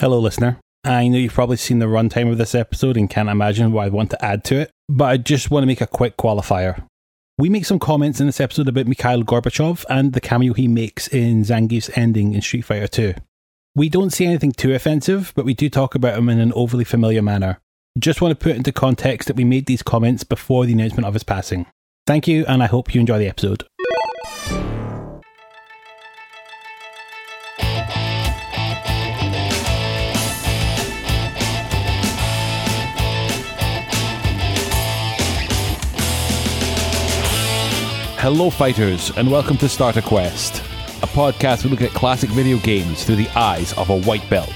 Hello, 0.00 0.18
listener. 0.18 0.58
I 0.82 1.08
know 1.08 1.18
you've 1.18 1.34
probably 1.34 1.58
seen 1.58 1.78
the 1.78 1.84
runtime 1.84 2.32
of 2.32 2.38
this 2.38 2.54
episode 2.54 2.96
and 2.96 3.10
can't 3.10 3.28
imagine 3.28 3.70
what 3.70 3.84
I 3.84 3.90
want 3.90 4.08
to 4.12 4.24
add 4.24 4.44
to 4.44 4.58
it, 4.58 4.70
but 4.88 5.04
I 5.04 5.18
just 5.18 5.50
want 5.50 5.62
to 5.62 5.66
make 5.66 5.82
a 5.82 5.86
quick 5.86 6.16
qualifier. 6.16 6.86
We 7.36 7.50
make 7.50 7.66
some 7.66 7.78
comments 7.78 8.18
in 8.18 8.24
this 8.24 8.40
episode 8.40 8.66
about 8.66 8.86
Mikhail 8.86 9.24
Gorbachev 9.24 9.84
and 9.90 10.14
the 10.14 10.20
cameo 10.22 10.54
he 10.54 10.68
makes 10.68 11.06
in 11.06 11.42
Zangief's 11.42 11.90
ending 11.98 12.32
in 12.32 12.40
Street 12.40 12.62
Fighter 12.62 12.88
2. 12.88 13.14
We 13.74 13.90
don't 13.90 14.08
see 14.08 14.24
anything 14.24 14.52
too 14.52 14.72
offensive, 14.72 15.34
but 15.36 15.44
we 15.44 15.52
do 15.52 15.68
talk 15.68 15.94
about 15.94 16.16
him 16.16 16.30
in 16.30 16.40
an 16.40 16.54
overly 16.54 16.84
familiar 16.84 17.20
manner. 17.20 17.58
Just 17.98 18.22
want 18.22 18.32
to 18.32 18.42
put 18.42 18.56
into 18.56 18.72
context 18.72 19.28
that 19.28 19.36
we 19.36 19.44
made 19.44 19.66
these 19.66 19.82
comments 19.82 20.24
before 20.24 20.64
the 20.64 20.72
announcement 20.72 21.04
of 21.04 21.12
his 21.12 21.24
passing. 21.24 21.66
Thank 22.06 22.26
you, 22.26 22.46
and 22.46 22.62
I 22.62 22.68
hope 22.68 22.94
you 22.94 23.02
enjoy 23.02 23.18
the 23.18 23.28
episode. 23.28 23.66
Hello, 38.20 38.50
fighters, 38.50 39.10
and 39.16 39.30
welcome 39.30 39.56
to 39.56 39.66
Starter 39.66 40.02
Quest, 40.02 40.58
a 41.02 41.06
podcast 41.06 41.64
where 41.64 41.70
we 41.70 41.78
look 41.78 41.80
at 41.80 41.96
classic 41.96 42.28
video 42.28 42.58
games 42.58 43.02
through 43.02 43.16
the 43.16 43.30
eyes 43.30 43.72
of 43.78 43.88
a 43.88 43.98
white 44.00 44.28
belt. 44.28 44.52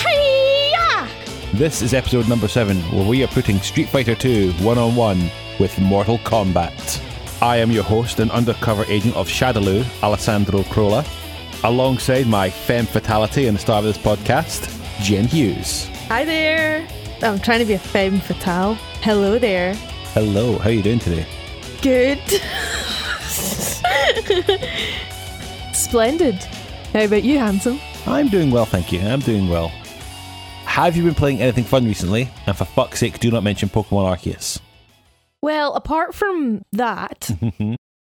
Hiya! 0.00 1.08
This 1.54 1.82
is 1.82 1.94
episode 1.94 2.28
number 2.28 2.48
seven, 2.48 2.78
where 2.90 3.08
we 3.08 3.22
are 3.22 3.28
putting 3.28 3.60
Street 3.60 3.88
Fighter 3.88 4.16
2 4.16 4.54
one 4.54 4.76
on 4.76 4.96
one 4.96 5.30
with 5.60 5.78
Mortal 5.78 6.18
Kombat. 6.18 7.00
I 7.40 7.58
am 7.58 7.70
your 7.70 7.84
host 7.84 8.18
and 8.18 8.28
undercover 8.32 8.84
agent 8.88 9.14
of 9.14 9.28
Shadaloo, 9.28 9.86
Alessandro 10.02 10.64
Crolla, 10.64 11.06
alongside 11.62 12.26
my 12.26 12.50
femme 12.50 12.86
fatality 12.86 13.46
and 13.46 13.56
the 13.56 13.60
star 13.60 13.78
of 13.78 13.84
this 13.84 13.98
podcast, 13.98 14.68
Jen 15.00 15.28
Hughes. 15.28 15.86
Hi 16.08 16.24
there. 16.24 16.84
I'm 17.22 17.38
trying 17.38 17.60
to 17.60 17.66
be 17.66 17.74
a 17.74 17.78
femme 17.78 18.18
fatale. 18.18 18.74
Hello 19.00 19.38
there. 19.38 19.74
Hello, 20.12 20.58
how 20.58 20.70
are 20.70 20.72
you 20.72 20.82
doing 20.82 20.98
today? 20.98 21.24
Good. 21.82 22.20
Splendid. 25.74 26.34
How 26.92 27.04
about 27.04 27.22
you, 27.22 27.38
handsome? 27.38 27.78
I'm 28.06 28.28
doing 28.28 28.50
well, 28.50 28.64
thank 28.64 28.92
you. 28.92 29.00
I'm 29.00 29.20
doing 29.20 29.48
well. 29.48 29.68
Have 30.64 30.96
you 30.96 31.04
been 31.04 31.14
playing 31.14 31.40
anything 31.40 31.64
fun 31.64 31.84
recently? 31.86 32.28
And 32.46 32.56
for 32.56 32.64
fuck's 32.64 33.00
sake, 33.00 33.18
do 33.18 33.30
not 33.30 33.42
mention 33.42 33.68
Pokemon 33.68 34.16
Arceus. 34.16 34.60
Well, 35.42 35.74
apart 35.74 36.14
from 36.14 36.62
that, 36.72 37.30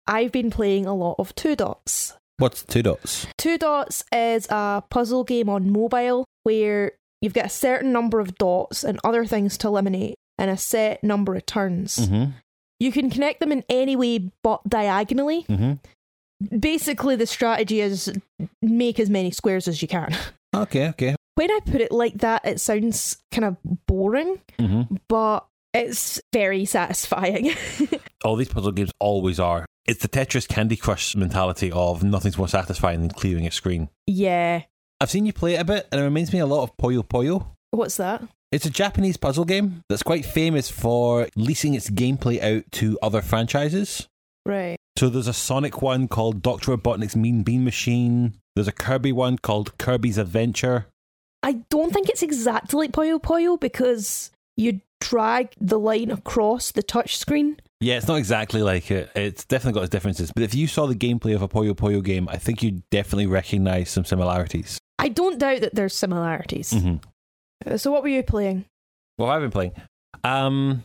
I've 0.06 0.32
been 0.32 0.50
playing 0.50 0.86
a 0.86 0.94
lot 0.94 1.16
of 1.18 1.34
Two 1.34 1.56
Dots. 1.56 2.14
What's 2.38 2.64
two 2.64 2.82
dots? 2.82 3.26
Two 3.38 3.58
Dots 3.58 4.04
is 4.12 4.46
a 4.50 4.82
puzzle 4.90 5.24
game 5.24 5.48
on 5.48 5.70
mobile 5.70 6.24
where 6.42 6.92
you've 7.20 7.34
got 7.34 7.46
a 7.46 7.50
certain 7.50 7.92
number 7.92 8.18
of 8.18 8.36
dots 8.38 8.82
and 8.82 8.98
other 9.04 9.24
things 9.24 9.56
to 9.58 9.68
eliminate 9.68 10.16
in 10.38 10.48
a 10.48 10.56
set 10.56 11.04
number 11.04 11.36
of 11.36 11.46
turns. 11.46 11.96
Mm-hmm. 11.96 12.32
You 12.80 12.92
can 12.92 13.10
connect 13.10 13.40
them 13.40 13.52
in 13.52 13.64
any 13.68 13.96
way 13.96 14.30
but 14.42 14.62
diagonally. 14.68 15.44
Mm-hmm. 15.48 16.58
Basically, 16.58 17.16
the 17.16 17.26
strategy 17.26 17.80
is 17.80 18.12
make 18.60 18.98
as 19.00 19.08
many 19.08 19.30
squares 19.30 19.68
as 19.68 19.80
you 19.82 19.88
can. 19.88 20.14
Okay, 20.54 20.86
okay. 20.90 21.16
When 21.34 21.50
I 21.50 21.58
put 21.66 21.80
it 21.80 21.90
like 21.90 22.18
that, 22.18 22.46
it 22.46 22.60
sounds 22.60 23.16
kind 23.32 23.44
of 23.44 23.56
boring, 23.88 24.38
Mm-hmm. 24.60 24.94
but 25.08 25.44
it's 25.72 26.20
very 26.32 26.64
satisfying. 26.64 27.50
All 28.24 28.36
these 28.36 28.50
puzzle 28.50 28.70
games 28.70 28.92
always 29.00 29.40
are. 29.40 29.66
It's 29.84 30.00
the 30.00 30.08
Tetris 30.08 30.46
Candy 30.46 30.76
Crush 30.76 31.16
mentality 31.16 31.72
of 31.72 32.04
nothing's 32.04 32.38
more 32.38 32.46
satisfying 32.46 33.00
than 33.00 33.10
clearing 33.10 33.48
a 33.48 33.50
screen. 33.50 33.88
yeah. 34.06 34.62
I've 35.00 35.10
seen 35.10 35.26
you 35.26 35.32
play 35.32 35.54
it 35.54 35.60
a 35.60 35.64
bit, 35.64 35.88
and 35.90 36.00
it 36.00 36.04
reminds 36.04 36.32
me 36.32 36.38
a 36.38 36.46
lot 36.46 36.62
of 36.62 36.76
Puyo 36.76 37.02
Puyo. 37.04 37.44
What's 37.72 37.96
that? 37.96 38.22
It's 38.54 38.66
a 38.66 38.70
Japanese 38.70 39.16
puzzle 39.16 39.44
game 39.44 39.82
that's 39.88 40.04
quite 40.04 40.24
famous 40.24 40.70
for 40.70 41.26
leasing 41.34 41.74
its 41.74 41.90
gameplay 41.90 42.40
out 42.40 42.62
to 42.70 42.96
other 43.02 43.20
franchises. 43.20 44.06
Right. 44.46 44.76
So 44.96 45.08
there's 45.08 45.26
a 45.26 45.32
Sonic 45.32 45.82
one 45.82 46.06
called 46.06 46.40
Dr. 46.40 46.76
Robotnik's 46.76 47.16
Mean 47.16 47.42
Bean 47.42 47.64
Machine. 47.64 48.34
There's 48.54 48.68
a 48.68 48.72
Kirby 48.72 49.10
one 49.10 49.38
called 49.38 49.76
Kirby's 49.78 50.18
Adventure. 50.18 50.86
I 51.42 51.64
don't 51.68 51.92
think 51.92 52.08
it's 52.08 52.22
exactly 52.22 52.78
like 52.78 52.92
Puyo 52.92 53.20
Puyo 53.20 53.58
because 53.58 54.30
you 54.56 54.80
drag 55.00 55.48
the 55.60 55.80
line 55.80 56.12
across 56.12 56.70
the 56.70 56.84
touchscreen. 56.84 57.58
Yeah, 57.80 57.96
it's 57.96 58.06
not 58.06 58.18
exactly 58.18 58.62
like 58.62 58.88
it. 58.92 59.10
It's 59.16 59.44
definitely 59.44 59.80
got 59.80 59.82
its 59.82 59.90
differences. 59.90 60.30
But 60.32 60.44
if 60.44 60.54
you 60.54 60.68
saw 60.68 60.86
the 60.86 60.94
gameplay 60.94 61.34
of 61.34 61.42
a 61.42 61.48
Puyo 61.48 61.72
Puyo 61.74 62.04
game, 62.04 62.28
I 62.28 62.36
think 62.36 62.62
you'd 62.62 62.88
definitely 62.90 63.26
recognize 63.26 63.90
some 63.90 64.04
similarities. 64.04 64.78
I 65.00 65.08
don't 65.08 65.40
doubt 65.40 65.62
that 65.62 65.74
there's 65.74 65.96
similarities. 65.96 66.72
Mm-hmm. 66.72 66.98
So, 67.76 67.90
what 67.90 68.02
were 68.02 68.08
you 68.08 68.22
playing? 68.22 68.64
What 69.16 69.28
have 69.28 69.36
I 69.36 69.40
been 69.40 69.50
playing? 69.50 69.72
Um, 70.22 70.84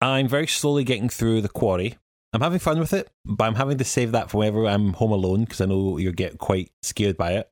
I'm 0.00 0.28
very 0.28 0.46
slowly 0.46 0.84
getting 0.84 1.08
through 1.08 1.42
the 1.42 1.48
quarry. 1.48 1.96
I'm 2.32 2.40
having 2.40 2.58
fun 2.60 2.78
with 2.78 2.92
it, 2.92 3.08
but 3.24 3.44
I'm 3.44 3.56
having 3.56 3.78
to 3.78 3.84
save 3.84 4.12
that 4.12 4.30
for 4.30 4.38
whenever 4.38 4.66
I'm 4.66 4.92
home 4.92 5.10
alone 5.10 5.44
because 5.44 5.60
I 5.60 5.66
know 5.66 5.98
you'll 5.98 6.12
get 6.12 6.38
quite 6.38 6.70
scared 6.82 7.16
by 7.16 7.32
it. 7.32 7.50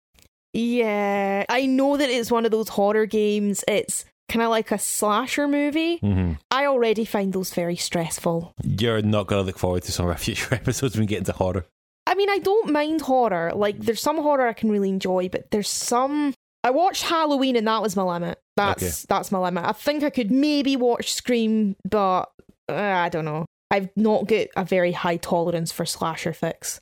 Yeah, 0.53 1.45
I 1.49 1.67
know 1.67 1.97
that 1.97 2.09
it's 2.09 2.31
one 2.31 2.45
of 2.45 2.53
those 2.53 2.69
horror 2.69 3.07
games. 3.07 3.65
It's 3.69 4.05
kind 4.29 4.43
of 4.43 4.51
like 4.51 4.71
a 4.71 4.79
slasher 4.79 5.49
movie. 5.49 5.99
Mm-hmm. 5.99 6.33
I 6.51 6.67
already 6.67 7.05
find 7.05 7.33
those 7.33 7.53
very 7.53 7.77
stressful. 7.77 8.55
You're 8.63 9.03
not 9.03 9.27
going 9.27 9.43
to 9.43 9.47
look 9.47 9.59
forward 9.59 9.83
to 9.85 9.93
some 9.93 10.07
of 10.07 10.11
our 10.11 10.19
future 10.19 10.55
episodes 10.55 10.95
when 10.95 11.03
we 11.03 11.07
get 11.07 11.19
into 11.19 11.33
horror. 11.33 11.67
I 12.07 12.15
mean, 12.15 12.31
I 12.31 12.39
don't 12.39 12.73
mind 12.73 13.03
horror. 13.03 13.53
Like, 13.55 13.81
there's 13.81 14.01
some 14.01 14.17
horror 14.17 14.47
I 14.47 14.55
can 14.55 14.71
really 14.71 14.89
enjoy, 14.89 15.29
but 15.29 15.51
there's 15.51 15.69
some. 15.69 16.35
I 16.65 16.71
watched 16.71 17.05
Halloween 17.05 17.57
and 17.57 17.67
that 17.69 17.83
was 17.83 17.97
my 17.97 18.03
limit. 18.03 18.41
That's 18.57 18.83
Okay. 18.83 19.07
that's 19.09 19.31
my 19.33 19.39
limit. 19.39 19.65
I 19.65 19.73
think 19.73 20.03
I 20.03 20.11
could 20.11 20.31
maybe 20.31 20.77
watch 20.77 21.13
Scream, 21.15 21.77
but 21.89 22.25
uh, 22.69 22.75
I 22.75 23.09
don't 23.09 23.25
know. 23.25 23.47
I've 23.71 23.91
not 23.97 24.27
got 24.27 24.49
a 24.57 24.65
very 24.65 24.93
high 24.93 25.19
tolerance 25.19 25.71
for 25.73 25.85
slasher 25.87 26.33
fix. 26.33 26.81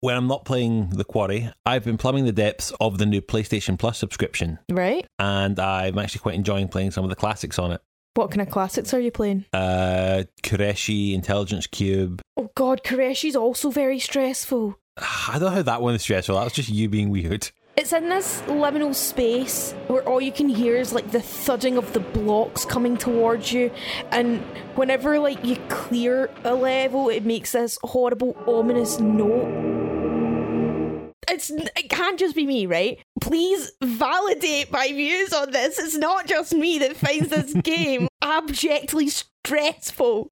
When 0.00 0.14
I'm 0.16 0.26
not 0.26 0.44
playing 0.44 0.90
the 0.90 1.04
quarry, 1.04 1.50
I've 1.64 1.84
been 1.84 1.96
plumbing 1.96 2.26
the 2.26 2.32
depths 2.32 2.72
of 2.80 2.98
the 2.98 3.06
new 3.06 3.22
PlayStation 3.22 3.78
Plus 3.78 3.96
subscription, 3.98 4.58
Right? 4.70 5.06
and 5.18 5.58
I'm 5.58 5.98
actually 5.98 6.20
quite 6.20 6.34
enjoying 6.34 6.68
playing 6.68 6.90
some 6.90 7.02
of 7.04 7.10
the 7.10 7.16
classics 7.16 7.58
on 7.58 7.72
it. 7.72 7.80
What 8.14 8.30
kind 8.30 8.42
of 8.42 8.50
classics 8.50 8.92
are 8.94 9.00
you 9.00 9.10
playing? 9.10 9.46
Uh, 9.52 10.24
Kurushi, 10.42 11.14
Intelligence 11.14 11.66
Cube. 11.66 12.20
Oh 12.36 12.50
God, 12.54 12.82
Kurushi's 12.84 13.36
also 13.36 13.70
very 13.70 13.98
stressful. 13.98 14.78
I 14.98 15.32
don't 15.38 15.42
know 15.42 15.48
how 15.50 15.62
that 15.62 15.82
one 15.82 15.94
is 15.94 16.02
stressful. 16.02 16.36
That 16.36 16.44
was 16.44 16.52
just 16.52 16.68
you 16.68 16.88
being 16.88 17.10
weird. 17.10 17.50
It's 17.76 17.92
in 17.92 18.08
this 18.08 18.40
liminal 18.46 18.94
space 18.94 19.72
where 19.88 20.02
all 20.08 20.18
you 20.18 20.32
can 20.32 20.48
hear 20.48 20.76
is 20.76 20.94
like 20.94 21.10
the 21.10 21.20
thudding 21.20 21.76
of 21.76 21.92
the 21.92 22.00
blocks 22.00 22.64
coming 22.64 22.96
towards 22.96 23.52
you, 23.52 23.70
and 24.10 24.40
whenever 24.76 25.18
like 25.18 25.44
you 25.44 25.56
clear 25.68 26.30
a 26.44 26.54
level, 26.54 27.10
it 27.10 27.26
makes 27.26 27.52
this 27.52 27.78
horrible 27.84 28.34
ominous 28.46 28.98
note. 28.98 31.12
It's 31.28 31.50
it 31.50 31.90
can't 31.90 32.18
just 32.18 32.34
be 32.34 32.46
me, 32.46 32.64
right? 32.64 32.98
Please 33.20 33.72
validate 33.82 34.72
my 34.72 34.88
views 34.88 35.34
on 35.34 35.50
this. 35.50 35.78
It's 35.78 35.98
not 35.98 36.26
just 36.26 36.54
me 36.54 36.78
that 36.78 36.96
finds 36.96 37.28
this 37.28 37.52
game 37.62 38.08
abjectly 38.22 39.10
stressful. 39.10 40.30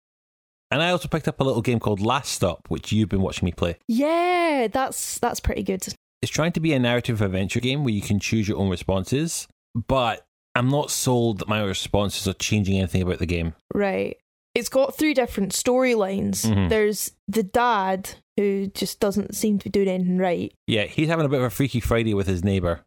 And 0.70 0.82
I 0.82 0.88
also 0.88 1.08
picked 1.08 1.28
up 1.28 1.38
a 1.40 1.44
little 1.44 1.60
game 1.60 1.78
called 1.78 2.00
Last 2.00 2.32
Stop, 2.32 2.62
which 2.68 2.90
you've 2.90 3.10
been 3.10 3.20
watching 3.20 3.44
me 3.44 3.52
play. 3.52 3.76
Yeah, 3.86 4.68
that's 4.72 5.18
that's 5.18 5.40
pretty 5.40 5.62
good. 5.62 5.86
It's 6.24 6.32
trying 6.32 6.52
to 6.52 6.60
be 6.60 6.72
a 6.72 6.78
narrative 6.78 7.20
adventure 7.20 7.60
game 7.60 7.84
where 7.84 7.92
you 7.92 8.00
can 8.00 8.18
choose 8.18 8.48
your 8.48 8.56
own 8.56 8.70
responses, 8.70 9.46
but 9.74 10.24
I'm 10.54 10.70
not 10.70 10.90
sold 10.90 11.40
that 11.40 11.48
my 11.48 11.62
responses 11.62 12.26
are 12.26 12.32
changing 12.32 12.78
anything 12.78 13.02
about 13.02 13.18
the 13.18 13.26
game. 13.26 13.52
Right. 13.74 14.16
It's 14.54 14.70
got 14.70 14.96
three 14.96 15.12
different 15.12 15.52
storylines. 15.52 16.46
Mhm. 16.46 16.70
There's 16.70 17.12
the 17.28 17.42
dad 17.42 18.08
who 18.38 18.68
just 18.68 19.00
doesn't 19.00 19.34
seem 19.34 19.58
to 19.58 19.64
be 19.64 19.70
doing 19.70 19.88
anything 19.88 20.16
right. 20.16 20.50
Yeah, 20.66 20.84
he's 20.84 21.08
having 21.08 21.26
a 21.26 21.28
bit 21.28 21.40
of 21.40 21.44
a 21.44 21.50
Freaky 21.50 21.78
Friday 21.80 22.14
with 22.14 22.26
his 22.26 22.42
neighbour. 22.42 22.80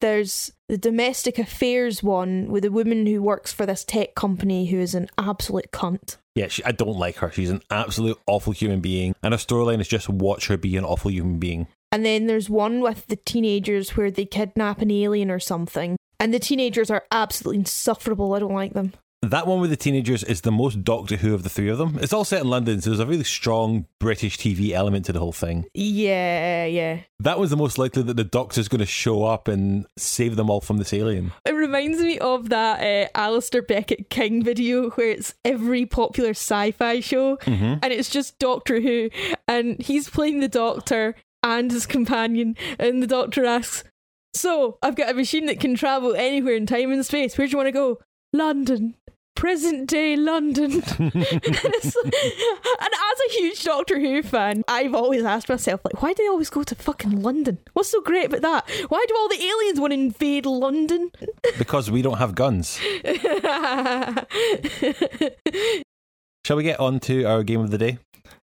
There's 0.00 0.52
the 0.70 0.78
domestic 0.78 1.38
affairs 1.38 2.02
one 2.02 2.48
with 2.48 2.64
a 2.64 2.70
woman 2.70 3.04
who 3.04 3.20
works 3.20 3.52
for 3.52 3.66
this 3.66 3.84
tech 3.84 4.14
company 4.14 4.64
who 4.64 4.78
is 4.78 4.94
an 4.94 5.10
absolute 5.18 5.72
cunt. 5.72 6.16
Yeah, 6.34 6.48
she, 6.48 6.64
I 6.64 6.72
don't 6.72 6.96
like 6.96 7.16
her. 7.16 7.30
She's 7.30 7.50
an 7.50 7.60
absolute 7.68 8.16
awful 8.26 8.54
human 8.54 8.80
being, 8.80 9.14
and 9.22 9.34
her 9.34 9.38
storyline 9.38 9.80
is 9.80 9.88
just 9.88 10.08
watch 10.08 10.46
her 10.46 10.56
be 10.56 10.74
an 10.78 10.84
awful 10.86 11.10
human 11.10 11.38
being. 11.38 11.66
And 11.92 12.04
then 12.04 12.26
there's 12.26 12.50
one 12.50 12.80
with 12.80 13.06
the 13.06 13.16
teenagers 13.16 13.96
where 13.96 14.10
they 14.10 14.24
kidnap 14.26 14.80
an 14.82 14.90
alien 14.90 15.30
or 15.30 15.38
something. 15.40 15.96
And 16.20 16.34
the 16.34 16.38
teenagers 16.38 16.90
are 16.90 17.04
absolutely 17.10 17.60
insufferable. 17.60 18.34
I 18.34 18.40
don't 18.40 18.52
like 18.54 18.74
them. 18.74 18.92
That 19.22 19.48
one 19.48 19.60
with 19.60 19.70
the 19.70 19.76
teenagers 19.76 20.22
is 20.22 20.42
the 20.42 20.52
most 20.52 20.84
Doctor 20.84 21.16
Who 21.16 21.34
of 21.34 21.42
the 21.42 21.48
three 21.48 21.68
of 21.68 21.76
them. 21.78 21.98
It's 22.00 22.12
all 22.12 22.24
set 22.24 22.40
in 22.42 22.48
London, 22.48 22.80
so 22.80 22.90
there's 22.90 23.00
a 23.00 23.06
really 23.06 23.24
strong 23.24 23.86
British 23.98 24.38
TV 24.38 24.70
element 24.70 25.06
to 25.06 25.12
the 25.12 25.18
whole 25.18 25.32
thing. 25.32 25.64
Yeah, 25.74 26.66
yeah. 26.66 27.00
That 27.18 27.36
was 27.40 27.50
the 27.50 27.56
most 27.56 27.78
likely 27.78 28.02
that 28.04 28.16
the 28.16 28.22
Doctor's 28.22 28.68
going 28.68 28.78
to 28.78 28.86
show 28.86 29.24
up 29.24 29.48
and 29.48 29.86
save 29.96 30.36
them 30.36 30.48
all 30.48 30.60
from 30.60 30.76
this 30.78 30.92
alien. 30.94 31.32
It 31.44 31.50
reminds 31.54 31.98
me 31.98 32.20
of 32.20 32.48
that 32.50 32.78
uh, 32.80 33.18
Alasdair 33.18 33.66
Beckett 33.66 34.08
King 34.08 34.44
video 34.44 34.90
where 34.90 35.10
it's 35.10 35.34
every 35.44 35.84
popular 35.84 36.30
sci 36.30 36.70
fi 36.70 37.00
show 37.00 37.38
Mm-hmm. 37.38 37.74
and 37.82 37.92
it's 37.92 38.10
just 38.10 38.38
Doctor 38.38 38.80
Who 38.80 39.10
and 39.48 39.80
he's 39.82 40.08
playing 40.08 40.38
the 40.40 40.48
Doctor 40.48 41.16
and 41.48 41.70
his 41.70 41.86
companion, 41.86 42.56
and 42.78 43.02
the 43.02 43.06
Doctor 43.06 43.44
asks, 43.44 43.84
So, 44.34 44.78
I've 44.82 44.96
got 44.96 45.10
a 45.10 45.14
machine 45.14 45.46
that 45.46 45.60
can 45.60 45.74
travel 45.74 46.14
anywhere 46.14 46.54
in 46.54 46.66
time 46.66 46.92
and 46.92 47.04
space. 47.04 47.38
Where 47.38 47.46
do 47.46 47.52
you 47.52 47.56
want 47.56 47.68
to 47.68 47.72
go? 47.72 47.98
London. 48.32 48.94
Present 49.34 49.88
day 49.88 50.16
London. 50.16 50.72
and, 50.72 50.82
and 51.00 51.14
as 51.14 51.94
a 53.28 53.30
huge 53.30 53.62
Doctor 53.62 54.00
Who 54.00 54.22
fan, 54.22 54.64
I've 54.66 54.94
always 54.94 55.22
asked 55.22 55.48
myself, 55.48 55.80
like, 55.84 56.02
why 56.02 56.12
do 56.12 56.24
they 56.24 56.28
always 56.28 56.50
go 56.50 56.64
to 56.64 56.74
fucking 56.74 57.22
London? 57.22 57.58
What's 57.72 57.90
so 57.90 58.00
great 58.00 58.26
about 58.26 58.42
that? 58.42 58.68
Why 58.88 59.04
do 59.06 59.14
all 59.16 59.28
the 59.28 59.40
aliens 59.40 59.78
want 59.78 59.92
to 59.92 59.98
invade 59.98 60.44
London? 60.44 61.12
Because 61.56 61.88
we 61.88 62.02
don't 62.02 62.18
have 62.18 62.34
guns. 62.34 62.80
Shall 66.44 66.56
we 66.56 66.64
get 66.64 66.80
on 66.80 66.98
to 67.00 67.24
our 67.24 67.44
game 67.44 67.60
of 67.60 67.70
the 67.70 67.78
day? 67.78 67.98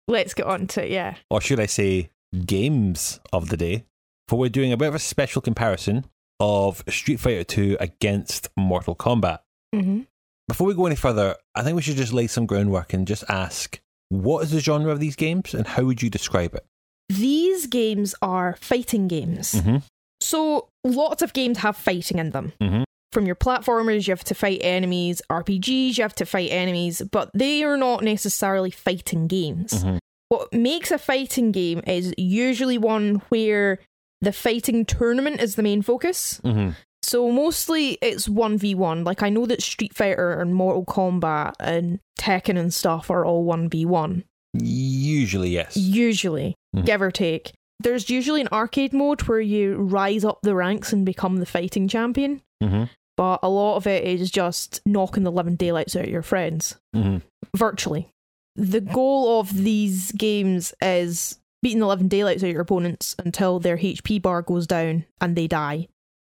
Let's 0.09 0.33
get 0.33 0.45
on 0.45 0.67
to 0.67 0.83
it, 0.83 0.91
yeah. 0.91 1.15
Or 1.29 1.39
should 1.39 1.61
I 1.61 1.67
say, 1.67 2.09
games 2.45 3.19
of 3.31 3.49
the 3.49 3.57
day? 3.57 3.85
For 4.27 4.39
we're 4.39 4.49
doing 4.49 4.71
a 4.71 4.77
bit 4.77 4.87
of 4.87 4.95
a 4.95 4.99
special 4.99 5.41
comparison 5.41 6.05
of 6.39 6.83
Street 6.89 7.19
Fighter 7.19 7.43
2 7.43 7.77
against 7.79 8.49
Mortal 8.57 8.95
Kombat. 8.95 9.39
Mm-hmm. 9.75 10.01
Before 10.47 10.67
we 10.67 10.73
go 10.73 10.85
any 10.85 10.95
further, 10.95 11.35
I 11.55 11.63
think 11.63 11.75
we 11.75 11.81
should 11.81 11.97
just 11.97 12.13
lay 12.13 12.27
some 12.27 12.45
groundwork 12.45 12.93
and 12.93 13.07
just 13.07 13.23
ask 13.29 13.79
what 14.09 14.43
is 14.43 14.51
the 14.51 14.59
genre 14.59 14.91
of 14.91 14.99
these 14.99 15.15
games 15.15 15.53
and 15.53 15.65
how 15.65 15.83
would 15.83 16.01
you 16.01 16.09
describe 16.09 16.53
it? 16.53 16.65
These 17.09 17.67
games 17.67 18.15
are 18.21 18.57
fighting 18.59 19.07
games. 19.07 19.53
Mm-hmm. 19.53 19.77
So, 20.19 20.67
lots 20.83 21.21
of 21.21 21.33
games 21.33 21.59
have 21.59 21.75
fighting 21.75 22.19
in 22.19 22.31
them. 22.31 22.53
Mhm. 22.61 22.83
From 23.11 23.25
your 23.25 23.35
platformers, 23.35 24.07
you 24.07 24.11
have 24.11 24.23
to 24.25 24.35
fight 24.35 24.59
enemies. 24.61 25.21
RPGs, 25.29 25.97
you 25.97 26.03
have 26.03 26.15
to 26.15 26.25
fight 26.25 26.51
enemies, 26.51 27.01
but 27.11 27.29
they 27.33 27.63
are 27.63 27.75
not 27.75 28.03
necessarily 28.03 28.71
fighting 28.71 29.27
games. 29.27 29.83
What 30.31 30.53
makes 30.53 30.91
a 30.91 30.97
fighting 30.97 31.51
game 31.51 31.81
is 31.85 32.13
usually 32.17 32.77
one 32.77 33.15
where 33.27 33.79
the 34.21 34.31
fighting 34.31 34.85
tournament 34.85 35.41
is 35.41 35.55
the 35.55 35.63
main 35.63 35.81
focus. 35.81 36.39
Mm-hmm. 36.45 36.69
So, 37.03 37.29
mostly 37.31 37.97
it's 38.01 38.29
1v1. 38.29 39.05
Like, 39.05 39.23
I 39.23 39.29
know 39.29 39.45
that 39.47 39.61
Street 39.61 39.93
Fighter 39.93 40.31
and 40.39 40.55
Mortal 40.55 40.85
Kombat 40.85 41.55
and 41.59 41.99
Tekken 42.17 42.57
and 42.57 42.73
stuff 42.73 43.11
are 43.11 43.25
all 43.25 43.43
1v1. 43.43 44.23
Usually, 44.53 45.49
yes. 45.49 45.75
Usually, 45.75 46.55
Mhm. 46.73 46.85
give 46.85 47.01
or 47.01 47.11
take. 47.11 47.51
There's 47.81 48.09
usually 48.09 48.39
an 48.39 48.47
arcade 48.53 48.93
mode 48.93 49.21
where 49.23 49.41
you 49.41 49.75
rise 49.75 50.23
up 50.23 50.39
the 50.43 50.55
ranks 50.55 50.93
and 50.93 51.05
become 51.05 51.37
the 51.37 51.45
fighting 51.45 51.89
champion, 51.89 52.41
Mm-hmm. 52.63 52.83
but 53.17 53.39
a 53.43 53.49
lot 53.49 53.75
of 53.75 53.85
it 53.87 54.05
is 54.05 54.31
just 54.31 54.79
knocking 54.85 55.23
the 55.23 55.31
living 55.31 55.55
daylights 55.57 55.95
out 55.97 56.05
of 56.05 56.09
your 56.09 56.21
friends, 56.21 56.77
Mm-hmm. 56.95 57.17
virtually. 57.57 58.07
The 58.55 58.81
goal 58.81 59.39
of 59.39 59.53
these 59.53 60.11
games 60.11 60.73
is 60.81 61.39
beating 61.61 61.79
the 61.79 61.87
living 61.87 62.07
daylights 62.07 62.43
out 62.43 62.47
of 62.47 62.53
your 62.53 62.61
opponents 62.61 63.15
until 63.19 63.59
their 63.59 63.77
HP 63.77 64.21
bar 64.21 64.41
goes 64.41 64.67
down 64.67 65.05
and 65.19 65.35
they 65.35 65.47
die. 65.47 65.87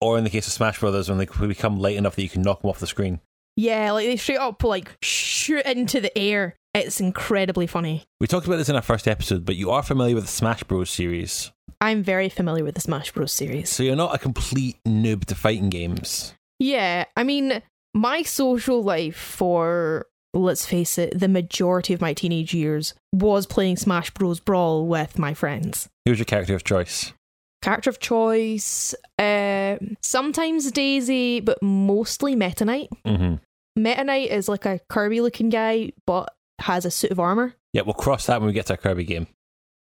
Or 0.02 0.18
in 0.18 0.24
the 0.24 0.30
case 0.30 0.48
of 0.48 0.54
Smash 0.54 0.80
Brothers, 0.80 1.10
when 1.10 1.18
they 1.18 1.26
become 1.26 1.80
light 1.80 1.96
enough 1.96 2.16
that 2.16 2.24
you 2.24 2.30
can 2.30 2.42
knock 2.42 2.62
them 2.62 2.70
off 2.70 2.80
the 2.80 2.88
screen. 2.88 3.20
Yeah, 3.58 3.92
like 3.92 4.06
they 4.06 4.18
straight 4.18 4.38
up 4.38 4.64
like 4.64 4.98
shoot 5.02 5.66
into 5.66 6.02
the 6.02 6.16
air. 6.18 6.56
It's 6.74 7.00
incredibly 7.00 7.68
funny. 7.68 8.04
We 8.20 8.28
talked 8.28 8.46
about 8.46 8.58
this 8.58 8.68
in 8.70 8.76
our 8.76 8.82
first 8.82 9.08
episode, 9.08 9.46
but 9.46 9.56
you 9.56 9.72
are 9.72 9.82
familiar 9.82 10.14
with 10.14 10.26
the 10.26 10.32
Smash 10.32 10.64
Bros. 10.64 10.90
series. 10.90 11.52
I'm 11.80 12.04
very 12.04 12.28
familiar 12.30 12.64
with 12.64 12.76
the 12.76 12.82
Smash 12.82 13.12
Bros. 13.12 13.32
series. 13.32 13.70
So 13.70 13.84
you're 13.84 13.96
not 13.96 14.14
a 14.14 14.18
complete 14.18 14.78
noob 14.86 15.26
to 15.26 15.36
fighting 15.36 15.70
games. 15.70 16.34
Yeah, 16.60 17.06
I 17.16 17.24
mean, 17.24 17.62
my 17.94 18.24
social 18.24 18.84
life 18.84 19.16
for, 19.16 20.08
let's 20.36 20.66
face 20.66 20.98
it, 20.98 21.18
the 21.18 21.28
majority 21.28 21.94
of 21.94 22.02
my 22.02 22.14
teenage 22.14 22.54
years 22.54 22.94
was 23.14 23.46
playing 23.46 23.78
Smash 23.78 24.12
Bros. 24.12 24.40
Brawl 24.40 24.86
with 24.86 25.18
my 25.18 25.34
friends. 25.34 25.88
Who's 26.06 26.20
your 26.20 26.26
character 26.26 26.56
of 26.56 26.64
choice? 26.64 27.14
Character 27.62 27.90
of 27.90 28.00
choice, 28.00 28.94
uh, 29.18 29.78
sometimes 30.04 30.72
Daisy, 30.72 31.40
but 31.40 31.58
mostly 31.64 32.36
Meta 32.36 32.66
Knight. 32.66 32.90
Mm-hmm. 33.08 33.36
Meta 33.76 34.04
Knight 34.04 34.30
is 34.30 34.48
like 34.48 34.66
a 34.66 34.80
Kirby 34.90 35.22
looking 35.22 35.50
guy, 35.50 35.92
but 36.06 36.34
has 36.60 36.86
a 36.86 36.92
suit 36.92 37.12
of 37.12 37.20
armor. 37.20 37.56
Yeah, 37.74 37.82
we'll 37.82 37.94
cross 37.94 38.28
that 38.28 38.40
when 38.40 38.48
we 38.48 38.54
get 38.54 38.68
to 38.68 38.74
our 38.74 38.78
Kirby 38.78 39.04
game. 39.04 39.28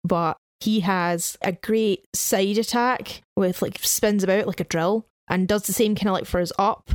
But 0.04 0.38
he 0.60 0.82
has 0.82 1.38
a 1.42 1.54
great 1.54 2.06
side 2.14 2.58
attack 2.58 3.24
with 3.36 3.62
like 3.62 3.80
spins 3.82 4.24
about 4.24 4.48
like 4.48 4.60
a 4.60 4.66
drill 4.66 5.08
and 5.28 5.48
does 5.48 5.64
the 5.64 5.74
same 5.74 5.96
kind 5.96 6.08
of 6.08 6.14
like 6.14 6.26
for 6.26 6.40
his 6.40 6.54
up. 6.60 6.92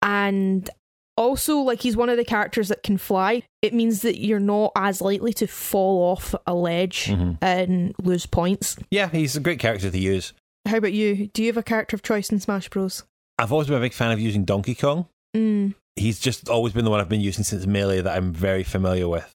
And 0.00 0.68
also, 1.16 1.58
like 1.58 1.80
he's 1.82 1.96
one 1.96 2.08
of 2.08 2.16
the 2.16 2.24
characters 2.24 2.68
that 2.68 2.82
can 2.82 2.96
fly. 2.98 3.42
It 3.60 3.74
means 3.74 4.02
that 4.02 4.18
you're 4.20 4.40
not 4.40 4.72
as 4.76 5.00
likely 5.00 5.32
to 5.34 5.46
fall 5.46 6.02
off 6.12 6.34
a 6.46 6.54
ledge 6.54 7.06
Mhm. 7.06 7.38
and 7.40 7.94
lose 8.02 8.26
points. 8.26 8.76
Yeah, 8.90 9.08
he's 9.10 9.36
a 9.36 9.40
great 9.40 9.58
character 9.58 9.90
to 9.90 9.98
use. 9.98 10.32
How 10.66 10.76
about 10.78 10.92
you? 10.92 11.26
Do 11.28 11.42
you 11.42 11.48
have 11.48 11.56
a 11.56 11.62
character 11.62 11.96
of 11.96 12.02
choice 12.02 12.30
in 12.30 12.40
Smash 12.40 12.68
Bros? 12.68 13.02
I've 13.38 13.52
always 13.52 13.68
been 13.68 13.76
a 13.76 13.80
big 13.80 13.92
fan 13.94 14.12
of 14.12 14.20
using 14.20 14.44
Donkey 14.44 14.74
Kong. 14.74 15.06
Mm. 15.36 15.74
He's 15.96 16.18
just 16.20 16.48
always 16.48 16.72
been 16.72 16.84
the 16.84 16.90
one 16.90 17.00
I've 17.00 17.08
been 17.08 17.20
using 17.20 17.44
since 17.44 17.66
Melee 17.66 18.00
that 18.00 18.16
I'm 18.16 18.32
very 18.32 18.62
familiar 18.62 19.08
with. 19.08 19.34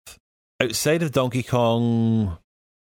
Outside 0.61 1.03
of 1.03 1.11
Donkey 1.11 1.43
Kong, 1.43 2.37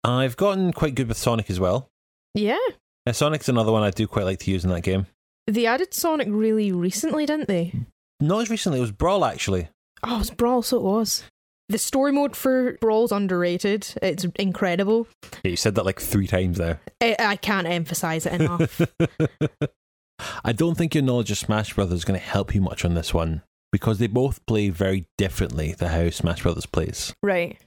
I've 0.03 0.35
gotten 0.37 0.73
quite 0.73 0.95
good 0.95 1.07
with 1.07 1.17
Sonic 1.17 1.49
as 1.49 1.59
well. 1.59 1.87
Yeah. 2.33 2.57
Uh, 3.07 3.13
Sonic's 3.13 3.47
another 3.49 3.71
one 3.71 3.83
I 3.83 3.91
do 3.91 4.07
quite 4.07 4.25
like 4.25 4.39
to 4.39 4.51
use 4.51 4.63
in 4.63 4.69
that 4.71 4.81
game. 4.81 5.07
They 5.47 5.65
added 5.65 5.94
Sonic 5.94 6.27
really 6.29 6.71
recently, 6.71 7.25
didn't 7.25 7.47
they? 7.47 7.73
Not 8.21 8.44
as 8.44 8.50
recently, 8.50 8.77
it 8.77 8.81
was 8.81 8.91
Brawl 8.91 9.25
actually. 9.25 9.69
Oh, 10.03 10.15
it 10.15 10.19
was 10.19 10.29
Brawl, 10.31 10.62
so 10.62 10.77
it 10.77 10.83
was. 10.83 11.23
The 11.69 11.77
story 11.77 12.12
mode 12.12 12.35
for 12.35 12.77
Brawl's 12.81 13.12
underrated. 13.12 13.94
It's 14.01 14.25
incredible. 14.38 15.07
Yeah, 15.44 15.51
you 15.51 15.56
said 15.56 15.75
that 15.75 15.85
like 15.85 16.00
three 16.00 16.27
times 16.27 16.57
there. 16.57 16.81
I, 17.01 17.15
I 17.18 17.35
can't 17.38 17.68
emphasize 17.68 18.25
it 18.25 18.41
enough. 18.41 18.81
I 20.44 20.51
don't 20.51 20.75
think 20.77 20.94
your 20.94 21.03
knowledge 21.03 21.31
of 21.31 21.38
Smash 21.38 21.73
Brothers 21.73 22.00
is 22.00 22.06
going 22.06 22.19
to 22.19 22.25
help 22.25 22.53
you 22.53 22.62
much 22.62 22.83
on 22.85 22.94
this 22.94 23.13
one 23.13 23.41
because 23.71 24.00
they 24.00 24.07
both 24.07 24.45
play 24.45 24.69
very 24.69 25.06
differently 25.18 25.73
to 25.79 25.88
how 25.88 26.09
Smash 26.09 26.44
Brothers 26.44 26.65
plays. 26.65 27.13
right. 27.23 27.57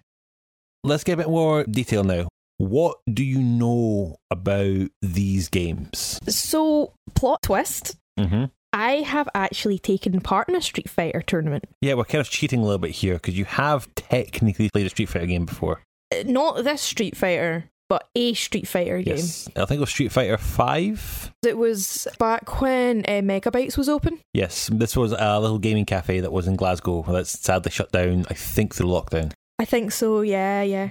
Let's 0.86 1.02
get 1.02 1.14
a 1.14 1.16
bit 1.16 1.30
more 1.30 1.64
detail 1.64 2.04
now. 2.04 2.28
What 2.58 2.98
do 3.10 3.24
you 3.24 3.38
know 3.38 4.16
about 4.30 4.88
these 5.00 5.48
games? 5.48 6.20
So, 6.28 6.92
plot 7.14 7.40
twist. 7.42 7.96
Mm-hmm. 8.20 8.44
I 8.74 9.02
have 9.02 9.28
actually 9.36 9.78
taken 9.78 10.20
part 10.20 10.48
in 10.48 10.56
a 10.56 10.60
Street 10.60 10.90
Fighter 10.90 11.22
tournament. 11.22 11.64
Yeah, 11.80 11.94
we're 11.94 12.04
kind 12.04 12.20
of 12.20 12.28
cheating 12.28 12.58
a 12.58 12.64
little 12.64 12.78
bit 12.78 12.90
here 12.90 13.14
because 13.14 13.38
you 13.38 13.44
have 13.44 13.88
technically 13.94 14.68
played 14.68 14.86
a 14.86 14.90
Street 14.90 15.08
Fighter 15.08 15.26
game 15.26 15.46
before. 15.46 15.80
Uh, 16.12 16.24
Not 16.26 16.64
this 16.64 16.82
Street 16.82 17.16
Fighter, 17.16 17.70
but 17.88 18.08
a 18.16 18.34
Street 18.34 18.66
Fighter 18.66 19.00
game. 19.00 19.16
Yes, 19.16 19.48
I 19.54 19.64
think 19.64 19.78
it 19.78 19.80
was 19.80 19.90
Street 19.90 20.10
Fighter 20.10 20.36
Five. 20.38 21.32
It 21.46 21.56
was 21.56 22.08
back 22.18 22.60
when 22.60 23.04
uh, 23.06 23.22
Megabytes 23.22 23.78
was 23.78 23.88
open. 23.88 24.18
Yes, 24.32 24.68
this 24.72 24.96
was 24.96 25.12
a 25.12 25.38
little 25.38 25.60
gaming 25.60 25.84
cafe 25.84 26.18
that 26.18 26.32
was 26.32 26.48
in 26.48 26.56
Glasgow 26.56 27.04
that's 27.08 27.38
sadly 27.38 27.70
shut 27.70 27.92
down. 27.92 28.26
I 28.28 28.34
think 28.34 28.74
through 28.74 28.88
lockdown. 28.88 29.32
I 29.60 29.66
think 29.66 29.92
so, 29.92 30.22
yeah, 30.22 30.62
yeah. 30.62 30.88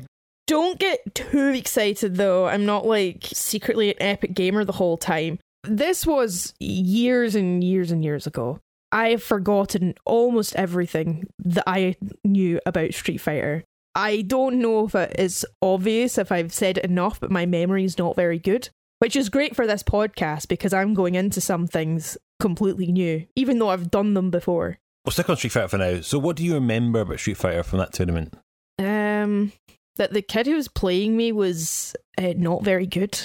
Don't 0.47 0.79
get 0.79 1.15
too 1.15 1.49
excited 1.49 2.15
though. 2.15 2.47
I'm 2.47 2.65
not 2.65 2.85
like 2.85 3.27
secretly 3.33 3.89
an 3.89 4.01
epic 4.01 4.33
gamer 4.33 4.63
the 4.63 4.71
whole 4.71 4.97
time. 4.97 5.39
This 5.63 6.05
was 6.05 6.53
years 6.59 7.35
and 7.35 7.63
years 7.63 7.91
and 7.91 8.03
years 8.03 8.27
ago. 8.27 8.59
I've 8.91 9.23
forgotten 9.23 9.95
almost 10.05 10.55
everything 10.55 11.27
that 11.39 11.63
I 11.65 11.95
knew 12.23 12.59
about 12.65 12.93
Street 12.93 13.17
Fighter. 13.17 13.63
I 13.95 14.21
don't 14.21 14.59
know 14.59 14.85
if 14.85 14.95
it 14.95 15.15
is 15.17 15.45
obvious 15.61 16.17
if 16.17 16.31
I've 16.31 16.53
said 16.53 16.77
enough, 16.79 17.19
but 17.19 17.31
my 17.31 17.45
memory 17.45 17.85
is 17.85 17.97
not 17.97 18.15
very 18.15 18.39
good, 18.39 18.69
which 18.99 19.15
is 19.15 19.29
great 19.29 19.55
for 19.55 19.65
this 19.65 19.83
podcast 19.83 20.47
because 20.47 20.73
I'm 20.73 20.93
going 20.93 21.15
into 21.15 21.41
some 21.41 21.65
things 21.65 22.17
completely 22.39 22.91
new, 22.91 23.25
even 23.35 23.57
though 23.57 23.69
I've 23.69 23.89
done 23.89 24.13
them 24.13 24.29
before. 24.29 24.77
We'll 25.05 25.13
stick 25.13 25.29
on 25.29 25.37
Street 25.37 25.51
Fighter 25.51 25.67
for 25.69 25.77
now. 25.77 26.01
So, 26.01 26.19
what 26.19 26.35
do 26.35 26.43
you 26.43 26.53
remember 26.53 27.01
about 27.01 27.19
Street 27.19 27.37
Fighter 27.37 27.63
from 27.63 27.79
that 27.79 27.93
tournament? 27.93 28.37
Um, 28.79 29.53
that 29.95 30.13
the 30.13 30.21
kid 30.21 30.45
who 30.45 30.55
was 30.55 30.67
playing 30.67 31.17
me 31.17 31.31
was 31.31 31.95
uh, 32.17 32.33
not 32.35 32.63
very 32.63 32.85
good. 32.85 33.19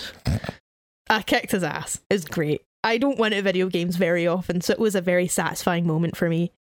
I 1.11 1.23
kicked 1.23 1.53
his 1.53 1.62
ass. 1.65 2.00
It's 2.11 2.25
great. 2.25 2.62
I 2.85 2.99
don't 2.99 3.19
win 3.19 3.33
at 3.33 3.45
video 3.45 3.69
games 3.69 3.97
very 3.97 4.27
often, 4.27 4.61
so 4.61 4.73
it 4.73 4.79
was 4.79 4.95
a 4.95 5.00
very 5.00 5.27
satisfying 5.29 5.87
moment 5.87 6.17
for 6.17 6.29
me. 6.29 6.53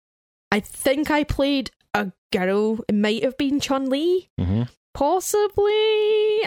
I 0.50 0.61
think 0.61 1.11
I 1.11 1.25
played 1.25 1.71
a 1.95 2.12
girl. 2.33 2.79
It 2.88 2.95
might 2.95 3.23
have 3.23 3.37
been 3.37 3.61
Chun 3.61 3.91
Li, 3.91 4.29
Mm-hmm. 4.41 4.62
possibly. 4.95 5.73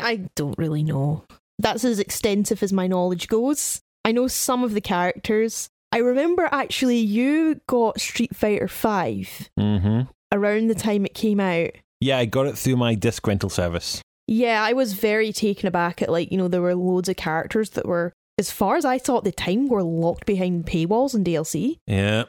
I 0.02 0.30
don't 0.36 0.58
really 0.58 0.84
know. 0.84 1.24
That's 1.60 1.84
as 1.84 2.00
extensive 2.00 2.64
as 2.64 2.72
my 2.74 2.88
knowledge 2.88 3.28
goes. 3.28 3.82
I 4.06 4.12
know 4.12 4.28
some 4.28 4.64
of 4.64 4.74
the 4.74 4.82
characters. 4.82 5.70
I 5.92 5.98
remember 5.98 6.48
actually 6.52 6.98
you 7.00 7.60
got 7.68 8.00
Street 8.00 8.36
Fighter 8.36 8.68
Five 8.68 9.50
Mm-hmm. 9.60 10.02
around 10.32 10.68
the 10.68 10.76
time 10.76 11.06
it 11.06 11.14
came 11.14 11.40
out. 11.40 11.72
Yeah, 12.00 12.18
I 12.18 12.26
got 12.26 12.48
it 12.48 12.58
through 12.58 12.78
my 12.78 12.96
disc 12.96 13.26
rental 13.28 13.50
service. 13.50 14.02
Yeah, 14.30 14.64
I 14.64 14.74
was 14.74 14.94
very 14.94 15.34
taken 15.34 15.68
aback 15.68 16.04
at 16.04 16.12
like, 16.12 16.32
you 16.32 16.38
know, 16.38 16.48
there 16.48 16.62
were 16.62 16.76
loads 16.76 17.10
of 17.10 17.16
characters 17.16 17.72
that 17.72 17.88
were, 17.88 18.14
as 18.38 18.52
far 18.52 18.76
as 18.76 18.86
I 18.86 19.00
thought 19.00 19.20
at 19.20 19.24
the 19.24 19.32
time, 19.32 19.68
were 19.68 19.82
locked 19.82 20.28
behind 20.28 20.68
paywalls 20.68 21.16
and 21.16 21.26
DLC. 21.26 21.80
Yeah. 21.88 22.26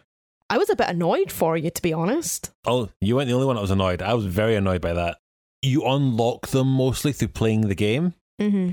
I 0.49 0.57
was 0.57 0.71
a 0.71 0.77
bit 0.77 0.89
annoyed 0.89 1.31
for 1.31 1.59
you, 1.59 1.69
to 1.69 1.83
be 1.83 1.93
honest. 1.93 2.53
Oh, 2.65 2.89
you 3.03 3.17
weren't 3.17 3.29
the 3.29 3.35
only 3.35 3.47
one 3.47 3.57
that 3.57 3.61
was 3.61 3.71
annoyed. 3.71 4.01
I 4.01 4.15
was 4.15 4.25
very 4.25 4.57
annoyed 4.57 4.81
by 4.81 4.95
that. 4.95 5.19
You 5.61 5.85
unlock 5.85 6.49
them 6.49 6.69
mostly 6.69 7.13
through 7.13 7.29
playing 7.29 7.69
the 7.69 7.75
game. 7.75 8.15
Mm-hmm. 8.41 8.71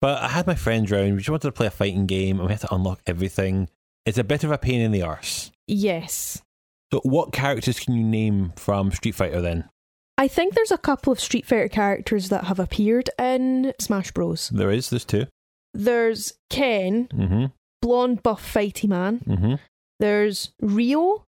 But 0.00 0.22
I 0.22 0.28
had 0.28 0.46
my 0.46 0.54
friends 0.54 0.90
round. 0.90 1.12
We 1.12 1.18
just 1.18 1.28
wanted 1.28 1.48
to 1.48 1.52
play 1.52 1.66
a 1.66 1.70
fighting 1.70 2.06
game, 2.06 2.38
and 2.38 2.48
we 2.48 2.54
had 2.54 2.62
to 2.62 2.74
unlock 2.74 3.02
everything. 3.06 3.68
It's 4.06 4.16
a 4.16 4.24
bit 4.24 4.44
of 4.44 4.50
a 4.50 4.56
pain 4.56 4.80
in 4.80 4.92
the 4.92 5.02
arse. 5.02 5.52
Yes. 5.66 6.42
So, 6.90 7.00
what 7.04 7.32
characters 7.32 7.78
can 7.78 7.94
you 7.94 8.02
name 8.02 8.54
from 8.56 8.92
Street 8.92 9.14
Fighter 9.14 9.42
then? 9.42 9.68
I 10.22 10.28
think 10.28 10.54
there's 10.54 10.70
a 10.70 10.78
couple 10.78 11.12
of 11.12 11.18
Street 11.18 11.46
Fighter 11.46 11.66
characters 11.68 12.28
that 12.28 12.44
have 12.44 12.60
appeared 12.60 13.10
in 13.18 13.72
Smash 13.80 14.12
Bros. 14.12 14.50
There 14.50 14.70
is. 14.70 14.88
There's 14.88 15.04
two. 15.04 15.26
There's 15.74 16.34
Ken, 16.48 17.08
Mm-hmm. 17.12 17.46
blonde 17.80 18.22
buff 18.22 18.40
fighty 18.54 18.88
man. 18.88 19.18
Mm-hmm. 19.26 19.54
There's 19.98 20.52
Ryu, 20.60 21.22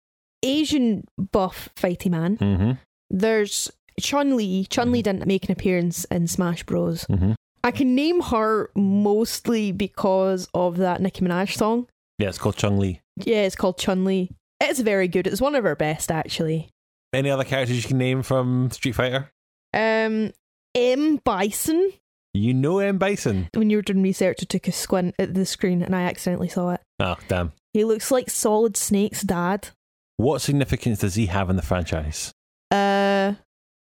Asian 0.42 1.04
buff 1.16 1.70
fighty 1.74 2.10
man. 2.10 2.36
Mm-hmm. 2.36 2.72
There's 3.08 3.70
Chun 3.98 4.36
Li. 4.36 4.66
Chun 4.68 4.92
Li 4.92 5.00
didn't 5.00 5.26
make 5.26 5.46
an 5.46 5.52
appearance 5.52 6.04
in 6.16 6.26
Smash 6.26 6.62
Bros. 6.64 7.06
Mm-hmm. 7.06 7.32
I 7.64 7.70
can 7.70 7.94
name 7.94 8.20
her 8.20 8.70
mostly 8.74 9.72
because 9.72 10.48
of 10.52 10.76
that 10.76 11.00
Nicki 11.00 11.24
Minaj 11.24 11.56
song. 11.56 11.86
Yeah, 12.18 12.28
it's 12.28 12.36
called 12.38 12.56
Chun 12.56 12.78
Li. 12.78 13.00
Yeah, 13.16 13.42
it's 13.44 13.56
called 13.56 13.78
Chun 13.78 14.04
Li. 14.04 14.30
It's 14.60 14.80
very 14.80 15.08
good. 15.08 15.26
It's 15.26 15.40
one 15.40 15.54
of 15.54 15.64
her 15.64 15.76
best, 15.76 16.10
actually. 16.10 16.68
Any 17.12 17.30
other 17.30 17.44
characters 17.44 17.76
you 17.82 17.88
can 17.88 17.98
name 17.98 18.22
from 18.22 18.70
Street 18.70 18.92
Fighter? 18.92 19.30
Um, 19.74 20.32
M 20.74 21.16
Bison. 21.16 21.92
You 22.34 22.54
know 22.54 22.78
M 22.78 22.96
Bison. 22.98 23.48
When 23.54 23.68
you 23.68 23.76
were 23.78 23.82
doing 23.82 24.02
research, 24.02 24.38
I 24.40 24.44
took 24.44 24.66
a 24.66 24.72
squint 24.72 25.14
at 25.18 25.34
the 25.34 25.44
screen 25.44 25.82
and 25.82 25.94
I 25.94 26.02
accidentally 26.02 26.48
saw 26.48 26.70
it. 26.70 26.80
Oh, 26.98 27.16
damn. 27.28 27.52
He 27.74 27.84
looks 27.84 28.10
like 28.10 28.30
Solid 28.30 28.76
Snake's 28.76 29.22
dad. 29.22 29.68
What 30.16 30.40
significance 30.40 31.00
does 31.00 31.14
he 31.14 31.26
have 31.26 31.50
in 31.50 31.56
the 31.56 31.62
franchise? 31.62 32.32
Uh, 32.70 33.34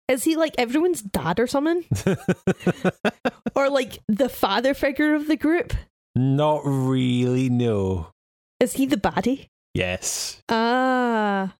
is 0.07 0.23
he 0.23 0.35
like 0.35 0.55
everyone's 0.57 1.01
dad 1.01 1.39
or 1.39 1.47
something? 1.47 1.85
or 3.55 3.69
like 3.69 3.99
the 4.07 4.29
father 4.29 4.73
figure 4.73 5.13
of 5.13 5.27
the 5.27 5.37
group? 5.37 5.73
Not 6.15 6.61
really, 6.65 7.49
no. 7.49 8.11
Is 8.59 8.73
he 8.73 8.85
the 8.85 8.97
baddie? 8.97 9.49
Yes. 9.73 10.41
Ah, 10.49 11.55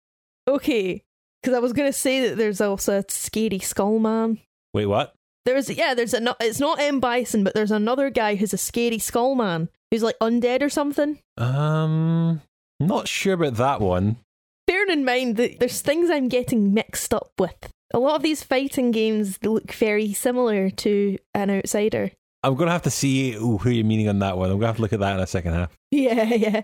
okay. 0.47 1.03
Because 1.41 1.55
I 1.55 1.59
was 1.59 1.73
gonna 1.73 1.93
say 1.93 2.27
that 2.27 2.37
there's 2.37 2.61
also 2.61 2.99
a 2.99 3.05
scary 3.07 3.59
skull 3.59 3.99
man. 3.99 4.39
Wait, 4.73 4.85
what? 4.85 5.13
There's 5.45 5.69
yeah, 5.69 5.93
there's 5.93 6.13
a 6.13 6.35
it's 6.39 6.59
not 6.59 6.79
M 6.79 6.99
Bison, 6.99 7.43
but 7.43 7.53
there's 7.55 7.71
another 7.71 8.09
guy 8.09 8.35
who's 8.35 8.53
a 8.53 8.57
scary 8.57 8.99
skull 8.99 9.35
man 9.35 9.69
who's 9.89 10.03
like 10.03 10.17
undead 10.19 10.61
or 10.61 10.69
something. 10.69 11.19
Um, 11.37 12.41
not 12.79 13.07
sure 13.07 13.33
about 13.33 13.55
that 13.55 13.81
one. 13.81 14.17
Bearing 14.67 14.91
in 14.91 15.03
mind 15.03 15.37
that 15.37 15.59
there's 15.59 15.81
things 15.81 16.09
I'm 16.09 16.29
getting 16.29 16.73
mixed 16.73 17.13
up 17.13 17.31
with. 17.39 17.69
A 17.93 17.99
lot 17.99 18.15
of 18.15 18.21
these 18.21 18.43
fighting 18.43 18.91
games 18.91 19.39
look 19.43 19.73
very 19.73 20.13
similar 20.13 20.69
to 20.69 21.17
an 21.33 21.49
outsider. 21.49 22.11
I'm 22.43 22.55
going 22.55 22.67
to 22.67 22.71
have 22.71 22.83
to 22.83 22.91
see 22.91 23.31
who 23.31 23.57
who 23.57 23.69
you're 23.69 23.85
meaning 23.85 24.07
on 24.07 24.19
that 24.19 24.37
one. 24.37 24.49
I'm 24.49 24.53
going 24.57 24.61
to 24.61 24.67
have 24.67 24.75
to 24.77 24.81
look 24.81 24.93
at 24.93 24.99
that 24.99 25.15
in 25.15 25.19
a 25.19 25.27
second 25.27 25.53
half. 25.53 25.71
Yeah, 25.91 26.23
yeah. 26.23 26.61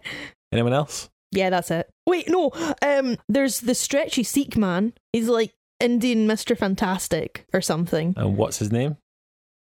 Anyone 0.53 0.71
else? 0.73 1.09
Yeah, 1.31 1.49
that's 1.49 1.69
it. 1.69 1.89
Wait, 2.07 2.27
no. 2.29 2.51
Um, 2.81 3.17
there's 3.29 3.59
the 3.59 3.75
stretchy 3.75 4.23
Sikh 4.23 4.57
man. 4.57 4.93
He's 5.13 5.27
like 5.27 5.53
Indian 5.79 6.25
Mister 6.25 6.55
Fantastic 6.55 7.45
or 7.53 7.61
something. 7.61 8.13
And 8.17 8.35
what's 8.37 8.57
his 8.59 8.71
name? 8.71 8.97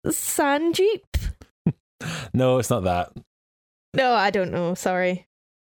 Sanjeep? 0.06 1.02
No, 2.32 2.60
it's 2.60 2.70
not 2.70 2.84
that. 2.84 3.12
No, 3.96 4.14
I 4.14 4.30
don't 4.30 4.52
know. 4.52 4.76
Sorry. 4.76 5.26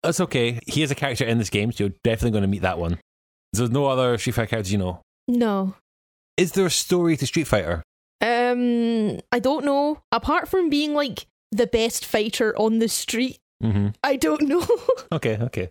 That's 0.03 0.21
okay. 0.21 0.61
He 0.67 0.83
is 0.83 0.91
a 0.91 0.95
character 0.95 1.25
in 1.25 1.39
this 1.39 1.49
game, 1.49 1.73
so 1.73 1.85
you're 1.85 1.95
definitely 2.05 2.33
going 2.33 2.43
to 2.43 2.49
meet 2.49 2.61
that 2.61 2.79
one. 2.79 2.99
There's 3.55 3.71
no 3.71 3.87
other 3.87 4.19
Street 4.19 4.35
Fighter 4.35 4.49
characters 4.49 4.71
you 4.71 4.77
know. 4.77 5.01
No. 5.27 5.77
Is 6.37 6.53
there 6.53 6.67
a 6.67 6.71
story 6.71 7.17
to 7.17 7.27
Street 7.27 7.47
Fighter? 7.47 7.83
Um, 8.21 9.19
I 9.33 9.39
don't 9.39 9.65
know. 9.65 10.03
Apart 10.13 10.47
from 10.49 10.69
being 10.69 10.93
like 10.93 11.27
the 11.53 11.67
best 11.67 12.05
fighter 12.05 12.55
on 12.59 12.81
the 12.81 12.89
street, 12.89 13.39
Mm-hmm. 13.63 13.89
I 14.05 14.17
don't 14.17 14.43
know. 14.43 14.67
Okay, 15.13 15.39
okay. 15.41 15.71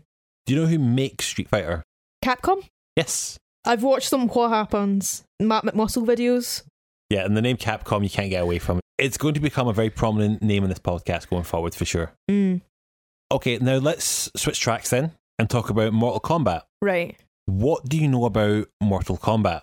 Do 0.49 0.55
you 0.55 0.61
know 0.61 0.67
who 0.67 0.79
makes 0.79 1.27
Street 1.27 1.47
Fighter? 1.47 1.83
Capcom. 2.25 2.67
Yes. 2.95 3.37
I've 3.65 3.83
watched 3.83 4.09
some 4.09 4.27
What 4.27 4.49
Happens 4.49 5.23
Matt 5.39 5.63
McMuscle 5.63 6.03
videos. 6.03 6.63
Yeah, 7.11 7.23
and 7.23 7.37
the 7.37 7.41
name 7.43 7.55
Capcom 7.55 8.01
you 8.01 8.09
can't 8.09 8.31
get 8.31 8.41
away 8.41 8.57
from. 8.57 8.79
It. 8.79 8.83
It's 8.97 9.15
going 9.19 9.35
to 9.35 9.39
become 9.39 9.67
a 9.67 9.73
very 9.73 9.91
prominent 9.91 10.41
name 10.41 10.63
in 10.63 10.69
this 10.69 10.79
podcast 10.79 11.29
going 11.29 11.43
forward 11.43 11.75
for 11.75 11.85
sure. 11.85 12.13
Mm, 12.31 12.61
Okay, 13.31 13.59
now 13.59 13.75
let's 13.75 14.31
switch 14.35 14.59
tracks 14.59 14.89
then 14.89 15.11
and 15.37 15.47
talk 15.47 15.69
about 15.69 15.93
Mortal 15.93 16.19
Kombat. 16.19 16.63
right. 16.81 17.15
What 17.45 17.85
do 17.87 17.97
you 17.99 18.07
know 18.07 18.25
about 18.25 18.69
Mortal 18.81 19.17
Kombat? 19.19 19.61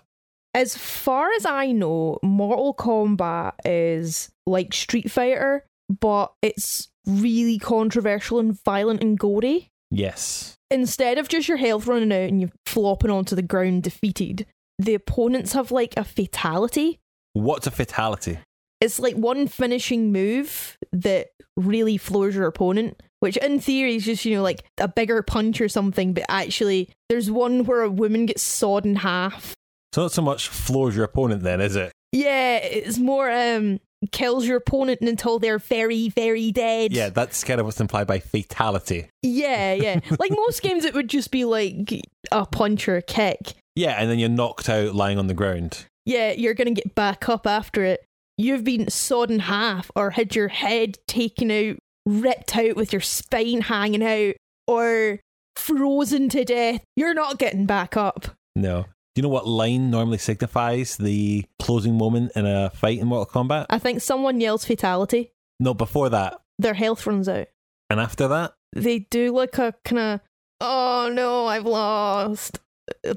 As 0.53 0.77
far 0.77 1.33
as 1.33 1.45
I 1.45 1.73
know, 1.73 2.17
Mortal 2.23 2.73
Kombat 2.73 3.55
is 3.65 4.29
like 4.45 4.73
Street 4.73 5.11
Fighter, 5.11 5.65
but 5.89 6.31
it's 6.41 6.87
really 7.05 7.59
controversial 7.59 8.39
and 8.39 8.57
violent 8.63 9.03
and 9.03 9.19
gory. 9.19 9.67
Yes. 9.89 10.55
Instead 10.69 11.17
of 11.17 11.29
just 11.29 11.47
your 11.47 11.57
health 11.57 11.87
running 11.87 12.11
out 12.11 12.29
and 12.29 12.41
you 12.41 12.49
flopping 12.65 13.11
onto 13.11 13.35
the 13.35 13.41
ground 13.41 13.83
defeated, 13.83 14.45
the 14.79 14.93
opponents 14.93 15.53
have 15.53 15.71
like 15.71 15.93
a 15.97 16.03
fatality. 16.03 16.99
What's 17.33 17.67
a 17.67 17.71
fatality? 17.71 18.39
It's 18.81 18.99
like 18.99 19.15
one 19.15 19.47
finishing 19.47 20.11
move 20.11 20.77
that 20.91 21.27
really 21.55 21.97
floors 21.97 22.35
your 22.35 22.45
opponent, 22.45 23.01
which 23.21 23.37
in 23.37 23.59
theory 23.59 23.95
is 23.95 24.05
just, 24.05 24.25
you 24.25 24.35
know, 24.35 24.43
like 24.43 24.63
a 24.77 24.87
bigger 24.87 25.23
punch 25.23 25.61
or 25.61 25.69
something, 25.69 26.13
but 26.13 26.25
actually 26.29 26.89
there's 27.09 27.31
one 27.31 27.63
where 27.63 27.81
a 27.81 27.89
woman 27.89 28.27
gets 28.27 28.43
sawed 28.43 28.85
in 28.85 28.97
half. 28.97 29.55
So 29.93 30.03
not 30.03 30.11
so 30.11 30.21
much 30.21 30.47
floors 30.47 30.95
your 30.95 31.05
opponent 31.05 31.43
then, 31.43 31.61
is 31.61 31.75
it? 31.75 31.91
Yeah, 32.11 32.57
it's 32.57 32.99
more 32.99 33.31
um 33.31 33.79
kills 34.11 34.45
your 34.45 34.57
opponent 34.57 35.01
until 35.01 35.39
they're 35.39 35.59
very, 35.59 36.09
very 36.09 36.51
dead. 36.51 36.93
Yeah, 36.93 37.09
that's 37.09 37.43
kind 37.43 37.59
of 37.59 37.65
what's 37.65 37.79
implied 37.79 38.07
by 38.07 38.19
fatality. 38.19 39.09
Yeah, 39.23 39.73
yeah. 39.73 39.99
like 40.19 40.31
most 40.31 40.61
games 40.61 40.85
it 40.85 40.93
would 40.93 41.09
just 41.09 41.31
be 41.31 41.45
like 41.45 42.01
a 42.31 42.45
punch 42.45 42.87
or 42.87 42.97
a 42.97 43.01
kick. 43.01 43.53
Yeah, 43.75 43.95
and 43.99 44.09
then 44.09 44.19
you're 44.19 44.29
knocked 44.29 44.69
out 44.69 44.95
lying 44.95 45.19
on 45.19 45.27
the 45.27 45.33
ground. 45.33 45.85
Yeah, 46.05 46.31
you're 46.31 46.53
gonna 46.53 46.71
get 46.71 46.95
back 46.95 47.27
up 47.29 47.45
after 47.45 47.83
it. 47.83 48.03
You've 48.37 48.63
been 48.63 48.89
sawed 48.89 49.31
in 49.31 49.39
half 49.39 49.89
or 49.95 50.11
had 50.11 50.35
your 50.35 50.47
head 50.47 50.97
taken 51.07 51.51
out, 51.51 51.77
ripped 52.05 52.55
out 52.55 52.75
with 52.75 52.93
your 52.93 53.01
spine 53.01 53.61
hanging 53.61 54.03
out, 54.03 54.35
or 54.67 55.19
frozen 55.55 56.29
to 56.29 56.45
death. 56.45 56.83
You're 56.95 57.15
not 57.15 57.39
getting 57.39 57.65
back 57.65 57.97
up. 57.97 58.35
No. 58.55 58.85
Do 59.17 59.21
you 59.21 59.23
know 59.23 59.33
what 59.33 59.47
line 59.47 59.89
normally 59.89 60.19
signifies 60.19 60.95
the 60.95 61.43
closing 61.57 61.97
moment 61.97 62.33
in 62.35 62.45
a 62.45 62.69
fight 62.69 62.99
in 62.99 63.07
Mortal 63.07 63.25
Kombat? 63.25 63.65
I 63.67 63.79
think 63.79 63.99
someone 63.99 64.39
yells 64.39 64.63
fatality. 64.63 65.31
No, 65.59 65.73
before 65.73 66.09
that. 66.09 66.39
Their 66.59 66.75
health 66.75 67.07
runs 67.07 67.27
out. 67.27 67.47
And 67.89 67.99
after 67.99 68.27
that? 68.27 68.53
They 68.73 68.99
do 69.09 69.33
like 69.33 69.57
a 69.57 69.73
kind 69.83 69.97
of, 69.97 70.19
oh 70.61 71.09
no, 71.11 71.47
I've 71.47 71.65
lost 71.65 72.59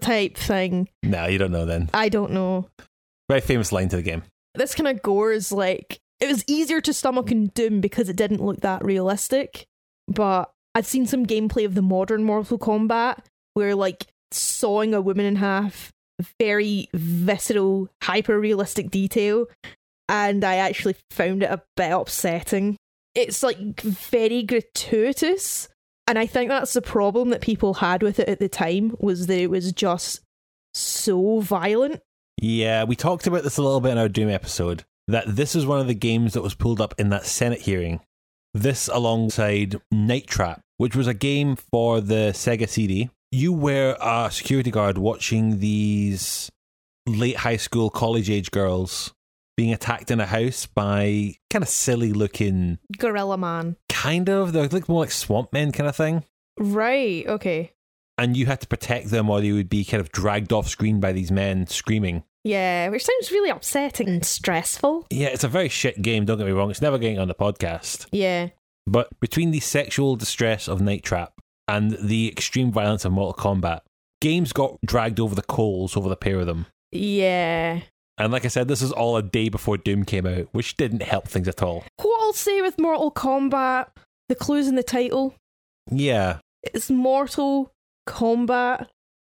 type 0.00 0.38
thing. 0.38 0.88
No, 1.02 1.26
you 1.26 1.36
don't 1.36 1.52
know 1.52 1.66
then. 1.66 1.90
I 1.92 2.08
don't 2.08 2.32
know. 2.32 2.70
Very 3.28 3.42
famous 3.42 3.70
line 3.70 3.90
to 3.90 3.96
the 3.96 4.02
game. 4.02 4.22
this 4.54 4.74
kind 4.74 4.88
of 4.88 5.02
gore 5.02 5.32
is 5.32 5.52
like 5.52 6.00
it 6.18 6.28
was 6.28 6.46
easier 6.48 6.80
to 6.80 6.94
stomach 6.94 7.30
in 7.30 7.48
Doom 7.48 7.82
because 7.82 8.08
it 8.08 8.16
didn't 8.16 8.42
look 8.42 8.62
that 8.62 8.82
realistic. 8.82 9.66
But 10.08 10.50
I've 10.74 10.86
seen 10.86 11.04
some 11.04 11.26
gameplay 11.26 11.66
of 11.66 11.74
the 11.74 11.82
modern 11.82 12.24
Mortal 12.24 12.58
Kombat 12.58 13.18
where 13.52 13.74
like 13.74 14.06
sawing 14.32 14.94
a 14.94 15.00
woman 15.00 15.26
in 15.26 15.36
half, 15.36 15.90
very 16.38 16.88
visceral, 16.94 17.88
hyper 18.02 18.38
realistic 18.38 18.90
detail, 18.90 19.46
and 20.08 20.44
I 20.44 20.56
actually 20.56 20.96
found 21.10 21.42
it 21.42 21.50
a 21.50 21.62
bit 21.76 21.92
upsetting. 21.92 22.76
It's 23.14 23.42
like 23.42 23.80
very 23.80 24.42
gratuitous, 24.42 25.68
and 26.06 26.18
I 26.18 26.26
think 26.26 26.48
that's 26.48 26.72
the 26.72 26.82
problem 26.82 27.30
that 27.30 27.40
people 27.40 27.74
had 27.74 28.02
with 28.02 28.18
it 28.18 28.28
at 28.28 28.38
the 28.38 28.48
time 28.48 28.96
was 29.00 29.26
that 29.26 29.38
it 29.38 29.50
was 29.50 29.72
just 29.72 30.20
so 30.74 31.40
violent. 31.40 32.00
Yeah, 32.40 32.84
we 32.84 32.96
talked 32.96 33.26
about 33.26 33.42
this 33.42 33.58
a 33.58 33.62
little 33.62 33.80
bit 33.80 33.92
in 33.92 33.98
our 33.98 34.08
Doom 34.08 34.30
episode. 34.30 34.84
That 35.08 35.24
this 35.26 35.56
is 35.56 35.66
one 35.66 35.80
of 35.80 35.88
the 35.88 35.94
games 35.94 36.34
that 36.34 36.42
was 36.42 36.54
pulled 36.54 36.80
up 36.80 36.94
in 36.98 37.10
that 37.10 37.26
Senate 37.26 37.62
hearing. 37.62 38.00
This 38.54 38.88
alongside 38.88 39.80
Night 39.90 40.26
Trap, 40.26 40.60
which 40.76 40.96
was 40.96 41.06
a 41.06 41.14
game 41.14 41.56
for 41.56 42.00
the 42.00 42.30
Sega 42.32 42.68
CD. 42.68 43.10
You 43.32 43.52
were 43.52 43.96
a 44.00 44.28
security 44.32 44.72
guard 44.72 44.98
watching 44.98 45.60
these 45.60 46.50
late 47.06 47.36
high 47.36 47.58
school, 47.58 47.88
college 47.88 48.28
age 48.28 48.50
girls 48.50 49.14
being 49.56 49.72
attacked 49.72 50.10
in 50.10 50.18
a 50.20 50.26
house 50.26 50.66
by 50.66 51.34
kind 51.48 51.62
of 51.62 51.68
silly 51.68 52.12
looking, 52.12 52.78
Gorilla 52.98 53.38
Man. 53.38 53.76
kind 53.88 54.28
of, 54.28 54.52
they 54.52 54.66
look 54.66 54.88
more 54.88 55.02
like 55.02 55.12
swamp 55.12 55.52
men 55.52 55.70
kind 55.70 55.88
of 55.88 55.94
thing. 55.94 56.24
Right, 56.58 57.24
okay. 57.26 57.72
And 58.18 58.36
you 58.36 58.46
had 58.46 58.60
to 58.62 58.66
protect 58.68 59.10
them 59.10 59.30
or 59.30 59.40
they 59.40 59.52
would 59.52 59.68
be 59.68 59.84
kind 59.84 60.00
of 60.00 60.10
dragged 60.10 60.52
off 60.52 60.68
screen 60.68 60.98
by 60.98 61.12
these 61.12 61.30
men 61.30 61.66
screaming. 61.68 62.24
Yeah, 62.42 62.88
which 62.88 63.04
sounds 63.04 63.30
really 63.30 63.50
upsetting 63.50 64.08
and 64.08 64.24
stressful. 64.24 65.06
Yeah, 65.10 65.28
it's 65.28 65.44
a 65.44 65.48
very 65.48 65.68
shit 65.68 66.02
game, 66.02 66.24
don't 66.24 66.38
get 66.38 66.46
me 66.46 66.52
wrong. 66.52 66.70
It's 66.70 66.82
never 66.82 66.98
getting 66.98 67.18
on 67.18 67.28
the 67.28 67.34
podcast. 67.34 68.06
Yeah. 68.10 68.48
But 68.86 69.08
between 69.20 69.52
the 69.52 69.60
sexual 69.60 70.16
distress 70.16 70.66
of 70.68 70.80
Night 70.80 71.04
Trap 71.04 71.39
and 71.70 71.92
the 71.92 72.28
extreme 72.28 72.72
violence 72.72 73.04
of 73.04 73.12
Mortal 73.12 73.34
Kombat, 73.42 73.80
games 74.20 74.52
got 74.52 74.78
dragged 74.84 75.20
over 75.20 75.34
the 75.34 75.42
coals 75.42 75.96
over 75.96 76.08
the 76.08 76.16
pair 76.16 76.40
of 76.40 76.46
them. 76.46 76.66
Yeah. 76.92 77.80
And 78.18 78.32
like 78.32 78.44
I 78.44 78.48
said, 78.48 78.68
this 78.68 78.82
is 78.82 78.92
all 78.92 79.16
a 79.16 79.22
day 79.22 79.48
before 79.48 79.78
Doom 79.78 80.04
came 80.04 80.26
out, 80.26 80.48
which 80.52 80.76
didn't 80.76 81.02
help 81.02 81.26
things 81.28 81.48
at 81.48 81.62
all. 81.62 81.84
What 81.96 82.20
I'll 82.22 82.32
say 82.32 82.60
with 82.60 82.78
Mortal 82.78 83.10
Kombat, 83.10 83.88
the 84.28 84.34
clues 84.34 84.68
in 84.68 84.74
the 84.74 84.82
title, 84.82 85.34
Yeah. 85.90 86.38
it's 86.62 86.90
Mortal 86.90 87.72
Kombat. 88.08 88.86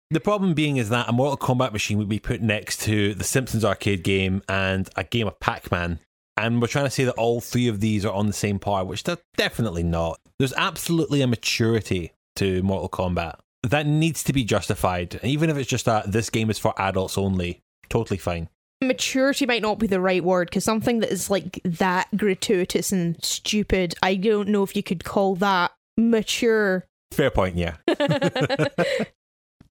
The 0.10 0.20
problem 0.20 0.54
being 0.54 0.76
is 0.76 0.90
that 0.90 1.08
a 1.08 1.14
Mortal 1.14 1.38
Kombat 1.38 1.72
machine 1.72 1.98
would 1.98 2.10
be 2.10 2.20
put 2.20 2.42
next 2.42 2.82
to 2.82 3.14
the 3.14 3.24
Simpsons 3.24 3.64
arcade 3.64 4.04
game 4.04 4.42
and 4.50 4.90
a 4.98 5.06
game 5.06 5.28
of 5.28 5.40
Pac 5.40 5.72
Man. 5.72 6.00
And 6.36 6.62
we're 6.62 6.68
trying 6.68 6.86
to 6.86 6.92
say 6.92 7.06
that 7.06 7.14
all 7.14 7.40
three 7.40 7.68
of 7.70 7.80
these 7.80 8.04
are 8.04 8.12
on 8.14 8.28
the 8.28 8.34
same 8.34 8.60
par, 8.60 8.84
which 8.84 9.04
they're 9.04 9.20
definitely 9.38 9.84
not. 9.84 10.20
There's 10.40 10.54
absolutely 10.54 11.22
a 11.22 11.28
maturity 11.28 12.12
to 12.38 12.62
Mortal 12.64 12.90
Kombat 12.90 13.36
that 13.64 13.86
needs 13.86 14.24
to 14.24 14.34
be 14.34 14.44
justified. 14.44 15.20
Even 15.24 15.50
if 15.50 15.58
it's 15.58 15.70
just 15.70 15.86
that 15.86 16.12
this 16.12 16.30
game 16.30 16.50
is 16.50 16.58
for 16.58 16.74
adults 16.82 17.18
only, 17.18 17.62
totally 17.90 18.18
fine. 18.18 18.50
Maturity 18.84 19.46
might 19.46 19.62
not 19.62 19.78
be 19.78 19.86
the 19.86 20.02
right 20.02 20.24
word 20.24 20.50
because 20.50 20.64
something 20.64 21.00
that 21.00 21.12
is 21.12 21.30
like 21.30 21.62
that 21.64 22.08
gratuitous 22.18 22.92
and 22.92 23.24
stupid, 23.24 23.94
I 24.02 24.16
don't 24.16 24.50
know 24.50 24.64
if 24.64 24.76
you 24.76 24.82
could 24.82 25.04
call 25.04 25.36
that 25.36 25.72
mature. 25.98 26.88
Fair 27.12 27.30
point, 27.30 27.56
yeah. 27.58 27.76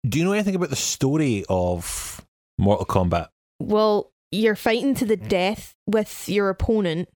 Do 0.08 0.18
you 0.18 0.24
know 0.24 0.32
anything 0.32 0.54
about 0.54 0.70
the 0.70 0.76
story 0.76 1.44
of 1.48 2.24
Mortal 2.58 2.86
Kombat? 2.86 3.28
well, 3.60 4.12
you're 4.32 4.56
fighting 4.56 4.94
to 4.94 5.04
the 5.04 5.16
death 5.16 5.74
with 5.86 6.28
your 6.28 6.50
opponent. 6.50 7.08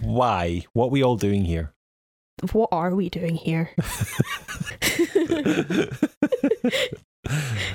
Why? 0.00 0.64
What 0.72 0.86
are 0.86 0.90
we 0.90 1.02
all 1.02 1.16
doing 1.16 1.44
here? 1.44 1.74
What 2.52 2.70
are 2.72 2.94
we 2.94 3.10
doing 3.10 3.36
here? 3.36 3.70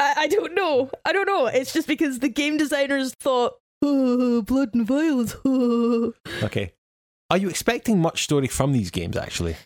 I, 0.00 0.14
I 0.16 0.26
don't 0.28 0.54
know. 0.54 0.90
I 1.04 1.12
don't 1.12 1.26
know. 1.26 1.46
It's 1.46 1.72
just 1.72 1.88
because 1.88 2.20
the 2.20 2.28
game 2.28 2.56
designers 2.56 3.14
thought, 3.20 3.54
oh, 3.82 4.42
blood 4.42 4.70
and 4.74 4.86
violence. 4.86 5.36
oh." 5.44 6.12
Okay. 6.42 6.72
Are 7.30 7.36
you 7.36 7.50
expecting 7.50 8.00
much 8.00 8.24
story 8.24 8.46
from 8.46 8.72
these 8.72 8.90
games, 8.90 9.16
actually? 9.16 9.56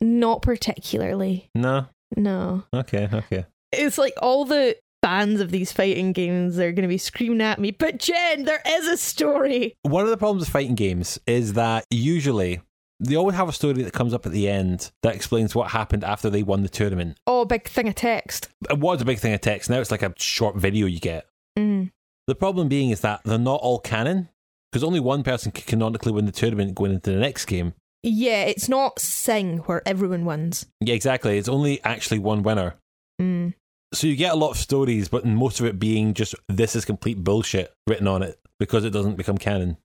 Not 0.00 0.42
particularly. 0.42 1.48
No? 1.54 1.86
No. 2.16 2.64
Okay, 2.74 3.08
okay. 3.12 3.46
It's 3.70 3.98
like 3.98 4.14
all 4.20 4.44
the 4.44 4.76
fans 5.02 5.40
of 5.40 5.50
these 5.50 5.72
fighting 5.72 6.12
games 6.12 6.58
are 6.58 6.72
going 6.72 6.82
to 6.82 6.88
be 6.88 6.98
screaming 6.98 7.40
at 7.40 7.60
me, 7.60 7.70
but 7.70 7.98
Jen, 7.98 8.44
there 8.44 8.62
is 8.66 8.86
a 8.86 8.96
story. 8.96 9.74
One 9.82 10.04
of 10.04 10.10
the 10.10 10.16
problems 10.16 10.42
with 10.42 10.50
fighting 10.50 10.74
games 10.74 11.18
is 11.26 11.54
that 11.54 11.84
usually 11.90 12.60
they 13.02 13.16
always 13.16 13.36
have 13.36 13.48
a 13.48 13.52
story 13.52 13.82
that 13.82 13.92
comes 13.92 14.14
up 14.14 14.26
at 14.26 14.32
the 14.32 14.48
end 14.48 14.92
that 15.02 15.14
explains 15.14 15.54
what 15.54 15.72
happened 15.72 16.04
after 16.04 16.30
they 16.30 16.42
won 16.42 16.62
the 16.62 16.68
tournament. 16.68 17.18
Oh, 17.26 17.44
big 17.44 17.68
thing 17.68 17.88
of 17.88 17.96
text. 17.96 18.48
It 18.70 18.78
was 18.78 19.02
a 19.02 19.04
big 19.04 19.18
thing 19.18 19.34
of 19.34 19.40
text. 19.40 19.68
Now 19.68 19.80
it's 19.80 19.90
like 19.90 20.02
a 20.02 20.14
short 20.18 20.56
video 20.56 20.86
you 20.86 21.00
get. 21.00 21.26
Mm. 21.58 21.90
The 22.28 22.34
problem 22.36 22.68
being 22.68 22.90
is 22.90 23.00
that 23.00 23.22
they're 23.24 23.38
not 23.38 23.60
all 23.60 23.80
canon 23.80 24.28
because 24.70 24.84
only 24.84 25.00
one 25.00 25.24
person 25.24 25.50
can 25.50 25.64
canonically 25.64 26.12
win 26.12 26.26
the 26.26 26.32
tournament 26.32 26.76
going 26.76 26.92
into 26.92 27.10
the 27.10 27.18
next 27.18 27.46
game. 27.46 27.74
Yeah, 28.04 28.44
it's 28.44 28.68
not 28.68 28.98
Sing 29.00 29.58
where 29.58 29.86
everyone 29.86 30.24
wins. 30.24 30.66
Yeah, 30.80 30.94
exactly. 30.94 31.38
It's 31.38 31.48
only 31.48 31.82
actually 31.84 32.20
one 32.20 32.42
winner. 32.42 32.74
Mm. 33.20 33.54
So 33.92 34.06
you 34.06 34.16
get 34.16 34.32
a 34.32 34.36
lot 34.36 34.50
of 34.50 34.56
stories, 34.56 35.08
but 35.08 35.24
most 35.24 35.60
of 35.60 35.66
it 35.66 35.78
being 35.78 36.14
just 36.14 36.34
this 36.48 36.74
is 36.74 36.84
complete 36.84 37.22
bullshit 37.22 37.72
written 37.86 38.08
on 38.08 38.22
it 38.22 38.40
because 38.58 38.84
it 38.84 38.90
doesn't 38.90 39.16
become 39.16 39.38
canon. 39.38 39.76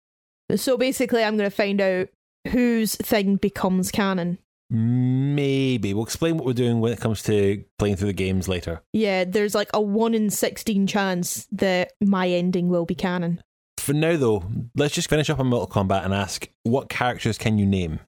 So 0.56 0.78
basically, 0.78 1.24
I'm 1.24 1.36
going 1.36 1.50
to 1.50 1.56
find 1.56 1.82
out 1.82 2.08
whose 2.48 2.96
thing 2.96 3.36
becomes 3.36 3.92
canon. 3.92 4.38
Maybe. 4.70 5.94
We'll 5.94 6.04
explain 6.04 6.36
what 6.38 6.46
we're 6.46 6.54
doing 6.54 6.80
when 6.82 6.92
it 6.92 7.00
comes 7.00 7.24
to 7.24 7.64
playing 7.80 7.96
through 7.96 8.08
the 8.08 8.14
games 8.14 8.48
later. 8.48 8.82
Yeah, 8.94 9.24
there's 9.24 9.56
like 9.56 9.70
a 9.74 9.80
1 9.82 10.14
in 10.14 10.30
16 10.30 10.88
chance 10.88 11.48
that 11.52 11.94
my 12.02 12.28
ending 12.30 12.68
will 12.70 12.86
be 12.86 12.96
canon. 12.96 13.42
For 13.78 13.94
now, 13.94 14.18
though, 14.18 14.44
let's 14.76 14.94
just 14.96 15.10
finish 15.10 15.30
up 15.30 15.40
on 15.40 15.48
Mortal 15.48 15.68
Kombat 15.84 16.04
and 16.04 16.14
ask 16.14 16.50
what 16.64 16.90
characters 16.90 17.38
can 17.38 17.58
you 17.58 17.66
name? 17.66 18.00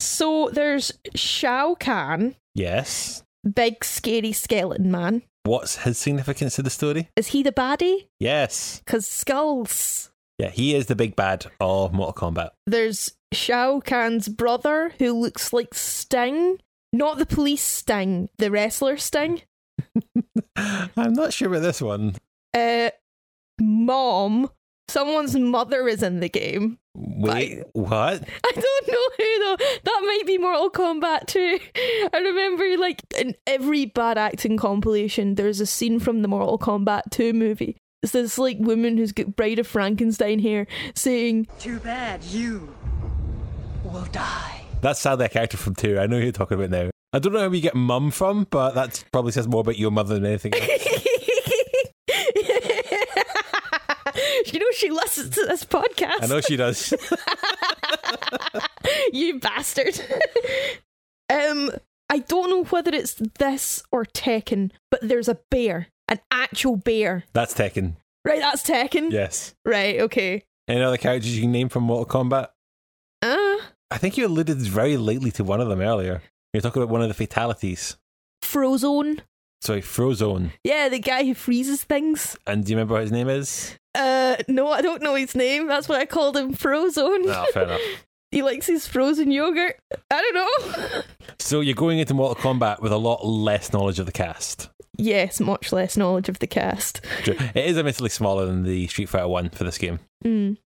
So 0.00 0.50
there's 0.52 0.92
Shao 1.14 1.74
Kahn, 1.74 2.36
Yes. 2.54 3.22
big 3.54 3.84
scary 3.84 4.32
skeleton 4.32 4.90
man. 4.90 5.22
What's 5.44 5.78
his 5.78 5.96
significance 5.96 6.56
to 6.56 6.62
the 6.62 6.70
story? 6.70 7.08
Is 7.16 7.28
he 7.28 7.42
the 7.42 7.52
baddie? 7.52 8.08
Yes. 8.20 8.82
Because 8.84 9.06
skulls. 9.06 10.10
Yeah, 10.38 10.50
he 10.50 10.74
is 10.74 10.86
the 10.86 10.96
big 10.96 11.16
bad 11.16 11.46
of 11.60 11.92
Mortal 11.92 12.30
Kombat. 12.30 12.50
There's 12.66 13.12
Shao 13.32 13.80
Kahn's 13.80 14.28
brother 14.28 14.92
who 14.98 15.12
looks 15.12 15.52
like 15.52 15.74
Sting. 15.74 16.58
Not 16.92 17.18
the 17.18 17.26
police 17.26 17.62
Sting, 17.62 18.28
the 18.38 18.50
wrestler 18.50 18.96
Sting. 18.96 19.42
I'm 20.56 21.12
not 21.12 21.32
sure 21.32 21.48
about 21.48 21.62
this 21.62 21.82
one. 21.82 22.14
Uh, 22.54 22.90
mom. 23.60 24.50
Someone's 24.88 25.36
mother 25.36 25.86
is 25.86 26.02
in 26.02 26.20
the 26.20 26.30
game. 26.30 26.78
Wait, 26.94 27.62
what? 27.74 27.90
I 28.44 28.52
don't 28.52 28.88
know 28.88 29.08
who 29.18 29.38
though. 29.44 29.56
That 29.84 30.02
might 30.06 30.22
be 30.26 30.38
Mortal 30.38 30.70
Kombat 30.70 31.26
too. 31.26 31.58
I 31.76 32.18
remember 32.18 32.78
like 32.78 33.02
in 33.18 33.34
every 33.46 33.84
bad 33.84 34.16
acting 34.16 34.56
compilation, 34.56 35.34
there's 35.34 35.60
a 35.60 35.66
scene 35.66 36.00
from 36.00 36.22
the 36.22 36.28
Mortal 36.28 36.58
Kombat 36.58 37.02
2 37.10 37.34
movie. 37.34 37.76
It's 38.02 38.12
this 38.12 38.38
like 38.38 38.58
woman 38.58 38.96
who's 38.96 39.12
got 39.12 39.34
Bride 39.34 39.58
of 39.58 39.66
Frankenstein 39.66 40.38
here 40.38 40.66
saying, 40.94 41.48
Too 41.58 41.80
bad 41.80 42.22
you 42.24 42.72
will 43.84 44.06
die. 44.12 44.62
That's 44.80 45.00
sadly 45.00 45.26
a 45.26 45.28
character 45.28 45.56
from 45.56 45.74
two. 45.74 45.98
I 45.98 46.06
know 46.06 46.18
who 46.18 46.24
you're 46.24 46.32
talking 46.32 46.56
about 46.56 46.70
now. 46.70 46.90
I 47.12 47.18
don't 47.18 47.32
know 47.32 47.40
where 47.40 47.54
you 47.54 47.60
get 47.60 47.74
mum 47.74 48.10
from, 48.10 48.46
but 48.50 48.74
that 48.74 49.02
probably 49.12 49.32
says 49.32 49.48
more 49.48 49.62
about 49.62 49.78
your 49.78 49.90
mother 49.90 50.14
than 50.14 50.26
anything 50.26 50.54
else. 50.54 50.64
You 54.52 54.60
know 54.60 54.66
she 54.72 54.90
listens 54.90 55.30
to 55.30 55.46
this 55.46 55.64
podcast. 55.64 56.22
I 56.22 56.26
know 56.26 56.40
she 56.40 56.56
does. 56.56 56.92
you 59.12 59.38
bastard. 59.38 60.00
um, 61.30 61.70
I 62.08 62.20
don't 62.20 62.50
know 62.50 62.64
whether 62.64 62.94
it's 62.94 63.14
this 63.38 63.82
or 63.92 64.04
Tekken, 64.04 64.70
but 64.90 65.00
there's 65.02 65.28
a 65.28 65.38
bear, 65.50 65.88
an 66.08 66.20
actual 66.30 66.76
bear. 66.76 67.24
That's 67.32 67.54
Tekken. 67.54 67.96
Right, 68.24 68.40
that's 68.40 68.62
Tekken. 68.62 69.10
Yes. 69.12 69.54
Right, 69.64 70.00
okay. 70.00 70.42
Any 70.66 70.82
other 70.82 70.96
characters 70.96 71.34
you 71.34 71.42
can 71.42 71.52
name 71.52 71.68
from 71.68 71.84
Mortal 71.84 72.06
Kombat? 72.06 72.48
Uh, 73.22 73.64
I 73.90 73.98
think 73.98 74.16
you 74.18 74.26
alluded 74.26 74.58
very 74.58 74.96
lightly 74.96 75.30
to 75.32 75.44
one 75.44 75.60
of 75.60 75.68
them 75.68 75.80
earlier. 75.80 76.22
You're 76.52 76.60
talking 76.60 76.82
about 76.82 76.92
one 76.92 77.02
of 77.02 77.08
the 77.08 77.14
fatalities. 77.14 77.96
Frozone. 78.42 79.20
Sorry, 79.60 79.82
Frozone. 79.82 80.50
Yeah, 80.62 80.88
the 80.88 80.98
guy 81.00 81.24
who 81.24 81.34
freezes 81.34 81.82
things. 81.84 82.36
And 82.46 82.64
do 82.64 82.70
you 82.70 82.76
remember 82.76 82.94
what 82.94 83.02
his 83.02 83.12
name 83.12 83.28
is? 83.28 83.76
Uh, 83.94 84.36
no, 84.46 84.70
I 84.70 84.82
don't 84.82 85.02
know 85.02 85.14
his 85.14 85.34
name. 85.34 85.66
That's 85.66 85.88
why 85.88 85.96
I 85.96 86.06
called 86.06 86.36
him 86.36 86.54
Frozone. 86.54 87.26
No, 87.26 87.46
fair 87.52 87.64
enough. 87.64 87.80
he 88.30 88.42
likes 88.42 88.66
his 88.66 88.86
frozen 88.86 89.30
yogurt. 89.30 89.80
I 90.10 90.20
don't 90.20 90.34
know. 90.34 91.02
So 91.40 91.60
you're 91.60 91.74
going 91.74 91.98
into 92.00 92.14
Mortal 92.14 92.42
Kombat 92.42 92.80
with 92.82 92.90
a 92.92 92.96
lot 92.96 93.24
less 93.24 93.72
knowledge 93.72 94.00
of 94.00 94.06
the 94.06 94.12
cast. 94.12 94.68
Yes, 94.98 95.40
much 95.40 95.72
less 95.72 95.96
knowledge 95.96 96.28
of 96.28 96.38
the 96.40 96.46
cast. 96.46 97.00
True. 97.22 97.36
It 97.54 97.64
is 97.64 97.78
admittedly 97.78 98.10
smaller 98.10 98.44
than 98.46 98.64
the 98.64 98.86
Street 98.88 99.08
Fighter 99.08 99.28
1 99.28 99.50
for 99.50 99.64
this 99.64 99.78
game. 99.78 100.00
Mm. 100.24 100.58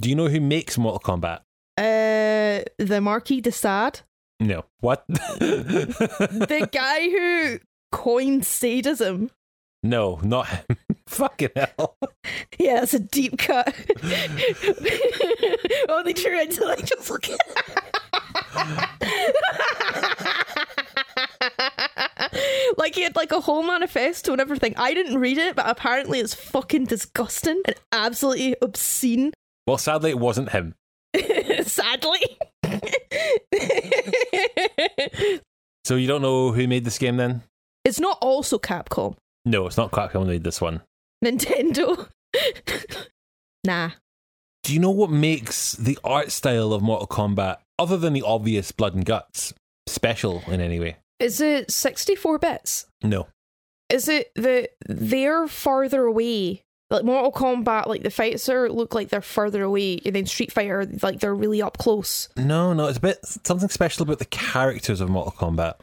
Do 0.00 0.08
you 0.08 0.14
know 0.14 0.28
who 0.28 0.40
makes 0.40 0.76
Mortal 0.76 1.00
Kombat? 1.00 1.40
Uh, 1.78 2.64
the 2.78 3.00
Marquis 3.00 3.40
de 3.40 3.52
Sade. 3.52 4.00
No. 4.40 4.64
What? 4.80 5.04
the 5.08 6.68
guy 6.72 7.08
who 7.08 7.58
coined 7.92 8.44
sadism. 8.44 9.30
no, 9.82 10.18
not 10.22 10.48
him. 10.48 10.76
Fucking 11.06 11.50
hell. 11.54 11.96
Yeah, 12.58 12.82
it's 12.82 12.94
a 12.94 12.98
deep 12.98 13.38
cut. 13.38 13.74
Only 15.88 16.14
true 16.14 16.40
intellectuals 16.40 17.10
will 17.10 17.18
get. 17.18 17.40
like 22.76 22.94
he 22.94 23.02
had 23.02 23.16
like 23.16 23.32
a 23.32 23.40
whole 23.40 23.62
manifesto 23.62 24.32
and 24.32 24.40
everything. 24.40 24.74
I 24.76 24.94
didn't 24.94 25.18
read 25.18 25.38
it, 25.38 25.56
but 25.56 25.68
apparently 25.68 26.20
it's 26.20 26.34
fucking 26.34 26.86
disgusting 26.86 27.60
and 27.66 27.76
absolutely 27.92 28.56
obscene. 28.62 29.32
Well, 29.66 29.78
sadly, 29.78 30.10
it 30.10 30.18
wasn't 30.18 30.50
him. 30.50 30.74
Sadly. 31.62 32.38
So 35.84 35.96
you 35.96 36.06
don't 36.06 36.22
know 36.22 36.52
who 36.52 36.68
made 36.68 36.84
this 36.84 36.98
game 36.98 37.16
then? 37.16 37.42
it's 37.84 37.98
not 37.98 38.16
also 38.20 38.56
Capcom. 38.58 39.16
No, 39.44 39.66
it's 39.66 39.76
not 39.76 39.90
Capcom 39.90 40.22
who 40.22 40.26
made 40.26 40.44
this 40.44 40.60
one. 40.60 40.80
Nintendo. 41.24 42.08
nah. 43.64 43.90
Do 44.62 44.72
you 44.72 44.78
know 44.78 44.92
what 44.92 45.10
makes 45.10 45.72
the 45.72 45.98
art 46.04 46.30
style 46.30 46.72
of 46.72 46.82
Mortal 46.82 47.08
Kombat, 47.08 47.56
other 47.80 47.96
than 47.96 48.12
the 48.12 48.22
obvious 48.22 48.70
blood 48.70 48.94
and 48.94 49.04
guts, 49.04 49.52
special 49.88 50.44
in 50.46 50.60
any 50.60 50.78
way? 50.78 50.96
Is 51.22 51.40
it 51.40 51.70
64 51.70 52.38
bits? 52.38 52.86
No. 53.02 53.28
Is 53.88 54.08
it 54.08 54.32
that 54.36 54.70
they're 54.88 55.46
farther 55.46 56.04
away? 56.04 56.62
Like 56.90 57.04
Mortal 57.04 57.32
Kombat, 57.32 57.86
like 57.86 58.02
the 58.02 58.10
fights 58.10 58.48
are 58.50 58.68
look 58.68 58.94
like 58.94 59.08
they're 59.08 59.22
further 59.22 59.62
away, 59.62 59.98
and 60.04 60.14
then 60.14 60.26
Street 60.26 60.52
Fighter, 60.52 60.86
like 61.00 61.20
they're 61.20 61.34
really 61.34 61.62
up 61.62 61.78
close. 61.78 62.28
No, 62.36 62.74
no, 62.74 62.86
it's 62.86 62.98
a 62.98 63.00
bit 63.00 63.18
something 63.22 63.70
special 63.70 64.02
about 64.02 64.18
the 64.18 64.26
characters 64.26 65.00
of 65.00 65.08
Mortal 65.08 65.32
Kombat. 65.32 65.74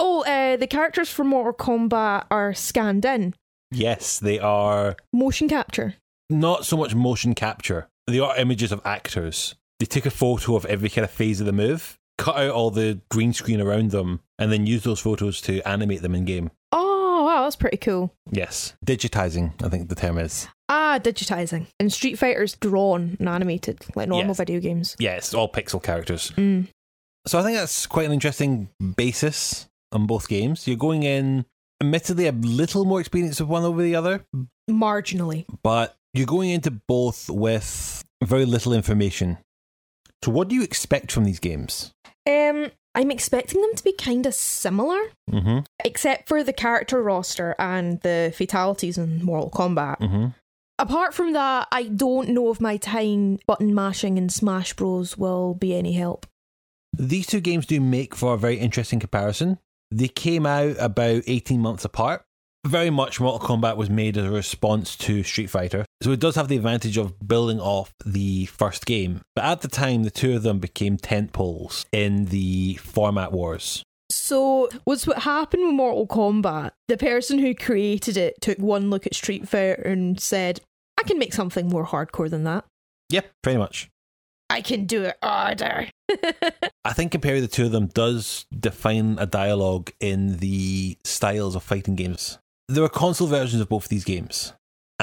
Oh, 0.00 0.22
uh, 0.24 0.56
the 0.56 0.66
characters 0.66 1.10
for 1.10 1.22
Mortal 1.22 1.52
Kombat 1.52 2.24
are 2.30 2.54
scanned 2.54 3.04
in, 3.04 3.34
Yes, 3.70 4.18
they 4.18 4.38
are 4.38 4.96
motion 5.12 5.48
capture. 5.48 5.96
not 6.30 6.64
so 6.64 6.76
much 6.78 6.94
motion 6.94 7.34
capture. 7.34 7.88
They 8.06 8.20
are 8.20 8.36
images 8.36 8.72
of 8.72 8.80
actors. 8.86 9.54
They 9.80 9.86
take 9.86 10.06
a 10.06 10.10
photo 10.10 10.56
of 10.56 10.64
every 10.66 10.88
kind 10.88 11.04
of 11.04 11.10
phase 11.10 11.40
of 11.40 11.46
the 11.46 11.52
move, 11.52 11.98
cut 12.16 12.36
out 12.36 12.50
all 12.52 12.70
the 12.70 13.00
green 13.10 13.32
screen 13.34 13.60
around 13.60 13.90
them, 13.90 14.20
and 14.38 14.50
then 14.52 14.66
use 14.66 14.82
those 14.84 15.00
photos 15.00 15.40
to 15.42 15.60
animate 15.68 16.02
them 16.02 16.14
in 16.14 16.24
game. 16.24 16.50
Oh, 16.72 17.24
wow, 17.24 17.42
that's 17.44 17.56
pretty 17.56 17.76
cool. 17.76 18.12
Yes. 18.30 18.74
Digitizing, 18.84 19.52
I 19.64 19.68
think 19.68 19.88
the 19.88 19.94
term 19.94 20.18
is. 20.18 20.48
Ah, 20.68 20.98
digitizing. 21.02 21.66
And 21.78 21.92
Street 21.92 22.18
Fighter's 22.18 22.54
drawn 22.56 23.16
and 23.18 23.28
animated, 23.28 23.84
like 23.94 24.08
normal 24.08 24.28
Yes. 24.30 24.36
video 24.38 24.60
games. 24.60 24.96
Yeah, 24.98 25.12
it's 25.16 25.34
all 25.34 25.50
pixel 25.50 25.82
characters. 25.82 26.32
Mm. 26.36 26.68
So 27.26 27.38
I 27.38 27.42
think 27.42 27.56
that's 27.56 27.86
quite 27.86 28.06
an 28.06 28.12
interesting 28.12 28.68
basis 28.96 29.66
on 29.92 30.06
both 30.06 30.28
games. 30.28 30.66
You're 30.66 30.76
going 30.76 31.02
in, 31.04 31.46
admittedly, 31.80 32.26
a 32.26 32.32
little 32.32 32.84
more 32.84 33.00
experience 33.00 33.40
of 33.40 33.48
one 33.48 33.62
over 33.64 33.82
the 33.82 33.94
other, 33.94 34.24
Marginally. 34.70 35.44
but 35.62 35.96
you're 36.12 36.26
going 36.26 36.50
into 36.50 36.70
both 36.70 37.28
with 37.30 38.02
very 38.22 38.44
little 38.44 38.72
information. 38.72 39.38
So, 40.22 40.30
what 40.30 40.48
do 40.48 40.54
you 40.54 40.62
expect 40.62 41.12
from 41.12 41.24
these 41.24 41.38
games? 41.40 41.92
Um, 42.26 42.70
I'm 42.94 43.10
expecting 43.10 43.60
them 43.60 43.74
to 43.74 43.84
be 43.84 43.92
kind 43.92 44.26
of 44.26 44.34
similar, 44.34 44.98
Mm-hmm. 45.30 45.60
except 45.84 46.28
for 46.28 46.44
the 46.44 46.52
character 46.52 47.02
roster 47.02 47.54
and 47.58 48.00
the 48.02 48.32
fatalities 48.36 48.98
in 48.98 49.24
Mortal 49.24 49.50
Kombat. 49.50 49.98
Mm-hmm. 50.00 50.26
Apart 50.78 51.14
from 51.14 51.32
that, 51.32 51.68
I 51.72 51.84
don't 51.84 52.28
know 52.30 52.50
if 52.50 52.60
my 52.60 52.76
time 52.76 53.38
button 53.46 53.74
mashing 53.74 54.18
in 54.18 54.28
Smash 54.28 54.74
Bros 54.74 55.16
will 55.16 55.54
be 55.54 55.74
any 55.74 55.92
help. 55.94 56.26
These 56.96 57.26
two 57.26 57.40
games 57.40 57.66
do 57.66 57.80
make 57.80 58.14
for 58.14 58.34
a 58.34 58.38
very 58.38 58.56
interesting 58.58 59.00
comparison. 59.00 59.58
They 59.90 60.08
came 60.08 60.46
out 60.46 60.76
about 60.78 61.22
18 61.26 61.60
months 61.60 61.84
apart. 61.84 62.24
Very 62.66 62.90
much 62.90 63.20
Mortal 63.20 63.46
Kombat 63.46 63.76
was 63.76 63.90
made 63.90 64.16
as 64.16 64.24
a 64.24 64.30
response 64.30 64.96
to 64.96 65.22
Street 65.22 65.48
Fighter. 65.50 65.84
So 66.04 66.10
it 66.10 66.20
does 66.20 66.34
have 66.34 66.48
the 66.48 66.56
advantage 66.56 66.98
of 66.98 67.18
building 67.26 67.58
off 67.58 67.94
the 68.04 68.44
first 68.44 68.84
game. 68.84 69.22
But 69.34 69.46
at 69.46 69.62
the 69.62 69.68
time, 69.68 70.02
the 70.02 70.10
two 70.10 70.36
of 70.36 70.42
them 70.42 70.58
became 70.58 70.98
tentpoles 70.98 71.86
in 71.92 72.26
the 72.26 72.74
format 72.74 73.32
wars. 73.32 73.82
So, 74.10 74.68
what's 74.84 75.06
what 75.06 75.20
happened 75.20 75.64
with 75.64 75.72
Mortal 75.72 76.06
Kombat? 76.06 76.72
The 76.88 76.98
person 76.98 77.38
who 77.38 77.54
created 77.54 78.18
it 78.18 78.34
took 78.42 78.58
one 78.58 78.90
look 78.90 79.06
at 79.06 79.14
Street 79.14 79.48
Fighter 79.48 79.80
and 79.80 80.20
said, 80.20 80.60
I 81.00 81.04
can 81.04 81.18
make 81.18 81.32
something 81.32 81.70
more 81.70 81.86
hardcore 81.86 82.28
than 82.28 82.44
that. 82.44 82.66
Yep, 83.08 83.30
pretty 83.42 83.58
much. 83.58 83.88
I 84.50 84.60
can 84.60 84.84
do 84.84 85.04
it 85.04 85.16
harder. 85.22 85.88
I 86.84 86.92
think 86.92 87.12
comparing 87.12 87.40
the 87.40 87.48
two 87.48 87.64
of 87.64 87.72
them 87.72 87.86
does 87.86 88.44
define 88.54 89.16
a 89.18 89.24
dialogue 89.24 89.90
in 90.00 90.36
the 90.36 90.98
styles 91.02 91.56
of 91.56 91.62
fighting 91.62 91.94
games. 91.94 92.36
There 92.68 92.82
were 92.82 92.90
console 92.90 93.26
versions 93.26 93.62
of 93.62 93.70
both 93.70 93.88
these 93.88 94.04
games. 94.04 94.52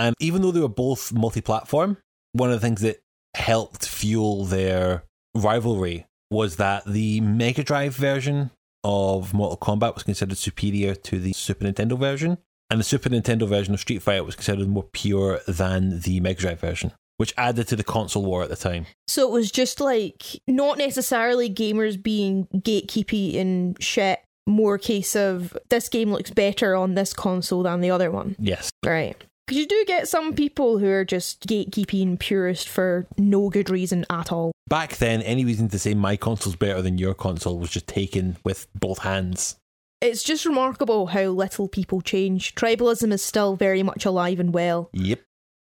And 0.01 0.15
even 0.19 0.41
though 0.41 0.49
they 0.49 0.59
were 0.59 0.67
both 0.67 1.13
multi 1.13 1.41
platform, 1.41 1.97
one 2.33 2.49
of 2.49 2.59
the 2.59 2.65
things 2.65 2.81
that 2.81 2.99
helped 3.35 3.87
fuel 3.87 4.45
their 4.45 5.03
rivalry 5.35 6.07
was 6.31 6.55
that 6.55 6.85
the 6.85 7.21
Mega 7.21 7.63
Drive 7.63 7.95
version 7.95 8.49
of 8.83 9.31
Mortal 9.31 9.57
Kombat 9.57 9.93
was 9.93 10.01
considered 10.01 10.39
superior 10.39 10.95
to 10.95 11.19
the 11.19 11.33
Super 11.33 11.65
Nintendo 11.65 11.99
version. 11.99 12.39
And 12.71 12.79
the 12.79 12.83
Super 12.83 13.09
Nintendo 13.09 13.47
version 13.47 13.75
of 13.75 13.79
Street 13.79 14.01
Fighter 14.01 14.23
was 14.23 14.33
considered 14.33 14.67
more 14.67 14.87
pure 14.91 15.41
than 15.47 15.99
the 15.99 16.19
Mega 16.19 16.41
Drive 16.41 16.59
version, 16.59 16.93
which 17.17 17.35
added 17.37 17.67
to 17.67 17.75
the 17.75 17.83
console 17.83 18.25
war 18.25 18.41
at 18.41 18.49
the 18.49 18.55
time. 18.55 18.87
So 19.07 19.27
it 19.27 19.31
was 19.31 19.51
just 19.51 19.79
like 19.79 20.23
not 20.47 20.79
necessarily 20.79 21.47
gamers 21.47 22.01
being 22.01 22.47
gatekeepy 22.55 23.37
and 23.37 23.81
shit. 23.83 24.19
More 24.47 24.79
case 24.79 25.15
of 25.15 25.55
this 25.69 25.89
game 25.89 26.11
looks 26.11 26.31
better 26.31 26.75
on 26.75 26.95
this 26.95 27.13
console 27.13 27.61
than 27.61 27.81
the 27.81 27.91
other 27.91 28.09
one. 28.09 28.35
Yes. 28.39 28.71
Right. 28.83 29.15
Because 29.51 29.63
you 29.63 29.67
do 29.67 29.83
get 29.85 30.07
some 30.07 30.33
people 30.33 30.77
who 30.77 30.87
are 30.87 31.03
just 31.03 31.45
gatekeeping 31.45 32.17
purist 32.17 32.69
for 32.69 33.05
no 33.17 33.49
good 33.49 33.69
reason 33.69 34.05
at 34.09 34.31
all. 34.31 34.53
Back 34.69 34.95
then, 34.95 35.21
any 35.23 35.43
reason 35.43 35.67
to 35.67 35.77
say 35.77 35.93
my 35.93 36.15
console's 36.15 36.55
better 36.55 36.81
than 36.81 36.97
your 36.97 37.13
console 37.13 37.59
was 37.59 37.69
just 37.69 37.85
taken 37.85 38.37
with 38.45 38.67
both 38.73 38.99
hands. 38.99 39.57
It's 39.99 40.23
just 40.23 40.45
remarkable 40.45 41.07
how 41.07 41.23
little 41.23 41.67
people 41.67 41.99
change. 41.99 42.55
Tribalism 42.55 43.11
is 43.11 43.21
still 43.21 43.57
very 43.57 43.83
much 43.83 44.05
alive 44.05 44.39
and 44.39 44.53
well. 44.53 44.89
Yep. 44.93 45.19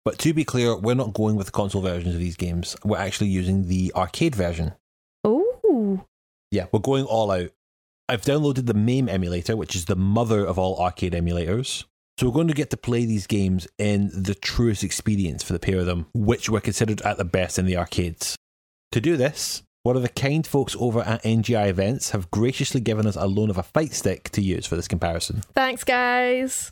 But 0.04 0.18
to 0.20 0.34
be 0.34 0.44
clear, 0.44 0.76
we're 0.76 0.94
not 0.94 1.14
going 1.14 1.38
with 1.38 1.46
the 1.46 1.54
console 1.54 1.82
versions 1.82 2.14
of 2.14 2.20
these 2.20 2.36
games. 2.36 2.76
We're 2.84 2.98
actually 2.98 3.30
using 3.30 3.70
the 3.70 3.94
arcade 3.96 4.36
version. 4.36 4.74
Oh. 5.24 6.06
Yeah, 6.52 6.66
we're 6.74 6.82
going 6.82 7.06
all 7.06 7.32
out. 7.32 7.52
I've 8.10 8.24
downloaded 8.24 8.66
the 8.66 8.74
MAME 8.74 9.08
emulator, 9.08 9.56
which 9.56 9.78
is 9.78 9.86
the 9.86 9.96
mother 9.96 10.46
of 10.46 10.60
all 10.60 10.78
arcade 10.78 11.14
emulators. 11.14 11.86
So 12.22 12.28
we're 12.28 12.34
going 12.34 12.50
to 12.50 12.54
get 12.54 12.70
to 12.70 12.78
play 12.78 13.06
these 13.06 13.26
games 13.26 13.68
in 13.80 14.12
the 14.14 14.36
truest 14.36 14.84
experience 14.84 15.42
for 15.42 15.54
the 15.54 15.60
pair 15.60 15.80
of 15.80 15.88
them, 15.88 16.06
which 16.14 16.52
were 16.52 16.62
considered 16.62 17.02
at 17.02 17.18
the 17.18 17.26
best 17.26 17.58
in 17.58 17.66
the 17.66 17.76
arcades. 17.78 18.36
To 18.92 19.02
do 19.02 19.18
this, 19.18 19.64
one 19.82 19.96
of 19.96 20.04
the 20.04 20.10
kind 20.10 20.46
folks 20.46 20.76
over 20.80 21.00
at 21.00 21.24
NGI 21.24 21.68
Events 21.68 22.12
have 22.12 22.30
graciously 22.30 22.80
given 22.80 23.08
us 23.08 23.16
a 23.16 23.26
loan 23.26 23.50
of 23.50 23.58
a 23.58 23.64
fight 23.64 23.94
stick 23.94 24.30
to 24.34 24.42
use 24.44 24.68
for 24.68 24.76
this 24.76 24.88
comparison. 24.88 25.42
Thanks, 25.56 25.84
guys. 25.84 26.70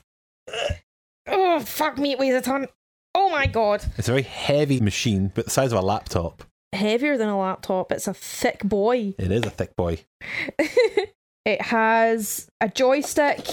Oh, 1.25 1.59
fuck 1.61 1.97
me, 1.97 2.11
it 2.11 2.19
weighs 2.19 2.35
a 2.35 2.41
ton. 2.41 2.67
Oh 3.15 3.31
my 3.31 3.47
god. 3.47 3.83
It's 3.97 4.07
a 4.07 4.11
very 4.11 4.21
heavy 4.21 4.79
machine, 4.79 5.31
but 5.33 5.45
the 5.45 5.51
size 5.51 5.71
of 5.71 5.79
a 5.79 5.81
laptop. 5.81 6.43
Heavier 6.73 7.17
than 7.17 7.27
a 7.27 7.39
laptop. 7.39 7.91
It's 7.91 8.07
a 8.07 8.13
thick 8.13 8.63
boy. 8.63 9.15
It 9.17 9.31
is 9.31 9.43
a 9.47 9.49
thick 9.49 9.75
boy. 9.75 10.05
it 11.43 11.61
has 11.63 12.47
a 12.61 12.69
joystick 12.69 13.47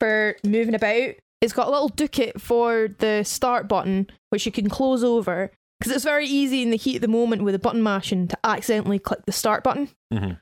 for 0.00 0.36
moving 0.44 0.74
about. 0.74 1.14
It's 1.40 1.52
got 1.52 1.68
a 1.68 1.70
little 1.70 1.88
ducat 1.88 2.40
for 2.40 2.88
the 2.98 3.22
start 3.24 3.68
button, 3.68 4.08
which 4.30 4.44
you 4.46 4.52
can 4.52 4.68
close 4.68 5.04
over. 5.04 5.52
Because 5.78 5.92
it's 5.94 6.04
very 6.04 6.26
easy 6.26 6.62
in 6.62 6.70
the 6.70 6.76
heat 6.76 6.96
of 6.96 7.02
the 7.02 7.08
moment 7.08 7.42
with 7.44 7.54
a 7.54 7.58
button 7.60 7.82
mashing 7.84 8.26
to 8.28 8.38
accidentally 8.42 8.98
click 8.98 9.20
the 9.26 9.32
start 9.32 9.62
button. 9.62 9.88
hmm 10.12 10.32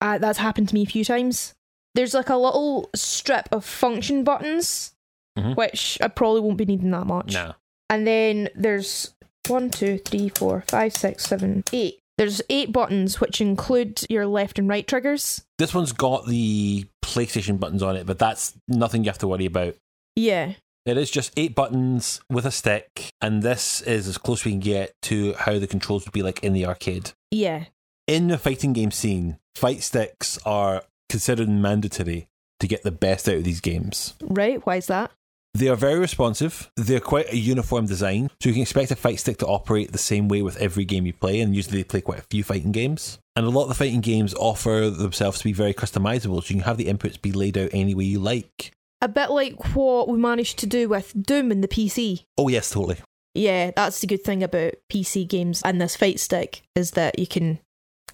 Uh, 0.00 0.16
that's 0.16 0.38
happened 0.38 0.68
to 0.70 0.74
me 0.74 0.82
a 0.82 0.86
few 0.86 1.04
times. 1.04 1.54
There's 1.94 2.14
like 2.14 2.30
a 2.30 2.36
little 2.36 2.88
strip 2.94 3.48
of 3.52 3.64
function 3.66 4.24
buttons, 4.24 4.94
Mhm. 5.38 5.54
which 5.56 5.98
I 6.00 6.08
probably 6.08 6.40
won't 6.40 6.56
be 6.56 6.64
needing 6.64 6.90
that 6.92 7.06
much. 7.06 7.34
No. 7.34 7.52
And 7.90 8.06
then 8.06 8.48
there's 8.54 9.12
one, 9.48 9.68
two, 9.70 9.98
three, 9.98 10.30
four, 10.30 10.62
five, 10.68 10.94
six, 10.96 11.24
seven, 11.26 11.64
eight. 11.74 11.98
There's 12.20 12.42
eight 12.50 12.70
buttons, 12.70 13.18
which 13.18 13.40
include 13.40 14.04
your 14.10 14.26
left 14.26 14.58
and 14.58 14.68
right 14.68 14.86
triggers. 14.86 15.42
This 15.56 15.72
one's 15.72 15.92
got 15.92 16.26
the 16.26 16.84
PlayStation 17.02 17.58
buttons 17.58 17.82
on 17.82 17.96
it, 17.96 18.04
but 18.04 18.18
that's 18.18 18.52
nothing 18.68 19.04
you 19.04 19.08
have 19.08 19.16
to 19.20 19.26
worry 19.26 19.46
about. 19.46 19.76
Yeah. 20.16 20.52
It 20.84 20.98
is 20.98 21.10
just 21.10 21.32
eight 21.38 21.54
buttons 21.54 22.20
with 22.28 22.44
a 22.44 22.50
stick, 22.50 23.08
and 23.22 23.42
this 23.42 23.80
is 23.80 24.06
as 24.06 24.18
close 24.18 24.44
we 24.44 24.50
can 24.50 24.60
get 24.60 24.92
to 25.04 25.32
how 25.32 25.58
the 25.58 25.66
controls 25.66 26.04
would 26.04 26.12
be 26.12 26.22
like 26.22 26.44
in 26.44 26.52
the 26.52 26.66
arcade. 26.66 27.12
Yeah. 27.30 27.64
In 28.06 28.28
the 28.28 28.36
fighting 28.36 28.74
game 28.74 28.90
scene, 28.90 29.38
fight 29.54 29.82
sticks 29.82 30.38
are 30.44 30.82
considered 31.08 31.48
mandatory 31.48 32.28
to 32.58 32.68
get 32.68 32.82
the 32.82 32.92
best 32.92 33.30
out 33.30 33.36
of 33.36 33.44
these 33.44 33.62
games. 33.62 34.12
Right? 34.20 34.60
Why 34.66 34.76
is 34.76 34.88
that? 34.88 35.10
They 35.54 35.68
are 35.68 35.76
very 35.76 35.98
responsive. 35.98 36.70
They're 36.76 37.00
quite 37.00 37.32
a 37.32 37.36
uniform 37.36 37.86
design, 37.86 38.30
so 38.40 38.48
you 38.48 38.54
can 38.54 38.62
expect 38.62 38.90
a 38.92 38.96
fight 38.96 39.18
stick 39.18 39.38
to 39.38 39.46
operate 39.46 39.92
the 39.92 39.98
same 39.98 40.28
way 40.28 40.42
with 40.42 40.56
every 40.58 40.84
game 40.84 41.06
you 41.06 41.12
play, 41.12 41.40
and 41.40 41.54
usually 41.54 41.78
they 41.78 41.84
play 41.84 42.00
quite 42.00 42.20
a 42.20 42.26
few 42.30 42.44
fighting 42.44 42.72
games. 42.72 43.18
And 43.34 43.46
a 43.46 43.50
lot 43.50 43.64
of 43.64 43.68
the 43.68 43.74
fighting 43.74 44.00
games 44.00 44.34
offer 44.34 44.90
themselves 44.90 45.38
to 45.38 45.44
be 45.44 45.52
very 45.52 45.74
customizable, 45.74 46.42
so 46.42 46.48
you 46.48 46.60
can 46.60 46.60
have 46.60 46.76
the 46.76 46.86
inputs 46.86 47.20
be 47.20 47.32
laid 47.32 47.58
out 47.58 47.70
any 47.72 47.94
way 47.94 48.04
you 48.04 48.20
like. 48.20 48.72
A 49.02 49.08
bit 49.08 49.30
like 49.30 49.74
what 49.74 50.08
we 50.08 50.18
managed 50.18 50.58
to 50.60 50.66
do 50.66 50.88
with 50.88 51.12
Doom 51.20 51.50
in 51.50 51.62
the 51.62 51.68
PC. 51.68 52.24
Oh, 52.38 52.48
yes, 52.48 52.70
totally. 52.70 52.98
Yeah, 53.34 53.70
that's 53.74 54.00
the 54.00 54.06
good 54.06 54.24
thing 54.24 54.42
about 54.42 54.74
PC 54.92 55.26
games 55.26 55.62
and 55.64 55.80
this 55.80 55.96
fight 55.96 56.20
stick 56.20 56.62
is 56.74 56.92
that 56.92 57.18
you 57.18 57.26
can 57.26 57.60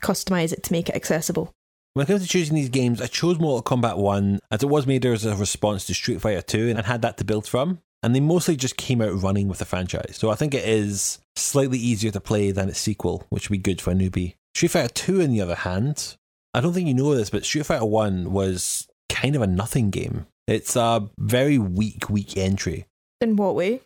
customize 0.00 0.52
it 0.52 0.62
to 0.64 0.72
make 0.72 0.88
it 0.88 0.94
accessible. 0.94 1.52
When 1.96 2.04
it 2.04 2.08
comes 2.08 2.20
to 2.20 2.28
choosing 2.28 2.54
these 2.54 2.68
games, 2.68 3.00
I 3.00 3.06
chose 3.06 3.38
Mortal 3.38 3.62
Kombat 3.62 3.96
1 3.96 4.40
as 4.50 4.62
it 4.62 4.68
was 4.68 4.86
made 4.86 5.06
as 5.06 5.24
a 5.24 5.34
response 5.34 5.86
to 5.86 5.94
Street 5.94 6.20
Fighter 6.20 6.42
2 6.42 6.68
and 6.68 6.78
had 6.78 7.00
that 7.00 7.16
to 7.16 7.24
build 7.24 7.48
from. 7.48 7.78
And 8.02 8.14
they 8.14 8.20
mostly 8.20 8.54
just 8.54 8.76
came 8.76 9.00
out 9.00 9.22
running 9.22 9.48
with 9.48 9.60
the 9.60 9.64
franchise. 9.64 10.18
So 10.18 10.28
I 10.28 10.34
think 10.34 10.52
it 10.52 10.68
is 10.68 11.20
slightly 11.36 11.78
easier 11.78 12.10
to 12.10 12.20
play 12.20 12.50
than 12.50 12.68
its 12.68 12.80
sequel, 12.80 13.24
which 13.30 13.48
would 13.48 13.54
be 13.54 13.62
good 13.62 13.80
for 13.80 13.92
a 13.92 13.94
newbie. 13.94 14.34
Street 14.54 14.72
Fighter 14.72 14.92
2, 14.92 15.22
on 15.22 15.30
the 15.30 15.40
other 15.40 15.54
hand, 15.54 16.18
I 16.52 16.60
don't 16.60 16.74
think 16.74 16.86
you 16.86 16.92
know 16.92 17.14
this, 17.14 17.30
but 17.30 17.46
Street 17.46 17.64
Fighter 17.64 17.86
1 17.86 18.30
was 18.30 18.86
kind 19.08 19.34
of 19.34 19.40
a 19.40 19.46
nothing 19.46 19.88
game. 19.88 20.26
It's 20.46 20.76
a 20.76 21.08
very 21.16 21.56
weak, 21.56 22.10
weak 22.10 22.36
entry. 22.36 22.84
In 23.22 23.36
what 23.36 23.54
way? 23.54 23.80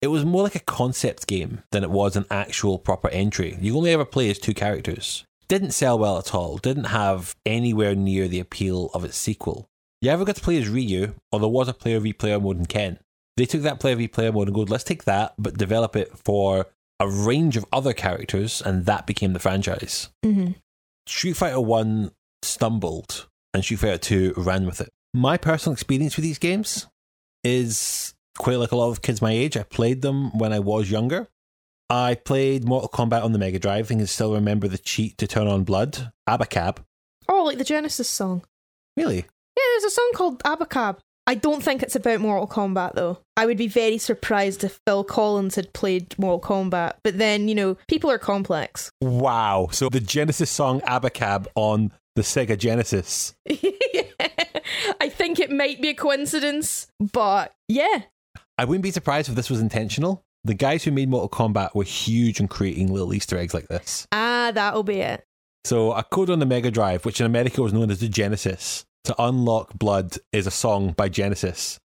It 0.00 0.06
was 0.06 0.24
more 0.24 0.44
like 0.44 0.54
a 0.54 0.60
concept 0.60 1.26
game 1.26 1.64
than 1.72 1.82
it 1.82 1.90
was 1.90 2.14
an 2.14 2.26
actual 2.30 2.78
proper 2.78 3.08
entry. 3.08 3.58
You 3.60 3.76
only 3.76 3.90
ever 3.90 4.04
play 4.04 4.30
as 4.30 4.38
two 4.38 4.54
characters. 4.54 5.24
Didn't 5.48 5.72
sell 5.72 5.98
well 5.98 6.18
at 6.18 6.34
all, 6.34 6.58
didn't 6.58 6.84
have 6.84 7.36
anywhere 7.44 7.94
near 7.94 8.26
the 8.26 8.40
appeal 8.40 8.90
of 8.94 9.04
its 9.04 9.16
sequel. 9.16 9.68
You 10.00 10.10
ever 10.10 10.24
got 10.24 10.36
to 10.36 10.42
play 10.42 10.58
as 10.58 10.68
Ryu, 10.68 11.14
or 11.30 11.40
there 11.40 11.48
was 11.48 11.68
a 11.68 11.74
player 11.74 12.00
v 12.00 12.12
player 12.12 12.40
mode 12.40 12.58
in 12.58 12.66
Ken. 12.66 12.98
They 13.36 13.46
took 13.46 13.62
that 13.62 13.80
player 13.80 13.96
v 13.96 14.08
player 14.08 14.32
mode 14.32 14.48
and 14.48 14.54
go, 14.54 14.62
let's 14.62 14.84
take 14.84 15.04
that, 15.04 15.34
but 15.38 15.56
develop 15.56 15.94
it 15.94 16.16
for 16.24 16.66
a 16.98 17.08
range 17.08 17.56
of 17.56 17.66
other 17.72 17.92
characters, 17.92 18.60
and 18.60 18.86
that 18.86 19.06
became 19.06 19.32
the 19.32 19.38
franchise. 19.38 20.08
Mm-hmm. 20.24 20.52
Street 21.06 21.34
Fighter 21.34 21.60
1 21.60 22.10
stumbled, 22.42 23.28
and 23.54 23.62
Street 23.62 23.80
Fighter 23.80 23.98
2 23.98 24.34
ran 24.36 24.66
with 24.66 24.80
it. 24.80 24.88
My 25.14 25.36
personal 25.36 25.74
experience 25.74 26.16
with 26.16 26.24
these 26.24 26.38
games 26.38 26.86
is 27.44 28.14
quite 28.36 28.58
like 28.58 28.72
a 28.72 28.76
lot 28.76 28.90
of 28.90 29.02
kids 29.02 29.22
my 29.22 29.32
age. 29.32 29.56
I 29.56 29.62
played 29.62 30.02
them 30.02 30.36
when 30.36 30.52
I 30.52 30.58
was 30.58 30.90
younger. 30.90 31.28
I 31.88 32.16
played 32.16 32.64
Mortal 32.64 32.88
Kombat 32.88 33.22
on 33.22 33.32
the 33.32 33.38
Mega 33.38 33.58
Drive 33.58 33.90
and 33.90 34.00
can 34.00 34.06
still 34.06 34.34
remember 34.34 34.66
the 34.68 34.78
cheat 34.78 35.18
to 35.18 35.26
turn 35.26 35.46
on 35.46 35.64
blood, 35.64 36.12
Abacab. 36.28 36.78
Oh, 37.28 37.44
like 37.44 37.58
the 37.58 37.64
Genesis 37.64 38.08
song. 38.08 38.42
Really? 38.96 39.18
Yeah, 39.18 39.62
there's 39.72 39.84
a 39.84 39.90
song 39.90 40.10
called 40.14 40.42
Abacab. 40.42 40.98
I 41.28 41.34
don't 41.34 41.62
think 41.62 41.82
it's 41.82 41.96
about 41.96 42.20
Mortal 42.20 42.46
Kombat 42.46 42.94
though. 42.94 43.18
I 43.36 43.46
would 43.46 43.56
be 43.56 43.66
very 43.66 43.98
surprised 43.98 44.62
if 44.62 44.80
Phil 44.86 45.02
Collins 45.02 45.56
had 45.56 45.72
played 45.72 46.16
Mortal 46.18 46.40
Kombat. 46.40 46.94
But 47.02 47.18
then, 47.18 47.48
you 47.48 47.54
know, 47.54 47.76
people 47.88 48.10
are 48.10 48.18
complex. 48.18 48.90
Wow. 49.00 49.68
So 49.72 49.88
the 49.88 50.00
Genesis 50.00 50.50
song 50.50 50.80
Abacab 50.82 51.46
on 51.56 51.92
the 52.14 52.22
Sega 52.22 52.56
Genesis. 52.56 53.34
I 55.00 55.08
think 55.08 55.40
it 55.40 55.50
might 55.50 55.82
be 55.82 55.88
a 55.88 55.94
coincidence, 55.94 56.86
but 57.00 57.54
yeah. 57.68 58.02
I 58.58 58.64
wouldn't 58.64 58.82
be 58.82 58.90
surprised 58.90 59.28
if 59.28 59.34
this 59.34 59.50
was 59.50 59.60
intentional. 59.60 60.24
The 60.46 60.54
guys 60.54 60.84
who 60.84 60.92
made 60.92 61.08
Mortal 61.08 61.28
Kombat 61.28 61.74
were 61.74 61.82
huge 61.82 62.38
in 62.38 62.46
creating 62.46 62.92
little 62.92 63.12
Easter 63.12 63.36
eggs 63.36 63.52
like 63.52 63.66
this. 63.66 64.06
Ah, 64.12 64.52
that'll 64.54 64.84
be 64.84 65.00
it. 65.00 65.24
So, 65.64 65.90
a 65.90 66.04
code 66.04 66.30
on 66.30 66.38
the 66.38 66.46
Mega 66.46 66.70
Drive, 66.70 67.04
which 67.04 67.18
in 67.18 67.26
America 67.26 67.60
was 67.60 67.72
known 67.72 67.90
as 67.90 67.98
the 67.98 68.08
Genesis, 68.08 68.84
to 69.02 69.14
unlock 69.20 69.76
blood 69.76 70.18
is 70.32 70.46
a 70.46 70.52
song 70.52 70.92
by 70.92 71.08
Genesis. 71.08 71.80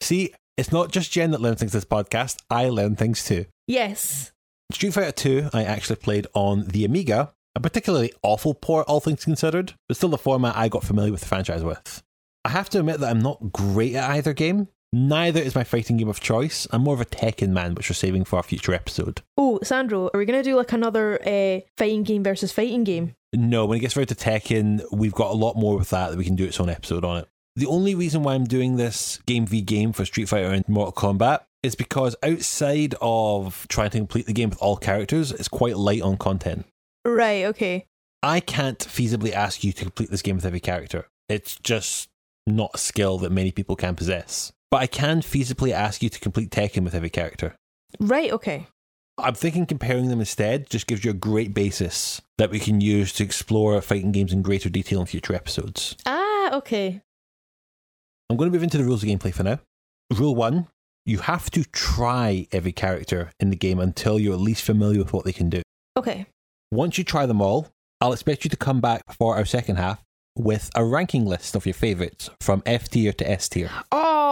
See, 0.00 0.32
it's 0.56 0.70
not 0.70 0.92
just 0.92 1.10
Jen 1.10 1.32
that 1.32 1.40
learns 1.40 1.58
things 1.58 1.72
this 1.72 1.84
podcast, 1.84 2.36
I 2.48 2.68
learn 2.68 2.94
things 2.94 3.24
too. 3.24 3.46
Yes. 3.66 4.30
Street 4.70 4.92
Fighter 4.92 5.10
2, 5.10 5.50
I 5.52 5.64
actually 5.64 5.96
played 5.96 6.28
on 6.32 6.68
the 6.68 6.84
Amiga, 6.84 7.32
a 7.56 7.60
particularly 7.60 8.12
awful 8.22 8.54
port, 8.54 8.86
all 8.86 9.00
things 9.00 9.24
considered, 9.24 9.72
but 9.88 9.96
still 9.96 10.10
the 10.10 10.16
format 10.16 10.56
I 10.56 10.68
got 10.68 10.84
familiar 10.84 11.10
with 11.10 11.22
the 11.22 11.26
franchise 11.26 11.64
with. 11.64 12.04
I 12.44 12.50
have 12.50 12.70
to 12.70 12.78
admit 12.78 13.00
that 13.00 13.10
I'm 13.10 13.18
not 13.18 13.52
great 13.52 13.96
at 13.96 14.10
either 14.10 14.32
game. 14.32 14.68
Neither 14.92 15.40
is 15.40 15.54
my 15.54 15.64
fighting 15.64 15.96
game 15.96 16.08
of 16.08 16.20
choice. 16.20 16.66
I'm 16.70 16.82
more 16.82 16.94
of 16.94 17.00
a 17.00 17.04
Tekken 17.04 17.48
man, 17.48 17.74
which 17.74 17.90
we're 17.90 17.94
saving 17.94 18.24
for 18.24 18.38
a 18.38 18.42
future 18.42 18.72
episode. 18.72 19.22
Oh, 19.36 19.58
Sandro, 19.62 20.10
are 20.14 20.18
we 20.18 20.24
going 20.24 20.42
to 20.42 20.48
do 20.48 20.56
like 20.56 20.72
another 20.72 21.20
uh, 21.26 21.60
fighting 21.76 22.02
game 22.02 22.22
versus 22.22 22.52
fighting 22.52 22.84
game? 22.84 23.14
No, 23.34 23.66
when 23.66 23.78
it 23.78 23.80
gets 23.80 23.96
right 23.96 24.08
to 24.08 24.14
Tekken, 24.14 24.84
we've 24.92 25.12
got 25.12 25.32
a 25.32 25.34
lot 25.34 25.56
more 25.56 25.76
with 25.76 25.90
that 25.90 26.10
that 26.10 26.18
we 26.18 26.24
can 26.24 26.36
do 26.36 26.44
its 26.44 26.60
own 26.60 26.70
episode 26.70 27.04
on 27.04 27.18
it. 27.18 27.28
The 27.56 27.66
only 27.66 27.94
reason 27.94 28.22
why 28.22 28.34
I'm 28.34 28.44
doing 28.44 28.76
this 28.76 29.18
game 29.26 29.46
v 29.46 29.60
game 29.62 29.92
for 29.92 30.04
Street 30.04 30.28
Fighter 30.28 30.48
and 30.48 30.68
Mortal 30.68 30.92
Kombat 30.92 31.40
is 31.62 31.74
because 31.74 32.14
outside 32.22 32.94
of 33.00 33.66
trying 33.68 33.90
to 33.90 33.98
complete 33.98 34.26
the 34.26 34.32
game 34.32 34.50
with 34.50 34.60
all 34.60 34.76
characters, 34.76 35.32
it's 35.32 35.48
quite 35.48 35.76
light 35.76 36.02
on 36.02 36.16
content. 36.16 36.66
Right, 37.04 37.44
okay. 37.46 37.86
I 38.22 38.40
can't 38.40 38.78
feasibly 38.78 39.32
ask 39.32 39.64
you 39.64 39.72
to 39.72 39.84
complete 39.84 40.10
this 40.10 40.22
game 40.22 40.36
with 40.36 40.46
every 40.46 40.60
character. 40.60 41.06
It's 41.28 41.56
just 41.58 42.08
not 42.46 42.70
a 42.74 42.78
skill 42.78 43.18
that 43.18 43.32
many 43.32 43.52
people 43.52 43.74
can 43.76 43.96
possess. 43.96 44.52
But 44.70 44.78
I 44.78 44.86
can 44.86 45.20
feasibly 45.20 45.72
ask 45.72 46.02
you 46.02 46.08
to 46.08 46.18
complete 46.18 46.50
Tekken 46.50 46.84
with 46.84 46.94
every 46.94 47.10
character. 47.10 47.54
Right, 48.00 48.32
okay. 48.32 48.66
I'm 49.18 49.34
thinking 49.34 49.64
comparing 49.64 50.08
them 50.08 50.20
instead 50.20 50.68
just 50.68 50.86
gives 50.86 51.04
you 51.04 51.10
a 51.10 51.14
great 51.14 51.54
basis 51.54 52.20
that 52.36 52.50
we 52.50 52.58
can 52.58 52.80
use 52.80 53.12
to 53.14 53.24
explore 53.24 53.80
fighting 53.80 54.12
games 54.12 54.32
in 54.32 54.42
greater 54.42 54.68
detail 54.68 55.00
in 55.00 55.06
future 55.06 55.34
episodes. 55.34 55.96
Ah, 56.04 56.54
okay. 56.56 57.00
I'm 58.28 58.36
going 58.36 58.50
to 58.50 58.52
move 58.52 58.64
into 58.64 58.76
the 58.76 58.84
rules 58.84 59.02
of 59.02 59.08
gameplay 59.08 59.32
for 59.32 59.44
now. 59.44 59.60
Rule 60.12 60.34
one 60.34 60.66
you 61.06 61.18
have 61.18 61.50
to 61.52 61.62
try 61.62 62.48
every 62.50 62.72
character 62.72 63.30
in 63.38 63.50
the 63.50 63.56
game 63.56 63.78
until 63.78 64.18
you're 64.18 64.34
at 64.34 64.40
least 64.40 64.64
familiar 64.64 64.98
with 64.98 65.12
what 65.12 65.24
they 65.24 65.32
can 65.32 65.48
do. 65.48 65.62
Okay. 65.96 66.26
Once 66.72 66.98
you 66.98 67.04
try 67.04 67.26
them 67.26 67.40
all, 67.40 67.68
I'll 68.00 68.12
expect 68.12 68.44
you 68.44 68.50
to 68.50 68.56
come 68.56 68.80
back 68.80 69.02
for 69.16 69.36
our 69.36 69.44
second 69.44 69.76
half 69.76 70.02
with 70.36 70.68
a 70.74 70.84
ranking 70.84 71.24
list 71.24 71.54
of 71.54 71.64
your 71.64 71.74
favourites 71.74 72.28
from 72.40 72.60
F 72.66 72.90
tier 72.90 73.12
to 73.12 73.30
S 73.30 73.48
tier. 73.48 73.70
Oh, 73.92 74.25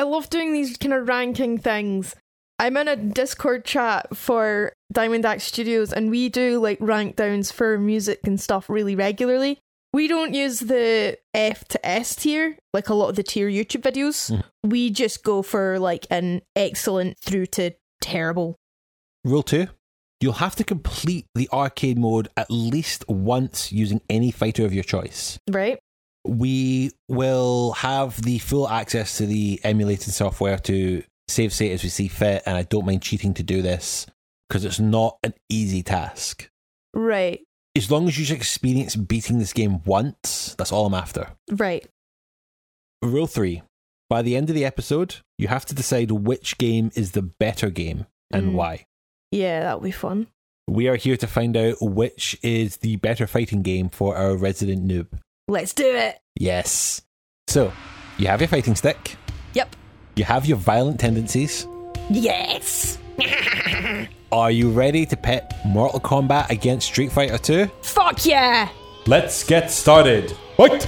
I 0.00 0.04
love 0.04 0.30
doing 0.30 0.54
these 0.54 0.78
kind 0.78 0.94
of 0.94 1.06
ranking 1.08 1.58
things. 1.58 2.16
I'm 2.58 2.78
in 2.78 2.88
a 2.88 2.96
Discord 2.96 3.66
chat 3.66 4.16
for 4.16 4.72
Diamond 4.90 5.26
Axe 5.26 5.44
Studios 5.44 5.92
and 5.92 6.08
we 6.08 6.30
do 6.30 6.58
like 6.58 6.78
rank 6.80 7.16
downs 7.16 7.52
for 7.52 7.76
music 7.76 8.20
and 8.24 8.40
stuff 8.40 8.70
really 8.70 8.96
regularly. 8.96 9.58
We 9.92 10.08
don't 10.08 10.32
use 10.32 10.60
the 10.60 11.18
F 11.34 11.66
to 11.68 11.86
S 11.86 12.16
tier, 12.16 12.56
like 12.72 12.88
a 12.88 12.94
lot 12.94 13.10
of 13.10 13.16
the 13.16 13.22
tier 13.22 13.50
YouTube 13.50 13.82
videos. 13.82 14.30
Mm. 14.30 14.42
We 14.62 14.88
just 14.88 15.22
go 15.22 15.42
for 15.42 15.78
like 15.78 16.06
an 16.08 16.40
excellent 16.56 17.18
through 17.18 17.46
to 17.46 17.72
terrible. 18.00 18.56
Rule 19.22 19.42
two 19.42 19.66
you'll 20.20 20.34
have 20.34 20.54
to 20.54 20.64
complete 20.64 21.26
the 21.34 21.48
arcade 21.52 21.98
mode 21.98 22.28
at 22.36 22.50
least 22.50 23.04
once 23.08 23.72
using 23.72 24.00
any 24.08 24.30
fighter 24.30 24.64
of 24.64 24.72
your 24.72 24.84
choice. 24.84 25.38
Right? 25.50 25.78
We 26.26 26.92
will 27.08 27.72
have 27.72 28.20
the 28.22 28.38
full 28.38 28.68
access 28.68 29.16
to 29.18 29.26
the 29.26 29.60
emulating 29.64 30.12
software 30.12 30.58
to 30.58 31.02
save 31.28 31.52
state 31.52 31.72
as 31.72 31.82
we 31.82 31.88
see 31.88 32.08
fit, 32.08 32.42
and 32.46 32.56
I 32.56 32.62
don't 32.62 32.86
mind 32.86 33.02
cheating 33.02 33.34
to 33.34 33.42
do 33.42 33.62
this 33.62 34.06
because 34.48 34.64
it's 34.64 34.80
not 34.80 35.16
an 35.22 35.34
easy 35.48 35.82
task. 35.82 36.50
Right. 36.94 37.40
As 37.76 37.90
long 37.90 38.08
as 38.08 38.18
you 38.18 38.34
experience 38.34 38.96
beating 38.96 39.38
this 39.38 39.52
game 39.52 39.82
once, 39.84 40.54
that's 40.58 40.72
all 40.72 40.86
I'm 40.86 40.94
after. 40.94 41.28
Right. 41.50 41.86
Rule 43.02 43.26
three 43.28 43.62
by 44.10 44.22
the 44.22 44.36
end 44.36 44.50
of 44.50 44.56
the 44.56 44.64
episode, 44.64 45.16
you 45.38 45.46
have 45.48 45.64
to 45.66 45.74
decide 45.74 46.10
which 46.10 46.58
game 46.58 46.90
is 46.96 47.12
the 47.12 47.22
better 47.22 47.70
game 47.70 48.06
and 48.32 48.48
Mm. 48.48 48.52
why. 48.54 48.86
Yeah, 49.30 49.60
that'll 49.60 49.80
be 49.80 49.92
fun. 49.92 50.26
We 50.66 50.88
are 50.88 50.96
here 50.96 51.16
to 51.16 51.26
find 51.28 51.56
out 51.56 51.76
which 51.80 52.36
is 52.42 52.78
the 52.78 52.96
better 52.96 53.28
fighting 53.28 53.62
game 53.62 53.88
for 53.88 54.16
our 54.16 54.36
resident 54.36 54.84
noob. 54.84 55.06
Let's 55.50 55.72
do 55.74 55.84
it. 55.84 56.16
Yes. 56.36 57.02
So, 57.48 57.72
you 58.18 58.28
have 58.28 58.40
your 58.40 58.46
fighting 58.46 58.76
stick, 58.76 59.16
Yep. 59.54 59.74
you 60.14 60.22
have 60.22 60.46
your 60.46 60.56
violent 60.58 61.00
tendencies. 61.00 61.66
Yes. 62.08 62.98
Are 64.32 64.52
you 64.52 64.70
ready 64.70 65.04
to 65.06 65.16
pit 65.16 65.52
Mortal 65.66 65.98
Kombat 65.98 66.50
against 66.50 66.86
Street 66.86 67.10
Fighter 67.10 67.36
2? 67.36 67.66
Fuck 67.82 68.24
yeah. 68.26 68.68
Let's 69.08 69.42
get 69.42 69.72
started. 69.72 70.36
Fight! 70.56 70.86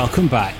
Welcome 0.00 0.28
back. 0.28 0.56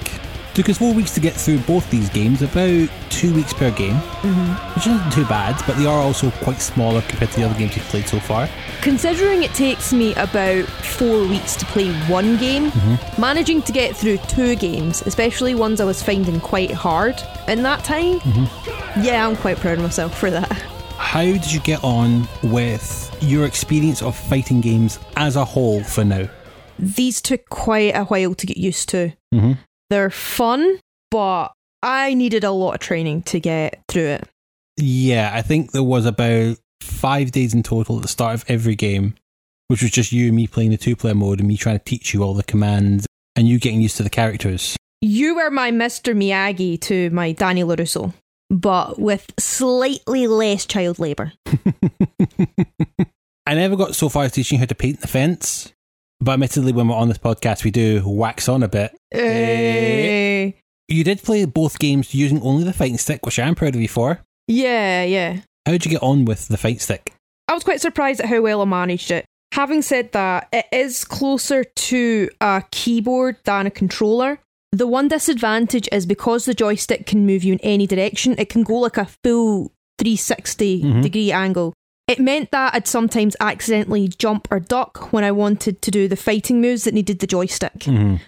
Took 0.52 0.68
us 0.68 0.76
four 0.76 0.92
weeks 0.92 1.14
to 1.14 1.20
get 1.20 1.32
through 1.32 1.60
both 1.60 1.88
these 1.88 2.10
games, 2.10 2.42
about 2.42 2.90
two 3.08 3.34
weeks 3.34 3.54
per 3.54 3.70
game, 3.70 3.94
mm-hmm. 3.94 4.74
which 4.74 4.86
isn't 4.86 5.12
too 5.14 5.24
bad, 5.24 5.58
but 5.66 5.78
they 5.78 5.86
are 5.86 5.98
also 5.98 6.30
quite 6.42 6.60
smaller 6.60 7.00
compared 7.00 7.30
to 7.30 7.40
the 7.40 7.46
other 7.46 7.58
games 7.58 7.74
you've 7.74 7.86
played 7.86 8.06
so 8.06 8.20
far. 8.20 8.50
Considering 8.82 9.42
it 9.42 9.54
takes 9.54 9.94
me 9.94 10.12
about 10.16 10.66
four 10.66 11.26
weeks 11.26 11.56
to 11.56 11.64
play 11.64 11.90
one 12.00 12.36
game, 12.36 12.70
mm-hmm. 12.70 13.18
managing 13.18 13.62
to 13.62 13.72
get 13.72 13.96
through 13.96 14.18
two 14.28 14.56
games, 14.56 15.00
especially 15.06 15.54
ones 15.54 15.80
I 15.80 15.86
was 15.86 16.02
finding 16.02 16.38
quite 16.38 16.72
hard 16.72 17.18
in 17.48 17.62
that 17.62 17.82
time, 17.82 18.20
mm-hmm. 18.20 19.00
yeah, 19.02 19.26
I'm 19.26 19.36
quite 19.36 19.56
proud 19.56 19.78
of 19.78 19.84
myself 19.84 20.18
for 20.18 20.30
that. 20.30 20.52
How 20.98 21.22
did 21.22 21.50
you 21.50 21.60
get 21.60 21.82
on 21.82 22.28
with 22.42 23.16
your 23.22 23.46
experience 23.46 24.02
of 24.02 24.14
fighting 24.14 24.60
games 24.60 24.98
as 25.16 25.36
a 25.36 25.46
whole 25.46 25.82
for 25.82 26.04
now? 26.04 26.28
These 26.80 27.20
took 27.20 27.48
quite 27.48 27.94
a 27.96 28.04
while 28.04 28.34
to 28.34 28.46
get 28.46 28.56
used 28.56 28.88
to. 28.90 29.12
Mhm. 29.34 29.58
They're 29.90 30.10
fun, 30.10 30.78
but 31.10 31.48
I 31.82 32.14
needed 32.14 32.44
a 32.44 32.50
lot 32.50 32.74
of 32.74 32.80
training 32.80 33.22
to 33.24 33.40
get 33.40 33.80
through 33.88 34.06
it. 34.06 34.28
Yeah, 34.76 35.30
I 35.34 35.42
think 35.42 35.72
there 35.72 35.82
was 35.82 36.06
about 36.06 36.56
five 36.80 37.32
days 37.32 37.54
in 37.54 37.62
total 37.62 37.96
at 37.96 38.02
the 38.02 38.08
start 38.08 38.34
of 38.34 38.44
every 38.48 38.74
game, 38.76 39.14
which 39.68 39.82
was 39.82 39.90
just 39.90 40.12
you 40.12 40.28
and 40.28 40.36
me 40.36 40.46
playing 40.46 40.70
the 40.70 40.76
two 40.76 40.96
player 40.96 41.14
mode 41.14 41.38
and 41.40 41.48
me 41.48 41.56
trying 41.56 41.78
to 41.78 41.84
teach 41.84 42.14
you 42.14 42.22
all 42.22 42.34
the 42.34 42.42
commands 42.42 43.06
and 43.36 43.48
you 43.48 43.58
getting 43.58 43.80
used 43.80 43.96
to 43.98 44.02
the 44.02 44.10
characters. 44.10 44.76
You 45.02 45.34
were 45.34 45.50
my 45.50 45.70
Mr. 45.70 46.14
Miyagi 46.14 46.80
to 46.82 47.10
my 47.10 47.32
Danny 47.32 47.62
LaRusso, 47.64 48.12
but 48.50 48.98
with 49.00 49.32
slightly 49.38 50.26
less 50.26 50.66
child 50.66 50.98
labour. 50.98 51.32
I 53.46 53.54
never 53.54 53.76
got 53.76 53.94
so 53.96 54.08
far 54.08 54.24
as 54.24 54.32
teaching 54.32 54.56
you 54.56 54.60
how 54.60 54.66
to 54.66 54.74
paint 54.74 55.00
the 55.00 55.08
fence, 55.08 55.72
but 56.20 56.32
admittedly, 56.32 56.72
when 56.72 56.88
we're 56.88 56.96
on 56.96 57.08
this 57.08 57.18
podcast, 57.18 57.64
we 57.64 57.70
do 57.70 58.02
wax 58.06 58.48
on 58.48 58.62
a 58.62 58.68
bit. 58.68 58.96
Hey. 59.10 60.56
You 60.88 61.04
did 61.04 61.22
play 61.22 61.44
both 61.44 61.78
games 61.78 62.14
using 62.14 62.42
only 62.42 62.64
the 62.64 62.72
fighting 62.72 62.98
stick, 62.98 63.24
which 63.24 63.38
I'm 63.38 63.54
proud 63.54 63.74
of 63.76 63.80
you 63.80 63.88
for. 63.88 64.20
Yeah, 64.48 65.04
yeah. 65.04 65.40
How 65.66 65.72
did 65.72 65.84
you 65.84 65.90
get 65.92 66.02
on 66.02 66.24
with 66.24 66.48
the 66.48 66.56
fight 66.56 66.80
stick? 66.80 67.12
I 67.46 67.54
was 67.54 67.62
quite 67.64 67.80
surprised 67.80 68.20
at 68.20 68.26
how 68.26 68.40
well 68.42 68.60
I 68.62 68.64
managed 68.64 69.10
it. 69.10 69.24
Having 69.52 69.82
said 69.82 70.12
that, 70.12 70.48
it 70.52 70.66
is 70.72 71.04
closer 71.04 71.64
to 71.64 72.28
a 72.40 72.64
keyboard 72.70 73.36
than 73.44 73.66
a 73.66 73.70
controller. 73.70 74.38
The 74.72 74.86
one 74.86 75.08
disadvantage 75.08 75.88
is 75.92 76.06
because 76.06 76.44
the 76.44 76.54
joystick 76.54 77.06
can 77.06 77.26
move 77.26 77.42
you 77.44 77.52
in 77.54 77.60
any 77.60 77.86
direction, 77.86 78.34
it 78.38 78.48
can 78.48 78.62
go 78.62 78.74
like 78.76 78.96
a 78.96 79.08
full 79.24 79.72
360 79.98 80.82
Mhm. 80.82 81.02
degree 81.02 81.32
angle. 81.32 81.72
It 82.10 82.18
meant 82.18 82.50
that 82.50 82.74
I'd 82.74 82.88
sometimes 82.88 83.36
accidentally 83.40 84.08
jump 84.08 84.48
or 84.50 84.58
duck 84.58 85.12
when 85.12 85.22
I 85.22 85.30
wanted 85.30 85.80
to 85.82 85.90
do 85.92 86.08
the 86.08 86.16
fighting 86.16 86.60
moves 86.60 86.84
that 86.84 86.94
needed 86.94 87.20
the 87.20 87.26
joystick. 87.26 87.78
Mhm. 87.80 88.20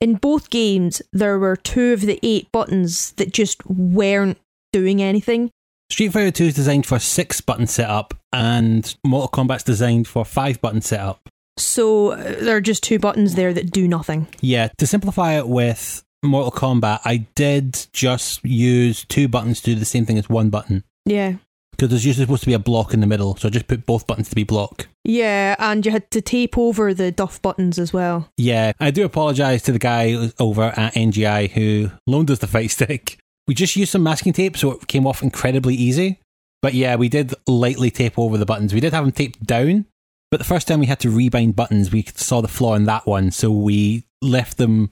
In 0.00 0.14
both 0.14 0.50
games, 0.50 1.00
there 1.12 1.38
were 1.38 1.56
two 1.56 1.92
of 1.92 2.02
the 2.02 2.18
eight 2.22 2.52
buttons 2.52 3.12
that 3.12 3.32
just 3.32 3.64
weren't 3.66 4.38
doing 4.72 5.00
anything. 5.02 5.50
Street 5.90 6.12
Fighter 6.12 6.30
2 6.30 6.44
is 6.44 6.54
designed 6.54 6.86
for 6.86 6.98
six 6.98 7.40
button 7.40 7.66
setup, 7.66 8.14
and 8.32 8.94
Mortal 9.04 9.28
Kombat's 9.28 9.64
designed 9.64 10.06
for 10.06 10.24
five 10.24 10.60
button 10.60 10.82
setup. 10.82 11.28
So 11.58 12.10
uh, 12.12 12.36
there 12.40 12.56
are 12.56 12.60
just 12.60 12.82
two 12.82 12.98
buttons 12.98 13.34
there 13.34 13.52
that 13.52 13.70
do 13.70 13.88
nothing. 13.88 14.28
Yeah, 14.40 14.68
to 14.78 14.86
simplify 14.86 15.38
it 15.38 15.48
with 15.48 16.02
Mortal 16.22 16.52
Kombat, 16.52 17.00
I 17.04 17.26
did 17.34 17.86
just 17.92 18.44
use 18.44 19.04
two 19.06 19.28
buttons 19.28 19.60
to 19.62 19.74
do 19.74 19.80
the 19.80 19.84
same 19.84 20.06
thing 20.06 20.18
as 20.18 20.28
one 20.28 20.50
button. 20.50 20.84
Yeah. 21.04 21.34
Because 21.80 21.92
there's 21.92 22.04
usually 22.04 22.26
supposed 22.26 22.42
to 22.42 22.46
be 22.46 22.52
a 22.52 22.58
block 22.58 22.92
in 22.92 23.00
the 23.00 23.06
middle, 23.06 23.36
so 23.36 23.48
I 23.48 23.50
just 23.50 23.66
put 23.66 23.86
both 23.86 24.06
buttons 24.06 24.28
to 24.28 24.34
be 24.34 24.44
block. 24.44 24.86
Yeah, 25.02 25.56
and 25.58 25.86
you 25.86 25.90
had 25.90 26.10
to 26.10 26.20
tape 26.20 26.58
over 26.58 26.92
the 26.92 27.10
duff 27.10 27.40
buttons 27.40 27.78
as 27.78 27.90
well. 27.90 28.28
Yeah, 28.36 28.72
I 28.78 28.90
do 28.90 29.02
apologise 29.02 29.62
to 29.62 29.72
the 29.72 29.78
guy 29.78 30.30
over 30.38 30.64
at 30.64 30.92
NGI 30.92 31.48
who 31.52 31.90
loaned 32.06 32.30
us 32.30 32.40
the 32.40 32.46
fight 32.46 32.70
stick. 32.70 33.18
We 33.48 33.54
just 33.54 33.76
used 33.76 33.92
some 33.92 34.02
masking 34.02 34.34
tape, 34.34 34.58
so 34.58 34.72
it 34.72 34.88
came 34.88 35.06
off 35.06 35.22
incredibly 35.22 35.74
easy. 35.74 36.20
But 36.60 36.74
yeah, 36.74 36.96
we 36.96 37.08
did 37.08 37.32
lightly 37.46 37.90
tape 37.90 38.18
over 38.18 38.36
the 38.36 38.44
buttons. 38.44 38.74
We 38.74 38.80
did 38.80 38.92
have 38.92 39.04
them 39.04 39.12
taped 39.12 39.46
down, 39.46 39.86
but 40.30 40.36
the 40.36 40.44
first 40.44 40.68
time 40.68 40.80
we 40.80 40.86
had 40.86 41.00
to 41.00 41.08
rebind 41.08 41.56
buttons, 41.56 41.90
we 41.90 42.02
saw 42.14 42.42
the 42.42 42.48
flaw 42.48 42.74
in 42.74 42.84
that 42.84 43.06
one, 43.06 43.30
so 43.30 43.50
we 43.50 44.04
left 44.20 44.58
them 44.58 44.90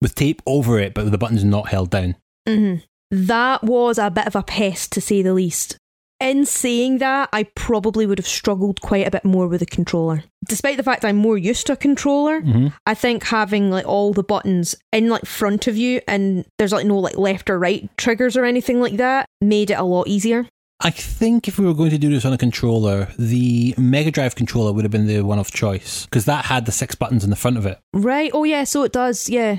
with 0.00 0.14
tape 0.14 0.40
over 0.46 0.78
it, 0.78 0.94
but 0.94 1.10
the 1.10 1.18
buttons 1.18 1.42
not 1.42 1.70
held 1.70 1.90
down. 1.90 2.14
hmm 2.48 2.76
That 3.10 3.64
was 3.64 3.98
a 3.98 4.08
bit 4.08 4.28
of 4.28 4.36
a 4.36 4.44
pest 4.44 4.92
to 4.92 5.00
say 5.00 5.20
the 5.20 5.34
least. 5.34 5.78
In 6.22 6.46
saying 6.46 6.98
that, 6.98 7.28
I 7.32 7.42
probably 7.42 8.06
would 8.06 8.18
have 8.18 8.26
struggled 8.28 8.80
quite 8.80 9.06
a 9.06 9.10
bit 9.10 9.24
more 9.24 9.48
with 9.48 9.60
a 9.60 9.66
controller. 9.66 10.22
Despite 10.48 10.76
the 10.76 10.84
fact 10.84 11.04
I'm 11.04 11.16
more 11.16 11.36
used 11.36 11.66
to 11.66 11.72
a 11.72 11.76
controller, 11.76 12.40
Mm-hmm. 12.40 12.68
I 12.86 12.94
think 12.94 13.24
having 13.24 13.70
like 13.70 13.86
all 13.86 14.12
the 14.12 14.22
buttons 14.22 14.76
in 14.92 15.08
like 15.08 15.24
front 15.26 15.66
of 15.66 15.76
you 15.76 16.00
and 16.06 16.44
there's 16.58 16.72
like 16.72 16.86
no 16.86 16.98
like 16.98 17.16
left 17.18 17.50
or 17.50 17.58
right 17.58 17.88
triggers 17.98 18.36
or 18.36 18.44
anything 18.44 18.80
like 18.80 18.96
that 18.98 19.26
made 19.40 19.70
it 19.70 19.78
a 19.78 19.82
lot 19.82 20.06
easier. 20.06 20.46
I 20.80 20.90
think 20.90 21.48
if 21.48 21.58
we 21.58 21.66
were 21.66 21.74
going 21.74 21.90
to 21.90 21.98
do 21.98 22.10
this 22.10 22.24
on 22.24 22.32
a 22.32 22.38
controller, 22.38 23.08
the 23.18 23.74
Mega 23.76 24.10
Drive 24.10 24.34
controller 24.34 24.72
would 24.72 24.84
have 24.84 24.90
been 24.92 25.06
the 25.08 25.22
one 25.22 25.38
of 25.38 25.50
choice 25.50 26.06
because 26.06 26.24
that 26.26 26.44
had 26.46 26.66
the 26.66 26.72
six 26.72 26.94
buttons 26.94 27.24
in 27.24 27.30
the 27.30 27.36
front 27.36 27.56
of 27.56 27.66
it. 27.66 27.78
Right? 27.92 28.30
Oh 28.32 28.44
yeah, 28.44 28.62
so 28.64 28.82
it 28.84 28.92
does. 28.92 29.28
Yeah. 29.28 29.58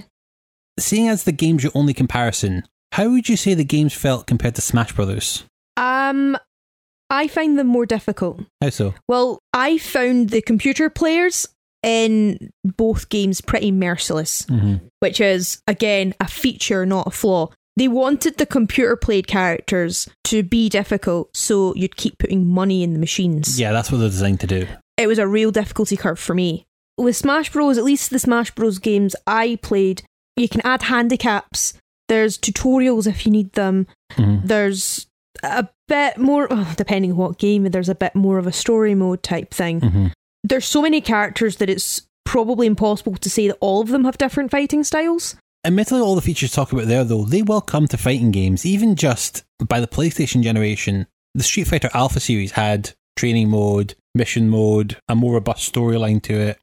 Seeing 0.79 1.07
as 1.09 1.23
the 1.25 1.31
game's 1.33 1.63
your 1.63 1.71
only 1.75 1.93
comparison, 1.93 2.63
how 2.93 3.09
would 3.09 3.27
you 3.29 3.35
say 3.37 3.53
the 3.53 3.63
games 3.65 3.93
felt 3.93 4.27
compared 4.27 4.55
to 4.55 4.61
Smash 4.61 4.93
Brothers? 4.93 5.43
Um 5.77 6.37
I 7.13 7.27
find 7.27 7.57
them 7.59 7.67
more 7.67 7.85
difficult. 7.85 8.41
How 8.61 8.69
so? 8.71 8.93
Well, 9.07 9.39
I 9.53 9.77
found 9.77 10.29
the 10.31 10.41
computer 10.41 10.89
players 10.89 11.47
in 11.83 12.49
both 12.63 13.09
games 13.09 13.39
pretty 13.41 13.71
merciless. 13.71 14.43
Mm-hmm. 14.43 14.85
which 14.99 15.19
is 15.21 15.61
again 15.67 16.13
a 16.21 16.27
feature, 16.27 16.85
not 16.85 17.07
a 17.07 17.11
flaw. 17.11 17.49
They 17.75 17.87
wanted 17.87 18.37
the 18.37 18.45
computer 18.45 18.95
played 18.95 19.27
characters 19.27 20.07
to 20.25 20.43
be 20.43 20.69
difficult, 20.69 21.35
so 21.35 21.73
you'd 21.75 21.97
keep 21.97 22.17
putting 22.19 22.47
money 22.47 22.83
in 22.83 22.93
the 22.93 22.99
machines. 22.99 23.59
Yeah, 23.59 23.71
that's 23.73 23.91
what 23.91 23.97
they're 23.97 24.09
designed 24.09 24.39
to 24.41 24.47
do. 24.47 24.67
It 24.97 25.07
was 25.07 25.17
a 25.19 25.27
real 25.27 25.51
difficulty 25.51 25.97
curve 25.97 26.19
for 26.19 26.33
me. 26.35 26.65
With 26.97 27.17
Smash 27.17 27.51
Bros, 27.51 27.77
at 27.79 27.83
least 27.83 28.11
the 28.11 28.19
Smash 28.19 28.51
Bros 28.51 28.77
games 28.77 29.15
I 29.27 29.57
played, 29.61 30.03
you 30.37 30.47
can 30.47 30.61
add 30.63 30.83
handicaps. 30.83 31.73
There's 32.07 32.37
tutorials 32.37 33.07
if 33.07 33.25
you 33.25 33.31
need 33.31 33.53
them. 33.53 33.87
Mhm. 34.13 34.47
There's 34.47 35.07
a 35.41 35.67
bit 35.87 36.17
more, 36.17 36.47
oh, 36.51 36.73
depending 36.77 37.11
on 37.11 37.17
what 37.17 37.37
game, 37.37 37.63
there's 37.65 37.89
a 37.89 37.95
bit 37.95 38.13
more 38.15 38.37
of 38.37 38.47
a 38.47 38.51
story 38.51 38.93
mode 38.95 39.23
type 39.23 39.53
thing 39.53 39.79
Mhm. 39.81 40.11
there's 40.43 40.65
so 40.65 40.81
many 40.81 40.99
characters 41.01 41.55
that 41.57 41.69
it's 41.69 42.01
probably 42.25 42.67
impossible 42.67 43.15
to 43.15 43.29
say 43.29 43.47
that 43.47 43.57
all 43.61 43.81
of 43.81 43.89
them 43.89 44.03
have 44.05 44.17
different 44.17 44.51
fighting 44.51 44.83
styles. 44.83 45.35
Admittedly, 45.65 46.01
all 46.01 46.15
the 46.15 46.21
features 46.21 46.51
talk 46.51 46.73
about 46.73 46.87
there, 46.87 47.03
though, 47.05 47.23
they 47.25 47.41
will 47.41 47.61
come 47.61 47.87
to 47.87 47.97
fighting 47.97 48.31
games, 48.31 48.65
even 48.65 48.95
just 48.95 49.43
by 49.65 49.79
the 49.79 49.87
PlayStation 49.87 50.41
generation. 50.43 51.07
The 51.35 51.43
Street 51.43 51.67
Fighter 51.67 51.89
Alpha 51.93 52.19
series 52.19 52.51
had 52.51 52.91
training 53.15 53.49
mode, 53.49 53.95
mission 54.13 54.49
mode, 54.49 54.97
a 55.07 55.15
more 55.15 55.33
robust 55.35 55.71
storyline 55.73 56.21
to 56.23 56.33
it. 56.33 56.57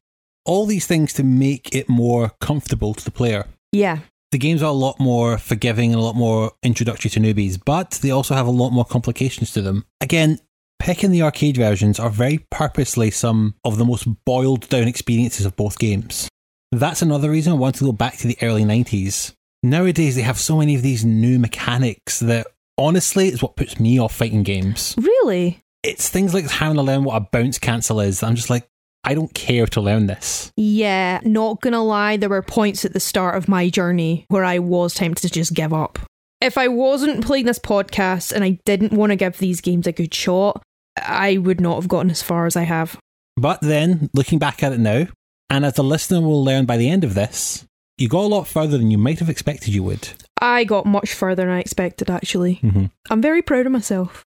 All 0.45 0.65
these 0.65 0.85
things 0.85 1.13
to 1.13 1.23
make 1.23 1.73
it 1.75 1.89
more 1.89 2.31
comfortable 2.39 2.93
to 2.93 3.03
the 3.03 3.11
player. 3.11 3.47
Yeah. 3.71 3.99
The 4.31 4.37
games 4.37 4.63
are 4.63 4.69
a 4.69 4.71
lot 4.71 4.97
more 4.97 5.37
forgiving 5.37 5.91
and 5.91 5.99
a 5.99 6.03
lot 6.03 6.15
more 6.15 6.53
introductory 6.63 7.09
to 7.11 7.19
newbies, 7.19 7.59
but 7.63 7.99
they 8.01 8.11
also 8.11 8.33
have 8.33 8.47
a 8.47 8.51
lot 8.51 8.69
more 8.69 8.85
complications 8.85 9.51
to 9.51 9.61
them. 9.61 9.85
Again, 9.99 10.39
picking 10.79 11.11
the 11.11 11.21
arcade 11.21 11.57
versions 11.57 11.99
are 11.99 12.09
very 12.09 12.37
purposely 12.49 13.11
some 13.11 13.55
of 13.65 13.77
the 13.77 13.83
most 13.83 14.07
boiled 14.23 14.69
down 14.69 14.87
experiences 14.87 15.45
of 15.45 15.57
both 15.57 15.77
games. 15.77 16.29
That's 16.71 17.01
another 17.01 17.29
reason 17.29 17.51
I 17.51 17.57
want 17.57 17.75
to 17.75 17.83
go 17.83 17.91
back 17.91 18.17
to 18.17 18.27
the 18.27 18.37
early 18.41 18.63
90s. 18.63 19.33
Nowadays, 19.63 20.15
they 20.15 20.21
have 20.21 20.39
so 20.39 20.57
many 20.57 20.75
of 20.75 20.81
these 20.81 21.03
new 21.03 21.37
mechanics 21.37 22.21
that 22.21 22.47
honestly 22.77 23.27
is 23.27 23.41
what 23.41 23.57
puts 23.57 23.81
me 23.81 23.99
off 23.99 24.15
fighting 24.15 24.43
games. 24.43 24.95
Really? 24.97 25.61
It's 25.83 26.07
things 26.07 26.33
like 26.33 26.49
having 26.49 26.77
to 26.77 26.83
learn 26.83 27.03
what 27.03 27.17
a 27.17 27.27
bounce 27.31 27.59
cancel 27.59 27.99
is. 27.99 28.23
I'm 28.23 28.35
just 28.35 28.49
like, 28.49 28.67
I 29.03 29.13
don't 29.13 29.33
care 29.33 29.65
to 29.67 29.81
learn 29.81 30.07
this. 30.07 30.51
Yeah, 30.55 31.19
not 31.23 31.61
gonna 31.61 31.83
lie, 31.83 32.17
there 32.17 32.29
were 32.29 32.41
points 32.41 32.85
at 32.85 32.93
the 32.93 32.99
start 32.99 33.35
of 33.35 33.47
my 33.47 33.69
journey 33.69 34.25
where 34.27 34.45
I 34.45 34.59
was 34.59 34.93
tempted 34.93 35.21
to 35.21 35.29
just 35.29 35.53
give 35.53 35.73
up. 35.73 35.99
If 36.39 36.57
I 36.57 36.67
wasn't 36.67 37.25
playing 37.25 37.45
this 37.45 37.59
podcast 37.59 38.31
and 38.31 38.43
I 38.43 38.59
didn't 38.65 38.93
want 38.93 39.11
to 39.11 39.15
give 39.15 39.37
these 39.37 39.61
games 39.61 39.87
a 39.87 39.91
good 39.91 40.13
shot, 40.13 40.63
I 40.97 41.37
would 41.37 41.61
not 41.61 41.75
have 41.75 41.87
gotten 41.87 42.11
as 42.11 42.21
far 42.21 42.45
as 42.45 42.55
I 42.55 42.63
have. 42.63 42.97
But 43.37 43.61
then, 43.61 44.09
looking 44.13 44.39
back 44.39 44.63
at 44.63 44.73
it 44.73 44.79
now, 44.79 45.07
and 45.49 45.65
as 45.65 45.73
the 45.73 45.83
listener 45.83 46.21
will 46.21 46.43
learn 46.43 46.65
by 46.65 46.77
the 46.77 46.89
end 46.89 47.03
of 47.03 47.13
this, 47.13 47.65
you 47.97 48.07
got 48.07 48.23
a 48.23 48.27
lot 48.27 48.47
further 48.47 48.77
than 48.77 48.91
you 48.91 48.97
might 48.97 49.19
have 49.19 49.29
expected 49.29 49.73
you 49.73 49.83
would. 49.83 50.09
I 50.39 50.63
got 50.63 50.85
much 50.85 51.13
further 51.13 51.43
than 51.43 51.51
I 51.51 51.59
expected, 51.59 52.09
actually. 52.09 52.55
Mm-hmm. 52.63 52.85
I'm 53.09 53.21
very 53.21 53.41
proud 53.41 53.65
of 53.65 53.71
myself. 53.71 54.23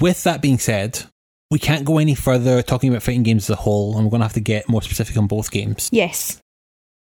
With 0.00 0.24
that 0.24 0.40
being 0.40 0.58
said, 0.58 1.04
we 1.50 1.58
can't 1.58 1.84
go 1.84 1.98
any 1.98 2.14
further 2.14 2.62
talking 2.62 2.90
about 2.90 3.02
fighting 3.02 3.22
games 3.22 3.44
as 3.44 3.50
a 3.50 3.60
whole, 3.60 3.96
and 3.96 4.04
we're 4.04 4.10
going 4.10 4.20
to 4.20 4.26
have 4.26 4.32
to 4.34 4.40
get 4.40 4.68
more 4.68 4.82
specific 4.82 5.16
on 5.16 5.26
both 5.26 5.50
games. 5.50 5.88
Yes. 5.92 6.40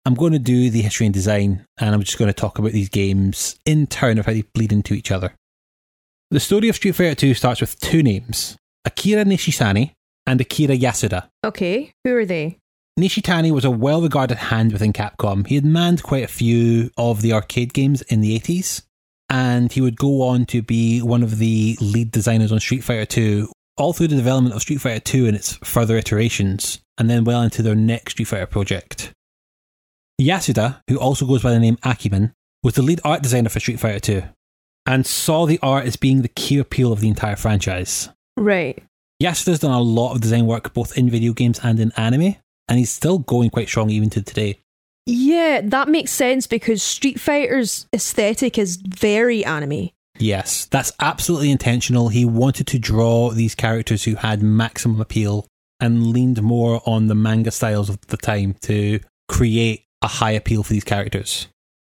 I'm 0.07 0.15
going 0.15 0.33
to 0.33 0.39
do 0.39 0.71
the 0.71 0.83
history 0.83 1.07
and 1.07 1.15
design, 1.15 1.65
and 1.79 1.95
I'm 1.95 2.03
just 2.03 2.19
going 2.19 2.29
to 2.29 2.35
talk 2.35 2.59
about 2.59 2.73
these 2.73 2.89
games 2.89 3.59
in 3.65 3.87
turn 3.87 4.19
of 4.19 4.27
how 4.27 4.33
they 4.33 4.43
bleed 4.43 4.73
into 4.73 4.95
each 4.95 5.11
other. 5.11 5.35
The 6.31 6.41
story 6.41 6.69
of 6.69 6.77
Street 6.77 6.93
Fighter 6.93 7.15
2 7.15 7.35
starts 7.35 7.61
with 7.61 7.79
two 7.81 8.03
names 8.03 8.57
Akira 8.85 9.25
Nishitani 9.25 9.93
and 10.27 10.41
Akira 10.41 10.77
Yasuda. 10.77 11.29
Okay, 11.45 11.93
who 12.03 12.17
are 12.17 12.27
they? 12.27 12.59
Nishitani 12.99 13.51
was 13.51 13.65
a 13.65 13.71
well 13.71 14.03
regarded 14.03 14.37
hand 14.37 14.73
within 14.73 14.93
Capcom. 14.93 15.47
He 15.47 15.55
had 15.57 15.65
manned 15.65 16.03
quite 16.03 16.25
a 16.25 16.29
few 16.29 16.91
of 16.97 17.23
the 17.23 17.33
arcade 17.33 17.73
games 17.73 18.03
in 18.03 18.21
the 18.21 18.39
80s, 18.39 18.83
and 19.29 19.73
he 19.73 19.81
would 19.81 19.97
go 19.97 20.23
on 20.23 20.45
to 20.47 20.63
be 20.63 21.01
one 21.01 21.23
of 21.23 21.39
the 21.39 21.77
lead 21.81 22.11
designers 22.11 22.53
on 22.53 22.61
Street 22.61 22.85
Fighter 22.85 23.07
2, 23.07 23.51
all 23.77 23.93
through 23.93 24.09
the 24.09 24.17
development 24.17 24.55
of 24.55 24.63
Street 24.63 24.81
Fighter 24.81 25.01
2 25.01 25.27
and 25.27 25.37
its 25.37 25.57
further 25.57 25.97
iterations, 25.97 26.81
and 26.99 27.11
then 27.11 27.25
well 27.25 27.43
into 27.43 27.63
their 27.63 27.75
next 27.75 28.13
Street 28.13 28.27
Fighter 28.27 28.47
project. 28.47 29.13
Yasuda, 30.21 30.81
who 30.89 30.99
also 30.99 31.27
goes 31.27 31.43
by 31.43 31.51
the 31.51 31.61
name 31.61 31.77
Akiman, 31.79 32.33
was 32.63 32.75
the 32.75 32.83
lead 32.83 33.01
art 33.05 33.23
designer 33.23 33.49
for 33.49 33.61
Street 33.61 33.81
Fighter 33.81 34.01
2, 34.01 34.23
and 34.87 35.07
saw 35.07 35.47
the 35.47 35.59
art 35.63 35.87
as 35.87 35.97
being 35.97 36.23
the 36.23 36.29
key 36.29 36.59
appeal 36.59 36.93
of 36.93 37.01
the 37.01 37.09
entire 37.09 37.37
franchise. 37.37 38.11
Right. 38.37 38.83
Yasuda's 39.23 39.61
done 39.61 39.73
a 39.73 39.81
lot 39.81 40.15
of 40.15 40.21
design 40.21 40.47
work 40.47 40.73
both 40.75 40.97
in 40.97 41.11
video 41.11 41.33
games 41.33 41.61
and 41.63 41.81
in 41.81 41.93
anime, 41.97 42.37
and 42.69 42.79
he's 42.79 42.91
still 42.91 43.19
going 43.19 43.51
quite 43.51 43.69
strong 43.69 43.91
even 43.91 44.11
to 44.11 44.23
today. 44.23 44.59
Yeah, 45.07 45.61
that 45.63 45.89
makes 45.89 46.13
sense 46.13 46.47
because 46.47 46.83
Street 46.83 47.21
Fighter's 47.21 47.87
aesthetic 47.93 48.59
is 48.59 48.77
very 48.77 49.45
anime. 49.45 49.91
Yes, 50.19 50.67
that's 50.67 50.93
absolutely 51.01 51.51
intentional. 51.51 52.09
He 52.09 52.25
wanted 52.25 52.67
to 52.69 52.79
draw 52.79 53.31
these 53.31 53.55
characters 53.55 54.05
who 54.05 54.15
had 54.15 54.43
maximum 54.43 55.01
appeal 55.01 55.47
and 55.81 56.09
leaned 56.09 56.43
more 56.43 56.81
on 56.87 57.09
the 57.09 57.15
manga 57.15 57.51
styles 57.51 57.89
of 57.89 58.01
the 58.07 58.17
time 58.17 58.55
to 58.63 59.01
create 59.29 59.87
a 60.03 60.07
high 60.07 60.33
appeal 60.33 60.63
for 60.63 60.73
these 60.73 60.85
characters. 60.85 61.49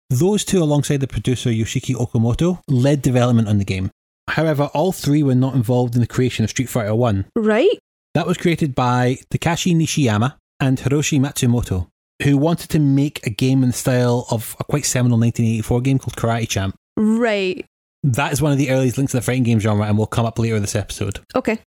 Those 0.10 0.46
two, 0.46 0.64
alongside 0.64 1.02
the 1.02 1.08
producer 1.08 1.50
Yoshiki 1.50 1.94
Okamoto, 1.94 2.62
led 2.68 3.02
development 3.02 3.50
on 3.50 3.58
the 3.58 3.65
game. 3.65 3.92
However, 4.30 4.70
all 4.74 4.92
three 4.92 5.22
were 5.22 5.36
not 5.36 5.56
involved 5.56 5.96
in 5.96 6.02
the 6.02 6.08
creation 6.08 6.44
of 6.44 6.50
Street 6.50 6.70
Fighter 6.70 6.96
1. 6.96 7.26
Right? 7.36 7.78
That 8.13 8.28
was 8.28 8.38
created 8.38 8.74
by 8.74 9.18
Takashi 9.30 9.76
Nishiyama 9.76 10.36
and 10.60 10.78
Hiroshi 10.80 11.20
Matsumoto, 11.20 11.88
who 12.24 12.38
wanted 12.38 12.70
to 12.72 12.80
make 12.80 13.26
a 13.26 13.30
game 13.30 13.63
in 13.63 13.70
the 13.70 13.74
style 13.74 14.26
of 14.32 14.56
a 14.60 14.63
quite 14.63 14.86
seminal 14.86 15.20
1984 15.20 15.82
game 15.82 16.00
called 16.00 16.15
Karate 16.15 16.50
Champ. 16.50 16.76
Right. 16.96 17.65
That 18.04 18.31
is 18.31 18.41
one 18.41 18.52
of 18.52 18.58
the 18.58 18.69
earliest 18.69 18.98
links 18.98 19.12
to 19.12 19.17
the 19.17 19.21
fighting 19.21 19.43
game 19.43 19.60
genre 19.60 19.85
and 19.85 19.98
will 19.98 20.08
come 20.08 20.25
up 20.25 20.39
later 20.39 20.56
in 20.56 20.62
this 20.62 20.75
episode. 20.75 21.19
Okay. 21.35 21.60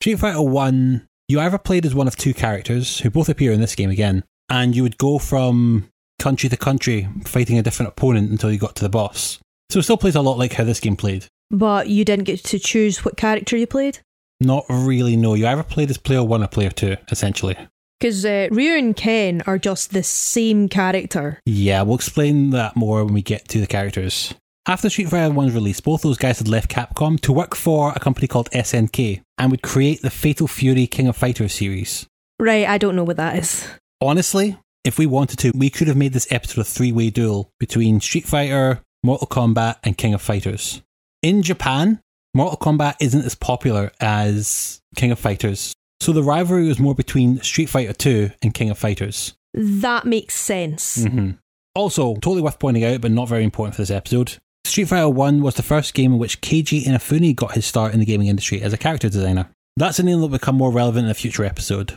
Street 0.00 0.18
Fighter 0.18 0.42
1, 0.42 1.06
you 1.28 1.40
either 1.40 1.58
played 1.58 1.86
as 1.86 1.94
one 1.94 2.06
of 2.06 2.16
two 2.16 2.34
characters, 2.34 3.00
who 3.00 3.10
both 3.10 3.28
appear 3.28 3.52
in 3.52 3.60
this 3.60 3.74
game 3.74 3.90
again, 3.90 4.24
and 4.48 4.76
you 4.76 4.82
would 4.82 4.98
go 4.98 5.18
from 5.18 5.88
country 6.18 6.48
to 6.48 6.56
country 6.56 7.08
fighting 7.24 7.58
a 7.58 7.62
different 7.62 7.90
opponent 7.90 8.30
until 8.30 8.50
you 8.50 8.58
got 8.58 8.76
to 8.76 8.82
the 8.82 8.88
boss. 8.88 9.38
So 9.70 9.80
it 9.80 9.82
still 9.82 9.96
plays 9.96 10.14
a 10.14 10.20
lot 10.20 10.38
like 10.38 10.54
how 10.54 10.64
this 10.64 10.80
game 10.80 10.96
played. 10.96 11.26
But 11.50 11.88
you 11.88 12.04
didn't 12.04 12.24
get 12.24 12.44
to 12.44 12.58
choose 12.58 13.04
what 13.04 13.16
character 13.16 13.56
you 13.56 13.66
played? 13.66 14.00
Not 14.40 14.64
really, 14.68 15.16
no. 15.16 15.34
You 15.34 15.46
either 15.46 15.62
played 15.62 15.90
as 15.90 15.98
player 15.98 16.22
one 16.22 16.42
or 16.42 16.48
player 16.48 16.70
two, 16.70 16.96
essentially. 17.10 17.56
Because 17.98 18.24
uh, 18.24 18.48
Ryu 18.52 18.76
and 18.76 18.96
Ken 18.96 19.42
are 19.46 19.58
just 19.58 19.92
the 19.92 20.04
same 20.04 20.68
character. 20.68 21.40
Yeah, 21.44 21.82
we'll 21.82 21.96
explain 21.96 22.50
that 22.50 22.76
more 22.76 23.04
when 23.04 23.14
we 23.14 23.22
get 23.22 23.48
to 23.48 23.60
the 23.60 23.66
characters. 23.66 24.34
After 24.68 24.90
Street 24.90 25.08
Fighter 25.08 25.32
1's 25.32 25.54
release, 25.54 25.80
both 25.80 26.02
those 26.02 26.18
guys 26.18 26.40
had 26.40 26.46
left 26.46 26.70
Capcom 26.70 27.18
to 27.20 27.32
work 27.32 27.54
for 27.54 27.90
a 27.96 27.98
company 27.98 28.28
called 28.28 28.50
SNK 28.50 29.22
and 29.38 29.50
would 29.50 29.62
create 29.62 30.02
the 30.02 30.10
Fatal 30.10 30.46
Fury 30.46 30.86
King 30.86 31.08
of 31.08 31.16
Fighters 31.16 31.54
series. 31.54 32.06
Right, 32.38 32.68
I 32.68 32.76
don't 32.76 32.94
know 32.94 33.02
what 33.02 33.16
that 33.16 33.38
is. 33.38 33.66
Honestly, 34.02 34.58
if 34.84 34.98
we 34.98 35.06
wanted 35.06 35.38
to, 35.38 35.52
we 35.56 35.70
could 35.70 35.88
have 35.88 35.96
made 35.96 36.12
this 36.12 36.30
episode 36.30 36.60
a 36.60 36.64
three 36.64 36.92
way 36.92 37.08
duel 37.08 37.50
between 37.58 37.98
Street 38.02 38.26
Fighter, 38.26 38.82
Mortal 39.02 39.26
Kombat, 39.26 39.76
and 39.84 39.96
King 39.96 40.12
of 40.12 40.20
Fighters. 40.20 40.82
In 41.22 41.42
Japan, 41.42 42.02
Mortal 42.34 42.58
Kombat 42.58 42.96
isn't 43.00 43.24
as 43.24 43.34
popular 43.34 43.90
as 44.00 44.82
King 44.96 45.12
of 45.12 45.18
Fighters, 45.18 45.72
so 45.98 46.12
the 46.12 46.22
rivalry 46.22 46.68
was 46.68 46.78
more 46.78 46.94
between 46.94 47.40
Street 47.40 47.70
Fighter 47.70 47.94
2 47.94 48.32
and 48.42 48.52
King 48.52 48.68
of 48.68 48.76
Fighters. 48.76 49.32
That 49.54 50.04
makes 50.04 50.34
sense. 50.34 50.98
Mm-hmm. 50.98 51.30
Also, 51.74 52.16
totally 52.16 52.42
worth 52.42 52.58
pointing 52.58 52.84
out, 52.84 53.00
but 53.00 53.12
not 53.12 53.28
very 53.28 53.44
important 53.44 53.74
for 53.74 53.80
this 53.80 53.90
episode. 53.90 54.36
Street 54.68 54.88
Fighter 54.88 55.08
1 55.08 55.42
was 55.42 55.54
the 55.54 55.62
first 55.62 55.94
game 55.94 56.12
in 56.12 56.18
which 56.18 56.40
Keiji 56.40 56.84
Inafune 56.84 57.34
got 57.34 57.52
his 57.52 57.66
start 57.66 57.94
in 57.94 58.00
the 58.00 58.06
gaming 58.06 58.28
industry 58.28 58.62
as 58.62 58.72
a 58.72 58.78
character 58.78 59.08
designer. 59.08 59.50
That's 59.76 59.98
a 59.98 60.02
name 60.02 60.16
that 60.16 60.22
will 60.22 60.28
become 60.28 60.56
more 60.56 60.72
relevant 60.72 61.06
in 61.06 61.10
a 61.10 61.14
future 61.14 61.44
episode. 61.44 61.96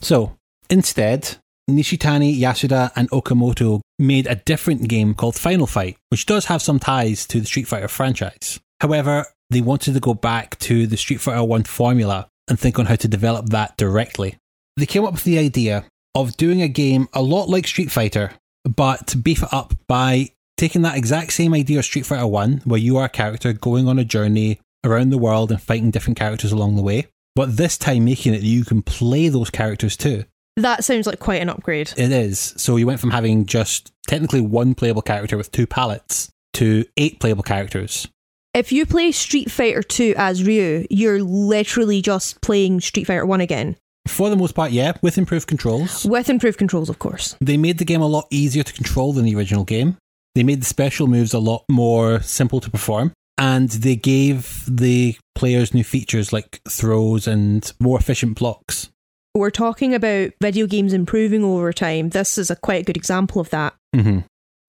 So, 0.00 0.36
instead, 0.70 1.36
Nishitani, 1.68 2.38
Yasuda, 2.38 2.92
and 2.96 3.10
Okamoto 3.10 3.80
made 3.98 4.26
a 4.26 4.36
different 4.36 4.88
game 4.88 5.14
called 5.14 5.36
Final 5.36 5.66
Fight, 5.66 5.96
which 6.08 6.26
does 6.26 6.46
have 6.46 6.62
some 6.62 6.78
ties 6.78 7.26
to 7.26 7.40
the 7.40 7.46
Street 7.46 7.68
Fighter 7.68 7.88
franchise. 7.88 8.58
However, 8.80 9.26
they 9.50 9.60
wanted 9.60 9.94
to 9.94 10.00
go 10.00 10.14
back 10.14 10.58
to 10.60 10.86
the 10.86 10.96
Street 10.96 11.20
Fighter 11.20 11.44
1 11.44 11.64
formula 11.64 12.28
and 12.48 12.58
think 12.58 12.78
on 12.78 12.86
how 12.86 12.96
to 12.96 13.08
develop 13.08 13.46
that 13.50 13.76
directly. 13.76 14.36
They 14.76 14.86
came 14.86 15.04
up 15.04 15.12
with 15.12 15.24
the 15.24 15.38
idea 15.38 15.84
of 16.14 16.36
doing 16.36 16.62
a 16.62 16.68
game 16.68 17.08
a 17.12 17.22
lot 17.22 17.48
like 17.48 17.66
Street 17.66 17.90
Fighter, 17.90 18.32
but 18.64 19.14
beef 19.22 19.42
it 19.42 19.52
up 19.52 19.74
by 19.86 20.30
taking 20.58 20.82
that 20.82 20.96
exact 20.96 21.32
same 21.32 21.54
idea 21.54 21.78
of 21.78 21.84
Street 21.84 22.04
Fighter 22.04 22.26
1, 22.26 22.62
where 22.64 22.80
you 22.80 22.98
are 22.98 23.06
a 23.06 23.08
character 23.08 23.52
going 23.52 23.88
on 23.88 23.98
a 23.98 24.04
journey 24.04 24.60
around 24.84 25.10
the 25.10 25.18
world 25.18 25.50
and 25.50 25.62
fighting 25.62 25.90
different 25.90 26.18
characters 26.18 26.52
along 26.52 26.76
the 26.76 26.82
way, 26.82 27.06
but 27.34 27.56
this 27.56 27.78
time 27.78 28.04
making 28.04 28.34
it 28.34 28.40
that 28.40 28.46
you 28.46 28.64
can 28.64 28.82
play 28.82 29.28
those 29.28 29.50
characters 29.50 29.96
too. 29.96 30.24
That 30.56 30.84
sounds 30.84 31.06
like 31.06 31.20
quite 31.20 31.40
an 31.40 31.48
upgrade. 31.48 31.92
It 31.96 32.10
is. 32.10 32.54
So 32.56 32.76
you 32.76 32.86
went 32.86 33.00
from 33.00 33.12
having 33.12 33.46
just 33.46 33.92
technically 34.08 34.40
one 34.40 34.74
playable 34.74 35.02
character 35.02 35.36
with 35.36 35.52
two 35.52 35.66
palettes 35.66 36.30
to 36.54 36.84
eight 36.96 37.20
playable 37.20 37.44
characters. 37.44 38.08
If 38.54 38.72
you 38.72 38.86
play 38.86 39.12
Street 39.12 39.52
Fighter 39.52 39.82
2 39.82 40.14
as 40.16 40.42
Ryu, 40.42 40.86
you're 40.90 41.22
literally 41.22 42.02
just 42.02 42.40
playing 42.40 42.80
Street 42.80 43.06
Fighter 43.06 43.24
1 43.24 43.40
again. 43.40 43.76
For 44.08 44.30
the 44.30 44.36
most 44.36 44.54
part, 44.54 44.72
yeah, 44.72 44.94
with 45.02 45.18
improved 45.18 45.46
controls. 45.46 46.04
With 46.04 46.30
improved 46.30 46.58
controls, 46.58 46.88
of 46.88 46.98
course. 46.98 47.36
They 47.40 47.58
made 47.58 47.78
the 47.78 47.84
game 47.84 48.00
a 48.00 48.06
lot 48.06 48.26
easier 48.30 48.64
to 48.64 48.72
control 48.72 49.12
than 49.12 49.26
the 49.26 49.36
original 49.36 49.64
game. 49.64 49.98
They 50.38 50.44
made 50.44 50.60
the 50.60 50.66
special 50.66 51.08
moves 51.08 51.34
a 51.34 51.40
lot 51.40 51.64
more 51.68 52.20
simple 52.20 52.60
to 52.60 52.70
perform. 52.70 53.12
And 53.38 53.70
they 53.70 53.96
gave 53.96 54.62
the 54.68 55.16
players 55.34 55.74
new 55.74 55.82
features 55.82 56.32
like 56.32 56.60
throws 56.68 57.26
and 57.26 57.72
more 57.80 57.98
efficient 57.98 58.38
blocks. 58.38 58.88
We're 59.34 59.50
talking 59.50 59.96
about 59.96 60.30
video 60.40 60.68
games 60.68 60.92
improving 60.92 61.42
over 61.42 61.72
time. 61.72 62.10
This 62.10 62.38
is 62.38 62.52
a 62.52 62.56
quite 62.56 62.82
a 62.82 62.84
good 62.84 62.96
example 62.96 63.40
of 63.40 63.50
that. 63.50 63.74
Mm-hmm. 63.96 64.20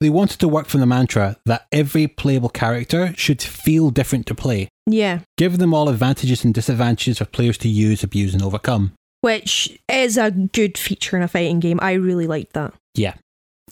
They 0.02 0.10
wanted 0.10 0.40
to 0.40 0.48
work 0.48 0.66
from 0.66 0.80
the 0.80 0.88
mantra 0.88 1.38
that 1.46 1.68
every 1.72 2.08
playable 2.08 2.50
character 2.50 3.14
should 3.16 3.40
feel 3.40 3.92
different 3.92 4.26
to 4.26 4.34
play. 4.34 4.70
Yeah. 4.88 5.20
Give 5.38 5.60
them 5.60 5.76
all 5.76 5.88
advantages 5.88 6.44
and 6.44 6.52
disadvantages 6.52 7.20
for 7.20 7.26
players 7.26 7.60
to 7.60 7.70
use, 7.70 8.02
abuse, 8.02 8.34
and 8.34 8.42
overcome. 8.42 8.94
Which 9.22 9.80
is 9.88 10.18
a 10.18 10.32
good 10.32 10.80
feature 10.80 11.16
in 11.16 11.22
a 11.22 11.28
fighting 11.28 11.60
game. 11.60 11.78
I 11.80 11.92
really 11.92 12.26
liked 12.26 12.54
that. 12.54 12.74
Yeah. 12.96 13.14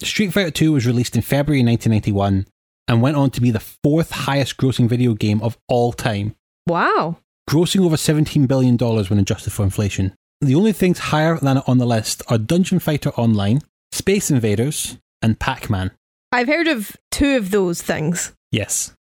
Street 0.03 0.31
Fighter 0.33 0.51
2 0.51 0.71
was 0.73 0.85
released 0.85 1.15
in 1.15 1.21
February 1.21 1.63
1991 1.63 2.45
and 2.87 3.01
went 3.01 3.17
on 3.17 3.29
to 3.31 3.41
be 3.41 3.51
the 3.51 3.59
fourth 3.59 4.11
highest 4.11 4.57
grossing 4.57 4.87
video 4.87 5.13
game 5.13 5.41
of 5.41 5.57
all 5.67 5.91
time, 5.91 6.35
Wow. 6.67 7.17
grossing 7.49 7.83
over 7.85 7.95
$17 7.95 8.47
billion 8.47 8.77
when 8.77 9.19
adjusted 9.19 9.51
for 9.53 9.63
inflation. 9.63 10.13
The 10.41 10.55
only 10.55 10.71
things 10.73 10.99
higher 10.99 11.37
than 11.37 11.57
it 11.57 11.63
on 11.67 11.79
the 11.79 11.85
list 11.87 12.21
are 12.29 12.37
Dungeon 12.37 12.79
Fighter 12.79 13.09
Online, 13.11 13.61
Space 13.91 14.29
Invaders, 14.29 14.97
and 15.21 15.39
Pac 15.39 15.69
Man. 15.69 15.91
I've 16.31 16.47
heard 16.47 16.67
of 16.67 16.95
two 17.11 17.35
of 17.37 17.49
those 17.51 17.81
things. 17.81 18.33
Yes. 18.51 18.93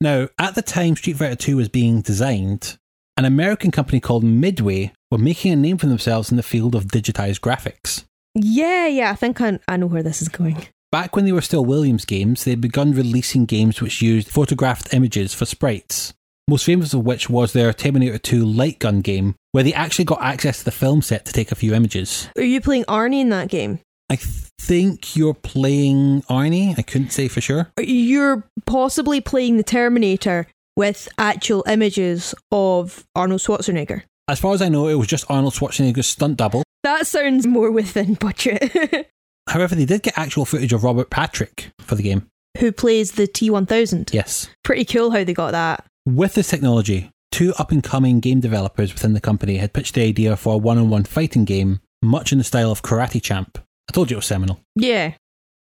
Now, 0.00 0.28
at 0.38 0.54
the 0.56 0.62
time 0.62 0.96
Street 0.96 1.16
Fighter 1.16 1.36
2 1.36 1.56
was 1.56 1.68
being 1.68 2.00
designed, 2.00 2.76
an 3.16 3.24
American 3.24 3.70
company 3.70 4.00
called 4.00 4.24
Midway 4.24 4.92
were 5.10 5.18
making 5.18 5.52
a 5.52 5.56
name 5.56 5.78
for 5.78 5.86
themselves 5.86 6.30
in 6.30 6.36
the 6.36 6.42
field 6.42 6.74
of 6.74 6.86
digitized 6.86 7.40
graphics. 7.40 8.04
Yeah, 8.34 8.86
yeah, 8.86 9.10
I 9.10 9.14
think 9.14 9.40
I, 9.40 9.58
I 9.68 9.76
know 9.76 9.86
where 9.86 10.02
this 10.02 10.22
is 10.22 10.28
going. 10.28 10.66
Back 10.90 11.16
when 11.16 11.24
they 11.24 11.32
were 11.32 11.40
still 11.40 11.64
Williams 11.64 12.04
games, 12.04 12.44
they'd 12.44 12.60
begun 12.60 12.92
releasing 12.92 13.46
games 13.46 13.80
which 13.80 14.02
used 14.02 14.28
photographed 14.28 14.92
images 14.92 15.32
for 15.34 15.46
sprites. 15.46 16.12
Most 16.48 16.66
famous 16.66 16.92
of 16.92 17.04
which 17.04 17.30
was 17.30 17.52
their 17.52 17.72
Terminator 17.72 18.18
2 18.18 18.44
light 18.44 18.78
gun 18.78 19.00
game, 19.00 19.34
where 19.52 19.64
they 19.64 19.72
actually 19.72 20.04
got 20.04 20.22
access 20.22 20.58
to 20.58 20.64
the 20.64 20.70
film 20.70 21.00
set 21.00 21.24
to 21.24 21.32
take 21.32 21.52
a 21.52 21.54
few 21.54 21.74
images. 21.74 22.28
Are 22.36 22.42
you 22.42 22.60
playing 22.60 22.84
Arnie 22.84 23.20
in 23.20 23.28
that 23.30 23.48
game? 23.48 23.78
I 24.10 24.16
think 24.60 25.16
you're 25.16 25.34
playing 25.34 26.22
Arnie. 26.22 26.78
I 26.78 26.82
couldn't 26.82 27.10
say 27.10 27.28
for 27.28 27.40
sure. 27.40 27.70
You're 27.80 28.44
possibly 28.66 29.20
playing 29.20 29.56
the 29.56 29.62
Terminator 29.62 30.46
with 30.76 31.08
actual 31.16 31.64
images 31.66 32.34
of 32.50 33.04
Arnold 33.14 33.40
Schwarzenegger. 33.40 34.02
As 34.28 34.40
far 34.40 34.52
as 34.52 34.60
I 34.60 34.68
know, 34.68 34.88
it 34.88 34.94
was 34.94 35.06
just 35.06 35.24
Arnold 35.30 35.54
Schwarzenegger's 35.54 36.06
stunt 36.06 36.36
double. 36.36 36.62
That 36.82 37.06
sounds 37.06 37.46
more 37.46 37.70
within 37.70 38.14
budget. 38.14 39.10
However, 39.48 39.74
they 39.74 39.84
did 39.84 40.02
get 40.02 40.18
actual 40.18 40.44
footage 40.44 40.72
of 40.72 40.84
Robert 40.84 41.10
Patrick 41.10 41.70
for 41.80 41.94
the 41.94 42.02
game. 42.02 42.26
Who 42.58 42.72
plays 42.72 43.12
the 43.12 43.26
T1000? 43.26 44.12
Yes. 44.12 44.48
Pretty 44.62 44.84
cool 44.84 45.10
how 45.10 45.24
they 45.24 45.34
got 45.34 45.52
that. 45.52 45.84
With 46.06 46.34
this 46.34 46.48
technology, 46.48 47.10
two 47.30 47.54
up 47.58 47.70
and 47.70 47.82
coming 47.82 48.20
game 48.20 48.40
developers 48.40 48.92
within 48.92 49.14
the 49.14 49.20
company 49.20 49.56
had 49.56 49.72
pitched 49.72 49.94
the 49.94 50.02
idea 50.02 50.36
for 50.36 50.54
a 50.54 50.58
one 50.58 50.78
on 50.78 50.90
one 50.90 51.04
fighting 51.04 51.44
game, 51.44 51.80
much 52.02 52.32
in 52.32 52.38
the 52.38 52.44
style 52.44 52.70
of 52.70 52.82
Karate 52.82 53.22
Champ. 53.22 53.58
I 53.88 53.92
told 53.92 54.10
you 54.10 54.16
it 54.16 54.18
was 54.18 54.26
seminal. 54.26 54.60
Yeah. 54.76 55.14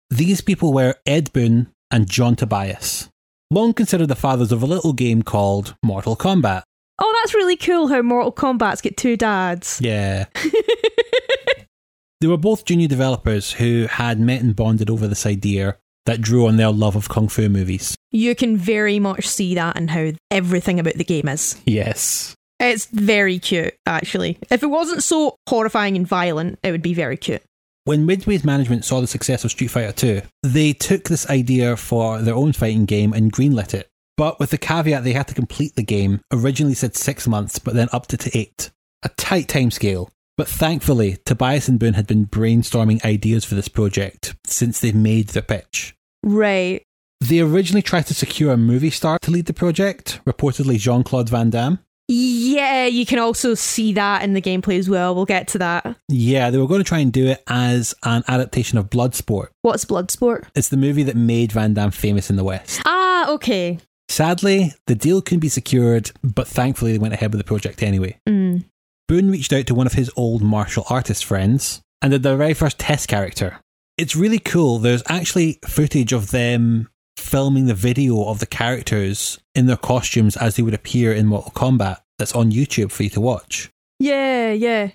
These 0.10 0.42
people 0.42 0.74
were 0.74 0.96
Ed 1.06 1.32
Boon 1.34 1.72
and 1.92 2.10
John 2.10 2.36
Tobias, 2.36 3.10
long 3.52 3.74
considered 3.74 4.08
the 4.08 4.16
fathers 4.16 4.52
of 4.52 4.64
a 4.64 4.68
little 4.68 4.94
game 4.94 5.22
called 5.22 5.76
Mortal 5.84 6.16
Kombat. 6.16 6.64
Oh, 7.00 7.20
that's 7.22 7.34
really 7.34 7.56
cool 7.56 7.88
how 7.88 8.02
Mortal 8.02 8.32
Kombat's 8.32 8.82
get 8.82 8.98
two 8.98 9.16
dads. 9.16 9.80
Yeah. 9.82 10.26
they 12.22 12.28
were 12.28 12.38
both 12.38 12.66
junior 12.66 12.88
developers 12.88 13.54
who 13.54 13.88
had 13.90 14.20
met 14.20 14.42
and 14.42 14.56
bonded 14.56 14.90
over 14.90 15.08
this 15.08 15.26
idea 15.26 15.78
that 16.06 16.22
drew 16.22 16.48
on 16.48 16.58
their 16.58 16.72
love 16.72 16.96
of 16.96 17.10
kung 17.10 17.28
fu 17.28 17.50
movies. 17.50 17.96
You 18.12 18.36
can 18.36 18.58
very 18.58 19.00
much 19.00 19.28
see 19.28 19.56
that 19.56 19.78
in 19.78 19.88
how 19.90 20.12
everything 20.32 20.80
about 20.80 20.96
the 20.96 21.04
game 21.04 21.28
is. 21.28 21.60
Yes. 21.66 22.36
It's 22.60 22.88
very 22.88 23.40
cute, 23.40 23.76
actually. 23.86 24.38
If 24.52 24.64
it 24.64 24.68
wasn't 24.68 25.04
so 25.04 25.36
horrifying 25.48 25.96
and 25.96 26.08
violent, 26.08 26.60
it 26.64 26.72
would 26.72 26.82
be 26.82 26.94
very 26.94 27.16
cute. 27.16 27.42
When 27.86 28.06
Midway's 28.06 28.44
management 28.44 28.86
saw 28.86 29.02
the 29.02 29.08
success 29.08 29.46
of 29.46 29.52
Street 29.52 29.70
Fighter 29.70 29.94
2, 29.94 30.22
they 30.44 30.74
took 30.74 31.06
this 31.06 31.30
idea 31.30 31.78
for 31.78 32.22
their 32.22 32.36
own 32.36 32.54
fighting 32.54 32.86
game 32.86 33.14
and 33.14 33.32
greenlit 33.32 33.74
it. 33.74 33.89
But 34.20 34.38
with 34.38 34.50
the 34.50 34.58
caveat 34.58 35.06
they 35.06 35.14
had 35.14 35.30
to 35.30 35.34
complete 35.34 35.78
the 35.78 35.82
game, 35.82 36.20
originally 36.34 36.74
said 36.74 36.94
six 36.94 37.26
months, 37.26 37.58
but 37.58 37.74
then 37.74 37.88
upped 37.94 38.14
it 38.14 38.20
to 38.20 38.38
eight. 38.38 38.70
A 39.02 39.08
tight 39.08 39.48
timescale. 39.48 40.10
But 40.36 40.50
thankfully, 40.50 41.20
Tobias 41.26 41.70
and 41.70 41.80
Boon 41.80 41.94
had 41.94 42.06
been 42.06 42.26
brainstorming 42.26 43.02
ideas 43.06 43.46
for 43.46 43.56
this 43.56 43.70
project 43.70 44.36
since 44.46 44.82
they 44.82 44.92
made 44.92 45.30
the 45.30 45.42
pitch. 45.42 45.96
Right. 46.22 46.84
They 47.22 47.40
originally 47.40 47.82
tried 47.82 48.08
to 48.08 48.14
secure 48.14 48.52
a 48.52 48.58
movie 48.58 48.90
star 48.90 49.20
to 49.20 49.32
lead 49.32 49.46
the 49.46 49.54
project, 49.54 50.20
reportedly 50.26 50.78
Jean 50.78 51.04
Claude 51.04 51.30
Van 51.30 51.50
Damme. 51.50 51.80
Yeah, 52.10 52.88
you 52.88 53.06
can 53.06 53.20
also 53.20 53.54
see 53.54 53.94
that 53.94 54.24
in 54.24 54.34
the 54.34 54.42
gameplay 54.42 54.80
as 54.80 54.90
well. 54.90 55.16
We'll 55.16 55.26
get 55.26 55.48
to 55.50 55.60
that. 55.60 55.96
Yeah, 56.10 56.50
they 56.50 56.58
were 56.58 56.68
going 56.68 56.82
to 56.82 56.88
try 56.88 57.00
and 57.00 57.14
do 57.14 57.28
it 57.28 57.42
as 57.48 57.94
an 58.04 58.24
adaptation 58.28 58.78
of 58.78 58.90
Bloodsport. 58.90 59.48
What's 59.62 59.86
Bloodsport? 59.86 60.48
It's 60.56 60.68
the 60.68 60.76
movie 60.76 61.04
that 61.04 61.16
made 61.16 61.54
Van 61.54 61.74
Damme 61.74 61.92
famous 61.92 62.30
in 62.30 62.36
the 62.36 62.44
West. 62.44 62.82
Ah, 62.86 63.30
okay. 63.30 63.80
Sadly, 64.10 64.74
the 64.88 64.96
deal 64.96 65.22
couldn't 65.22 65.40
be 65.40 65.50
secured, 65.50 66.12
but 66.24 66.48
thankfully 66.48 66.92
they 66.92 66.98
went 66.98 67.14
ahead 67.14 67.32
with 67.32 67.40
the 67.40 67.46
project 67.46 67.84
anyway. 67.84 68.20
Mm. 68.28 68.66
Boon 69.08 69.32
reached 69.32 69.54
out 69.54 69.68
to 69.68 69.76
one 69.76 69.88
of 69.88 69.94
his 69.94 70.12
old 70.16 70.42
martial 70.42 70.84
artist 70.90 71.24
friends 71.24 71.82
and 72.02 72.12
did 72.12 72.24
their 72.24 72.36
very 72.36 72.54
first 72.54 72.80
test 72.80 73.08
character. 73.08 73.60
It's 73.98 74.16
really 74.16 74.40
cool. 74.40 74.80
There's 74.80 75.04
actually 75.08 75.60
footage 75.68 76.12
of 76.12 76.32
them 76.32 76.90
filming 77.18 77.66
the 77.66 77.74
video 77.74 78.26
of 78.26 78.40
the 78.40 78.46
characters 78.46 79.40
in 79.54 79.68
their 79.68 79.78
costumes 79.78 80.38
as 80.38 80.56
they 80.56 80.64
would 80.64 80.74
appear 80.74 81.14
in 81.14 81.28
Mortal 81.28 81.52
Kombat 81.52 81.98
that's 82.18 82.36
on 82.36 82.52
YouTube 82.52 82.92
for 82.92 83.04
you 83.04 83.10
to 83.12 83.22
watch. 83.22 83.70
Yeah, 84.00 84.52
yeah. 84.52 84.92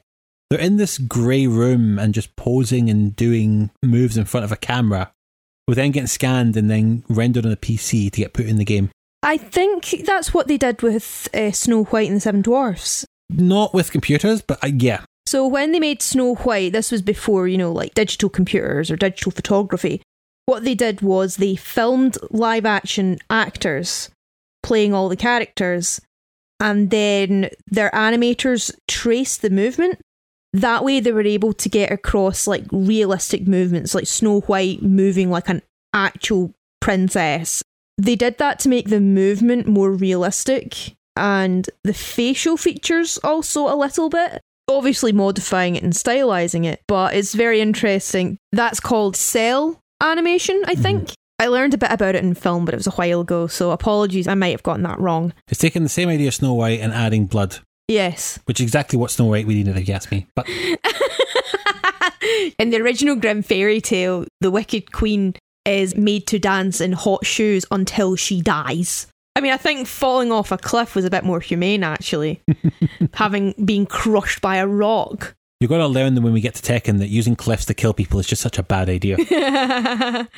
They're 0.50 0.60
in 0.60 0.76
this 0.76 0.98
grey 0.98 1.46
room 1.46 1.98
and 1.98 2.14
just 2.14 2.34
posing 2.36 2.88
and 2.90 3.14
doing 3.14 3.70
moves 3.82 4.16
in 4.16 4.24
front 4.24 4.44
of 4.44 4.52
a 4.52 4.56
camera, 4.56 5.12
with 5.68 5.76
then 5.76 5.90
getting 5.90 6.06
scanned 6.06 6.56
and 6.56 6.70
then 6.70 7.04
rendered 7.08 7.46
on 7.46 7.52
a 7.52 7.56
PC 7.56 8.10
to 8.10 8.20
get 8.20 8.32
put 8.32 8.46
in 8.46 8.56
the 8.56 8.64
game. 8.64 8.90
I 9.24 9.38
think 9.38 10.04
that's 10.04 10.34
what 10.34 10.48
they 10.48 10.58
did 10.58 10.82
with 10.82 11.28
uh, 11.34 11.50
Snow 11.50 11.84
White 11.84 12.08
and 12.08 12.18
the 12.18 12.20
Seven 12.20 12.42
Dwarfs. 12.42 13.06
Not 13.30 13.72
with 13.72 13.90
computers, 13.90 14.42
but 14.42 14.62
uh, 14.62 14.68
yeah. 14.68 15.04
So 15.26 15.46
when 15.46 15.72
they 15.72 15.80
made 15.80 16.02
Snow 16.02 16.34
White, 16.34 16.72
this 16.72 16.92
was 16.92 17.00
before, 17.00 17.48
you 17.48 17.56
know, 17.56 17.72
like 17.72 17.94
digital 17.94 18.28
computers 18.28 18.90
or 18.90 18.96
digital 18.96 19.32
photography. 19.32 20.02
What 20.44 20.64
they 20.64 20.74
did 20.74 21.00
was 21.00 21.36
they 21.36 21.56
filmed 21.56 22.18
live 22.30 22.66
action 22.66 23.18
actors 23.30 24.10
playing 24.62 24.92
all 24.92 25.08
the 25.08 25.16
characters, 25.16 26.02
and 26.60 26.90
then 26.90 27.48
their 27.66 27.90
animators 27.90 28.70
traced 28.88 29.40
the 29.40 29.48
movement. 29.48 30.00
That 30.52 30.84
way, 30.84 31.00
they 31.00 31.12
were 31.12 31.22
able 31.22 31.54
to 31.54 31.68
get 31.70 31.90
across 31.90 32.46
like 32.46 32.64
realistic 32.70 33.48
movements, 33.48 33.94
like 33.94 34.06
Snow 34.06 34.40
White 34.42 34.82
moving 34.82 35.30
like 35.30 35.48
an 35.48 35.62
actual 35.94 36.52
princess. 36.82 37.62
They 37.96 38.16
did 38.16 38.38
that 38.38 38.58
to 38.60 38.68
make 38.68 38.88
the 38.88 39.00
movement 39.00 39.66
more 39.66 39.92
realistic 39.92 40.94
and 41.16 41.68
the 41.84 41.94
facial 41.94 42.56
features 42.56 43.18
also 43.22 43.72
a 43.72 43.76
little 43.76 44.08
bit. 44.08 44.40
Obviously, 44.66 45.12
modifying 45.12 45.76
it 45.76 45.82
and 45.82 45.92
stylizing 45.92 46.64
it, 46.64 46.80
but 46.88 47.14
it's 47.14 47.34
very 47.34 47.60
interesting. 47.60 48.38
That's 48.52 48.80
called 48.80 49.14
cell 49.14 49.78
animation, 50.02 50.62
I 50.66 50.72
mm-hmm. 50.72 50.82
think. 50.82 51.12
I 51.38 51.48
learned 51.48 51.74
a 51.74 51.78
bit 51.78 51.92
about 51.92 52.14
it 52.14 52.24
in 52.24 52.34
film, 52.34 52.64
but 52.64 52.74
it 52.74 52.78
was 52.78 52.86
a 52.86 52.92
while 52.92 53.20
ago, 53.20 53.46
so 53.46 53.72
apologies, 53.72 54.26
I 54.26 54.34
might 54.34 54.52
have 54.52 54.62
gotten 54.62 54.84
that 54.84 54.98
wrong. 54.98 55.34
It's 55.48 55.60
taking 55.60 55.82
the 55.82 55.88
same 55.88 56.08
idea 56.08 56.28
of 56.28 56.34
Snow 56.34 56.54
White 56.54 56.80
and 56.80 56.92
adding 56.92 57.26
blood, 57.26 57.58
Yes. 57.88 58.38
which 58.46 58.60
is 58.60 58.64
exactly 58.64 58.98
what 58.98 59.10
Snow 59.10 59.26
White 59.26 59.46
we 59.46 59.54
needed, 59.54 59.76
if 59.76 59.86
you 59.86 59.94
ask 59.94 60.10
me. 60.10 60.26
But 60.34 60.48
in 62.58 62.70
the 62.70 62.80
original 62.80 63.16
Grimm 63.16 63.42
fairy 63.42 63.80
tale, 63.80 64.24
the 64.40 64.50
Wicked 64.50 64.92
Queen 64.92 65.34
is 65.64 65.96
made 65.96 66.26
to 66.28 66.38
dance 66.38 66.80
in 66.80 66.92
hot 66.92 67.24
shoes 67.24 67.64
until 67.70 68.16
she 68.16 68.42
dies. 68.42 69.06
I 69.36 69.40
mean, 69.40 69.52
I 69.52 69.56
think 69.56 69.86
falling 69.86 70.30
off 70.30 70.52
a 70.52 70.58
cliff 70.58 70.94
was 70.94 71.04
a 71.04 71.10
bit 71.10 71.24
more 71.24 71.40
humane, 71.40 71.82
actually. 71.82 72.40
Having 73.14 73.54
been 73.64 73.86
crushed 73.86 74.40
by 74.40 74.56
a 74.56 74.66
rock. 74.66 75.34
you've 75.60 75.70
got 75.70 75.78
to 75.78 75.86
learn 75.86 76.20
when 76.22 76.32
we 76.32 76.40
get 76.40 76.54
to 76.54 76.62
Tekken 76.62 76.98
that 76.98 77.08
using 77.08 77.34
cliffs 77.34 77.64
to 77.66 77.74
kill 77.74 77.94
people 77.94 78.20
is 78.20 78.26
just 78.26 78.42
such 78.42 78.58
a 78.58 78.62
bad 78.62 78.88
idea. 78.88 79.16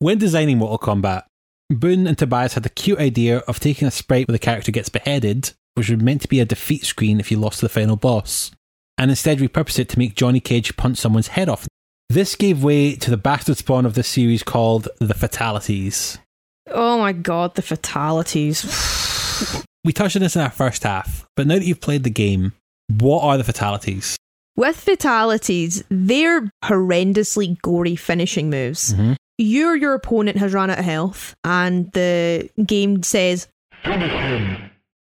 When 0.00 0.18
designing 0.18 0.58
Mortal 0.58 0.78
Kombat, 0.78 1.24
Boon 1.70 2.06
and 2.06 2.16
Tobias 2.16 2.54
had 2.54 2.62
the 2.62 2.70
cute 2.70 3.00
idea 3.00 3.38
of 3.38 3.58
taking 3.58 3.88
a 3.88 3.90
sprite 3.90 4.28
where 4.28 4.32
the 4.32 4.38
character 4.38 4.70
gets 4.70 4.88
beheaded, 4.88 5.52
which 5.74 5.90
was 5.90 6.00
meant 6.00 6.22
to 6.22 6.28
be 6.28 6.38
a 6.38 6.44
defeat 6.44 6.84
screen 6.84 7.18
if 7.18 7.32
you 7.32 7.36
lost 7.36 7.58
to 7.60 7.64
the 7.64 7.68
final 7.68 7.96
boss, 7.96 8.52
and 8.96 9.10
instead 9.10 9.38
repurpose 9.38 9.78
it 9.78 9.88
to 9.90 9.98
make 9.98 10.14
Johnny 10.14 10.38
Cage 10.38 10.76
punch 10.76 10.98
someone's 10.98 11.28
head 11.28 11.48
off. 11.48 11.66
This 12.10 12.36
gave 12.36 12.64
way 12.64 12.94
to 12.96 13.10
the 13.10 13.18
bastard 13.18 13.58
spawn 13.58 13.84
of 13.84 13.92
this 13.94 14.08
series 14.08 14.42
called 14.42 14.88
the 14.98 15.12
Fatalities. 15.14 16.18
oh 16.70 16.98
my 16.98 17.12
god, 17.12 17.54
the 17.54 17.62
fatalities. 17.62 18.64
We 19.84 19.92
touched 19.92 20.16
on 20.16 20.22
this 20.22 20.34
in 20.34 20.42
our 20.42 20.50
first 20.50 20.82
half, 20.84 21.26
but 21.36 21.46
now 21.46 21.54
that 21.56 21.64
you've 21.64 21.80
played 21.80 22.04
the 22.04 22.10
game, 22.10 22.52
what 22.88 23.22
are 23.22 23.36
the 23.38 23.44
Fatalities? 23.44 24.16
With 24.56 24.76
fatalities, 24.76 25.84
they're 25.88 26.50
horrendously 26.64 27.60
gory 27.62 27.94
finishing 27.94 28.50
moves. 28.50 28.92
Mhm. 28.94 29.16
You 29.38 29.68
or 29.68 29.76
your 29.76 29.94
opponent 29.94 30.38
has 30.38 30.52
run 30.52 30.68
out 30.70 30.78
of 30.80 30.84
health, 30.84 31.34
and 31.44 31.92
the 31.92 32.50
game 32.66 33.02
says, 33.02 33.46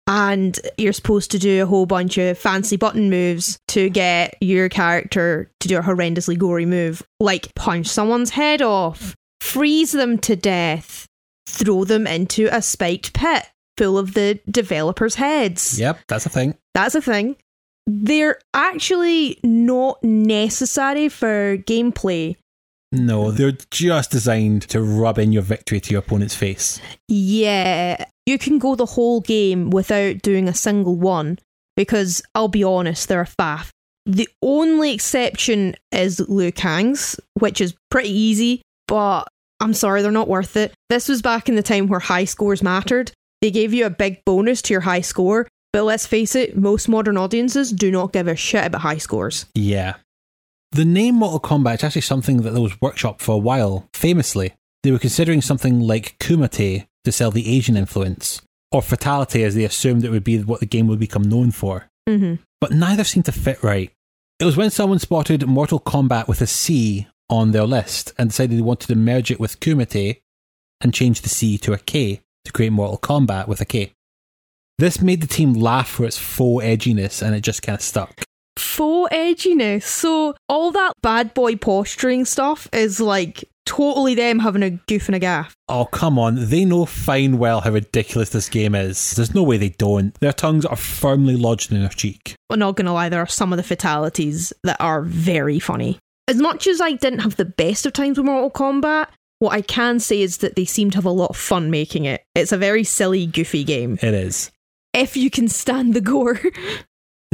and 0.08 0.60
you're 0.78 0.94
supposed 0.94 1.32
to 1.32 1.40
do 1.40 1.62
a 1.62 1.66
whole 1.66 1.86
bunch 1.86 2.18
of 2.18 2.38
fancy 2.38 2.78
button 2.78 3.10
moves 3.10 3.60
to 3.68 3.90
get 3.90 4.38
your 4.42 4.70
character 4.70 5.52
to 5.60 5.68
do 5.68 5.78
a 5.78 5.82
horrendously 5.82 6.38
gory 6.38 6.66
move, 6.66 7.04
like 7.20 7.54
punch 7.56 7.88
someone's 7.88 8.32
head 8.32 8.62
off, 8.62 9.16
freeze 9.42 9.92
them 9.92 10.18
to 10.20 10.36
death, 10.36 11.06
throw 11.48 11.84
them 11.84 12.08
into 12.08 12.48
a 12.52 12.62
spiked 12.62 13.14
pit 13.14 13.46
full 13.78 13.98
of 13.98 14.14
the 14.14 14.40
developers' 14.50 15.16
heads. 15.16 15.80
Yep, 15.80 16.00
that's 16.08 16.26
a 16.26 16.30
thing. 16.30 16.56
That's 16.74 16.96
a 16.96 17.02
thing. 17.02 17.36
They're 17.86 18.40
actually 18.54 19.40
not 19.44 20.04
necessary 20.04 21.10
for 21.10 21.58
gameplay. 21.58 22.36
No, 22.92 23.32
they're 23.32 23.58
just 23.72 24.12
designed 24.12 24.64
to 24.70 24.82
rub 24.82 25.20
in 25.20 25.34
your 25.34 25.42
victory 25.42 25.80
to 25.82 25.92
your 25.92 26.00
opponent's 26.00 26.36
face. 26.36 26.82
Yeah, 27.08 28.06
you 28.28 28.38
can 28.38 28.60
go 28.60 28.76
the 28.76 28.86
whole 28.86 29.22
game 29.22 29.70
without 29.70 30.22
doing 30.22 30.50
a 30.50 30.54
single 30.54 30.98
one 30.98 31.40
because 31.78 32.22
I'll 32.36 32.50
be 32.50 32.64
honest, 32.64 33.08
they're 33.08 33.22
a 33.22 33.26
faff. 33.26 33.70
The 34.06 34.28
only 34.42 34.94
exception 34.94 35.76
is 35.92 36.20
Liu 36.20 36.52
Kang's, 36.52 37.20
which 37.36 37.62
is 37.62 37.74
pretty 37.90 38.12
easy, 38.12 38.62
but 38.88 39.24
I'm 39.62 39.74
sorry, 39.74 40.02
they're 40.02 40.12
not 40.12 40.28
worth 40.28 40.58
it. 40.58 40.74
This 40.90 41.08
was 41.08 41.22
back 41.22 41.48
in 41.48 41.56
the 41.56 41.64
time 41.64 41.88
where 41.88 42.02
high 42.02 42.26
scores 42.26 42.62
mattered. 42.62 43.12
They 43.42 43.50
gave 43.50 43.74
you 43.74 43.86
a 43.86 43.90
big 43.90 44.24
bonus 44.26 44.62
to 44.64 44.74
your 44.74 44.82
high 44.82 45.02
score, 45.02 45.48
but 45.72 45.84
let's 45.84 46.06
face 46.06 46.36
it, 46.36 46.58
most 46.58 46.90
modern 46.90 47.18
audiences 47.18 47.72
do 47.72 47.92
not 47.92 48.12
give 48.12 48.28
a 48.28 48.36
shit 48.36 48.66
about 48.66 48.82
high 48.82 48.98
scores. 48.98 49.46
Yeah. 49.56 49.96
The 50.72 50.86
name 50.86 51.16
Mortal 51.16 51.40
Kombat 51.40 51.76
is 51.76 51.84
actually 51.86 52.02
something 52.02 52.42
that 52.42 52.60
was 52.60 52.82
workshop 52.82 53.22
for 53.22 53.36
a 53.36 53.38
while, 53.40 53.88
famously. 53.94 54.54
They 54.84 54.92
were 54.92 55.00
considering 55.00 55.42
something 55.42 55.80
like 55.80 56.18
Kumite 56.20 56.88
to 57.08 57.12
sell 57.12 57.32
the 57.32 57.50
Asian 57.56 57.76
influence, 57.78 58.42
or 58.72 58.82
Fatality 58.82 59.44
as 59.44 59.56
they 59.56 59.64
assumed 59.64 60.04
it 60.04 60.12
would 60.12 60.24
be 60.24 60.40
what 60.44 60.60
the 60.60 60.66
game 60.66 60.88
would 60.88 61.00
become 61.00 61.24
known 61.24 61.52
for. 61.52 61.88
hmm 62.08 62.36
But 62.62 62.72
neither 62.74 63.04
seemed 63.04 63.26
to 63.26 63.32
fit 63.32 63.64
right. 63.64 63.92
It 64.40 64.46
was 64.46 64.58
when 64.58 64.70
someone 64.70 65.00
spotted 65.00 65.48
Mortal 65.48 65.80
Kombat 65.80 66.28
with 66.28 66.42
a 66.42 66.48
C 66.48 67.08
on 67.30 67.52
their 67.52 67.66
list 67.66 68.14
and 68.18 68.30
decided 68.30 68.58
they 68.58 68.62
wanted 68.62 68.88
to 68.88 68.96
merge 68.96 69.32
it 69.32 69.40
with 69.40 69.60
Kumite 69.60 70.20
and 70.82 70.94
change 70.94 71.22
the 71.22 71.30
C 71.30 71.58
to 71.60 71.74
a 71.74 71.78
K 71.80 72.22
to 72.46 72.52
create 72.52 72.72
Mortal 72.72 72.98
Kombat 73.00 73.48
with 73.48 73.62
a 73.62 73.66
K. 73.66 73.94
This 74.78 75.02
made 75.02 75.22
the 75.22 75.28
team 75.28 75.54
laugh 75.54 75.90
for 75.90 76.06
its 76.06 76.18
faux 76.20 76.64
edginess 76.64 77.22
and 77.26 77.36
it 77.36 77.42
just 77.42 77.64
kind 77.64 77.78
of 77.78 77.82
stuck. 77.82 78.24
faux 78.60 79.12
edginess. 79.14 79.84
So 79.84 80.36
all 80.48 80.72
that 80.72 80.94
bad 81.02 81.34
boy 81.34 81.56
posturing 81.56 82.26
stuff 82.26 82.68
is 82.72 83.00
like 83.00 83.44
totally 83.68 84.16
them 84.16 84.40
having 84.40 84.64
a 84.64 84.72
goof 84.72 85.08
and 85.08 85.16
a 85.16 85.20
gaff. 85.20 85.56
Oh, 85.70 85.86
come 85.86 86.18
on. 86.18 86.50
They 86.50 86.66
know 86.66 86.86
fine 86.86 87.38
well 87.38 87.62
how 87.62 87.72
ridiculous 87.72 88.30
this 88.30 88.50
game 88.50 88.74
is. 88.74 89.12
There's 89.12 89.36
no 89.36 89.44
way 89.44 89.58
they 89.58 89.70
don't. 89.70 90.20
Their 90.20 90.34
tongues 90.34 90.66
are 90.66 90.76
firmly 90.76 91.36
lodged 91.36 91.72
in 91.72 91.82
their 91.82 91.90
cheek. 91.90 92.36
I'm 92.50 92.60
not 92.60 92.76
gonna 92.76 92.94
lie, 92.94 93.10
there 93.10 93.22
are 93.22 93.28
some 93.28 93.54
of 93.54 93.58
the 93.58 93.64
fatalities 93.64 94.54
that 94.64 94.78
are 94.80 95.04
very 95.04 95.60
funny. 95.60 96.00
As 96.28 96.38
much 96.38 96.66
as 96.66 96.82
I 96.82 96.94
didn't 96.94 97.20
have 97.20 97.36
the 97.36 97.46
best 97.46 97.86
of 97.86 97.94
times 97.94 98.18
with 98.18 98.26
Mortal 98.26 98.50
Kombat, 98.50 99.08
what 99.40 99.54
I 99.54 99.62
can 99.62 100.00
say 100.00 100.22
is 100.22 100.38
that 100.40 100.56
they 100.56 100.66
seem 100.66 100.90
to 100.92 100.98
have 100.98 101.06
a 101.06 101.12
lot 101.12 101.30
of 101.30 101.38
fun 101.38 101.70
making 101.70 102.06
it. 102.06 102.24
It's 102.34 102.52
a 102.52 102.58
very 102.58 102.84
silly, 102.84 103.28
goofy 103.28 103.64
game. 103.64 104.00
It 104.02 104.14
is. 104.14 104.52
If 104.94 105.16
you 105.16 105.30
can 105.30 105.48
stand 105.48 105.94
the 105.94 106.02
gore. 106.02 106.40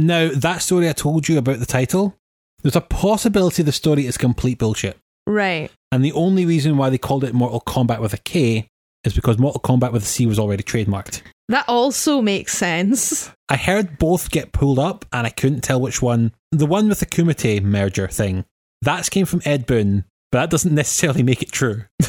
Now, 0.00 0.30
that 0.34 0.60
story 0.60 0.88
I 0.88 0.92
told 0.92 1.28
you 1.28 1.38
about 1.38 1.60
the 1.60 1.66
title, 1.66 2.16
there's 2.62 2.74
a 2.74 2.80
possibility 2.80 3.62
the 3.62 3.70
story 3.70 4.06
is 4.06 4.18
complete 4.18 4.58
bullshit. 4.58 4.98
Right. 5.26 5.70
And 5.92 6.04
the 6.04 6.12
only 6.12 6.44
reason 6.46 6.76
why 6.76 6.90
they 6.90 6.98
called 6.98 7.24
it 7.24 7.34
Mortal 7.34 7.60
Kombat 7.60 8.00
with 8.00 8.14
a 8.14 8.18
K 8.18 8.68
is 9.04 9.14
because 9.14 9.38
Mortal 9.38 9.60
Kombat 9.60 9.92
with 9.92 10.02
a 10.02 10.06
C 10.06 10.26
was 10.26 10.38
already 10.38 10.62
trademarked. 10.62 11.22
That 11.48 11.68
also 11.68 12.22
makes 12.22 12.56
sense. 12.56 13.30
I 13.48 13.56
heard 13.56 13.98
both 13.98 14.30
get 14.30 14.52
pulled 14.52 14.78
up 14.78 15.04
and 15.12 15.26
I 15.26 15.30
couldn't 15.30 15.60
tell 15.60 15.80
which 15.80 16.00
one. 16.00 16.32
The 16.52 16.66
one 16.66 16.88
with 16.88 17.00
the 17.00 17.06
Kumite 17.06 17.62
merger 17.62 18.08
thing, 18.08 18.44
that 18.82 19.10
came 19.10 19.26
from 19.26 19.42
Ed 19.44 19.66
Boon, 19.66 20.04
but 20.32 20.40
that 20.40 20.50
doesn't 20.50 20.74
necessarily 20.74 21.22
make 21.22 21.42
it 21.42 21.52
true. 21.52 21.84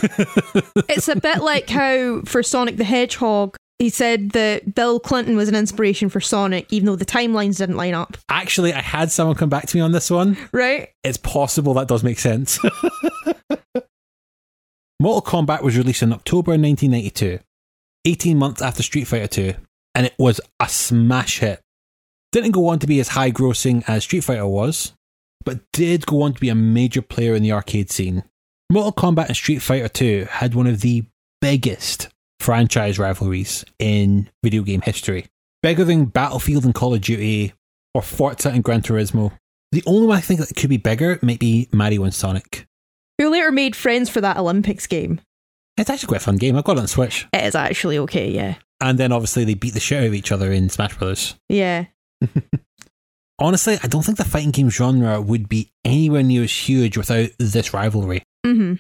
It's 0.88 1.08
a 1.08 1.16
bit 1.16 1.42
like 1.42 1.70
how 1.70 2.22
for 2.22 2.42
Sonic 2.44 2.78
the 2.78 2.84
Hedgehog, 2.84 3.58
he 3.80 3.90
said 3.90 4.32
that 4.32 4.74
Bill 4.74 5.00
Clinton 5.00 5.36
was 5.36 5.50
an 5.50 5.56
inspiration 5.56 6.08
for 6.10 6.22
Sonic, 6.22 6.72
even 6.72 6.86
though 6.86 6.96
the 6.96 7.06
timelines 7.06 7.58
didn't 7.58 7.76
line 7.76 7.94
up. 7.94 8.18
Actually, 8.30 8.74
I 8.74 8.82
had 8.82 9.12
someone 9.12 9.36
come 9.36 9.50
back 9.50 9.68
to 9.68 9.78
me 9.78 9.82
on 9.82 9.92
this 9.92 10.10
one. 10.10 10.38
Right? 10.52 10.90
It's 11.04 11.18
possible 11.18 11.74
that 11.74 11.88
does 11.90 12.04
make 12.04 12.20
sense. 12.20 12.58
Mortal 15.00 15.22
Kombat 15.22 15.62
was 15.62 15.78
released 15.78 16.04
in 16.04 16.14
October 16.14 16.52
1992, 16.52 17.40
18 18.06 18.38
months 18.38 18.62
after 18.62 18.82
Street 18.82 19.04
Fighter 19.04 19.28
2, 19.28 19.54
and 19.94 20.06
it 20.06 20.16
was 20.18 20.40
a 20.62 20.70
smash 20.70 21.40
hit. 21.40 21.60
Didn't 22.32 22.52
go 22.52 22.70
on 22.70 22.80
to 22.80 22.88
be 22.88 23.02
as 23.02 23.10
high 23.10 23.32
grossing 23.32 23.84
as 23.88 24.06
Street 24.06 24.24
Fighter 24.24 24.48
was, 24.48 24.94
but 25.44 25.60
did 25.74 26.06
go 26.06 26.22
on 26.22 26.34
to 26.34 26.40
be 26.40 26.48
a 26.50 26.56
major 26.56 27.02
player 27.02 27.36
in 27.36 27.44
the 27.44 27.52
arcade 27.52 27.92
scene. 27.92 28.24
Mortal 28.72 28.94
Kombat 28.94 29.28
and 29.28 29.36
Street 29.36 29.60
Fighter 29.60 29.90
2 29.90 30.28
had 30.30 30.56
one 30.56 30.66
of 30.66 30.80
the 30.80 31.04
biggest 31.42 32.08
franchise 32.46 33.00
rivalries 33.00 33.66
in 33.80 34.30
video 34.44 34.62
game 34.62 34.82
history. 34.82 35.26
Bigger 35.64 35.84
than 35.84 36.06
Battlefield 36.06 36.64
and 36.64 36.76
Call 36.76 36.94
of 36.94 37.02
Duty, 37.02 37.54
or 37.96 38.04
Forza 38.04 38.50
and 38.50 38.64
Gran 38.64 38.84
Turismo. 38.84 39.32
The 39.72 39.82
only 39.88 40.06
one 40.06 40.18
I 40.18 40.22
think 40.22 40.40
that 40.40 40.56
could 40.56 40.70
be 40.70 40.78
bigger 40.78 41.18
might 41.24 41.40
be 41.40 41.68
Mario 41.74 42.04
and 42.04 42.14
Sonic. 42.14 42.68
Who 43.18 43.30
later 43.30 43.52
made 43.52 43.76
friends 43.76 44.12
for 44.12 44.22
that 44.22 44.38
Olympics 44.38 44.86
game. 44.86 45.22
It's 45.76 45.90
actually 45.90 46.08
quite 46.08 46.22
a 46.22 46.24
fun 46.24 46.38
game. 46.38 46.56
I've 46.56 46.64
got 46.64 46.78
it 46.78 46.82
on 46.82 46.88
Switch. 46.88 47.26
It 47.34 47.46
is 47.46 47.56
actually 47.56 47.98
okay, 47.98 48.30
yeah. 48.30 48.56
And 48.80 49.00
then 49.00 49.12
obviously 49.12 49.44
they 49.44 49.56
beat 49.56 49.74
the 49.74 49.80
shit 49.80 50.02
out 50.02 50.08
of 50.08 50.14
each 50.14 50.32
other 50.32 50.52
in 50.52 50.70
Smash 50.70 50.96
Brothers. 50.98 51.36
Yeah. 51.50 51.86
Honestly, 53.40 53.80
I 53.82 53.88
don't 53.88 54.04
think 54.04 54.20
the 54.20 54.24
fighting 54.24 54.52
game 54.52 54.70
genre 54.70 55.20
would 55.20 55.50
be 55.50 55.72
anywhere 55.84 56.22
near 56.24 56.44
as 56.44 56.70
huge 56.70 56.96
without 56.96 57.30
this 57.40 57.74
rivalry. 57.74 58.22
hmm 58.46 58.76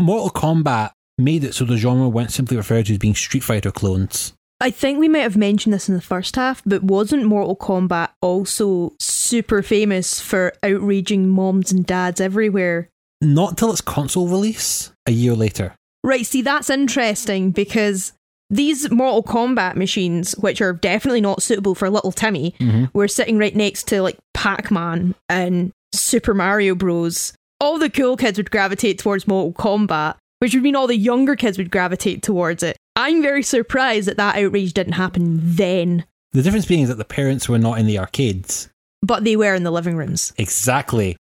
Mortal 0.00 0.30
Kombat 0.30 0.92
made 1.18 1.44
it 1.44 1.54
so 1.54 1.64
the 1.64 1.76
genre 1.76 2.08
went 2.08 2.32
simply 2.32 2.56
referred 2.56 2.86
to 2.86 2.92
as 2.92 2.98
being 2.98 3.14
Street 3.14 3.44
Fighter 3.44 3.70
clones. 3.70 4.32
I 4.60 4.70
think 4.70 4.98
we 4.98 5.08
might 5.08 5.20
have 5.20 5.36
mentioned 5.36 5.72
this 5.72 5.88
in 5.88 5.94
the 5.94 6.00
first 6.00 6.34
half, 6.34 6.62
but 6.66 6.82
wasn't 6.82 7.24
Mortal 7.24 7.56
Kombat 7.56 8.10
also 8.20 8.94
super 8.98 9.62
famous 9.62 10.20
for 10.20 10.52
outraging 10.62 11.28
moms 11.28 11.70
and 11.70 11.86
dads 11.86 12.20
everywhere? 12.20 12.88
Not 13.20 13.56
till 13.56 13.70
its 13.70 13.80
console 13.80 14.26
release 14.26 14.92
a 15.06 15.12
year 15.12 15.34
later. 15.34 15.74
Right, 16.02 16.26
see, 16.26 16.42
that's 16.42 16.70
interesting 16.70 17.52
because 17.52 18.12
these 18.50 18.90
Mortal 18.90 19.22
Kombat 19.22 19.76
machines, 19.76 20.32
which 20.38 20.60
are 20.60 20.72
definitely 20.72 21.20
not 21.20 21.42
suitable 21.42 21.74
for 21.74 21.90
little 21.90 22.12
Timmy, 22.12 22.54
mm-hmm. 22.58 22.86
were 22.92 23.08
sitting 23.08 23.38
right 23.38 23.54
next 23.54 23.86
to 23.88 24.02
like 24.02 24.18
Pac 24.34 24.70
Man 24.70 25.14
and 25.28 25.72
Super 25.94 26.34
Mario 26.34 26.74
Bros. 26.74 27.32
All 27.60 27.78
the 27.78 27.90
cool 27.90 28.16
kids 28.16 28.38
would 28.38 28.50
gravitate 28.50 28.98
towards 28.98 29.28
Mortal 29.28 29.52
Kombat, 29.52 30.16
which 30.40 30.54
would 30.54 30.62
mean 30.62 30.76
all 30.76 30.86
the 30.86 30.96
younger 30.96 31.36
kids 31.36 31.58
would 31.58 31.70
gravitate 31.70 32.22
towards 32.22 32.62
it. 32.62 32.76
I'm 32.96 33.22
very 33.22 33.42
surprised 33.42 34.08
that 34.08 34.16
that 34.16 34.36
outrage 34.36 34.72
didn't 34.72 34.94
happen 34.94 35.38
then, 35.42 36.04
The 36.32 36.42
difference 36.42 36.66
being 36.66 36.82
is 36.82 36.88
that 36.88 36.96
the 36.98 37.04
parents 37.04 37.48
were 37.48 37.58
not 37.58 37.78
in 37.78 37.86
the 37.86 37.98
arcades. 37.98 38.68
but 39.02 39.24
they 39.24 39.36
were 39.36 39.54
in 39.54 39.62
the 39.64 39.70
living 39.70 39.96
rooms. 39.96 40.32
Exactly. 40.36 41.16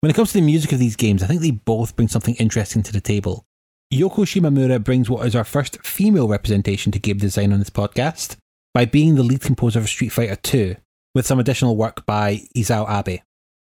When 0.00 0.10
it 0.10 0.14
comes 0.14 0.32
to 0.32 0.38
the 0.38 0.44
music 0.46 0.72
of 0.72 0.78
these 0.78 0.96
games, 0.96 1.22
I 1.22 1.26
think 1.26 1.40
they 1.40 1.50
both 1.52 1.96
bring 1.96 2.08
something 2.08 2.34
interesting 2.36 2.82
to 2.82 2.92
the 2.92 3.00
table. 3.00 3.44
Yoko 3.92 4.24
Shimamura 4.26 4.82
brings 4.82 5.08
what 5.08 5.26
is 5.26 5.36
our 5.36 5.44
first 5.44 5.84
female 5.84 6.28
representation 6.28 6.92
to 6.92 6.98
game 6.98 7.18
design 7.18 7.52
on 7.52 7.58
this 7.58 7.70
podcast 7.70 8.36
by 8.74 8.84
being 8.84 9.14
the 9.14 9.22
lead 9.22 9.40
composer 9.42 9.78
of 9.78 9.88
Street 9.88 10.08
Fighter 10.10 10.36
II, 10.52 10.76
with 11.14 11.26
some 11.26 11.38
additional 11.38 11.76
work 11.76 12.04
by 12.06 12.42
Isao 12.56 12.86
Abe. 12.88 13.20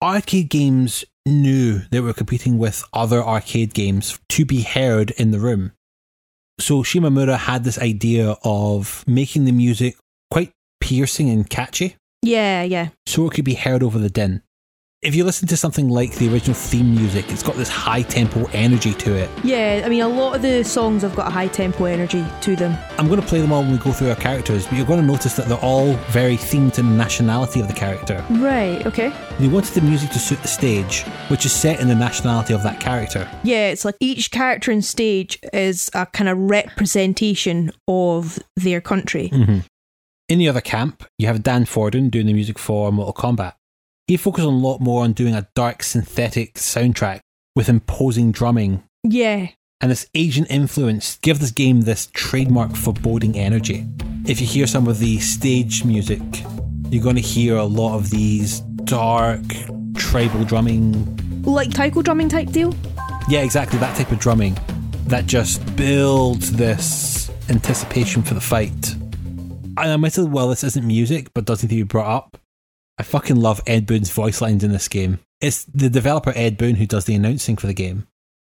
Arcade 0.02 0.48
games 0.48 1.04
knew 1.26 1.80
they 1.90 2.00
were 2.00 2.12
competing 2.12 2.56
with 2.56 2.84
other 2.92 3.22
arcade 3.22 3.74
games 3.74 4.18
to 4.30 4.44
be 4.44 4.62
heard 4.62 5.10
in 5.12 5.30
the 5.32 5.40
room. 5.40 5.72
So 6.58 6.82
Shimamura 6.82 7.36
had 7.36 7.64
this 7.64 7.78
idea 7.78 8.36
of 8.44 9.04
making 9.06 9.44
the 9.44 9.52
music 9.52 9.96
quite 10.30 10.52
piercing 10.80 11.28
and 11.28 11.48
catchy 11.48 11.96
Yeah, 12.22 12.62
yeah. 12.62 12.88
so 13.06 13.26
it 13.26 13.32
could 13.34 13.44
be 13.44 13.54
heard 13.54 13.82
over 13.82 13.98
the 13.98 14.08
din. 14.08 14.42
If 15.02 15.14
you 15.14 15.24
listen 15.24 15.46
to 15.48 15.58
something 15.58 15.90
like 15.90 16.14
the 16.14 16.32
original 16.32 16.54
theme 16.54 16.94
music, 16.94 17.30
it's 17.30 17.42
got 17.42 17.54
this 17.56 17.68
high 17.68 18.00
tempo 18.00 18.46
energy 18.54 18.94
to 18.94 19.14
it. 19.14 19.28
Yeah, 19.44 19.82
I 19.84 19.90
mean, 19.90 20.00
a 20.00 20.08
lot 20.08 20.36
of 20.36 20.40
the 20.40 20.64
songs 20.64 21.02
have 21.02 21.14
got 21.14 21.28
a 21.28 21.30
high 21.30 21.48
tempo 21.48 21.84
energy 21.84 22.24
to 22.40 22.56
them. 22.56 22.78
I'm 22.96 23.06
going 23.06 23.20
to 23.20 23.26
play 23.26 23.42
them 23.42 23.52
all 23.52 23.60
when 23.60 23.72
we 23.72 23.76
go 23.78 23.92
through 23.92 24.08
our 24.08 24.16
characters, 24.16 24.64
but 24.66 24.76
you're 24.76 24.86
going 24.86 25.02
to 25.02 25.06
notice 25.06 25.36
that 25.36 25.48
they're 25.48 25.58
all 25.58 25.92
very 26.08 26.38
themed 26.38 26.72
to 26.74 26.82
the 26.82 26.88
nationality 26.88 27.60
of 27.60 27.68
the 27.68 27.74
character. 27.74 28.24
Right, 28.30 28.86
okay. 28.86 29.12
They 29.38 29.48
wanted 29.48 29.74
the 29.74 29.82
music 29.82 30.12
to 30.12 30.18
suit 30.18 30.40
the 30.40 30.48
stage, 30.48 31.02
which 31.28 31.44
is 31.44 31.52
set 31.52 31.78
in 31.78 31.88
the 31.88 31.94
nationality 31.94 32.54
of 32.54 32.62
that 32.62 32.80
character. 32.80 33.28
Yeah, 33.42 33.68
it's 33.68 33.84
like 33.84 33.96
each 34.00 34.30
character 34.30 34.72
in 34.72 34.80
stage 34.80 35.38
is 35.52 35.90
a 35.92 36.06
kind 36.06 36.30
of 36.30 36.38
representation 36.38 37.70
of 37.86 38.38
their 38.56 38.80
country. 38.80 39.28
Mm-hmm. 39.28 39.58
In 40.30 40.38
the 40.38 40.48
other 40.48 40.62
camp, 40.62 41.04
you 41.18 41.26
have 41.26 41.42
Dan 41.42 41.66
Forden 41.66 42.08
doing 42.08 42.26
the 42.26 42.32
music 42.32 42.58
for 42.58 42.90
Mortal 42.90 43.12
Kombat. 43.12 43.52
He 44.08 44.16
focused 44.16 44.46
a 44.46 44.50
lot 44.50 44.80
more 44.80 45.02
on 45.02 45.14
doing 45.14 45.34
a 45.34 45.48
dark 45.56 45.82
synthetic 45.82 46.54
soundtrack 46.54 47.18
with 47.56 47.68
imposing 47.68 48.30
drumming 48.30 48.84
Yeah, 49.02 49.48
and 49.80 49.90
this 49.90 50.08
Asian 50.14 50.46
influence 50.46 51.18
give 51.22 51.40
this 51.40 51.50
game 51.50 51.80
this 51.80 52.08
trademark 52.12 52.76
foreboding 52.76 53.36
energy. 53.36 53.84
If 54.24 54.40
you 54.40 54.46
hear 54.46 54.68
some 54.68 54.86
of 54.86 55.00
the 55.00 55.18
stage 55.18 55.84
music, 55.84 56.22
you're 56.88 57.02
going 57.02 57.16
to 57.16 57.20
hear 57.20 57.56
a 57.56 57.64
lot 57.64 57.96
of 57.96 58.10
these 58.10 58.60
dark 58.84 59.42
tribal 59.96 60.44
drumming. 60.44 61.42
like 61.42 61.70
taiko 61.72 62.00
drumming 62.00 62.28
type 62.28 62.50
deal. 62.50 62.76
Yeah, 63.28 63.40
exactly 63.40 63.80
that 63.80 63.96
type 63.96 64.12
of 64.12 64.20
drumming 64.20 64.56
that 65.08 65.26
just 65.26 65.74
builds 65.74 66.52
this 66.52 67.28
anticipation 67.48 68.22
for 68.22 68.34
the 68.34 68.40
fight. 68.40 68.94
And 68.94 69.78
I 69.78 69.94
admittedly, 69.94 70.30
well, 70.30 70.48
this 70.48 70.62
isn't 70.62 70.86
music, 70.86 71.34
but 71.34 71.44
does 71.44 71.64
need 71.64 71.70
to 71.70 71.74
be 71.74 71.82
brought 71.82 72.06
up. 72.06 72.38
I 72.98 73.02
fucking 73.02 73.36
love 73.36 73.60
Ed 73.66 73.86
Boon's 73.86 74.10
voice 74.10 74.40
lines 74.40 74.64
in 74.64 74.72
this 74.72 74.88
game. 74.88 75.18
It's 75.40 75.64
the 75.64 75.90
developer 75.90 76.32
Ed 76.34 76.56
Boon 76.56 76.76
who 76.76 76.86
does 76.86 77.04
the 77.04 77.14
announcing 77.14 77.56
for 77.56 77.66
the 77.66 77.74
game. 77.74 78.06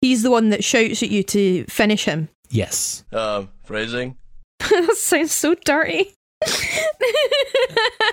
He's 0.02 0.24
the 0.24 0.32
one 0.32 0.50
that 0.50 0.64
shouts 0.64 1.04
at 1.04 1.12
you 1.12 1.22
to 1.24 1.66
finish 1.66 2.06
him. 2.06 2.30
Yes. 2.50 3.04
Uh, 3.14 3.46
phrasing? 3.64 4.18
that 4.60 4.96
sounds 4.98 5.32
so 5.32 5.54
dirty. 5.64 6.16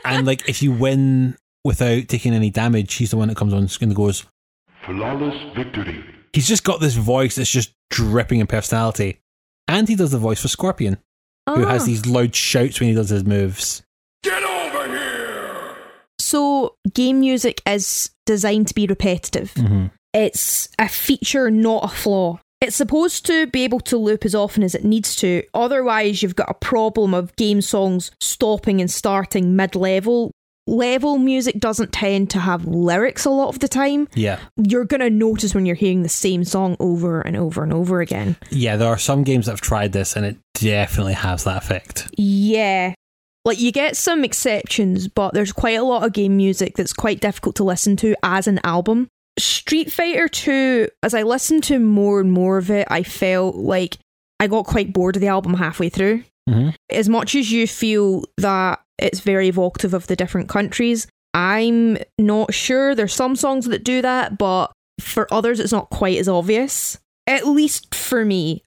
and 0.04 0.26
like 0.26 0.48
if 0.48 0.62
you 0.62 0.72
win 0.72 1.36
without 1.64 2.08
taking 2.08 2.34
any 2.34 2.50
damage, 2.50 2.94
he's 2.94 3.10
the 3.10 3.16
one 3.16 3.28
that 3.28 3.36
comes 3.36 3.54
on 3.54 3.68
screen 3.68 3.90
and 3.90 3.96
goes. 3.96 4.26
Flawless 4.84 5.34
victory. 5.56 6.04
He's 6.32 6.46
just 6.48 6.64
got 6.64 6.80
this 6.80 6.94
voice 6.94 7.36
that's 7.36 7.50
just 7.50 7.72
dripping 7.90 8.40
in 8.40 8.46
personality, 8.46 9.20
and 9.66 9.88
he 9.88 9.96
does 9.96 10.10
the 10.10 10.18
voice 10.18 10.42
for 10.42 10.48
Scorpion, 10.48 10.98
who 11.48 11.64
has 11.66 11.82
Ah. 11.82 11.86
these 11.86 12.06
loud 12.06 12.34
shouts 12.34 12.80
when 12.80 12.90
he 12.90 12.94
does 12.94 13.08
his 13.08 13.24
moves. 13.24 13.82
Get 16.30 16.38
over 16.38 16.50
here! 16.60 16.72
So, 16.74 16.74
game 16.94 17.20
music 17.20 17.62
is 17.66 18.10
designed 18.26 18.68
to 18.68 18.74
be 18.74 18.86
repetitive. 18.86 19.54
Mm-hmm. 19.54 19.86
It's 20.14 20.68
a 20.78 20.88
feature, 20.88 21.50
not 21.50 21.84
a 21.84 21.88
flaw. 21.88 22.40
It's 22.60 22.76
supposed 22.76 23.24
to 23.26 23.46
be 23.46 23.62
able 23.62 23.80
to 23.80 23.96
loop 23.96 24.24
as 24.24 24.34
often 24.34 24.62
as 24.64 24.74
it 24.74 24.84
needs 24.84 25.14
to. 25.16 25.42
Otherwise, 25.54 26.22
you've 26.22 26.34
got 26.34 26.50
a 26.50 26.54
problem 26.54 27.14
of 27.14 27.36
game 27.36 27.60
songs 27.62 28.10
stopping 28.20 28.80
and 28.80 28.90
starting 28.90 29.54
mid 29.54 29.76
level. 29.76 30.32
Level 30.66 31.18
music 31.18 31.60
doesn't 31.60 31.92
tend 31.92 32.28
to 32.30 32.38
have 32.40 32.66
lyrics 32.66 33.24
a 33.24 33.30
lot 33.30 33.48
of 33.48 33.60
the 33.60 33.68
time. 33.68 34.06
Yeah, 34.14 34.38
You're 34.56 34.84
going 34.84 35.00
to 35.00 35.08
notice 35.08 35.54
when 35.54 35.64
you're 35.66 35.76
hearing 35.76 36.02
the 36.02 36.10
same 36.10 36.44
song 36.44 36.76
over 36.80 37.20
and 37.22 37.36
over 37.36 37.62
and 37.62 37.72
over 37.72 38.00
again. 38.02 38.36
yeah. 38.50 38.76
There 38.76 38.88
are 38.88 38.98
some 38.98 39.22
games 39.22 39.46
that 39.46 39.52
have 39.52 39.60
tried 39.62 39.92
this, 39.92 40.16
and 40.16 40.26
it 40.26 40.36
definitely 40.54 41.14
has 41.14 41.44
that 41.44 41.56
effect. 41.62 42.10
Yeah. 42.18 42.92
Like 43.44 43.60
you 43.60 43.72
get 43.72 43.96
some 43.96 44.24
exceptions, 44.24 45.08
but 45.08 45.32
there's 45.32 45.52
quite 45.52 45.78
a 45.78 45.84
lot 45.84 46.04
of 46.04 46.12
game 46.12 46.36
music 46.36 46.76
that's 46.76 46.92
quite 46.92 47.20
difficult 47.20 47.56
to 47.56 47.64
listen 47.64 47.96
to 47.96 48.14
as 48.22 48.46
an 48.46 48.60
album. 48.64 49.08
Street 49.38 49.92
Fighter 49.92 50.28
2, 50.28 50.88
as 51.02 51.14
I 51.14 51.22
listened 51.22 51.62
to 51.64 51.78
more 51.78 52.20
and 52.20 52.32
more 52.32 52.58
of 52.58 52.70
it, 52.70 52.88
I 52.90 53.02
felt 53.02 53.56
like 53.56 53.98
I 54.40 54.48
got 54.48 54.66
quite 54.66 54.92
bored 54.92 55.16
of 55.16 55.22
the 55.22 55.28
album 55.28 55.54
halfway 55.54 55.88
through. 55.88 56.24
Mhm. 56.48 56.74
As 56.90 57.08
much 57.08 57.34
as 57.34 57.52
you 57.52 57.66
feel 57.66 58.24
that 58.36 58.80
it's 58.98 59.20
very 59.20 59.48
evocative 59.48 59.94
of 59.94 60.06
the 60.08 60.16
different 60.16 60.48
countries, 60.48 61.06
I'm 61.34 61.98
not 62.18 62.52
sure. 62.52 62.94
There's 62.94 63.14
some 63.14 63.36
songs 63.36 63.66
that 63.66 63.84
do 63.84 64.02
that, 64.02 64.38
but 64.38 64.72
for 65.00 65.32
others, 65.32 65.60
it's 65.60 65.72
not 65.72 65.90
quite 65.90 66.18
as 66.18 66.28
obvious. 66.28 66.98
At 67.26 67.46
least 67.46 67.94
for 67.94 68.24
me. 68.24 68.62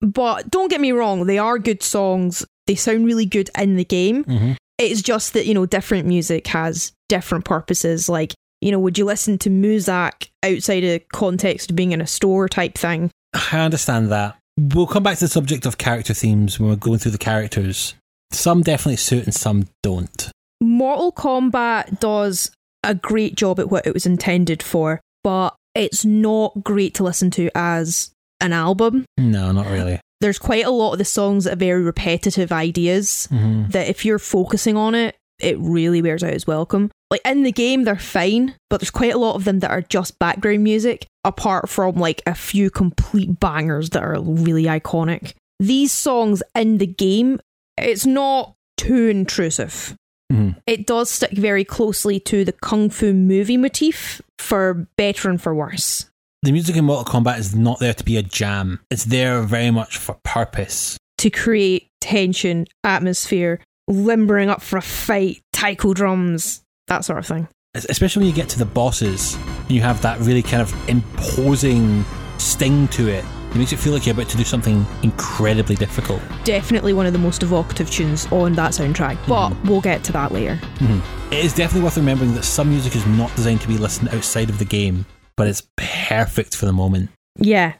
But 0.00 0.50
don't 0.50 0.68
get 0.68 0.80
me 0.80 0.92
wrong, 0.92 1.26
they 1.26 1.38
are 1.38 1.58
good 1.58 1.82
songs. 1.82 2.44
They 2.66 2.74
sound 2.74 3.06
really 3.06 3.26
good 3.26 3.50
in 3.58 3.76
the 3.76 3.84
game. 3.84 4.24
Mhm. 4.24 4.56
It's 4.78 5.02
just 5.02 5.34
that, 5.34 5.46
you 5.46 5.54
know, 5.54 5.66
different 5.66 6.06
music 6.06 6.46
has 6.48 6.92
different 7.08 7.44
purposes. 7.44 8.08
Like, 8.08 8.34
you 8.60 8.72
know, 8.72 8.78
would 8.78 8.98
you 8.98 9.04
listen 9.04 9.38
to 9.38 9.50
Muzak 9.50 10.28
outside 10.42 10.84
of 10.84 11.08
context 11.12 11.70
of 11.70 11.76
being 11.76 11.92
in 11.92 12.00
a 12.00 12.06
store 12.06 12.48
type 12.48 12.76
thing? 12.76 13.10
I 13.52 13.60
understand 13.60 14.10
that. 14.10 14.36
We'll 14.58 14.86
come 14.86 15.02
back 15.02 15.18
to 15.18 15.24
the 15.24 15.28
subject 15.28 15.66
of 15.66 15.78
character 15.78 16.14
themes 16.14 16.58
when 16.58 16.70
we're 16.70 16.76
going 16.76 16.98
through 16.98 17.12
the 17.12 17.18
characters. 17.18 17.94
Some 18.32 18.62
definitely 18.62 18.96
suit 18.96 19.24
and 19.24 19.34
some 19.34 19.68
don't. 19.82 20.30
Mortal 20.60 21.12
Kombat 21.12 22.00
does 22.00 22.50
a 22.82 22.94
great 22.94 23.34
job 23.34 23.60
at 23.60 23.70
what 23.70 23.86
it 23.86 23.94
was 23.94 24.06
intended 24.06 24.62
for, 24.62 25.00
but 25.22 25.54
it's 25.74 26.04
not 26.04 26.62
great 26.64 26.94
to 26.94 27.04
listen 27.04 27.30
to 27.32 27.50
as 27.54 28.10
an 28.40 28.52
album. 28.52 29.04
No, 29.18 29.52
not 29.52 29.66
really. 29.66 30.00
There's 30.20 30.38
quite 30.38 30.64
a 30.64 30.70
lot 30.70 30.92
of 30.92 30.98
the 30.98 31.04
songs 31.04 31.44
that 31.44 31.54
are 31.54 31.56
very 31.56 31.82
repetitive 31.82 32.52
ideas 32.52 33.28
Mhm. 33.30 33.72
that 33.72 33.88
if 33.88 34.04
you're 34.04 34.18
focusing 34.18 34.76
on 34.76 34.94
it, 34.94 35.16
it 35.40 35.58
really 35.58 36.00
wears 36.00 36.22
out 36.22 36.32
its 36.32 36.46
welcome. 36.46 36.90
Like 37.10 37.20
in 37.24 37.42
the 37.42 37.52
game, 37.52 37.84
they're 37.84 37.96
fine, 37.98 38.54
but 38.70 38.80
there's 38.80 38.90
quite 38.90 39.12
a 39.14 39.18
lot 39.18 39.34
of 39.34 39.44
them 39.44 39.58
that 39.60 39.70
are 39.70 39.82
just 39.82 40.18
background 40.18 40.62
music, 40.64 41.06
apart 41.24 41.68
from 41.68 41.96
like 41.96 42.22
a 42.26 42.34
few 42.34 42.70
complete 42.70 43.40
bangers 43.40 43.90
that 43.90 44.02
are 44.02 44.20
really 44.20 44.64
iconic. 44.64 45.34
These 45.60 45.92
songs 45.92 46.42
in 46.54 46.78
the 46.78 46.86
game, 46.86 47.40
it's 47.76 48.06
not 48.06 48.54
too 48.76 49.08
intrusive. 49.08 49.94
Mhm. 50.32 50.56
It 50.66 50.86
does 50.86 51.10
stick 51.10 51.32
very 51.32 51.64
closely 51.64 52.18
to 52.20 52.44
the 52.44 52.52
kung 52.52 52.88
fu 52.88 53.12
movie 53.12 53.56
motif, 53.56 54.22
for 54.38 54.86
better 54.96 55.28
and 55.28 55.40
for 55.40 55.54
worse. 55.54 56.06
The 56.44 56.52
music 56.52 56.76
in 56.76 56.84
Mortal 56.84 57.10
Kombat 57.10 57.38
is 57.38 57.54
not 57.54 57.78
there 57.78 57.94
to 57.94 58.04
be 58.04 58.18
a 58.18 58.22
jam. 58.22 58.80
It's 58.90 59.06
there 59.06 59.40
very 59.40 59.70
much 59.70 59.96
for 59.96 60.18
purpose. 60.24 60.98
To 61.16 61.30
create 61.30 61.88
tension, 62.02 62.66
atmosphere, 62.84 63.60
limbering 63.88 64.50
up 64.50 64.60
for 64.60 64.76
a 64.76 64.82
fight, 64.82 65.40
taiko 65.54 65.94
drums, 65.94 66.62
that 66.88 67.06
sort 67.06 67.18
of 67.18 67.24
thing. 67.24 67.48
Especially 67.74 68.20
when 68.20 68.28
you 68.28 68.36
get 68.36 68.50
to 68.50 68.58
the 68.58 68.66
bosses, 68.66 69.36
and 69.36 69.70
you 69.70 69.80
have 69.80 70.02
that 70.02 70.20
really 70.20 70.42
kind 70.42 70.60
of 70.60 70.70
imposing 70.86 72.04
sting 72.36 72.88
to 72.88 73.08
it. 73.08 73.24
It 73.52 73.56
makes 73.56 73.72
it 73.72 73.78
feel 73.78 73.94
like 73.94 74.04
you're 74.04 74.14
about 74.14 74.28
to 74.28 74.36
do 74.36 74.44
something 74.44 74.84
incredibly 75.02 75.76
difficult. 75.76 76.20
definitely 76.44 76.92
one 76.92 77.06
of 77.06 77.14
the 77.14 77.18
most 77.18 77.42
evocative 77.42 77.90
tunes 77.90 78.30
on 78.30 78.52
that 78.52 78.72
soundtrack, 78.72 79.16
but 79.26 79.48
mm-hmm. 79.48 79.68
we'll 79.68 79.80
get 79.80 80.04
to 80.04 80.12
that 80.12 80.30
later. 80.30 80.56
Mm-hmm. 80.56 81.32
It 81.32 81.42
is 81.42 81.54
definitely 81.54 81.84
worth 81.84 81.96
remembering 81.96 82.34
that 82.34 82.44
some 82.44 82.68
music 82.68 82.94
is 82.96 83.06
not 83.06 83.34
designed 83.34 83.62
to 83.62 83.68
be 83.68 83.78
listened 83.78 84.10
outside 84.10 84.50
of 84.50 84.58
the 84.58 84.66
game, 84.66 85.06
but 85.36 85.46
it's 85.48 85.66
perfect 85.76 86.56
for 86.56 86.66
the 86.66 86.72
moment. 86.72 87.10
Yeah. 87.38 87.74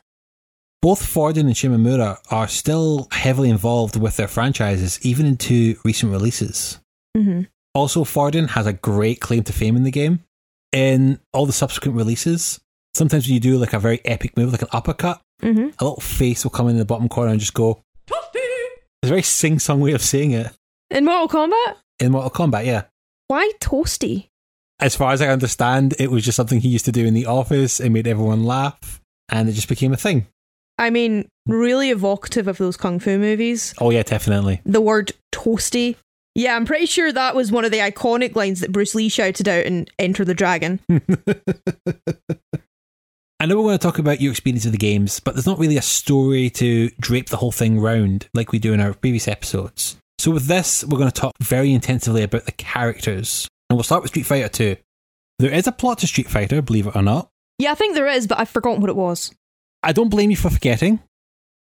Both 0.83 1.05
Forden 1.07 1.47
and 1.47 1.55
Shimamura 1.55 2.19
are 2.31 2.49
still 2.49 3.09
heavily 3.11 3.49
involved 3.51 3.97
with 3.99 4.17
their 4.17 4.29
franchises, 4.29 4.99
even 5.03 5.25
into 5.27 5.77
recent 5.85 6.13
releases. 6.13 6.79
hmm 7.17 7.43
Also, 7.75 8.05
Forden 8.05 8.49
has 8.49 8.67
a 8.67 8.73
great 8.75 9.21
claim 9.21 9.43
to 9.45 9.53
fame 9.53 9.77
in 9.77 9.85
the 9.85 9.91
game. 9.91 10.21
In 10.73 11.21
all 11.33 11.47
the 11.47 11.53
subsequent 11.53 11.97
releases, 11.97 12.61
sometimes 12.95 13.27
when 13.27 13.35
you 13.35 13.41
do 13.41 13.57
like 13.59 13.73
a 13.73 13.79
very 13.79 14.01
epic 14.05 14.37
move, 14.37 14.53
like 14.53 14.63
an 14.63 14.69
uppercut, 14.73 15.21
hmm 15.41 15.69
a 15.79 15.85
little 15.85 16.01
face 16.01 16.45
will 16.45 16.51
come 16.51 16.69
in 16.69 16.77
the 16.77 16.85
bottom 16.85 17.09
corner 17.09 17.31
and 17.31 17.41
just 17.41 17.55
go, 17.55 17.83
Toasty! 18.07 18.41
It's 19.03 19.05
a 19.05 19.07
very 19.09 19.23
sing 19.23 19.59
song 19.59 19.81
way 19.81 19.93
of 19.93 20.03
saying 20.03 20.33
it. 20.33 20.53
In 20.91 21.05
Mortal 21.05 21.29
Kombat, 21.49 21.77
In 22.01 22.13
Mortal 22.13 22.31
Kombat, 22.31 22.67
yeah. 22.67 22.83
why 23.29 23.51
toasty? 23.61 24.29
As 24.81 24.97
far 24.97 25.13
as 25.13 25.23
I 25.23 25.29
understand, 25.29 25.95
it 25.99 26.11
was 26.11 26.25
just 26.25 26.37
something 26.37 26.61
he 26.61 26.69
used 26.69 26.85
to 26.87 26.93
do 26.93 27.07
in 27.07 27.15
the 27.15 27.27
office. 27.27 27.81
It 27.81 27.91
made 27.91 28.07
everyone 28.07 28.45
laugh, 28.45 29.01
and 29.29 29.49
it 29.49 29.53
just 29.53 29.69
became 29.69 29.93
a 29.93 29.97
thing. 29.97 30.27
I 30.79 30.91
mean, 30.91 31.29
really 31.47 31.91
evocative 31.91 32.49
of 32.49 32.59
those 32.59 32.77
kung 32.77 32.99
fu 32.99 33.19
movies. 33.19 33.75
Oh, 33.79 33.91
yeah, 33.91 34.03
definitely. 34.03 34.61
The 34.65 34.81
word 34.81 35.13
toasty. 35.33 35.97
Yeah, 36.35 36.57
I'm 36.57 36.65
pretty 36.65 36.87
sure 36.87 37.13
that 37.13 37.37
was 37.37 37.53
one 37.53 37.65
of 37.65 37.71
the 37.71 37.79
iconic 37.79 38.35
lines 38.35 38.61
that 38.61 38.73
Bruce 38.73 38.97
Lee 38.97 39.09
shouted 39.09 39.49
out 39.49 39.65
in 39.67 39.87
Enter 40.01 40.25
the 40.25 40.35
Dragon. 40.35 40.81
I 43.41 43.47
know 43.47 43.57
we're 43.57 43.65
going 43.65 43.79
to 43.79 43.83
talk 43.83 43.99
about 43.99 44.21
your 44.21 44.33
experience 44.33 44.65
of 44.65 44.73
the 44.73 44.79
games, 44.79 45.21
but 45.21 45.35
there's 45.35 45.47
not 45.47 45.59
really 45.59 45.77
a 45.77 45.83
story 45.83 46.49
to 46.51 46.89
drape 46.99 47.29
the 47.29 47.37
whole 47.37 47.53
thing 47.53 47.79
round 47.79 48.27
like 48.33 48.53
we 48.53 48.59
do 48.59 48.73
in 48.73 48.81
our 48.81 48.95
previous 48.95 49.29
episodes. 49.29 49.97
So 50.19 50.31
with 50.31 50.47
this, 50.47 50.83
we're 50.85 50.99
going 50.99 51.11
to 51.11 51.21
talk 51.21 51.35
very 51.43 51.75
intensively 51.75 52.23
about 52.23 52.47
the 52.47 52.53
characters. 52.53 53.47
And 53.69 53.77
we'll 53.77 53.85
start 53.85 54.03
with 54.03 54.11
Street 54.11 54.27
Fighter 54.27 54.49
2. 54.49 54.77
There 55.39 55.53
is 55.53 55.67
a 55.67 55.73
plot 55.73 55.99
to 55.99 56.07
Street 56.07 56.29
Fighter, 56.29 56.63
believe 56.63 56.87
it 56.87 56.97
or 56.97 57.03
not. 57.03 57.31
Yeah, 57.59 57.73
I 57.73 57.75
think 57.75 57.95
there 57.95 58.09
is, 58.09 58.27
but 58.27 58.39
I've 58.39 58.49
forgotten 58.49 58.81
what 58.81 58.91
it 58.91 58.97
was. 58.97 59.35
I 59.83 59.93
don't 59.93 60.09
blame 60.09 60.31
you 60.31 60.37
for 60.37 60.51
forgetting. 60.51 61.01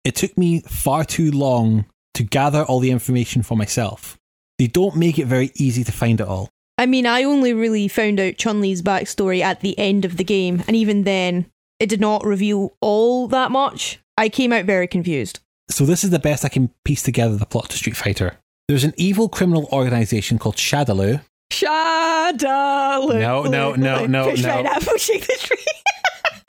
It 0.05 0.14
took 0.14 0.36
me 0.38 0.61
far 0.61 1.05
too 1.05 1.30
long 1.30 1.86
to 2.14 2.24
gather 2.24 2.62
all 2.62 2.80
the 2.80 2.90
information 2.90 3.42
for 3.42 3.57
myself. 3.57 4.18
They 4.59 4.66
don't 4.66 4.96
make 4.96 5.18
it 5.18 5.26
very 5.26 5.53
easy 5.55 5.84
to 5.84 5.92
find 5.92 6.20
it 6.20 6.26
all. 6.26 6.49
I 6.78 6.86
mean, 6.86 7.07
I 7.07 7.24
only 7.24 7.53
really 7.53 7.88
found 7.88 8.20
out 8.20 8.36
Chun 8.38 8.61
Li's 8.61 8.82
backstory 8.82 9.40
at 9.40 9.61
the 9.61 9.78
end 9.78 10.05
of 10.05 10.16
the 10.16 10.24
game, 10.24 10.62
and 10.66 10.76
even 10.76 11.05
then, 11.05 11.46
it 11.78 11.88
did 11.88 12.01
not 12.01 12.24
reveal 12.24 12.76
all 12.80 13.28
that 13.28 13.51
much. 13.51 13.99
I 14.16 14.28
came 14.28 14.53
out 14.53 14.64
very 14.64 14.86
confused. 14.86 15.40
So 15.70 15.84
this 15.84 16.03
is 16.03 16.11
the 16.11 16.18
best 16.18 16.44
I 16.44 16.49
can 16.49 16.70
piece 16.84 17.03
together 17.03 17.36
the 17.36 17.46
plot 17.46 17.70
to 17.70 17.76
Street 17.76 17.96
Fighter. 17.96 18.36
There's 18.68 18.84
an 18.84 18.94
evil 18.96 19.28
criminal 19.28 19.68
organization 19.72 20.38
called 20.38 20.57
Shadaloo. 20.57 21.20
Shadaloo. 21.51 23.18
No, 23.20 23.42
no, 23.44 23.74
no, 23.74 24.07
no, 24.07 24.30
Push 24.30 24.42
no. 24.42 24.62
right 24.62 24.82
pushing 24.82 25.20
the 25.20 25.36
tree. 25.40 25.57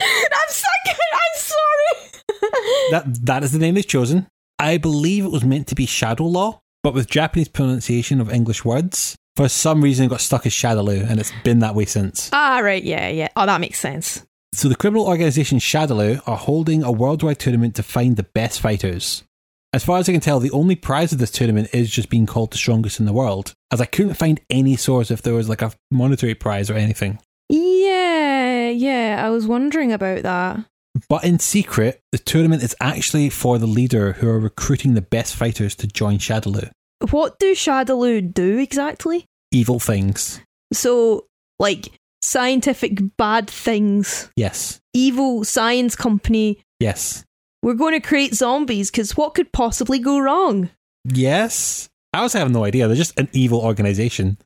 I'm 0.00 0.48
sorry. 0.48 0.96
I'm 1.12 1.34
sorry. 1.36 2.90
That 2.90 3.26
that 3.26 3.44
is 3.44 3.52
the 3.52 3.58
name 3.58 3.74
they've 3.74 3.86
chosen. 3.86 4.26
I 4.58 4.76
believe 4.78 5.24
it 5.24 5.30
was 5.30 5.44
meant 5.44 5.66
to 5.68 5.74
be 5.74 5.86
Shadow 5.86 6.24
Law, 6.24 6.60
but 6.82 6.94
with 6.94 7.08
Japanese 7.08 7.48
pronunciation 7.48 8.20
of 8.20 8.30
English 8.30 8.64
words, 8.64 9.16
for 9.36 9.48
some 9.48 9.82
reason 9.82 10.06
it 10.06 10.08
got 10.08 10.20
stuck 10.20 10.44
as 10.46 10.52
Shadaloo, 10.52 11.08
and 11.08 11.18
it's 11.18 11.32
been 11.44 11.60
that 11.60 11.74
way 11.74 11.86
since. 11.86 12.28
ah, 12.32 12.58
right. 12.60 12.82
Yeah, 12.82 13.08
yeah. 13.08 13.28
Oh, 13.36 13.46
that 13.46 13.60
makes 13.60 13.78
sense. 13.78 14.24
So 14.52 14.68
the 14.68 14.74
criminal 14.76 15.06
organization 15.06 15.58
Shadaloo 15.58 16.20
are 16.26 16.36
holding 16.36 16.82
a 16.82 16.90
worldwide 16.92 17.38
tournament 17.38 17.76
to 17.76 17.82
find 17.82 18.16
the 18.16 18.24
best 18.24 18.60
fighters. 18.60 19.22
As 19.72 19.84
far 19.84 19.98
as 19.98 20.08
I 20.08 20.12
can 20.12 20.20
tell, 20.20 20.40
the 20.40 20.50
only 20.50 20.74
prize 20.74 21.12
of 21.12 21.18
this 21.18 21.30
tournament 21.30 21.68
is 21.72 21.90
just 21.90 22.10
being 22.10 22.26
called 22.26 22.50
the 22.52 22.58
strongest 22.58 22.98
in 22.98 23.06
the 23.06 23.12
world, 23.12 23.54
as 23.70 23.80
I 23.80 23.84
couldn't 23.84 24.14
find 24.14 24.40
any 24.50 24.74
source 24.74 25.12
if 25.12 25.22
there 25.22 25.34
was 25.34 25.48
like 25.48 25.62
a 25.62 25.72
monetary 25.92 26.34
prize 26.34 26.68
or 26.70 26.74
anything. 26.74 27.20
Yeah, 27.48 28.68
yeah. 28.68 29.22
I 29.24 29.30
was 29.30 29.46
wondering 29.46 29.92
about 29.92 30.22
that. 30.22 30.64
But 31.08 31.24
in 31.24 31.38
secret, 31.38 32.00
the 32.10 32.18
tournament 32.18 32.64
is 32.64 32.74
actually 32.80 33.30
for 33.30 33.58
the 33.58 33.66
leader 33.68 34.14
who 34.14 34.28
are 34.28 34.40
recruiting 34.40 34.94
the 34.94 35.02
best 35.02 35.36
fighters 35.36 35.76
to 35.76 35.86
join 35.86 36.18
Shadaloo. 36.18 36.70
What 37.10 37.38
do 37.38 37.52
Shadaloo 37.54 38.34
do 38.34 38.58
exactly? 38.58 39.24
Evil 39.52 39.78
things. 39.78 40.40
So, 40.72 41.26
like, 41.60 41.92
scientific 42.22 42.98
bad 43.16 43.48
things, 43.48 44.30
Yes. 44.36 44.80
evil 44.94 45.44
science 45.44 45.94
company. 45.94 46.60
Yes. 46.80 47.24
We're 47.62 47.74
going 47.74 47.92
to 47.92 48.06
create 48.06 48.34
zombies 48.34 48.90
because 48.90 49.16
what 49.16 49.34
could 49.34 49.52
possibly 49.52 49.98
go 49.98 50.18
wrong? 50.18 50.70
Yes. 51.04 51.88
I 52.12 52.20
also 52.20 52.38
have 52.38 52.50
no 52.50 52.64
idea. 52.64 52.86
They're 52.86 52.96
just 52.96 53.18
an 53.18 53.28
evil 53.32 53.60
organization 53.60 54.38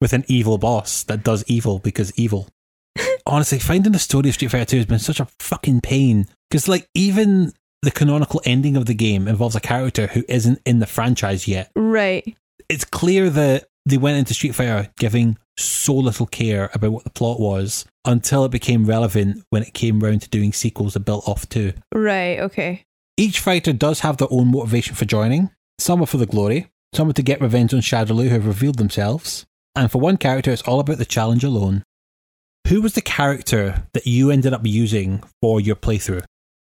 with 0.00 0.12
an 0.12 0.24
evil 0.28 0.58
boss 0.58 1.02
that 1.04 1.24
does 1.24 1.44
evil 1.46 1.78
because 1.78 2.16
evil. 2.18 2.48
Honestly, 3.26 3.58
finding 3.58 3.92
the 3.92 3.98
story 3.98 4.28
of 4.28 4.34
Street 4.34 4.50
Fighter 4.50 4.64
2 4.64 4.76
has 4.76 4.86
been 4.86 4.98
such 4.98 5.20
a 5.20 5.28
fucking 5.40 5.80
pain. 5.80 6.26
Because, 6.50 6.68
like, 6.68 6.88
even 6.94 7.52
the 7.82 7.90
canonical 7.90 8.42
ending 8.44 8.76
of 8.76 8.86
the 8.86 8.94
game 8.94 9.28
involves 9.28 9.56
a 9.56 9.60
character 9.60 10.08
who 10.08 10.24
isn't 10.28 10.60
in 10.64 10.78
the 10.78 10.86
franchise 10.86 11.48
yet. 11.48 11.70
Right. 11.74 12.36
It's 12.68 12.84
clear 12.84 13.30
that 13.30 13.67
they 13.88 13.98
went 13.98 14.18
into 14.18 14.34
Street 14.34 14.54
Fighter 14.54 14.90
giving 14.98 15.38
so 15.56 15.94
little 15.94 16.26
care 16.26 16.70
about 16.74 16.92
what 16.92 17.04
the 17.04 17.10
plot 17.10 17.40
was 17.40 17.84
until 18.04 18.44
it 18.44 18.50
became 18.50 18.84
relevant 18.84 19.44
when 19.50 19.62
it 19.62 19.74
came 19.74 20.00
round 20.00 20.22
to 20.22 20.28
doing 20.28 20.52
sequels 20.52 20.94
that 20.94 21.00
built 21.00 21.26
off 21.26 21.48
to. 21.50 21.72
Right. 21.94 22.38
Okay. 22.40 22.84
Each 23.16 23.40
fighter 23.40 23.72
does 23.72 24.00
have 24.00 24.18
their 24.18 24.28
own 24.30 24.52
motivation 24.52 24.94
for 24.94 25.04
joining. 25.04 25.50
Some 25.78 26.02
are 26.02 26.06
for 26.06 26.18
the 26.18 26.26
glory, 26.26 26.70
some 26.94 27.08
are 27.08 27.14
to 27.14 27.22
get 27.22 27.40
revenge 27.40 27.74
on 27.74 27.80
Shadaloo 27.80 28.24
who 28.24 28.34
have 28.34 28.46
revealed 28.46 28.78
themselves, 28.78 29.46
and 29.74 29.90
for 29.90 30.00
one 30.00 30.16
character, 30.16 30.50
it's 30.50 30.62
all 30.62 30.80
about 30.80 30.98
the 30.98 31.04
challenge 31.04 31.44
alone. 31.44 31.82
Who 32.68 32.80
was 32.80 32.94
the 32.94 33.02
character 33.02 33.86
that 33.92 34.06
you 34.06 34.30
ended 34.30 34.52
up 34.52 34.64
using 34.64 35.22
for 35.40 35.60
your 35.60 35.76
playthrough? 35.76 36.24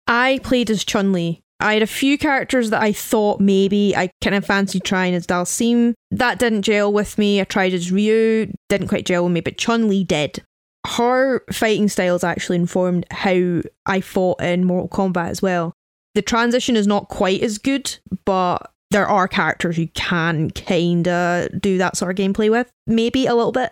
I 0.07 0.39
played 0.43 0.69
as 0.69 0.83
Chun 0.83 1.13
Li. 1.13 1.41
I 1.61 1.73
had 1.73 1.83
a 1.83 1.87
few 1.87 2.17
characters 2.17 2.69
that 2.71 2.81
I 2.81 2.91
thought 2.91 3.39
maybe 3.39 3.95
I 3.95 4.09
kind 4.21 4.35
of 4.35 4.45
fancied 4.45 4.83
trying 4.83 5.13
as 5.13 5.27
Dhalsim. 5.27 5.93
That 6.11 6.39
didn't 6.39 6.63
gel 6.63 6.91
with 6.91 7.17
me. 7.17 7.39
I 7.41 7.43
tried 7.43 7.73
as 7.73 7.91
Ryu, 7.91 8.51
didn't 8.69 8.87
quite 8.87 9.05
gel 9.05 9.23
with 9.23 9.33
me, 9.33 9.41
but 9.41 9.57
Chun 9.57 9.87
Li 9.87 10.03
did. 10.03 10.43
Her 10.87 11.43
fighting 11.51 11.87
styles 11.89 12.23
actually 12.23 12.55
informed 12.55 13.05
how 13.11 13.61
I 13.85 14.01
fought 14.01 14.41
in 14.41 14.65
Mortal 14.65 14.89
Kombat 14.89 15.29
as 15.29 15.41
well. 15.41 15.73
The 16.15 16.21
transition 16.21 16.75
is 16.75 16.87
not 16.87 17.07
quite 17.09 17.41
as 17.41 17.57
good, 17.57 17.97
but 18.25 18.71
there 18.89 19.07
are 19.07 19.27
characters 19.27 19.77
you 19.77 19.87
can 19.89 20.49
kinda 20.49 21.49
do 21.59 21.77
that 21.77 21.95
sort 21.95 22.11
of 22.11 22.17
gameplay 22.17 22.49
with. 22.49 22.69
Maybe 22.87 23.25
a 23.25 23.35
little 23.35 23.53
bit. 23.53 23.71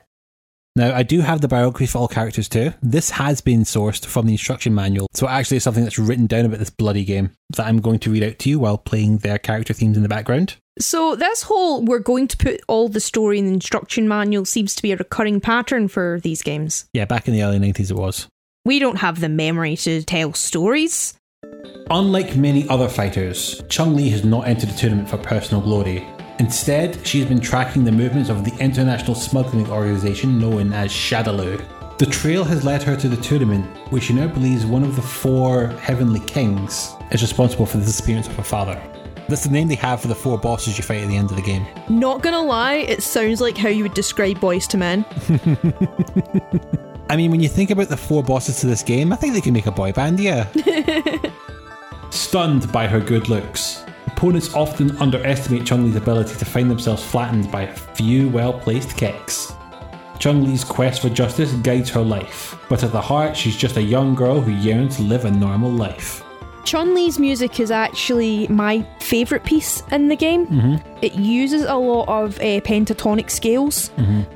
Now, 0.80 0.96
I 0.96 1.04
do 1.04 1.20
have 1.20 1.42
the 1.42 1.50
biography 1.50 1.88
for 1.88 1.98
all 1.98 2.08
characters 2.08 2.48
too. 2.48 2.72
This 2.82 3.10
has 3.10 3.42
been 3.42 3.64
sourced 3.64 4.06
from 4.06 4.28
the 4.28 4.32
instruction 4.32 4.74
manual, 4.74 5.08
so 5.14 5.28
it 5.28 5.32
actually 5.32 5.58
is 5.58 5.64
something 5.64 5.84
that's 5.84 6.00
written 6.00 6.26
down 6.26 6.46
about 6.46 6.60
this 6.60 6.70
bloody 6.70 7.04
game 7.04 7.32
that 7.50 7.68
I'm 7.68 7.82
going 7.82 8.00
to 8.00 8.10
read 8.10 8.24
out 8.24 8.40
to 8.40 8.50
you 8.50 8.60
while 8.60 8.78
playing 8.78 9.18
their 9.18 9.38
character 9.38 9.74
themes 9.74 9.98
in 9.98 10.04
the 10.04 10.08
background. 10.10 10.56
So 10.80 11.18
this 11.18 11.44
whole 11.44 11.84
we're 11.84 12.00
going 12.00 12.30
to 12.30 12.38
put 12.38 12.62
all 12.70 12.88
the 12.88 13.02
story 13.02 13.40
in 13.40 13.48
the 13.48 13.54
instruction 13.56 14.08
manual 14.08 14.46
seems 14.46 14.74
to 14.76 14.82
be 14.82 14.94
a 14.94 14.96
recurring 14.96 15.42
pattern 15.42 15.90
for 15.90 16.22
these 16.24 16.42
games. 16.42 16.86
Yeah, 16.94 17.04
back 17.04 17.28
in 17.28 17.34
the 17.34 17.44
early 17.44 17.60
90s 17.60 17.92
it 17.92 17.98
was. 17.98 18.30
We 18.64 18.80
don't 18.80 19.00
have 19.00 19.20
the 19.20 19.28
memory 19.28 19.76
to 19.76 20.02
tell 20.04 20.34
stories. 20.34 21.14
Unlike 21.90 22.38
many 22.38 22.70
other 22.70 22.88
fighters, 22.88 23.62
Chun 23.68 23.98
Li 23.98 24.08
has 24.12 24.24
not 24.24 24.48
entered 24.48 24.70
the 24.70 24.78
tournament 24.78 25.10
for 25.10 25.18
personal 25.18 25.62
glory. 25.62 26.08
Instead, 26.40 27.06
she 27.06 27.20
has 27.20 27.28
been 27.28 27.40
tracking 27.40 27.84
the 27.84 27.92
movements 27.92 28.30
of 28.30 28.46
the 28.46 28.56
international 28.64 29.14
smuggling 29.14 29.70
organization 29.70 30.40
known 30.40 30.72
as 30.72 30.90
Shadaloo. 30.92 31.62
The 31.98 32.06
trail 32.06 32.46
has 32.46 32.64
led 32.64 32.82
her 32.84 32.96
to 32.96 33.10
the 33.10 33.18
tournament, 33.18 33.66
where 33.92 34.02
she 34.02 34.14
now 34.14 34.28
believes 34.28 34.66
one 34.66 34.84
of 34.84 34.96
the 34.96 35.02
four 35.02 35.68
Heavenly 35.68 36.22
Kings 36.22 36.96
is 37.12 37.22
responsible 37.22 37.66
for 37.66 37.78
the 37.78 37.86
disappearance 37.86 38.28
of 38.28 38.38
her 38.38 38.44
father. 38.44 38.82
That's 39.28 39.44
the 39.44 39.52
name 39.52 39.68
they 39.68 39.76
have 39.76 40.02
for 40.02 40.08
the 40.08 40.16
four 40.16 40.40
bosses 40.40 40.78
you 40.78 40.84
fight 40.84 41.02
at 41.02 41.10
the 41.10 41.18
end 41.18 41.30
of 41.30 41.36
the 41.36 41.44
game. 41.44 41.68
Not 41.90 42.24
gonna 42.24 42.42
lie, 42.42 42.76
it 42.76 43.04
sounds 43.04 43.42
like 43.42 43.58
how 43.58 43.68
you 43.68 43.84
would 43.84 43.94
describe 43.94 44.38
Boyz 44.40 44.74
II 44.74 44.80
Men. 44.80 45.06
I 47.10 47.18
mean, 47.18 47.32
when 47.32 47.42
you 47.42 47.50
think 47.50 47.70
about 47.70 47.90
the 47.90 47.98
four 47.98 48.24
bosses 48.24 48.62
to 48.62 48.68
this 48.68 48.82
game, 48.82 49.12
I 49.12 49.18
think 49.18 49.34
they 49.34 49.42
can 49.42 49.54
make 49.54 49.66
a 49.66 49.72
boy 49.72 49.92
band, 49.92 50.20
yeah. 50.20 50.48
Stunned 52.12 52.72
by 52.72 52.88
her 52.88 53.00
good 53.00 53.28
looks, 53.28 53.84
opponents 54.20 54.54
often 54.54 54.98
underestimate 54.98 55.66
Chun 55.66 55.86
Li's 55.86 55.96
ability 55.96 56.36
to 56.36 56.44
find 56.44 56.70
themselves 56.70 57.02
flattened 57.02 57.50
by 57.50 57.62
a 57.62 57.74
few 57.74 58.28
well 58.28 58.52
placed 58.52 58.98
kicks. 58.98 59.54
Chun 60.20 60.44
Li's 60.44 60.66
quest 60.66 61.02
for 61.02 61.08
justice 61.08 61.54
guides 61.54 61.90
her 61.92 62.02
life, 62.02 62.62
but 62.68 62.84
at 62.84 62.92
the 62.92 63.00
heart, 63.00 63.38
she's 63.38 63.56
just 63.56 63.78
a 63.78 63.82
young 63.82 64.16
girl 64.16 64.42
who 64.42 64.52
yearns 64.52 64.98
to 64.98 65.04
live 65.04 65.24
a 65.24 65.32
normal 65.32 65.72
life. 65.72 66.29
Chun 66.70 66.94
Li's 66.94 67.18
music 67.18 67.60
is 67.60 67.72
actually 67.72 68.48
my 68.48 68.86
favourite 69.00 69.44
piece 69.44 69.82
in 69.92 70.08
the 70.08 70.16
game. 70.16 70.80
It 71.02 71.16
uses 71.16 71.64
a 71.64 71.74
lot 71.74 72.08
of 72.08 72.38
uh, 72.38 72.62
pentatonic 72.62 73.32
scales, 73.32 73.90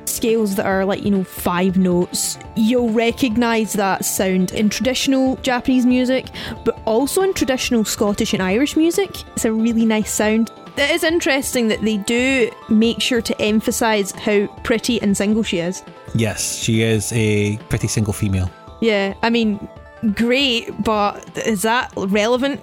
scales 0.04 0.56
that 0.56 0.66
are 0.66 0.84
like, 0.84 1.04
you 1.04 1.12
know, 1.12 1.22
five 1.22 1.78
notes. 1.78 2.36
You'll 2.56 2.90
recognise 2.90 3.74
that 3.74 4.04
sound 4.04 4.50
in 4.50 4.68
traditional 4.68 5.36
Japanese 5.42 5.86
music, 5.86 6.26
but 6.64 6.76
also 6.86 7.22
in 7.22 7.34
traditional 7.34 7.84
Scottish 7.84 8.32
and 8.32 8.42
Irish 8.42 8.76
music. 8.76 9.10
It's 9.36 9.44
a 9.44 9.52
really 9.52 9.86
nice 9.86 10.12
sound. 10.12 10.50
It 10.76 10.90
is 10.90 11.04
interesting 11.04 11.68
that 11.68 11.82
they 11.82 11.98
do 11.98 12.50
make 12.68 13.00
sure 13.00 13.22
to 13.22 13.40
emphasise 13.40 14.10
how 14.10 14.48
pretty 14.64 15.00
and 15.00 15.16
single 15.16 15.44
she 15.44 15.58
is. 15.58 15.84
Yes, 16.16 16.56
she 16.58 16.82
is 16.82 17.12
a 17.12 17.58
pretty 17.68 17.86
single 17.86 18.12
female. 18.12 18.50
Yeah, 18.80 19.14
I 19.22 19.30
mean, 19.30 19.68
great, 20.12 20.70
but 20.82 21.38
is 21.46 21.62
that 21.62 21.92
relevant? 21.96 22.60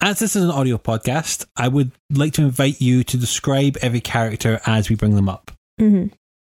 As 0.00 0.18
this 0.18 0.34
is 0.34 0.42
an 0.44 0.50
audio 0.50 0.78
podcast, 0.78 1.46
I 1.56 1.68
would 1.68 1.92
like 2.10 2.32
to 2.34 2.42
invite 2.42 2.80
you 2.80 3.04
to 3.04 3.16
describe 3.16 3.76
every 3.80 4.00
character 4.00 4.60
as 4.66 4.88
we 4.90 4.96
bring 4.96 5.14
them 5.14 5.28
up. 5.28 5.50
hmm 5.78 6.06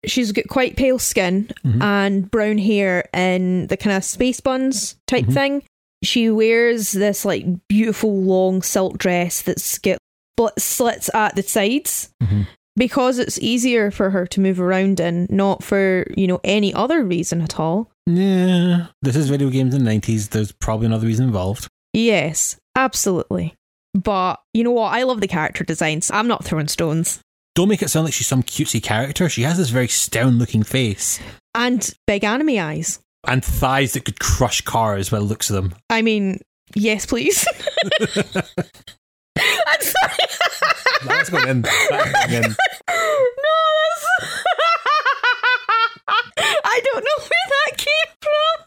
She's 0.05 0.31
got 0.31 0.47
quite 0.47 0.77
pale 0.77 0.99
skin 0.99 1.49
Mhm. 1.65 1.81
and 1.81 2.31
brown 2.31 2.59
hair 2.59 3.09
and 3.13 3.67
the 3.67 3.75
kind 3.77 3.97
of 3.97 4.03
space 4.03 4.39
buns 4.39 4.95
type 5.07 5.25
Mhm. 5.25 5.33
thing. 5.33 5.63
She 6.03 6.29
wears 6.29 6.91
this 6.91 7.25
like 7.25 7.45
beautiful 7.67 8.21
long 8.21 8.61
silk 8.61 8.97
dress 8.99 9.41
that's 9.41 9.79
got 9.79 9.97
slits 10.59 11.09
at 11.15 11.35
the 11.35 11.41
sides 11.41 12.09
Mhm. 12.21 12.47
Because 12.77 13.19
it's 13.19 13.37
easier 13.39 13.91
for 13.91 14.11
her 14.11 14.25
to 14.27 14.39
move 14.39 14.61
around 14.61 14.99
in, 15.01 15.27
not 15.29 15.63
for 15.63 16.05
you 16.15 16.27
know 16.27 16.39
any 16.45 16.73
other 16.73 17.03
reason 17.03 17.41
at 17.41 17.59
all. 17.59 17.91
Yeah, 18.05 18.87
this 19.01 19.17
is 19.17 19.29
video 19.29 19.49
games 19.49 19.75
in 19.75 19.83
the 19.83 19.91
90s. 19.91 20.29
There's 20.29 20.53
probably 20.53 20.85
another 20.85 21.07
reason 21.07 21.25
involved. 21.25 21.67
Yes, 21.91 22.55
absolutely. 22.75 23.53
But 23.93 24.39
you 24.53 24.63
know 24.63 24.71
what? 24.71 24.93
I 24.93 25.03
love 25.03 25.19
the 25.19 25.27
character 25.27 25.63
designs. 25.63 26.09
I'm 26.11 26.27
not 26.27 26.45
throwing 26.45 26.67
stones. 26.69 27.19
Don't 27.55 27.67
make 27.69 27.81
it 27.81 27.89
sound 27.89 28.05
like 28.05 28.13
she's 28.13 28.27
some 28.27 28.43
cutesy 28.43 28.81
character. 28.81 29.27
She 29.27 29.41
has 29.41 29.57
this 29.57 29.71
very 29.71 29.87
stern 29.87 30.37
looking 30.37 30.61
face 30.63 31.19
And 31.55 31.89
big 32.05 32.23
anime 32.23 32.59
eyes. 32.59 32.99
and 33.27 33.43
thighs 33.43 33.93
that 33.93 34.05
could 34.05 34.19
crush 34.19 34.61
cars 34.61 35.09
by 35.09 35.17
the 35.17 35.23
looks 35.25 35.49
of 35.49 35.55
them. 35.55 35.73
I 35.89 36.03
mean, 36.03 36.39
yes, 36.75 37.07
please. 37.07 37.47
I'm 39.67 39.81
sorry. 39.81 40.27
That's 41.05 41.29
going 41.29 41.47
in. 41.47 41.61
That's 41.61 42.11
going 42.31 42.43
in. 42.43 42.49
no, 42.51 42.55
that's... 42.89 44.05
I 46.39 46.81
don't 46.83 47.03
know 47.03 47.19
where 47.23 47.49
that 47.49 47.77
came 47.77 48.13
from. 48.21 48.65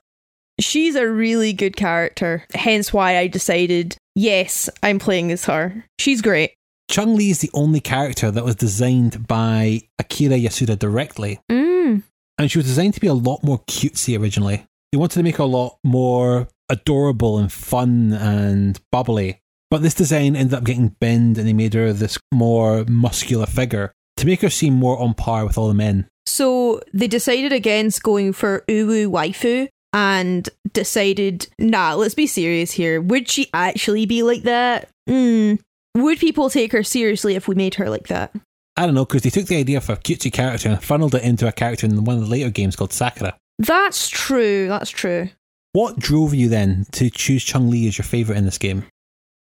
She's 0.61 0.95
a 0.95 1.09
really 1.09 1.53
good 1.53 1.77
character, 1.77 2.45
hence 2.55 2.93
why 2.93 3.17
I 3.19 3.27
decided, 3.29 3.97
yes, 4.15 4.69
I'm 4.83 4.99
playing 4.99 5.33
as 5.33 5.45
her. 5.47 5.85
She's 5.99 6.21
great. 6.21 6.53
Chun 6.91 7.15
Li 7.17 7.31
is 7.31 7.39
the 7.39 7.51
only 7.55 7.81
character 7.81 8.31
that 8.31 8.45
was 8.45 8.57
designed 8.57 9.27
by 9.27 9.81
Akira 9.99 10.37
Yasuda 10.37 10.79
directly, 10.79 11.39
Mm. 11.51 12.03
and 12.39 12.51
she 12.51 12.59
was 12.59 12.67
designed 12.67 12.95
to 12.95 13.01
be 13.01 13.07
a 13.07 13.15
lot 13.15 13.43
more 13.45 13.61
cutesy 13.61 14.21
originally. 14.21 14.67
They 14.93 14.99
wanted 14.99 15.15
to 15.19 15.23
make 15.23 15.37
her 15.37 15.45
a 15.45 15.47
lot 15.47 15.79
more 15.85 16.49
adorable 16.69 17.39
and 17.39 17.51
fun 17.51 18.13
and 18.13 18.79
bubbly, 18.93 19.40
but 19.71 19.83
this 19.83 19.95
design 19.95 20.37
ended 20.37 20.55
up 20.55 20.65
getting 20.65 20.89
bent 21.01 21.39
and 21.39 21.47
they 21.47 21.53
made 21.53 21.75
her 21.75 21.93
this 21.93 22.19
more 22.33 22.85
muscular 22.89 23.47
figure 23.47 23.93
to 24.17 24.27
make 24.27 24.43
her 24.43 24.51
seem 24.51 24.75
more 24.75 24.99
on 24.99 25.15
par 25.15 25.47
with 25.47 25.57
all 25.57 25.69
the 25.69 25.75
men. 25.75 26.07
So 26.27 26.81
they 26.93 27.09
decided 27.09 27.53
against 27.53 28.03
going 28.03 28.33
for 28.33 28.65
uwu 28.69 29.07
waifu 29.07 29.69
and 29.93 30.49
decided, 30.73 31.49
nah, 31.59 31.95
let's 31.95 32.15
be 32.15 32.27
serious 32.27 32.73
here. 32.73 33.01
Would 33.01 33.29
she 33.29 33.49
actually 33.55 34.07
be 34.07 34.23
like 34.23 34.43
that? 34.43 34.89
Hmm. 35.09 35.55
Would 35.97 36.19
people 36.19 36.51
take 36.51 36.73
her 36.73 36.83
seriously 36.83 37.35
if 37.35 37.49
we 37.49 37.55
made 37.55 37.75
her 37.75 37.91
like 37.91 38.09
that? 38.09 38.33
I 38.77 38.87
don't 38.87 38.95
know, 38.95 39.05
because 39.05 39.23
they 39.23 39.31
took 39.31 39.47
the 39.47 39.57
idea 39.57 39.79
of 39.79 39.91
a 39.91 39.97
cutesy 39.97 40.33
character 40.33 40.69
and 40.69 40.83
funneled 40.83 41.15
it 41.15 41.25
into 41.25 41.49
a 41.49 41.53
character 41.53 41.87
in 41.87 42.05
one 42.05 42.17
of 42.17 42.23
the 42.23 42.31
later 42.31 42.51
games 42.51 42.77
called 42.77 42.93
Sakura. 42.93 43.37
That's 43.59 44.09
true. 44.09 44.69
That's 44.69 44.91
true. 44.91 45.31
What 45.73 45.99
drove 45.99 46.35
you 46.35 46.49
then 46.49 46.87
to 46.93 47.11
choose 47.11 47.45
Chun 47.45 47.71
Li 47.71 47.89
as 47.89 47.99
your 47.99 48.05
favourite 48.05 48.39
in 48.39 48.45
this 48.45 48.59
game? 48.59 48.85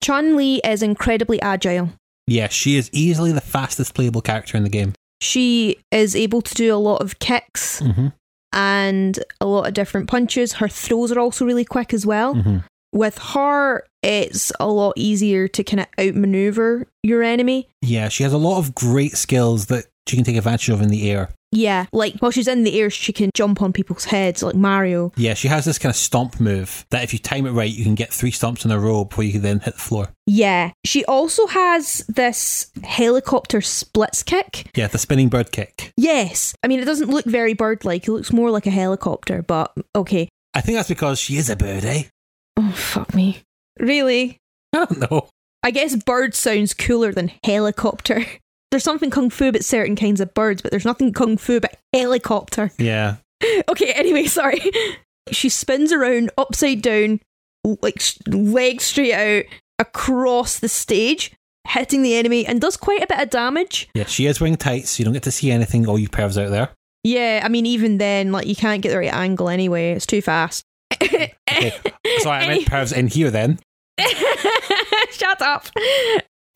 Chun 0.02 0.36
Li 0.36 0.62
is 0.64 0.82
incredibly 0.82 1.42
agile. 1.42 1.90
Yeah, 2.28 2.48
she 2.48 2.78
is 2.78 2.90
easily 2.94 3.32
the 3.32 3.42
fastest 3.42 3.94
playable 3.94 4.22
character 4.22 4.56
in 4.58 4.64
the 4.64 4.70
game. 4.70 4.94
She 5.22 5.78
is 5.92 6.16
able 6.16 6.42
to 6.42 6.54
do 6.54 6.74
a 6.74 6.78
lot 6.78 7.02
of 7.02 7.20
kicks 7.20 7.82
Mm-hmm. 7.82 8.08
and 8.54 9.20
a 9.42 9.46
lot 9.46 9.68
of 9.68 9.74
different 9.74 10.08
punches. 10.10 10.54
Her 10.54 10.68
throws 10.68 11.12
are 11.12 11.20
also 11.20 11.46
really 11.46 11.66
quick 11.66 11.94
as 11.94 12.06
well. 12.06 12.36
Mm-hmm. 12.36 12.58
With 12.92 13.18
her, 13.20 13.84
it's 14.02 14.52
a 14.60 14.68
lot 14.68 14.94
easier 14.96 15.48
to 15.50 15.64
kind 15.64 15.82
of 15.82 15.88
outmaneuver 16.00 16.88
your 17.04 17.22
enemy. 17.22 17.68
Yeah, 17.82 18.10
she 18.10 18.24
has 18.24 18.34
a 18.34 18.38
lot 18.38 18.58
of 18.60 18.74
great 18.74 19.14
skills 19.18 19.68
that 19.68 19.86
she 20.08 20.16
can 20.16 20.26
take 20.26 20.38
advantage 20.38 20.70
of 20.70 20.82
in 20.82 20.90
the 20.90 21.12
air. 21.12 21.30
Yeah, 21.52 21.86
like 21.92 22.16
while 22.20 22.32
she's 22.32 22.48
in 22.48 22.64
the 22.64 22.80
air, 22.80 22.90
she 22.90 23.12
can 23.12 23.32
jump 23.34 23.62
on 23.62 23.74
people's 23.74 24.06
heads 24.06 24.44
like 24.44 24.56
Mario. 24.56 25.12
Yeah, 25.16 25.34
she 25.34 25.48
has 25.48 25.66
this 25.66 25.80
kind 25.80 25.90
of 25.90 25.96
stomp 25.96 26.40
move 26.40 26.86
that 26.92 27.04
if 27.04 27.12
you 27.12 27.20
time 27.20 27.46
it 27.46 27.52
right, 27.52 27.72
you 27.72 27.84
can 27.84 27.96
get 27.96 28.14
three 28.14 28.32
stomps 28.32 28.66
in 28.66 28.72
a 28.72 28.80
row 28.80 29.06
before 29.06 29.24
you 29.24 29.32
can 29.32 29.42
then 29.42 29.60
hit 29.60 29.74
the 29.74 29.80
floor. 29.80 30.10
Yeah, 30.28 30.72
she 30.86 31.04
also 31.06 31.48
has 31.48 32.06
this 32.08 32.72
helicopter 32.84 33.62
splits 33.62 34.22
kick. 34.22 34.70
Yeah, 34.76 34.88
the 34.88 35.00
spinning 35.00 35.30
bird 35.30 35.52
kick. 35.52 35.92
Yes, 35.98 36.54
I 36.64 36.68
mean 36.68 36.80
it 36.80 36.86
doesn't 36.86 37.10
look 37.10 37.26
very 37.26 37.54
bird-like. 37.54 38.08
It 38.08 38.12
looks 38.12 38.32
more 38.32 38.52
like 38.52 38.68
a 38.68 38.72
helicopter, 38.72 39.42
but 39.42 39.74
okay. 39.96 40.30
I 40.54 40.62
think 40.62 40.78
that's 40.78 40.90
because 40.90 41.20
she 41.20 41.38
is 41.38 41.50
a 41.50 41.56
bird, 41.56 41.84
eh? 41.84 42.04
Oh 42.58 42.72
fuck 42.72 43.14
me. 43.16 43.42
Really? 43.80 44.38
I 44.74 44.86
don't 44.86 45.10
know. 45.10 45.30
I 45.64 45.72
guess 45.72 45.96
bird 45.96 46.36
sounds 46.36 46.74
cooler 46.74 47.12
than 47.12 47.32
helicopter. 47.44 48.24
There's 48.72 48.84
something 48.84 49.10
kung 49.10 49.30
fu 49.30 49.48
about 49.50 49.64
certain 49.64 49.96
kinds 49.96 50.22
of 50.22 50.34
birds, 50.34 50.62
but 50.62 50.72
there's 50.72 50.86
nothing 50.86 51.12
kung 51.14 51.38
fu 51.38 51.58
about 51.58 51.76
helicopter. 51.94 52.72
Yeah. 52.80 53.18
Okay, 53.70 53.92
anyway, 53.94 54.26
sorry. 54.26 54.60
She 55.32 55.48
spins 55.50 55.94
around 55.94 56.30
upside 56.38 56.82
down, 56.82 57.22
like 57.82 58.02
legs 58.28 58.84
straight 58.84 59.14
out, 59.14 59.46
across 59.80 60.60
the 60.60 60.68
stage, 60.68 61.32
hitting 61.68 62.02
the 62.02 62.16
enemy, 62.16 62.46
and 62.46 62.60
does 62.60 62.76
quite 62.76 63.02
a 63.02 63.08
bit 63.08 63.20
of 63.20 63.30
damage. 63.30 63.90
Yeah, 63.94 64.06
she 64.06 64.26
is 64.26 64.42
wearing 64.42 64.58
tights, 64.58 64.92
so 64.92 65.00
you 65.00 65.06
don't 65.06 65.14
get 65.14 65.24
to 65.24 65.32
see 65.32 65.52
anything, 65.52 65.88
all 65.88 65.98
you 65.98 66.10
pervs 66.10 66.42
out 66.44 66.52
there. 66.52 66.70
Yeah, 67.06 67.42
I 67.44 67.48
mean, 67.48 67.66
even 67.66 67.98
then, 67.98 68.34
like, 68.34 68.46
you 68.46 68.56
can't 68.58 68.82
get 68.82 68.90
the 68.90 68.98
right 68.98 69.14
angle 69.14 69.48
anyway. 69.48 69.92
It's 69.94 70.06
too 70.06 70.22
fast. 70.22 70.66
Okay. 71.02 71.34
Sorry, 72.20 72.44
I 72.44 72.48
meant 72.48 72.66
pervs 72.66 72.96
in 72.96 73.08
here 73.08 73.32
then. 73.32 73.60
Shut 75.12 75.42
up. 75.42 75.68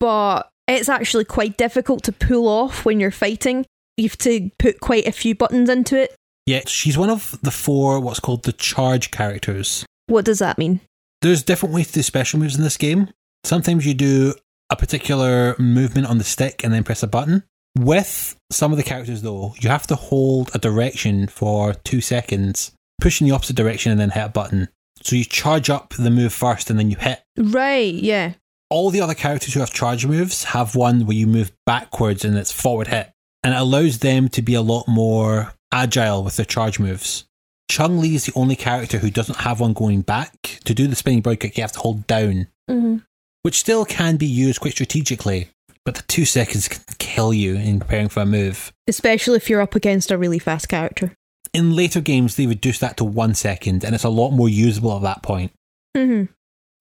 But 0.00 0.50
it's 0.66 0.88
actually 0.88 1.24
quite 1.24 1.56
difficult 1.56 2.02
to 2.04 2.12
pull 2.12 2.48
off 2.48 2.84
when 2.84 3.00
you're 3.00 3.10
fighting. 3.10 3.66
You 3.96 4.08
have 4.08 4.18
to 4.18 4.50
put 4.58 4.80
quite 4.80 5.06
a 5.06 5.12
few 5.12 5.34
buttons 5.34 5.68
into 5.68 6.00
it. 6.00 6.14
Yeah, 6.46 6.62
she's 6.66 6.98
one 6.98 7.10
of 7.10 7.38
the 7.42 7.50
four 7.50 8.00
what's 8.00 8.20
called 8.20 8.44
the 8.44 8.52
charge 8.52 9.10
characters. 9.10 9.86
What 10.06 10.24
does 10.24 10.40
that 10.40 10.58
mean? 10.58 10.80
There's 11.22 11.42
different 11.42 11.74
ways 11.74 11.88
to 11.88 11.94
do 11.94 12.02
special 12.02 12.38
moves 12.38 12.56
in 12.56 12.62
this 12.62 12.76
game. 12.76 13.08
Sometimes 13.44 13.86
you 13.86 13.94
do 13.94 14.34
a 14.70 14.76
particular 14.76 15.54
movement 15.58 16.06
on 16.06 16.18
the 16.18 16.24
stick 16.24 16.62
and 16.64 16.72
then 16.72 16.84
press 16.84 17.02
a 17.02 17.06
button. 17.06 17.44
With 17.78 18.36
some 18.52 18.72
of 18.72 18.76
the 18.76 18.84
characters, 18.84 19.22
though, 19.22 19.54
you 19.58 19.68
have 19.68 19.86
to 19.88 19.96
hold 19.96 20.50
a 20.54 20.58
direction 20.58 21.26
for 21.26 21.74
two 21.74 22.00
seconds, 22.00 22.72
push 23.00 23.20
in 23.20 23.26
the 23.26 23.34
opposite 23.34 23.56
direction, 23.56 23.90
and 23.90 24.00
then 24.00 24.10
hit 24.10 24.26
a 24.26 24.28
button. 24.28 24.68
So 25.02 25.16
you 25.16 25.24
charge 25.24 25.70
up 25.70 25.94
the 25.94 26.10
move 26.10 26.32
first 26.32 26.70
and 26.70 26.78
then 26.78 26.90
you 26.90 26.96
hit. 26.96 27.22
Right, 27.36 27.92
yeah. 27.92 28.34
All 28.70 28.90
the 28.90 29.00
other 29.00 29.14
characters 29.14 29.54
who 29.54 29.60
have 29.60 29.72
charge 29.72 30.06
moves 30.06 30.44
have 30.44 30.74
one 30.74 31.06
where 31.06 31.16
you 31.16 31.26
move 31.26 31.52
backwards 31.66 32.24
and 32.24 32.36
it's 32.36 32.52
forward 32.52 32.88
hit. 32.88 33.10
And 33.42 33.54
it 33.54 33.60
allows 33.60 33.98
them 33.98 34.28
to 34.30 34.42
be 34.42 34.54
a 34.54 34.62
lot 34.62 34.88
more 34.88 35.52
agile 35.72 36.24
with 36.24 36.36
their 36.36 36.46
charge 36.46 36.78
moves. 36.80 37.24
Chun 37.70 38.00
Li 38.00 38.14
is 38.14 38.26
the 38.26 38.32
only 38.34 38.56
character 38.56 38.98
who 38.98 39.10
doesn't 39.10 39.38
have 39.40 39.60
one 39.60 39.72
going 39.74 40.00
back. 40.02 40.60
To 40.64 40.74
do 40.74 40.86
the 40.86 40.96
spinning 40.96 41.20
bird 41.20 41.40
kick, 41.40 41.56
you 41.56 41.62
have 41.62 41.72
to 41.72 41.80
hold 41.80 42.06
down, 42.06 42.48
Mm-hmm. 42.70 42.96
which 43.42 43.58
still 43.58 43.84
can 43.84 44.16
be 44.16 44.26
used 44.26 44.60
quite 44.60 44.72
strategically. 44.72 45.48
But 45.84 45.96
the 45.96 46.02
two 46.02 46.24
seconds 46.24 46.66
can 46.66 46.80
kill 46.98 47.34
you 47.34 47.56
in 47.56 47.78
preparing 47.80 48.08
for 48.08 48.20
a 48.20 48.26
move. 48.26 48.72
Especially 48.88 49.36
if 49.36 49.50
you're 49.50 49.60
up 49.60 49.74
against 49.74 50.10
a 50.10 50.16
really 50.16 50.38
fast 50.38 50.68
character. 50.70 51.12
In 51.52 51.76
later 51.76 52.00
games, 52.00 52.36
they 52.36 52.46
reduce 52.46 52.78
that 52.78 52.96
to 52.96 53.04
one 53.04 53.34
second, 53.34 53.84
and 53.84 53.94
it's 53.94 54.04
a 54.04 54.08
lot 54.08 54.30
more 54.30 54.48
usable 54.48 54.96
at 54.96 55.02
that 55.02 55.22
point. 55.22 55.52
Mm-hmm. 55.94 56.32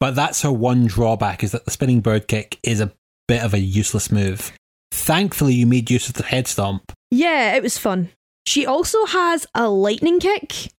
But 0.04 0.16
that's 0.16 0.42
her 0.42 0.52
one 0.52 0.86
drawback 0.86 1.46
is 1.46 1.54
that 1.54 1.64
the 1.64 1.72
spinning 1.72 2.02
bird 2.02 2.28
kick 2.28 2.60
is 2.62 2.82
a 2.82 2.92
bit 3.30 3.42
of 3.42 3.54
a 3.54 3.58
useless 3.58 4.12
move. 4.12 4.52
Thankfully, 4.92 5.54
you 5.54 5.66
made 5.66 5.90
use 5.90 6.10
of 6.10 6.16
the 6.16 6.24
head 6.24 6.46
stomp. 6.46 6.92
Yeah, 7.10 7.56
it 7.56 7.64
was 7.64 7.78
fun. 7.78 8.10
She 8.46 8.66
also 8.66 9.06
has 9.06 9.48
a 9.56 9.70
lightning 9.70 10.20
kick 10.20 10.74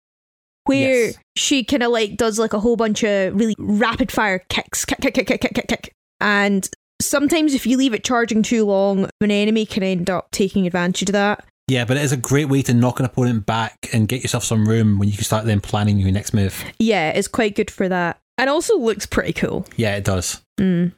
where 0.64 1.06
Yes. 1.06 1.18
she 1.36 1.64
kind 1.64 1.82
of 1.82 1.90
like 1.90 2.18
does 2.18 2.38
like 2.38 2.52
a 2.52 2.60
whole 2.60 2.76
bunch 2.76 3.02
of 3.02 3.34
really 3.34 3.54
rapid 3.58 4.12
fire 4.12 4.40
kicks, 4.50 4.84
kick, 4.84 4.98
kick, 5.00 5.14
kick, 5.14 5.26
kick, 5.26 5.40
kick, 5.40 5.54
kick, 5.54 5.68
kick. 5.68 5.90
And 6.20 6.68
sometimes 7.00 7.54
if 7.54 7.66
you 7.66 7.78
leave 7.78 7.94
it 7.94 8.04
charging 8.04 8.42
too 8.42 8.66
long, 8.66 9.08
an 9.22 9.30
enemy 9.30 9.64
can 9.64 9.82
end 9.82 10.10
up 10.10 10.32
taking 10.32 10.66
advantage 10.66 11.08
of 11.08 11.14
that. 11.14 11.46
Yeah, 11.66 11.86
but 11.86 11.96
it 11.96 12.02
is 12.02 12.12
a 12.12 12.18
great 12.18 12.50
way 12.50 12.60
to 12.60 12.74
knock 12.74 13.00
an 13.00 13.06
opponent 13.06 13.46
back 13.46 13.88
and 13.90 14.06
get 14.06 14.22
yourself 14.22 14.44
some 14.44 14.68
room 14.68 14.98
when 14.98 15.08
you 15.08 15.14
can 15.14 15.24
start 15.24 15.46
then 15.46 15.62
planning 15.62 15.96
your 15.96 16.10
next 16.12 16.34
move. 16.34 16.62
Yeah, 16.78 17.08
it's 17.08 17.26
quite 17.26 17.54
good 17.56 17.70
for 17.70 17.88
that. 17.88 18.18
And 18.36 18.50
also 18.50 18.76
looks 18.78 19.06
pretty 19.06 19.32
cool. 19.32 19.66
Yeah, 19.76 19.96
it 19.96 20.04
does. 20.04 20.42
Mm. 20.58 20.92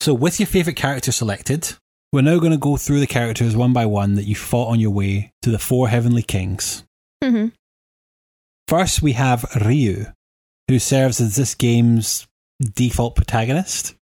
So, 0.00 0.14
with 0.14 0.40
your 0.40 0.46
favourite 0.46 0.76
character 0.76 1.12
selected, 1.12 1.74
we're 2.12 2.22
now 2.22 2.38
going 2.38 2.52
to 2.52 2.58
go 2.58 2.76
through 2.76 3.00
the 3.00 3.06
characters 3.06 3.56
one 3.56 3.72
by 3.72 3.86
one 3.86 4.14
that 4.14 4.24
you 4.24 4.34
fought 4.34 4.68
on 4.68 4.80
your 4.80 4.90
way 4.90 5.30
to 5.42 5.50
the 5.50 5.58
four 5.58 5.88
heavenly 5.88 6.22
kings. 6.22 6.84
hmm 7.22 7.48
First, 8.68 9.00
we 9.00 9.12
have 9.12 9.44
Ryu, 9.64 10.06
who 10.68 10.78
serves 10.80 11.20
as 11.20 11.36
this 11.36 11.54
game's 11.54 12.26
default 12.74 13.14
protagonist 13.14 13.94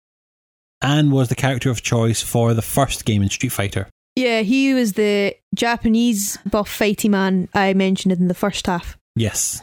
and 0.80 1.12
was 1.12 1.28
the 1.28 1.34
character 1.34 1.70
of 1.70 1.82
choice 1.82 2.22
for 2.22 2.54
the 2.54 2.62
first 2.62 3.04
game 3.04 3.22
in 3.22 3.28
Street 3.28 3.52
Fighter. 3.52 3.88
Yeah, 4.16 4.40
he 4.40 4.72
was 4.74 4.92
the 4.92 5.34
Japanese 5.54 6.38
buff 6.46 6.68
fighty 6.70 7.10
man 7.10 7.48
I 7.52 7.74
mentioned 7.74 8.12
in 8.12 8.28
the 8.28 8.34
first 8.34 8.66
half. 8.66 8.96
Yes. 9.16 9.62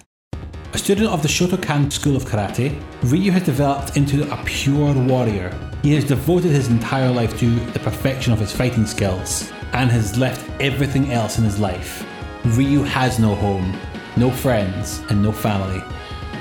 A 0.73 0.77
student 0.77 1.07
of 1.07 1.21
the 1.21 1.27
Shotokan 1.27 1.91
School 1.91 2.15
of 2.15 2.23
Karate, 2.23 2.81
Ryu 3.03 3.29
has 3.31 3.43
developed 3.43 3.97
into 3.97 4.23
a 4.31 4.41
pure 4.45 4.93
warrior 4.93 5.53
He 5.83 5.93
has 5.95 6.05
devoted 6.05 6.51
his 6.51 6.69
entire 6.69 7.11
life 7.11 7.37
to 7.39 7.59
the 7.71 7.79
perfection 7.79 8.31
of 8.31 8.39
his 8.39 8.53
fighting 8.53 8.85
skills 8.85 9.51
and 9.73 9.91
has 9.91 10.17
left 10.17 10.49
everything 10.61 11.11
else 11.11 11.37
in 11.37 11.43
his 11.43 11.59
life. 11.59 12.07
Ryu 12.45 12.83
has 12.83 13.19
no 13.19 13.35
home, 13.35 13.77
no 14.15 14.31
friends, 14.31 15.01
and 15.09 15.21
no 15.21 15.33
family. 15.33 15.83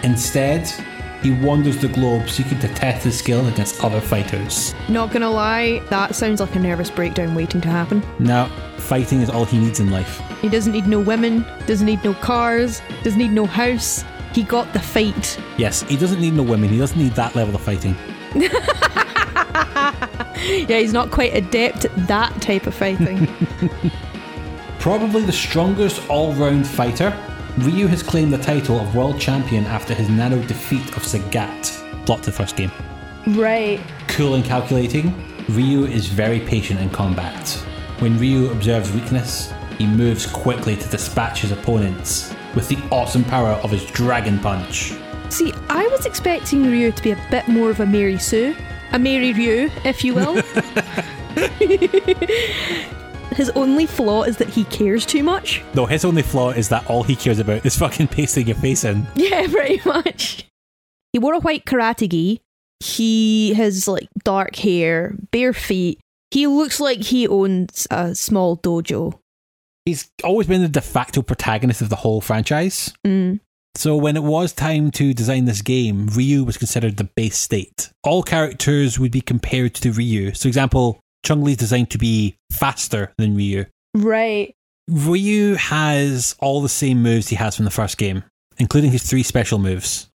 Instead, 0.05 0.69
he 1.23 1.33
wanders 1.33 1.79
the 1.79 1.89
globe 1.89 2.29
seeking 2.29 2.61
to 2.61 2.69
test 2.69 3.03
his 3.03 3.19
skill 3.19 3.45
against 3.49 3.83
other 3.83 4.01
fighters. 4.01 4.75
Not 4.89 5.11
gonna 5.11 5.31
lie, 5.31 5.81
that 5.91 6.15
sounds 6.15 6.41
like 6.41 6.55
a 6.55 6.61
nervous 6.61 6.89
breakdown 6.89 7.35
waiting 7.35 7.61
to 7.63 7.69
happen. 7.69 8.01
No, 8.21 8.47
fighting 8.77 9.23
is 9.23 9.29
all 9.29 9.45
he 9.45 9.59
needs 9.59 9.81
in 9.81 9.91
life. 9.91 10.23
He 10.41 10.49
doesn't 10.49 10.73
need 10.73 10.87
no 10.87 11.01
women, 11.01 11.45
doesn't 11.67 11.85
need 11.87 12.05
no 12.05 12.15
cars, 12.15 12.81
doesn't 13.03 13.19
need 13.19 13.33
no 13.33 13.45
house. 13.45 14.05
He 14.33 14.43
got 14.43 14.73
the 14.73 14.81
fight. 14.81 15.39
Yes, 15.59 15.83
he 15.83 15.97
doesn't 15.97 16.21
need 16.21 16.35
no 16.35 16.43
women, 16.43 16.69
he 16.71 16.79
doesn't 16.79 16.99
need 16.99 17.13
that 17.13 17.35
level 17.35 17.55
of 17.55 17.61
fighting. 17.63 17.97
Yeah, 20.43 20.79
he's 20.79 20.93
not 20.93 21.11
quite 21.11 21.35
adept 21.35 21.85
at 21.85 22.07
that 22.09 22.41
type 22.41 22.67
of 22.67 22.75
fighting. 22.75 23.29
Probably 24.79 25.23
the 25.23 25.33
strongest 25.33 26.09
all 26.09 26.33
round 26.33 26.67
fighter, 26.67 27.17
Ryu 27.59 27.87
has 27.89 28.03
claimed 28.03 28.33
the 28.33 28.39
title 28.39 28.81
of 28.81 28.95
world 28.95 29.21
champion 29.21 29.67
after 29.67 29.95
his 29.95 30.09
narrow 30.09 30.43
defeat 30.45 30.87
of 30.97 31.03
Sagat. 31.03 31.77
Plot 32.07 32.23
to 32.23 32.31
the 32.31 32.37
first 32.37 32.57
game. 32.57 32.73
right. 33.29 33.81
Cool 34.09 34.35
and 34.35 34.45
calculating, 34.45 35.13
Ryu 35.51 35.85
is 35.85 36.07
very 36.09 36.41
patient 36.41 36.81
in 36.81 36.89
combat. 36.91 37.49
When 37.99 38.19
Ryu 38.19 38.51
observes 38.51 38.91
weakness, 38.93 39.53
he 39.77 39.87
moves 39.87 40.25
quickly 40.27 40.77
to 40.77 40.89
dispatch 40.89 41.43
his 41.43 41.53
opponents 41.53 42.35
with 42.55 42.69
the 42.69 42.79
awesome 42.91 43.25
power 43.25 43.51
of 43.63 43.71
his 43.71 43.85
Dragon 43.87 44.39
Punch. 44.39 44.95
See, 45.29 45.53
I 45.69 45.87
was 45.89 46.07
expecting 46.07 46.65
Ryu 46.65 46.93
to 46.93 47.03
be 47.03 47.13
a 47.13 47.27
bit 47.31 47.47
more 47.49 47.71
of 47.71 47.81
a 47.81 47.87
Mary 47.87 48.19
Sue. 48.19 48.55
A 48.93 48.99
Mary 48.99 49.33
Ryu, 49.33 49.71
if 49.85 50.05
you 50.05 50.15
will. 50.15 50.43
His 53.41 53.51
only 53.51 53.87
flaw 53.87 54.25
is 54.25 54.37
that 54.39 54.49
he 54.49 54.65
cares 54.65 55.07
too 55.07 55.23
much. 55.23 55.63
Though 55.73 55.87
his 55.87 56.05
only 56.05 56.23
flaw 56.23 56.51
is 56.51 56.69
that 56.71 56.89
all 56.91 57.03
he 57.03 57.17
cares 57.17 57.39
about 57.39 57.65
is 57.65 57.77
fucking 57.77 58.09
pasting 58.09 58.49
your 58.49 58.57
face 58.57 58.85
in. 58.85 59.07
Yeah, 59.15 59.47
pretty 59.51 59.81
much. 59.89 60.47
He 61.13 61.19
wore 61.19 61.35
a 61.35 61.41
white 61.41 61.65
karate 61.65 62.11
gi. 62.11 62.41
He 62.81 63.55
has 63.55 63.87
like 63.87 64.09
dark 64.25 64.57
hair, 64.57 65.15
bare 65.31 65.53
feet. 65.53 66.01
He 66.31 66.47
looks 66.47 66.81
like 66.81 67.03
he 67.03 67.29
owns 67.29 67.87
a 67.91 68.15
small 68.15 68.57
dojo. 68.57 69.19
He's 69.85 70.11
always 70.23 70.47
been 70.47 70.63
the 70.63 70.69
de 70.69 70.81
facto 70.81 71.23
protagonist 71.23 71.81
of 71.81 71.89
the 71.89 71.97
whole 71.97 72.21
franchise. 72.21 72.93
Mm. 73.07 73.41
So 73.77 73.97
when 73.97 74.17
it 74.17 74.23
was 74.23 74.53
time 74.53 74.91
to 74.93 75.15
design 75.15 75.45
this 75.45 75.63
game, 75.63 76.09
Ryu 76.09 76.45
was 76.45 76.59
considered 76.59 76.97
the 76.97 77.05
base 77.05 77.39
state. 77.39 77.91
All 78.03 78.23
characters 78.23 78.99
would 78.99 79.13
be 79.13 79.21
compared 79.21 79.75
to 79.77 79.93
Ryu. 79.93 80.35
So, 80.35 80.49
example, 80.49 81.01
Chun 81.25 81.43
Li's 81.43 81.57
designed 81.57 81.91
to 81.91 81.99
be 81.99 82.37
faster 82.53 83.13
than 83.17 83.37
Ryu. 83.37 83.67
Right. 83.95 84.55
Ryu 84.89 85.55
has 85.55 86.35
all 86.41 86.61
the 86.61 86.69
same 86.69 87.03
moves 87.03 87.29
he 87.29 87.37
has 87.37 87.57
from 87.57 87.65
the 87.65 87.71
first 87.71 87.97
game, 87.97 88.25
including 88.59 88.91
his 88.91 89.05
three 89.05 89.23
special 89.23 89.59
moves. 89.59 90.09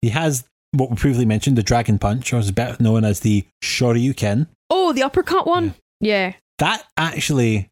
He 0.00 0.10
has 0.10 0.44
what 0.72 0.90
we 0.90 0.96
previously 0.96 1.26
mentioned, 1.26 1.56
the 1.56 1.62
Dragon 1.62 1.98
Punch, 1.98 2.32
or 2.32 2.38
is 2.38 2.50
better 2.52 2.82
known 2.82 3.04
as 3.04 3.20
the 3.20 3.44
Shoryuken. 3.62 4.46
Oh, 4.70 4.92
the 4.92 5.02
uppercut 5.02 5.46
one? 5.46 5.74
Yeah. 6.00 6.34
That 6.58 6.84
actually, 6.96 7.70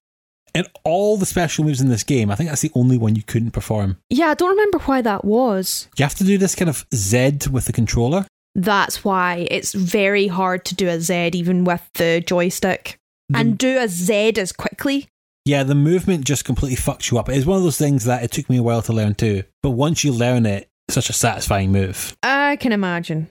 in 0.55 0.65
all 0.85 1.17
the 1.17 1.27
special 1.27 1.65
moves 1.65 1.81
in 1.81 1.89
this 1.89 2.05
game, 2.05 2.31
I 2.31 2.35
think 2.35 2.49
that's 2.49 2.63
the 2.63 2.73
only 2.75 2.99
one 2.99 3.17
you 3.17 3.23
couldn't 3.23 3.53
perform. 3.53 3.99
Yeah, 4.11 4.29
I 4.29 4.35
don't 4.35 4.51
remember 4.51 4.79
why 4.81 5.03
that 5.03 5.25
was. 5.25 5.89
You 5.97 6.05
have 6.05 6.15
to 6.17 6.25
do 6.25 6.39
this 6.39 6.55
kind 6.55 6.69
of 6.69 6.85
Z 6.95 7.39
with 7.51 7.67
the 7.67 7.73
controller. 7.73 8.27
That's 8.55 9.03
why 9.05 9.47
it's 9.51 9.73
very 9.73 10.27
hard 10.27 10.65
to 10.67 10.75
do 10.75 10.89
a 10.89 11.01
Z 11.01 11.31
even 11.33 11.65
with 11.65 11.89
the 11.95 12.23
joystick. 12.25 12.99
And 13.35 13.57
do 13.57 13.79
a 13.79 13.89
Z 13.89 14.35
as 14.37 14.53
quickly. 14.53 15.09
Yeah, 15.47 15.63
the 15.63 15.75
movement 15.75 16.25
just 16.27 16.45
completely 16.45 16.77
fucks 16.77 17.11
you 17.11 17.19
up. 17.19 17.31
It's 17.31 17.47
one 17.47 17.57
of 17.57 17.63
those 17.63 17.79
things 17.79 18.05
that 18.05 18.23
it 18.23 18.31
took 18.31 18.51
me 18.51 18.59
a 18.59 18.63
while 18.63 18.83
to 18.83 18.93
learn 18.93 19.15
too. 19.15 19.45
But 19.63 19.71
once 19.71 20.05
you 20.05 20.13
learn 20.13 20.45
it, 20.45 20.69
it's 20.87 20.95
such 20.95 21.09
a 21.09 21.15
satisfying 21.15 21.73
move. 21.73 22.15
I 22.23 22.57
can 22.57 22.73
imagine. 22.73 23.31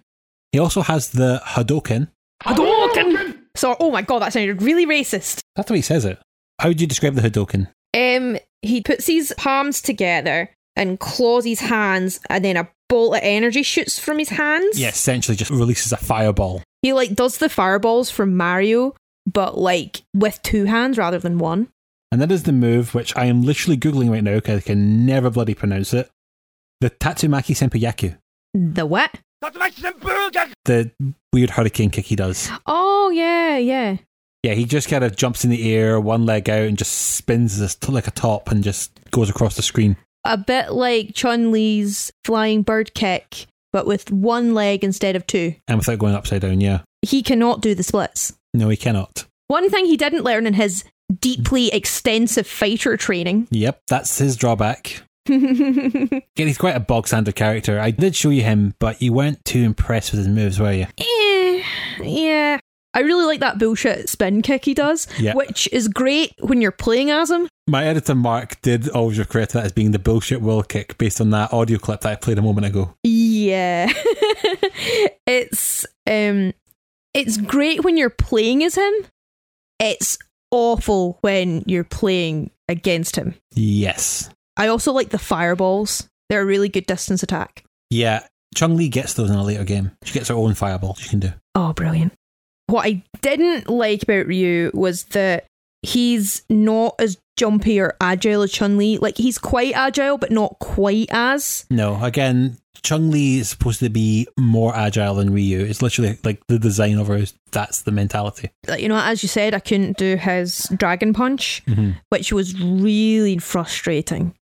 He 0.51 0.57
also 0.57 0.81
has 0.81 1.11
the 1.11 1.39
Hadoken. 1.45 2.09
Hadouken! 2.43 3.37
So, 3.55 3.75
oh 3.79 3.91
my 3.91 4.01
god, 4.01 4.23
that 4.23 4.33
sounded 4.33 4.61
really 4.61 4.87
racist. 4.87 5.41
That's 5.55 5.67
the 5.67 5.73
way 5.73 5.77
he 5.79 5.83
says 5.83 6.03
it. 6.03 6.19
How 6.61 6.67
would 6.67 6.79
you 6.79 6.85
describe 6.85 7.15
the 7.15 7.27
Hadoken? 7.27 7.69
Um, 7.97 8.37
he 8.61 8.81
puts 8.81 9.07
his 9.07 9.33
palms 9.35 9.81
together 9.81 10.51
and 10.75 10.99
claws 10.99 11.43
his 11.43 11.59
hands, 11.59 12.19
and 12.29 12.45
then 12.45 12.55
a 12.55 12.69
bolt 12.87 13.15
of 13.15 13.21
energy 13.23 13.63
shoots 13.63 13.97
from 13.97 14.19
his 14.19 14.29
hands. 14.29 14.79
Yeah, 14.79 14.89
essentially 14.89 15.35
just 15.35 15.49
releases 15.49 15.91
a 15.91 15.97
fireball. 15.97 16.61
He 16.83 16.93
like 16.93 17.15
does 17.15 17.39
the 17.39 17.49
fireballs 17.49 18.11
from 18.11 18.37
Mario, 18.37 18.93
but 19.25 19.57
like 19.57 20.03
with 20.13 20.39
two 20.43 20.65
hands 20.65 20.99
rather 20.99 21.17
than 21.17 21.39
one. 21.39 21.69
And 22.11 22.21
that 22.21 22.31
is 22.31 22.43
the 22.43 22.51
move 22.51 22.93
which 22.93 23.17
I 23.17 23.25
am 23.25 23.41
literally 23.41 23.75
Googling 23.75 24.11
right 24.11 24.23
now 24.23 24.35
because 24.35 24.59
I 24.59 24.61
can 24.61 25.03
never 25.03 25.31
bloody 25.31 25.55
pronounce 25.55 25.95
it. 25.95 26.11
The 26.79 26.91
Tatsumaki 26.91 27.55
Senpyaku. 27.55 28.19
The 28.53 28.85
what? 28.85 29.17
The 30.65 30.91
weird 31.33 31.49
hurricane 31.49 31.89
kick 31.89 32.05
he 32.05 32.15
does. 32.15 32.51
Oh 32.67 33.09
yeah, 33.09 33.57
yeah. 33.57 33.97
Yeah, 34.43 34.53
he 34.53 34.65
just 34.65 34.89
kind 34.89 35.03
of 35.03 35.15
jumps 35.15 35.43
in 35.43 35.51
the 35.51 35.73
air, 35.73 35.99
one 35.99 36.25
leg 36.25 36.49
out, 36.49 36.63
and 36.63 36.77
just 36.77 36.91
spins 36.93 37.59
this 37.59 37.77
like 37.87 38.07
a 38.07 38.11
top 38.11 38.49
and 38.49 38.63
just 38.63 38.91
goes 39.11 39.29
across 39.29 39.55
the 39.55 39.61
screen. 39.61 39.97
A 40.25 40.37
bit 40.37 40.71
like 40.71 41.13
Chun 41.13 41.51
Li's 41.51 42.11
flying 42.23 42.63
bird 42.63 42.93
kick, 42.93 43.45
but 43.71 43.85
with 43.85 44.11
one 44.11 44.53
leg 44.53 44.83
instead 44.83 45.15
of 45.15 45.27
two. 45.27 45.55
And 45.67 45.77
without 45.77 45.99
going 45.99 46.15
upside 46.15 46.41
down, 46.41 46.59
yeah. 46.61 46.81
He 47.01 47.21
cannot 47.21 47.61
do 47.61 47.75
the 47.75 47.83
splits. 47.83 48.33
No, 48.53 48.69
he 48.69 48.77
cannot. 48.77 49.25
One 49.47 49.69
thing 49.69 49.85
he 49.85 49.97
didn't 49.97 50.23
learn 50.23 50.47
in 50.47 50.53
his 50.53 50.83
deeply 51.19 51.71
extensive 51.73 52.47
fighter 52.47 52.97
training. 52.97 53.47
Yep, 53.51 53.81
that's 53.87 54.17
his 54.17 54.35
drawback. 54.35 55.01
Again, 55.27 56.21
he's 56.35 56.57
quite 56.57 56.75
a 56.75 56.79
bog 56.79 57.07
standard 57.07 57.35
character. 57.35 57.79
I 57.79 57.91
did 57.91 58.15
show 58.15 58.29
you 58.29 58.41
him, 58.41 58.73
but 58.79 59.01
you 59.01 59.13
weren't 59.13 59.43
too 59.45 59.61
impressed 59.61 60.11
with 60.11 60.19
his 60.19 60.27
moves, 60.27 60.59
were 60.59 60.73
you? 60.73 60.87
Eh, 60.97 61.63
yeah. 62.01 62.59
I 62.93 62.99
really 63.01 63.25
like 63.25 63.39
that 63.39 63.57
bullshit 63.57 64.09
spin 64.09 64.41
kick 64.41 64.65
he 64.65 64.73
does, 64.73 65.07
Yeah. 65.19 65.33
which 65.33 65.69
is 65.71 65.87
great 65.87 66.33
when 66.39 66.61
you're 66.61 66.71
playing 66.71 67.09
as 67.09 67.31
him. 67.31 67.47
My 67.67 67.85
editor 67.85 68.15
Mark 68.15 68.59
did 68.61 68.89
always 68.89 69.17
refer 69.17 69.45
to 69.45 69.53
that 69.53 69.65
as 69.65 69.71
being 69.71 69.91
the 69.91 69.99
bullshit 69.99 70.41
will 70.41 70.61
kick 70.63 70.97
based 70.97 71.21
on 71.21 71.29
that 71.29 71.53
audio 71.53 71.77
clip 71.77 72.01
that 72.01 72.11
I 72.11 72.15
played 72.15 72.37
a 72.37 72.41
moment 72.41 72.65
ago. 72.67 72.93
Yeah. 73.03 73.91
it's 75.27 75.85
um 76.09 76.53
it's 77.13 77.37
great 77.37 77.83
when 77.83 77.97
you're 77.97 78.09
playing 78.09 78.63
as 78.63 78.75
him. 78.75 78.93
It's 79.79 80.17
awful 80.51 81.17
when 81.21 81.63
you're 81.65 81.83
playing 81.83 82.51
against 82.67 83.15
him. 83.15 83.35
Yes. 83.53 84.29
I 84.57 84.67
also 84.67 84.91
like 84.91 85.09
the 85.09 85.19
fireballs. 85.19 86.07
They're 86.29 86.41
a 86.41 86.45
really 86.45 86.69
good 86.69 86.85
distance 86.85 87.23
attack. 87.23 87.63
Yeah, 87.89 88.25
Chun 88.55 88.77
Li 88.77 88.89
gets 88.89 89.13
those 89.13 89.29
in 89.29 89.35
a 89.35 89.43
later 89.43 89.63
game. 89.63 89.91
She 90.03 90.13
gets 90.13 90.29
her 90.29 90.35
own 90.35 90.53
fireball 90.53 90.95
she 90.95 91.09
can 91.09 91.19
do. 91.19 91.31
Oh, 91.55 91.73
brilliant. 91.73 92.13
What 92.71 92.87
I 92.87 93.03
didn't 93.21 93.69
like 93.69 94.03
about 94.03 94.27
Ryu 94.27 94.71
was 94.73 95.03
that 95.05 95.45
he's 95.81 96.43
not 96.49 96.95
as 96.99 97.17
jumpy 97.37 97.81
or 97.81 97.95
agile 97.99 98.43
as 98.43 98.51
Chun 98.53 98.77
Li. 98.77 98.97
Like, 98.97 99.17
he's 99.17 99.37
quite 99.37 99.73
agile, 99.73 100.17
but 100.17 100.31
not 100.31 100.57
quite 100.59 101.09
as. 101.11 101.65
No, 101.69 102.01
again, 102.01 102.57
Chun 102.81 103.11
Li 103.11 103.39
is 103.39 103.49
supposed 103.49 103.79
to 103.79 103.89
be 103.89 104.25
more 104.39 104.73
agile 104.73 105.15
than 105.15 105.33
Ryu. 105.33 105.59
It's 105.59 105.81
literally 105.81 106.17
like 106.23 106.47
the 106.47 106.57
design 106.57 106.97
of 106.97 107.07
her 107.07 107.25
that's 107.51 107.81
the 107.81 107.91
mentality. 107.91 108.51
Like, 108.67 108.81
you 108.81 108.87
know, 108.87 108.97
as 108.97 109.21
you 109.21 109.27
said, 109.27 109.53
I 109.53 109.59
couldn't 109.59 109.97
do 109.97 110.15
his 110.15 110.71
Dragon 110.73 111.13
Punch, 111.13 111.63
mm-hmm. 111.65 111.91
which 112.07 112.31
was 112.31 112.57
really 112.57 113.37
frustrating. 113.39 114.33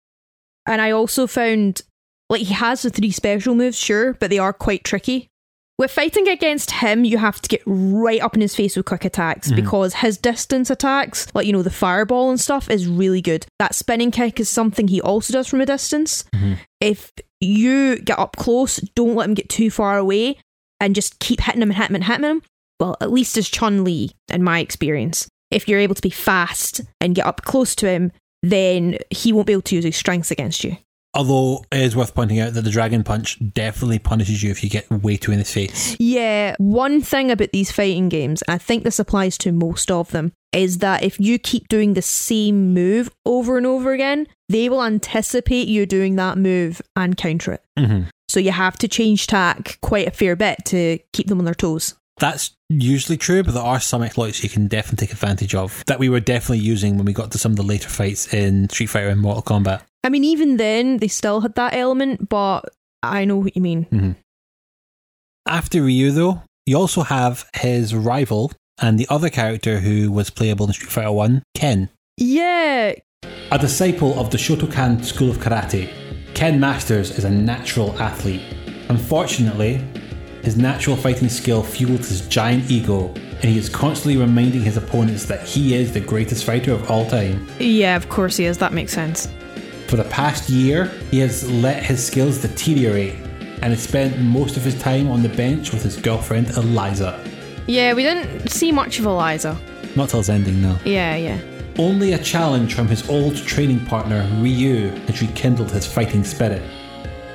And 0.67 0.81
I 0.81 0.91
also 0.91 1.25
found, 1.25 1.81
like, 2.29 2.41
he 2.41 2.53
has 2.53 2.83
the 2.83 2.91
three 2.91 3.09
special 3.09 3.55
moves, 3.55 3.79
sure, 3.79 4.13
but 4.13 4.29
they 4.29 4.37
are 4.37 4.53
quite 4.53 4.83
tricky. 4.83 5.28
With 5.79 5.91
fighting 5.91 6.27
against 6.27 6.71
him, 6.71 7.05
you 7.05 7.17
have 7.17 7.41
to 7.41 7.47
get 7.47 7.63
right 7.65 8.19
up 8.19 8.35
in 8.35 8.41
his 8.41 8.53
face 8.53 8.75
with 8.75 8.85
quick 8.85 9.05
attacks 9.05 9.47
mm-hmm. 9.47 9.55
because 9.55 9.93
his 9.93 10.17
distance 10.17 10.69
attacks, 10.69 11.25
like, 11.33 11.47
you 11.47 11.53
know, 11.53 11.63
the 11.63 11.69
fireball 11.69 12.29
and 12.29 12.37
stuff, 12.39 12.69
is 12.69 12.85
really 12.85 13.21
good. 13.21 13.45
That 13.59 13.73
spinning 13.73 14.11
kick 14.11 14.41
is 14.41 14.49
something 14.49 14.89
he 14.89 14.99
also 14.99 15.31
does 15.31 15.47
from 15.47 15.61
a 15.61 15.65
distance. 15.65 16.25
Mm-hmm. 16.35 16.55
If 16.81 17.13
you 17.39 17.97
get 17.99 18.19
up 18.19 18.35
close, 18.35 18.75
don't 18.93 19.15
let 19.15 19.29
him 19.29 19.35
get 19.35 19.47
too 19.47 19.71
far 19.71 19.97
away 19.97 20.37
and 20.81 20.93
just 20.93 21.17
keep 21.19 21.39
hitting 21.39 21.61
him 21.61 21.69
and 21.69 21.77
hitting 21.77 21.95
him 21.95 21.95
and 21.95 22.03
hitting 22.03 22.29
him. 22.29 22.41
Well, 22.81 22.97
at 22.99 23.13
least 23.13 23.37
as 23.37 23.47
Chun 23.47 23.85
Li, 23.85 24.11
in 24.27 24.43
my 24.43 24.59
experience. 24.59 25.29
If 25.49 25.69
you're 25.69 25.79
able 25.79 25.95
to 25.95 26.01
be 26.01 26.09
fast 26.09 26.81
and 26.99 27.15
get 27.15 27.25
up 27.25 27.43
close 27.43 27.73
to 27.75 27.87
him, 27.87 28.11
then 28.43 28.97
he 29.11 29.31
won't 29.31 29.47
be 29.47 29.53
able 29.53 29.61
to 29.61 29.75
use 29.75 29.85
his 29.85 29.95
strengths 29.95 30.29
against 30.29 30.65
you. 30.65 30.75
Although 31.13 31.65
it 31.71 31.81
is 31.81 31.95
worth 31.95 32.13
pointing 32.13 32.39
out 32.39 32.53
that 32.53 32.61
the 32.61 32.69
Dragon 32.69 33.03
Punch 33.03 33.39
definitely 33.53 33.99
punishes 33.99 34.43
you 34.43 34.51
if 34.51 34.63
you 34.63 34.69
get 34.69 34.89
way 34.91 35.17
too 35.17 35.31
in 35.31 35.39
his 35.39 35.51
face. 35.51 35.95
Yeah, 35.99 36.55
one 36.59 37.01
thing 37.01 37.31
about 37.31 37.51
these 37.51 37.71
fighting 37.71 38.09
games, 38.09 38.43
and 38.43 38.53
I 38.53 38.57
think 38.57 38.83
this 38.83 38.99
applies 38.99 39.37
to 39.39 39.51
most 39.51 39.89
of 39.89 40.11
them, 40.11 40.33
is 40.53 40.79
that 40.79 41.03
if 41.03 41.19
you 41.19 41.39
keep 41.39 41.67
doing 41.67 41.93
the 41.93 42.01
same 42.01 42.73
move 42.73 43.09
over 43.25 43.57
and 43.57 43.65
over 43.65 43.91
again, 43.91 44.27
they 44.49 44.69
will 44.69 44.83
anticipate 44.83 45.67
you 45.67 45.85
doing 45.85 46.15
that 46.17 46.37
move 46.37 46.81
and 46.95 47.17
counter 47.17 47.53
it. 47.53 47.63
Mm-hmm. 47.77 48.09
So 48.27 48.39
you 48.39 48.51
have 48.51 48.77
to 48.77 48.87
change 48.87 49.25
tack 49.25 49.79
quite 49.81 50.07
a 50.07 50.11
fair 50.11 50.35
bit 50.35 50.59
to 50.65 50.99
keep 51.13 51.27
them 51.27 51.39
on 51.39 51.45
their 51.45 51.55
toes. 51.55 51.95
That's 52.19 52.51
usually 52.67 53.17
true, 53.17 53.43
but 53.43 53.53
there 53.53 53.63
are 53.63 53.79
some 53.79 54.03
exploits 54.03 54.43
you 54.43 54.49
can 54.49 54.67
definitely 54.67 55.07
take 55.07 55.13
advantage 55.13 55.55
of 55.55 55.83
that 55.87 55.99
we 55.99 56.09
were 56.09 56.19
definitely 56.19 56.59
using 56.59 56.97
when 56.97 57.05
we 57.05 57.13
got 57.13 57.31
to 57.31 57.39
some 57.39 57.53
of 57.53 57.55
the 57.55 57.63
later 57.63 57.89
fights 57.89 58.31
in 58.33 58.69
Street 58.69 58.87
Fighter 58.87 59.07
and 59.07 59.21
Mortal 59.21 59.41
Kombat. 59.41 59.81
I 60.03 60.09
mean, 60.09 60.23
even 60.23 60.57
then, 60.57 60.97
they 60.97 61.07
still 61.07 61.41
had 61.41 61.55
that 61.55 61.73
element, 61.73 62.29
but 62.29 62.61
I 63.03 63.25
know 63.25 63.37
what 63.37 63.55
you 63.55 63.61
mean. 63.61 63.85
Mm-hmm. 63.85 64.11
After 65.47 65.81
Ryu, 65.83 66.11
though, 66.11 66.43
you 66.65 66.77
also 66.77 67.01
have 67.03 67.49
his 67.55 67.93
rival 67.95 68.51
and 68.81 68.97
the 68.99 69.07
other 69.09 69.29
character 69.29 69.79
who 69.79 70.11
was 70.11 70.29
playable 70.29 70.67
in 70.67 70.73
Street 70.73 70.91
Fighter 70.91 71.11
1, 71.11 71.43
Ken. 71.55 71.89
Yeah, 72.17 72.93
A 73.51 73.57
disciple 73.59 74.17
of 74.19 74.29
the 74.31 74.37
Shotokan 74.37 75.03
School 75.03 75.29
of 75.31 75.37
Karate, 75.37 75.89
Ken 76.33 76.59
Masters 76.59 77.17
is 77.17 77.23
a 77.25 77.29
natural 77.29 77.97
athlete. 77.99 78.41
Unfortunately, 78.89 79.81
his 80.43 80.55
natural 80.55 80.95
fighting 80.95 81.29
skill 81.29 81.63
fueled 81.63 81.99
his 81.99 82.21
giant 82.27 82.69
ego, 82.71 83.07
and 83.07 83.45
he 83.45 83.57
is 83.57 83.67
constantly 83.69 84.17
reminding 84.17 84.61
his 84.61 84.77
opponents 84.77 85.25
that 85.25 85.43
he 85.43 85.73
is 85.75 85.91
the 85.93 85.99
greatest 85.99 86.45
fighter 86.45 86.71
of 86.73 86.89
all 86.89 87.09
time. 87.09 87.45
yeah, 87.59 87.95
of 87.95 88.07
course 88.09 88.37
he 88.37 88.45
is. 88.45 88.57
That 88.59 88.71
makes 88.73 88.93
sense. 88.93 89.27
For 89.89 89.95
the 89.95 90.03
past 90.03 90.51
year, 90.51 90.85
he 91.09 91.17
has 91.17 91.49
let 91.49 91.81
his 91.81 92.05
skills 92.05 92.37
deteriorate 92.37 93.15
and 93.63 93.73
has 93.73 93.81
spent 93.81 94.19
most 94.19 94.55
of 94.55 94.63
his 94.63 94.79
time 94.79 95.09
on 95.09 95.23
the 95.23 95.29
bench 95.29 95.73
with 95.73 95.81
his 95.81 95.97
girlfriend 95.97 96.51
Eliza. 96.51 97.19
Yeah, 97.65 97.95
we 97.95 98.03
didn't 98.03 98.49
see 98.49 98.71
much 98.71 98.99
of 98.99 99.05
Eliza. 99.07 99.57
Not 99.95 100.09
till 100.09 100.19
his 100.19 100.29
ending, 100.29 100.61
no. 100.61 100.77
Yeah, 100.85 101.15
yeah. 101.15 101.41
Only 101.79 102.13
a 102.13 102.19
challenge 102.19 102.75
from 102.75 102.87
his 102.87 103.09
old 103.09 103.35
training 103.35 103.83
partner 103.87 104.29
Ryu 104.39 104.89
has 105.07 105.23
rekindled 105.23 105.71
his 105.71 105.91
fighting 105.91 106.23
spirit. 106.23 106.61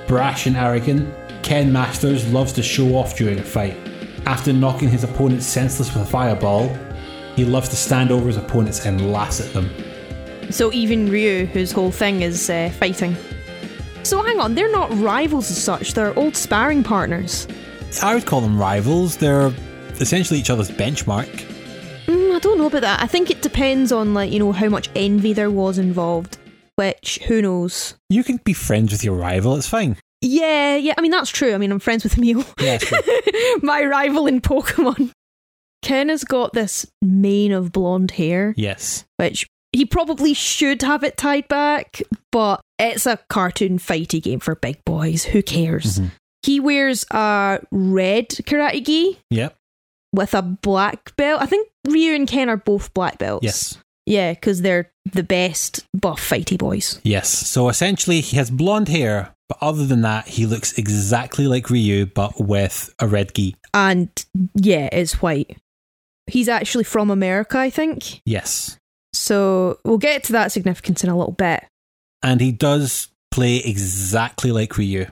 Brash 0.06 0.46
and 0.46 0.56
arrogant, 0.56 1.12
Ken 1.42 1.72
Masters 1.72 2.32
loves 2.32 2.52
to 2.52 2.62
show 2.62 2.94
off 2.94 3.16
during 3.16 3.40
a 3.40 3.42
fight. 3.42 3.76
After 4.26 4.52
knocking 4.52 4.90
his 4.90 5.02
opponent 5.02 5.42
senseless 5.42 5.92
with 5.92 6.04
a 6.04 6.06
fireball, 6.06 6.68
he 7.34 7.44
loves 7.44 7.68
to 7.70 7.76
stand 7.76 8.12
over 8.12 8.28
his 8.28 8.36
opponents 8.36 8.86
and 8.86 9.12
laugh 9.12 9.40
at 9.40 9.52
them. 9.52 9.70
So 10.54 10.72
even 10.72 11.10
Ryu, 11.10 11.46
whose 11.46 11.72
whole 11.72 11.90
thing 11.90 12.22
is 12.22 12.48
uh, 12.48 12.72
fighting. 12.78 13.16
So 14.04 14.22
hang 14.22 14.38
on, 14.38 14.54
they're 14.54 14.70
not 14.70 14.88
rivals 15.00 15.50
as 15.50 15.60
such. 15.60 15.94
They're 15.94 16.16
old 16.16 16.36
sparring 16.36 16.84
partners. 16.84 17.48
I 18.00 18.14
would 18.14 18.24
call 18.24 18.40
them 18.40 18.56
rivals. 18.56 19.16
They're 19.16 19.52
essentially 19.98 20.38
each 20.38 20.50
other's 20.50 20.70
benchmark. 20.70 21.26
Mm, 22.06 22.36
I 22.36 22.38
don't 22.38 22.56
know 22.56 22.66
about 22.66 22.82
that. 22.82 23.02
I 23.02 23.08
think 23.08 23.32
it 23.32 23.42
depends 23.42 23.90
on 23.90 24.14
like 24.14 24.30
you 24.30 24.38
know 24.38 24.52
how 24.52 24.68
much 24.68 24.88
envy 24.94 25.32
there 25.32 25.50
was 25.50 25.76
involved. 25.76 26.38
Which 26.76 27.18
who 27.26 27.42
knows? 27.42 27.96
You 28.08 28.22
can 28.22 28.36
be 28.36 28.52
friends 28.52 28.92
with 28.92 29.02
your 29.02 29.16
rival, 29.16 29.56
it's 29.56 29.68
fine. 29.68 29.96
Yeah, 30.20 30.76
yeah. 30.76 30.94
I 30.96 31.00
mean 31.00 31.10
that's 31.10 31.30
true. 31.30 31.52
I 31.52 31.58
mean 31.58 31.72
I'm 31.72 31.80
friends 31.80 32.04
with 32.04 32.16
Emil, 32.16 32.44
Yeah, 32.60 32.78
it's 32.80 32.86
true. 32.86 33.00
my 33.66 33.84
rival 33.84 34.28
in 34.28 34.40
Pokemon. 34.40 35.10
Ken 35.82 36.10
has 36.10 36.22
got 36.22 36.52
this 36.52 36.86
mane 37.02 37.50
of 37.50 37.72
blonde 37.72 38.12
hair, 38.12 38.54
yes. 38.56 39.04
which 39.16 39.46
he 39.74 39.84
probably 39.84 40.32
should 40.34 40.82
have 40.82 41.02
it 41.04 41.16
tied 41.16 41.48
back, 41.48 42.00
but 42.32 42.60
it's 42.78 43.06
a 43.06 43.18
cartoon 43.28 43.78
fighty 43.78 44.22
game 44.22 44.40
for 44.40 44.54
big 44.54 44.82
boys. 44.84 45.24
Who 45.24 45.42
cares? 45.42 45.98
Mhm. 45.98 46.10
He 46.42 46.60
wears 46.60 47.04
a 47.10 47.60
red 47.70 48.28
karate 48.30 48.84
gi 48.84 49.18
Yep. 49.30 49.54
with 50.12 50.34
a 50.34 50.42
black 50.42 51.14
belt. 51.16 51.42
I 51.42 51.46
think 51.46 51.68
Ryu 51.86 52.14
and 52.14 52.28
Ken 52.28 52.48
are 52.48 52.56
both 52.56 52.94
black 52.94 53.18
belts. 53.18 53.44
Yes. 53.44 53.78
Yeah, 54.06 54.32
because 54.34 54.60
they're 54.62 54.90
the 55.12 55.22
best 55.22 55.86
buff 55.98 56.20
fighty 56.20 56.58
boys. 56.58 57.00
Yes. 57.02 57.28
So 57.30 57.68
essentially, 57.70 58.20
he 58.20 58.36
has 58.36 58.50
blonde 58.50 58.88
hair, 58.88 59.34
but 59.48 59.56
other 59.62 59.86
than 59.86 60.02
that, 60.02 60.28
he 60.28 60.44
looks 60.44 60.76
exactly 60.78 61.46
like 61.46 61.70
Ryu, 61.70 62.06
but 62.06 62.38
with 62.38 62.94
a 62.98 63.08
red 63.08 63.34
gi. 63.34 63.56
And 63.72 64.10
yeah, 64.54 64.88
it's 64.92 65.22
white. 65.22 65.56
He's 66.26 66.48
actually 66.50 66.84
from 66.84 67.10
America, 67.10 67.58
I 67.58 67.70
think. 67.70 68.20
Yes. 68.26 68.76
So 69.16 69.78
we'll 69.84 69.98
get 69.98 70.24
to 70.24 70.32
that 70.32 70.52
significance 70.52 71.04
in 71.04 71.10
a 71.10 71.16
little 71.16 71.32
bit. 71.32 71.64
And 72.22 72.40
he 72.40 72.52
does 72.52 73.08
play 73.30 73.56
exactly 73.56 74.52
like 74.52 74.76
Ryu. 74.76 75.06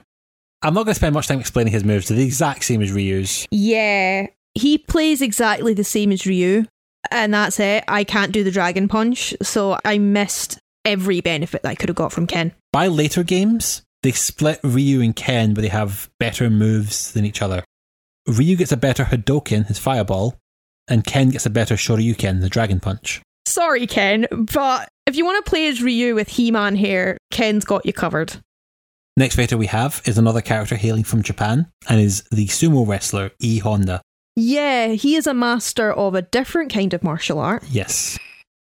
I'm 0.61 0.73
not 0.73 0.85
going 0.85 0.93
to 0.93 0.95
spend 0.95 1.13
much 1.13 1.27
time 1.27 1.39
explaining 1.39 1.73
his 1.73 1.83
moves. 1.83 2.07
They're 2.07 2.17
the 2.17 2.23
exact 2.23 2.63
same 2.63 2.81
as 2.81 2.91
Ryu's. 2.91 3.45
Yeah, 3.51 4.27
he 4.55 4.77
plays 4.77 5.21
exactly 5.21 5.73
the 5.73 5.83
same 5.83 6.11
as 6.11 6.25
Ryu, 6.25 6.65
and 7.11 7.33
that's 7.33 7.59
it. 7.59 7.83
I 7.87 8.03
can't 8.03 8.31
do 8.31 8.43
the 8.43 8.51
Dragon 8.51 8.87
Punch, 8.87 9.35
so 9.41 9.77
I 9.83 9.97
missed 9.97 10.59
every 10.85 11.21
benefit 11.21 11.63
that 11.63 11.69
I 11.69 11.75
could 11.75 11.89
have 11.89 11.95
got 11.95 12.13
from 12.13 12.27
Ken. 12.27 12.53
By 12.71 12.87
later 12.87 13.23
games, 13.23 13.83
they 14.03 14.11
split 14.11 14.59
Ryu 14.63 15.01
and 15.01 15.15
Ken, 15.15 15.53
but 15.53 15.61
they 15.61 15.69
have 15.69 16.09
better 16.19 16.49
moves 16.49 17.11
than 17.11 17.25
each 17.25 17.41
other. 17.41 17.63
Ryu 18.27 18.55
gets 18.55 18.71
a 18.71 18.77
better 18.77 19.05
Hadoken, 19.05 19.67
his 19.67 19.79
fireball, 19.79 20.37
and 20.87 21.05
Ken 21.05 21.29
gets 21.29 21.45
a 21.45 21.49
better 21.49 21.75
Shoryuken, 21.75 22.41
the 22.41 22.49
Dragon 22.49 22.79
Punch. 22.79 23.21
Sorry, 23.45 23.87
Ken, 23.87 24.25
but 24.31 24.89
if 25.05 25.15
you 25.15 25.25
want 25.25 25.43
to 25.43 25.49
play 25.49 25.67
as 25.67 25.81
Ryu 25.81 26.15
with 26.15 26.29
He 26.29 26.51
Man 26.51 26.75
hair, 26.75 27.17
Ken's 27.31 27.65
got 27.65 27.85
you 27.85 27.93
covered. 27.93 28.37
Next 29.15 29.35
fighter 29.35 29.57
we 29.57 29.67
have 29.67 30.01
is 30.05 30.17
another 30.17 30.41
character 30.41 30.75
hailing 30.75 31.03
from 31.03 31.21
Japan 31.21 31.67
and 31.87 31.99
is 32.01 32.23
the 32.31 32.47
sumo 32.47 32.87
wrestler 32.87 33.31
E 33.39 33.59
Honda. 33.59 34.01
Yeah, 34.35 34.87
he 34.87 35.15
is 35.15 35.27
a 35.27 35.33
master 35.33 35.93
of 35.93 36.15
a 36.15 36.23
different 36.23 36.73
kind 36.73 36.93
of 36.93 37.03
martial 37.03 37.37
art. 37.39 37.63
Yes. 37.69 38.17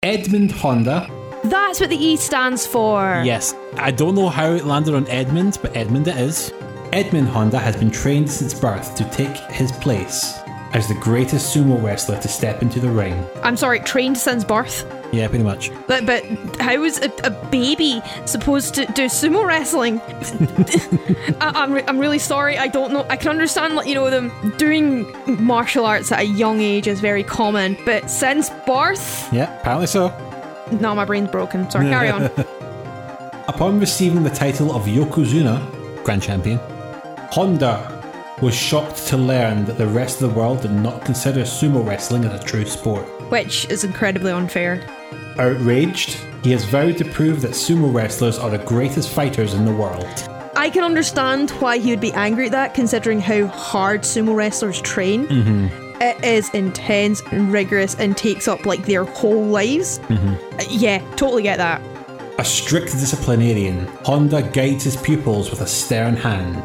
Edmund 0.01 0.51
Honda, 0.51 1.09
That's 1.43 1.81
what 1.81 1.89
the 1.89 1.97
E 1.97 2.15
stands 2.15 2.65
for. 2.65 3.21
Yes. 3.25 3.53
I 3.75 3.91
don't 3.91 4.15
know 4.15 4.29
how 4.29 4.51
it 4.51 4.65
landed 4.65 4.93
on 4.93 5.07
Edmund, 5.09 5.57
but 5.61 5.75
Edmund 5.75 6.07
it 6.07 6.15
is. 6.15 6.53
Edmund 6.93 7.27
Honda 7.27 7.59
has 7.59 7.75
been 7.75 7.91
trained 7.91 8.31
since 8.31 8.53
birth 8.53 8.95
to 8.95 9.03
take 9.09 9.35
his 9.51 9.71
place 9.73 10.39
as 10.73 10.87
the 10.87 10.93
greatest 10.95 11.55
sumo 11.55 11.81
wrestler 11.81 12.19
to 12.21 12.27
step 12.27 12.61
into 12.61 12.79
the 12.79 12.89
ring. 12.89 13.25
I'm 13.43 13.57
sorry, 13.57 13.79
trained 13.79 14.17
since 14.17 14.43
birth. 14.43 14.85
Yeah, 15.11 15.27
pretty 15.27 15.43
much. 15.43 15.71
But, 15.87 16.05
but 16.05 16.23
how 16.61 16.83
is 16.83 16.99
a, 16.99 17.11
a 17.23 17.31
baby 17.49 18.01
supposed 18.25 18.75
to 18.75 18.85
do 18.87 19.05
sumo 19.05 19.43
wrestling? 19.45 19.99
I, 21.41 21.51
I'm, 21.63 21.73
re- 21.73 21.83
I'm 21.87 21.97
really 21.97 22.19
sorry. 22.19 22.57
I 22.59 22.67
don't 22.67 22.93
know. 22.93 23.05
I 23.09 23.15
can 23.17 23.29
understand, 23.31 23.75
like, 23.75 23.87
you 23.87 23.95
know, 23.95 24.09
them 24.11 24.31
doing 24.57 25.11
martial 25.43 25.85
arts 25.85 26.11
at 26.11 26.19
a 26.19 26.25
young 26.25 26.61
age 26.61 26.87
is 26.87 26.99
very 26.99 27.23
common. 27.23 27.75
But 27.85 28.09
since 28.11 28.51
birth, 28.67 29.33
Yeah, 29.33 29.51
apparently 29.59 29.87
so. 29.87 30.09
no, 30.79 30.93
my 30.93 31.05
brain's 31.05 31.31
broken. 31.31 31.69
Sorry, 31.71 31.85
carry 31.89 32.09
on. 32.09 32.25
Upon 33.47 33.79
receiving 33.79 34.21
the 34.21 34.29
title 34.29 34.75
of 34.75 34.83
Yokozuna, 34.85 36.03
Grand 36.03 36.21
champion. 36.21 36.59
Honda 37.31 37.98
was 38.41 38.55
shocked 38.55 39.07
to 39.07 39.17
learn 39.17 39.65
that 39.65 39.77
the 39.77 39.87
rest 39.87 40.21
of 40.21 40.29
the 40.29 40.39
world 40.39 40.61
did 40.61 40.71
not 40.71 41.03
consider 41.05 41.41
sumo 41.41 41.85
wrestling 41.85 42.23
as 42.25 42.39
a 42.39 42.43
true 42.43 42.65
sport. 42.65 43.05
Which 43.29 43.65
is 43.69 43.83
incredibly 43.83 44.31
unfair. 44.31 44.83
Outraged, 45.37 46.17
he 46.43 46.51
has 46.51 46.63
vowed 46.65 46.97
to 46.97 47.05
prove 47.05 47.41
that 47.41 47.51
sumo 47.51 47.93
wrestlers 47.93 48.37
are 48.39 48.49
the 48.49 48.57
greatest 48.59 49.09
fighters 49.09 49.53
in 49.53 49.65
the 49.65 49.73
world. 49.73 50.05
I 50.55 50.69
can 50.69 50.83
understand 50.83 51.51
why 51.51 51.77
he 51.77 51.89
would 51.91 52.01
be 52.01 52.13
angry 52.13 52.45
at 52.47 52.51
that, 52.51 52.73
considering 52.73 53.19
how 53.19 53.47
hard 53.47 54.01
sumo 54.01 54.35
wrestlers 54.35 54.81
train. 54.81 55.27
It 56.01 56.23
is 56.23 56.49
intense 56.51 57.21
and 57.31 57.51
rigorous 57.51 57.95
and 57.95 58.15
takes 58.15 58.47
up 58.47 58.65
like 58.65 58.85
their 58.85 59.03
whole 59.03 59.43
lives. 59.45 59.99
Uh, 60.09 60.37
Yeah, 60.69 60.99
totally 61.15 61.43
get 61.43 61.57
that. 61.57 61.81
A 62.39 62.45
strict 62.45 62.91
disciplinarian, 62.93 63.85
Honda 64.05 64.41
guides 64.41 64.85
his 64.85 64.95
pupils 64.95 65.49
with 65.49 65.59
a 65.59 65.67
stern 65.67 66.15
hand. 66.15 66.63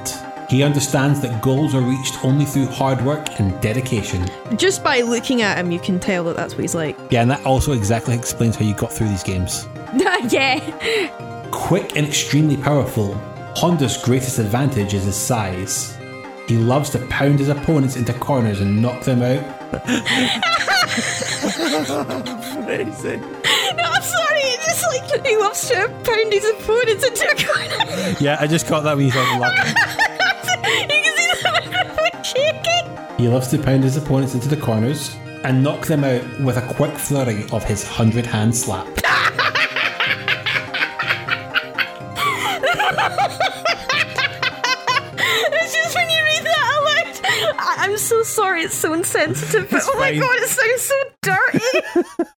He 0.55 0.63
understands 0.63 1.21
that 1.23 1.43
goals 1.43 1.75
are 1.75 1.81
reached 1.81 2.25
only 2.25 2.45
through 2.45 2.67
hard 2.67 3.05
work 3.05 3.41
and 3.41 3.61
dedication. 3.61 4.25
Just 4.57 4.85
by 4.85 5.01
looking 5.01 5.43
at 5.43 5.59
him, 5.59 5.73
you 5.73 5.81
can 5.81 5.99
tell 5.99 6.23
that 6.25 6.37
that's 6.37 6.55
what 6.55 6.61
he's 6.61 6.77
like. 6.77 6.97
Yeah, 7.11 7.23
and 7.23 7.31
that 7.33 7.45
also 7.45 7.73
exactly 7.73 8.15
explains 8.15 8.55
how 8.55 8.65
you 8.65 8.73
got 8.73 8.93
through 8.93 9.09
these 9.09 9.25
games. 9.25 9.67
yeah. 10.29 10.61
Quick 11.51 11.97
and 11.97 12.07
extremely 12.07 12.57
powerful, 12.57 13.15
Honda's 13.57 13.97
greatest 13.97 14.39
advantage 14.39 14.95
is 14.95 15.07
his 15.07 15.17
size. 15.17 15.99
He 16.47 16.57
loves 16.57 16.89
to 16.91 17.05
pound 17.09 17.41
his 17.41 17.49
opponents 17.49 17.97
into 17.97 18.13
corners 18.13 18.61
and 18.61 18.81
knock 18.81 19.03
them 19.03 19.23
out. 19.23 19.43
Amazing. 22.57 23.25
No, 23.77 23.83
I'm 23.83 24.03
sorry. 24.03 24.41
It's 24.41 24.67
just 24.67 24.85
like 24.87 25.27
he 25.27 25.37
loves 25.37 25.69
to 25.69 25.89
pound 26.05 26.33
his 26.33 26.45
opponents 26.45 27.05
into 27.05 27.25
a 27.29 27.35
corner. 27.45 28.17
Yeah, 28.21 28.37
I 28.39 28.47
just 28.47 28.67
caught 28.69 28.85
that 28.85 28.97
when 28.97 29.07
you 29.07 29.11
said 29.11 29.39
luck. 29.41 29.53
You 30.81 30.87
can 30.89 31.17
see 31.17 31.27
the 31.43 31.51
microphone 31.53 32.23
shaking. 32.25 33.17
He 33.19 33.29
loves 33.29 33.49
to 33.49 33.59
pound 33.59 33.85
his 33.85 33.97
opponents 33.97 34.35
into 34.35 34.49
the 34.49 34.57
corners 34.57 35.17
and 35.45 35.63
knock 35.63 35.87
them 35.87 36.05
out 36.05 36.23
with 36.41 36.57
a 36.57 36.75
quick 36.75 36.93
flurry 36.97 37.45
of 37.53 37.63
his 37.65 37.87
hundred 37.87 38.27
hand 38.27 38.55
slap. 38.57 38.87
It's 45.17 45.75
just 45.75 45.95
when 45.95 46.09
you 46.11 46.17
read 46.25 46.45
that. 46.45 47.55
I- 47.59 47.77
I'm 47.85 47.97
so 47.99 48.23
sorry. 48.23 48.63
It's 48.63 48.75
so 48.75 48.93
insensitive. 48.93 49.69
But 49.71 49.83
oh 49.87 49.99
my 49.99 50.15
god, 50.17 50.37
it 50.37 50.49
sounds 50.49 50.83
so 50.83 51.03
dirty. 51.23 52.29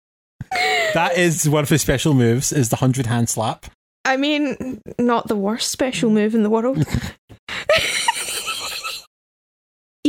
that 0.94 1.16
is 1.16 1.48
one 1.48 1.62
of 1.62 1.68
his 1.68 1.82
special 1.82 2.14
moves, 2.14 2.52
is 2.52 2.68
the 2.68 2.76
hundred 2.76 3.06
hand 3.06 3.28
slap. 3.28 3.66
I 4.04 4.16
mean, 4.16 4.80
not 4.98 5.28
the 5.28 5.36
worst 5.36 5.70
special 5.70 6.10
move 6.10 6.34
in 6.34 6.42
the 6.42 6.50
world. 6.50 6.78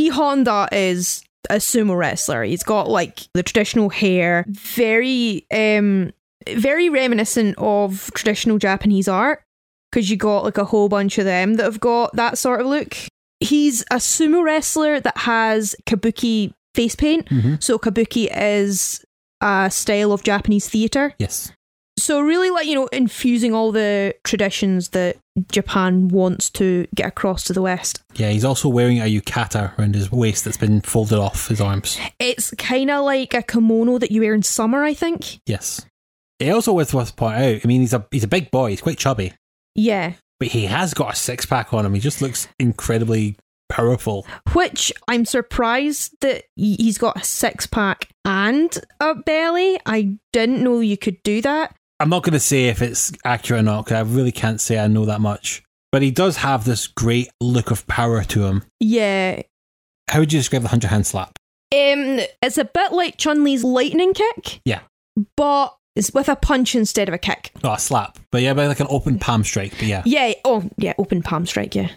Honda 0.10 0.68
is 0.72 1.24
a 1.50 1.56
sumo 1.56 1.98
wrestler. 1.98 2.44
He's 2.44 2.64
got 2.64 2.90
like 2.90 3.28
the 3.34 3.44
traditional 3.44 3.90
hair, 3.90 4.46
very 4.48 5.46
um 5.52 6.12
very 6.50 6.90
reminiscent 6.90 7.56
of 7.58 8.10
traditional 8.14 8.58
Japanese 8.58 9.08
art 9.08 9.44
because 9.92 10.10
you 10.10 10.18
got 10.18 10.44
like 10.44 10.58
a 10.58 10.66
whole 10.66 10.90
bunch 10.90 11.18
of 11.18 11.26
them 11.26 11.56
that 11.56 11.64
have 11.64 11.80
got 11.80 12.16
that 12.16 12.38
sort 12.38 12.62
of 12.62 12.68
look. 12.68 12.96
He's 13.40 13.82
a 13.84 13.96
sumo 13.96 14.44
wrestler 14.44 15.00
that 15.00 15.18
has 15.18 15.76
kabuki 15.86 16.54
face 16.74 16.96
paint. 16.96 17.28
So 17.62 17.78
kabuki 17.78 18.30
is 18.36 19.04
a 19.42 19.70
style 19.72 20.12
of 20.12 20.24
Japanese 20.24 20.70
theater. 20.70 21.14
Yes. 21.20 21.52
So 22.00 22.20
really 22.22 22.50
like, 22.50 22.68
you 22.68 22.76
know, 22.76 22.88
infusing 22.88 23.54
all 23.54 23.72
the 23.72 24.16
traditions 24.24 24.90
that 24.90 25.18
Japan 25.52 26.08
wants 26.08 26.50
to 26.52 26.88
get 26.96 27.08
across 27.08 27.44
to 27.46 27.54
the 27.54 27.62
West. 27.62 28.02
Yeah, 28.16 28.30
he's 28.32 28.46
also 28.46 28.70
wearing 28.70 29.00
a 29.00 29.04
yukata 29.04 29.78
around 29.78 29.96
his 29.96 30.12
waist 30.12 30.46
that's 30.46 30.58
been 30.58 30.82
folded 30.82 31.20
off 31.20 31.48
his 31.48 31.62
arms. 31.62 32.00
It's 32.20 32.52
kind 32.58 32.90
of 32.92 33.06
like 33.06 33.34
a 33.34 33.44
kimono 33.44 33.98
that 34.00 34.12
you 34.12 34.22
wear 34.22 34.34
in 34.34 34.44
summer, 34.44 34.84
I 34.84 34.94
think. 34.94 35.40
Yes. 35.46 35.86
It 36.40 36.50
also 36.52 36.74
worth 36.74 36.94
worth 36.94 37.16
point 37.16 37.36
out. 37.38 37.62
I 37.64 37.68
mean, 37.68 37.82
he's 37.82 37.94
a 37.94 38.06
he's 38.12 38.24
a 38.24 38.28
big 38.28 38.52
boy. 38.52 38.70
He's 38.70 38.82
quite 38.82 38.98
chubby, 39.00 39.34
Yeah. 39.76 40.14
but 40.40 40.50
he 40.50 40.66
has 40.66 40.94
got 40.94 41.14
a 41.14 41.16
six 41.16 41.46
pack 41.46 41.74
on 41.74 41.86
him. 41.86 41.94
He 41.96 42.00
just 42.00 42.22
looks 42.22 42.48
incredibly 42.60 43.38
powerful. 43.70 44.26
Which 44.54 44.94
I'm 45.08 45.26
surprised 45.26 46.14
that 46.22 46.44
he- 46.56 46.76
he's 46.76 46.98
got 46.98 47.20
a 47.20 47.24
six 47.24 47.66
pack 47.68 48.08
and 48.24 48.78
a 49.00 49.16
belly. 49.16 49.80
I 49.86 50.18
didn't 50.32 50.64
know 50.64 50.80
you 50.80 50.96
could 50.98 51.18
do 51.24 51.42
that. 51.42 51.76
I'm 52.00 52.10
not 52.10 52.24
going 52.24 52.34
to 52.34 52.40
say 52.40 52.66
if 52.68 52.82
it's 52.82 53.12
accurate 53.26 53.62
or 53.62 53.64
not 53.64 53.86
because 53.86 53.98
I 53.98 54.02
really 54.02 54.32
can't 54.32 54.62
say 54.62 54.78
I 54.80 54.88
know 54.88 55.06
that 55.06 55.22
much. 55.22 55.64
But 55.92 56.02
he 56.02 56.12
does 56.12 56.38
have 56.38 56.66
this 56.66 56.86
great 56.88 57.30
look 57.42 57.72
of 57.72 57.88
power 57.88 58.24
to 58.26 58.46
him. 58.46 58.64
Yeah. 58.80 59.42
How 60.10 60.20
would 60.20 60.32
you 60.34 60.40
describe 60.40 60.62
the 60.62 60.68
hundred 60.68 60.90
hand 60.90 61.08
slap? 61.08 61.38
Um, 61.74 62.20
it's 62.42 62.58
a 62.58 62.66
bit 62.66 62.92
like 62.94 63.18
Chun 63.18 63.44
Li's 63.44 63.64
lightning 63.64 64.14
kick, 64.14 64.62
Yeah, 64.64 64.82
but 65.36 65.76
it's 65.98 66.14
with 66.14 66.30
a 66.30 66.36
punch 66.38 66.76
instead 66.76 67.08
of 67.10 67.14
a 67.14 67.18
kick. 67.18 67.52
oh, 67.64 67.74
a 67.74 67.80
slap. 67.80 68.18
But 68.32 68.42
yeah, 68.42 68.54
but 68.54 68.68
like 68.68 68.80
an 68.80 68.88
open 68.90 69.18
palm 69.20 69.44
strike. 69.44 69.72
But 69.72 69.84
yeah. 69.88 70.04
Yeah. 70.06 70.34
Oh, 70.46 70.70
yeah. 70.78 70.94
Open 70.98 71.22
palm 71.24 71.46
strike. 71.46 71.76
Yeah. 71.76 71.90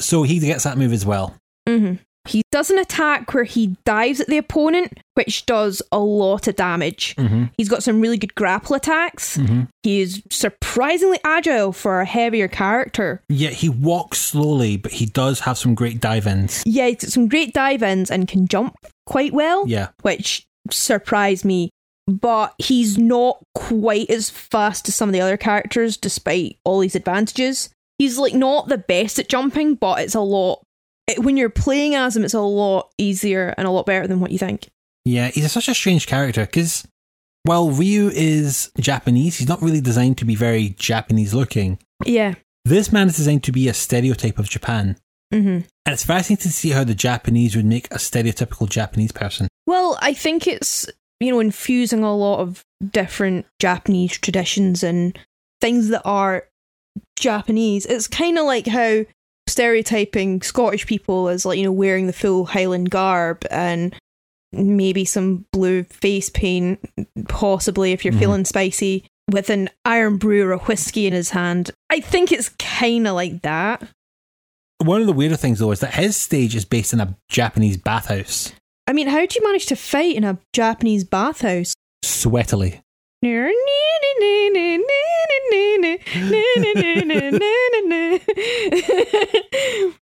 So 0.00 0.22
he 0.22 0.38
gets 0.38 0.64
that 0.64 0.78
move 0.78 0.92
as 0.92 1.04
well. 1.04 1.34
hmm 1.68 1.94
He 2.26 2.42
does 2.50 2.70
an 2.70 2.78
attack 2.78 3.34
where 3.34 3.44
he 3.44 3.76
dives 3.84 4.18
at 4.20 4.28
the 4.28 4.38
opponent, 4.38 4.98
which 5.14 5.44
does 5.46 5.82
a 5.92 5.98
lot 5.98 6.48
of 6.48 6.56
damage. 6.56 7.14
Mm-hmm. 7.16 7.44
He's 7.58 7.68
got 7.68 7.82
some 7.82 8.00
really 8.00 8.16
good 8.16 8.34
grapple 8.34 8.76
attacks. 8.76 9.38
He 9.82 10.00
is 10.00 10.22
surprisingly 10.30 11.18
agile 11.22 11.72
for 11.72 12.00
a 12.00 12.06
heavier 12.06 12.48
character. 12.48 13.22
Yeah, 13.28 13.50
he 13.50 13.68
walks 13.68 14.18
slowly, 14.18 14.76
but 14.78 14.92
he 14.92 15.04
does 15.06 15.40
have 15.40 15.58
some 15.58 15.74
great 15.74 16.00
dive 16.00 16.26
ins. 16.26 16.62
Yeah, 16.64 16.86
he's 16.86 16.96
got 16.96 17.10
some 17.10 17.28
great 17.28 17.52
dive 17.52 17.82
ins 17.82 18.10
and 18.10 18.26
can 18.26 18.48
jump 18.48 18.74
quite 19.06 19.34
well, 19.34 19.64
Yeah. 19.68 19.88
which 20.02 20.46
surprised 20.70 21.44
me. 21.44 21.70
But 22.06 22.54
he's 22.58 22.98
not 22.98 23.38
quite 23.54 24.10
as 24.10 24.28
fast 24.30 24.88
as 24.88 24.94
some 24.94 25.08
of 25.08 25.12
the 25.14 25.20
other 25.22 25.36
characters, 25.38 25.96
despite 25.96 26.56
all 26.64 26.80
these 26.80 26.94
advantages. 26.94 27.70
He's 27.98 28.18
like 28.18 28.34
not 28.34 28.68
the 28.68 28.76
best 28.78 29.18
at 29.18 29.28
jumping, 29.28 29.74
but 29.76 30.00
it's 30.00 30.14
a 30.14 30.20
lot. 30.20 30.60
It, 31.06 31.18
when 31.20 31.36
you're 31.36 31.50
playing 31.50 31.94
as 31.94 32.16
him, 32.16 32.24
it's 32.24 32.34
a 32.34 32.40
lot 32.40 32.90
easier 32.98 33.54
and 33.58 33.66
a 33.66 33.70
lot 33.70 33.86
better 33.86 34.06
than 34.06 34.20
what 34.20 34.30
you 34.30 34.38
think. 34.38 34.68
Yeah, 35.04 35.28
he's 35.28 35.52
such 35.52 35.68
a 35.68 35.74
strange 35.74 36.06
character 36.06 36.46
because 36.46 36.86
while 37.42 37.70
Ryu 37.70 38.08
is 38.08 38.72
Japanese, 38.80 39.36
he's 39.36 39.48
not 39.48 39.60
really 39.60 39.80
designed 39.80 40.18
to 40.18 40.24
be 40.24 40.34
very 40.34 40.70
Japanese 40.70 41.34
looking. 41.34 41.78
Yeah. 42.04 42.34
This 42.64 42.90
man 42.90 43.08
is 43.08 43.16
designed 43.16 43.44
to 43.44 43.52
be 43.52 43.68
a 43.68 43.74
stereotype 43.74 44.38
of 44.38 44.48
Japan. 44.48 44.96
hmm 45.30 45.38
And 45.48 45.64
it's 45.86 46.04
fascinating 46.04 46.42
to 46.42 46.52
see 46.52 46.70
how 46.70 46.84
the 46.84 46.94
Japanese 46.94 47.54
would 47.54 47.66
make 47.66 47.86
a 47.88 47.96
stereotypical 47.98 48.68
Japanese 48.68 49.12
person. 49.12 49.48
Well, 49.66 49.98
I 50.00 50.14
think 50.14 50.46
it's, 50.46 50.86
you 51.20 51.30
know, 51.30 51.40
infusing 51.40 52.02
a 52.02 52.16
lot 52.16 52.40
of 52.40 52.64
different 52.90 53.44
Japanese 53.60 54.16
traditions 54.16 54.82
and 54.82 55.18
things 55.60 55.88
that 55.88 56.02
are 56.06 56.48
Japanese. 57.18 57.84
It's 57.84 58.08
kind 58.08 58.38
of 58.38 58.46
like 58.46 58.66
how 58.66 59.04
stereotyping 59.54 60.42
Scottish 60.42 60.86
people 60.86 61.28
as, 61.28 61.44
like, 61.46 61.58
you 61.58 61.64
know, 61.64 61.72
wearing 61.72 62.06
the 62.06 62.12
full 62.12 62.44
Highland 62.44 62.90
garb 62.90 63.44
and 63.50 63.94
maybe 64.52 65.04
some 65.04 65.46
blue 65.52 65.84
face 65.84 66.28
paint, 66.30 66.78
possibly 67.28 67.92
if 67.92 68.04
you're 68.04 68.14
Mhm. 68.14 68.18
feeling 68.18 68.44
spicy, 68.44 69.04
with 69.30 69.48
an 69.50 69.70
Irn-Bru 69.86 70.44
or 70.44 70.52
a 70.52 70.58
whiskey 70.58 71.06
in 71.06 71.12
his 71.12 71.30
hand. 71.30 71.70
I 71.90 72.00
think 72.00 72.30
it's 72.30 72.50
kind 72.58 73.08
of 73.08 73.14
like 73.14 73.42
that. 73.42 73.82
One 74.78 75.00
of 75.00 75.06
the 75.06 75.12
weirder 75.12 75.36
things, 75.36 75.60
though, 75.60 75.70
is 75.70 75.80
that 75.80 75.94
his 75.94 76.16
stage 76.16 76.54
is 76.54 76.64
based 76.64 76.92
in 76.92 77.00
a 77.00 77.16
Japanese 77.30 77.76
bathhouse. 77.78 78.52
I 78.86 78.92
mean, 78.92 79.06
how 79.08 79.24
do 79.24 79.38
you 79.38 79.42
manage 79.46 79.66
to 79.66 79.76
fight 79.76 80.14
in 80.14 80.24
a 80.24 80.38
Japanese 80.52 81.04
bathhouse? 81.04 81.72
Sweatily. 82.04 82.80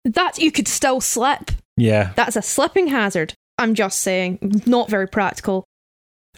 that 0.04 0.38
you 0.38 0.52
could 0.52 0.68
still 0.68 1.00
slip. 1.00 1.50
Yeah. 1.76 2.12
That's 2.16 2.36
a 2.36 2.42
slipping 2.42 2.88
hazard. 2.88 3.34
I'm 3.56 3.74
just 3.74 4.00
saying, 4.00 4.62
not 4.66 4.90
very 4.90 5.08
practical. 5.08 5.64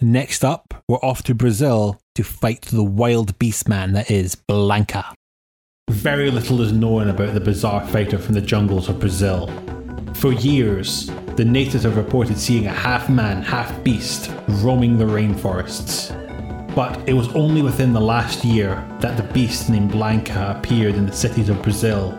Next 0.00 0.44
up, 0.44 0.82
we're 0.88 0.98
off 0.98 1.22
to 1.24 1.34
Brazil 1.34 2.00
to 2.14 2.22
fight 2.22 2.62
the 2.62 2.84
wild 2.84 3.38
beast 3.38 3.68
man 3.68 3.92
that 3.92 4.10
is 4.10 4.34
Blanka. 4.34 5.12
Very 5.90 6.30
little 6.30 6.62
is 6.62 6.72
known 6.72 7.08
about 7.08 7.34
the 7.34 7.40
bizarre 7.40 7.86
fighter 7.88 8.18
from 8.18 8.34
the 8.34 8.40
jungles 8.40 8.88
of 8.88 9.00
Brazil. 9.00 9.50
For 10.14 10.32
years, 10.32 11.10
the 11.36 11.44
natives 11.44 11.84
have 11.84 11.96
reported 11.96 12.38
seeing 12.38 12.66
a 12.66 12.72
half 12.72 13.08
man, 13.08 13.42
half 13.42 13.82
beast 13.82 14.30
roaming 14.48 14.98
the 14.98 15.04
rainforests. 15.04 16.19
But 16.74 17.08
it 17.08 17.14
was 17.14 17.28
only 17.34 17.62
within 17.62 17.92
the 17.92 18.00
last 18.00 18.44
year 18.44 18.86
that 19.00 19.16
the 19.16 19.22
beast 19.32 19.68
named 19.68 19.92
Blanka 19.92 20.56
appeared 20.56 20.94
in 20.94 21.06
the 21.06 21.12
cities 21.12 21.48
of 21.48 21.62
Brazil 21.62 22.12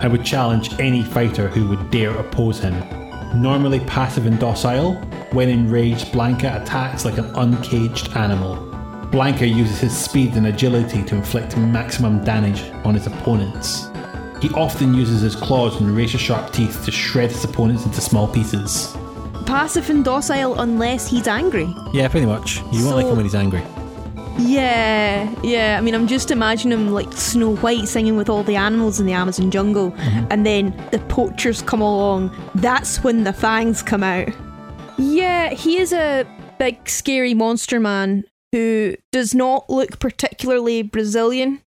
and 0.00 0.12
would 0.12 0.24
challenge 0.24 0.78
any 0.78 1.02
fighter 1.02 1.48
who 1.48 1.68
would 1.68 1.90
dare 1.90 2.16
oppose 2.16 2.60
him. 2.60 2.74
Normally 3.40 3.80
passive 3.80 4.26
and 4.26 4.38
docile, 4.38 4.94
when 5.32 5.48
enraged, 5.48 6.06
Blanka 6.06 6.62
attacks 6.62 7.04
like 7.04 7.18
an 7.18 7.26
uncaged 7.36 8.16
animal. 8.16 8.56
Blanka 9.10 9.46
uses 9.46 9.80
his 9.80 9.96
speed 9.96 10.34
and 10.34 10.46
agility 10.46 11.02
to 11.02 11.16
inflict 11.16 11.56
maximum 11.56 12.24
damage 12.24 12.62
on 12.84 12.94
his 12.94 13.06
opponents. 13.06 13.88
He 14.40 14.48
often 14.50 14.94
uses 14.94 15.20
his 15.20 15.36
claws 15.36 15.80
and 15.80 15.96
razor 15.96 16.18
sharp 16.18 16.52
teeth 16.52 16.84
to 16.84 16.92
shred 16.92 17.30
his 17.30 17.44
opponents 17.44 17.84
into 17.84 18.00
small 18.00 18.26
pieces. 18.26 18.96
Passive 19.46 19.90
and 19.90 20.04
docile 20.04 20.60
unless 20.60 21.08
he's 21.08 21.28
angry. 21.28 21.74
Yeah, 21.92 22.08
pretty 22.08 22.26
much. 22.26 22.62
You 22.72 22.84
won't 22.84 22.96
like 22.96 23.06
him 23.06 23.16
when 23.16 23.24
he's 23.24 23.34
angry. 23.34 23.62
Yeah, 24.42 25.34
yeah. 25.42 25.76
I 25.78 25.80
mean, 25.80 25.94
I'm 25.94 26.06
just 26.06 26.30
imagining 26.30 26.78
him 26.78 26.92
like 26.92 27.12
Snow 27.12 27.56
White 27.56 27.88
singing 27.88 28.16
with 28.16 28.28
all 28.28 28.42
the 28.42 28.56
animals 28.56 28.98
in 28.98 29.06
the 29.06 29.12
Amazon 29.12 29.50
jungle, 29.50 29.92
mm-hmm. 29.92 30.26
and 30.30 30.46
then 30.46 30.88
the 30.92 30.98
poachers 31.08 31.62
come 31.62 31.80
along. 31.80 32.34
That's 32.54 33.02
when 33.04 33.24
the 33.24 33.32
fangs 33.32 33.82
come 33.82 34.02
out. 34.02 34.28
Yeah, 34.98 35.50
he 35.50 35.78
is 35.78 35.92
a 35.92 36.26
big, 36.58 36.88
scary 36.88 37.34
monster 37.34 37.80
man 37.80 38.24
who 38.52 38.96
does 39.12 39.34
not 39.34 39.68
look 39.70 39.98
particularly 39.98 40.82
Brazilian. 40.82 41.62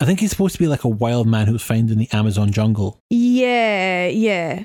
I 0.00 0.04
think 0.04 0.20
he's 0.20 0.30
supposed 0.30 0.54
to 0.54 0.62
be 0.62 0.68
like 0.68 0.84
a 0.84 0.88
wild 0.88 1.26
man 1.26 1.46
who 1.46 1.54
was 1.54 1.62
found 1.62 1.90
in 1.90 1.98
the 1.98 2.08
Amazon 2.12 2.52
jungle. 2.52 3.00
Yeah, 3.08 4.08
yeah. 4.08 4.64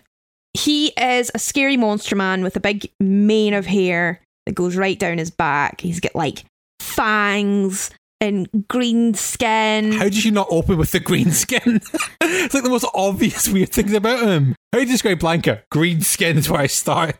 He 0.54 0.88
is 0.90 1.32
a 1.34 1.40
scary 1.40 1.78
monster 1.78 2.16
man 2.16 2.44
with 2.44 2.58
a 2.58 2.60
big 2.60 2.92
mane 3.00 3.54
of 3.54 3.66
hair 3.66 4.22
that 4.46 4.56
goes 4.56 4.76
right 4.76 5.00
down 5.00 5.18
his 5.18 5.32
back. 5.32 5.80
He's 5.80 6.02
got 6.02 6.16
like 6.16 6.44
fangs 6.92 7.90
and 8.20 8.48
green 8.68 9.14
skin. 9.14 9.94
How 9.94 10.04
did 10.06 10.24
you 10.24 10.32
not 10.32 10.48
open 10.52 10.78
with 10.78 10.92
the 10.92 11.00
green 11.00 11.32
skin? 11.44 11.82
it's 12.22 12.54
like 12.54 12.64
the 12.64 12.70
most 12.70 12.86
obvious 12.94 13.48
weird 13.50 13.70
things 13.70 13.94
about 13.94 14.22
him. 14.24 14.56
How 14.72 14.80
do 14.80 14.86
you 14.86 14.92
describe 14.92 15.20
Blanka? 15.20 15.62
Green 15.72 16.02
skin 16.02 16.38
is 16.38 16.50
where 16.50 16.62
I 16.62 16.68
start. 16.68 17.18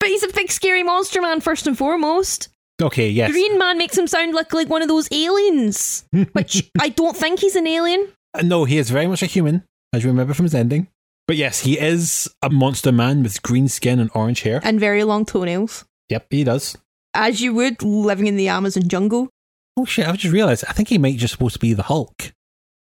But 0.00 0.08
he's 0.08 0.22
a 0.22 0.32
big 0.32 0.50
scary 0.50 0.82
monster 0.82 1.20
man 1.20 1.40
first 1.40 1.66
and 1.66 1.76
foremost. 1.76 2.48
Okay, 2.80 3.08
yes. 3.10 3.32
Green 3.32 3.58
Man 3.58 3.76
makes 3.76 3.98
him 3.98 4.06
sound 4.06 4.34
like 4.34 4.54
like 4.54 4.68
one 4.68 4.82
of 4.82 4.88
those 4.88 5.08
aliens, 5.10 6.04
which 6.32 6.70
I 6.80 6.90
don't 6.90 7.16
think 7.16 7.40
he's 7.40 7.56
an 7.56 7.66
alien. 7.66 8.06
Uh, 8.34 8.42
No, 8.42 8.64
he 8.64 8.78
is 8.78 8.90
very 8.90 9.08
much 9.08 9.20
a 9.22 9.26
human, 9.26 9.64
as 9.92 10.04
you 10.04 10.10
remember 10.10 10.32
from 10.32 10.44
his 10.44 10.54
ending. 10.54 10.86
But 11.26 11.36
yes, 11.36 11.60
he 11.60 11.78
is 11.78 12.30
a 12.40 12.48
monster 12.48 12.92
man 12.92 13.22
with 13.24 13.42
green 13.42 13.66
skin 13.68 13.98
and 13.98 14.10
orange 14.14 14.42
hair. 14.42 14.60
And 14.62 14.78
very 14.78 15.02
long 15.04 15.26
toenails, 15.26 15.84
Yep, 16.08 16.26
he 16.30 16.44
does. 16.44 16.76
As 17.14 17.40
you 17.40 17.54
would 17.54 17.82
living 17.82 18.26
in 18.26 18.36
the 18.36 18.48
Amazon 18.48 18.88
jungle. 18.88 19.28
Oh 19.76 19.84
shit, 19.84 20.06
I've 20.06 20.18
just 20.18 20.32
realised. 20.32 20.64
I 20.68 20.72
think 20.72 20.88
he 20.88 20.98
might 20.98 21.18
just 21.18 21.32
supposed 21.32 21.54
to 21.54 21.60
be 21.60 21.72
the 21.72 21.84
Hulk. 21.84 22.32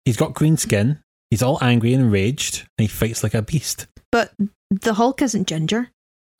He's 0.04 0.16
got 0.16 0.34
green 0.34 0.56
skin, 0.56 1.00
he's 1.30 1.42
all 1.42 1.58
angry 1.62 1.94
and 1.94 2.02
enraged, 2.04 2.66
and 2.76 2.82
he 2.84 2.88
fights 2.88 3.22
like 3.22 3.34
a 3.34 3.42
beast. 3.42 3.86
But 4.10 4.32
the 4.70 4.94
Hulk 4.94 5.22
isn't 5.22 5.46
ginger. 5.46 5.90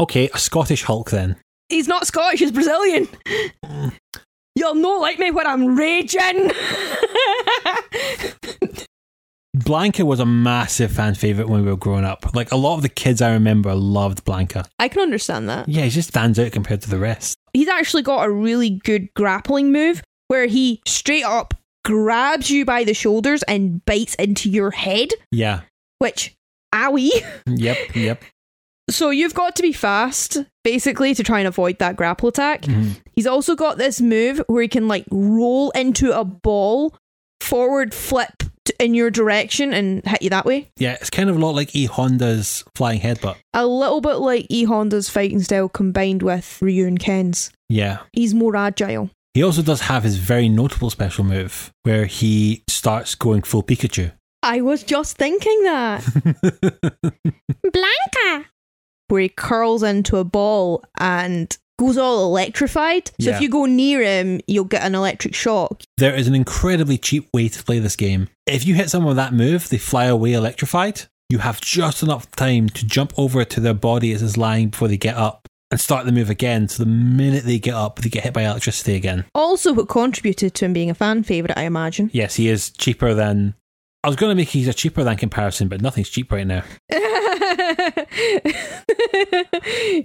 Okay, 0.01 0.28
a 0.35 0.39
Scottish 0.39 0.82
Hulk 0.82 1.11
then. 1.11 1.36
He's 1.69 1.86
not 1.86 2.07
Scottish, 2.07 2.40
he's 2.40 2.53
Brazilian. 2.53 3.09
Mm. 3.65 3.93
You'll 4.55 4.74
not 4.74 5.01
like 5.01 5.19
me 5.19 5.31
when 5.31 5.47
I'm 5.47 5.77
raging. 5.77 6.51
Blanka 9.57 10.05
was 10.05 10.19
a 10.19 10.24
massive 10.27 10.91
fan 10.93 11.15
favorite 11.15 11.49
when 11.49 11.62
we 11.65 11.70
were 11.70 11.77
growing 11.77 12.05
up. 12.07 12.35
Like 12.35 12.51
a 12.53 12.57
lot 12.57 12.77
of 12.77 12.83
the 12.83 12.89
kids 12.89 13.20
I 13.20 13.33
remember 13.33 13.74
loved 13.74 14.24
Blanka. 14.24 14.66
I 14.79 14.89
can 14.89 15.03
understand 15.03 15.49
that. 15.51 15.69
Yeah, 15.69 15.83
he 15.85 15.91
just 15.91 16.09
stands 16.09 16.39
out 16.39 16.53
compared 16.53 16.81
to 16.83 16.91
the 16.91 16.99
rest. 16.99 17.37
He's 17.53 17.69
actually 17.69 18.03
got 18.03 18.24
a 18.27 18.31
really 18.31 18.70
good 18.70 19.12
grappling 19.15 19.70
move 19.70 20.03
where 20.29 20.47
he 20.47 20.81
straight 20.87 21.24
up 21.24 21.53
grabs 21.85 22.51
you 22.51 22.65
by 22.65 22.85
the 22.85 22.95
shoulders 22.95 23.43
and 23.43 23.85
bites 23.85 24.15
into 24.15 24.49
your 24.49 24.70
head, 24.70 25.11
Yeah. 25.31 25.61
which, 25.99 26.35
owie. 26.74 27.11
Yep. 27.47 27.95
Yep. 27.95 28.24
So 28.89 29.11
you've 29.11 29.35
got 29.35 29.55
to 29.57 29.62
be 29.62 29.73
fast, 29.73 30.39
basically, 30.65 31.15
to 31.15 31.23
try 31.23 31.41
and 31.41 31.47
avoid 31.49 31.79
that 31.79 31.97
grapple 31.97 32.29
attack. 32.31 32.62
Mhm. 32.62 32.97
He's 33.15 33.27
also 33.27 33.55
got 33.55 33.77
this 33.79 34.01
move 34.01 34.41
where 34.47 34.62
he 34.62 34.69
can 34.69 34.89
like 34.89 35.05
roll 35.11 35.70
into 35.73 36.19
a 36.19 36.24
ball, 36.24 36.97
forward 37.43 37.93
flip 37.93 38.43
t- 38.64 38.73
in 38.78 38.94
your 38.94 39.10
direction 39.10 39.73
and 39.73 40.05
hit 40.06 40.23
you 40.23 40.31
that 40.31 40.47
way. 40.47 40.70
Yeah, 40.77 40.93
it's 40.93 41.10
kind 41.10 41.28
of 41.28 41.36
a 41.36 41.39
lot 41.39 41.55
like 41.55 41.74
E 41.74 41.86
Honda's 41.86 42.64
flying 42.74 43.01
headbutt. 43.01 43.36
A 43.52 43.66
little 43.66 44.01
bit 44.01 44.16
like 44.16 44.47
E 44.48 44.64
Honda's 44.64 45.09
fighting 45.09 45.40
style 45.43 45.69
combined 45.69 46.23
with 46.23 46.60
Ryu 46.62 46.86
and 46.86 46.98
Ken's. 46.98 47.51
Yeah. 47.69 47.98
He's 48.12 48.35
more 48.35 48.56
agile. 48.56 49.10
He 49.35 49.43
also 49.43 49.62
does 49.62 49.82
have 49.82 50.02
his 50.02 50.19
very 50.19 50.48
notable 50.48 50.90
special 50.90 51.24
move 51.24 51.73
where 51.85 52.05
he 52.06 52.62
starts 52.69 53.14
going 53.14 53.43
full 53.43 53.62
Pikachu. 53.62 54.12
I 54.43 54.60
was 54.60 54.82
just 54.82 55.16
thinking 55.16 55.62
that. 55.62 56.02
Blanka! 57.64 58.44
Where 59.09 59.23
he 59.23 59.28
curls 59.28 59.82
into 59.82 60.16
a 60.19 60.24
ball 60.24 60.85
and 60.98 61.56
goes 61.83 61.99
all 61.99 62.25
electrified. 62.25 63.09
So 63.21 63.31
Yeah. 63.31 63.37
if 63.37 63.43
you 63.43 63.49
go 63.49 63.65
near 63.67 64.03
him, 64.03 64.41
you'll 64.47 64.65
get 64.65 64.83
an 64.83 64.95
electric 64.95 65.35
shock. 65.35 65.83
There 65.99 66.15
is 66.15 66.27
an 66.29 66.35
incredibly 66.35 66.99
cheap 66.99 67.29
way 67.35 67.49
to 67.49 67.63
play 67.63 67.79
this 67.79 67.97
game. 67.97 68.29
If 68.47 68.67
you 68.67 68.75
hit 68.75 68.91
someone 68.91 69.09
with 69.09 69.17
that 69.17 69.33
move, 69.35 69.69
they 69.69 69.79
fly 69.79 70.05
away 70.07 70.33
electrified. 70.33 71.03
You 71.29 71.39
have 71.39 71.61
just 71.61 72.03
enough 72.03 72.31
time 72.33 72.69
to 72.71 72.87
jump 72.87 73.13
over 73.17 73.45
to 73.45 73.61
their 73.61 73.75
body 73.75 74.13
as 74.13 74.23
it's 74.23 74.37
lying 74.37 74.69
before 74.69 74.89
they 74.89 74.97
get 74.99 75.17
up 75.17 75.49
and 75.71 75.81
start 75.81 76.05
the 76.05 76.13
move 76.13 76.29
again. 76.29 76.69
So 76.69 76.83
the 76.85 76.91
minute 76.91 77.45
they 77.45 77.59
get 77.59 77.75
up, 77.75 78.01
they 78.01 78.11
get 78.11 78.25
hit 78.25 78.35
by 78.35 78.43
electricity 78.43 78.95
again. 78.95 79.25
Also, 79.35 79.73
what 79.73 79.89
contributed 79.89 80.55
to 80.55 80.67
him 80.67 80.73
being 80.75 80.91
a 80.91 80.95
fan 80.95 81.23
favourite, 81.23 81.57
I 81.57 81.63
imagine. 81.63 82.11
Yes, 82.13 82.35
he 82.37 82.49
is 82.49 82.71
cheaper 82.71 83.15
than. 83.15 83.55
I 84.05 84.09
was 84.09 84.17
going 84.17 84.31
to 84.31 84.35
make 84.35 84.49
he's 84.49 84.67
a 84.69 84.75
cheaper 84.75 85.05
than 85.05 85.17
comparison, 85.17 85.69
but 85.69 85.81
nothing's 85.81 86.11
cheap 86.11 86.31
right 86.33 86.47
now. 86.47 86.65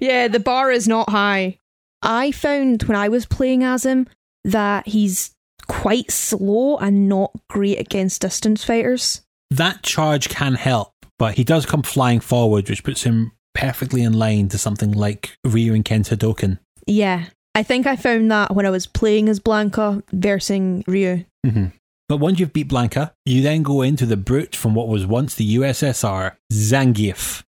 yeah, 0.00 0.28
the 0.28 0.40
bar 0.42 0.70
is 0.70 0.86
not 0.88 1.10
high. 1.10 1.58
I 2.02 2.30
found 2.32 2.84
when 2.84 2.96
I 2.96 3.08
was 3.08 3.26
playing 3.26 3.64
as 3.64 3.84
him 3.84 4.06
that 4.44 4.86
he's 4.86 5.34
quite 5.66 6.10
slow 6.10 6.76
and 6.78 7.08
not 7.08 7.32
great 7.48 7.78
against 7.78 8.22
distance 8.22 8.64
fighters. 8.64 9.22
That 9.50 9.82
charge 9.82 10.28
can 10.28 10.54
help, 10.54 10.92
but 11.18 11.34
he 11.34 11.44
does 11.44 11.66
come 11.66 11.82
flying 11.82 12.20
forward, 12.20 12.68
which 12.68 12.84
puts 12.84 13.02
him 13.02 13.32
perfectly 13.54 14.02
in 14.02 14.12
line 14.12 14.48
to 14.48 14.58
something 14.58 14.92
like 14.92 15.36
Ryu 15.44 15.74
and 15.74 15.84
Ken's 15.84 16.10
Hadoken. 16.10 16.58
Yeah, 16.86 17.26
I 17.54 17.62
think 17.62 17.86
I 17.86 17.96
found 17.96 18.30
that 18.30 18.54
when 18.54 18.66
I 18.66 18.70
was 18.70 18.86
playing 18.86 19.28
as 19.28 19.40
Blanka 19.40 20.02
versing 20.12 20.84
Ryu. 20.86 21.24
Mm-hmm. 21.46 21.66
But 22.08 22.18
once 22.18 22.40
you've 22.40 22.52
beat 22.52 22.68
Blanka, 22.68 23.12
you 23.26 23.42
then 23.42 23.62
go 23.62 23.82
into 23.82 24.06
the 24.06 24.16
brute 24.16 24.56
from 24.56 24.74
what 24.74 24.88
was 24.88 25.06
once 25.06 25.34
the 25.34 25.56
USSR, 25.56 26.36
Zangief. 26.52 27.42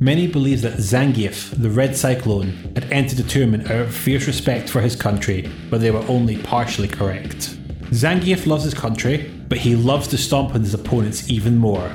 Many 0.00 0.28
believe 0.28 0.62
that 0.62 0.74
Zangief, 0.74 1.50
the 1.60 1.70
Red 1.70 1.96
Cyclone, 1.96 2.50
had 2.76 2.84
entered 2.92 3.18
the 3.18 3.24
tournament 3.24 3.68
out 3.68 3.80
of 3.80 3.92
fierce 3.92 4.28
respect 4.28 4.70
for 4.70 4.80
his 4.80 4.94
country, 4.94 5.50
but 5.70 5.80
they 5.80 5.90
were 5.90 6.04
only 6.06 6.40
partially 6.40 6.86
correct. 6.86 7.56
Zangief 7.90 8.46
loves 8.46 8.62
his 8.62 8.74
country, 8.74 9.28
but 9.48 9.58
he 9.58 9.74
loves 9.74 10.06
to 10.08 10.16
stomp 10.16 10.54
on 10.54 10.60
his 10.60 10.72
opponents 10.72 11.28
even 11.28 11.56
more. 11.56 11.88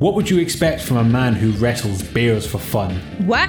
What 0.00 0.14
would 0.14 0.28
you 0.28 0.40
expect 0.40 0.82
from 0.82 0.96
a 0.96 1.04
man 1.04 1.34
who 1.34 1.52
wrestles 1.52 2.02
bears 2.02 2.44
for 2.44 2.58
fun? 2.58 2.96
What? 3.24 3.48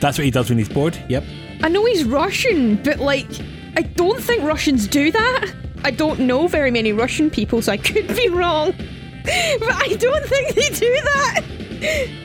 That's 0.00 0.18
what 0.18 0.24
he 0.24 0.32
does 0.32 0.48
when 0.48 0.58
he's 0.58 0.68
bored, 0.68 0.98
yep. 1.08 1.22
I 1.62 1.68
know 1.68 1.84
he's 1.84 2.02
Russian, 2.02 2.82
but 2.82 2.98
like, 2.98 3.28
I 3.76 3.82
don't 3.82 4.20
think 4.20 4.42
Russians 4.42 4.88
do 4.88 5.12
that. 5.12 5.54
I 5.84 5.92
don't 5.92 6.18
know 6.18 6.48
very 6.48 6.72
many 6.72 6.92
Russian 6.92 7.30
people, 7.30 7.62
so 7.62 7.70
I 7.70 7.76
could 7.76 8.08
be 8.16 8.28
wrong. 8.30 8.74
But 9.22 9.72
I 9.72 9.94
don't 10.00 10.26
think 10.26 10.56
they 10.56 10.70
do 10.70 10.92
that. 11.04 12.23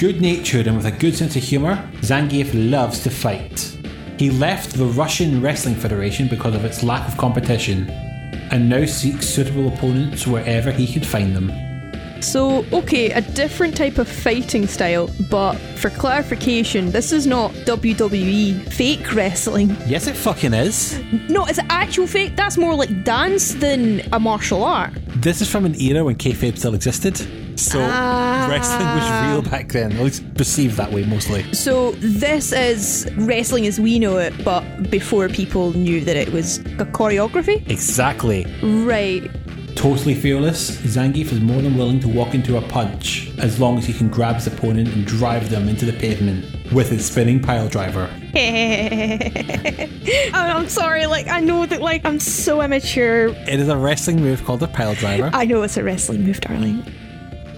Good 0.00 0.22
natured 0.22 0.66
and 0.66 0.78
with 0.78 0.86
a 0.86 0.92
good 0.92 1.14
sense 1.14 1.36
of 1.36 1.42
humour, 1.42 1.76
Zangief 2.00 2.52
loves 2.54 3.00
to 3.00 3.10
fight. 3.10 3.76
He 4.18 4.30
left 4.30 4.72
the 4.72 4.86
Russian 4.86 5.42
Wrestling 5.42 5.74
Federation 5.74 6.26
because 6.26 6.54
of 6.54 6.64
its 6.64 6.82
lack 6.82 7.06
of 7.06 7.18
competition, 7.18 7.90
and 8.50 8.66
now 8.66 8.86
seeks 8.86 9.28
suitable 9.28 9.68
opponents 9.68 10.26
wherever 10.26 10.72
he 10.72 10.90
could 10.90 11.04
find 11.04 11.36
them. 11.36 11.69
So, 12.20 12.64
okay, 12.72 13.10
a 13.10 13.20
different 13.22 13.76
type 13.76 13.98
of 13.98 14.06
fighting 14.08 14.66
style, 14.66 15.10
but 15.30 15.54
for 15.78 15.90
clarification, 15.90 16.90
this 16.90 17.12
is 17.12 17.26
not 17.26 17.52
WWE 17.64 18.70
fake 18.72 19.14
wrestling. 19.14 19.76
Yes, 19.86 20.06
it 20.06 20.14
fucking 20.16 20.52
is. 20.52 21.00
No, 21.28 21.46
it's 21.46 21.58
actual 21.70 22.06
fake. 22.06 22.36
That's 22.36 22.56
more 22.58 22.74
like 22.74 23.04
dance 23.04 23.54
than 23.54 24.02
a 24.12 24.20
martial 24.20 24.62
art. 24.64 24.92
This 25.16 25.40
is 25.40 25.50
from 25.50 25.64
an 25.64 25.80
era 25.80 26.04
when 26.04 26.16
kayfabe 26.16 26.58
still 26.58 26.74
existed, 26.74 27.16
so 27.58 27.80
Ah. 27.80 28.46
wrestling 28.50 28.86
was 28.86 29.32
real 29.32 29.42
back 29.50 29.72
then. 29.72 29.92
At 29.92 30.02
least 30.04 30.22
perceived 30.34 30.76
that 30.76 30.92
way 30.92 31.04
mostly. 31.04 31.44
So, 31.52 31.92
this 32.00 32.52
is 32.52 33.08
wrestling 33.16 33.66
as 33.66 33.80
we 33.80 33.98
know 33.98 34.18
it, 34.18 34.32
but 34.44 34.62
before 34.90 35.28
people 35.28 35.72
knew 35.72 36.00
that 36.04 36.16
it 36.16 36.32
was 36.32 36.58
a 36.78 36.84
choreography? 36.84 37.68
Exactly. 37.70 38.46
Right. 38.62 39.30
Totally 39.80 40.14
fearless, 40.14 40.72
Zangief 40.82 41.32
is 41.32 41.40
more 41.40 41.62
than 41.62 41.74
willing 41.74 42.00
to 42.00 42.08
walk 42.08 42.34
into 42.34 42.58
a 42.58 42.60
punch 42.60 43.32
as 43.38 43.58
long 43.58 43.78
as 43.78 43.86
he 43.86 43.94
can 43.94 44.10
grab 44.10 44.34
his 44.34 44.46
opponent 44.46 44.88
and 44.88 45.06
drive 45.06 45.48
them 45.48 45.70
into 45.70 45.86
the 45.86 45.94
pavement 45.94 46.44
with 46.70 46.90
his 46.90 47.06
spinning 47.06 47.40
pile 47.40 47.66
driver. 47.66 48.10
I'm 50.34 50.68
sorry, 50.68 51.06
like, 51.06 51.28
I 51.28 51.40
know 51.40 51.64
that, 51.64 51.80
like, 51.80 52.04
I'm 52.04 52.20
so 52.20 52.60
immature. 52.60 53.28
It 53.28 53.58
is 53.58 53.68
a 53.68 53.76
wrestling 53.78 54.20
move 54.20 54.44
called 54.44 54.62
a 54.62 54.68
pile 54.68 54.94
driver. 54.96 55.30
I 55.32 55.46
know 55.46 55.62
it's 55.62 55.78
a 55.78 55.82
wrestling 55.82 56.24
move, 56.24 56.42
darling. 56.42 56.84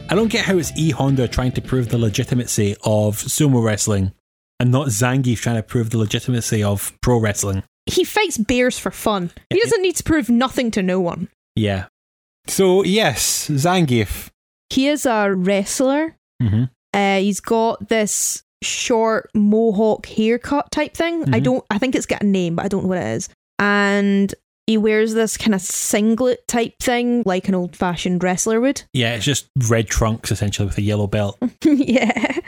I 0.09 0.15
don't 0.15 0.31
get 0.31 0.45
how 0.45 0.59
it's 0.59 0.71
E 0.77 0.91
Honda 0.91 1.27
trying 1.27 1.51
to 1.51 1.61
prove 1.61 1.89
the 1.89 1.99
legitimacy 1.99 2.77
of 2.85 3.17
sumo 3.17 3.65
wrestling 3.65 4.13
and 4.61 4.71
not 4.71 4.91
Zangief 4.91 5.41
trying 5.41 5.57
to 5.57 5.63
prove 5.65 5.91
the 5.91 5.99
legitimacy 5.99 6.63
of 6.63 6.97
pro 7.01 7.19
wrestling. 7.19 7.65
He 7.87 8.05
fights 8.05 8.39
bears 8.39 8.79
for 8.79 8.93
fun. 8.93 9.33
He 9.51 9.59
doesn't 9.59 9.83
need 9.83 9.97
to 9.97 10.05
prove 10.05 10.31
nothing 10.31 10.71
to 10.71 10.85
no 10.85 11.01
one. 11.01 11.27
Yeah. 11.57 11.87
So, 12.47 12.83
yes, 12.85 13.49
Zangief. 13.49 14.29
He 14.71 14.89
is 14.89 15.07
a 15.07 15.33
wrestler. 15.35 16.17
Mm-hmm. 16.43 16.65
Uh, 16.95 17.19
he's 17.19 17.41
got 17.41 17.89
this 17.89 18.43
short 18.63 19.31
mohawk 19.35 20.07
haircut 20.07 20.71
type 20.71 20.95
thing. 20.95 21.23
I 21.35 21.41
Mhm. 21.41 21.43
don't. 21.45 21.65
I 21.71 21.79
think 21.79 21.95
it's 21.95 22.07
got 22.07 22.23
a 22.23 22.27
name, 22.27 22.57
but 22.57 22.65
I 22.65 22.69
don't 22.69 22.83
know 22.85 22.89
what 22.89 22.99
it 22.99 23.17
is. 23.17 23.29
And 23.59 24.35
he 24.67 24.77
wears 24.79 25.15
this 25.15 25.37
kind 25.37 25.55
of 25.55 25.61
singlet 25.61 26.47
type 26.49 26.75
thing, 26.81 27.23
like 27.27 27.49
an 27.49 27.55
old 27.55 27.77
fashioned 27.77 28.23
wrestler 28.23 28.61
would. 28.61 28.83
Yeah, 28.93 29.15
it's 29.15 29.25
just 29.25 29.47
red 29.69 29.89
trunks 29.89 30.31
essentially 30.31 30.67
with 30.67 30.79
a 30.79 30.83
yellow 30.83 31.07
belt. 31.07 31.39
yeah. 31.65 32.39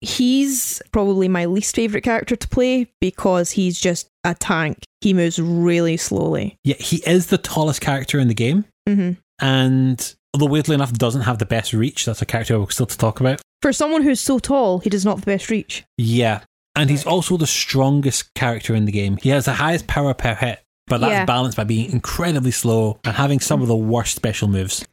He's 0.00 0.80
probably 0.92 1.28
my 1.28 1.44
least 1.44 1.76
favorite 1.76 2.02
character 2.04 2.34
to 2.34 2.48
play 2.48 2.90
because 3.02 3.50
he's 3.50 3.78
just 3.78 4.08
a 4.24 4.34
tank. 4.34 4.78
He 5.02 5.12
moves 5.12 5.38
really 5.38 5.98
slowly. 5.98 6.56
Yeah, 6.64 6.76
he 6.78 7.02
is 7.06 7.26
the 7.26 7.36
tallest 7.38 7.82
character 7.82 8.18
in 8.18 8.28
the 8.28 8.34
game, 8.34 8.64
hmm 8.88 9.12
and 9.40 10.14
although 10.34 10.46
weirdly 10.46 10.74
enough 10.74 10.92
doesn't 10.92 11.22
have 11.22 11.38
the 11.38 11.46
best 11.46 11.72
reach, 11.72 12.04
that's 12.04 12.22
a 12.22 12.26
character 12.26 12.58
we're 12.58 12.70
still 12.70 12.86
to 12.86 12.98
talk 12.98 13.20
about. 13.20 13.40
For 13.62 13.72
someone 13.72 14.02
who's 14.02 14.20
so 14.20 14.38
tall, 14.38 14.78
he 14.78 14.90
does 14.90 15.04
not 15.04 15.16
have 15.16 15.24
the 15.24 15.32
best 15.32 15.50
reach. 15.50 15.84
Yeah, 15.98 16.40
and 16.76 16.88
he's 16.90 17.04
also 17.06 17.36
the 17.36 17.46
strongest 17.46 18.32
character 18.34 18.74
in 18.74 18.84
the 18.86 18.92
game. 18.92 19.16
He 19.18 19.28
has 19.30 19.44
the 19.44 19.54
highest 19.54 19.86
power 19.86 20.14
per 20.14 20.34
hit, 20.34 20.60
but 20.86 20.98
that's 20.98 21.10
Yeah. 21.12 21.24
balanced 21.24 21.56
by 21.56 21.64
being 21.64 21.90
incredibly 21.90 22.52
slow 22.52 22.98
and 23.04 23.16
having 23.16 23.40
some 23.40 23.60
of 23.62 23.68
the 23.68 23.76
worst 23.76 24.14
special 24.16 24.48
moves. 24.48 24.84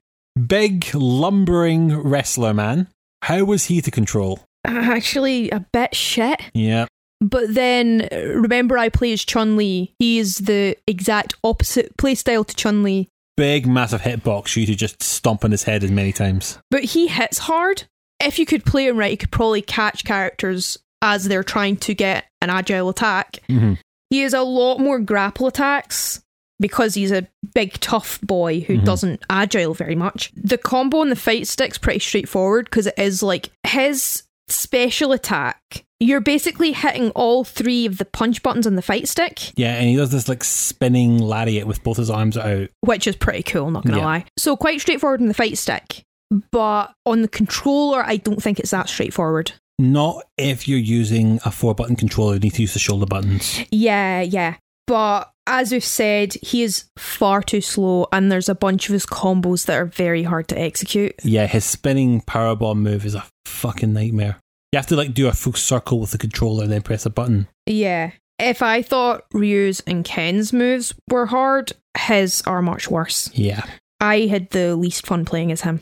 Big, 0.47 0.87
lumbering 0.93 1.95
wrestler 1.97 2.53
man. 2.53 2.87
How 3.23 3.43
was 3.43 3.65
he 3.65 3.81
to 3.81 3.89
control? 3.91 4.41
Actually, 4.65 5.49
a 5.49 5.65
bit 5.73 5.95
shit. 5.95 6.41
Yeah. 6.53 6.85
But 7.19 7.53
then 7.55 8.07
uh, 8.11 8.17
remember, 8.35 8.77
I 8.77 8.89
play 8.89 9.11
as 9.13 9.23
Chun 9.25 9.55
Li. 9.57 9.93
He 9.97 10.19
is 10.19 10.35
the 10.37 10.75
exact 10.85 11.33
opposite 11.43 11.95
playstyle 11.97 12.45
to 12.45 12.55
Chun 12.55 12.83
Li, 12.83 13.07
Big, 13.37 13.67
massive 13.67 14.01
hitbox 14.01 14.55
you 14.55 14.65
to 14.65 14.75
just 14.75 15.01
stomp 15.01 15.45
on 15.45 15.51
his 15.51 15.63
head 15.63 15.83
as 15.83 15.91
many 15.91 16.11
times. 16.11 16.57
but 16.71 16.83
he 16.83 17.07
hits 17.07 17.37
hard. 17.37 17.83
If 18.19 18.39
you 18.39 18.45
could 18.47 18.65
play 18.65 18.87
him 18.87 18.97
right, 18.97 19.11
you 19.11 19.17
could 19.17 19.31
probably 19.31 19.61
catch 19.61 20.03
characters 20.03 20.77
as 21.03 21.25
they're 21.25 21.43
trying 21.43 21.77
to 21.77 21.93
get 21.93 22.25
an 22.41 22.49
agile 22.49 22.89
attack. 22.89 23.37
Mm-hmm. 23.47 23.73
He 24.09 24.21
has 24.21 24.33
a 24.33 24.41
lot 24.41 24.79
more 24.79 24.99
grapple 24.99 25.45
attacks 25.45 26.23
because 26.59 26.95
he's 26.95 27.11
a 27.11 27.27
big 27.53 27.73
tough 27.73 28.19
boy 28.21 28.61
who 28.61 28.79
Mhm. 28.79 28.85
doesn't 28.85 29.21
agile 29.29 29.75
very 29.75 29.93
much. 29.95 30.31
The 30.35 30.57
combo 30.57 31.01
on 31.01 31.09
the 31.09 31.15
fight 31.15 31.45
stick's 31.47 31.77
pretty 31.77 31.99
straightforward 31.99 32.65
because 32.65 32.87
it 32.87 32.95
is 32.97 33.21
like 33.21 33.51
his 33.67 34.23
special 34.47 35.11
attack. 35.11 35.83
You're 35.99 36.21
basically 36.21 36.73
hitting 36.73 37.09
all 37.11 37.43
three 37.43 37.85
of 37.87 37.97
the 37.97 38.05
punch 38.05 38.43
buttons 38.43 38.67
on 38.67 38.75
the 38.75 38.81
fight 38.83 39.07
stick, 39.07 39.51
Yeah, 39.55 39.73
and 39.75 39.89
he 39.89 39.95
does 39.95 40.11
this 40.11 40.29
like 40.29 40.43
spinning 40.43 41.17
lariat 41.17 41.65
with 41.65 41.83
both 41.83 41.97
his 41.97 42.09
arms 42.11 42.37
out. 42.37 42.69
which 42.81 43.07
is 43.07 43.15
pretty 43.15 43.41
cool, 43.43 43.71
not 43.71 43.83
gonna 43.83 43.97
Yeah. 43.97 44.05
lie. 44.05 44.25
So 44.37 44.55
quite 44.55 44.79
straightforward 44.81 45.21
on 45.21 45.27
the 45.27 45.33
fight 45.33 45.57
stick. 45.57 46.03
but 46.51 46.93
on 47.05 47.21
the 47.21 47.27
controller, 47.29 48.03
I 48.05 48.17
don't 48.17 48.43
think 48.43 48.59
it's 48.59 48.71
that 48.71 48.89
straightforward. 48.89 49.53
Not 49.79 50.23
if 50.37 50.67
you're 50.67 50.77
using 50.77 51.39
a 51.45 51.51
four 51.51 51.73
button 51.73 51.95
controller, 51.95 52.33
you 52.33 52.39
need 52.41 52.53
to 52.55 52.61
use 52.63 52.73
the 52.73 52.79
shoulder 52.79 53.05
buttons. 53.05 53.61
Yeah, 53.71 54.21
yeah. 54.21 54.55
But 54.87 55.31
as 55.47 55.71
we've 55.71 55.83
said, 55.83 56.33
he 56.41 56.63
is 56.63 56.85
far 56.97 57.41
too 57.41 57.61
slow, 57.61 58.07
and 58.11 58.29
there's 58.31 58.49
a 58.49 58.55
bunch 58.55 58.89
of 58.89 58.93
his 58.93 59.05
combos 59.05 59.65
that 59.67 59.75
are 59.79 59.85
very 59.85 60.23
hard 60.23 60.47
to 60.49 60.59
execute. 60.59 61.15
Yeah, 61.23 61.47
his 61.47 61.63
spinning 61.63 62.21
powerbomb 62.21 62.79
move 62.79 63.05
is 63.05 63.15
a 63.15 63.23
fucking 63.45 63.93
nightmare. 63.93 64.37
You 64.71 64.77
have 64.77 64.87
to 64.87 64.95
like 64.95 65.13
do 65.13 65.27
a 65.27 65.33
full 65.33 65.53
circle 65.53 65.99
with 65.99 66.11
the 66.11 66.17
controller 66.17 66.63
and 66.63 66.71
then 66.71 66.81
press 66.81 67.05
a 67.05 67.09
button. 67.09 67.47
Yeah. 67.65 68.11
If 68.39 68.61
I 68.61 68.81
thought 68.81 69.25
Ryu's 69.33 69.81
and 69.87 70.03
Ken's 70.03 70.53
moves 70.53 70.93
were 71.09 71.25
hard, 71.27 71.71
his 71.97 72.41
are 72.43 72.61
much 72.61 72.89
worse. 72.89 73.31
Yeah. 73.33 73.63
I 73.99 74.21
had 74.21 74.49
the 74.51 74.75
least 74.75 75.07
fun 75.07 75.25
playing 75.25 75.51
as 75.51 75.61
him. 75.61 75.81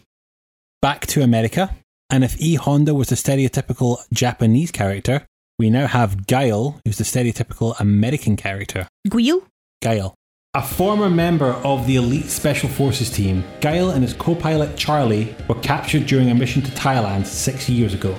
Back 0.81 1.07
to 1.07 1.21
America. 1.21 1.75
And 2.09 2.23
if 2.23 2.39
E 2.39 2.55
Honda 2.55 2.93
was 2.93 3.09
the 3.09 3.15
stereotypical 3.15 3.97
Japanese 4.13 4.71
character, 4.71 5.25
we 5.57 5.69
now 5.69 5.87
have 5.87 6.27
Guile, 6.27 6.79
who's 6.85 6.97
the 6.97 7.03
stereotypical 7.03 7.77
American 7.79 8.35
character. 8.37 8.87
Guile? 9.09 9.41
Guile. 9.81 10.13
A 10.53 10.61
former 10.61 11.09
member 11.09 11.53
of 11.65 11.87
the 11.87 11.97
elite 11.97 12.29
special 12.29 12.69
forces 12.69 13.09
team, 13.09 13.43
Guile 13.59 13.89
and 13.89 14.03
his 14.03 14.13
co 14.13 14.35
pilot 14.35 14.77
Charlie 14.77 15.35
were 15.49 15.55
captured 15.55 16.05
during 16.05 16.29
a 16.29 16.35
mission 16.35 16.61
to 16.61 16.71
Thailand 16.71 17.25
six 17.25 17.67
years 17.67 17.93
ago. 17.93 18.15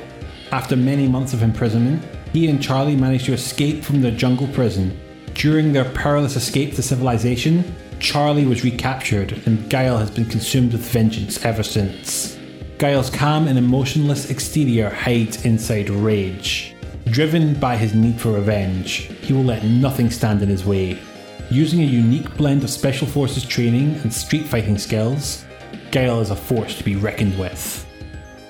After 0.53 0.77
many 0.77 1.09
months 1.09 1.33
of 1.33 1.43
imprisonment, 1.43 2.05
he 2.33 2.49
and 2.49 2.63
Charlie 2.63 2.97
managed 2.97 3.27
to 3.27 3.33
escape 3.33 3.83
from 3.83 4.01
their 4.01 4.13
jungle 4.13 4.47
prison. 4.49 4.99
During 5.35 5.73
their 5.73 5.91
perilous 5.91 6.37
escape 6.37 6.75
to 6.75 6.83
civilization, 6.83 7.75
Charlie 7.99 8.47
was 8.47 8.63
recaptured 8.63 9.43
and 9.47 9.69
Guile 9.69 9.99
has 9.99 10.11
been 10.11 10.27
consumed 10.27 10.73
with 10.73 10.83
vengeance 10.83 11.45
ever 11.45 11.63
since. 11.63 12.39
Guile's 12.79 13.11
calm 13.11 13.49
and 13.49 13.59
emotionless 13.59 14.31
exterior 14.31 14.91
hides 14.91 15.45
inside 15.45 15.91
rage. 15.91 16.75
Driven 17.07 17.55
by 17.55 17.77
his 17.77 17.95
need 17.95 18.21
for 18.21 18.33
revenge, 18.33 19.11
he 19.23 19.33
will 19.33 19.45
let 19.45 19.65
nothing 19.65 20.11
stand 20.11 20.43
in 20.43 20.49
his 20.49 20.65
way. 20.65 20.99
Using 21.51 21.81
a 21.81 21.85
unique 21.85 22.37
blend 22.37 22.65
of 22.65 22.71
special 22.71 23.07
forces 23.07 23.45
training 23.45 23.95
and 24.03 24.13
street 24.13 24.47
fighting 24.47 24.79
skills, 24.79 25.45
Guile 25.91 26.21
is 26.21 26.31
a 26.31 26.37
force 26.37 26.77
to 26.79 26.85
be 26.85 26.97
reckoned 26.97 27.39
with. 27.39 27.86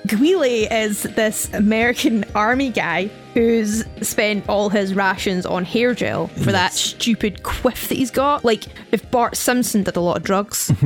Guile 0.07 0.43
is 0.43 1.03
this 1.03 1.53
American 1.53 2.23
army 2.33 2.69
guy 2.69 3.07
who's 3.33 3.83
spent 4.01 4.47
all 4.49 4.69
his 4.69 4.93
rations 4.93 5.45
on 5.45 5.65
hair 5.65 5.93
gel 5.93 6.27
for 6.27 6.51
that 6.51 6.73
stupid 6.73 7.43
quiff 7.43 7.87
that 7.89 7.95
he's 7.95 8.11
got. 8.11 8.43
Like 8.45 8.63
if 8.91 9.09
Bart 9.11 9.35
Simpson 9.37 9.83
did 9.83 9.95
a 9.95 9.99
lot 10.01 10.17
of 10.17 10.23
drugs. 10.23 10.71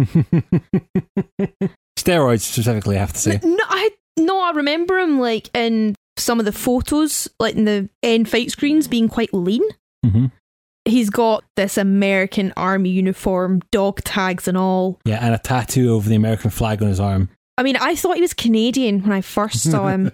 Steroids, 1.98 2.41
specifically, 2.41 2.95
I 2.98 2.99
have 2.99 3.14
to 3.14 3.19
say. 3.19 3.39
no, 3.43 3.64
I 3.68 3.89
no, 4.18 4.39
I 4.41 4.52
remember 4.52 4.98
him 4.99 5.19
like 5.19 5.49
in 5.56 5.95
some 6.18 6.39
of 6.39 6.45
the 6.45 6.52
photos, 6.52 7.27
like 7.39 7.56
in 7.56 7.65
the 7.65 7.89
end 8.03 8.30
fight 8.30 8.52
screens, 8.52 8.88
being 8.88 9.07
quite 9.10 9.34
lean. 9.34 9.64
hmm 10.06 10.26
He's 10.84 11.11
got 11.11 11.43
this 11.56 11.77
American 11.77 12.53
army 12.57 12.89
uniform, 12.89 13.61
dog 13.72 14.02
tags 14.03 14.48
and 14.48 14.57
all. 14.57 14.99
Yeah, 15.06 15.19
and 15.23 15.35
a 15.35 15.38
tattoo 15.38 15.95
of 15.95 16.06
the 16.06 16.15
American 16.15 16.49
flag 16.49 16.81
on 16.81 16.88
his 16.88 16.99
arm. 16.99 17.30
I 17.57 17.63
mean, 17.63 17.75
I 17.77 17.95
thought 17.95 18.15
he 18.15 18.21
was 18.21 18.33
Canadian 18.33 19.01
when 19.03 19.11
I 19.11 19.21
first 19.21 19.69
saw 19.69 19.87
him. 19.89 20.11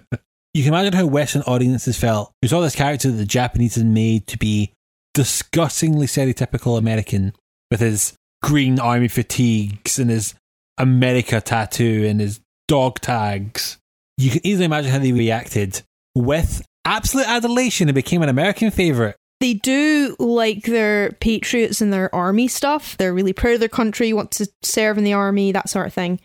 You 0.54 0.64
can 0.64 0.72
imagine 0.74 0.92
how 0.92 1.06
Western 1.06 1.42
audiences 1.42 1.98
felt 1.98 2.32
who 2.42 2.48
saw 2.48 2.60
this 2.60 2.74
character 2.74 3.10
that 3.10 3.16
the 3.16 3.24
Japanese 3.24 3.76
had 3.76 3.86
made 3.86 4.26
to 4.28 4.38
be 4.38 4.72
disgustingly 5.14 6.06
stereotypical 6.06 6.78
American 6.78 7.32
with 7.70 7.80
his 7.80 8.14
green 8.42 8.78
army 8.78 9.08
fatigues 9.08 9.98
and 9.98 10.10
his 10.10 10.34
America 10.78 11.40
tattoo 11.40 12.06
and 12.08 12.20
his 12.20 12.40
dog 12.66 13.00
tags. 13.00 13.78
You 14.16 14.30
can 14.30 14.46
easily 14.46 14.64
imagine 14.64 14.90
how 14.90 14.98
they 14.98 15.12
reacted 15.12 15.82
with 16.14 16.62
absolute 16.84 17.28
adulation 17.28 17.88
and 17.88 17.94
became 17.94 18.22
an 18.22 18.28
American 18.28 18.70
favourite. 18.70 19.16
they 19.40 19.54
do 19.54 20.16
like 20.18 20.64
their 20.64 21.12
patriots 21.20 21.80
and 21.80 21.92
their 21.92 22.12
army 22.14 22.48
stuff. 22.48 22.96
They're 22.96 23.14
really 23.14 23.32
proud 23.32 23.54
of 23.54 23.60
their 23.60 23.68
country, 23.68 24.12
want 24.12 24.30
to 24.32 24.48
serve 24.62 24.98
in 24.98 25.04
the 25.04 25.12
army, 25.12 25.52
that 25.52 25.68
sort 25.68 25.86
of 25.86 25.94
thing. 25.94 26.20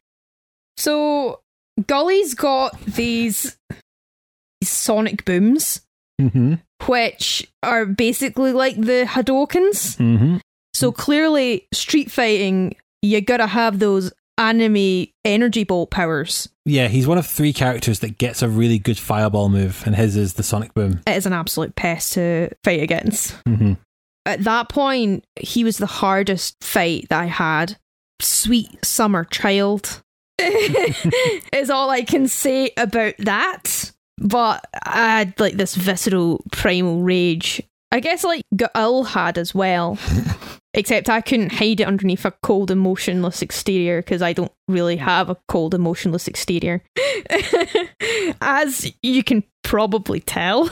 So 0.78 1.41
Guile's 1.88 2.34
got 2.34 2.80
these, 2.82 3.58
these 4.62 4.70
sonic 4.70 5.26
booms, 5.26 5.82
Mm-hmm. 6.22 6.54
which 6.86 7.52
are 7.64 7.88
basically 7.88 8.54
like 8.54 8.76
the 8.80 9.04
Hadokens. 9.08 9.98
Mm-hmm. 9.98 10.38
So 10.76 10.91
clearly, 10.91 11.68
street 11.74 12.12
fighting, 12.12 12.76
you 13.02 13.20
gotta 13.20 13.48
have 13.48 13.80
those 13.80 14.14
anime 14.38 15.08
energy 15.26 15.64
bolt 15.64 15.90
powers. 15.90 16.50
Yeah, 16.66 16.88
he's 16.88 17.08
one 17.08 17.18
of 17.18 17.26
three 17.26 17.52
characters 17.52 18.00
that 18.00 18.20
gets 18.20 18.41
a 18.44 18.48
really 18.48 18.78
good 18.80 18.98
fireball 19.00 19.50
move, 19.50 19.82
and 19.88 19.95
his 19.95 20.16
is 20.16 20.36
the 20.36 20.44
Sonic 20.44 20.74
Boom. 20.76 21.02
It 21.08 21.18
is 21.18 21.26
an 21.26 21.34
absolute 21.34 21.76
pest 21.76 22.14
to 22.14 22.50
fight 22.64 22.82
against. 22.82 23.34
Mm-hmm. 23.48 23.74
At 24.28 24.44
that 24.44 24.70
point, 24.70 25.26
he 25.40 25.64
was 25.64 25.78
the 25.80 25.88
hardest 25.88 26.56
fight 26.62 27.08
that 27.10 27.20
I 27.22 27.26
had. 27.26 27.76
Sweet 28.22 28.86
summer 28.86 29.26
child 29.26 30.02
is 31.54 31.70
all 31.70 31.90
I 31.90 32.04
can 32.04 32.28
say 32.28 32.72
about 32.78 33.16
that. 33.20 33.92
But 34.18 34.66
I 34.86 35.20
had 35.20 35.40
like 35.40 35.56
this 35.56 35.76
visceral 35.76 36.44
primal 36.52 37.02
rage. 37.02 37.62
I 37.92 38.00
guess 38.00 38.24
like 38.24 38.44
Guile 38.56 39.04
had 39.04 39.38
as 39.38 39.54
well. 39.54 39.98
Except 40.76 41.08
I 41.08 41.22
couldn't 41.22 41.52
hide 41.52 41.82
it 41.82 41.88
underneath 41.88 42.26
a 42.26 42.32
cold 42.42 42.72
emotionless 42.72 43.44
exterior 43.44 44.02
because 44.02 44.24
I 44.24 44.34
don't 44.34 44.52
really 44.68 44.98
have 44.98 45.30
a 45.30 45.38
cold 45.48 45.76
emotionless 45.76 46.28
exterior. 46.28 46.82
as 48.42 48.92
you 49.04 49.24
can 49.24 49.44
probably 49.64 50.20
tell. 50.20 50.70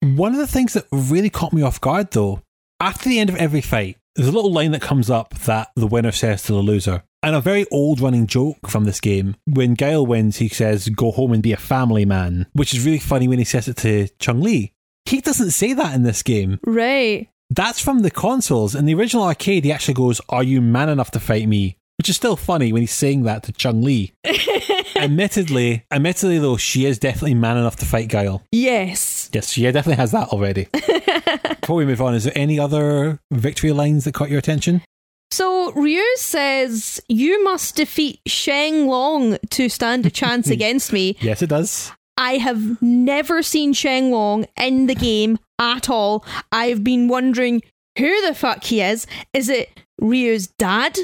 One 0.00 0.32
of 0.32 0.38
the 0.38 0.46
things 0.46 0.74
that 0.74 0.86
really 0.92 1.30
caught 1.30 1.52
me 1.52 1.62
off 1.62 1.80
guard, 1.80 2.12
though, 2.12 2.42
after 2.78 3.08
the 3.08 3.18
end 3.18 3.30
of 3.30 3.36
every 3.36 3.60
fight, 3.60 3.96
there's 4.14 4.28
a 4.28 4.32
little 4.32 4.52
line 4.52 4.70
that 4.72 4.82
comes 4.82 5.10
up 5.10 5.34
that 5.40 5.70
the 5.74 5.86
winner 5.86 6.12
says 6.12 6.42
to 6.44 6.52
the 6.52 6.60
loser. 6.60 7.02
And 7.26 7.34
a 7.34 7.40
very 7.40 7.66
old 7.72 7.98
running 7.98 8.28
joke 8.28 8.68
from 8.68 8.84
this 8.84 9.00
game. 9.00 9.34
When 9.46 9.74
Guile 9.74 10.06
wins, 10.06 10.36
he 10.36 10.48
says, 10.48 10.88
Go 10.88 11.10
home 11.10 11.32
and 11.32 11.42
be 11.42 11.52
a 11.52 11.56
family 11.56 12.04
man, 12.04 12.46
which 12.52 12.72
is 12.72 12.86
really 12.86 13.00
funny 13.00 13.26
when 13.26 13.40
he 13.40 13.44
says 13.44 13.66
it 13.66 13.78
to 13.78 14.06
Chun 14.20 14.42
Li. 14.42 14.72
He 15.06 15.20
doesn't 15.20 15.50
say 15.50 15.72
that 15.72 15.96
in 15.96 16.04
this 16.04 16.22
game. 16.22 16.60
Right. 16.64 17.28
That's 17.50 17.80
from 17.80 18.02
the 18.02 18.12
consoles. 18.12 18.76
In 18.76 18.86
the 18.86 18.94
original 18.94 19.24
arcade, 19.24 19.64
he 19.64 19.72
actually 19.72 19.94
goes, 19.94 20.20
Are 20.28 20.44
you 20.44 20.62
man 20.62 20.88
enough 20.88 21.10
to 21.10 21.18
fight 21.18 21.48
me? 21.48 21.78
Which 21.98 22.08
is 22.08 22.14
still 22.14 22.36
funny 22.36 22.72
when 22.72 22.82
he's 22.82 22.92
saying 22.92 23.24
that 23.24 23.42
to 23.42 23.52
Chun 23.52 23.82
Li. 23.82 24.12
admittedly, 24.96 25.84
admittedly 25.90 26.38
though, 26.38 26.56
she 26.56 26.86
is 26.86 26.96
definitely 26.96 27.34
man 27.34 27.56
enough 27.56 27.74
to 27.78 27.86
fight 27.86 28.06
Guile. 28.06 28.44
Yes. 28.52 29.30
Yes, 29.32 29.50
she 29.50 29.62
definitely 29.62 29.96
has 29.96 30.12
that 30.12 30.28
already. 30.28 30.68
Before 31.60 31.74
we 31.74 31.86
move 31.86 32.00
on, 32.00 32.14
is 32.14 32.22
there 32.22 32.32
any 32.36 32.60
other 32.60 33.18
victory 33.32 33.72
lines 33.72 34.04
that 34.04 34.14
caught 34.14 34.30
your 34.30 34.38
attention? 34.38 34.82
So 35.30 35.72
Ryu 35.72 36.04
says, 36.16 37.00
You 37.08 37.42
must 37.44 37.76
defeat 37.76 38.20
Sheng 38.26 38.86
Long 38.86 39.38
to 39.50 39.68
stand 39.68 40.06
a 40.06 40.10
chance 40.10 40.48
against 40.50 40.92
me. 40.92 41.16
Yes, 41.20 41.42
it 41.42 41.48
does. 41.48 41.92
I 42.18 42.38
have 42.38 42.80
never 42.80 43.42
seen 43.42 43.72
Sheng 43.72 44.10
Long 44.10 44.46
in 44.56 44.86
the 44.86 44.94
game 44.94 45.38
at 45.58 45.90
all. 45.90 46.24
I've 46.50 46.82
been 46.82 47.08
wondering 47.08 47.62
who 47.98 48.26
the 48.26 48.34
fuck 48.34 48.64
he 48.64 48.80
is. 48.80 49.06
Is 49.34 49.48
it 49.48 49.68
Ryu's 50.00 50.46
dad? 50.46 50.98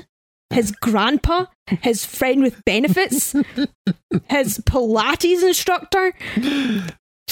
His 0.50 0.70
grandpa? 0.70 1.46
His 1.66 2.04
friend 2.04 2.42
with 2.42 2.64
benefits? 2.64 3.32
his 4.28 4.58
Pilates 4.58 5.42
instructor? 5.42 6.14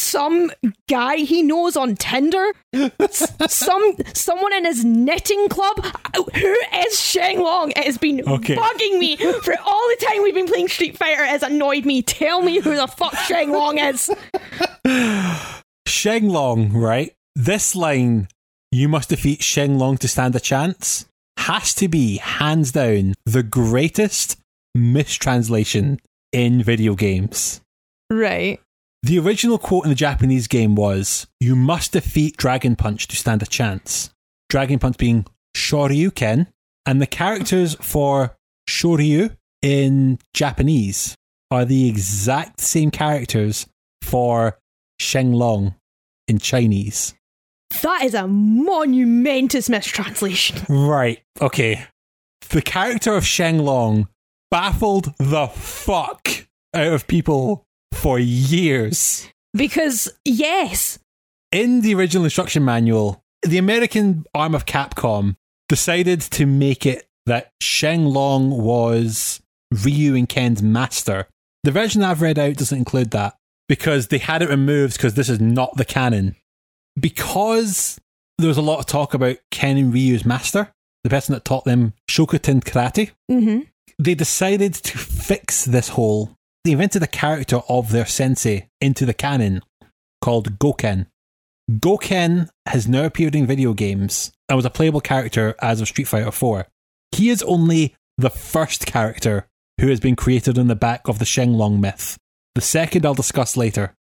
Some 0.01 0.51
guy 0.89 1.17
he 1.17 1.43
knows 1.43 1.77
on 1.77 1.95
Tinder? 1.95 2.53
Some 3.11 3.97
someone 4.15 4.53
in 4.55 4.65
his 4.65 4.85
knitting 4.85 5.49
club? 5.49 5.77
Uh, 6.15 6.23
who 6.35 6.57
is 6.87 6.99
Sheng 6.99 7.41
Long? 7.41 7.71
It 7.73 7.85
has 7.85 7.99
been 7.99 8.27
Okay. 8.27 8.57
bugging 8.57 8.99
me 8.99 9.17
for 9.17 9.55
all 9.65 9.89
the 9.89 10.07
time 10.07 10.23
we've 10.23 10.35
been 10.35 10.47
playing 10.47 10.69
Street 10.69 10.97
Fighter. 10.97 11.23
It 11.23 11.29
has 11.29 11.43
annoyed 11.43 11.85
me. 11.85 12.01
Tell 12.03 12.41
me 12.43 12.61
who 12.61 12.75
the 12.77 12.87
fuck 12.87 13.15
Sheng 13.27 13.53
Long 13.53 13.79
is. 13.79 14.11
Sheng 15.87 16.29
Long, 16.29 16.73
right? 16.73 17.13
This 17.37 17.77
line, 17.77 18.29
you 18.73 18.89
must 18.89 19.11
defeat 19.11 19.43
Sheng 19.43 19.79
Long 19.79 19.99
to 19.99 20.09
stand 20.09 20.35
a 20.35 20.41
chance, 20.41 21.07
has 21.37 21.75
to 21.75 21.89
be, 21.89 22.17
hands 22.19 22.73
down, 22.73 23.15
the 23.27 23.43
greatest 23.43 24.39
mistranslation 24.75 26.01
in 26.33 26.63
video 26.63 26.95
games. 26.95 27.61
Right. 28.11 28.61
The 29.03 29.19
original 29.19 29.59
quote 29.59 29.85
in 29.85 29.91
the 29.91 29.97
Japanese 29.97 30.47
game 30.47 30.75
was, 30.75 31.27
You 31.41 31.57
must 31.57 31.93
defeat 31.93 32.37
Dragon 32.37 32.77
Punch 32.77 33.09
to 33.09 33.17
stand 33.17 33.43
a 33.43 33.47
chance. 33.47 34.11
Dragon 34.51 34.79
Punch 34.79 34.99
being 34.99 35.27
Shoryuken, 35.57 36.49
and 36.85 37.01
the 37.01 37.07
characters 37.07 37.77
for 37.81 38.37
Shoryu 38.69 39.37
in 39.63 40.19
Japanese 40.35 41.15
are 41.51 41.65
the 41.65 41.89
exact 41.89 42.61
same 42.61 42.91
characters 42.91 43.67
for 44.03 44.59
Shenlong 45.01 45.77
in 46.29 46.39
Chinese. 46.39 47.15
That 47.83 48.03
is 48.05 48.15
a 48.15 48.27
monumentous 48.27 49.69
mistranslation. 49.71 50.61
Right, 50.69 51.23
okay. 51.41 51.87
The 52.51 52.63
character 52.63 53.15
of 53.15 53.25
Shenlong 53.25 54.09
baffled 54.51 55.15
the 55.19 55.47
fuck 55.47 56.49
out 56.75 56.93
of 56.93 57.07
people 57.07 57.65
for 58.01 58.19
years. 58.19 59.29
Because 59.53 60.11
yes, 60.25 60.99
In 61.53 61.83
the 61.83 61.95
original 61.95 62.25
instruction 62.25 62.65
manual, 62.65 63.23
the 63.43 63.59
American 63.59 64.25
arm 64.35 64.55
of 64.55 64.65
Capcom 64.65 65.37
decided 65.69 66.21
to 66.21 66.47
make 66.47 66.87
it 66.87 67.09
that 67.27 67.53
Sheng 67.61 68.07
Long 68.07 68.51
was 68.51 69.43
Ryu 69.85 70.15
and 70.15 70.29
Ken's 70.29 70.63
master. 70.63 71.29
The 71.65 71.73
version 71.73 72.03
I've 72.03 72.23
read 72.23 72.39
out 72.39 72.57
doesn't 72.57 72.79
include 72.79 73.11
that 73.11 73.37
because 73.69 74.09
they 74.09 74.19
had 74.19 74.43
it 74.43 74.49
removed 74.49 74.95
because 74.95 75.15
this 75.15 75.29
is 75.29 75.41
not 75.41 75.77
the 75.77 75.85
canon. 75.85 76.37
Because 76.99 78.01
there 78.39 78.49
was 78.49 78.57
a 78.57 78.63
lot 78.63 78.79
of 78.79 78.87
talk 78.87 79.13
about 79.13 79.37
Ken 79.51 79.77
and 79.77 79.93
Ryu's 79.93 80.25
master, 80.25 80.73
the 81.05 81.11
person 81.11 81.35
that 81.35 81.45
taught 81.45 81.65
them 81.65 81.93
Shotokan 82.09 82.63
karate, 82.65 83.11
mm-hmm. 83.31 83.61
they 83.99 84.15
decided 84.15 84.75
to 84.75 84.97
fix 84.97 85.65
this 85.65 85.91
hole. 85.91 86.37
They 86.65 86.73
invented 86.73 87.03
a 87.03 87.07
character 87.07 87.61
of 87.69 87.91
their 87.91 88.07
sensei 88.07 88.69
into 88.81 89.07
the 89.07 89.15
canon 89.15 89.63
called 90.21 90.59
Gouken. 90.59 91.07
Gouken 91.71 92.49
has 92.67 92.87
now 92.87 93.05
appeared 93.05 93.35
in 93.35 93.47
video 93.47 93.73
games 93.73 94.33
and 94.49 94.57
was 94.57 94.65
a 94.65 94.71
playable 94.71 95.01
character 95.01 95.55
as 95.63 95.81
of 95.81 95.89
Street 95.89 96.09
Fighter 96.09 96.31
4. 96.31 96.67
He 97.13 97.31
is 97.31 97.43
only 97.45 97.97
the 98.19 98.31
first 98.31 98.87
character 98.87 99.49
who 99.81 99.89
has 99.89 100.01
been 100.01 100.17
created 100.17 100.59
on 100.59 100.67
the 100.67 100.77
back 100.77 101.09
of 101.09 101.19
the 101.19 101.25
Shenlong 101.25 101.81
myth. 101.81 102.19
The 102.55 102.61
second 102.61 103.07
I'll 103.07 103.15
discuss 103.15 103.57
later. 103.57 103.95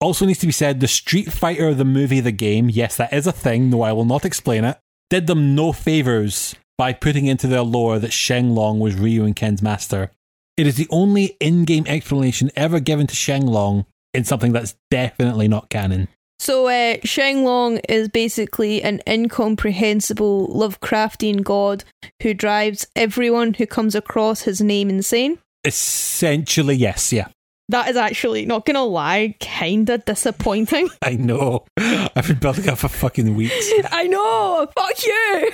Also 0.00 0.26
needs 0.26 0.38
to 0.40 0.46
be 0.46 0.52
said 0.52 0.78
the 0.78 0.86
Street 0.86 1.32
Fighter 1.32 1.74
the 1.74 1.84
movie 1.84 2.20
the 2.20 2.30
game, 2.30 2.68
yes 2.70 2.96
that 2.96 3.12
is 3.12 3.26
a 3.26 3.32
thing, 3.32 3.70
though 3.70 3.82
I 3.82 3.92
will 3.92 4.04
not 4.04 4.24
explain 4.24 4.64
it, 4.64 4.78
did 5.10 5.26
them 5.26 5.54
no 5.54 5.72
favors 5.72 6.54
by 6.76 6.92
putting 6.92 7.26
into 7.26 7.46
their 7.46 7.62
lore 7.62 7.98
that 7.98 8.10
Shenlong 8.10 8.78
was 8.78 8.94
Ryu 8.94 9.24
and 9.24 9.34
Ken's 9.34 9.62
master. 9.62 10.10
It 10.56 10.66
is 10.66 10.76
the 10.76 10.86
only 10.90 11.36
in-game 11.40 11.84
explanation 11.86 12.50
ever 12.54 12.80
given 12.80 13.06
to 13.08 13.14
Shenlong 13.14 13.86
in 14.12 14.24
something 14.24 14.52
that's 14.52 14.76
definitely 14.90 15.48
not 15.48 15.68
canon. 15.68 16.08
So 16.38 16.66
uh, 16.66 16.98
Shenlong 16.98 17.80
is 17.88 18.08
basically 18.08 18.82
an 18.82 19.00
incomprehensible 19.08 20.48
Lovecraftian 20.48 21.42
god 21.42 21.84
who 22.22 22.34
drives 22.34 22.86
everyone 22.94 23.54
who 23.54 23.66
comes 23.66 23.94
across 23.94 24.42
his 24.42 24.60
name 24.60 24.90
insane. 24.90 25.38
Essentially, 25.64 26.76
yes, 26.76 27.12
yeah. 27.12 27.28
That 27.70 27.88
is 27.88 27.96
actually 27.96 28.44
not 28.44 28.66
gonna 28.66 28.84
lie, 28.84 29.36
kinda 29.40 29.98
disappointing. 29.98 30.90
I 31.02 31.14
know. 31.14 31.64
I've 31.78 32.28
been 32.28 32.38
building 32.38 32.68
up 32.68 32.78
for 32.78 32.88
fucking 32.88 33.34
weeks. 33.34 33.72
I 33.90 34.04
know. 34.04 34.68
Fuck 34.76 35.06
you. 35.06 35.52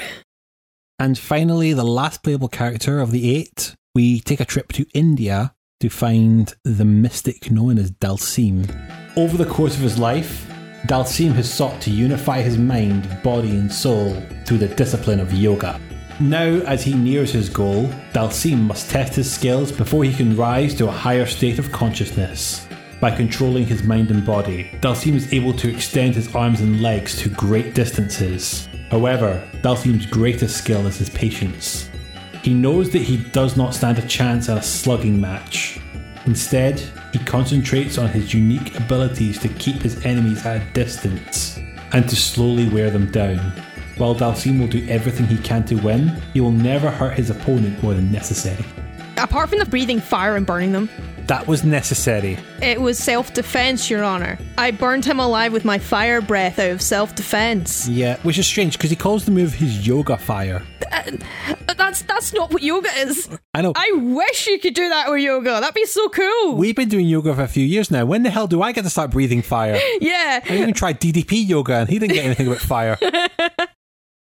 And 0.99 1.17
finally, 1.17 1.73
the 1.73 1.85
last 1.85 2.23
playable 2.23 2.49
character 2.49 2.99
of 2.99 3.13
the 3.13 3.35
eight, 3.37 3.77
we 3.95 4.21
take 4.21 4.41
a 4.41 4.45
trip 4.45 4.73
to 4.73 4.87
India 4.95 5.55
to 5.81 5.89
find 5.89 6.55
the 6.65 6.85
mystic 6.85 7.51
known 7.51 7.79
as 7.79 7.91
Dhalsim. 7.91 8.69
Over 9.17 9.37
the 9.37 9.51
course 9.51 9.75
of 9.75 9.81
his 9.81 9.99
life, 9.99 10.47
Dhalsim 10.87 11.33
has 11.33 11.53
sought 11.53 11.81
to 11.83 11.91
unify 11.91 12.41
his 12.41 12.57
mind, 12.57 13.23
body, 13.23 13.51
and 13.51 13.73
soul 13.73 14.23
through 14.47 14.59
the 14.59 14.69
discipline 14.69 15.21
of 15.21 15.33
yoga. 15.33 15.81
Now, 16.21 16.61
as 16.67 16.83
he 16.83 16.95
nears 16.95 17.33
his 17.33 17.49
goal, 17.49 17.87
Dhalsim 18.12 18.61
must 18.61 18.91
test 18.91 19.15
his 19.15 19.31
skills 19.33 19.73
before 19.73 20.05
he 20.05 20.12
can 20.12 20.37
rise 20.37 20.75
to 20.75 20.87
a 20.87 20.93
higher 20.93 21.27
state 21.27 21.59
of 21.59 21.73
consciousness. 21.73 22.67
By 23.01 23.11
controlling 23.11 23.67
his 23.67 23.83
mind 23.83 24.11
and 24.11 24.25
body, 24.25 24.71
Dhalsim 24.81 25.15
is 25.15 25.33
able 25.33 25.55
to 25.55 25.71
extend 25.71 26.15
his 26.15 26.35
arms 26.35 26.61
and 26.61 26.83
legs 26.83 27.17
to 27.23 27.31
great 27.31 27.75
distances. 27.75 28.69
However, 28.91 29.43
Dhalsim's 29.62 30.07
greatest 30.07 30.57
skill 30.59 30.87
is 30.87 30.99
his 30.99 31.11
patience. 31.11 31.90
He 32.43 32.55
knows 32.55 32.91
that 32.91 33.03
he 33.03 33.19
does 33.19 33.57
not 33.57 33.75
stand 33.75 33.99
a 33.99 34.07
chance 34.07 34.49
at 34.49 34.57
a 34.57 34.62
slugging 34.62 35.21
match. 35.21 35.79
Instead, 36.25 36.81
he 37.12 37.19
concentrates 37.19 37.99
on 37.99 38.09
his 38.09 38.33
unique 38.33 38.77
abilities 38.79 39.39
to 39.41 39.49
keep 39.49 39.83
his 39.83 40.05
enemies 40.07 40.47
at 40.47 40.62
a 40.62 40.73
distance 40.73 41.59
and 41.93 42.09
to 42.09 42.17
slowly 42.17 42.69
wear 42.69 42.91
them 42.91 43.11
down. 43.11 43.53
While 43.99 44.15
Dhalsim 44.15 44.59
will 44.59 44.69
do 44.69 44.87
everything 44.89 45.27
he 45.27 45.37
can 45.37 45.65
to 45.67 45.75
win, 45.75 46.09
he 46.33 46.41
will 46.41 46.51
never 46.51 46.91
hurt 46.91 47.15
his 47.15 47.29
opponent 47.29 47.83
more 47.83 47.93
than 47.93 48.11
necessary. 48.11 48.65
Apart 49.19 49.51
from 49.51 49.59
the 49.59 49.67
breathing 49.67 50.01
fire 50.01 50.37
and 50.37 50.47
burning 50.47 50.73
them, 50.73 50.89
That 51.31 51.47
was 51.47 51.62
necessary. 51.62 52.36
it 52.61 52.81
was 52.81 52.98
self 52.98 53.32
defense, 53.32 53.89
Your 53.89 54.02
Honor. 54.02 54.36
I 54.59 54.73
burned 54.73 55.05
him 55.05 55.20
alive 55.20 55.52
with 55.52 55.65
my 55.65 55.78
fire 55.78 56.20
breath 56.20 56.59
out 56.59 56.73
of 56.73 56.82
self 56.82 57.15
defense. 57.15 57.86
Yeah, 57.86 58.16
which 58.24 58.36
is 58.36 58.48
strange 58.48 58.73
because 58.77 58.90
he 58.90 58.97
calls 58.97 59.27
the 59.27 59.31
move 59.31 59.55
his 59.55 59.86
yoga 59.86 60.16
fire. 60.16 60.61
Uh, 60.90 61.12
that's 61.77 62.02
that's 62.02 62.32
not 62.32 62.52
what 62.52 62.65
yoga 62.65 62.89
is. 62.97 63.28
I 63.55 63.62
know. 63.62 63.73
I 63.77 63.93
wish 63.94 64.48
you 64.48 64.59
could 64.59 64.74
do 64.74 64.89
that 64.89 65.09
with 65.09 65.20
yoga. 65.20 65.61
That'd 65.61 65.73
be 65.73 65.86
so 65.86 66.09
cool. 66.09 66.57
We've 66.57 66.74
been 66.74 66.89
doing 66.89 67.07
yoga 67.07 67.32
for 67.32 67.43
a 67.43 67.47
few 67.47 67.65
years 67.65 67.93
now. 67.93 68.05
When 68.07 68.24
the 68.24 68.31
hell 68.31 68.48
do 68.48 68.61
I 68.61 68.73
get 68.73 68.82
to 68.82 68.90
start 68.90 69.12
breathing 69.12 69.43
fire? 69.43 69.78
yeah. 70.01 70.40
I 70.44 70.57
even 70.57 70.74
tried 70.74 71.01
DDP 71.01 71.47
yoga 71.48 71.74
and 71.74 71.89
he 71.89 72.01
didn't 72.01 72.15
get 72.15 72.24
anything 72.24 72.48
about 72.48 72.59
fire. 72.59 72.98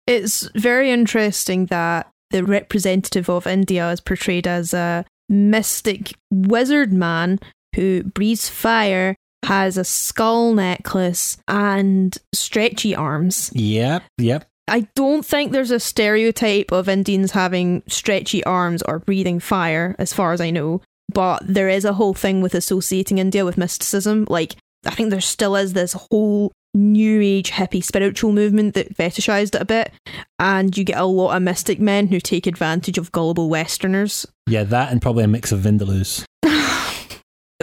It's 0.06 0.48
very 0.54 0.92
interesting 0.92 1.66
that 1.66 2.08
the 2.30 2.44
representative 2.44 3.28
of 3.28 3.44
India 3.46 3.90
is 3.90 4.00
portrayed 4.00 4.46
as 4.46 4.72
a 4.72 5.04
mystic 5.28 6.14
wizard 6.30 6.92
man 6.92 7.38
who 7.74 8.02
breathes 8.02 8.48
fire, 8.48 9.16
has 9.44 9.76
a 9.76 9.84
skull 9.84 10.54
necklace, 10.54 11.38
and 11.46 12.16
stretchy 12.34 12.94
arms. 12.94 13.50
Yep, 13.54 14.02
yep. 14.18 14.46
I 14.68 14.88
don't 14.96 15.24
think 15.24 15.52
there's 15.52 15.70
a 15.70 15.78
stereotype 15.78 16.72
of 16.72 16.88
Indians 16.88 17.30
having 17.30 17.82
stretchy 17.86 18.42
arms 18.44 18.82
or 18.82 18.98
breathing 18.98 19.38
fire, 19.38 19.94
as 19.98 20.12
far 20.12 20.32
as 20.32 20.40
I 20.40 20.50
know. 20.50 20.82
But 21.12 21.42
there 21.46 21.68
is 21.68 21.84
a 21.84 21.92
whole 21.92 22.14
thing 22.14 22.40
with 22.40 22.54
associating 22.54 23.18
India 23.18 23.44
with 23.44 23.58
mysticism. 23.58 24.26
Like, 24.28 24.56
I 24.84 24.90
think 24.90 25.10
there 25.10 25.20
still 25.20 25.54
is 25.54 25.72
this 25.72 25.92
whole 25.92 26.52
new 26.76 27.20
age 27.20 27.50
hippie 27.50 27.82
spiritual 27.82 28.32
movement 28.32 28.74
that 28.74 28.96
fetishized 28.96 29.54
it 29.54 29.62
a 29.62 29.64
bit. 29.64 29.90
And 30.38 30.76
you 30.76 30.84
get 30.84 30.98
a 30.98 31.04
lot 31.04 31.34
of 31.36 31.42
mystic 31.42 31.80
men 31.80 32.06
who 32.08 32.20
take 32.20 32.46
advantage 32.46 32.98
of 32.98 33.10
gullible 33.12 33.48
Westerners. 33.48 34.26
Yeah, 34.46 34.64
that 34.64 34.92
and 34.92 35.00
probably 35.02 35.24
a 35.24 35.28
mix 35.28 35.50
of 35.52 35.60
Vindaloos. 35.60 36.24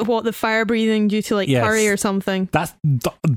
What, 0.03 0.23
the 0.23 0.33
fire 0.33 0.65
breathing 0.65 1.07
due 1.07 1.21
to 1.21 1.35
like 1.35 1.47
Yes. 1.47 1.63
curry 1.63 1.87
or 1.87 1.97
something? 1.97 2.49
That's 2.51 2.73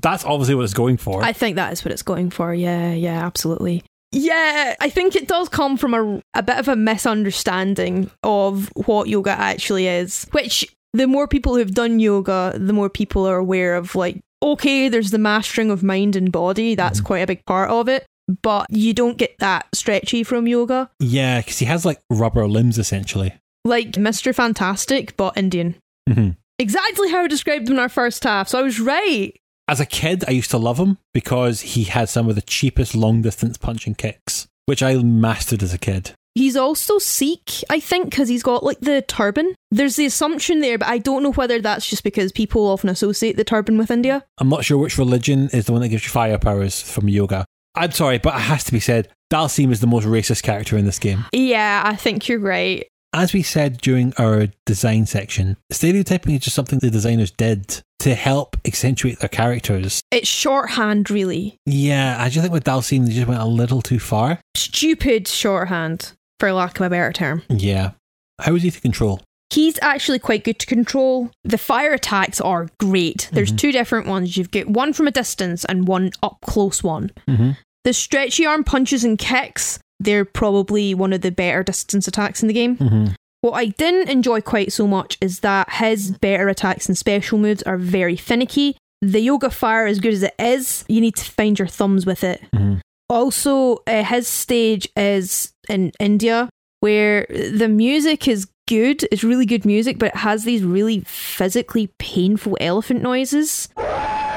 that's 0.01 0.25
obviously 0.25 0.55
what 0.55 0.65
it's 0.65 0.73
going 0.73 0.97
for. 0.97 1.23
I 1.23 1.35
think 1.35 1.57
that 1.57 1.71
is 1.75 1.85
what 1.85 1.93
it's 1.93 2.03
going 2.03 2.31
for. 2.31 2.55
Yeah, 2.55 2.93
yeah, 2.95 3.27
absolutely. 3.27 3.85
Yeah, 4.11 4.75
I 4.81 4.89
think 4.89 5.15
it 5.17 5.29
does 5.29 5.51
come 5.51 5.77
from 5.77 5.93
a, 5.93 6.23
a 6.33 6.43
bit 6.43 6.57
of 6.57 6.69
a 6.69 6.75
misunderstanding 6.77 8.11
of 8.23 8.71
what 8.87 9.09
yoga 9.09 9.33
actually 9.33 9.87
is. 9.87 10.27
Which 10.33 10.65
the 10.97 11.07
more 11.07 11.29
people 11.29 11.55
who've 11.57 11.75
done 11.75 12.01
yoga, 12.01 12.55
the 12.57 12.73
more 12.73 12.89
people 12.89 13.27
are 13.27 13.37
aware 13.37 13.75
of 13.77 13.95
like, 13.95 14.21
okay, 14.43 14.89
there's 14.89 15.11
the 15.11 15.19
mastering 15.19 15.71
of 15.71 15.83
mind 15.83 16.17
and 16.17 16.33
body. 16.33 16.75
That's 16.75 17.01
quite 17.01 17.19
a 17.19 17.27
big 17.27 17.45
part 17.45 17.71
of 17.71 17.89
it. 17.89 18.07
But 18.43 18.67
you 18.71 18.93
don't 18.93 19.19
get 19.19 19.37
that 19.39 19.67
stretchy 19.73 20.25
from 20.25 20.49
yoga. 20.49 20.91
yeah, 20.99 21.41
because 21.41 21.59
he 21.59 21.67
has 21.67 21.85
like 21.85 22.01
rubber 22.11 22.49
limbs 22.49 22.79
essentially. 22.79 23.35
Like 23.65 23.93
Mr. 23.93 24.35
Fantastic, 24.35 25.17
but 25.17 25.37
Indian. 25.37 25.77
Mm-hmm. 26.09 26.31
Exactly 26.59 27.11
how 27.11 27.21
I 27.23 27.29
described 27.29 27.69
him 27.69 27.75
in 27.75 27.81
our 27.81 27.89
first 27.89 28.25
half. 28.25 28.49
So 28.49 28.59
I 28.59 28.63
was 28.63 28.81
right. 28.81 29.37
As 29.69 29.81
a 29.81 29.87
kid, 29.87 30.25
I 30.27 30.31
used 30.31 30.51
to 30.53 30.59
love 30.59 30.79
him 30.79 30.99
because 31.13 31.61
he 31.61 31.85
had 31.85 32.09
some 32.09 32.29
of 32.29 32.35
the 32.37 32.43
cheapest 32.43 32.95
long 32.95 33.23
distance 33.23 33.59
punching 33.59 33.97
kicks, 33.97 34.47
which 34.67 34.83
I 34.83 34.95
mastered 34.97 35.63
as 35.63 35.75
a 35.75 35.79
kid. 35.79 36.13
He's 36.37 36.55
also 36.55 36.99
Sikh, 36.99 37.65
I 37.71 37.81
think, 37.81 38.11
because 38.11 38.29
he's 38.29 38.43
got 38.43 38.63
like 38.63 38.79
the 38.81 39.01
turban. 39.01 39.55
There's 39.71 39.97
the 39.97 40.05
assumption 40.05 40.61
there, 40.61 40.77
but 40.77 40.87
I 40.87 40.99
don't 40.99 41.23
know 41.23 41.33
whether 41.33 41.63
that's 41.63 41.89
just 41.89 42.05
because 42.05 42.31
people 42.31 42.67
often 42.67 42.91
associate 42.91 43.39
the 43.39 43.45
turban 43.45 43.79
with 43.79 43.91
India. 43.91 44.23
I'm 44.37 44.51
not 44.51 44.63
sure 44.63 44.77
which 44.77 44.99
religion 44.99 45.49
is 45.55 45.65
the 45.65 45.73
one 45.73 45.81
that 45.81 45.89
gives 45.89 46.05
you 46.05 46.11
fire 46.11 46.37
powers 46.37 46.83
from 46.83 47.09
yoga. 47.09 47.47
I'm 47.75 47.93
sorry, 47.93 48.19
but 48.19 48.35
it 48.35 48.41
has 48.41 48.65
to 48.65 48.73
be 48.73 48.81
said, 48.81 49.09
Dhalsim 49.33 49.73
is 49.73 49.81
the 49.81 49.87
most 49.87 50.07
racist 50.07 50.43
character 50.43 50.77
in 50.77 50.85
this 50.85 50.99
game. 50.99 51.25
Yeah, 51.33 51.83
I 51.85 51.97
think 51.97 52.29
you're 52.29 52.39
right. 52.39 52.87
As 53.15 53.33
we 53.33 53.43
said 53.43 53.79
during 53.79 54.13
our 54.19 54.49
design 54.67 55.07
section, 55.07 55.57
stereotyping 55.73 56.35
is 56.35 56.43
just 56.43 56.57
something 56.57 56.81
the 56.81 56.91
designers 56.91 57.31
did 57.31 57.81
to 58.01 58.15
help 58.15 58.59
accentuate 58.67 59.21
their 59.21 59.31
characters. 59.31 60.03
It's 60.11 60.29
shorthand, 60.29 61.11
really. 61.11 61.57
Yeah, 61.65 62.17
I 62.21 62.29
just 62.29 62.43
think 62.43 62.53
with 62.53 62.65
Dhalsim, 62.65 63.07
they 63.07 63.15
just 63.15 63.27
went 63.27 63.41
a 63.41 63.47
little 63.47 63.81
too 63.81 63.99
far. 63.99 64.39
Stupid 64.55 65.27
shorthand, 65.27 66.13
for 66.41 66.53
lack 66.53 66.79
of 66.81 66.87
a 66.87 66.91
better 66.91 67.13
term. 67.13 67.43
Yeah. 67.49 67.93
How 68.41 68.55
is 68.55 68.63
he 68.63 68.71
to 68.71 68.81
control? 68.81 69.21
He's 69.51 69.79
actually 69.81 70.19
quite 70.19 70.45
good 70.45 70.59
to 70.59 70.67
control. 70.67 71.31
The 71.45 71.57
fire 71.59 71.93
attacks 71.93 72.41
are 72.41 72.69
great. 72.81 73.29
There's 73.33 73.49
Mm-hmm. 73.51 73.57
two 73.57 73.73
different 73.73 74.07
ones. 74.09 74.37
You've 74.37 74.51
got 74.51 74.67
one 74.67 74.93
from 74.93 75.07
a 75.07 75.13
distance 75.13 75.65
and 75.65 75.87
one 75.87 76.11
up 76.23 76.39
close 76.43 76.83
one. 76.83 77.11
Mm-hmm. 77.29 77.53
The 77.85 77.93
stretchy 77.93 78.45
arm 78.45 78.65
punches 78.65 79.05
and 79.05 79.17
kicks, 79.17 79.79
they're 80.01 80.25
probably 80.25 80.95
one 80.95 81.13
of 81.13 81.21
the 81.21 81.31
better 81.31 81.63
distance 81.63 82.09
attacks 82.09 82.43
in 82.43 82.49
the 82.49 82.55
game. 82.55 82.77
Mm-hmm. 82.77 83.07
What 83.43 83.53
I 83.53 83.67
didn't 83.67 84.09
enjoy 84.11 84.41
quite 84.41 84.73
so 84.73 84.89
much 84.89 85.17
is 85.21 85.41
that 85.41 85.71
his 85.71 86.11
better 86.11 86.49
attacks 86.49 86.87
and 86.89 86.99
special 86.99 87.39
moves 87.39 87.63
are 87.63 87.79
very 87.79 88.17
finicky. 88.17 88.77
The 89.03 89.21
yoga 89.21 89.51
fire, 89.51 89.87
as 89.87 90.01
good 90.01 90.15
as 90.15 90.25
it 90.25 90.35
is, 90.41 90.85
you 90.89 91.01
need 91.01 91.15
to 91.17 91.31
find 91.31 91.57
your 91.57 91.69
thumbs 91.69 92.05
with 92.05 92.25
it. 92.25 92.43
Mhm. 92.53 92.81
Also, 93.09 93.77
uh, 93.87 94.03
his 94.03 94.27
stage 94.27 94.89
is 94.97 95.53
in 95.69 95.93
India, 96.01 96.49
where 96.81 97.27
the 97.29 97.69
music 97.69 98.29
is 98.29 98.47
good. 98.69 99.05
It's 99.11 99.25
really 99.25 99.47
good 99.47 99.65
music, 99.65 99.99
but 99.99 100.09
it 100.09 100.17
has 100.17 100.45
these 100.45 100.63
really 100.63 101.01
physically 101.01 101.89
painful 101.99 102.57
elephant 102.61 103.03
noises, 103.03 103.69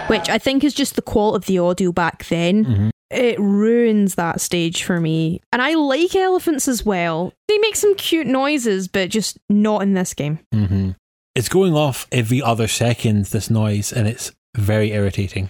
which 0.08 0.30
I 0.30 0.38
think 0.38 0.64
is 0.64 0.74
just 0.74 0.96
the 0.96 1.02
quality 1.02 1.38
of 1.38 1.46
the 1.46 1.60
audio 1.60 1.92
back 1.92 2.26
then. 2.28 2.92
It 3.10 3.40
ruins 3.40 4.16
that 4.16 4.40
stage 4.40 4.84
for 4.84 5.00
me. 5.00 5.42
And 5.52 5.64
I 5.64 5.74
like 5.74 6.16
elephants 6.16 6.68
as 6.68 6.86
well. 6.86 7.34
They 7.48 7.58
make 7.58 7.76
some 7.76 7.96
cute 7.96 8.28
noises, 8.28 8.88
but 8.88 9.10
just 9.10 9.40
not 9.50 9.82
in 9.82 9.96
this 9.96 10.14
game. 10.14 10.40
Mm-hmm. 10.54 10.92
It's 11.34 11.50
going 11.50 11.74
off 11.74 12.06
every 12.12 12.42
other 12.42 12.68
second, 12.68 13.26
this 13.26 13.50
noise, 13.50 13.92
and 13.92 14.08
it's 14.08 14.32
very 14.56 14.92
irritating. 14.92 15.50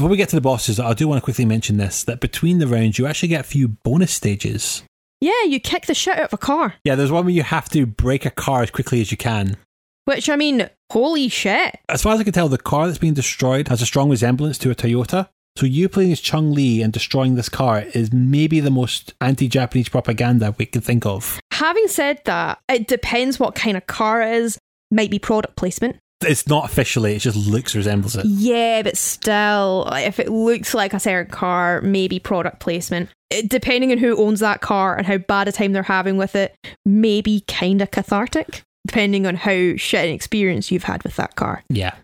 Before 0.00 0.08
we 0.08 0.16
get 0.16 0.30
to 0.30 0.36
the 0.36 0.40
bosses, 0.40 0.80
I 0.80 0.94
do 0.94 1.06
want 1.06 1.18
to 1.18 1.22
quickly 1.22 1.44
mention 1.44 1.76
this 1.76 2.04
that 2.04 2.22
between 2.22 2.58
the 2.58 2.66
rounds, 2.66 2.98
you 2.98 3.06
actually 3.06 3.28
get 3.28 3.42
a 3.42 3.46
few 3.46 3.68
bonus 3.68 4.10
stages. 4.10 4.82
Yeah, 5.20 5.42
you 5.46 5.60
kick 5.60 5.84
the 5.84 5.94
shit 5.94 6.16
out 6.16 6.24
of 6.24 6.32
a 6.32 6.38
car. 6.38 6.76
Yeah, 6.84 6.94
there's 6.94 7.12
one 7.12 7.26
where 7.26 7.34
you 7.34 7.42
have 7.42 7.68
to 7.68 7.84
break 7.84 8.24
a 8.24 8.30
car 8.30 8.62
as 8.62 8.70
quickly 8.70 9.02
as 9.02 9.10
you 9.10 9.18
can. 9.18 9.58
Which, 10.06 10.30
I 10.30 10.36
mean, 10.36 10.70
holy 10.90 11.28
shit. 11.28 11.78
As 11.86 12.02
far 12.02 12.14
as 12.14 12.20
I 12.20 12.24
can 12.24 12.32
tell, 12.32 12.48
the 12.48 12.56
car 12.56 12.86
that's 12.86 12.96
being 12.96 13.12
destroyed 13.12 13.68
has 13.68 13.82
a 13.82 13.84
strong 13.84 14.08
resemblance 14.08 14.56
to 14.60 14.70
a 14.70 14.74
Toyota. 14.74 15.28
So 15.58 15.66
you 15.66 15.86
playing 15.90 16.12
as 16.12 16.20
Chun 16.20 16.54
Li 16.54 16.80
and 16.80 16.94
destroying 16.94 17.34
this 17.34 17.50
car 17.50 17.80
is 17.92 18.10
maybe 18.10 18.60
the 18.60 18.70
most 18.70 19.12
anti-Japanese 19.20 19.90
propaganda 19.90 20.54
we 20.56 20.64
can 20.64 20.80
think 20.80 21.04
of. 21.04 21.38
Having 21.52 21.88
said 21.88 22.22
that, 22.24 22.58
it 22.70 22.88
depends 22.88 23.38
what 23.38 23.54
kind 23.54 23.76
of 23.76 23.86
car 23.86 24.22
it 24.22 24.34
is. 24.34 24.58
Might 24.90 25.10
be 25.10 25.18
product 25.18 25.56
placement. 25.56 25.98
It's 26.22 26.46
not 26.46 26.66
officially; 26.66 27.16
it 27.16 27.20
just 27.20 27.36
looks 27.36 27.74
resembles 27.74 28.16
it. 28.16 28.26
Yeah, 28.26 28.82
but 28.82 28.96
still, 28.96 29.88
if 29.92 30.18
it 30.18 30.28
looks 30.28 30.74
like 30.74 30.92
a 30.92 31.00
certain 31.00 31.32
car, 31.32 31.80
maybe 31.80 32.18
product 32.18 32.60
placement. 32.60 33.08
It, 33.30 33.48
depending 33.48 33.92
on 33.92 33.98
who 33.98 34.16
owns 34.16 34.40
that 34.40 34.60
car 34.60 34.96
and 34.96 35.06
how 35.06 35.18
bad 35.18 35.48
a 35.48 35.52
time 35.52 35.72
they're 35.72 35.82
having 35.82 36.16
with 36.16 36.34
it, 36.34 36.54
maybe 36.84 37.44
kind 37.46 37.80
of 37.80 37.90
cathartic, 37.90 38.62
depending 38.86 39.26
on 39.26 39.36
how 39.36 39.76
shit 39.76 40.06
an 40.06 40.14
experience 40.14 40.70
you've 40.70 40.84
had 40.84 41.02
with 41.04 41.16
that 41.16 41.36
car. 41.36 41.62
Yeah. 41.68 41.94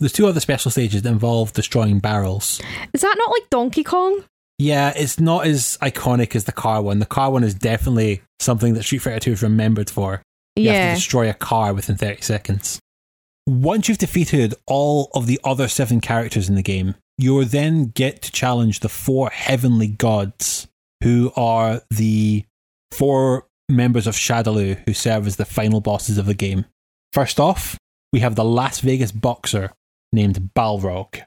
There's 0.00 0.12
two 0.12 0.26
other 0.26 0.40
special 0.40 0.70
stages 0.70 1.02
that 1.02 1.08
involve 1.08 1.52
destroying 1.52 2.00
barrels. 2.00 2.60
Is 2.92 3.02
that 3.02 3.14
not 3.16 3.30
like 3.30 3.50
Donkey 3.50 3.84
Kong? 3.84 4.24
Yeah, 4.58 4.92
it's 4.96 5.18
not 5.18 5.46
as 5.46 5.78
iconic 5.82 6.34
as 6.34 6.44
the 6.44 6.52
car 6.52 6.82
one. 6.82 6.98
The 6.98 7.06
car 7.06 7.30
one 7.30 7.44
is 7.44 7.54
definitely 7.54 8.22
something 8.40 8.74
that 8.74 8.84
Street 8.84 8.98
Fighter 8.98 9.20
2 9.20 9.32
is 9.32 9.42
remembered 9.42 9.90
for. 9.90 10.22
You 10.56 10.68
have 10.68 10.76
yeah. 10.76 10.88
to 10.90 10.94
destroy 10.96 11.30
a 11.30 11.34
car 11.34 11.72
within 11.74 11.96
30 11.96 12.22
seconds. 12.22 12.80
Once 13.48 13.88
you've 13.88 13.98
defeated 13.98 14.54
all 14.66 15.10
of 15.14 15.26
the 15.26 15.40
other 15.42 15.66
seven 15.66 16.00
characters 16.00 16.48
in 16.48 16.54
the 16.54 16.62
game, 16.62 16.94
you 17.18 17.44
then 17.44 17.86
get 17.86 18.22
to 18.22 18.30
challenge 18.30 18.80
the 18.80 18.88
four 18.88 19.30
heavenly 19.30 19.88
gods, 19.88 20.68
who 21.02 21.32
are 21.34 21.82
the 21.90 22.44
four 22.92 23.48
members 23.68 24.06
of 24.06 24.14
Shadaloo 24.14 24.78
who 24.86 24.94
serve 24.94 25.26
as 25.26 25.36
the 25.36 25.44
final 25.44 25.80
bosses 25.80 26.18
of 26.18 26.26
the 26.26 26.34
game. 26.34 26.66
First 27.12 27.40
off, 27.40 27.76
we 28.12 28.20
have 28.20 28.36
the 28.36 28.44
Las 28.44 28.78
Vegas 28.78 29.10
boxer 29.10 29.72
named 30.12 30.50
Balrog. 30.54 31.20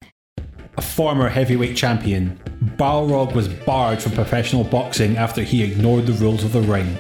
A 0.77 0.81
former 0.81 1.27
heavyweight 1.27 1.75
champion, 1.75 2.39
Balrog 2.77 3.33
was 3.33 3.49
barred 3.49 4.01
from 4.01 4.13
professional 4.13 4.63
boxing 4.63 5.17
after 5.17 5.43
he 5.43 5.63
ignored 5.63 6.05
the 6.05 6.13
rules 6.13 6.45
of 6.45 6.53
the 6.53 6.61
ring. 6.61 6.97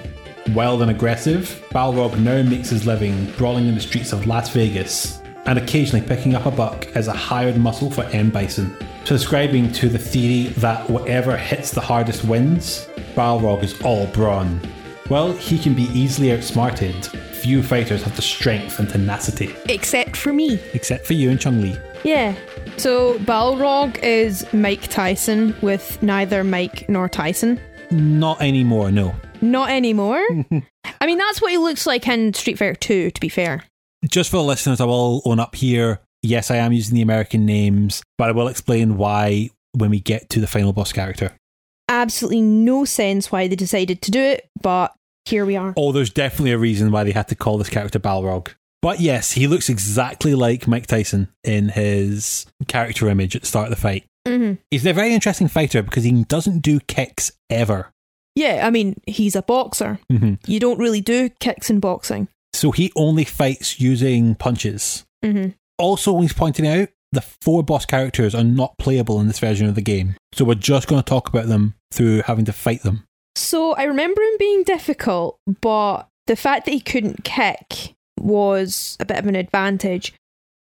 Wild 0.53 0.81
and 0.81 0.91
aggressive, 0.91 1.65
Balrog 1.71 2.17
now 2.19 2.41
makes 2.43 2.69
his 2.69 2.85
living 2.85 3.25
brawling 3.37 3.67
in 3.67 3.75
the 3.75 3.81
streets 3.81 4.13
of 4.13 4.27
Las 4.27 4.49
Vegas 4.51 5.21
and 5.45 5.57
occasionally 5.59 6.05
picking 6.05 6.35
up 6.35 6.45
a 6.45 6.51
buck 6.51 6.87
as 6.95 7.07
a 7.07 7.13
hired 7.13 7.57
muscle 7.57 7.89
for 7.91 8.03
M. 8.05 8.29
Bison. 8.29 8.75
Subscribing 9.05 9.71
to 9.73 9.89
the 9.89 9.97
theory 9.99 10.49
that 10.53 10.87
whatever 10.89 11.35
hits 11.35 11.71
the 11.71 11.81
hardest 11.81 12.23
wins, 12.25 12.87
Balrog 13.15 13.63
is 13.63 13.79
all 13.81 14.07
brawn. 14.07 14.59
Well, 15.09 15.33
he 15.33 15.59
can 15.59 15.73
be 15.75 15.83
easily 15.93 16.31
outsmarted. 16.31 17.05
Few 17.05 17.61
fighters 17.61 18.01
have 18.03 18.15
the 18.15 18.21
strength 18.23 18.79
and 18.79 18.89
tenacity, 18.89 19.53
Except 19.69 20.15
for 20.15 20.33
me. 20.33 20.59
except 20.73 21.05
for 21.05 21.13
you 21.13 21.29
and 21.29 21.39
Chun 21.39 21.61
Li. 21.61 21.75
Yeah. 22.03 22.33
So 22.77 23.17
Balrog 23.19 23.97
is 24.03 24.51
Mike 24.53 24.87
Tyson 24.89 25.55
with 25.61 26.01
neither 26.01 26.43
Mike 26.43 26.87
nor 26.89 27.07
Tyson. 27.09 27.59
Not 27.91 28.41
anymore, 28.41 28.91
no. 28.91 29.15
Not 29.41 29.69
anymore. 29.69 30.25
I 31.01 31.05
mean, 31.05 31.17
that's 31.17 31.41
what 31.41 31.51
he 31.51 31.57
looks 31.57 31.85
like 31.85 32.07
in 32.07 32.33
Street 32.33 32.57
Fighter 32.57 32.75
2, 32.75 33.11
to 33.11 33.21
be 33.21 33.29
fair. 33.29 33.63
Just 34.09 34.29
for 34.31 34.37
the 34.37 34.43
listeners, 34.43 34.79
I 34.81 34.85
will 34.85 35.21
own 35.25 35.39
up 35.39 35.55
here. 35.55 36.01
Yes, 36.21 36.49
I 36.51 36.57
am 36.57 36.73
using 36.73 36.95
the 36.95 37.01
American 37.01 37.45
names, 37.45 38.01
but 38.17 38.29
I 38.29 38.31
will 38.31 38.47
explain 38.47 38.97
why 38.97 39.49
when 39.73 39.89
we 39.89 39.99
get 39.99 40.29
to 40.31 40.39
the 40.39 40.47
final 40.47 40.73
boss 40.73 40.91
character. 40.91 41.33
Absolutely 41.89 42.41
no 42.41 42.85
sense 42.85 43.31
why 43.31 43.47
they 43.47 43.55
decided 43.55 44.01
to 44.03 44.11
do 44.11 44.19
it, 44.19 44.49
but 44.61 44.93
here 45.25 45.45
we 45.45 45.55
are. 45.55 45.73
Oh, 45.77 45.91
there's 45.91 46.09
definitely 46.09 46.51
a 46.51 46.57
reason 46.57 46.91
why 46.91 47.03
they 47.03 47.11
had 47.11 47.27
to 47.27 47.35
call 47.35 47.57
this 47.57 47.69
character 47.69 47.99
Balrog. 47.99 48.53
But 48.81 48.99
yes, 48.99 49.31
he 49.31 49.47
looks 49.47 49.69
exactly 49.69 50.35
like 50.35 50.67
Mike 50.67 50.87
Tyson 50.87 51.29
in 51.43 51.69
his 51.69 52.45
character 52.67 53.09
image 53.09 53.35
at 53.35 53.41
the 53.41 53.47
start 53.47 53.65
of 53.65 53.71
the 53.71 53.81
fight. 53.81 54.05
hmm 54.27 54.53
He's 54.69 54.85
a 54.85 54.93
very 54.93 55.13
interesting 55.13 55.47
fighter 55.47 55.81
because 55.81 56.03
he 56.03 56.23
doesn't 56.23 56.59
do 56.59 56.79
kicks 56.79 57.31
ever. 57.49 57.91
Yeah, 58.35 58.65
I 58.67 58.69
mean, 58.69 58.99
he's 59.07 59.35
a 59.35 59.41
boxer. 59.41 59.99
Mhm. 60.11 60.39
You 60.45 60.59
don't 60.59 60.79
really 60.79 61.01
do 61.01 61.29
kicks 61.39 61.69
in 61.69 61.79
boxing. 61.79 62.27
So 62.53 62.71
he 62.71 62.91
only 62.95 63.23
fights 63.25 63.79
using 63.79 64.35
punches. 64.35 65.05
hmm 65.23 65.47
Also, 65.77 66.19
he's 66.21 66.33
pointing 66.33 66.67
out 66.67 66.89
the 67.11 67.21
four 67.21 67.63
boss 67.63 67.85
characters 67.85 68.35
are 68.35 68.43
not 68.43 68.77
playable 68.77 69.19
in 69.21 69.27
this 69.27 69.39
version 69.39 69.67
of 69.67 69.75
the 69.75 69.81
game. 69.81 70.15
So 70.33 70.43
we're 70.45 70.55
just 70.55 70.87
going 70.87 71.01
to 71.01 71.05
talk 71.09 71.29
about 71.29 71.47
them 71.47 71.75
through 71.91 72.23
having 72.23 72.45
to 72.45 72.53
fight 72.53 72.83
them. 72.83 73.03
So 73.35 73.73
I 73.73 73.83
remember 73.83 74.21
him 74.21 74.37
being 74.39 74.63
difficult, 74.63 75.37
but 75.61 76.07
the 76.27 76.35
fact 76.35 76.65
that 76.65 76.71
he 76.73 76.79
couldn't 76.81 77.23
kick 77.23 77.93
was 78.19 78.97
a 78.99 79.05
bit 79.05 79.17
of 79.17 79.27
an 79.27 79.35
advantage. 79.35 80.13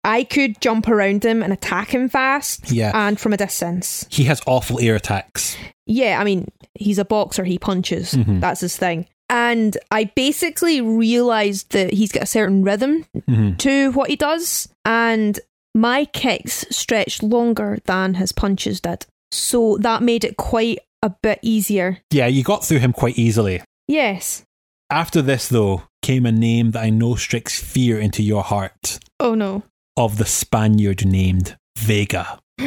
I 0.04 0.24
could 0.24 0.60
jump 0.60 0.88
around 0.88 1.24
him 1.24 1.42
and 1.42 1.52
attack 1.52 1.90
him 1.94 2.08
fast 2.08 2.70
Yeah. 2.70 2.92
and 2.94 3.18
from 3.18 3.32
a 3.32 3.36
distance. 3.36 4.06
He 4.10 4.24
has 4.24 4.40
awful 4.46 4.78
air 4.80 4.94
attacks. 4.94 5.56
Yeah, 5.86 6.18
I 6.20 6.24
mean, 6.24 6.48
he's 6.78 6.98
a 6.98 7.04
boxer, 7.04 7.44
he 7.44 7.58
punches. 7.58 8.14
Mhm. 8.14 8.40
That's 8.40 8.60
his 8.60 8.76
thing. 8.76 9.06
And 9.30 9.76
I 9.90 10.04
basically 10.16 10.80
realized 10.80 11.72
that 11.72 11.92
he's 11.92 12.12
got 12.12 12.22
a 12.22 12.26
certain 12.26 12.62
rhythm 12.62 13.04
hmm 13.28 13.54
to 13.56 13.90
what 13.92 14.08
he 14.10 14.16
does, 14.16 14.68
and 14.84 15.38
my 15.74 16.06
kicks 16.06 16.64
stretched 16.70 17.22
longer 17.22 17.78
than 17.84 18.14
his 18.14 18.32
punches 18.32 18.80
did. 18.80 19.04
So 19.30 19.76
that 19.80 20.02
made 20.02 20.24
it 20.24 20.36
quite 20.38 20.78
a 21.02 21.10
bit 21.22 21.38
easier. 21.42 21.98
Yeah, 22.10 22.26
you 22.26 22.42
got 22.42 22.64
through 22.64 22.78
him 22.78 22.92
quite 22.92 23.18
easily. 23.18 23.60
Yes. 23.86 24.44
After 24.90 25.20
this, 25.20 25.48
though, 25.48 25.82
came 26.02 26.24
a 26.24 26.32
name 26.32 26.70
that 26.70 26.82
I 26.82 26.90
know 26.90 27.14
strikes 27.14 27.62
fear 27.62 27.98
into 27.98 28.22
your 28.22 28.42
heart 28.42 28.98
Oh 29.20 29.34
no. 29.34 29.62
of 29.96 30.16
the 30.16 30.24
Spaniard 30.24 31.04
named 31.04 31.56
Vega. 31.76 32.40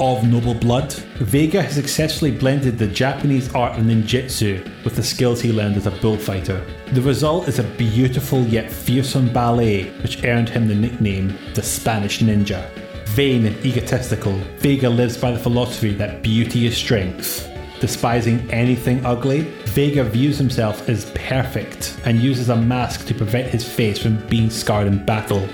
Of 0.00 0.26
noble 0.26 0.54
blood, 0.54 0.94
Vega 1.18 1.60
has 1.60 1.74
successfully 1.74 2.30
blended 2.30 2.78
the 2.78 2.86
Japanese 2.86 3.54
art 3.54 3.78
of 3.78 3.84
ninjutsu 3.84 4.82
with 4.82 4.96
the 4.96 5.02
skills 5.02 5.42
he 5.42 5.52
learned 5.52 5.76
as 5.76 5.86
a 5.86 5.90
bullfighter. 5.90 6.64
The 6.94 7.02
result 7.02 7.48
is 7.48 7.58
a 7.58 7.64
beautiful 7.64 8.42
yet 8.44 8.72
fearsome 8.72 9.30
ballet 9.30 9.90
which 10.00 10.24
earned 10.24 10.48
him 10.48 10.68
the 10.68 10.74
nickname 10.74 11.36
the 11.52 11.62
Spanish 11.62 12.20
Ninja. 12.20 12.66
Vain 13.08 13.44
and 13.44 13.62
egotistical, 13.62 14.32
Vega 14.56 14.88
lives 14.88 15.18
by 15.18 15.32
the 15.32 15.38
philosophy 15.38 15.92
that 15.96 16.22
beauty 16.22 16.64
is 16.64 16.74
strength. 16.78 17.46
Despising 17.78 18.50
anything 18.50 19.04
ugly, 19.04 19.42
Vega 19.66 20.02
views 20.02 20.38
himself 20.38 20.88
as 20.88 21.10
perfect 21.10 22.00
and 22.06 22.22
uses 22.22 22.48
a 22.48 22.56
mask 22.56 23.06
to 23.06 23.14
prevent 23.14 23.48
his 23.48 23.70
face 23.70 23.98
from 23.98 24.26
being 24.28 24.48
scarred 24.48 24.86
in 24.86 25.04
battle. 25.04 25.46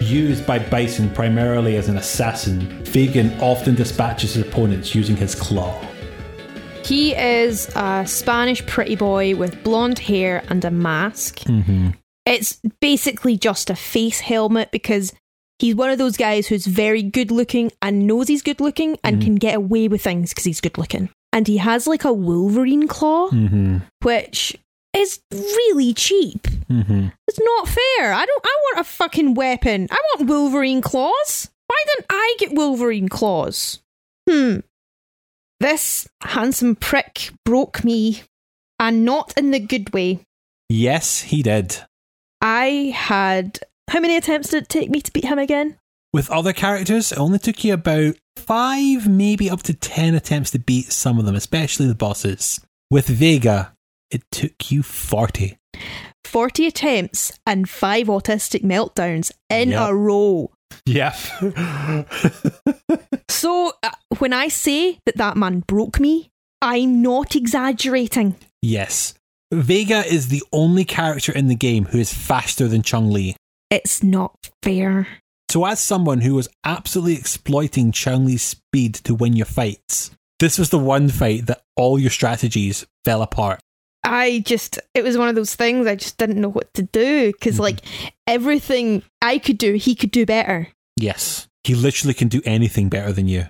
Used 0.00 0.46
by 0.46 0.58
Bison 0.58 1.10
primarily 1.10 1.76
as 1.76 1.88
an 1.88 1.96
assassin, 1.98 2.60
Vega 2.84 3.30
often 3.40 3.74
dispatches 3.74 4.34
his 4.34 4.46
opponents 4.46 4.94
using 4.94 5.16
his 5.16 5.34
claw. 5.34 5.78
he 6.84 7.14
is 7.14 7.68
a 7.76 8.04
Spanish 8.06 8.64
pretty 8.66 8.96
boy 8.96 9.36
with 9.36 9.62
blonde 9.62 9.98
hair 9.98 10.42
and 10.48 10.64
a 10.64 10.70
mask. 10.70 11.40
It's 12.26 12.60
basically 12.80 13.36
just 13.36 13.70
a 13.70 13.76
face 13.76 14.20
helmet 14.20 14.70
because 14.72 15.12
he's 15.58 15.74
one 15.74 15.90
of 15.90 15.98
those 15.98 16.16
guys 16.16 16.46
who's 16.48 16.66
very 16.66 17.02
good 17.02 17.30
looking 17.30 17.70
and 17.82 18.06
knows 18.06 18.28
he's 18.28 18.42
good 18.42 18.60
looking 18.60 18.96
and 19.04 19.22
can 19.22 19.34
get 19.36 19.54
away 19.54 19.88
with 19.88 20.02
things 20.02 20.30
because 20.30 20.44
he's 20.44 20.60
good 20.60 20.78
looking. 20.78 21.10
And 21.32 21.46
he 21.46 21.58
has 21.58 21.86
like 21.86 22.04
a 22.04 22.12
Wolverine 22.12 22.88
claw, 22.88 23.30
Mm-hmm. 23.30 23.78
which 24.02 24.56
is 24.96 25.20
really 25.30 25.94
cheap. 25.94 26.46
Mm-hmm. 26.70 27.08
It's 27.26 27.40
not 27.40 27.68
fair. 27.68 28.12
I 28.12 28.24
don't. 28.24 28.44
I 28.44 28.56
want 28.62 28.80
a 28.80 28.84
fucking 28.84 29.34
weapon. 29.34 29.88
I 29.90 29.98
want 30.14 30.28
Wolverine 30.28 30.80
claws. 30.80 31.50
Why 31.66 31.84
didn't 31.86 32.06
I 32.10 32.36
get 32.38 32.52
Wolverine 32.54 33.08
claws? 33.08 33.80
Hmm. 34.28 34.58
This 35.58 36.08
handsome 36.22 36.76
prick 36.76 37.30
broke 37.44 37.84
me, 37.84 38.22
and 38.78 39.04
not 39.04 39.34
in 39.36 39.50
the 39.50 39.60
good 39.60 39.92
way. 39.92 40.20
Yes, 40.68 41.20
he 41.22 41.42
did. 41.42 41.76
I 42.40 42.92
had. 42.96 43.60
How 43.90 43.98
many 43.98 44.16
attempts 44.16 44.50
did 44.50 44.62
it 44.62 44.68
take 44.68 44.88
me 44.88 45.00
to 45.00 45.12
beat 45.12 45.24
him 45.24 45.38
again? 45.38 45.76
With 46.12 46.30
other 46.30 46.52
characters, 46.52 47.10
it 47.12 47.18
only 47.18 47.40
took 47.40 47.64
you 47.64 47.74
about 47.74 48.14
five, 48.36 49.08
maybe 49.08 49.50
up 49.50 49.62
to 49.64 49.74
ten 49.74 50.14
attempts 50.14 50.52
to 50.52 50.58
beat 50.60 50.92
some 50.92 51.18
of 51.18 51.24
them, 51.26 51.34
especially 51.34 51.88
the 51.88 51.94
bosses. 51.94 52.60
With 52.90 53.06
Vega, 53.08 53.72
It 54.10 54.22
took 54.32 54.72
you 54.72 54.82
40. 54.82 55.56
40 56.30 56.66
attempts 56.68 57.32
and 57.46 57.68
five 57.68 58.06
autistic 58.06 58.62
meltdowns 58.62 59.32
in 59.48 59.70
Yep. 59.70 59.88
a 59.88 59.94
row. 59.94 60.50
Yeah. 60.86 61.16
So, 63.28 63.72
uh, 63.82 63.90
when 64.18 64.32
I 64.32 64.48
say 64.48 64.98
that 65.06 65.16
that 65.16 65.36
man 65.36 65.60
broke 65.66 65.98
me, 66.00 66.30
I'm 66.62 67.02
not 67.02 67.34
exaggerating. 67.36 68.36
yes. 68.62 69.14
Vega 69.52 70.06
is 70.06 70.28
the 70.28 70.44
only 70.52 70.84
character 70.84 71.32
in 71.32 71.48
the 71.48 71.56
game 71.56 71.86
who 71.86 71.98
is 71.98 72.14
faster 72.14 72.68
than 72.68 72.82
Chun 72.82 73.10
Li. 73.10 73.34
It's 73.68 74.00
not 74.00 74.36
fair. 74.62 75.08
So, 75.50 75.64
as 75.64 75.80
someone 75.80 76.20
who 76.20 76.36
was 76.36 76.48
absolutely 76.64 77.16
exploiting 77.16 77.90
Chun 77.90 78.26
Li's 78.26 78.42
speed 78.44 78.94
to 79.02 79.12
win 79.12 79.34
your 79.34 79.46
fights, 79.46 80.12
this 80.38 80.56
was 80.56 80.70
the 80.70 80.78
one 80.78 81.08
fight 81.08 81.46
that 81.46 81.62
all 81.74 81.98
your 81.98 82.10
strategies 82.12 82.86
fell 83.04 83.22
apart. 83.22 83.58
I 84.04 84.42
just, 84.46 84.78
it 84.94 85.04
was 85.04 85.18
one 85.18 85.28
of 85.28 85.34
those 85.34 85.54
things 85.54 85.86
I 85.86 85.94
just 85.94 86.16
didn't 86.18 86.40
know 86.40 86.48
what 86.50 86.72
to 86.74 86.82
do 86.82 87.32
because, 87.32 87.56
Mhm. 87.56 87.60
like, 87.60 87.80
everything 88.26 89.02
I 89.20 89.38
could 89.38 89.58
do, 89.58 89.74
he 89.74 89.94
could 89.94 90.10
do 90.10 90.24
better. 90.24 90.68
Yes. 90.96 91.46
He 91.64 91.74
literally 91.74 92.14
can 92.14 92.28
do 92.28 92.40
anything 92.44 92.88
better 92.88 93.12
than 93.12 93.28
you. 93.28 93.46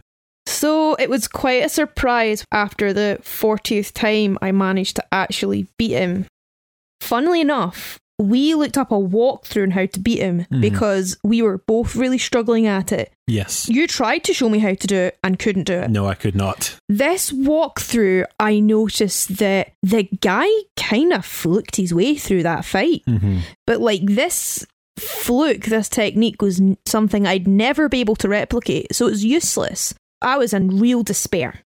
So 0.46 0.94
it 0.96 1.08
was 1.08 1.28
quite 1.28 1.64
a 1.64 1.68
surprise 1.68 2.44
after 2.50 2.92
the 2.92 3.18
40th 3.22 3.92
time 3.92 4.36
I 4.42 4.50
managed 4.50 4.96
to 4.96 5.04
actually 5.12 5.68
beat 5.78 5.92
him. 5.92 6.26
Funnily 7.00 7.40
enough, 7.40 7.98
we 8.20 8.54
looked 8.54 8.76
up 8.78 8.90
a 8.92 8.94
walkthrough 8.94 9.62
on 9.64 9.70
how 9.70 9.86
to 9.86 9.98
beat 10.00 10.18
him 10.20 10.46
Mhm. 10.52 10.60
because 10.60 11.16
we 11.24 11.40
were 11.42 11.58
both 11.66 11.96
really 11.96 12.18
struggling 12.18 12.66
at 12.66 12.92
it. 12.92 13.12
Yes. 13.26 13.68
You 13.68 13.86
tried 13.86 14.24
to 14.24 14.34
show 14.34 14.48
me 14.48 14.58
how 14.58 14.74
to 14.74 14.86
do 14.86 14.96
it 14.96 15.18
and 15.24 15.38
couldn't 15.38 15.64
do 15.64 15.74
it. 15.74 15.90
No, 15.90 16.06
I 16.06 16.14
could 16.14 16.34
not. 16.34 16.76
This 16.88 17.30
walkthrough, 17.30 18.24
I 18.38 18.60
noticed 18.60 19.38
that 19.38 19.72
the 19.82 20.04
guy 20.20 20.48
kind 20.76 21.12
of 21.12 21.24
fluked 21.24 21.76
his 21.76 21.94
way 21.94 22.14
through 22.16 22.42
that 22.42 22.64
fight. 22.64 23.02
Mm-hmm. 23.08 23.38
But 23.66 23.80
like 23.80 24.02
this 24.04 24.66
fluke, 24.98 25.64
this 25.66 25.88
technique 25.88 26.42
was 26.42 26.60
something 26.86 27.26
I'd 27.26 27.48
never 27.48 27.88
be 27.88 28.00
able 28.00 28.16
to 28.16 28.28
replicate, 28.28 28.94
so 28.94 29.06
it 29.06 29.10
was 29.10 29.24
useless. 29.24 29.94
I 30.20 30.36
was 30.36 30.52
in 30.52 30.78
real 30.78 31.02
despair. 31.02 31.60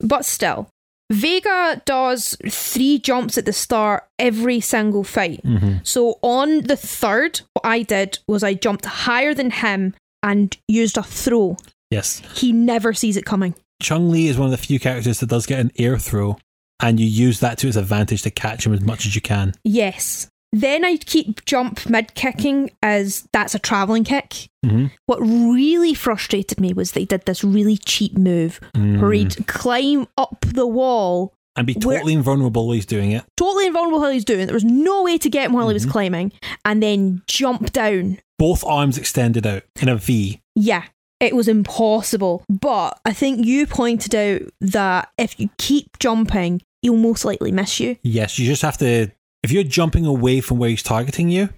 But 0.00 0.24
still, 0.24 0.68
Vega 1.10 1.82
does 1.84 2.36
three 2.48 2.98
jumps 2.98 3.38
at 3.38 3.44
the 3.44 3.52
start 3.52 4.08
every 4.18 4.60
single 4.60 5.04
fight. 5.04 5.40
Mm-hmm. 5.44 5.78
So 5.84 6.18
on 6.22 6.62
the 6.62 6.76
third, 6.76 7.40
what 7.52 7.64
I 7.64 7.82
did 7.82 8.18
was 8.26 8.42
I 8.42 8.54
jumped 8.54 8.84
higher 8.86 9.32
than 9.32 9.50
him 9.50 9.94
and 10.22 10.56
used 10.66 10.98
a 10.98 11.02
throw. 11.02 11.56
Yes. 11.90 12.20
He 12.34 12.52
never 12.52 12.92
sees 12.92 13.16
it 13.16 13.24
coming. 13.24 13.54
Chun 13.80 14.10
Li 14.10 14.26
is 14.26 14.38
one 14.38 14.46
of 14.46 14.50
the 14.50 14.56
few 14.56 14.80
characters 14.80 15.20
that 15.20 15.28
does 15.28 15.46
get 15.46 15.60
an 15.60 15.70
air 15.78 15.98
throw, 15.98 16.38
and 16.80 16.98
you 16.98 17.06
use 17.06 17.40
that 17.40 17.58
to 17.58 17.68
its 17.68 17.76
advantage 17.76 18.22
to 18.22 18.30
catch 18.30 18.66
him 18.66 18.72
as 18.72 18.80
much 18.80 19.06
as 19.06 19.14
you 19.14 19.20
can. 19.20 19.54
Yes. 19.62 20.28
Then 20.52 20.84
I'd 20.84 21.06
keep 21.06 21.44
jump 21.44 21.88
mid 21.88 22.14
kicking 22.14 22.70
as 22.82 23.28
that's 23.32 23.54
a 23.54 23.58
travelling 23.58 24.04
kick. 24.04 24.48
Mm-hmm. 24.64 24.86
What 25.06 25.18
really 25.20 25.92
frustrated 25.94 26.60
me 26.60 26.72
was 26.72 26.92
they 26.92 27.04
did 27.04 27.26
this 27.26 27.44
really 27.44 27.76
cheap 27.76 28.16
move 28.16 28.60
where 28.74 29.12
he'd 29.12 29.46
climb 29.46 30.06
up 30.16 30.44
the 30.46 30.66
wall, 30.66 31.32
And 31.56 31.66
be 31.66 31.74
Where- 31.74 31.96
totally 31.98 32.12
invulnerable 32.14 32.66
while 32.66 32.74
he's 32.74 32.86
doing 32.86 33.12
it. 33.12 33.24
totally 33.36 33.66
invulnerable 33.66 34.00
while 34.00 34.10
he's 34.10 34.24
doing. 34.24 34.40
it. 34.42 34.46
There 34.46 34.54
was 34.54 34.64
no 34.64 35.02
way 35.02 35.18
to 35.18 35.28
get 35.30 35.46
him 35.46 35.52
while 35.52 35.68
he 35.68 35.74
was 35.74 35.86
Mhm. 35.86 35.90
climbing, 35.90 36.32
and 36.64 36.82
then 36.82 37.22
jump 37.26 37.72
down. 37.72 38.18
Both 38.38 38.62
arms 38.64 38.98
extended 38.98 39.46
out 39.46 39.62
in 39.80 39.88
a 39.88 39.96
V. 39.96 40.40
Yeah, 40.54 40.82
it 41.20 41.34
was 41.34 41.48
impossible. 41.48 42.44
But 42.48 42.98
I 43.04 43.12
think 43.12 43.44
you 43.46 43.66
pointed 43.66 44.14
out 44.14 44.42
that 44.60 45.08
if 45.18 45.38
you 45.40 45.48
keep 45.58 45.98
jumping, 45.98 46.60
he'll 46.82 46.96
most 46.96 47.24
likely 47.24 47.52
miss 47.52 47.80
you. 47.80 47.96
Yes, 48.02 48.38
you 48.38 48.46
just 48.46 48.62
have 48.62 48.76
to. 48.78 49.08
If 49.46 49.52
you're 49.52 49.62
jumping 49.62 50.04
away 50.04 50.40
from 50.40 50.58
where 50.58 50.70
he's 50.70 50.82
targeting 50.82 51.28
you, 51.28 51.50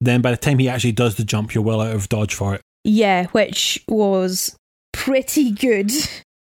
then 0.00 0.20
by 0.20 0.32
the 0.32 0.36
time 0.36 0.58
he 0.58 0.68
actually 0.68 0.90
does 0.90 1.14
the 1.14 1.22
jump, 1.22 1.54
you're 1.54 1.62
well 1.62 1.80
out 1.80 1.94
of 1.94 2.08
dodge 2.08 2.34
for 2.34 2.56
it. 2.56 2.60
Yeah, 2.82 3.26
which 3.26 3.84
was 3.86 4.56
pretty 4.92 5.52
good. 5.52 5.92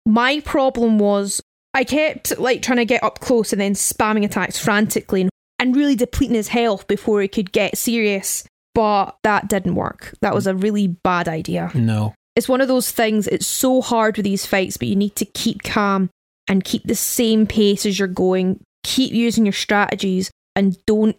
My 0.08 0.40
problem 0.40 0.98
was 0.98 1.40
I 1.76 1.84
kept 1.84 2.40
like 2.40 2.64
trying 2.64 2.80
to 2.80 2.86
get 2.86 3.04
up 3.04 3.20
close 3.20 3.54
and 3.54 3.62
then 3.62 3.76
spamming 3.76 4.26
attacks 4.26 4.58
frantically 4.58 5.30
and, 5.60 5.76
really 5.76 5.96
depleting 5.96 6.34
his 6.34 6.48
health 6.48 6.88
before 6.88 7.22
he 7.22 7.28
could 7.28 7.52
get 7.52 7.78
serious. 7.78 8.44
But 8.74 9.18
that 9.22 9.48
didn't 9.48 9.76
work. 9.76 10.16
That 10.22 10.34
was 10.34 10.48
a 10.48 10.56
really 10.56 10.88
bad 10.88 11.28
idea. 11.28 11.70
No. 11.76 12.16
It's 12.36 12.50
one 12.50 12.60
of 12.60 12.68
those 12.68 12.90
things, 12.90 13.28
it's 13.28 13.46
so 13.46 13.84
hard 13.84 14.18
with 14.18 14.24
these 14.24 14.48
fights, 14.48 14.78
but 14.78 14.88
you 14.88 14.96
need 14.96 15.16
to 15.18 15.26
keep 15.26 15.62
calm 15.62 16.10
and 16.48 16.64
keep 16.64 16.86
the 16.86 16.96
same 16.96 17.46
pace 17.46 17.86
as 17.86 18.00
you're 18.00 18.08
going. 18.08 18.64
Keep 18.84 19.14
using 19.14 19.46
your 19.46 19.54
strategies 19.54 20.32
and 20.58 20.78
don't 20.86 21.16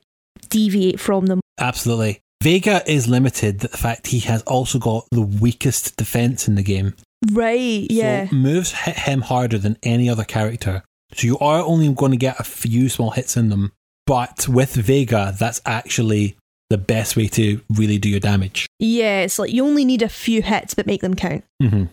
deviate 0.51 1.01
from 1.01 1.27
them. 1.27 1.41
Absolutely. 1.59 2.21
Vega 2.43 2.83
is 2.87 3.09
limited 3.09 3.61
that 3.61 3.73
the 3.73 3.79
fact 3.79 4.09
he 4.09 4.21
has 4.21 4.43
also 4.43 4.79
got 4.79 5.07
the 5.11 5.23
weakest 5.23 5.97
defense 5.97 6.47
in 6.47 6.55
the 6.55 6.63
game. 6.63 6.95
Right, 7.33 7.87
yeah. 7.91 8.29
So 8.29 8.35
moves 8.37 8.73
hit 8.73 8.97
him 8.97 9.23
harder 9.23 9.59
than 9.59 9.77
any 9.83 10.09
other 10.11 10.25
character. 10.25 10.85
So 11.15 11.27
you 11.27 11.39
are 11.39 11.61
only 11.61 11.93
going 11.93 12.13
to 12.13 12.19
get 12.19 12.39
a 12.39 12.45
few 12.45 12.89
small 12.89 13.11
hits 13.11 13.37
in 13.37 13.49
them. 13.49 13.73
But 14.07 14.47
with 14.49 14.75
Vega, 14.75 15.35
that's 15.37 15.61
actually 15.67 16.37
the 16.71 16.79
best 16.79 17.17
way 17.17 17.29
to 17.29 17.61
really 17.71 17.99
do 17.99 18.09
your 18.09 18.21
damage. 18.21 18.67
yeah, 18.79 19.23
it's 19.23 19.39
like 19.39 19.53
you 19.53 19.65
only 19.65 19.85
need 19.85 20.03
a 20.03 20.09
few 20.09 20.43
hits 20.43 20.75
but 20.75 20.87
make 20.87 21.01
them 21.01 21.15
count. 21.15 21.45
Mm-hmm. 21.63 21.85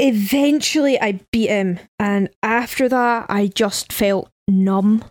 Eventually, 0.00 1.00
I 1.00 1.20
beat 1.32 1.50
him, 1.50 1.78
and 1.98 2.30
after 2.42 2.88
that, 2.88 3.26
I 3.28 3.48
just 3.48 3.92
felt 3.92 4.30
numb. 4.46 5.04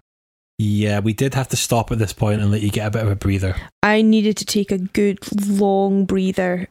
Yeah, 0.57 0.99
we 0.99 1.13
did 1.13 1.35
have 1.35 1.49
to 1.49 1.55
stop 1.55 1.91
at 1.91 1.99
this 1.99 2.13
point 2.13 2.41
and 2.41 2.49
let 2.49 2.61
you 2.61 2.71
get 2.71 2.88
a 2.88 2.91
bit 2.91 3.03
of 3.03 3.11
a 3.11 3.15
breather. 3.15 3.55
I 3.84 4.01
needed 4.01 4.38
to 4.38 4.45
take 4.45 4.71
a 4.71 4.79
good 4.79 5.19
long 5.47 6.05
breather, 6.05 6.67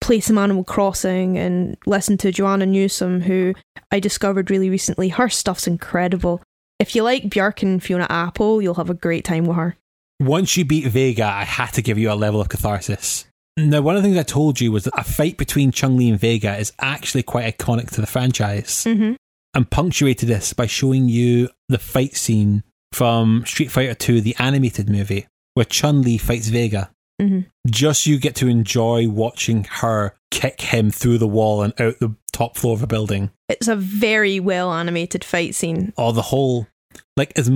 play 0.00 0.20
some 0.20 0.38
Animal 0.38 0.64
Crossing, 0.64 1.36
and 1.36 1.76
listen 1.84 2.16
to 2.18 2.32
Joanna 2.32 2.64
Newsom, 2.64 3.20
who 3.20 3.54
I 3.90 4.00
discovered 4.00 4.50
really 4.50 4.70
recently. 4.70 5.10
Her 5.10 5.28
stuff's 5.28 5.66
incredible. 5.66 6.42
If 6.78 6.94
you 6.94 7.02
like 7.02 7.24
Björk 7.24 7.62
and 7.62 7.82
Fiona 7.82 8.06
Apple, 8.08 8.62
you'll 8.62 8.74
have 8.74 8.88
a 8.88 8.94
great 8.94 9.24
time 9.24 9.44
with 9.44 9.56
her. 9.56 9.76
Once 10.20 10.56
you 10.56 10.64
beat 10.64 10.86
Vega, 10.86 11.26
I 11.26 11.44
had 11.44 11.72
to 11.74 11.82
give 11.82 11.98
you 11.98 12.10
a 12.10 12.14
level 12.14 12.40
of 12.40 12.48
catharsis. 12.48 13.26
Now, 13.56 13.82
one 13.82 13.96
of 13.96 14.02
the 14.02 14.08
things 14.08 14.18
I 14.18 14.22
told 14.22 14.60
you 14.60 14.72
was 14.72 14.84
that 14.84 14.98
a 14.98 15.04
fight 15.04 15.36
between 15.36 15.72
Chun 15.72 15.96
Li 15.96 16.08
and 16.08 16.18
Vega 16.18 16.56
is 16.56 16.72
actually 16.80 17.24
quite 17.24 17.58
iconic 17.58 17.90
to 17.90 18.00
the 18.00 18.06
franchise. 18.06 18.84
Mm-hmm. 18.84 19.14
and 19.54 19.70
punctuated 19.70 20.28
this 20.28 20.52
by 20.52 20.66
showing 20.66 21.08
you 21.08 21.48
the 21.68 21.78
fight 21.78 22.14
scene 22.14 22.62
from 22.92 23.44
Street 23.46 23.70
Fighter 23.70 23.94
2, 23.94 24.20
the 24.20 24.36
animated 24.38 24.88
movie, 24.88 25.26
where 25.54 25.64
Chun 25.64 26.02
Li 26.02 26.18
fights 26.18 26.48
Vega. 26.48 26.90
Mhm. 27.20 27.46
Just 27.68 28.06
you 28.06 28.18
get 28.18 28.34
to 28.36 28.46
enjoy 28.48 29.08
watching 29.08 29.64
her 29.64 30.14
kick 30.30 30.60
him 30.60 30.90
through 30.90 31.18
the 31.18 31.26
wall 31.26 31.62
and 31.62 31.72
out 31.80 31.98
the 31.98 32.14
top 32.32 32.56
floor 32.56 32.74
of 32.74 32.82
a 32.82 32.86
building. 32.86 33.30
It's 33.48 33.66
a 33.68 33.74
very 33.76 34.38
well 34.40 34.72
animated 34.72 35.24
fight 35.24 35.54
scene. 35.54 35.92
Or 35.96 36.12
the 36.12 36.22
whole, 36.22 36.68
like, 37.16 37.32
as 37.36 37.50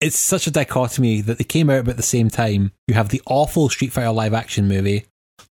it's 0.00 0.18
such 0.18 0.46
a 0.46 0.50
dichotomy 0.50 1.20
that 1.22 1.38
they 1.38 1.44
came 1.44 1.70
out 1.70 1.80
about 1.80 1.96
the 1.96 2.02
same 2.02 2.28
time. 2.30 2.72
You 2.88 2.94
have 2.94 3.08
the 3.10 3.22
awful 3.26 3.68
Street 3.68 3.92
Fighter 3.92 4.10
live 4.12 4.34
action 4.34 4.66
movie, 4.68 5.04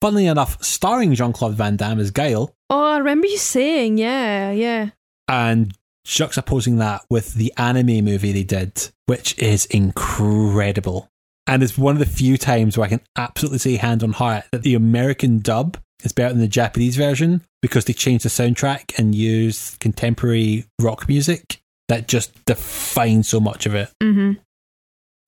funnily 0.01 0.25
enough, 0.27 0.63
starring 0.63 1.13
Jean 1.13 1.33
Claude 1.33 1.53
Van 1.55 1.75
Damme 1.75 1.99
as 1.99 2.09
Guile, 2.11 2.53
Oh, 2.69 2.83
I 2.85 2.97
remember 2.99 3.27
you 3.27 3.37
saying, 3.37 3.97
yeah, 3.97 4.51
yeah. 4.51 4.89
and 5.27 5.73
juxtaposing 6.05 6.77
that 6.79 7.05
with 7.09 7.33
the 7.35 7.53
anime 7.57 8.05
movie 8.05 8.31
they 8.31 8.43
did, 8.43 8.91
which 9.05 9.37
is 9.37 9.65
incredible. 9.67 11.09
And 11.47 11.63
it's 11.63 11.77
one 11.77 11.95
of 11.95 11.99
the 11.99 12.05
few 12.05 12.37
times 12.37 12.77
where 12.77 12.85
I 12.85 12.89
can 12.89 13.01
absolutely 13.17 13.59
say 13.59 13.75
hand 13.75 14.03
on 14.03 14.13
heart 14.13 14.45
that 14.51 14.63
the 14.63 14.75
American 14.75 15.39
dub 15.39 15.77
is 16.03 16.13
better 16.13 16.29
than 16.29 16.41
the 16.41 16.47
Japanese 16.47 16.95
version 16.95 17.41
because 17.61 17.85
they 17.85 17.93
changed 17.93 18.25
the 18.25 18.29
soundtrack 18.29 18.97
and 18.97 19.13
used 19.15 19.79
contemporary 19.79 20.65
rock 20.79 21.07
music 21.07 21.61
that 21.89 22.07
just 22.07 22.45
defines 22.45 23.27
so 23.27 23.39
much 23.39 23.65
of 23.65 23.75
it. 23.75 23.89
Mm-hmm. 24.01 24.33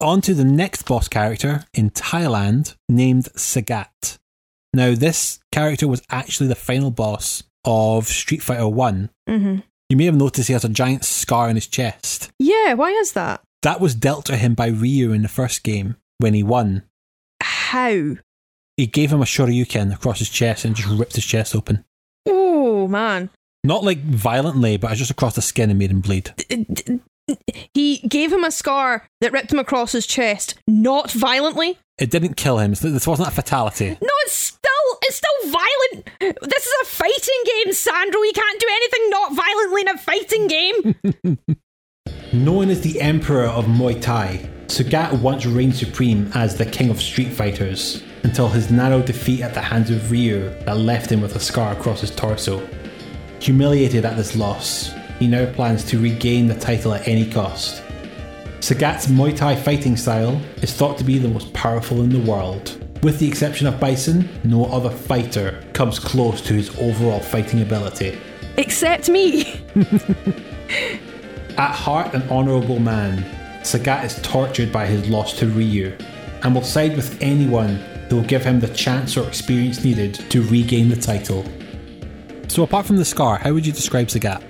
On 0.02 0.22
to 0.22 0.34
the 0.34 0.44
next 0.44 0.84
boss 0.84 1.08
character 1.08 1.66
in 1.74 1.90
Thailand 1.92 2.76
named 2.90 3.26
Sagat. 3.36 4.18
Now, 4.74 4.96
this 4.96 5.40
character 5.52 5.88
was 5.88 6.02
actually 6.10 6.48
the 6.48 6.56
final 6.56 6.90
boss 6.90 7.44
of 7.64 8.08
Street 8.08 8.42
Fighter 8.42 8.68
1. 8.68 9.10
Mm-hmm. 9.30 9.60
You 9.94 9.98
may 9.98 10.06
have 10.06 10.16
noticed 10.16 10.48
he 10.48 10.54
has 10.54 10.66
a 10.66 10.70
giant 10.70 11.06
scar 11.06 11.50
on 11.50 11.54
his 11.54 11.68
chest. 11.68 12.32
Yeah, 12.40 12.74
why 12.74 12.90
is 12.90 13.12
that? 13.12 13.42
That 13.62 13.80
was 13.80 13.94
dealt 13.94 14.26
to 14.26 14.36
him 14.36 14.56
by 14.56 14.66
Ryu 14.66 15.12
in 15.12 15.22
the 15.22 15.28
first 15.28 15.62
game 15.62 15.98
when 16.18 16.34
he 16.34 16.42
won. 16.42 16.82
How? 17.44 18.16
He 18.76 18.88
gave 18.88 19.14
him 19.14 19.22
a 19.22 19.26
Shoryuken 19.26 19.94
across 19.94 20.18
his 20.18 20.32
chest 20.32 20.66
and 20.66 20.76
just 20.76 20.90
ripped 20.90 21.14
his 21.14 21.28
chest 21.28 21.56
open. 21.56 21.86
Oh, 22.26 22.88
man. 22.88 23.30
Not 23.64 23.84
like 23.84 24.00
violently, 24.00 24.78
but 24.78 24.96
just 24.96 25.12
across 25.12 25.36
the 25.36 25.44
skin 25.44 25.70
and 25.70 25.78
made 25.78 25.92
him 25.92 26.02
bleed. 26.02 26.34
He 27.76 27.98
gave 28.00 28.34
him 28.34 28.44
a 28.44 28.50
scar 28.50 29.06
that 29.22 29.32
ripped 29.32 29.54
him 29.54 29.60
across 29.60 29.92
his 29.92 30.08
chest, 30.08 30.56
not 30.68 31.12
violently. 31.12 31.78
It 32.00 32.10
didn't 32.10 32.34
kill 32.34 32.58
him. 32.58 32.74
This 32.74 33.06
wasn't 33.06 33.28
a 33.28 33.32
fatality. 33.32 33.90
No, 34.02 34.10
it's 34.24 34.34
still 34.34 34.72
it's 35.04 35.18
still 35.18 35.52
violent. 35.52 36.10
This 36.42 36.66
is 36.66 36.74
a 36.82 36.86
fighting 36.86 37.44
game, 37.46 37.74
Sandro. 37.74 38.22
You 38.22 38.34
can't 38.34 38.60
do 38.60 38.68
anything 38.72 39.10
not 39.10 39.36
violently 39.36 39.82
in 39.82 39.88
a 39.90 39.98
fighting 39.98 40.48
game. 40.48 41.58
Known 42.34 42.70
as 42.70 42.82
the 42.82 43.00
Emperor 43.02 43.46
of 43.46 43.66
Muay 43.66 44.02
Thai, 44.02 44.50
Sagat 44.68 45.20
once 45.22 45.46
reigned 45.46 45.76
supreme 45.76 46.32
as 46.34 46.58
the 46.58 46.66
king 46.66 46.90
of 46.90 47.02
street 47.02 47.32
fighters, 47.32 48.02
until 48.24 48.48
his 48.48 48.72
narrow 48.72 49.02
defeat 49.02 49.42
at 49.42 49.54
the 49.54 49.62
hands 49.62 49.92
of 49.92 50.10
Ryu 50.10 50.50
that 50.66 50.78
left 50.78 51.12
him 51.12 51.22
with 51.22 51.36
a 51.36 51.40
scar 51.40 51.74
across 51.74 52.02
his 52.02 52.10
torso. 52.10 52.68
Humiliated 53.40 54.06
at 54.06 54.18
this 54.18 54.36
loss, 54.36 54.94
he 55.20 55.28
now 55.28 55.46
plans 55.54 55.84
to 55.86 56.02
regain 56.02 56.48
the 56.48 56.56
title 56.56 56.94
at 56.94 57.08
any 57.08 57.30
cost. 57.30 57.84
Sagat's 58.60 59.08
Muay 59.08 59.36
Thai 59.36 59.56
fighting 59.56 59.98
style 59.98 60.42
is 60.62 60.74
thought 60.74 60.98
to 60.98 61.04
be 61.04 61.18
the 61.20 61.28
most 61.28 61.54
powerful 61.54 62.02
in 62.02 62.10
the 62.10 62.32
world. 62.32 62.83
With 63.04 63.20
the 63.20 63.28
exception 63.28 63.68
of 63.68 63.82
Bison, 63.82 64.30
no 64.46 64.64
other 64.68 64.90
fighter 64.90 65.62
comes 65.74 66.00
close 66.00 66.40
to 66.44 66.54
his 66.54 66.70
overall 66.80 67.20
fighting 67.20 67.62
ability. 67.62 68.18
Except 68.56 69.10
me. 69.10 69.62
At 71.58 71.74
heart, 71.74 72.14
an 72.14 72.24
honourable 72.30 72.80
man, 72.80 73.26
Sagat 73.62 74.06
is 74.06 74.22
tortured 74.22 74.72
by 74.72 74.86
his 74.86 75.10
loss 75.10 75.34
to 75.40 75.48
Ryu 75.48 75.98
and 76.44 76.56
will 76.56 76.64
side 76.64 76.96
with 76.96 77.22
anyone 77.22 77.76
who 78.08 78.16
will 78.18 78.24
give 78.24 78.46
him 78.46 78.62
the 78.62 78.70
chance 78.70 79.18
or 79.18 79.28
experience 79.28 79.84
needed 79.84 80.14
to 80.30 80.42
regain 80.44 80.88
the 80.88 80.96
title. 80.96 81.44
So, 82.48 82.64
apart 82.64 82.86
from 82.86 82.96
the 82.96 83.06
scar, 83.06 83.38
how 83.38 83.52
would 83.52 83.66
you 83.66 83.74
describe 83.74 84.08
Sagat? 84.08 84.42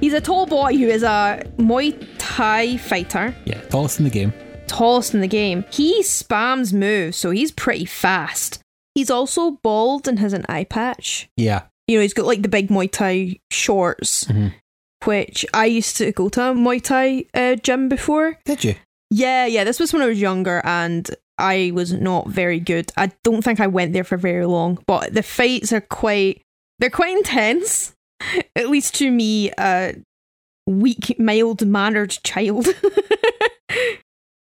He's 0.00 0.12
a 0.12 0.20
tall 0.20 0.44
boy 0.44 0.76
who 0.76 0.88
is 0.88 1.02
a 1.02 1.42
Muay 1.56 2.06
Thai 2.18 2.76
fighter, 2.76 3.34
Yeah, 3.46 3.62
tallest 3.62 4.00
in 4.00 4.04
the 4.04 4.10
game. 4.10 4.34
Tallest 4.66 5.14
in 5.14 5.20
the 5.20 5.28
game. 5.28 5.64
He 5.70 6.02
spams 6.02 6.72
moves, 6.72 7.16
so 7.16 7.30
he's 7.30 7.50
pretty 7.52 7.84
fast. 7.84 8.60
He's 8.94 9.10
also 9.10 9.52
bald 9.62 10.06
and 10.08 10.18
has 10.18 10.32
an 10.32 10.44
eye 10.48 10.64
patch. 10.64 11.28
Yeah. 11.36 11.62
You 11.88 11.96
know, 11.96 12.02
he's 12.02 12.14
got 12.14 12.26
like 12.26 12.42
the 12.42 12.48
big 12.48 12.68
Muay 12.68 12.90
Thai 12.90 13.40
shorts, 13.50 14.24
Mhm. 14.24 14.52
which 15.04 15.44
I 15.54 15.66
used 15.66 15.96
to 15.98 16.12
go 16.12 16.28
to 16.30 16.50
a 16.50 16.54
Muay 16.54 16.82
Thai 16.82 17.24
uh, 17.34 17.56
gym 17.56 17.88
before. 17.88 18.38
Did 18.44 18.64
you? 18.64 18.74
Yeah, 19.10 19.46
yeah, 19.46 19.64
this 19.64 19.80
was 19.80 19.92
when 19.92 20.02
I 20.02 20.06
was 20.06 20.20
younger 20.20 20.62
and 20.64 21.08
I 21.38 21.70
was 21.74 21.92
not 21.92 22.28
very 22.28 22.60
good. 22.60 22.92
I 22.96 23.10
don't 23.24 23.42
think 23.42 23.60
I 23.60 23.66
went 23.66 23.92
there 23.92 24.04
for 24.04 24.16
very 24.16 24.46
long, 24.46 24.78
but 24.86 25.12
the 25.14 25.22
fights 25.22 25.72
are 25.72 25.80
quite 25.80 26.42
they're 26.78 26.90
quite 26.90 27.16
intense. 27.16 27.94
At 28.56 28.68
least 28.70 28.94
to 28.96 29.10
me, 29.10 29.50
a 29.58 29.94
weak, 30.66 31.18
mild 31.18 31.66
mannered 31.66 32.10
child. 32.24 32.68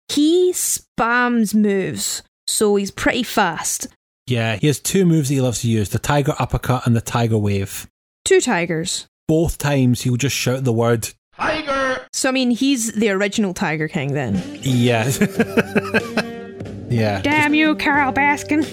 he 0.09 0.53
spams 0.53 1.55
moves, 1.55 2.23
so 2.47 2.77
he's 2.77 2.91
pretty 2.91 3.23
fast. 3.23 3.89
Yeah, 4.27 4.57
he 4.57 4.67
has 4.67 4.81
two 4.81 5.05
moves 5.07 5.29
that 5.29 5.35
he 5.35 5.41
loves 5.41 5.61
to 5.61 5.69
use 5.69 5.91
the 5.91 5.99
Tiger 5.99 6.35
Uppercut 6.39 6.87
and 6.87 6.97
the 6.97 7.01
Tiger 7.01 7.39
Wave. 7.39 7.87
Two 8.25 8.41
tigers. 8.41 9.07
Both 9.29 9.59
times 9.59 10.03
he'll 10.03 10.17
just 10.17 10.37
shout 10.37 10.65
the 10.65 10.73
word, 10.73 11.09
Tiger! 11.37 12.07
So 12.13 12.29
I 12.29 12.33
mean 12.33 12.51
he's 12.51 12.93
the 12.93 13.11
original 13.11 13.53
Tiger 13.55 13.89
King 13.89 14.15
then. 14.15 14.43
Yeah. 14.63 15.09
yeah. 16.89 17.21
Damn 17.23 17.55
you, 17.55 17.75
Carole 17.77 18.13
Baskin. 18.13 18.65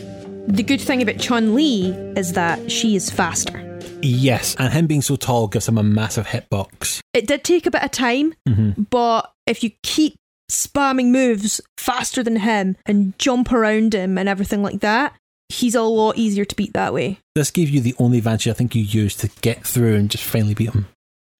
The 0.47 0.63
good 0.63 0.81
thing 0.81 1.01
about 1.01 1.19
Chun 1.19 1.55
Li 1.55 1.89
is 2.15 2.33
that 2.33 2.71
she 2.71 2.95
is 2.95 3.09
faster. 3.09 3.59
Yes, 4.01 4.55
and 4.59 4.71
him 4.73 4.87
being 4.87 5.01
so 5.01 5.15
tall 5.15 5.47
gives 5.47 5.67
him 5.67 5.77
a 5.77 5.83
massive 5.83 6.27
hitbox. 6.27 6.99
It 7.13 7.27
did 7.27 7.43
take 7.43 7.65
a 7.65 7.71
bit 7.71 7.83
of 7.83 7.91
time, 7.91 8.33
Mhm. 8.47 8.89
but 8.89 9.31
if 9.47 9.63
you 9.63 9.71
keep 9.81 10.15
spamming 10.49 11.07
moves 11.07 11.61
faster 11.77 12.23
than 12.23 12.37
him 12.37 12.77
and 12.85 13.17
jump 13.19 13.51
around 13.51 13.93
him 13.93 14.17
and 14.17 14.29
everything 14.29 14.63
like 14.63 14.81
that, 14.81 15.13
he's 15.49 15.75
a 15.75 15.81
lot 15.81 16.17
easier 16.17 16.45
to 16.45 16.55
beat 16.55 16.73
that 16.73 16.93
way. 16.93 17.19
This 17.35 17.51
gave 17.51 17.69
you 17.69 17.81
the 17.81 17.95
only 17.99 18.17
advantage 18.19 18.47
I 18.47 18.53
think 18.53 18.75
you 18.75 18.83
used 18.83 19.19
to 19.21 19.29
get 19.41 19.65
through 19.65 19.95
and 19.95 20.09
just 20.09 20.23
finally 20.23 20.53
beat 20.53 20.69
him. 20.69 20.87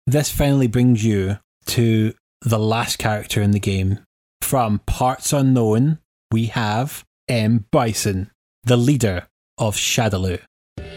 This 0.05 0.29
finally 0.29 0.67
brings 0.67 1.03
you 1.03 1.39
to 1.67 2.13
the 2.41 2.59
last 2.59 2.97
character 2.99 3.41
in 3.41 3.51
the 3.51 3.59
game. 3.59 3.99
From 4.41 4.79
Parts 4.79 5.31
Unknown, 5.31 5.99
we 6.31 6.47
have 6.47 7.05
M. 7.29 7.65
Bison, 7.71 8.31
the 8.63 8.77
leader 8.77 9.27
of 9.57 9.75
Shadaloo. 9.75 10.41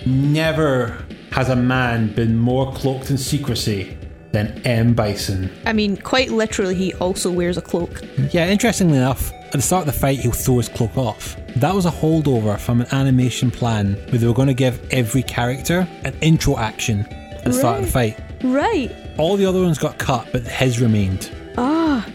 Never 0.05 1.07
has 1.33 1.49
a 1.49 1.57
man 1.57 2.15
been 2.15 2.37
more 2.37 2.73
cloaked 2.73 3.11
in 3.11 3.19
secrecy 3.19 3.97
than 4.37 4.61
M. 4.67 4.93
Bison. 4.93 5.51
I 5.65 5.73
mean, 5.73 5.97
quite 5.97 6.31
literally, 6.31 6.75
he 6.75 6.93
also 6.95 7.31
wears 7.33 7.57
a 7.57 7.63
cloak. 7.63 8.03
Yeah, 8.33 8.49
interestingly 8.49 8.99
enough, 8.99 9.33
at 9.33 9.53
the 9.53 9.63
start 9.63 9.89
of 9.89 9.95
the 9.95 9.99
fight, 9.99 10.19
he'll 10.21 10.33
throw 10.33 10.59
his 10.59 10.69
cloak 10.69 10.97
off. 10.99 11.37
That 11.57 11.75
was 11.75 11.87
a 11.87 11.91
holdover 11.91 12.59
from 12.59 12.83
an 12.83 12.87
animation 12.93 13.51
plan 13.51 13.95
where 14.11 14.19
they 14.19 14.27
were 14.27 14.35
going 14.35 14.49
to 14.49 14.55
give 14.55 14.79
every 14.93 15.23
character 15.23 15.89
an 16.05 16.15
intro 16.21 16.59
action 16.59 17.01
at 17.07 17.45
the 17.45 17.53
start 17.53 17.79
of 17.81 17.87
the 17.87 17.91
fight. 17.91 18.21
Right. 18.45 18.95
All 19.17 19.37
the 19.39 19.47
other 19.47 19.63
ones 19.63 19.79
got 19.79 19.99
cut, 19.99 20.29
but 20.33 20.43
his 20.43 20.81
remained. 20.81 21.31
Ah, 21.57 22.07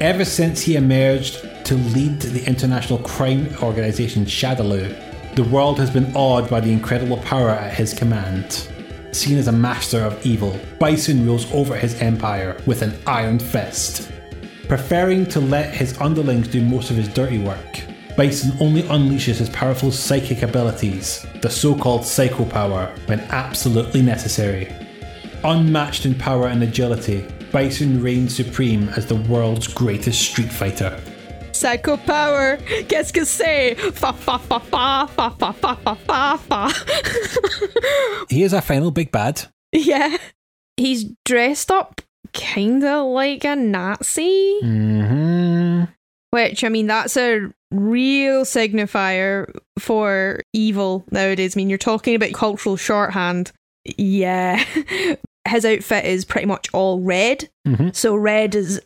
Ever 0.00 0.26
since 0.26 0.60
he 0.60 0.76
emerged 0.76 1.40
to 1.64 1.74
lead 1.74 2.20
the 2.20 2.44
international 2.46 2.98
crime 2.98 3.48
organization 3.62 4.26
Shadaloo, 4.26 5.34
the 5.36 5.44
world 5.44 5.78
has 5.78 5.90
been 5.90 6.14
awed 6.14 6.50
by 6.50 6.60
the 6.60 6.70
incredible 6.70 7.16
power 7.18 7.48
at 7.48 7.72
his 7.72 7.94
command. 7.94 8.68
Seen 9.16 9.38
as 9.38 9.48
a 9.48 9.52
master 9.52 10.02
of 10.02 10.26
evil, 10.26 10.60
Bison 10.78 11.24
rules 11.24 11.50
over 11.50 11.74
his 11.74 11.94
empire 12.02 12.60
with 12.66 12.82
an 12.82 12.94
iron 13.06 13.38
fist. 13.38 14.12
Preferring 14.68 15.24
to 15.28 15.40
let 15.40 15.72
his 15.72 15.98
underlings 16.02 16.48
do 16.48 16.60
most 16.62 16.90
of 16.90 16.96
his 16.96 17.08
dirty 17.08 17.38
work, 17.38 17.80
Bison 18.14 18.52
only 18.60 18.82
unleashes 18.82 19.38
his 19.38 19.48
powerful 19.48 19.90
psychic 19.90 20.42
abilities, 20.42 21.24
the 21.40 21.48
so 21.48 21.74
called 21.74 22.04
psycho 22.04 22.44
power, 22.44 22.94
when 23.06 23.20
absolutely 23.30 24.02
necessary. 24.02 24.70
Unmatched 25.44 26.04
in 26.04 26.14
power 26.14 26.48
and 26.48 26.62
agility, 26.62 27.26
Bison 27.50 28.02
reigns 28.02 28.36
supreme 28.36 28.90
as 28.90 29.06
the 29.06 29.14
world's 29.14 29.66
greatest 29.66 30.20
street 30.20 30.52
fighter. 30.52 31.00
Psycho 31.56 31.96
power. 31.96 32.58
Qu'est-ce 32.88 33.12
que 33.12 33.24
c'est? 33.24 33.76
Fa 33.94 34.12
fa 34.12 34.38
fa 34.38 34.58
fa 34.60 35.06
fa 35.06 35.30
fa 35.30 35.52
fa 35.52 35.74
fa 35.76 35.94
fa 35.94 36.38
fa. 36.38 36.70
He 38.28 38.42
is 38.42 38.54
our 38.54 38.62
final 38.62 38.90
big 38.90 39.10
bad. 39.10 39.42
yeah. 39.72 40.16
He's 40.76 41.04
dressed 41.24 41.70
up 41.70 42.02
kinda 42.32 43.02
like 43.02 43.44
a 43.44 43.56
Nazi. 43.56 44.60
Mm-hmm. 44.62 45.84
Which, 46.30 46.64
I 46.64 46.68
mean, 46.68 46.86
that's 46.86 47.16
a 47.16 47.50
real 47.70 48.44
signifier 48.44 49.50
for 49.78 50.40
evil 50.52 51.04
nowadays. 51.10 51.56
I 51.56 51.58
mean, 51.58 51.70
you're 51.70 51.78
talking 51.78 52.14
about 52.14 52.32
cultural 52.32 52.76
shorthand. 52.76 53.52
Yeah. 53.84 54.62
His 55.46 55.64
outfit 55.64 56.04
is 56.04 56.24
pretty 56.24 56.46
much 56.46 56.68
all 56.72 57.00
red. 57.00 57.48
Mhm. 57.66 57.94
So, 57.94 58.14
red 58.16 58.54
is 58.54 58.80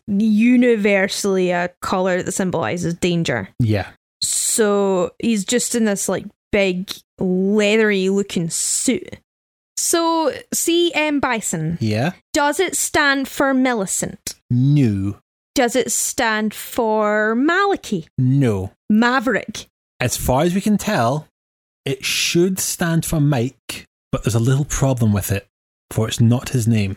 universally 0.55 1.51
a 1.51 1.71
colour 1.81 2.23
that 2.23 2.33
symbolises 2.33 2.95
danger. 2.95 3.49
Yeah. 3.59 3.89
So, 4.23 5.13
he's 5.19 5.45
just 5.45 5.75
in 5.75 5.85
this 5.85 6.09
like 6.09 6.27
big, 6.53 6.91
leathery 7.19 8.09
looking 8.09 8.51
suit. 8.51 9.19
So, 9.77 10.33
CM 10.53 11.21
Bison, 11.21 11.79
Yeah. 11.81 12.13
does 12.35 12.61
it 12.61 12.77
stand 12.77 13.29
for 13.29 13.55
Millicent? 13.55 14.35
No. 14.51 15.17
Does 15.55 15.75
it 15.75 15.91
stand 15.91 16.53
for 16.55 17.35
Maliki? 17.37 18.07
No. 18.19 18.73
Maverick. 18.91 19.67
As 19.99 20.17
far 20.17 20.43
as 20.43 20.55
we 20.55 20.61
can 20.61 20.77
tell, 20.79 21.27
it 21.85 22.05
should 22.05 22.59
stand 22.59 23.05
for 23.07 23.21
Mike, 23.21 23.87
but 24.13 24.23
there's 24.25 24.35
a 24.35 24.39
little 24.41 24.65
problem 24.65 25.13
with 25.13 25.33
it, 25.33 25.47
for 25.91 26.07
it's 26.09 26.21
not 26.21 26.51
his 26.51 26.67
name. 26.69 26.97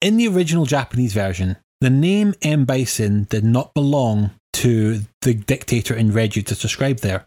In 0.00 0.16
the 0.16 0.28
original 0.28 0.66
Japanese 0.66 1.12
version, 1.14 1.56
the 1.80 1.90
name 1.90 2.34
M. 2.42 2.64
Bison 2.64 3.24
did 3.24 3.44
not 3.44 3.74
belong 3.74 4.30
to 4.54 5.00
the 5.22 5.34
dictator 5.34 5.94
in 5.94 6.12
red 6.12 6.36
you 6.36 6.42
just 6.42 6.62
described 6.62 7.02
there. 7.02 7.26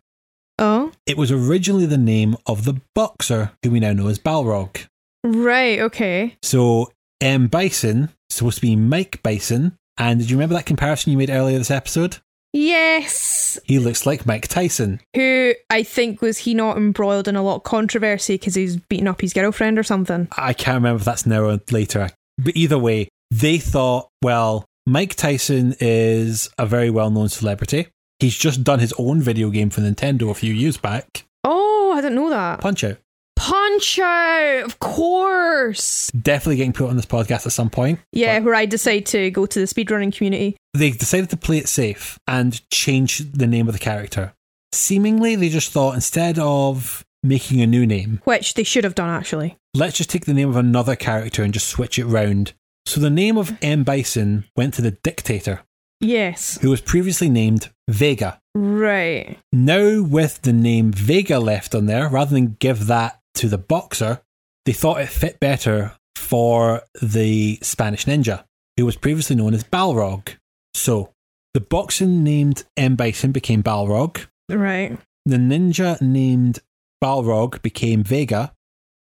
Oh, 0.60 0.92
It 1.06 1.18
was 1.18 1.32
originally 1.32 1.86
the 1.86 1.98
name 1.98 2.36
of 2.48 2.66
the 2.66 2.82
boxer 2.96 3.52
who 3.62 3.72
we 3.72 3.80
now 3.80 3.94
know 3.94 4.08
as 4.08 4.18
Balrog. 4.20 4.86
right. 5.24 5.80
Okay. 5.80 6.36
So 6.42 6.92
M. 7.22 7.48
Bison 7.48 8.06
is 8.30 8.36
supposed 8.38 8.56
to 8.58 8.62
be 8.62 8.76
Mike 8.76 9.22
Bison. 9.24 9.78
And 10.00 10.20
did 10.20 10.30
you 10.30 10.38
remember 10.38 10.56
that 10.56 10.66
comparison 10.66 11.12
you 11.12 11.18
made 11.18 11.30
earlier 11.30 11.58
this 11.58 11.72
episode? 11.72 12.18
Yes. 12.58 13.60
He 13.66 13.78
looks 13.78 14.06
like 14.08 14.26
Mike 14.26 14.48
Tyson. 14.48 15.00
Who 15.16 15.54
I 15.70 15.84
think 15.84 16.22
was 16.22 16.40
he 16.40 16.56
not 16.56 16.76
embroiled 16.76 17.28
in 17.28 17.36
a 17.36 17.44
lot 17.44 17.58
of 17.58 17.64
controversy 17.64 18.34
because 18.34 18.56
he's 18.56 18.78
beating 18.78 19.08
up 19.08 19.22
his 19.22 19.34
girlfriend 19.34 19.78
or 19.78 19.84
something? 19.84 20.28
I 20.36 20.54
can't 20.54 20.76
remember 20.76 21.00
if 21.00 21.06
that's 21.06 21.28
now 21.28 21.44
or 21.44 21.60
later. 21.72 22.10
But 22.40 22.56
either 22.56 22.80
way, 22.80 23.10
they 23.30 23.60
thought, 23.60 24.10
well, 24.24 24.66
Mike 24.88 25.14
Tyson 25.16 25.76
is 25.80 26.50
a 26.58 26.66
very 26.66 26.90
well 26.90 27.12
known 27.12 27.30
celebrity. 27.30 27.90
He's 28.20 28.36
just 28.36 28.64
done 28.64 28.80
his 28.80 28.94
own 28.98 29.22
video 29.22 29.52
game 29.52 29.70
for 29.70 29.82
Nintendo 29.82 30.32
a 30.32 30.34
few 30.34 30.54
years 30.54 30.78
back. 30.78 31.26
Oh, 31.44 31.94
I 31.96 32.02
didn't 32.02 32.16
know 32.16 32.32
that. 32.32 32.60
Punch 32.60 32.84
Out. 32.84 32.98
Punch 33.38 34.00
out, 34.00 34.64
of 34.66 34.80
course. 34.80 36.10
Definitely 36.20 36.58
getting 36.58 36.74
put 36.74 36.90
on 36.90 36.96
this 36.96 37.06
podcast 37.06 37.46
at 37.46 37.52
some 37.52 37.70
point. 37.70 38.00
Yeah, 38.12 38.40
where 38.40 38.56
I 38.56 38.66
decide 38.66 39.06
to 39.08 39.30
go 39.32 39.46
to 39.46 39.60
the 39.60 39.66
speedrunning 39.66 40.16
community. 40.16 40.58
They 40.74 40.92
decided 40.92 41.30
to 41.30 41.38
play 41.38 41.58
it 41.60 41.70
safe 41.70 42.20
and 42.28 42.68
change 42.72 43.20
the 43.20 43.48
name 43.48 43.68
of 43.68 43.74
the 43.74 43.80
character. 43.80 44.34
Seemingly, 44.74 45.36
they 45.36 45.50
just 45.50 45.72
thought 45.72 45.96
instead 45.96 46.38
of 46.40 47.06
making 47.24 47.62
a 47.62 47.68
new 47.68 47.86
name, 47.86 48.22
Which 48.26 48.54
they 48.56 48.64
should 48.64 48.84
have 48.84 48.96
done 48.96 49.10
actually. 49.10 49.58
let's 49.74 49.98
just 49.98 50.10
take 50.10 50.26
the 50.26 50.34
name 50.34 50.50
of 50.50 50.56
another 50.56 50.96
character 50.96 51.44
and 51.44 51.54
just 51.54 51.68
switch 51.68 51.98
it 52.00 52.06
round. 52.06 52.54
So 52.86 53.00
the 53.02 53.10
name 53.10 53.38
of 53.38 53.58
M. 53.62 53.84
Bison 53.84 54.46
went 54.56 54.74
to 54.76 54.82
the 54.82 54.92
dictator. 54.92 55.62
Yes. 56.00 56.60
who 56.62 56.70
was 56.70 56.80
previously 56.82 57.28
named 57.28 57.70
Vega. 57.88 58.40
Right. 58.54 59.40
Now, 59.52 60.04
with 60.04 60.44
the 60.44 60.54
name 60.54 60.92
Vega 60.92 61.40
left 61.40 61.74
on 61.74 61.88
there, 61.88 62.08
rather 62.08 62.36
than 62.36 62.56
give 62.60 62.86
that 62.86 63.17
to 63.38 63.48
the 63.48 63.58
boxer, 63.58 64.22
they 64.66 64.74
thought 64.74 65.02
it 65.02 65.10
fit 65.10 65.40
better 65.40 65.94
for 66.16 66.82
the 67.02 67.58
Spanish 67.62 68.06
ninja, 68.06 68.44
who 68.76 68.86
was 68.86 68.98
previously 68.98 69.36
known 69.36 69.54
as 69.54 69.64
Balrog. 69.64 70.36
So, 70.74 71.14
the 71.54 71.62
boxer 71.62 72.06
named 72.06 72.66
M. 72.76 72.96
Bison 72.96 73.32
became 73.32 73.64
Balrog. 73.64 74.28
Right. 74.50 74.98
The 75.26 75.38
ninja 75.38 76.00
named 76.02 76.60
Balrog 77.04 77.62
became 77.62 78.04
Vega. 78.04 78.54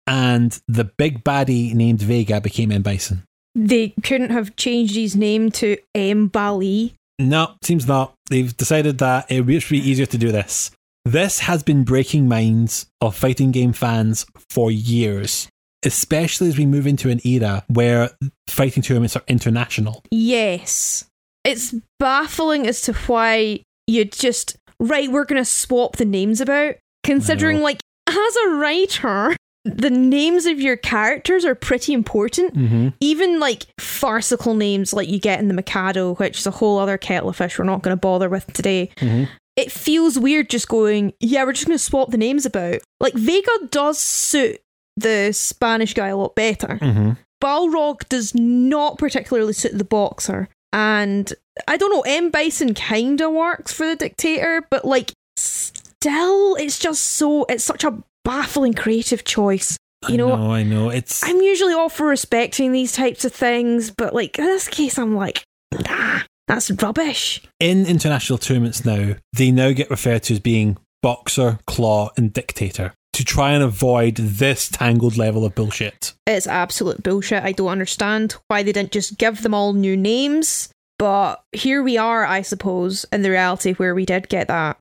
And 0.07 0.61
the 0.69 0.85
big 0.85 1.25
baddie 1.25 1.73
named 1.73 2.03
Vega 2.03 2.41
became 2.41 2.71
M. 2.71 2.83
Bison. 2.83 3.25
They 3.55 3.95
couldn't 4.03 4.31
have 4.31 4.57
changed 4.57 4.97
his 4.97 5.17
name 5.17 5.51
to 5.53 5.79
M. 5.95 6.27
Bali. 6.27 6.95
No, 7.19 7.55
seems 7.63 7.87
not. 7.87 8.15
They've 8.29 8.55
decided 8.55 8.99
that 8.99 9.31
it 9.31 9.41
would 9.41 9.47
be 9.47 9.79
easier 9.79 10.07
to 10.07 10.19
do 10.19 10.33
this. 10.33 10.73
This 11.05 11.41
has 11.41 11.63
been 11.63 11.85
breaking 11.85 12.29
minds 12.29 12.87
of 13.01 13.15
fighting 13.15 13.51
game 13.51 13.73
fans 13.75 14.25
for 14.49 14.71
years, 14.71 15.49
especially 15.85 16.49
as 16.49 16.57
we 16.57 16.65
move 16.65 16.87
into 16.87 17.11
an 17.11 17.21
era 17.27 17.63
where 17.69 18.11
fighting 18.49 18.83
tournaments 18.83 19.15
are 19.15 19.23
international. 19.29 20.03
Yes. 20.11 21.05
It's 21.45 21.75
baffling 22.01 22.67
as 22.67 22.81
to 22.83 22.95
why 22.95 23.61
you'd 23.87 24.13
just, 24.13 24.57
right, 24.81 25.11
we're 25.13 25.27
going 25.27 25.43
to 25.43 25.45
swap 25.45 25.97
the 25.97 26.07
names 26.07 26.41
about. 26.41 26.77
Considering, 27.03 27.61
like, 27.61 27.81
as 28.09 28.37
a 28.47 28.49
writer, 28.55 29.37
the 29.67 29.91
names 29.91 30.47
of 30.47 30.59
your 30.59 30.79
characters 30.79 31.45
are 31.45 31.55
pretty 31.55 31.93
important. 31.93 32.55
Mm-hmm. 32.55 32.89
Even 33.01 33.41
like 33.41 33.67
farcical 33.79 34.55
names 34.55 34.95
like 34.95 35.09
you 35.09 35.19
get 35.19 35.39
in 35.39 35.49
the 35.49 35.55
Mikado, 35.55 36.15
which 36.15 36.39
is 36.39 36.47
a 36.47 36.51
whole 36.51 36.79
other 36.79 36.97
kettle 36.97 37.29
of 37.29 37.37
fish 37.37 37.59
we're 37.59 37.67
not 37.67 37.83
going 37.83 37.95
to 37.95 38.01
bother 38.01 38.31
with 38.31 38.51
today. 38.55 38.91
Mhm. 38.97 39.29
It 39.57 39.71
feels 39.71 40.19
weird 40.19 40.51
just 40.51 40.69
going, 40.69 41.13
yeah, 41.21 41.45
we're 41.45 41.53
just 41.53 41.67
going 41.67 41.79
to 41.79 41.83
swap 41.83 42.11
the 42.11 42.17
names 42.17 42.45
about. 42.45 42.81
Like, 43.01 43.15
Vega 43.15 43.51
does 43.71 43.99
suit 43.99 44.61
the 44.97 45.33
Spanish 45.33 45.95
guy 45.95 46.09
a 46.09 46.17
lot 46.17 46.35
better. 46.35 46.79
Mm-hmm. 46.81 47.13
Balrog 47.43 48.09
does 48.09 48.35
not 48.35 48.99
particularly 48.99 49.53
suit 49.53 49.77
the 49.77 49.85
boxer. 49.85 50.49
And 50.73 51.33
I 51.69 51.77
don't 51.77 51.93
know, 51.93 52.03
M. 52.03 52.31
Bison 52.31 52.75
kind 52.75 53.21
of 53.21 53.33
works 53.33 53.73
for 53.73 53.87
the 53.87 53.97
dictator, 53.97 54.67
but 54.71 54.85
like, 54.85 55.13
still, 55.37 56.57
it's 56.57 56.79
just 56.79 57.05
so, 57.05 57.45
it's 57.45 57.65
such 57.65 57.85
a 57.85 58.03
baffling 58.25 58.75
creative 58.75 59.25
choice. 59.25 59.77
You 60.09 60.19
know, 60.19 60.33
I 60.33 60.37
know, 60.37 60.53
I 60.53 60.63
know. 60.63 60.91
It's 60.91 61.25
I'm 61.25 61.41
usually 61.41 61.73
all 61.73 61.89
for 61.89 62.07
respecting 62.07 62.73
these 62.73 62.93
types 62.93 63.25
of 63.25 63.33
things, 63.33 63.91
but 63.91 64.15
like 64.15 64.39
in 64.39 64.45
this 64.45 64.69
case, 64.69 64.99
I'm 64.99 65.15
like, 65.15 65.45
nah, 65.73 66.21
that's 66.47 66.71
rubbish. 66.71 67.43
in 67.61 67.87
international 67.87 68.39
tournaments 68.39 68.85
now. 68.85 69.15
They 69.33 69.51
now 69.51 69.73
get 69.73 69.91
referred 69.91 70.25
to 70.25 70.35
as 70.35 70.41
being 70.41 70.77
boxer, 71.03 71.59
claw, 71.67 72.11
and 72.17 72.33
dictator 72.33 72.95
to 73.15 73.25
try 73.25 73.53
and 73.53 73.63
avoid 73.63 74.17
this 74.17 74.69
tangled 74.69 75.17
level 75.17 75.45
of 75.45 75.55
bullshit. 75.55 76.15
It's 76.27 76.47
absolute 76.47 77.03
bullshit. 77.03 77.45
I 77.45 77.53
don't 77.53 77.69
understand 77.69 78.37
why 78.49 78.63
they 78.63 78.73
didn't 78.73 78.93
just 78.93 79.19
give 79.19 79.43
them 79.43 79.55
all 79.55 79.73
new 79.73 79.97
names. 79.97 80.69
But 80.99 81.43
here 81.53 81.83
we 81.83 81.97
are, 81.99 82.25
I 82.25 82.43
suppose, 82.43 83.05
in 83.13 83.23
the 83.23 83.31
reality 83.31 83.75
where 83.75 83.95
we 83.95 84.05
did 84.05 84.29
get 84.29 84.49
that. 84.49 84.79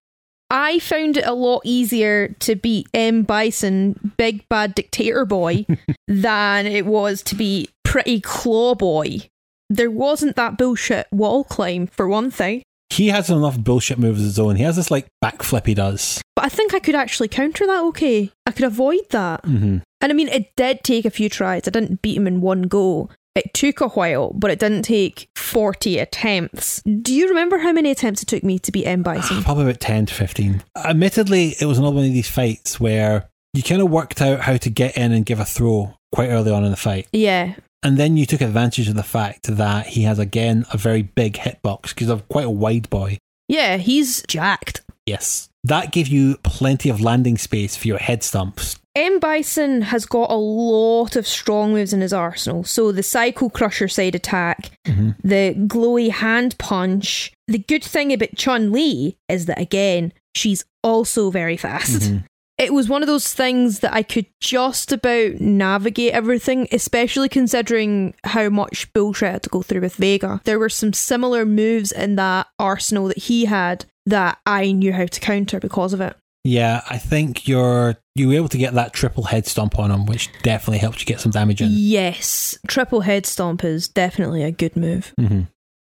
I 0.49 0.80
found 0.80 1.18
it 1.18 1.26
a 1.26 1.34
lot 1.34 1.61
easier 1.64 2.30
to 2.40 2.56
beat 2.56 2.88
M. 2.94 3.23
Bison, 3.23 4.14
Big 4.18 4.48
Bad 4.49 4.76
Dictator 4.76 5.26
Boy, 5.26 5.65
than 6.07 6.68
it 6.68 6.85
was 6.85 7.23
to 7.23 7.35
beat 7.35 7.72
Pretty 7.84 8.22
Claw 8.22 8.76
Boy. 8.76 9.30
There 9.69 9.91
wasn't 9.91 10.35
that 10.35 10.57
bullshit 10.57 11.07
wall 11.11 11.44
climb, 11.44 11.88
for 11.88 12.07
one 12.07 12.31
thing. 12.31 12.64
He 12.90 13.07
has 13.07 13.30
enough 13.30 13.57
bullshit 13.57 13.98
moves 13.98 14.19
of 14.19 14.26
his 14.26 14.40
own. 14.40 14.56
He 14.56 14.64
has 14.64 14.76
this 14.76 14.91
like 14.91 15.07
backflip 15.23 15.65
he 15.65 15.73
does. 15.73 16.22
But 16.35 16.45
I 16.45 16.49
think 16.49 16.73
I 16.73 16.80
could 16.80 16.95
actually 16.95 17.27
counter 17.27 17.65
that 17.65 17.84
okay. 17.85 18.31
I 18.45 18.52
could 18.52 18.65
avoid 18.65 19.10
that. 19.10 19.44
Mm-hmm. 19.44 19.77
And 20.02 20.11
I 20.11 20.14
mean, 20.14 20.27
it 20.27 20.56
did 20.56 20.84
take 20.84 21.06
a 21.06 21.10
few 21.10 21.27
tries. 21.27 21.68
I 21.68 21.72
didn't 21.72 22.02
beat 22.02 22.18
him 22.18 22.27
in 22.27 22.41
one 22.41 22.64
go. 22.64 23.10
It 23.35 23.52
took 23.56 23.81
a 23.81 23.88
while, 23.88 24.31
but 24.34 24.52
it 24.52 24.60
didn't 24.60 24.84
take 24.84 25.27
40 25.35 25.98
attempts. 25.98 26.84
Do 26.84 27.15
you 27.15 27.30
remember 27.30 27.57
how 27.57 27.72
many 27.72 27.90
attempts 27.90 28.22
it 28.22 28.27
took 28.27 28.44
me 28.44 28.60
to 28.60 28.72
beat 28.72 28.85
M. 28.85 29.02
Bison? 29.02 29.41
Probably 29.44 29.64
about 29.64 29.80
10 29.80 30.06
to 30.07 30.14
15. 30.14 30.64
Admittedly, 30.76 31.56
it 31.60 31.65
was 31.65 31.80
another 31.80 31.95
one 31.95 32.06
of 32.06 32.14
these 32.14 32.30
fights 32.30 32.80
where 32.80 33.27
you 33.56 33.64
kind 33.64 33.81
of 33.81 33.90
worked 33.90 34.22
out 34.22 34.41
how 34.41 34.57
to 34.57 34.69
get 34.69 34.98
in 34.98 35.11
and 35.14 35.26
give 35.26 35.40
a 35.40 35.45
throw 35.45 35.95
quite 36.11 36.30
early 36.30 36.52
on 36.52 36.64
in 36.64 36.69
the 36.69 36.77
fight. 36.77 37.07
yeah. 37.11 37.56
And 37.84 37.98
then 37.98 38.16
you 38.16 38.26
took 38.26 38.42
advantage 38.42 38.88
of 38.88 38.96
the 38.96 39.04
fact 39.04 39.56
that 39.58 39.88
he 39.88 40.04
has, 40.04 40.18
again, 40.18 40.66
a 40.72 40.78
very 40.78 41.02
big 41.02 41.34
hitbox 41.34 41.90
because 41.90 42.10
of 42.10 42.28
quite 42.30 42.46
a 42.46 42.50
wide 42.50 42.90
boy. 42.90 43.18
Yeah, 43.50 43.78
he's 43.78 44.24
jacked. 44.28 44.82
Yes. 45.06 45.50
That 45.66 45.92
gave 45.92 46.08
you 46.08 46.38
plenty 46.44 46.90
of 46.90 47.02
landing 47.02 47.38
space 47.38 47.76
for 47.76 47.88
your 47.88 47.98
head 47.98 48.24
stumps. 48.24 48.80
M. 48.96 49.20
Bison 49.20 49.82
has 49.82 50.06
got 50.06 50.30
a 50.30 50.36
lot 50.36 51.16
of 51.16 51.28
strong 51.28 51.74
moves 51.74 51.94
in 51.94 52.02
his 52.02 52.14
arsenal. 52.14 52.64
So 52.64 52.92
the 52.92 53.04
Psycho 53.04 53.50
Crusher 53.50 53.88
side 53.88 54.16
attack, 54.16 54.72
mm-hmm. 54.86 55.12
the 55.24 55.56
glowy 55.68 56.12
hand 56.12 56.58
punch. 56.60 57.34
The 57.48 57.58
good 57.58 57.84
thing 57.84 58.14
about 58.14 58.36
Chun 58.36 58.72
Li 58.72 59.18
is 59.28 59.48
that, 59.48 59.60
again, 59.60 60.14
she's 60.36 60.64
also 60.84 61.32
very 61.32 61.58
fast. 61.58 62.04
Mm-hmm. 62.04 62.26
It 62.58 62.74
was 62.74 62.88
one 62.88 63.02
of 63.02 63.08
those 63.08 63.34
things 63.34 63.80
that 63.80 63.94
I 63.94 64.04
could 64.04 64.28
just 64.40 64.92
about 64.92 65.42
navigate 65.42 66.14
everything, 66.14 66.68
especially 66.72 67.28
considering 67.28 68.14
how 68.24 68.50
much 68.50 68.92
bullshit 68.94 69.30
I 69.30 69.32
had 69.34 69.44
to 69.44 69.50
go 69.50 69.64
through 69.64 69.82
with 69.82 69.96
Vega. 69.96 70.40
There 70.44 70.60
were 70.60 70.70
some 70.70 70.94
similar 70.94 71.46
moves 71.46 71.92
in 71.92 72.16
that 72.18 72.48
arsenal 72.60 73.08
that 73.08 73.18
he 73.18 73.46
had 73.46 73.86
that 74.06 74.38
I 74.46 74.72
knew 74.72 74.94
how 74.94 75.06
to 75.06 75.20
counter 75.20 75.60
because 75.60 75.94
of 75.94 76.02
it. 76.02 76.16
Yeah, 76.44 76.82
I 76.90 76.98
think 76.98 77.48
you're 77.48 77.96
you 78.16 78.28
were 78.28 78.34
able 78.36 78.50
to 78.50 78.58
get 78.58 78.74
that 78.74 78.94
triple 78.94 79.24
head 79.24 79.48
stomp 79.48 79.80
on 79.80 79.90
him, 79.90 80.06
which 80.06 80.30
definitely 80.44 80.80
helped 80.80 81.00
you 81.00 81.06
get 81.06 81.22
some 81.22 81.32
damage 81.32 81.62
in. 81.62 81.70
Yes, 81.72 82.58
triple 82.68 83.02
head 83.02 83.26
stomp 83.26 83.64
is 83.64 83.88
definitely 83.88 84.44
a 84.44 84.52
good 84.52 84.76
move. 84.76 85.14
Mhm. 85.20 85.48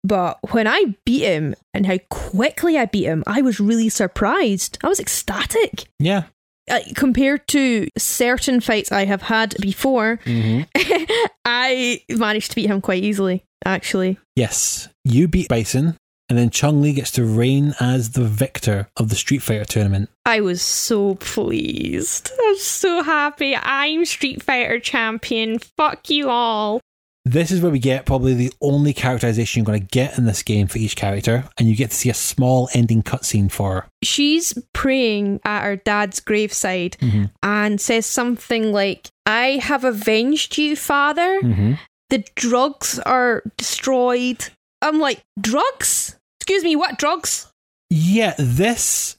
But 0.03 0.39
when 0.51 0.65
I 0.67 0.95
beat 1.05 1.23
him 1.23 1.53
and 1.73 1.85
how 1.85 1.97
quickly 2.09 2.77
I 2.77 2.85
beat 2.85 3.03
him, 3.03 3.23
I 3.27 3.41
was 3.41 3.59
really 3.59 3.89
surprised. 3.89 4.77
I 4.83 4.87
was 4.87 4.99
ecstatic. 5.01 5.85
Yeah. 5.99 6.23
Uh, 6.69 6.79
compared 6.95 7.47
to 7.47 7.87
certain 7.97 8.59
fights 8.59 8.91
I 8.91 9.05
have 9.05 9.21
had 9.21 9.55
before, 9.61 10.19
I 11.45 12.01
managed 12.09 12.51
to 12.51 12.55
beat 12.55 12.67
him 12.69 12.81
quite 12.81 13.03
easily, 13.03 13.45
actually. 13.65 14.17
Yes. 14.35 14.89
You 15.05 15.27
beat 15.29 15.47
Bison, 15.47 15.95
and 16.27 16.37
then 16.37 16.49
Chun 16.49 16.81
Li 16.81 16.91
gets 16.91 17.11
to 17.11 17.23
reign 17.23 17.73
as 17.79 18.11
the 18.11 18.25
victor 18.25 18.89
of 18.97 19.07
the 19.07 19.15
Street 19.15 19.41
Fighter 19.41 19.63
tournament. 19.63 20.09
I 20.25 20.41
was 20.41 20.61
so 20.61 21.15
pleased. 21.15 22.31
I'm 22.43 22.57
so 22.57 23.01
happy. 23.01 23.55
I'm 23.55 24.03
Street 24.03 24.43
Fighter 24.43 24.79
champion. 24.81 25.59
Fuck 25.77 26.09
you 26.09 26.29
all. 26.29 26.81
This 27.27 27.51
is 27.51 27.61
where 27.61 27.71
we 27.71 27.79
get 27.79 28.05
probably 28.05 28.33
the 28.33 28.53
only 28.61 28.93
characterization 28.93 29.59
you're 29.59 29.65
going 29.65 29.81
to 29.81 29.87
get 29.87 30.17
in 30.17 30.25
this 30.25 30.43
game 30.43 30.67
for 30.67 30.77
each 30.77 30.95
character, 30.95 31.43
and 31.57 31.67
you 31.67 31.75
get 31.75 31.89
to 31.89 31.95
see 31.95 32.09
a 32.09 32.13
small 32.13 32.69
ending 32.73 33.03
cutscene 33.03 33.51
for 33.51 33.73
her. 33.73 33.87
she's 34.03 34.57
praying 34.73 35.39
at 35.43 35.63
her 35.63 35.75
dad's 35.75 36.19
graveside 36.19 36.95
and 37.43 37.81
says 37.81 38.05
something 38.05 38.71
like, 38.71 39.09
I 39.25 39.57
have 39.61 39.83
avenged 39.83 40.57
you, 40.57 40.75
father. 40.75 41.41
Mm-hmm. 41.41 41.73
The 42.09 42.23
drugs 42.35 42.99
are 42.99 43.43
destroyed. 43.57 44.47
I'm 44.81 44.99
like, 44.99 45.21
drugs? 45.39 46.17
Excuse 46.39 46.63
me, 46.63 46.75
what 46.75 46.97
drugs? 46.97 47.51
Yeah, 47.89 48.35
this. 48.37 49.17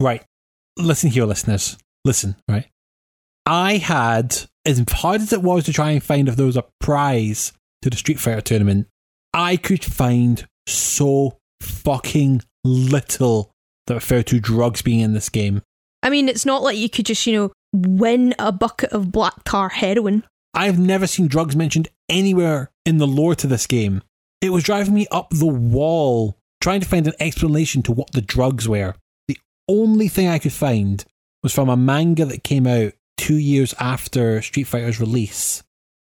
Right. 0.00 0.22
Listen 0.78 1.10
here, 1.10 1.24
listeners. 1.26 1.76
Listen, 2.04 2.36
right? 2.48 2.68
I 3.44 3.76
had, 3.76 4.36
as 4.64 4.82
hard 4.90 5.20
as 5.20 5.32
it 5.32 5.42
was 5.42 5.64
to 5.64 5.72
try 5.72 5.90
and 5.90 6.02
find 6.02 6.28
if 6.28 6.36
there 6.36 6.46
was 6.46 6.56
a 6.56 6.64
prize 6.80 7.52
to 7.82 7.90
the 7.90 7.96
Street 7.96 8.20
Fighter 8.20 8.40
tournament, 8.40 8.88
I 9.32 9.56
could 9.56 9.84
find 9.84 10.46
so 10.66 11.38
fucking 11.60 12.42
little 12.64 13.52
that 13.86 13.94
referred 13.94 14.26
to 14.28 14.40
drugs 14.40 14.82
being 14.82 15.00
in 15.00 15.14
this 15.14 15.28
game. 15.28 15.62
I 16.02 16.10
mean, 16.10 16.28
it's 16.28 16.46
not 16.46 16.62
like 16.62 16.76
you 16.76 16.88
could 16.88 17.06
just, 17.06 17.26
you 17.26 17.34
know, 17.34 17.52
win 17.72 18.34
a 18.38 18.52
bucket 18.52 18.92
of 18.92 19.12
black 19.12 19.44
tar 19.44 19.68
heroin. 19.68 20.24
I've 20.54 20.78
never 20.78 21.06
seen 21.06 21.28
drugs 21.28 21.54
mentioned 21.54 21.88
anywhere 22.08 22.70
in 22.84 22.98
the 22.98 23.06
lore 23.06 23.34
to 23.36 23.46
this 23.46 23.66
game. 23.66 24.02
It 24.40 24.50
was 24.50 24.64
driving 24.64 24.94
me 24.94 25.06
up 25.10 25.30
the 25.30 25.46
wall 25.46 26.38
trying 26.60 26.80
to 26.80 26.88
find 26.88 27.06
an 27.06 27.14
explanation 27.20 27.82
to 27.82 27.92
what 27.92 28.12
the 28.12 28.20
drugs 28.20 28.68
were. 28.68 28.94
The 29.28 29.38
only 29.68 30.08
thing 30.08 30.28
I 30.28 30.38
could 30.38 30.52
find 30.52 31.04
was 31.42 31.54
from 31.54 31.68
a 31.68 31.76
manga 31.76 32.24
that 32.26 32.44
came 32.44 32.66
out 32.66 32.92
two 33.20 33.36
years 33.36 33.74
after 33.78 34.40
Street 34.40 34.64
Fighter's 34.64 34.98
release 34.98 35.62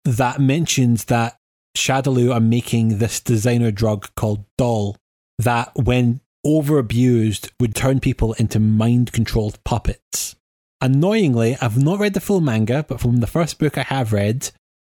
that 0.05 0.39
mentions 0.39 1.05
that 1.05 1.35
Shadaloo 1.77 2.33
are 2.33 2.39
making 2.39 2.99
this 2.99 3.19
designer 3.19 3.69
drug 3.69 4.07
called 4.15 4.45
Doll 4.57 4.95
that, 5.37 5.73
when 5.75 6.21
over 6.45 6.79
abused, 6.79 7.51
would 7.59 7.75
turn 7.75 7.99
people 7.99 8.31
into 8.33 8.61
mind 8.61 9.11
controlled 9.11 9.61
puppets. 9.65 10.37
Annoyingly, 10.79 11.57
I've 11.61 11.77
not 11.77 11.99
read 11.99 12.13
the 12.13 12.21
full 12.21 12.39
manga, 12.39 12.85
but 12.87 13.01
from 13.01 13.17
the 13.17 13.27
first 13.27 13.59
book 13.59 13.77
I 13.77 13.83
have 13.83 14.13
read, 14.13 14.49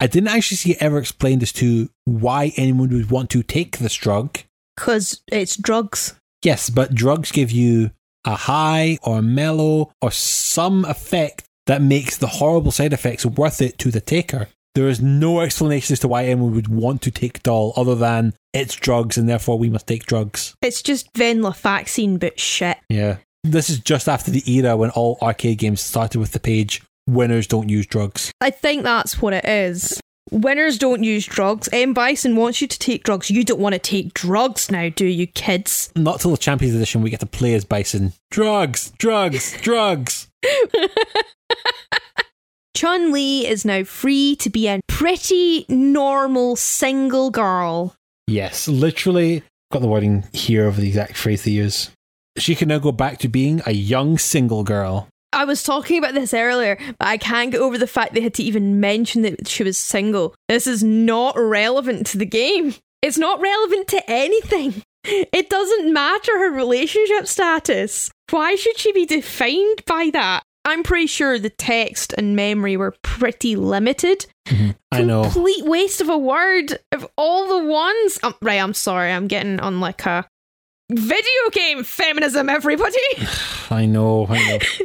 I 0.02 0.08
didn't 0.08 0.30
actually 0.30 0.58
see 0.58 0.72
it 0.72 0.82
ever 0.82 0.98
explained 0.98 1.42
as 1.44 1.54
to 1.54 1.90
why 2.04 2.52
anyone 2.58 2.90
would 2.90 3.10
want 3.10 3.30
to 3.32 3.42
take 3.42 3.78
this 3.78 3.96
drug. 3.96 4.40
Because 4.76 5.22
it's 5.32 5.56
drugs. 5.56 6.20
Yes, 6.44 6.70
but 6.70 6.94
drugs 6.94 7.32
give 7.32 7.52
you 7.52 7.92
a 8.26 8.36
high 8.36 9.00
or 9.02 9.22
mellow 9.22 9.94
or 10.02 10.12
some 10.12 10.84
effect 10.86 11.46
that 11.68 11.82
makes 11.82 12.18
the 12.18 12.28
horrible 12.28 12.72
side 12.72 12.94
effects 12.94 13.26
worth 13.26 13.62
it 13.62 13.78
to 13.80 13.92
the 13.92 14.02
taker. 14.02 14.48
There 14.74 14.88
is 14.88 15.02
no 15.02 15.42
explanation 15.42 15.94
as 15.94 16.00
to 16.00 16.08
why 16.08 16.26
anyone 16.26 16.56
would 16.56 16.70
want 16.70 17.02
to 17.02 17.12
take 17.12 17.44
doll 17.44 17.74
other 17.76 17.96
than 17.96 18.34
it's 18.54 18.76
drugs 18.76 19.18
and 19.18 19.28
therefore 19.28 19.60
we 19.60 19.70
must 19.70 19.88
take 19.88 20.06
drugs. 20.06 20.56
It's 20.62 20.82
just 20.82 21.14
venlafaxine, 21.14 22.20
but 22.20 22.40
shit. 22.40 22.78
Yeah. 22.90 23.18
This 23.44 23.70
is 23.70 23.80
just 23.80 24.08
after 24.08 24.32
the 24.32 24.50
era 24.50 24.78
when 24.78 24.92
all 24.92 25.18
arcade 25.22 25.58
games 25.58 25.82
started 25.82 26.20
with 26.20 26.32
the 26.32 26.40
page 26.40 26.82
winners 27.08 27.48
don't 27.48 27.70
use 27.70 27.86
drugs. 27.86 28.32
I 28.40 28.50
think 28.50 28.84
that's 28.84 29.22
what 29.22 29.34
it 29.34 29.46
is. 29.46 30.00
Winners 30.30 30.78
don't 30.78 31.04
use 31.04 31.26
drugs. 31.26 31.68
M. 31.74 31.94
Bison 31.94 32.36
wants 32.38 32.62
you 32.62 32.68
to 32.68 32.80
take 32.80 33.04
drugs. 33.04 33.30
You 33.30 33.44
don't 33.44 33.60
want 33.60 33.74
to 33.74 33.80
take 33.80 34.14
drugs 34.14 34.72
now, 34.72 34.88
do 34.88 35.06
you, 35.06 35.28
kids? 35.28 35.92
Not 35.96 36.22
till 36.22 36.32
the 36.32 36.38
Champions 36.38 36.76
Edition 36.76 37.02
we 37.02 37.10
get 37.10 37.20
to 37.20 37.26
play 37.26 37.54
as 37.54 37.66
Bison. 37.66 38.14
Drugs, 38.30 38.94
drugs, 38.98 39.58
drugs. 39.62 40.30
Chun 42.76 43.12
Li 43.12 43.46
is 43.46 43.64
now 43.66 43.84
free 43.84 44.36
to 44.38 44.50
be 44.50 44.68
a 44.68 44.80
pretty 44.88 45.66
normal 45.70 46.56
single 46.56 47.30
girl. 47.30 47.96
Yes, 48.28 48.68
literally 48.68 49.44
got 49.72 49.82
the 49.82 49.88
wording 49.88 50.26
here 50.34 50.68
of 50.68 50.78
the 50.78 50.88
exact 50.88 51.16
phrase 51.16 51.44
they 51.44 51.52
use. 51.52 51.92
She 52.38 52.56
can 52.56 52.70
now 52.70 52.80
go 52.80 52.92
back 52.92 53.20
to 53.20 53.28
being 53.28 53.62
a 53.66 53.74
young 53.74 54.18
single 54.18 54.64
girl. 54.64 55.08
I 55.34 55.46
was 55.46 55.64
talking 55.64 55.98
about 55.98 56.14
this 56.14 56.34
earlier, 56.34 56.78
but 57.00 57.08
I 57.08 57.18
can't 57.18 57.52
get 57.52 57.62
over 57.62 57.78
the 57.78 57.88
fact 57.88 58.14
they 58.14 58.22
had 58.22 58.34
to 58.36 58.44
even 58.44 58.80
mention 58.80 59.22
that 59.22 59.48
she 59.48 59.64
was 59.64 59.78
single. 59.78 60.36
This 60.50 60.68
is 60.68 60.84
not 60.84 61.38
relevant 61.38 62.06
to 62.08 62.18
the 62.18 62.26
game. 62.26 62.76
It's 63.02 63.18
not 63.18 63.42
relevant 63.42 63.88
to 63.90 64.10
anything. 64.10 64.84
It 65.04 65.50
doesn't 65.50 65.92
matter 65.92 66.38
her 66.38 66.52
relationship 66.52 67.28
status. 67.28 68.12
Why 68.30 68.56
should 68.56 68.78
she 68.78 68.92
be 68.92 69.06
defined 69.06 69.84
by 69.86 70.10
that? 70.14 70.44
I'm 70.64 70.84
pretty 70.84 71.08
sure 71.08 71.40
the 71.40 71.50
text 71.50 72.14
and 72.18 72.36
memory 72.36 72.78
were 72.78 72.96
pretty 73.02 73.56
limited. 73.56 74.26
I 74.92 75.02
know. 75.02 75.24
Complete 75.24 75.66
waste 75.66 76.02
of 76.02 76.10
a 76.10 76.18
word 76.18 76.78
of 76.92 77.08
all 77.18 77.48
the 77.48 77.68
ones. 77.68 78.20
Um, 78.24 78.36
right, 78.42 78.60
I'm 78.60 78.74
sorry. 78.74 79.12
I'm 79.12 79.28
getting 79.28 79.60
on 79.60 79.80
like 79.80 80.06
a 80.06 80.28
video 80.92 81.50
game 81.52 81.84
feminism, 81.84 82.50
everybody. 82.50 82.98
I 83.70 83.86
know. 83.86 84.28
I 84.28 84.50
know. 84.50 84.58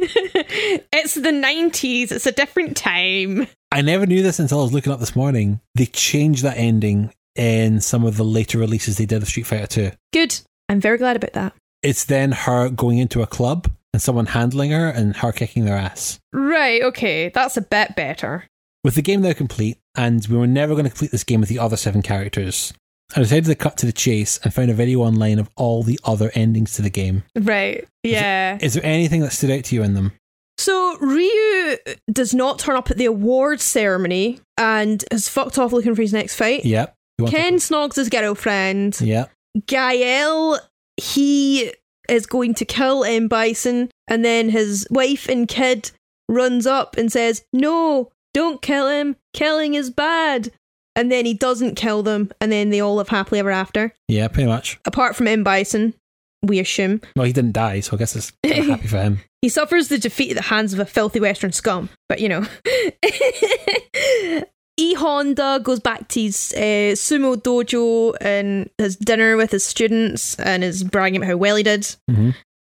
it's 0.93 1.15
the 1.15 1.31
90s. 1.31 2.11
It's 2.11 2.25
a 2.25 2.31
different 2.31 2.77
time. 2.77 3.47
I 3.71 3.81
never 3.81 4.05
knew 4.05 4.23
this 4.23 4.39
until 4.39 4.59
I 4.59 4.63
was 4.63 4.73
looking 4.73 4.93
up 4.93 4.99
this 4.99 5.15
morning. 5.15 5.59
They 5.75 5.87
changed 5.87 6.43
that 6.43 6.57
ending 6.57 7.13
in 7.35 7.81
some 7.81 8.05
of 8.05 8.17
the 8.17 8.23
later 8.23 8.57
releases 8.57 8.97
they 8.97 9.05
did 9.05 9.21
of 9.21 9.27
Street 9.27 9.45
Fighter 9.45 9.67
2. 9.67 9.91
Good. 10.13 10.39
I'm 10.69 10.81
very 10.81 10.97
glad 10.97 11.17
about 11.17 11.33
that. 11.33 11.53
It's 11.83 12.05
then 12.05 12.31
her 12.31 12.69
going 12.69 12.97
into 12.97 13.21
a 13.21 13.27
club 13.27 13.69
and 13.93 14.01
someone 14.01 14.27
handling 14.27 14.71
her 14.71 14.87
and 14.89 15.15
her 15.17 15.31
kicking 15.31 15.65
their 15.65 15.77
ass. 15.77 16.19
Right, 16.33 16.81
okay. 16.83 17.29
That's 17.29 17.57
a 17.57 17.61
bit 17.61 17.95
better. 17.95 18.45
With 18.83 18.95
the 18.95 19.01
game 19.01 19.21
now 19.21 19.33
complete, 19.33 19.77
and 19.95 20.25
we 20.27 20.37
were 20.37 20.47
never 20.47 20.73
going 20.73 20.85
to 20.85 20.89
complete 20.91 21.11
this 21.11 21.23
game 21.23 21.39
with 21.39 21.49
the 21.49 21.59
other 21.59 21.75
seven 21.77 22.01
characters, 22.01 22.73
I 23.15 23.19
decided 23.19 23.45
to 23.45 23.55
cut 23.55 23.77
to 23.77 23.85
the 23.85 23.91
chase 23.93 24.37
and 24.43 24.53
found 24.53 24.69
a 24.69 24.73
video 24.73 24.99
online 25.01 25.39
of 25.39 25.49
all 25.55 25.81
the 25.83 25.99
other 26.03 26.31
endings 26.35 26.73
to 26.75 26.81
the 26.81 26.89
game. 26.89 27.23
Right. 27.35 27.87
Yeah. 28.03 28.57
Is 28.61 28.73
there 28.75 28.85
anything 28.85 29.21
that 29.21 29.31
stood 29.31 29.49
out 29.51 29.63
to 29.65 29.75
you 29.75 29.83
in 29.83 29.93
them? 29.93 30.11
So 30.59 30.97
Ryu 30.99 31.77
does 32.11 32.33
not 32.33 32.59
turn 32.59 32.75
up 32.75 32.89
at 32.91 32.97
the 32.97 33.05
awards 33.05 33.63
ceremony 33.63 34.39
and 34.57 35.03
has 35.11 35.27
fucked 35.29 35.57
off 35.59 35.71
looking 35.71 35.95
for 35.95 36.01
his 36.01 36.13
next 36.13 36.35
fight. 36.35 36.65
Yep. 36.65 36.95
Ken 37.27 37.55
snogs 37.55 37.95
his 37.95 38.09
girlfriend. 38.09 38.93
to- 38.95 39.05
Yep. 39.05 39.31
Guile, 39.67 40.59
he 40.97 41.73
is 42.09 42.25
going 42.25 42.53
to 42.55 42.65
kill 42.65 43.03
M. 43.03 43.27
Bison, 43.27 43.89
and 44.07 44.23
then 44.23 44.49
his 44.49 44.87
wife 44.89 45.27
and 45.27 45.47
kid 45.47 45.91
runs 46.29 46.65
up 46.65 46.97
and 46.97 47.11
says, 47.11 47.43
No, 47.53 48.11
don't 48.33 48.61
kill 48.61 48.87
him. 48.87 49.15
Killing 49.33 49.73
is 49.73 49.89
bad. 49.89 50.51
And 50.95 51.11
then 51.11 51.25
he 51.25 51.33
doesn't 51.35 51.75
kill 51.75 52.01
them, 52.01 52.31
and 52.41 52.51
then 52.51 52.71
they 52.71 52.79
all 52.79 52.95
live 52.95 53.09
happily 53.09 53.39
ever 53.39 53.51
after. 53.51 53.93
Yeah, 54.07 54.27
pretty 54.29 54.47
much. 54.47 54.79
Apart 54.83 55.15
from 55.15 55.27
M. 55.27 55.43
Bison, 55.43 55.93
we 56.41 56.59
assume. 56.59 57.01
Well, 57.15 57.27
he 57.27 57.33
didn't 57.33 57.53
die, 57.53 57.81
so 57.81 57.95
I 57.95 57.99
guess 57.99 58.15
it's 58.15 58.31
happy 58.43 58.87
for 58.87 58.97
him. 58.97 59.19
He 59.43 59.49
suffers 59.49 59.89
the 59.89 59.99
defeat 59.99 60.31
at 60.31 60.37
the 60.37 60.41
hands 60.43 60.73
of 60.73 60.79
a 60.79 60.85
filthy 60.85 61.19
Western 61.19 61.51
scum, 61.51 61.89
but 62.09 62.19
you 62.19 62.29
know. 62.29 62.45
E 64.79 64.93
Honda 64.93 65.59
goes 65.63 65.79
back 65.79 66.07
to 66.09 66.21
his 66.21 66.53
uh, 66.55 66.93
sumo 66.95 67.35
dojo 67.35 68.15
and 68.21 68.69
has 68.77 68.95
dinner 68.95 69.35
with 69.35 69.51
his 69.51 69.65
students 69.65 70.39
and 70.39 70.63
is 70.63 70.83
bragging 70.83 71.17
about 71.17 71.29
how 71.29 71.37
well 71.37 71.55
he 71.55 71.63
did. 71.63 71.81
Mhm. 72.09 72.35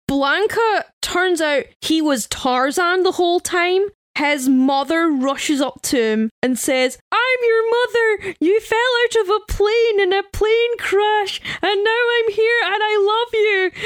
Blanka 0.10 0.84
turns 1.02 1.42
out 1.42 1.66
he 1.82 2.02
was 2.02 2.28
Tarzan 2.28 3.04
the 3.04 3.12
whole 3.14 3.40
time. 3.40 3.88
His 4.18 4.50
mother 4.50 5.10
rushes 5.12 5.62
up 5.62 5.82
to 5.84 5.98
him 6.02 6.30
and 6.42 6.58
says, 6.58 6.98
I'm 7.12 7.40
your 7.44 7.70
mother. 7.70 8.36
You 8.40 8.60
fell 8.62 8.80
out 9.04 9.16
of 9.22 9.30
a 9.30 9.40
plane 9.48 10.00
in 10.00 10.12
a 10.14 10.24
plane 10.34 10.78
crash, 10.80 11.40
and 11.62 11.84
now 11.84 12.02
I'm 12.18 12.32
here 12.34 12.60
and 12.66 12.82
I 12.82 12.98
love 13.14 13.34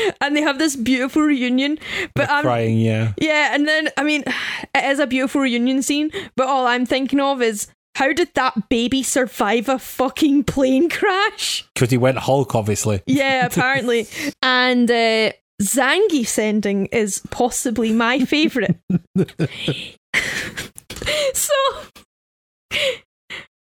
you. 0.07 0.13
And 0.21 0.37
they 0.37 0.41
have 0.41 0.57
this 0.57 0.77
beautiful 0.77 1.23
reunion. 1.23 1.79
But 2.15 2.27
They're 2.27 2.37
I'm 2.37 2.43
crying, 2.43 2.79
yeah. 2.79 3.11
yeah, 3.19 3.53
and 3.53 3.67
then 3.67 3.89
I 3.97 4.03
mean, 4.03 4.23
it 4.75 4.85
is 4.85 4.99
a 4.99 5.07
beautiful 5.07 5.41
reunion 5.41 5.81
scene, 5.81 6.11
but 6.37 6.47
all 6.47 6.65
I'm 6.65 6.85
thinking 6.85 7.19
of 7.19 7.41
is 7.41 7.67
how 8.01 8.11
did 8.13 8.33
that 8.33 8.67
baby 8.67 9.03
survive 9.03 9.69
a 9.69 9.77
fucking 9.77 10.45
plane 10.45 10.89
crash? 10.89 11.69
Because 11.75 11.91
he 11.91 11.99
went 11.99 12.17
Hulk, 12.17 12.55
obviously. 12.55 13.03
Yeah, 13.05 13.45
apparently. 13.51 14.07
and 14.41 14.89
uh, 14.89 15.33
Zangief's 15.61 16.39
ending 16.39 16.87
is 16.87 17.21
possibly 17.29 17.93
my 17.93 18.25
favourite. 18.25 18.75
so, 21.35 21.53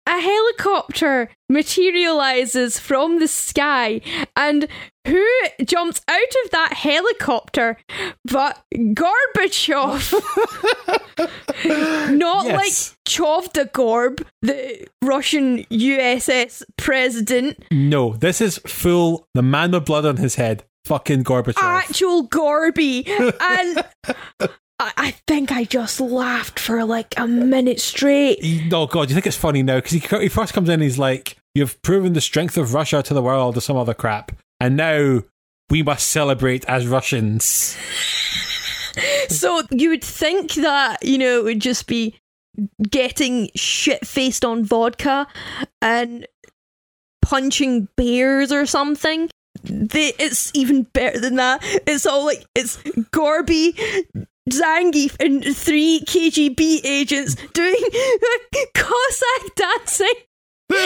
a 0.08 0.20
helicopter 0.20 1.30
materializes 1.50 2.80
from 2.80 3.20
the 3.20 3.28
sky, 3.28 4.02
and 4.36 4.68
who 5.06 5.26
jumps 5.66 6.02
out 6.08 6.34
of 6.46 6.52
that 6.52 6.74
helicopter 6.74 7.78
but 8.26 8.62
Gorbachev? 8.76 10.14
Not 12.18 12.46
Yes. 12.46 12.56
like 12.56 12.96
Chovdagorb, 13.08 14.24
the 14.42 14.88
Russian 15.04 15.64
USS 15.66 16.64
president, 16.78 17.64
No, 17.72 18.14
this 18.14 18.42
is 18.42 18.58
full 18.60 19.26
the 19.34 19.42
man 19.42 19.72
with 19.72 19.86
blood 19.86 20.06
on 20.06 20.18
his 20.18 20.36
head. 20.36 20.64
Fucking 20.86 21.24
Gorbachev. 21.26 21.58
actual 21.62 22.24
Gorby. 22.24 23.06
And 23.42 23.84
I, 24.80 24.92
I 24.98 25.12
think 25.28 25.52
I 25.52 25.64
just 25.64 26.00
laughed 26.00 26.60
for 26.60 26.84
like 26.86 27.14
a 27.18 27.28
minute 27.28 27.80
straight. 27.80 28.44
He- 28.44 28.70
oh 28.72 28.88
god, 28.88 29.10
you 29.10 29.16
think 29.16 29.28
it's 29.28 29.38
funny 29.38 29.64
now 29.64 29.78
because 29.78 29.92
he, 29.92 30.00
he 30.00 30.30
first 30.30 30.54
comes 30.54 30.70
in, 30.70 30.74
and 30.76 30.84
he's 30.84 31.00
like, 31.00 31.38
"You've 31.56 31.82
proven 31.82 32.14
the 32.14 32.22
strength 32.22 32.58
of 32.58 32.74
Russia 32.74 33.02
to 33.04 33.14
the 33.14 33.22
world," 33.22 33.58
or 33.58 33.62
some 33.62 33.78
other 33.78 33.94
crap, 33.94 34.32
and 34.60 34.78
now 34.78 35.22
we 35.70 35.84
must 35.84 36.08
celebrate 36.08 36.64
as 36.66 36.88
Russians. 36.88 37.76
So 39.30 39.62
you 39.70 39.90
would 39.90 40.04
think 40.04 40.54
that, 40.54 41.04
you 41.04 41.18
know, 41.18 41.40
it 41.40 41.44
would 41.44 41.60
just 41.62 41.86
be 41.88 42.16
getting 42.90 43.50
shit 43.56 44.08
faced 44.08 44.44
on 44.44 44.64
vodka 44.64 45.28
and 45.82 46.26
punching 47.22 47.90
bears 47.98 48.52
or 48.52 48.66
something. 48.66 49.30
They, 49.64 50.14
it's 50.18 50.52
even 50.56 50.84
better 50.84 51.20
than 51.20 51.36
that. 51.36 51.60
It's 51.86 52.06
all 52.06 52.26
like 52.26 52.46
it's 52.56 52.82
Gorby, 53.12 53.76
Zangief, 54.50 55.16
and 55.20 55.44
three 55.56 56.02
KGB 56.06 56.86
agents 56.86 57.36
doing 57.54 57.76
Cossack 58.74 59.56
dancing. 59.56 60.14
and 60.70 60.84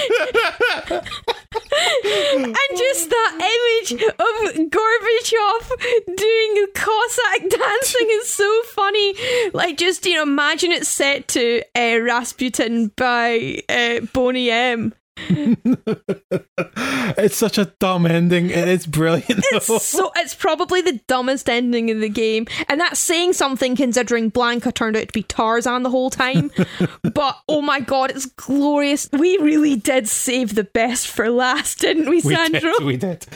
just 2.78 3.10
that 3.10 3.34
image 3.40 3.94
of 4.04 4.70
Gorbachev 4.70 6.16
doing 6.16 6.68
Cossack 6.76 7.50
dancing 7.50 8.08
is 8.12 8.30
so 8.30 8.62
funny. 8.68 9.16
Like, 9.54 9.78
just 9.78 10.06
you 10.06 10.16
know, 10.16 10.24
imagine 10.24 10.72
it 10.72 10.86
set 10.86 11.28
to 11.30 11.64
uh, 11.76 12.00
Rasputin 12.02 12.92
by 12.96 13.64
uh, 13.70 14.02
Boney 14.14 14.52
M. 14.52 14.94
it's 17.18 17.36
such 17.36 17.58
a 17.58 17.66
dumb 17.80 18.06
ending, 18.06 18.52
and 18.52 18.70
it's 18.70 18.86
brilliant. 18.86 19.28
though. 19.52 19.58
It's 19.58 19.86
so 19.86 20.12
it's 20.16 20.34
probably 20.34 20.82
the 20.82 21.00
dumbest 21.08 21.50
ending 21.50 21.90
in 21.90 22.00
the 22.00 22.10
game, 22.10 22.48
and 22.68 22.80
that's 22.80 23.00
saying 23.00 23.34
something 23.34 23.76
considering 23.76 24.32
Blanka 24.32 24.74
turned 24.74 24.98
out 24.98 25.08
to 25.08 25.14
be 25.14 25.24
Tarzan 25.24 25.84
the 25.84 25.90
whole 25.90 26.10
time. 26.10 26.52
but 27.14 27.38
oh 27.48 27.62
my 27.62 27.80
god, 27.80 28.12
it's 28.12 28.26
glorious. 28.26 29.10
We 29.12 29.38
really 29.38 29.76
did 29.76 30.08
save 30.08 30.56
the 30.56 30.64
best 30.64 31.08
for 31.08 31.30
last, 31.30 31.80
didn't 31.80 32.10
we, 32.10 32.22
we 32.22 32.36
Sandro? 32.36 32.74
did, 32.80 32.84
we 32.84 32.98
did. 32.98 33.28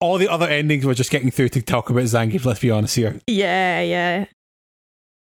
All 0.00 0.18
the 0.18 0.28
other 0.28 0.48
endings 0.48 0.84
we're 0.84 0.94
just 0.94 1.10
getting 1.10 1.30
through 1.30 1.50
to 1.50 1.62
talk 1.62 1.90
about 1.90 2.02
Zangief. 2.04 2.44
Let's 2.44 2.60
be 2.60 2.70
honest 2.70 2.96
here. 2.96 3.20
Yeah, 3.26 3.80
yeah. 3.82 4.24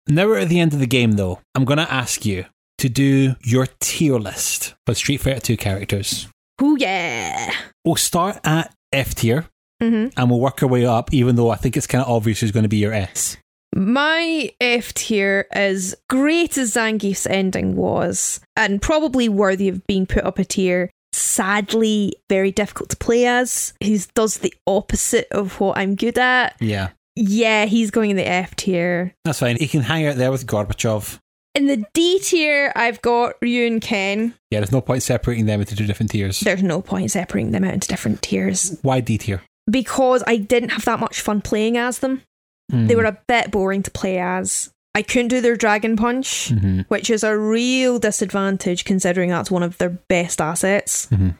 Now 0.08 0.26
we're 0.26 0.38
at 0.38 0.48
the 0.48 0.60
end 0.60 0.72
of 0.72 0.78
the 0.78 0.86
game, 0.86 1.12
though. 1.12 1.40
I'm 1.54 1.64
going 1.64 1.78
to 1.78 1.92
ask 1.92 2.24
you 2.24 2.46
to 2.78 2.88
do 2.88 3.34
your 3.42 3.66
tier 3.80 4.18
list 4.18 4.74
for 4.86 4.94
Street 4.94 5.18
Fighter 5.18 5.40
2 5.40 5.56
characters. 5.56 6.28
Oh 6.60 6.76
yeah. 6.76 7.52
We'll 7.84 7.96
start 7.96 8.38
at 8.44 8.72
F 8.92 9.14
tier, 9.14 9.46
Mhm. 9.82 10.12
and 10.16 10.30
we'll 10.30 10.40
work 10.40 10.62
our 10.62 10.68
way 10.68 10.84
up, 10.86 11.12
even 11.12 11.36
though 11.36 11.50
I 11.50 11.56
think 11.56 11.76
it's 11.76 11.86
kind 11.86 12.02
of 12.04 12.10
obvious 12.10 12.40
who's 12.40 12.52
going 12.52 12.64
to 12.64 12.68
be 12.68 12.78
your 12.78 12.92
S. 12.92 13.36
My 13.74 14.50
F 14.60 14.94
tier, 14.94 15.46
as 15.52 15.94
great 16.08 16.56
as 16.56 16.74
Zangief's 16.74 17.26
ending 17.26 17.76
was, 17.76 18.40
and 18.56 18.80
probably 18.80 19.28
worthy 19.28 19.68
of 19.68 19.86
being 19.86 20.06
put 20.06 20.24
up 20.24 20.38
a 20.38 20.44
tier, 20.44 20.90
sadly 21.12 22.14
very 22.30 22.50
difficult 22.50 22.88
to 22.90 22.96
play 22.96 23.26
as. 23.26 23.74
He 23.80 24.00
does 24.14 24.38
the 24.38 24.54
opposite 24.66 25.28
of 25.30 25.60
what 25.60 25.76
I'm 25.78 25.94
good 25.96 26.18
at. 26.18 26.56
Yeah. 26.60 26.88
Yeah, 27.14 27.66
he's 27.66 27.90
going 27.90 28.10
in 28.10 28.16
the 28.16 28.26
F 28.28 28.56
tier. 28.56 29.12
That's 29.24 29.40
fine. 29.40 29.56
He 29.58 29.68
can 29.68 29.82
hang 29.82 30.06
out 30.06 30.16
there 30.16 30.30
with 30.32 30.46
Gorbachev. 30.46 31.18
In 31.54 31.66
the 31.66 31.84
D 31.92 32.18
tier, 32.20 32.72
I've 32.76 33.02
got 33.02 33.34
Ryu 33.42 33.66
and 33.66 33.80
Ken. 33.80 34.34
Yeah, 34.50 34.60
there's 34.60 34.70
no 34.72 34.80
point 34.80 35.02
separating 35.02 35.46
them 35.46 35.60
into 35.60 35.74
two 35.74 35.86
different 35.86 36.10
tiers. 36.12 36.40
There's 36.40 36.62
no 36.62 36.80
point 36.80 37.10
separating 37.10 37.50
them 37.52 37.64
out 37.64 37.74
into 37.74 37.88
different 37.88 38.22
tiers 38.22 38.78
Why 38.82 39.00
D 39.00 39.18
tier? 39.18 39.42
because 39.68 40.22
I 40.26 40.36
didn't 40.36 40.70
have 40.70 40.84
that 40.84 41.00
much 41.00 41.20
fun 41.20 41.40
playing 41.40 41.76
as 41.76 41.98
them. 41.98 42.22
They 42.70 42.94
were 42.94 43.04
a 43.06 43.18
bit 43.26 43.50
boring 43.50 43.82
to 43.84 43.90
play 43.90 44.18
as. 44.18 44.70
I 44.94 45.00
couldn't 45.02 45.28
do 45.28 45.40
their 45.40 45.56
Dragon 45.56 45.96
Punch, 45.96 46.50
Mhm. 46.50 46.84
which 46.88 47.08
is 47.08 47.24
a 47.24 47.36
real 47.38 47.98
disadvantage 47.98 48.84
considering 48.84 49.30
that's 49.30 49.50
one 49.50 49.62
of 49.62 49.78
their 49.78 49.88
best 50.08 50.38
assets. 50.40 51.06
Mhm. 51.10 51.34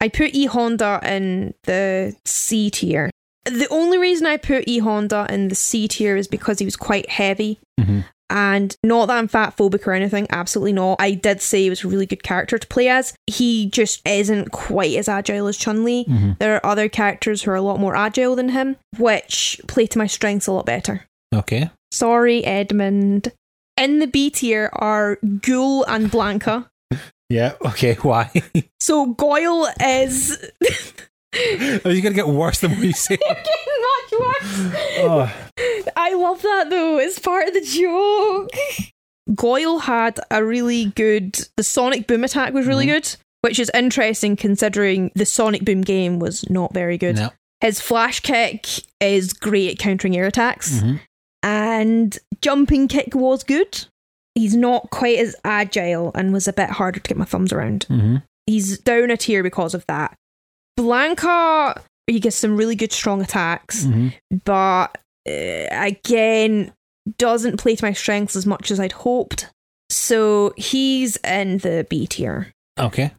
I 0.00 0.08
put 0.08 0.34
E 0.34 0.44
Honda 0.46 1.00
in 1.04 1.54
the 1.64 2.14
C 2.26 2.70
tier. 2.70 3.10
The 3.46 3.68
only 3.70 3.96
reason 3.98 4.26
I 4.26 4.36
put 4.36 4.64
E 4.68 4.78
Honda 4.78 5.26
in 5.30 5.48
the 5.48 5.54
C 5.54 5.88
tier 5.88 6.16
is 6.16 6.28
because 6.28 6.58
he 6.58 6.64
was 6.66 6.76
quite 6.76 7.08
heavy. 7.08 7.58
Mhm. 7.80 8.04
And 8.32 8.74
not 8.82 9.06
that 9.06 9.18
I'm 9.18 9.28
fat 9.28 9.56
phobic 9.56 9.86
or 9.86 9.92
anything, 9.92 10.26
absolutely 10.30 10.72
not. 10.72 10.96
I 11.00 11.12
did 11.12 11.42
say 11.42 11.62
he 11.64 11.70
was 11.70 11.84
a 11.84 11.88
really 11.88 12.06
good 12.06 12.22
character 12.22 12.56
to 12.58 12.66
play 12.66 12.88
as. 12.88 13.12
He 13.26 13.66
just 13.68 14.00
isn't 14.08 14.50
quite 14.52 14.96
as 14.96 15.06
agile 15.08 15.46
as 15.48 15.58
Chun 15.58 15.84
Li. 15.84 16.06
Mhm. 16.08 16.38
There 16.38 16.54
are 16.56 16.64
other 16.66 16.88
characters 16.88 17.42
who 17.42 17.50
are 17.50 17.56
a 17.56 17.60
lot 17.62 17.78
more 17.78 17.94
agile 17.94 18.34
than 18.34 18.48
him, 18.48 18.76
which 18.96 19.60
play 19.68 19.86
to 19.86 19.98
my 19.98 20.06
strengths 20.06 20.46
a 20.46 20.52
lot 20.52 20.64
better. 20.66 21.02
Okay. 21.34 21.70
Sorry, 21.92 22.42
Edmund. 22.44 23.32
In 23.76 23.98
the 23.98 24.06
B 24.06 24.30
tier 24.30 24.70
are 24.72 25.18
Ghoul 25.42 25.84
and 25.84 26.10
Blanka. 26.10 26.68
Yeah. 27.28 27.52
Okay. 27.64 27.94
Why? 27.94 28.30
So 28.80 29.06
Goyle 29.06 29.66
is 29.82 30.36
Are 31.34 31.90
you 31.90 32.02
going 32.02 32.12
to 32.12 32.14
get 32.14 32.28
worse 32.28 32.60
the 32.60 32.68
more 32.68 32.84
you 32.84 32.92
say? 32.92 33.16
Getting 33.18 33.40
much 33.44 34.20
worse. 34.20 34.74
oh. 34.98 35.32
I 35.96 36.14
love 36.14 36.42
that 36.42 36.68
though. 36.70 36.98
It's 36.98 37.18
part 37.18 37.48
of 37.48 37.54
the 37.54 37.60
joke. 37.62 38.50
Goyle 39.34 39.78
had 39.80 40.18
a 40.30 40.44
really 40.44 40.86
good. 40.86 41.38
The 41.56 41.62
Sonic 41.62 42.06
Boom 42.06 42.24
attack 42.24 42.52
was 42.52 42.66
really 42.66 42.86
good, 42.86 43.14
which 43.42 43.58
is 43.58 43.70
interesting 43.72 44.36
considering 44.36 45.10
the 45.14 45.24
Sonic 45.24 45.64
Boom 45.64 45.80
game 45.82 46.18
was 46.18 46.48
not 46.50 46.74
very 46.74 46.98
good. 46.98 47.16
No. 47.16 47.30
His 47.60 47.80
flash 47.80 48.20
kick 48.20 48.66
is 49.00 49.32
great 49.32 49.70
at 49.72 49.78
countering 49.78 50.16
air 50.16 50.26
attacks, 50.26 50.80
Mhm. 50.80 51.00
and 51.42 52.18
jumping 52.40 52.88
kick 52.88 53.14
was 53.14 53.44
good. 53.44 53.86
He's 54.34 54.56
not 54.56 54.90
quite 54.90 55.18
as 55.18 55.36
agile 55.44 56.10
and 56.14 56.32
was 56.32 56.48
a 56.48 56.52
bit 56.52 56.70
harder 56.70 56.98
to 56.98 57.08
get 57.08 57.16
my 57.18 57.24
thumbs 57.24 57.52
around. 57.52 57.84
hmm 57.84 58.16
He's 58.46 58.78
down 58.78 59.10
a 59.12 59.16
tier 59.16 59.42
because 59.44 59.72
of 59.74 59.86
that. 59.86 60.16
Blanka, 60.82 61.80
he 62.06 62.20
gets 62.20 62.36
some 62.36 62.56
really 62.56 62.74
good 62.74 62.92
strong 62.92 63.22
attacks 63.22 63.84
hmm 63.84 64.08
but 64.44 64.98
uh, 65.28 65.66
again 65.70 66.72
doesn't 67.18 67.58
play 67.58 67.76
to 67.76 67.84
my 67.84 67.92
strengths 67.92 68.36
as 68.36 68.46
much 68.46 68.70
as 68.70 68.78
I'd 68.78 68.92
hoped. 68.92 69.50
So 69.90 70.54
he's 70.56 71.16
in 71.18 71.58
the 71.58 71.86
B 71.88 72.06
tier. 72.06 72.52
Okay. 72.78 73.12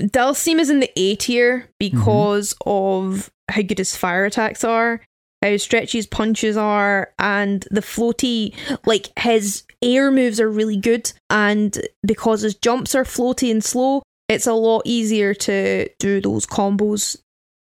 Dhalsim 0.00 0.58
is 0.58 0.70
in 0.70 0.80
the 0.80 0.90
A 0.96 1.16
tier 1.16 1.68
because 1.78 2.54
of 2.66 3.30
how 3.50 3.62
good 3.62 3.78
his 3.78 3.96
fire 3.96 4.24
attacks 4.24 4.64
are, 4.64 5.00
how 5.42 5.56
stretchy 5.56 5.98
his 5.98 6.06
punches 6.06 6.56
are, 6.56 7.12
and 7.18 7.66
the 7.70 7.80
floaty, 7.80 8.54
like 8.86 9.10
his 9.18 9.62
air 9.82 10.10
moves 10.10 10.40
are 10.40 10.50
really 10.50 10.76
good. 10.76 11.12
And 11.30 11.80
because 12.04 12.42
his 12.42 12.54
jumps 12.54 12.94
are 12.94 13.04
floaty 13.04 13.50
and 13.50 13.62
slow, 13.62 14.02
it's 14.28 14.46
a 14.46 14.54
lot 14.54 14.82
easier 14.84 15.34
to 15.34 15.88
do 15.98 16.20
those 16.20 16.46
combos 16.46 17.16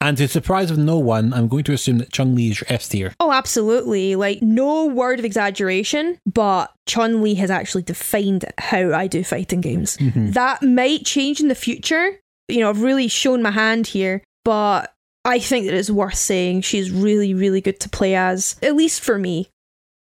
And 0.05 0.19
to 0.19 0.25
the 0.25 0.29
surprise 0.29 0.71
of 0.71 0.77
no 0.77 0.99
one, 0.99 1.33
I'm 1.33 1.49
going 1.49 1.65
to 1.65 1.73
assume 1.73 1.97
that 1.97 2.13
Chun 2.13 2.35
Li 2.35 2.51
is 2.51 2.61
your 2.61 2.67
S 2.69 2.89
tier. 2.89 3.15
Oh, 3.21 3.33
absolutely. 3.33 4.17
Like, 4.17 4.43
no 4.43 4.85
word 4.85 5.19
of 5.19 5.25
exaggeration, 5.25 6.19
but 6.27 6.73
Chun 6.87 7.23
Li 7.23 7.35
has 7.37 7.51
actually 7.51 7.85
defined 7.85 8.45
how 8.59 8.93
I 8.93 9.07
do 9.07 9.25
fighting 9.25 9.63
games. 9.63 9.97
Mm-hmm. 9.97 10.33
That 10.33 10.63
might 10.63 11.07
change 11.07 11.41
in 11.41 11.49
the 11.49 11.55
future. 11.55 12.19
You 12.49 12.61
know, 12.61 12.69
I've 12.69 12.83
really 12.83 13.09
shown 13.09 13.41
my 13.41 13.53
hand 13.53 13.87
here, 13.87 14.23
but 14.45 14.93
I 15.25 15.39
think 15.39 15.65
that 15.65 15.75
it's 15.75 15.89
worth 15.89 16.17
saying 16.17 16.61
she's 16.61 16.91
really, 16.91 17.33
really 17.33 17.63
good 17.63 17.81
to 17.81 17.89
play 17.89 18.15
as, 18.15 18.57
at 18.63 18.77
least 18.77 19.01
for 19.01 19.19
me. 19.19 19.49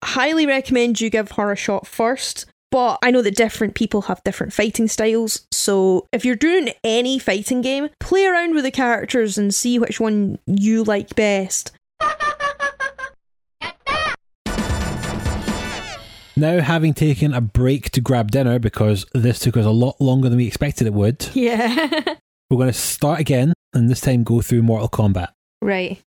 Highly 0.02 0.46
recommend 0.46 1.02
you 1.02 1.10
give 1.10 1.32
her 1.32 1.52
a 1.52 1.58
shot 1.58 1.86
first. 1.86 2.46
But 2.72 3.00
I 3.02 3.10
know 3.12 3.22
that 3.24 3.36
different 3.36 3.74
people 3.74 4.04
have 4.04 4.24
different 4.24 4.54
fighting 4.54 4.88
styles, 4.88 5.48
so 5.52 6.06
if 6.14 6.24
you're 6.24 6.36
doing 6.36 6.70
any 6.84 7.18
fighting 7.18 7.62
game, 7.62 7.90
play 8.00 8.26
around 8.26 8.54
with 8.54 8.64
the 8.64 8.70
characters 8.72 9.38
and 9.40 9.54
see 9.54 9.80
which 9.80 10.00
one 10.00 10.38
you 10.46 10.84
like 10.84 11.16
best. 11.16 11.72
Now, 16.36 16.62
having 16.62 16.94
taken 16.94 17.34
a 17.34 17.42
break 17.42 17.90
to 17.92 18.00
grab 18.02 18.32
dinner 18.32 18.60
because 18.60 19.06
this 19.14 19.40
took 19.40 19.58
us 19.58 19.66
a 19.66 19.72
lot 19.72 20.00
longer 20.00 20.30
than 20.30 20.38
we 20.38 20.48
expected 20.48 20.88
it 20.88 20.94
would, 20.94 21.28
Yeah. 21.34 21.68
we're 22.50 22.58
going 22.58 22.68
to 22.68 22.74
start 22.74 23.20
again 23.20 23.52
and 23.74 23.90
this 23.90 24.00
time 24.00 24.24
go 24.24 24.42
through 24.42 24.62
Mortal 24.64 24.90
Kombat. 24.90 25.30
right. 25.62 26.00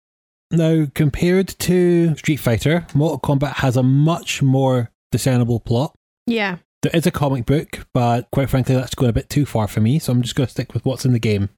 Now, 0.51 0.87
compared 0.95 1.49
to 1.61 2.15
Street 2.17 2.37
Fighter, 2.37 2.87
Mortal 2.95 3.19
Kombat 3.21 3.55
has 3.57 3.77
a 3.79 3.83
much 3.83 4.43
more 4.43 4.91
discernible 5.11 5.61
plot. 5.61 5.95
Yeah. 6.27 6.59
There 6.83 6.93
is 6.95 7.07
a 7.07 7.13
comic 7.13 7.47
book, 7.47 7.87
but 7.95 8.29
quite 8.33 8.51
frankly, 8.51 8.75
that's 8.75 8.95
going 8.95 9.11
a 9.11 9.13
bit 9.13 9.31
too 9.31 9.47
far 9.47 9.69
for 9.69 9.81
me, 9.81 9.99
so 9.99 10.13
I'm 10.13 10.23
just 10.23 10.35
going 10.35 10.47
to 10.47 10.51
stick 10.51 10.75
with 10.75 10.85
what's 10.85 11.05
in 11.05 11.13
the 11.13 11.21
game. 11.21 11.49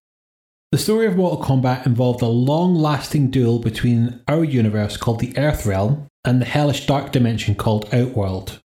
The 0.71 0.79
story 0.79 1.07
of 1.07 1.17
Mortal 1.17 1.43
Kombat 1.43 1.87
involved 1.87 2.21
a 2.21 2.27
long 2.27 2.75
lasting 2.75 3.31
duel 3.31 3.59
between 3.59 4.21
our 4.27 4.45
universe 4.45 4.97
called 4.97 5.21
the 5.21 5.37
Earth 5.39 5.65
Realm 5.65 6.09
and 6.25 6.41
the 6.41 6.47
hellish 6.47 6.87
dark 6.87 7.13
dimension 7.13 7.55
called 7.55 7.89
Outworld. 7.95 8.61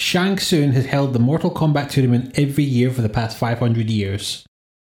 Shang 0.00 0.38
Tsung 0.38 0.72
has 0.72 0.86
held 0.86 1.12
the 1.12 1.18
Mortal 1.18 1.50
Kombat 1.50 1.90
tournament 1.90 2.38
every 2.38 2.64
year 2.64 2.90
for 2.90 3.02
the 3.02 3.08
past 3.08 3.36
500 3.36 3.90
years, 3.90 4.46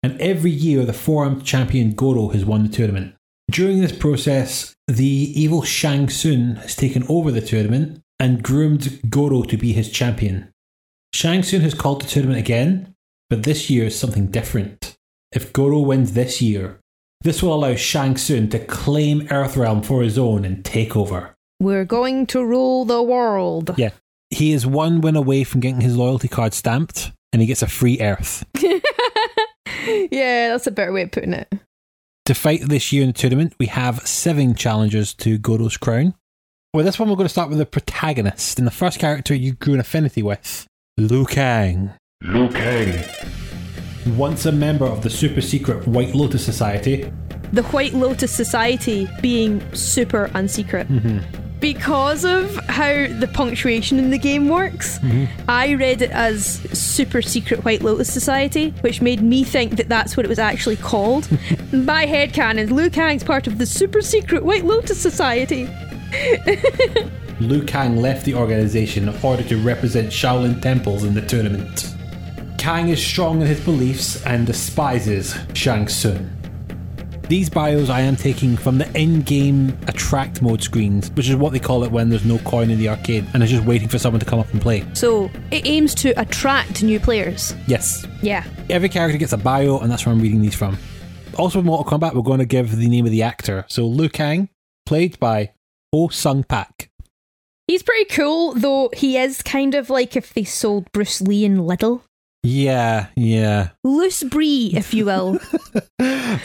and 0.02 0.20
every 0.20 0.50
year 0.50 0.84
the 0.84 0.92
four 0.92 1.24
armed 1.24 1.44
champion 1.44 1.92
Goro 1.92 2.28
has 2.28 2.44
won 2.44 2.62
the 2.62 2.68
tournament. 2.68 3.14
During 3.50 3.80
this 3.80 3.96
process, 3.96 4.74
the 4.86 5.04
evil 5.06 5.62
Shang 5.62 6.08
Tsung 6.08 6.56
has 6.56 6.76
taken 6.76 7.04
over 7.08 7.30
the 7.30 7.40
tournament 7.40 8.02
and 8.18 8.42
groomed 8.42 9.00
Goro 9.10 9.42
to 9.42 9.56
be 9.56 9.72
his 9.72 9.90
champion. 9.90 10.52
Shang 11.12 11.42
Tsung 11.42 11.60
has 11.60 11.74
called 11.74 12.02
the 12.02 12.08
tournament 12.08 12.38
again, 12.38 12.94
but 13.30 13.42
this 13.42 13.70
year 13.70 13.86
is 13.86 13.98
something 13.98 14.26
different. 14.26 14.96
If 15.32 15.52
Goro 15.52 15.80
wins 15.80 16.12
this 16.12 16.40
year, 16.42 16.80
this 17.22 17.42
will 17.42 17.54
allow 17.54 17.74
Shang 17.74 18.16
Tsung 18.16 18.48
to 18.50 18.58
claim 18.58 19.26
Earthrealm 19.28 19.84
for 19.84 20.02
his 20.02 20.18
own 20.18 20.44
and 20.44 20.64
take 20.64 20.96
over. 20.96 21.34
We're 21.60 21.84
going 21.84 22.26
to 22.28 22.44
rule 22.44 22.84
the 22.84 23.02
world. 23.02 23.74
Yeah. 23.76 23.90
He 24.30 24.52
is 24.52 24.66
one 24.66 25.00
win 25.00 25.16
away 25.16 25.44
from 25.44 25.60
getting 25.60 25.80
his 25.80 25.96
loyalty 25.96 26.28
card 26.28 26.54
stamped, 26.54 27.12
and 27.32 27.40
he 27.40 27.46
gets 27.46 27.62
a 27.62 27.68
free 27.68 28.00
Earth. 28.00 28.44
yeah, 28.60 30.48
that's 30.48 30.66
a 30.66 30.70
better 30.70 30.92
way 30.92 31.02
of 31.02 31.12
putting 31.12 31.32
it. 31.32 31.52
To 32.26 32.34
fight 32.34 32.62
this 32.62 32.92
year 32.92 33.02
in 33.02 33.10
the 33.10 33.12
tournament, 33.12 33.54
we 33.58 33.66
have 33.66 34.06
seven 34.06 34.54
challengers 34.54 35.14
to 35.14 35.38
Goro's 35.38 35.76
crown. 35.76 36.14
With 36.74 36.86
this 36.86 36.98
one, 36.98 37.08
we're 37.08 37.14
going 37.14 37.26
to 37.26 37.32
start 37.32 37.50
with 37.50 37.58
the 37.58 37.66
protagonist, 37.66 38.58
and 38.58 38.66
the 38.66 38.72
first 38.72 38.98
character 38.98 39.32
you 39.32 39.52
grew 39.52 39.74
an 39.74 39.80
affinity 39.80 40.24
with, 40.24 40.66
Liu 40.96 41.24
Kang. 41.24 41.92
Liu 42.24 42.48
Kang. 42.48 43.04
Once 44.16 44.44
a 44.44 44.50
member 44.50 44.84
of 44.84 45.04
the 45.04 45.08
super 45.08 45.40
secret 45.40 45.86
White 45.86 46.16
Lotus 46.16 46.44
Society, 46.44 47.08
The 47.52 47.62
White 47.62 47.94
Lotus 47.94 48.32
Society 48.32 49.08
being 49.22 49.62
super 49.72 50.26
unsecret. 50.34 50.88
Mm-hmm. 50.88 51.20
Because 51.60 52.24
of 52.24 52.56
how 52.66 53.06
the 53.20 53.30
punctuation 53.32 54.00
in 54.00 54.10
the 54.10 54.18
game 54.18 54.48
works, 54.48 54.98
mm-hmm. 54.98 55.26
I 55.48 55.74
read 55.74 56.02
it 56.02 56.10
as 56.10 56.56
Super 56.76 57.22
Secret 57.22 57.64
White 57.64 57.82
Lotus 57.82 58.12
Society, 58.12 58.70
which 58.80 59.00
made 59.00 59.22
me 59.22 59.44
think 59.44 59.76
that 59.76 59.88
that's 59.88 60.16
what 60.16 60.26
it 60.26 60.28
was 60.28 60.40
actually 60.40 60.76
called. 60.76 61.30
My 61.72 62.04
headcanon, 62.04 62.72
Liu 62.72 62.90
Kang's 62.90 63.22
part 63.22 63.46
of 63.46 63.58
the 63.58 63.64
Super 63.64 64.02
Secret 64.02 64.44
White 64.44 64.64
Lotus 64.64 65.00
Society. 65.00 65.70
Liu 67.40 67.64
Kang 67.64 67.96
left 67.96 68.24
the 68.24 68.34
organization 68.34 69.08
in 69.08 69.14
order 69.22 69.42
to 69.44 69.56
represent 69.58 70.08
Shaolin 70.08 70.60
temples 70.62 71.04
in 71.04 71.14
the 71.14 71.22
tournament. 71.22 71.94
Kang 72.58 72.88
is 72.88 73.04
strong 73.04 73.40
in 73.40 73.46
his 73.46 73.60
beliefs 73.60 74.24
and 74.24 74.46
despises 74.46 75.34
Shang 75.54 75.88
Tsung. 75.88 76.30
These 77.28 77.48
bios 77.48 77.88
I 77.88 78.00
am 78.02 78.16
taking 78.16 78.54
from 78.56 78.76
the 78.78 78.86
in-game 78.98 79.76
attract 79.88 80.42
mode 80.42 80.62
screens, 80.62 81.10
which 81.12 81.28
is 81.28 81.36
what 81.36 81.52
they 81.52 81.58
call 81.58 81.82
it 81.82 81.90
when 81.90 82.10
there's 82.10 82.24
no 82.24 82.38
coin 82.40 82.70
in 82.70 82.78
the 82.78 82.88
arcade 82.90 83.26
and 83.32 83.42
it's 83.42 83.50
just 83.50 83.64
waiting 83.64 83.88
for 83.88 83.98
someone 83.98 84.20
to 84.20 84.26
come 84.26 84.38
up 84.38 84.50
and 84.52 84.60
play. 84.60 84.84
So 84.92 85.30
it 85.50 85.66
aims 85.66 85.94
to 85.96 86.10
attract 86.20 86.82
new 86.82 87.00
players. 87.00 87.54
Yes, 87.66 88.06
Yeah. 88.22 88.44
every 88.68 88.90
character 88.90 89.16
gets 89.18 89.32
a 89.32 89.38
bio 89.38 89.78
and 89.78 89.90
that's 89.90 90.04
where 90.04 90.14
I'm 90.14 90.20
reading 90.20 90.42
these 90.42 90.54
from. 90.54 90.76
Also, 91.38 91.58
with 91.58 91.66
Mortal 91.66 91.98
Kombat, 91.98 92.14
we're 92.14 92.22
going 92.22 92.38
to 92.38 92.44
give 92.46 92.76
the 92.76 92.88
name 92.88 93.06
of 93.06 93.10
the 93.10 93.22
actor. 93.22 93.64
So, 93.68 93.86
Liu 93.86 94.08
Kang, 94.08 94.50
played 94.86 95.18
by 95.18 95.50
Oh 95.96 96.08
Sung 96.08 96.42
Pak. 96.42 96.90
He's 97.68 97.84
pretty 97.84 98.06
cool, 98.06 98.52
though 98.54 98.90
he 98.94 99.16
is 99.16 99.42
kind 99.42 99.76
of 99.76 99.88
like 99.90 100.16
if 100.16 100.34
they 100.34 100.42
sold 100.42 100.90
Bruce 100.90 101.20
Lee 101.20 101.44
in 101.44 101.66
Little. 101.66 102.02
Yeah, 102.42 103.06
yeah. 103.14 103.70
Loose 103.84 104.24
brie, 104.24 104.72
if 104.74 104.92
you 104.92 105.06
will. 105.06 105.38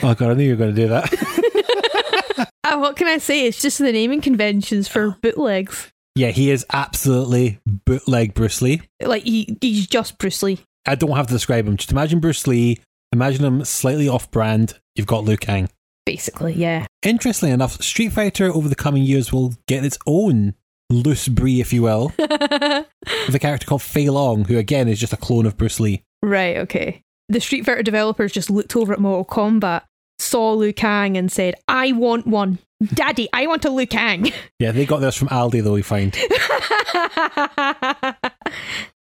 Oh, 0.01 0.15
God, 0.15 0.21
I 0.21 0.33
knew 0.35 0.43
you 0.43 0.51
were 0.51 0.55
going 0.55 0.73
to 0.73 0.81
do 0.81 0.87
that. 0.89 2.47
uh, 2.63 2.77
what 2.77 2.95
can 2.95 3.07
I 3.07 3.17
say? 3.17 3.45
It's 3.47 3.61
just 3.61 3.79
the 3.79 3.91
naming 3.91 4.21
conventions 4.21 4.87
for 4.87 5.17
bootlegs. 5.21 5.91
yeah, 6.15 6.29
he 6.29 6.51
is 6.51 6.65
absolutely 6.71 7.59
bootleg 7.85 8.33
Bruce 8.35 8.61
Lee. 8.61 8.81
Like, 9.01 9.23
he, 9.23 9.57
he's 9.59 9.87
just 9.87 10.17
Bruce 10.19 10.41
Lee. 10.43 10.59
I 10.85 10.95
don't 10.95 11.17
have 11.17 11.27
to 11.27 11.33
describe 11.33 11.67
him. 11.67 11.75
Just 11.75 11.91
imagine 11.91 12.19
Bruce 12.19 12.45
Lee, 12.47 12.79
imagine 13.11 13.43
him 13.43 13.65
slightly 13.65 14.07
off 14.07 14.31
brand. 14.31 14.79
You've 14.95 15.07
got 15.07 15.25
Liu 15.25 15.35
Kang. 15.35 15.69
Basically, 16.05 16.53
yeah. 16.53 16.87
Interestingly 17.03 17.53
enough, 17.53 17.81
Street 17.81 18.13
Fighter 18.13 18.51
over 18.51 18.67
the 18.67 18.75
coming 18.75 19.03
years 19.03 19.31
will 19.31 19.53
get 19.67 19.85
its 19.85 19.97
own 20.07 20.55
loose 20.89 21.27
brie, 21.27 21.61
if 21.61 21.71
you 21.71 21.83
will, 21.83 22.11
with 22.17 23.35
a 23.35 23.39
character 23.39 23.67
called 23.67 23.83
Fei 23.83 24.09
Long, 24.09 24.45
who 24.45 24.57
again 24.57 24.87
is 24.87 24.99
just 24.99 25.13
a 25.13 25.17
clone 25.17 25.45
of 25.45 25.57
Bruce 25.57 25.79
Lee. 25.79 26.03
Right, 26.23 26.57
okay. 26.57 27.03
The 27.27 27.39
Street 27.39 27.65
Fighter 27.65 27.83
developers 27.83 28.31
just 28.31 28.49
looked 28.49 28.75
over 28.75 28.91
at 28.91 28.99
Mortal 28.99 29.25
Kombat, 29.25 29.83
saw 30.17 30.53
Liu 30.53 30.73
Kang, 30.73 31.15
and 31.15 31.31
said, 31.31 31.53
I 31.67 31.91
want 31.91 32.25
one. 32.25 32.57
Daddy, 32.93 33.29
I 33.31 33.45
want 33.45 33.65
a 33.65 33.69
Liu 33.69 33.87
Kang. 33.87 34.31
Yeah, 34.59 34.71
they 34.71 34.85
got 34.85 34.99
this 34.99 35.15
from 35.15 35.29
Aldi, 35.29 35.63
though, 35.63 35.73
we 35.73 35.83
find. 35.83 36.17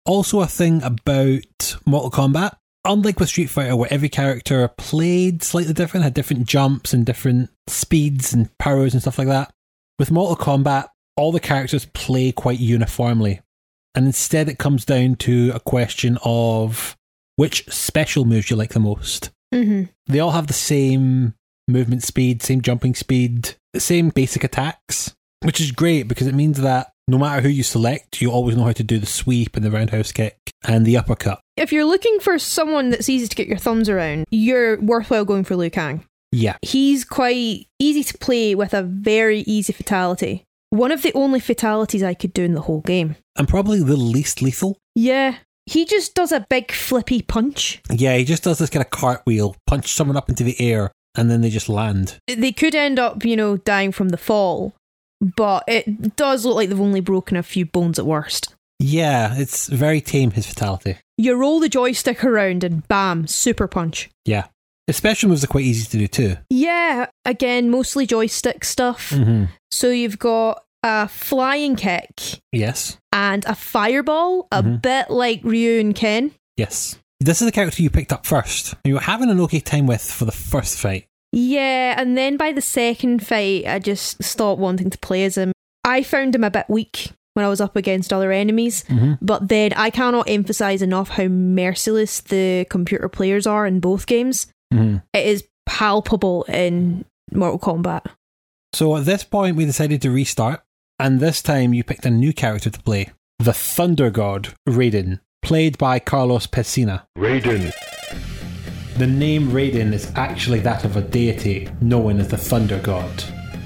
Also, 0.04 0.40
a 0.40 0.46
thing 0.46 0.82
about 0.82 1.76
Mortal 1.86 2.10
Kombat, 2.10 2.56
unlike 2.84 3.20
with 3.20 3.28
Street 3.28 3.50
Fighter, 3.50 3.76
where 3.76 3.92
every 3.92 4.09
character 4.09 4.68
played 4.68 5.42
slightly 5.42 5.72
different, 5.72 6.04
had 6.04 6.14
different 6.14 6.46
jumps 6.46 6.92
and 6.92 7.06
different 7.06 7.50
speeds 7.66 8.32
and 8.32 8.56
powers 8.59 8.92
and 8.92 9.02
stuff 9.02 9.18
like 9.18 9.28
that, 9.28 9.52
with 9.98 10.10
Mortal 10.10 10.36
Kombat, 10.36 10.88
all 11.16 11.32
the 11.32 11.40
characters 11.40 11.86
play 11.86 12.32
quite 12.32 12.59
uniformly. 12.59 13.40
And 13.94 14.06
instead, 14.06 14.48
it 14.48 14.59
comes 14.59 14.84
down 14.84 15.16
to 15.16 15.52
a 15.54 15.60
question 15.60 16.18
of 16.24 16.96
which 17.36 17.66
special 17.68 18.24
moves 18.24 18.50
you 18.50 18.56
like 18.56 18.72
the 18.72 18.80
most. 18.80 19.30
hmm 19.52 19.84
They 20.06 20.20
all 20.20 20.30
have 20.30 20.46
the 20.46 20.52
same 20.52 21.34
movement 21.68 22.02
speed, 22.02 22.42
same 22.42 22.62
jumping 22.62 22.94
speed, 22.94 23.54
the 23.72 23.80
same 23.80 24.09
basic 24.09 24.44
attacks, 24.44 25.14
which 25.42 25.60
is 25.60 25.72
great 25.72 26.09
because 26.09 26.26
it 26.26 26.34
means 26.34 26.60
that 26.60 26.92
no 27.09 27.18
matter 27.18 27.42
who 27.42 27.48
you 27.48 27.62
select, 27.62 28.22
you 28.22 28.30
always 28.30 28.56
know 28.56 28.64
how 28.64 28.72
to 28.72 28.82
do 28.82 28.98
the 28.98 29.06
sweep 29.06 29.56
and 29.56 29.64
the 29.64 29.70
roundhouse 29.70 30.12
kick 30.12 30.38
and 30.64 30.86
the 30.86 30.96
uppercut. 30.96 31.41
If 31.57 31.70
you're 31.73 31.85
looking 31.85 32.19
for 32.20 32.39
someone 32.39 32.91
that's 32.91 33.09
easy 33.09 33.29
to 33.29 33.37
get 33.37 33.47
your 33.47 33.59
thumbs 33.59 33.89
around, 33.89 34.24
you're 34.31 34.81
worthwhile 34.81 35.27
going 35.27 35.45
for 35.45 35.55
Liu 35.55 35.70
Kang. 35.70 36.05
Yeah. 36.31 36.57
He's 36.62 37.05
quite 37.05 37.66
easy 37.79 38.03
to 38.05 38.19
play 38.19 38.55
with 38.55 38.73
a 38.73 38.83
very 38.83 39.41
easy 39.41 39.73
fatality. 39.74 40.45
One 40.70 40.91
of 40.91 41.03
the 41.03 41.12
only 41.12 41.41
fatalities 41.41 42.03
I 42.03 42.15
could 42.15 42.33
do 42.33 42.43
in 42.43 42.55
the 42.55 42.62
whole 42.62 42.81
game. 42.81 43.16
And 43.37 43.47
probably 43.47 43.83
the 43.83 43.97
least 43.97 44.41
lethal. 44.41 44.79
Yeah. 44.95 45.37
He 45.66 45.85
just 45.85 46.15
does 46.15 46.33
a 46.33 46.47
big 46.49 46.73
flippy 46.73 47.20
punch. 47.20 47.83
Yeah, 47.91 48.16
he 48.16 48.24
just 48.24 48.43
does 48.43 48.59
this 48.59 48.70
kind 48.70 48.85
of 48.85 48.91
cartwheel, 48.91 49.55
punch 49.66 49.93
someone 49.93 50.16
up 50.16 50.31
into 50.31 50.45
the 50.45 50.59
air, 50.59 50.91
and 51.15 51.31
then 51.31 51.43
they 51.43 51.51
just 51.51 51.69
land. 51.69 52.19
They 52.27 52.53
could 52.53 52.74
end 52.74 52.99
up, 52.99 53.24
you 53.24 53.37
know, 53.37 53.59
dying 53.59 53.93
from 53.93 54.09
the 54.09 54.16
fall, 54.16 54.73
but 55.20 55.65
it 55.69 56.16
does 56.16 56.47
look 56.47 56.57
like 56.57 56.70
they've 56.70 56.81
only 56.81 57.01
broken 57.01 57.37
a 57.37 57.43
few 57.43 57.66
bones 57.66 57.99
at 57.99 58.07
worst. 58.07 58.52
Yeah, 58.82 59.34
it's 59.36 59.68
very 59.68 60.00
tame, 60.00 60.32
his 60.32 60.46
fatality. 60.46 60.96
You 61.16 61.34
roll 61.36 61.60
the 61.60 61.68
joystick 61.68 62.24
around 62.24 62.64
and 62.64 62.86
bam, 62.88 63.26
super 63.26 63.68
punch. 63.68 64.10
Yeah. 64.24 64.46
His 64.86 64.96
special 64.96 65.28
moves 65.28 65.44
are 65.44 65.48
quite 65.48 65.64
easy 65.64 65.84
to 65.90 65.98
do 65.98 66.09
too. 66.09 66.36
Yeah, 66.50 67.06
again, 67.24 67.70
mostly 67.70 68.06
joystick 68.06 68.64
stuff. 68.64 69.10
Mm-hmm. 69.10 69.44
So 69.70 69.90
you've 69.90 70.18
got 70.18 70.64
a 70.82 71.06
flying 71.06 71.76
kick 71.76 72.20
Yes. 72.50 72.98
and 73.12 73.44
a 73.44 73.54
fireball, 73.54 74.48
a 74.50 74.62
Mhm. 74.62 74.82
bit 74.82 75.10
like 75.10 75.40
Ryu 75.44 75.78
and 75.78 75.94
Ken. 75.94 76.32
Yes. 76.56 76.96
This 77.20 77.40
is 77.40 77.46
the 77.46 77.52
character 77.52 77.80
you 77.82 77.90
picked 77.90 78.12
up 78.12 78.26
first. 78.26 78.74
You 78.84 78.94
were 78.94 79.00
having 79.00 79.30
an 79.30 79.38
okay 79.42 79.60
time 79.60 79.86
with 79.86 80.02
for 80.02 80.24
the 80.24 80.32
first 80.32 80.76
fight. 80.78 81.06
Yeah, 81.30 81.94
and 81.96 82.18
then 82.18 82.36
by 82.36 82.50
the 82.50 82.60
second 82.60 83.24
fight, 83.24 83.64
I 83.66 83.78
just 83.78 84.22
stopped 84.24 84.60
wanting 84.60 84.90
to 84.90 84.98
play 84.98 85.24
as 85.24 85.38
him. 85.38 85.52
I 85.84 86.02
found 86.02 86.34
him 86.34 86.42
a 86.44 86.50
bit 86.50 86.66
weak 86.68 87.12
when 87.34 87.44
I 87.44 87.48
was 87.48 87.60
up 87.60 87.76
against 87.76 88.12
other 88.12 88.30
enemies, 88.32 88.84
Mhm. 88.88 89.18
but 89.22 89.48
then 89.48 89.72
I 89.74 89.90
cannot 89.90 90.28
emphasize 90.28 90.82
enough 90.82 91.09
how 91.10 91.24
merciless 91.28 92.20
the 92.20 92.66
computer 92.68 93.09
players 93.09 93.46
are 93.46 93.66
in 93.66 93.80
both 93.80 94.06
games. 94.06 94.46
Mm-hmm. 94.72 94.96
It 95.14 95.26
is 95.26 95.44
palpable 95.66 96.44
in 96.44 97.04
Mortal 97.32 97.59
Kombat. 97.59 98.02
So 98.74 98.96
at 98.96 99.04
this 99.04 99.24
point, 99.24 99.56
we 99.56 99.64
decided 99.64 100.02
to 100.02 100.10
restart, 100.10 100.62
and 100.98 101.20
this 101.20 101.42
time 101.42 101.72
you 101.74 101.84
picked 101.84 102.06
a 102.06 102.10
new 102.10 102.32
character 102.32 102.70
to 102.70 102.80
play 102.80 103.09
the 103.38 103.52
Thunder 103.52 104.10
God, 104.10 104.48
Raiden, 104.68 105.20
played 105.42 105.76
by 105.78 105.98
Carlos 105.98 106.46
Pesina. 106.46 107.02
Raiden. 107.18 107.72
The 108.98 109.06
name 109.06 109.50
Raiden 109.50 109.92
is 109.92 110.12
actually 110.14 110.60
that 110.60 110.84
of 110.84 110.96
a 110.96 111.00
deity 111.00 111.68
known 111.80 112.20
as 112.20 112.28
the 112.28 112.36
Thunder 112.36 112.78
God. 112.78 113.24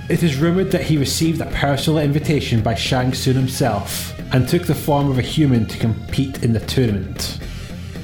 It 0.08 0.22
is 0.22 0.38
rumoured 0.38 0.70
that 0.70 0.82
he 0.82 0.98
received 0.98 1.40
a 1.40 1.46
personal 1.46 1.98
invitation 1.98 2.62
by 2.62 2.76
Shang 2.76 3.12
Tsung 3.12 3.34
himself 3.34 4.16
and 4.32 4.48
took 4.48 4.62
the 4.62 4.74
form 4.74 5.10
of 5.10 5.18
a 5.18 5.22
human 5.22 5.66
to 5.66 5.78
compete 5.78 6.44
in 6.44 6.52
the 6.52 6.60
tournament. 6.60 7.40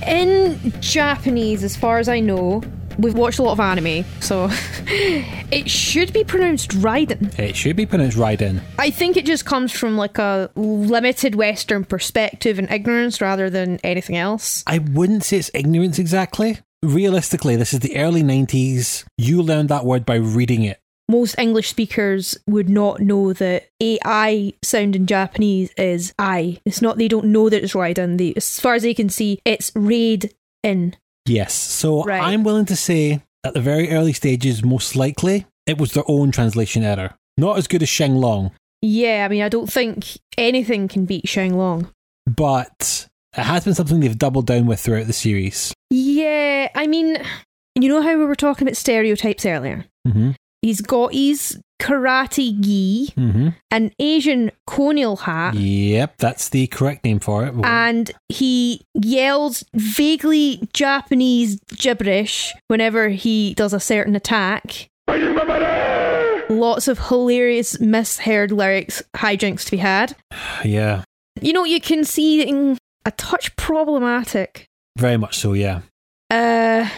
In 0.04 0.72
Japanese, 0.80 1.62
as 1.62 1.76
far 1.76 2.00
as 2.00 2.08
I 2.08 2.18
know, 2.18 2.60
we've 2.98 3.14
watched 3.14 3.38
a 3.38 3.44
lot 3.44 3.52
of 3.52 3.60
anime, 3.60 4.04
so 4.18 4.48
it 4.88 5.70
should 5.70 6.12
be 6.12 6.24
pronounced 6.24 6.72
Raiden. 6.72 7.38
It 7.38 7.54
should 7.54 7.76
be 7.76 7.86
pronounced 7.86 8.16
Raiden. 8.16 8.60
I 8.80 8.90
think 8.90 9.16
it 9.16 9.24
just 9.24 9.44
comes 9.44 9.70
from 9.70 9.96
like 9.96 10.18
a 10.18 10.50
limited 10.56 11.36
Western 11.36 11.84
perspective 11.84 12.58
and 12.58 12.68
ignorance 12.68 13.20
rather 13.20 13.48
than 13.48 13.78
anything 13.84 14.16
else. 14.16 14.64
I 14.66 14.78
wouldn't 14.78 15.22
say 15.22 15.36
it's 15.36 15.52
ignorance 15.54 16.00
exactly. 16.00 16.58
Realistically, 16.82 17.54
this 17.54 17.72
is 17.72 17.78
the 17.78 17.96
early 17.96 18.24
90s. 18.24 19.04
You 19.16 19.40
learned 19.40 19.68
that 19.68 19.84
word 19.84 20.04
by 20.04 20.16
reading 20.16 20.64
it. 20.64 20.81
Most 21.12 21.38
English 21.38 21.68
speakers 21.68 22.38
would 22.48 22.68
not 22.70 23.00
know 23.00 23.32
that 23.34 23.68
AI 23.82 24.54
sound 24.62 24.96
in 24.96 25.06
Japanese 25.06 25.70
is 25.76 26.14
I. 26.18 26.58
It's 26.64 26.80
not, 26.80 26.96
they 26.96 27.06
don't 27.08 27.26
know 27.26 27.50
that 27.50 27.62
it's 27.62 27.74
Raiden. 27.74 28.16
They, 28.16 28.32
as 28.34 28.58
far 28.58 28.74
as 28.74 28.82
they 28.82 28.94
can 28.94 29.10
see, 29.10 29.38
it's 29.44 29.70
Raid 29.74 30.32
in. 30.62 30.96
Yes. 31.26 31.52
So 31.52 32.02
Right. 32.04 32.22
I'm 32.22 32.44
willing 32.44 32.64
to 32.66 32.76
say 32.76 33.20
at 33.44 33.52
the 33.52 33.60
very 33.60 33.90
early 33.90 34.14
stages, 34.14 34.64
most 34.64 34.96
likely, 34.96 35.44
it 35.66 35.76
was 35.78 35.92
their 35.92 36.04
own 36.08 36.30
translation 36.32 36.82
error. 36.82 37.14
Not 37.36 37.58
as 37.58 37.66
good 37.68 37.82
as 37.82 37.88
Sheng 37.90 38.16
Long, 38.16 38.50
Yeah, 38.80 39.24
I 39.24 39.28
mean, 39.28 39.42
I 39.42 39.48
don't 39.50 39.70
think 39.70 40.06
anything 40.38 40.88
can 40.88 41.04
beat 41.04 41.28
Sheng 41.28 41.56
Long. 41.58 41.90
but 42.26 43.08
it 43.36 43.42
has 43.42 43.64
been 43.64 43.74
something 43.74 44.00
they've 44.00 44.18
doubled 44.18 44.46
down 44.46 44.66
with 44.66 44.80
throughout 44.80 45.06
the 45.06 45.12
series. 45.12 45.72
Yeah, 45.90 46.68
I 46.74 46.86
mean, 46.86 47.18
you 47.74 47.88
know 47.88 48.02
how 48.02 48.16
we 48.18 48.24
were 48.24 48.34
talking 48.34 48.66
about 48.66 48.76
stereotypes 48.76 49.44
earlier? 49.46 49.84
Mm-hmm. 50.08 50.32
He's 50.62 50.80
got 50.80 51.12
his 51.12 51.60
karate 51.80 52.60
gi, 52.60 53.12
Mm-hmm. 53.16 53.48
an 53.72 53.90
Asian 53.98 54.52
conical 54.68 55.16
hat, 55.16 55.54
Yep, 55.54 56.18
that's 56.18 56.48
the 56.50 56.68
correct 56.68 57.04
name 57.04 57.18
for 57.18 57.44
it. 57.44 57.52
and 57.64 58.12
he 58.28 58.82
yells 58.94 59.64
vaguely 59.74 60.68
Japanese 60.72 61.58
gibberish 61.76 62.52
whenever 62.68 63.08
he 63.08 63.54
does 63.54 63.72
a 63.72 63.80
certain 63.80 64.14
attack. 64.14 64.88
Lots 66.48 66.86
of 66.86 66.98
hilarious 67.08 67.80
misheard 67.80 68.52
lyrics, 68.52 69.02
hijinks 69.16 69.64
to 69.64 69.70
be 69.72 69.76
had. 69.78 70.14
yeah, 70.64 71.02
You 71.40 71.52
know, 71.52 71.64
you 71.64 71.80
can 71.80 72.04
see 72.04 72.76
a 73.04 73.10
touch 73.12 73.54
problematic. 73.56 74.66
very 74.98 75.16
much 75.16 75.38
so, 75.38 75.54
yeah. 75.54 75.80
Uh, 76.30 76.88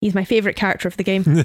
he's 0.00 0.14
my 0.14 0.24
favourite 0.24 0.56
character 0.56 0.88
of 0.88 0.96
the 0.96 1.04
game. 1.04 1.24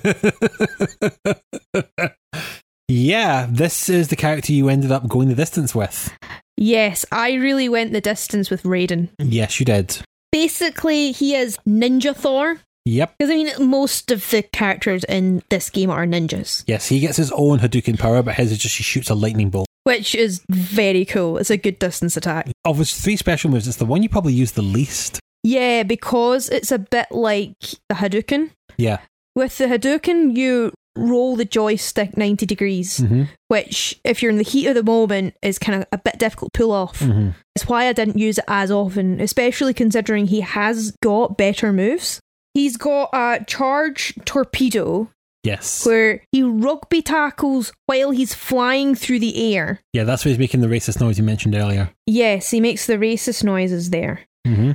yeah, 2.87 3.47
this 3.49 3.89
is 3.89 4.09
the 4.09 4.15
character 4.15 4.53
you 4.53 4.69
ended 4.69 4.91
up 4.91 5.07
going 5.07 5.29
the 5.29 5.35
distance 5.35 5.73
with. 5.73 6.13
yes, 6.57 7.05
I 7.11 7.33
really 7.33 7.69
went 7.69 7.93
the 7.93 8.01
distance 8.01 8.49
with 8.49 8.63
Raiden. 8.63 9.09
Yes, 9.19 9.59
you 9.59 9.65
did. 9.65 9.97
Basically, 10.31 11.11
he 11.11 11.35
is 11.35 11.57
Ninja 11.67 12.15
Thor. 12.15 12.57
Yep. 12.87 13.15
Because 13.17 13.31
I 13.31 13.35
mean, 13.35 13.49
most 13.67 14.11
of 14.11 14.29
the 14.29 14.43
characters 14.43 15.03
in 15.05 15.41
this 15.49 15.71
game 15.71 15.89
are 15.89 16.05
ninjas, 16.05 16.63
Yes, 16.67 16.87
he 16.87 16.99
gets 16.99 17.17
his 17.17 17.31
own 17.31 17.57
Hadouken 17.59 17.97
power, 17.97 18.21
but 18.21 18.35
his 18.35 18.51
is 18.51 18.59
just 18.59 18.77
he 18.77 18.83
shoots 18.83 19.09
a 19.09 19.15
lightning 19.15 19.49
bolt. 19.49 19.67
which 19.85 20.13
is 20.13 20.43
very 20.51 21.03
cool. 21.03 21.39
It's 21.39 21.49
a 21.49 21.57
good 21.57 21.79
distance 21.79 22.15
attack. 22.15 22.51
Of 22.63 22.77
his 22.77 22.93
three 22.93 23.15
special 23.15 23.49
moves, 23.49 23.67
it's 23.67 23.77
the 23.77 23.85
one 23.85 24.03
you 24.03 24.09
probably 24.09 24.33
use 24.33 24.51
the 24.51 24.61
least. 24.61 25.19
Yeah, 25.45 25.83
because 25.83 26.49
it's 26.49 26.71
a 26.71 26.79
bit 26.79 27.05
like 27.11 27.53
the 27.87 27.95
Hadouken. 27.95 28.49
Yeah. 28.77 28.97
With 29.35 29.57
the 29.59 29.65
Hadouken, 29.65 30.35
you 30.35 30.71
roll 30.97 31.35
the 31.35 31.45
joystick 31.45 32.17
90 32.17 32.45
degrees, 32.47 32.99
Mm-hmm. 33.01 33.23
which, 33.49 33.99
if 34.03 34.23
you're 34.23 34.31
in 34.31 34.37
the 34.37 34.43
heat 34.43 34.65
of 34.67 34.73
the 34.75 34.81
moment, 34.83 35.35
is 35.43 35.59
kind 35.59 35.81
of 35.81 35.87
a 35.91 35.97
bit 35.99 36.17
difficult 36.17 36.51
to 36.53 36.57
pull 36.57 36.71
off. 36.71 36.99
Mm-hmm. 36.99 37.29
It's 37.55 37.67
why 37.67 37.87
I 37.87 37.93
didn't 37.93 38.17
use 38.17 38.37
it 38.39 38.45
as 38.47 38.71
often, 38.71 39.19
especially 39.21 39.73
considering 39.75 40.25
he 40.27 40.41
has 40.41 40.95
got 41.03 41.37
better 41.37 41.71
moves. 41.71 42.19
He's 42.55 42.75
got 42.77 43.09
a 43.13 43.43
charge 43.45 44.15
torpedo 44.25 45.09
Yes. 45.43 45.85
where 45.85 46.23
he 46.31 46.41
rugby 46.41 47.03
tackles 47.03 47.71
while 47.85 48.09
he's 48.11 48.33
flying 48.33 48.95
through 48.95 49.19
the 49.19 49.53
air. 49.55 49.79
Yeah, 49.93 50.05
that's 50.05 50.25
why 50.25 50.29
he's 50.29 50.39
making 50.39 50.61
the 50.61 50.67
racist 50.67 50.99
noise 50.99 51.19
you 51.19 51.23
mentioned 51.23 51.53
earlier. 51.53 51.91
Yes, 52.07 52.49
he 52.49 52.59
makes 52.61 52.87
the 52.87 52.95
racist 52.95 53.43
noises 53.43 53.91
there. 53.91 54.21
Mm-hmm. 54.47 54.71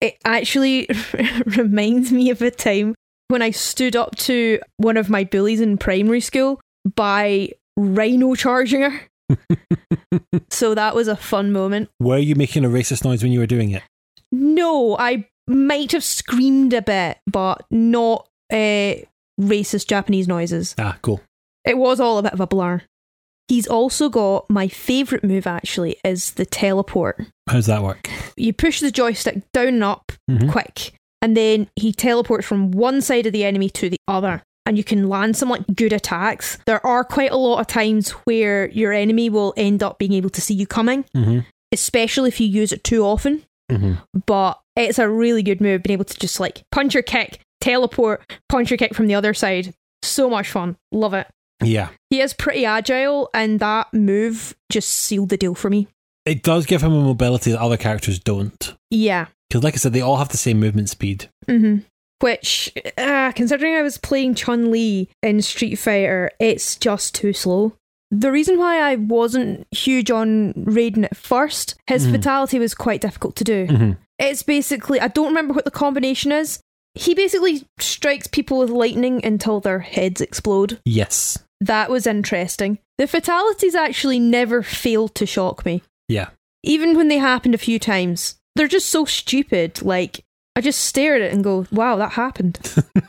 It 0.00 0.18
actually 0.24 0.88
reminds 1.46 2.12
me 2.12 2.30
of 2.30 2.42
a 2.42 2.50
time 2.50 2.94
when 3.28 3.42
I 3.42 3.50
stood 3.50 3.96
up 3.96 4.16
to 4.16 4.60
one 4.76 4.96
of 4.96 5.10
my 5.10 5.24
bullies 5.24 5.60
in 5.60 5.78
primary 5.78 6.20
school 6.20 6.60
by 6.94 7.50
rhino 7.76 8.34
charging 8.34 8.82
her. 8.82 9.00
so 10.50 10.74
that 10.74 10.94
was 10.94 11.08
a 11.08 11.16
fun 11.16 11.52
moment. 11.52 11.88
Were 12.00 12.18
you 12.18 12.34
making 12.34 12.64
a 12.64 12.68
racist 12.68 13.04
noise 13.04 13.22
when 13.22 13.32
you 13.32 13.40
were 13.40 13.46
doing 13.46 13.70
it? 13.70 13.82
No, 14.30 14.96
I 14.98 15.28
might 15.46 15.92
have 15.92 16.04
screamed 16.04 16.72
a 16.72 16.82
bit, 16.82 17.18
but 17.26 17.64
not 17.70 18.28
uh, 18.52 18.94
racist 19.40 19.86
Japanese 19.88 20.28
noises. 20.28 20.74
Ah, 20.78 20.98
cool. 21.02 21.20
It 21.64 21.78
was 21.78 22.00
all 22.00 22.18
a 22.18 22.22
bit 22.22 22.32
of 22.32 22.40
a 22.40 22.46
blur. 22.46 22.82
He's 23.48 23.66
also 23.66 24.08
got 24.08 24.48
my 24.50 24.66
favourite 24.68 25.22
move 25.24 25.46
actually 25.46 25.96
is 26.04 26.32
the 26.32 26.46
teleport. 26.46 27.24
How 27.48 27.54
does 27.54 27.66
that 27.66 27.82
work? 27.82 28.08
You 28.36 28.52
push 28.52 28.80
the 28.80 28.90
joystick 28.90 29.42
down 29.52 29.68
and 29.68 29.84
up 29.84 30.10
Mhm. 30.30 30.50
quick, 30.50 30.92
and 31.22 31.36
then 31.36 31.68
he 31.76 31.92
teleports 31.92 32.46
from 32.46 32.72
one 32.72 33.00
side 33.00 33.26
of 33.26 33.32
the 33.32 33.44
enemy 33.44 33.70
to 33.70 33.88
the 33.88 33.98
other. 34.08 34.42
And 34.66 34.76
you 34.76 34.82
can 34.82 35.08
land 35.08 35.36
some 35.36 35.48
like 35.48 35.62
good 35.76 35.92
attacks. 35.92 36.58
There 36.66 36.84
are 36.84 37.04
quite 37.04 37.30
a 37.30 37.36
lot 37.36 37.60
of 37.60 37.68
times 37.68 38.10
where 38.24 38.68
your 38.70 38.92
enemy 38.92 39.30
will 39.30 39.54
end 39.56 39.80
up 39.80 39.96
being 40.00 40.12
able 40.12 40.30
to 40.30 40.40
see 40.40 40.54
you 40.54 40.66
coming, 40.66 41.04
Mm-hmm. 41.16 41.38
especially 41.72 42.28
if 42.28 42.40
you 42.40 42.48
use 42.48 42.72
it 42.72 42.82
too 42.82 43.04
often. 43.04 43.42
Mm-hmm. 43.70 43.92
But 44.26 44.58
it's 44.74 44.98
a 44.98 45.08
really 45.08 45.44
good 45.44 45.60
move, 45.60 45.84
being 45.84 45.92
able 45.94 46.04
to 46.04 46.18
just 46.18 46.40
like 46.40 46.62
punch 46.72 46.96
or 46.96 47.02
kick, 47.02 47.38
teleport, 47.60 48.22
punch 48.48 48.72
or 48.72 48.76
kick 48.76 48.92
from 48.92 49.06
the 49.06 49.14
other 49.14 49.34
side. 49.34 49.72
So 50.02 50.28
much 50.28 50.50
fun. 50.50 50.76
Love 50.90 51.14
it. 51.14 51.28
Yeah. 51.62 51.88
He 52.10 52.20
is 52.20 52.32
pretty 52.34 52.64
agile, 52.64 53.30
and 53.34 53.60
that 53.60 53.92
move 53.94 54.54
just 54.70 54.88
sealed 54.90 55.30
the 55.30 55.36
deal 55.36 55.54
for 55.54 55.70
me. 55.70 55.88
It 56.24 56.42
does 56.42 56.66
give 56.66 56.82
him 56.82 56.92
a 56.92 57.02
mobility 57.02 57.52
that 57.52 57.60
other 57.60 57.76
characters 57.76 58.18
don't. 58.18 58.74
Yeah. 58.90 59.26
Because, 59.48 59.62
like 59.62 59.74
I 59.74 59.76
said, 59.78 59.92
they 59.92 60.00
all 60.00 60.16
have 60.16 60.28
the 60.30 60.36
same 60.36 60.58
movement 60.60 60.88
speed. 60.88 61.28
hmm 61.48 61.78
Which, 62.20 62.72
uh, 62.98 63.32
considering 63.32 63.74
I 63.74 63.82
was 63.82 63.96
playing 63.98 64.34
Chun 64.34 64.70
Li 64.70 65.08
in 65.22 65.40
Street 65.42 65.76
Fighter, 65.76 66.30
it's 66.40 66.76
just 66.76 67.14
too 67.14 67.32
slow. 67.32 67.74
The 68.10 68.32
reason 68.32 68.58
why 68.58 68.80
I 68.80 68.96
wasn't 68.96 69.66
huge 69.70 70.10
on 70.10 70.52
Raiden 70.54 71.04
at 71.04 71.16
first, 71.16 71.74
his 71.86 72.06
Mhm. 72.06 72.12
fatality 72.12 72.58
was 72.58 72.74
quite 72.74 73.00
difficult 73.00 73.36
to 73.36 73.44
do. 73.44 73.66
Mm-hmm. 73.66 73.92
It's 74.18 74.42
basically, 74.42 75.00
I 75.00 75.08
don't 75.08 75.28
remember 75.28 75.52
what 75.54 75.64
the 75.64 75.70
combination 75.70 76.32
is. 76.32 76.60
He 76.94 77.14
basically 77.14 77.64
strikes 77.78 78.26
people 78.26 78.58
with 78.58 78.70
lightning 78.70 79.22
until 79.24 79.60
their 79.60 79.80
heads 79.80 80.20
explode. 80.20 80.80
Yes. 80.84 81.38
That 81.60 81.90
was 81.90 82.06
interesting. 82.06 82.78
The 82.98 83.06
fatalities 83.06 83.74
actually 83.74 84.18
never 84.18 84.62
failed 84.62 85.14
to 85.16 85.26
shock 85.26 85.64
me. 85.64 85.82
Yeah. 86.08 86.28
even 86.62 86.96
when 86.96 87.08
they 87.08 87.18
happened 87.18 87.54
a 87.54 87.58
few 87.58 87.78
times, 87.78 88.36
they're 88.54 88.68
just 88.68 88.88
so 88.88 89.04
stupid. 89.04 89.82
Like, 89.82 90.24
I 90.54 90.60
just 90.60 90.84
stare 90.84 91.14
at 91.16 91.20
it 91.20 91.32
and 91.32 91.44
go, 91.44 91.66
wow, 91.70 91.96
that 91.96 92.12
happened. 92.12 92.54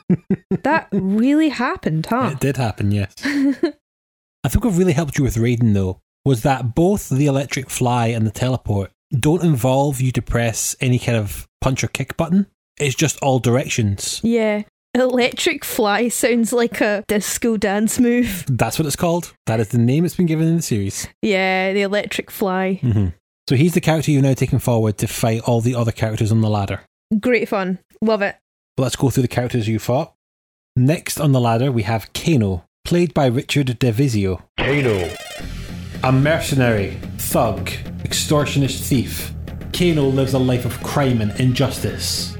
that 0.64 0.88
really 0.92 1.50
happened, 1.50 2.08
huh? 2.08 2.32
It 2.34 2.40
did 2.40 2.58
happen, 2.58 2.92
yes. 2.92 3.14
I 3.24 4.50
think 4.50 4.64
what 4.64 4.74
really 4.74 4.94
helped 4.94 5.18
you 5.18 5.24
with 5.24 5.36
Raiden, 5.36 5.74
though, 5.74 6.00
was 6.26 6.44
that 6.44 6.76
both 6.76 7.10
the 7.10 7.26
electric 7.28 7.70
fly 7.70 8.08
and 8.08 8.26
the 8.28 8.32
teleport 8.32 8.92
don't 9.18 9.44
involve 9.44 10.02
you 10.02 10.12
to 10.12 10.22
press 10.22 10.76
any 10.82 11.00
kind 11.00 11.18
of 11.18 11.48
punch 11.62 11.84
or 11.84 11.88
kick 11.88 12.18
button. 12.18 12.48
It's 12.80 12.96
just 12.96 13.18
all 13.22 13.40
directions. 13.40 14.22
yeah. 14.24 14.64
Electric 14.98 15.64
Fly 15.64 16.10
sounds 16.10 16.52
like 16.52 16.82
a 16.82 17.04
disco 17.08 17.58
dance 17.58 18.00
move. 18.00 18.46
That's 18.50 18.80
what 18.80 18.86
it's 18.86 18.96
called. 18.96 19.34
That 19.46 19.60
is 19.60 19.70
the 19.70 19.78
name 19.78 20.06
it's 20.06 20.16
been 20.16 20.26
given 20.26 20.48
in 20.48 20.58
the 20.58 20.62
series. 20.62 21.08
Yeah, 21.22 21.74
the 21.74 21.82
Electric 21.82 22.32
Fly. 22.32 22.80
Mm-hmm. 22.82 23.08
So 23.48 23.56
he's 23.56 23.74
the 23.74 23.82
character 23.82 24.12
you're 24.12 24.22
now 24.22 24.34
taking 24.34 24.60
forward 24.60 24.98
to 24.98 25.08
fight 25.08 25.42
all 25.42 25.62
the 25.62 25.76
other 25.76 25.92
characters 25.92 26.32
on 26.32 26.42
the 26.42 26.50
ladder. 26.50 26.82
Great 27.20 27.48
fun. 27.48 27.80
Love 28.02 28.22
it. 28.22 28.36
Let's 28.78 28.96
go 28.96 29.10
through 29.10 29.24
the 29.24 29.28
characters 29.28 29.68
you 29.68 29.80
fought. 29.80 30.14
Next 30.76 31.20
on 31.20 31.32
the 31.32 31.42
ladder, 31.42 31.72
we 31.72 31.84
have 31.84 32.12
Kano, 32.14 32.66
played 32.86 33.14
by 33.14 33.28
Richard 33.28 33.68
Divizio. 33.80 34.44
Kano. 34.58 35.10
A 36.04 36.12
mercenary, 36.12 37.00
thug, 37.18 37.70
extortionist 38.04 38.88
thief, 38.88 39.34
Kano 39.74 40.04
lives 40.04 40.34
a 40.34 40.40
life 40.40 40.66
of 40.66 40.82
crime 40.84 41.22
and 41.22 41.32
injustice. 41.40 42.37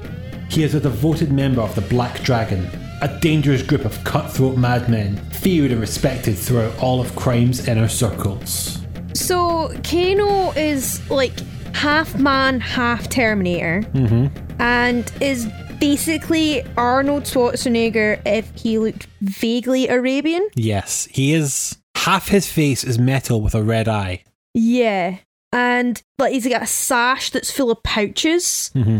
He 0.48 0.62
is 0.62 0.74
a 0.74 0.80
devoted 0.80 1.30
member 1.32 1.60
of 1.60 1.74
the 1.74 1.80
Black 1.82 2.20
Dragon, 2.22 2.64
a 3.02 3.18
dangerous 3.20 3.62
group 3.62 3.84
of 3.84 4.02
cutthroat 4.04 4.56
madmen, 4.56 5.16
feared 5.30 5.70
and 5.72 5.80
respected 5.80 6.36
throughout 6.36 6.76
all 6.82 7.00
of 7.00 7.14
crime's 7.16 7.68
inner 7.68 7.88
circles. 7.88 8.78
So, 9.14 9.68
Kano 9.84 10.52
is 10.52 11.08
like 11.10 11.38
half 11.74 12.18
man, 12.18 12.60
half 12.60 13.08
Terminator, 13.08 13.82
Mm-hmm. 13.92 14.60
and 14.60 15.10
is 15.20 15.46
basically 15.80 16.64
Arnold 16.76 17.22
Schwarzenegger 17.24 18.20
if 18.26 18.50
he 18.56 18.78
looked 18.78 19.06
vaguely 19.20 19.86
Arabian. 19.88 20.48
Yes, 20.54 21.06
he 21.12 21.34
is. 21.34 21.76
Half 21.96 22.28
his 22.28 22.50
face 22.50 22.84
is 22.84 22.98
metal 22.98 23.40
with 23.42 23.54
a 23.54 23.62
red 23.62 23.86
eye. 23.88 24.24
Yeah. 24.54 25.18
And 25.52 26.00
like 26.18 26.32
he's 26.32 26.46
got 26.48 26.62
a 26.62 26.66
sash 26.66 27.30
that's 27.30 27.50
full 27.50 27.70
of 27.70 27.82
pouches. 27.82 28.70
Mm-hmm. 28.74 28.98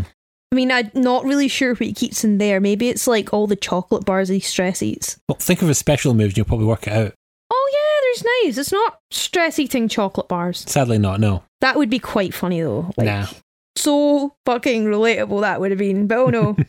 I 0.51 0.55
mean, 0.55 0.71
I'm 0.71 0.89
not 0.95 1.25
really 1.25 1.47
sure 1.47 1.71
what 1.73 1.79
he 1.81 1.93
keeps 1.93 2.23
in 2.23 2.39
there. 2.39 2.59
Maybe 2.59 2.89
it's 2.89 3.05
like 3.07 3.33
all 3.33 3.45
the 3.45 3.55
chocolate 3.55 4.05
bars 4.05 4.29
he 4.29 4.39
stress 4.39 4.81
eats. 4.81 5.19
Well, 5.27 5.37
think 5.39 5.61
of 5.61 5.67
his 5.67 5.77
special 5.77 6.13
moves 6.13 6.31
and 6.31 6.37
you'll 6.37 6.45
probably 6.47 6.65
work 6.65 6.87
it 6.87 6.93
out. 6.93 7.13
Oh 7.51 7.69
yeah, 7.71 8.01
there's 8.23 8.25
knives. 8.43 8.57
It's 8.57 8.71
not 8.71 8.99
stress 9.11 9.59
eating 9.59 9.87
chocolate 9.87 10.27
bars. 10.27 10.63
Sadly, 10.67 10.97
not, 10.97 11.19
no. 11.19 11.43
That 11.61 11.75
would 11.77 11.89
be 11.89 11.99
quite 11.99 12.33
funny 12.33 12.61
though. 12.61 12.91
Like 12.97 13.05
Nah. 13.05 13.27
so 13.75 14.33
fucking 14.45 14.85
relatable 14.85 15.41
that 15.41 15.59
would 15.59 15.69
have 15.71 15.77
been. 15.77 16.07
But 16.07 16.17
oh 16.17 16.29
no. 16.29 16.57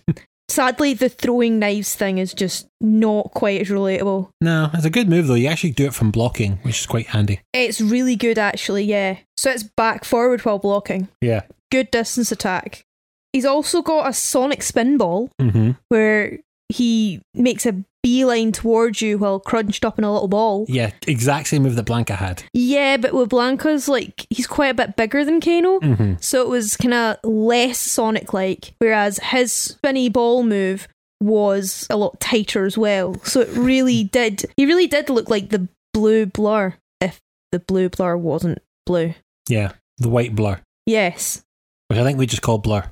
Sadly, 0.50 0.94
the 0.94 1.08
throwing 1.08 1.60
knives 1.60 1.94
thing 1.94 2.18
is 2.18 2.34
just 2.34 2.66
not 2.80 3.30
quite 3.34 3.60
as 3.60 3.68
relatable. 3.68 4.30
No, 4.40 4.68
it's 4.74 4.84
a 4.84 4.90
good 4.90 5.08
move 5.08 5.28
though. 5.28 5.34
You 5.34 5.46
actually 5.46 5.70
do 5.70 5.86
it 5.86 5.94
from 5.94 6.10
blocking, 6.10 6.58
which 6.64 6.80
is 6.80 6.86
quite 6.86 7.06
handy. 7.06 7.40
It's 7.54 7.80
really 7.80 8.16
good 8.16 8.36
actually, 8.36 8.84
yeah. 8.84 9.18
So 9.36 9.50
it's 9.52 9.62
back 9.62 10.04
forward 10.04 10.40
while 10.44 10.58
blocking. 10.58 11.08
Yeah. 11.20 11.42
Good 11.70 11.90
distance 11.92 12.32
attack. 12.32 12.84
He's 13.32 13.44
also 13.44 13.82
got 13.82 14.08
a 14.08 14.12
sonic 14.12 14.62
spin 14.62 14.96
ball 14.98 15.30
Mm-hmm. 15.40 15.72
where 15.88 16.38
he 16.68 17.20
makes 17.34 17.66
a 17.66 17.82
beeline 18.02 18.52
towards 18.52 19.02
you 19.02 19.18
while 19.18 19.40
crunched 19.40 19.84
up 19.84 19.98
in 19.98 20.04
a 20.04 20.12
little 20.12 20.28
ball. 20.28 20.64
Yeah, 20.68 20.90
exact 21.06 21.48
same 21.48 21.64
move 21.64 21.74
that 21.76 21.86
Blanka 21.86 22.16
had. 22.16 22.44
Yeah, 22.54 22.96
but 22.96 23.12
with 23.12 23.28
Blanka's 23.30 23.88
like 23.88 24.26
he's 24.30 24.46
quite 24.46 24.68
a 24.68 24.74
bit 24.74 24.96
bigger 24.96 25.24
than 25.24 25.40
Kano. 25.40 25.80
Mm-hmm. 25.80 26.14
So 26.20 26.40
it 26.42 26.48
was 26.48 26.76
kind 26.76 26.94
of 26.94 27.16
less 27.24 27.78
Sonic 27.78 28.32
like, 28.32 28.74
whereas 28.78 29.18
his 29.18 29.52
spinny 29.52 30.08
ball 30.08 30.42
move 30.44 30.86
was 31.20 31.86
a 31.90 31.96
lot 31.96 32.18
tighter 32.20 32.64
as 32.64 32.78
well. 32.78 33.14
So 33.24 33.40
it 33.40 33.48
really 33.52 34.04
did, 34.04 34.44
he 34.56 34.64
really 34.64 34.86
did 34.86 35.10
look 35.10 35.28
like 35.28 35.50
the 35.50 35.68
blue 35.92 36.24
blur 36.26 36.74
if 37.00 37.20
the 37.52 37.58
blue 37.58 37.88
blur 37.90 38.16
wasn't 38.16 38.60
blue. 38.86 39.14
Yeah, 39.48 39.72
the 39.98 40.08
white 40.08 40.34
blur, 40.36 40.60
Yes. 40.86 41.42
which 41.88 41.98
I 41.98 42.04
think 42.04 42.18
we 42.18 42.26
just 42.26 42.42
call 42.42 42.58
blur. 42.58 42.84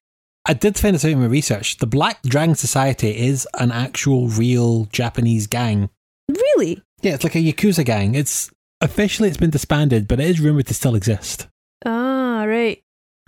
I 0.45 0.53
did 0.53 0.77
find 0.77 0.95
this 0.95 1.05
out 1.05 1.11
in 1.11 1.19
my 1.19 1.27
research. 1.27 1.77
The 1.77 1.85
Black 1.87 2.21
Dragon 2.23 2.55
Society 2.55 3.09
is 3.27 3.47
an 3.59 3.71
actual 3.71 4.27
real 4.27 4.85
Japanese 4.85 5.47
gang. 5.47 5.89
really? 6.27 6.81
Yeah, 7.01 7.13
it's 7.13 7.23
like 7.23 7.35
a 7.35 7.39
Yakuza 7.39 7.85
gang. 7.85 8.15
It's 8.15 8.49
officially 8.81 9.29
it's 9.29 9.37
been 9.37 9.49
disbanded, 9.51 10.07
but 10.07 10.19
it 10.19 10.27
is 10.27 10.39
rumored 10.39 10.67
to 10.67 10.73
still 10.73 10.95
exist. 10.95 11.47
Ah, 11.85 12.43
right. 12.47 12.81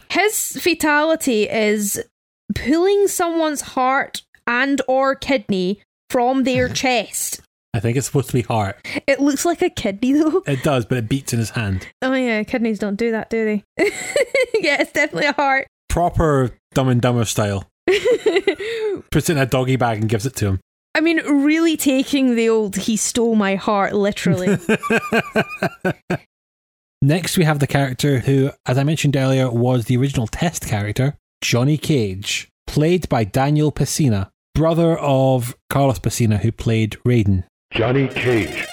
His 0.10 0.54
fatality 0.60 1.48
is 1.50 2.04
pulling 2.56 3.08
someone's 3.08 3.62
heart 3.62 4.22
and 4.46 4.82
or 4.88 5.16
kidney 5.16 5.82
from 6.10 6.44
their 6.44 6.68
chest. 6.82 7.42
I 7.74 7.80
think 7.80 7.98
it's 7.98 8.06
supposed 8.06 8.28
to 8.28 8.34
be 8.34 8.44
heart. 8.44 8.78
It 9.08 9.20
looks 9.20 9.46
like 9.46 9.62
a 9.62 9.70
kidney 9.70 10.14
though. 10.14 10.44
It 10.46 10.64
does, 10.64 10.86
but 10.86 11.00
it 11.00 11.10
beats 11.10 11.34
in 11.34 11.40
his 11.40 11.50
hand. 11.52 11.88
Oh 12.02 12.14
yeah, 12.14 12.44
kidneys 12.44 12.80
don't 12.80 12.96
do 12.96 13.12
that, 13.12 13.30
do 13.30 13.46
they? 13.46 13.64
yeah, 14.60 14.82
it's 14.82 14.92
definitely 14.92 15.28
a 15.28 15.34
heart. 15.34 15.68
Proper 15.90 16.52
Dumb 16.74 16.90
and 16.90 17.02
Dumber 17.02 17.26
style. 17.26 17.68
Puts 19.12 19.30
it 19.30 19.34
in 19.34 19.38
a 19.38 19.46
doggy 19.46 19.76
bag 19.76 20.00
and 20.00 20.10
gives 20.10 20.26
it 20.26 20.36
to 20.38 20.48
him. 20.48 20.60
I 20.96 21.02
mean, 21.02 21.18
really 21.26 21.76
taking 21.76 22.36
the 22.36 22.50
old 22.50 22.76
he 22.76 22.96
stole 22.96 23.36
my 23.36 23.56
heart 23.56 23.94
literally. 23.94 24.58
Next, 27.02 27.38
we 27.38 27.44
have 27.44 27.60
the 27.60 27.68
character 27.68 28.20
who, 28.20 28.52
as 28.66 28.78
I 28.78 28.84
mentioned 28.84 29.18
earlier, 29.18 29.50
was 29.50 29.86
the 29.86 29.98
original 29.98 30.28
test 30.28 30.68
character, 30.68 31.18
Johnny 31.42 31.78
Cage, 31.78 32.48
played 32.68 33.10
by 33.10 33.24
Daniel 33.24 33.72
Pesina, 33.72 34.30
brother 34.56 34.98
of 34.98 35.58
Carlos 35.70 36.00
Pesina, 36.00 36.40
who 36.40 36.52
played 36.52 36.98
Raiden. 37.06 37.44
Johnny 37.74 38.08
Cage. 38.08 38.68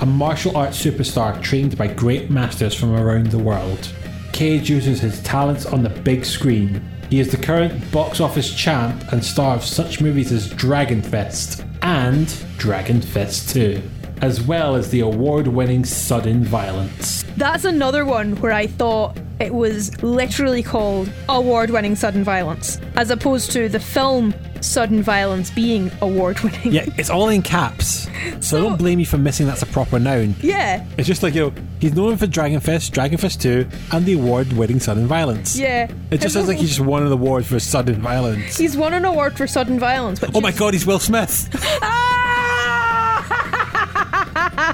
A 0.00 0.06
martial 0.06 0.56
arts 0.56 0.82
superstar 0.82 1.42
trained 1.42 1.76
by 1.76 1.88
great 1.88 2.30
masters 2.30 2.74
from 2.74 2.94
around 2.94 3.26
the 3.26 3.38
world. 3.38 3.92
Cage 4.32 4.70
uses 4.70 5.00
his 5.00 5.22
talents 5.22 5.66
on 5.66 5.82
the 5.82 5.90
big 5.90 6.24
screen 6.24 6.82
He 7.10 7.20
is 7.20 7.30
the 7.30 7.36
current 7.36 7.92
box 7.92 8.20
office 8.20 8.54
champ 8.54 9.12
and 9.12 9.22
star 9.22 9.56
of 9.56 9.64
such 9.64 10.00
movies 10.00 10.32
as 10.32 10.48
Dragon 10.48 11.02
Fist 11.02 11.64
and 11.82 12.34
Dragon 12.56 13.02
Fist 13.02 13.50
2, 13.50 13.82
as 14.20 14.40
well 14.42 14.74
as 14.74 14.90
the 14.90 15.00
award 15.00 15.46
winning 15.48 15.84
Sudden 15.84 16.44
Violence. 16.44 17.24
That's 17.36 17.64
another 17.64 18.04
one 18.04 18.36
where 18.40 18.52
I 18.52 18.66
thought 18.66 19.16
it 19.40 19.54
was 19.54 20.02
literally 20.02 20.62
called 20.62 21.12
award 21.28 21.70
winning 21.70 21.94
sudden 21.94 22.24
violence, 22.24 22.80
as 22.96 23.10
opposed 23.10 23.52
to 23.52 23.68
the 23.68 23.78
film 23.78 24.34
Sudden 24.60 25.00
Violence 25.04 25.48
being 25.52 25.92
award 26.02 26.40
winning. 26.40 26.72
Yeah, 26.72 26.86
it's 26.98 27.10
all 27.10 27.28
in 27.28 27.42
caps. 27.42 28.08
So, 28.40 28.60
don't 28.60 28.76
blame 28.76 28.98
me 28.98 29.04
for 29.04 29.16
missing 29.16 29.46
that's 29.46 29.62
a 29.62 29.66
proper 29.66 29.98
noun. 30.00 30.34
Yeah. 30.42 30.84
It's 30.96 31.06
just 31.06 31.22
like, 31.22 31.34
you 31.34 31.42
know, 31.42 31.52
he's 31.80 31.94
known 31.94 32.16
for 32.16 32.26
Dragon 32.26 32.58
Fist, 32.60 32.92
Dragon 32.92 33.16
Fist 33.16 33.40
2, 33.42 33.66
and 33.92 34.04
the 34.06 34.14
award 34.14 34.52
winning 34.54 34.80
Sudden 34.80 35.06
Violence. 35.06 35.56
Yeah. 35.56 35.90
It 36.10 36.20
just 36.20 36.34
sounds 36.34 36.48
like 36.48 36.58
he 36.58 36.66
just 36.66 36.80
won 36.80 37.04
an 37.06 37.12
award 37.12 37.46
for 37.46 37.58
sudden 37.60 38.00
violence. 38.02 38.56
He's 38.58 38.76
won 38.76 38.92
an 38.94 39.04
award 39.04 39.36
for 39.36 39.46
sudden 39.46 39.78
violence. 39.78 40.20
Which 40.20 40.32
Oh 40.34 40.40
my 40.40 40.48
is- 40.50 40.58
god, 40.58 40.74
he's 40.74 40.84
Will 40.86 40.98
Smith! 40.98 41.48
Ah! 41.82 43.54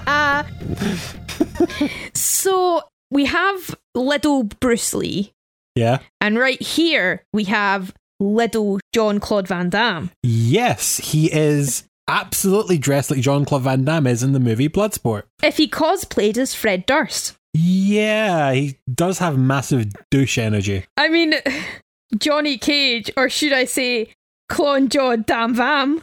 so 2.14 2.82
we 3.10 3.26
have 3.26 3.76
little 3.94 4.44
Bruce 4.44 4.94
Lee, 4.94 5.32
Yeah. 5.74 5.98
and 6.20 6.38
right 6.38 6.60
here 6.60 7.22
we 7.32 7.44
have 7.44 7.92
little 8.20 8.80
Jean 8.94 9.20
Claude 9.20 9.48
Van 9.48 9.70
Damme. 9.70 10.10
Yes, 10.22 10.98
he 10.98 11.32
is 11.32 11.84
absolutely 12.08 12.78
dressed 12.78 13.10
like 13.10 13.20
Jean 13.20 13.44
Claude 13.44 13.62
Van 13.62 13.84
Damme 13.84 14.06
is 14.08 14.22
in 14.22 14.32
the 14.32 14.40
movie 14.40 14.68
Bloodsport. 14.68 15.22
If 15.42 15.56
he 15.56 15.68
cosplayed 15.68 16.36
as 16.36 16.54
Fred 16.54 16.86
Durst. 16.86 17.34
Yeah, 17.54 18.52
he 18.52 18.78
does 18.92 19.18
have 19.18 19.38
massive 19.38 19.92
douche 20.10 20.38
energy. 20.38 20.84
I 20.96 21.08
mean, 21.08 21.34
Johnny 22.18 22.58
Cage, 22.58 23.10
or 23.16 23.28
should 23.28 23.52
I 23.52 23.64
say, 23.64 24.12
Clone 24.48 24.88
John 24.88 25.22
Dam 25.22 25.54
Vam. 25.54 26.02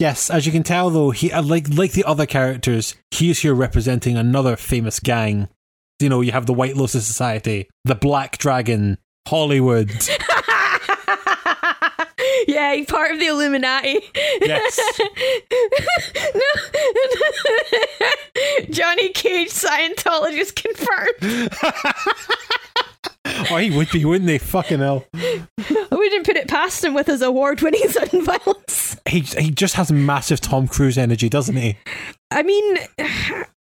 Yes, 0.00 0.30
as 0.30 0.46
you 0.46 0.52
can 0.52 0.62
tell 0.62 0.88
though, 0.88 1.10
he 1.10 1.30
uh, 1.30 1.42
like 1.42 1.68
like 1.68 1.92
the 1.92 2.04
other 2.04 2.24
characters, 2.24 2.94
he 3.10 3.28
is 3.28 3.40
here 3.40 3.54
representing 3.54 4.16
another 4.16 4.56
famous 4.56 4.98
gang. 4.98 5.48
You 6.00 6.08
know, 6.08 6.22
you 6.22 6.32
have 6.32 6.46
the 6.46 6.54
White 6.54 6.74
Lotus 6.74 7.06
Society, 7.06 7.68
the 7.84 7.94
Black 7.94 8.38
Dragon, 8.38 8.96
Hollywood. 9.28 9.90
yeah, 12.48 12.72
he's 12.74 12.86
part 12.86 13.12
of 13.12 13.18
the 13.18 13.26
Illuminati. 13.26 14.00
Yes. 14.40 14.80
no. 16.34 16.42
Johnny 18.70 19.10
Cage, 19.10 19.50
Scientologist 19.50 20.56
confirmed. 20.56 21.50
oh, 23.50 23.56
he 23.56 23.70
would 23.70 23.90
be, 23.90 24.04
wouldn't 24.04 24.26
they? 24.26 24.38
Fucking 24.38 24.80
hell. 24.80 25.06
I 25.14 25.86
wouldn't 25.90 26.26
put 26.26 26.36
it 26.36 26.48
past 26.48 26.84
him 26.84 26.94
with 26.94 27.06
his 27.06 27.22
award 27.22 27.62
winning 27.62 27.80
sudden 27.88 28.24
violence. 28.24 28.96
He 29.08 29.20
he 29.20 29.50
just 29.50 29.74
has 29.74 29.90
massive 29.90 30.40
Tom 30.40 30.68
Cruise 30.68 30.98
energy, 30.98 31.28
doesn't 31.28 31.56
he? 31.56 31.76
I 32.30 32.42
mean, 32.42 32.78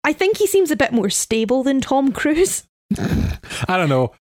I 0.04 0.12
think 0.12 0.36
he 0.36 0.46
seems 0.46 0.70
a 0.70 0.76
bit 0.76 0.92
more 0.92 1.10
stable 1.10 1.62
than 1.62 1.80
Tom 1.80 2.12
Cruise. 2.12 2.64
I 2.98 3.76
don't 3.76 3.88
know. 3.88 4.14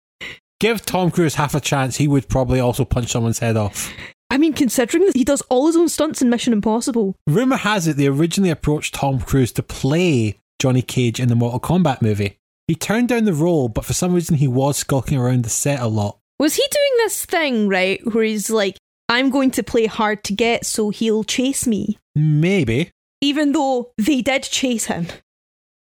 Give 0.60 0.84
Tom 0.84 1.12
Cruise 1.12 1.36
half 1.36 1.54
a 1.56 1.60
chance, 1.60 1.98
he 1.98 2.08
would 2.08 2.30
probably 2.30 2.60
also 2.60 2.84
punch 2.84 3.12
someone's 3.12 3.40
head 3.40 3.58
off. 3.58 3.94
I 4.30 4.38
mean, 4.38 4.54
considering 4.54 5.06
that 5.06 5.16
he 5.16 5.24
does 5.24 5.42
all 5.50 5.68
his 5.68 5.78
own 5.78 5.88
stunts 5.88 6.22
in 6.22 6.30
Mission 6.30 6.54
Impossible. 6.54 7.16
Rumor 7.28 7.58
has 7.58 7.88
it 7.88 7.96
they 7.98 8.08
originally 8.08 8.50
approached 8.50 8.96
Tom 8.96 9.20
Cruise 9.20 9.52
to 9.54 9.64
play 9.64 10.40
Johnny 10.60 10.82
Cage 10.82 11.20
in 11.20 11.30
the 11.30 11.36
Mortal 11.36 11.60
Kombat 11.60 12.02
movie. 12.02 12.38
He 12.68 12.76
turned 12.76 13.08
down 13.10 13.24
the 13.24 13.34
role, 13.34 13.70
but 13.70 13.86
for 13.86 13.94
some 13.94 14.14
reason 14.14 14.36
he 14.36 14.48
was 14.48 14.78
skulking 14.78 15.18
around 15.18 15.44
the 15.44 15.50
set 15.50 15.80
a 15.80 15.88
lot. 15.88 16.18
Was 16.40 16.56
he 16.56 16.64
doing 16.70 16.92
this 16.98 17.26
thing, 17.26 17.68
right, 17.70 18.02
where 18.14 18.26
he's 18.26 18.50
like, 18.50 18.78
I'm 19.10 19.30
going 19.30 19.52
to 19.52 19.64
play 19.64 19.86
hard 19.86 20.24
to 20.26 20.34
get 20.34 20.66
so 20.66 20.90
he'll 20.90 21.24
chase 21.24 21.66
me? 21.66 21.98
Maybe. 22.14 22.92
Even 23.22 23.54
though 23.54 23.92
they 23.98 24.22
did 24.22 24.44
chase 24.44 24.86
him. 24.86 25.08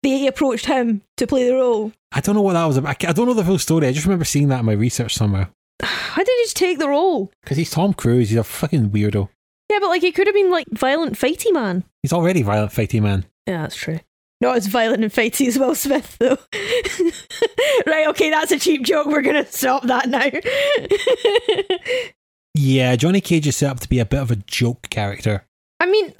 They 0.01 0.27
approached 0.27 0.67
him 0.67 1.01
to 1.17 1.27
play 1.27 1.47
the 1.47 1.55
role. 1.55 1.91
I 2.11 2.21
don't 2.21 2.35
know 2.35 2.41
what 2.41 2.53
that 2.53 2.65
was 2.65 2.77
about. 2.77 3.03
I 3.03 3.11
don't 3.11 3.27
know 3.27 3.33
the 3.33 3.43
full 3.43 3.59
story. 3.59 3.87
I 3.87 3.91
just 3.91 4.05
remember 4.05 4.25
seeing 4.25 4.47
that 4.47 4.59
in 4.59 4.65
my 4.65 4.71
research 4.71 5.13
somewhere. 5.13 5.49
Why 5.81 6.23
did 6.23 6.27
he 6.27 6.43
just 6.45 6.55
take 6.55 6.79
the 6.79 6.87
role? 6.87 7.31
Because 7.43 7.57
he's 7.57 7.71
Tom 7.71 7.93
Cruise. 7.93 8.29
He's 8.29 8.37
a 8.37 8.43
fucking 8.43 8.91
weirdo. 8.91 9.27
Yeah, 9.69 9.79
but 9.81 9.89
like 9.89 10.01
he 10.01 10.13
could 10.13 10.27
have 10.27 10.33
been 10.33 10.49
like 10.51 10.67
violent 10.71 11.15
fighty 11.19 11.51
man. 11.51 11.83
He's 12.01 12.13
already 12.13 12.41
violent 12.41 12.71
fighty 12.71 13.01
man. 13.01 13.25
Yeah, 13.45 13.63
that's 13.63 13.75
true. 13.75 13.99
Not 14.39 14.57
as 14.57 14.67
violent 14.67 15.03
and 15.03 15.11
fighty 15.11 15.47
as 15.47 15.57
Will 15.57 15.73
Smith, 15.73 16.15
though. 16.19 16.37
right, 17.91 18.07
okay, 18.09 18.29
that's 18.29 18.51
a 18.51 18.59
cheap 18.59 18.83
joke. 18.85 19.07
We're 19.07 19.21
going 19.23 19.43
to 19.43 19.51
stop 19.51 19.83
that 19.83 20.07
now. 20.09 20.29
Yeah, 22.53 22.95
Johnny 22.95 23.21
Cage 23.21 23.45
is 23.47 23.55
set 23.57 23.69
up 23.69 23.79
to 23.81 23.89
be 23.89 23.99
a 23.99 24.05
bit 24.05 24.19
of 24.19 24.31
a 24.31 24.35
joke 24.35 24.89
character. 24.89 25.45
I 25.79 25.85
mean, 25.85 26.13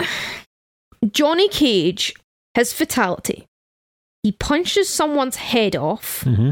Johnny 1.12 1.48
Cage, 1.50 2.14
his 2.54 2.74
fatality, 2.74 3.48
he 4.24 4.32
punches 4.34 4.88
someone's 4.90 5.36
head 5.38 5.76
off 5.76 6.24
Mm-hmm. 6.26 6.52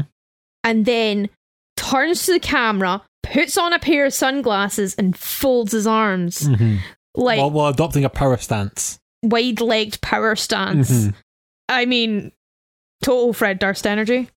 and 0.64 0.86
then 0.86 1.28
turns 1.76 2.26
to 2.26 2.32
the 2.32 2.40
camera, 2.40 3.02
puts 3.22 3.56
on 3.56 3.72
a 3.72 3.78
pair 3.78 4.06
of 4.06 4.12
sunglasses, 4.14 4.94
and 4.96 5.16
folds 5.16 5.70
his 5.72 5.86
arms 5.86 6.40
Mm-hmm. 6.40 6.76
like 7.16 7.38
while, 7.38 7.50
while 7.50 7.68
adopting 7.68 8.04
a 8.04 8.08
power 8.08 8.36
stance. 8.38 8.98
wide 9.22 9.60
legged 9.60 10.00
power 10.00 10.34
stance. 10.34 10.90
Mhm. 10.90 11.14
I 11.68 11.84
mean, 11.86 12.32
total 13.02 13.32
Fred 13.32 13.58
Durst 13.58 13.86
energy. 13.86 14.28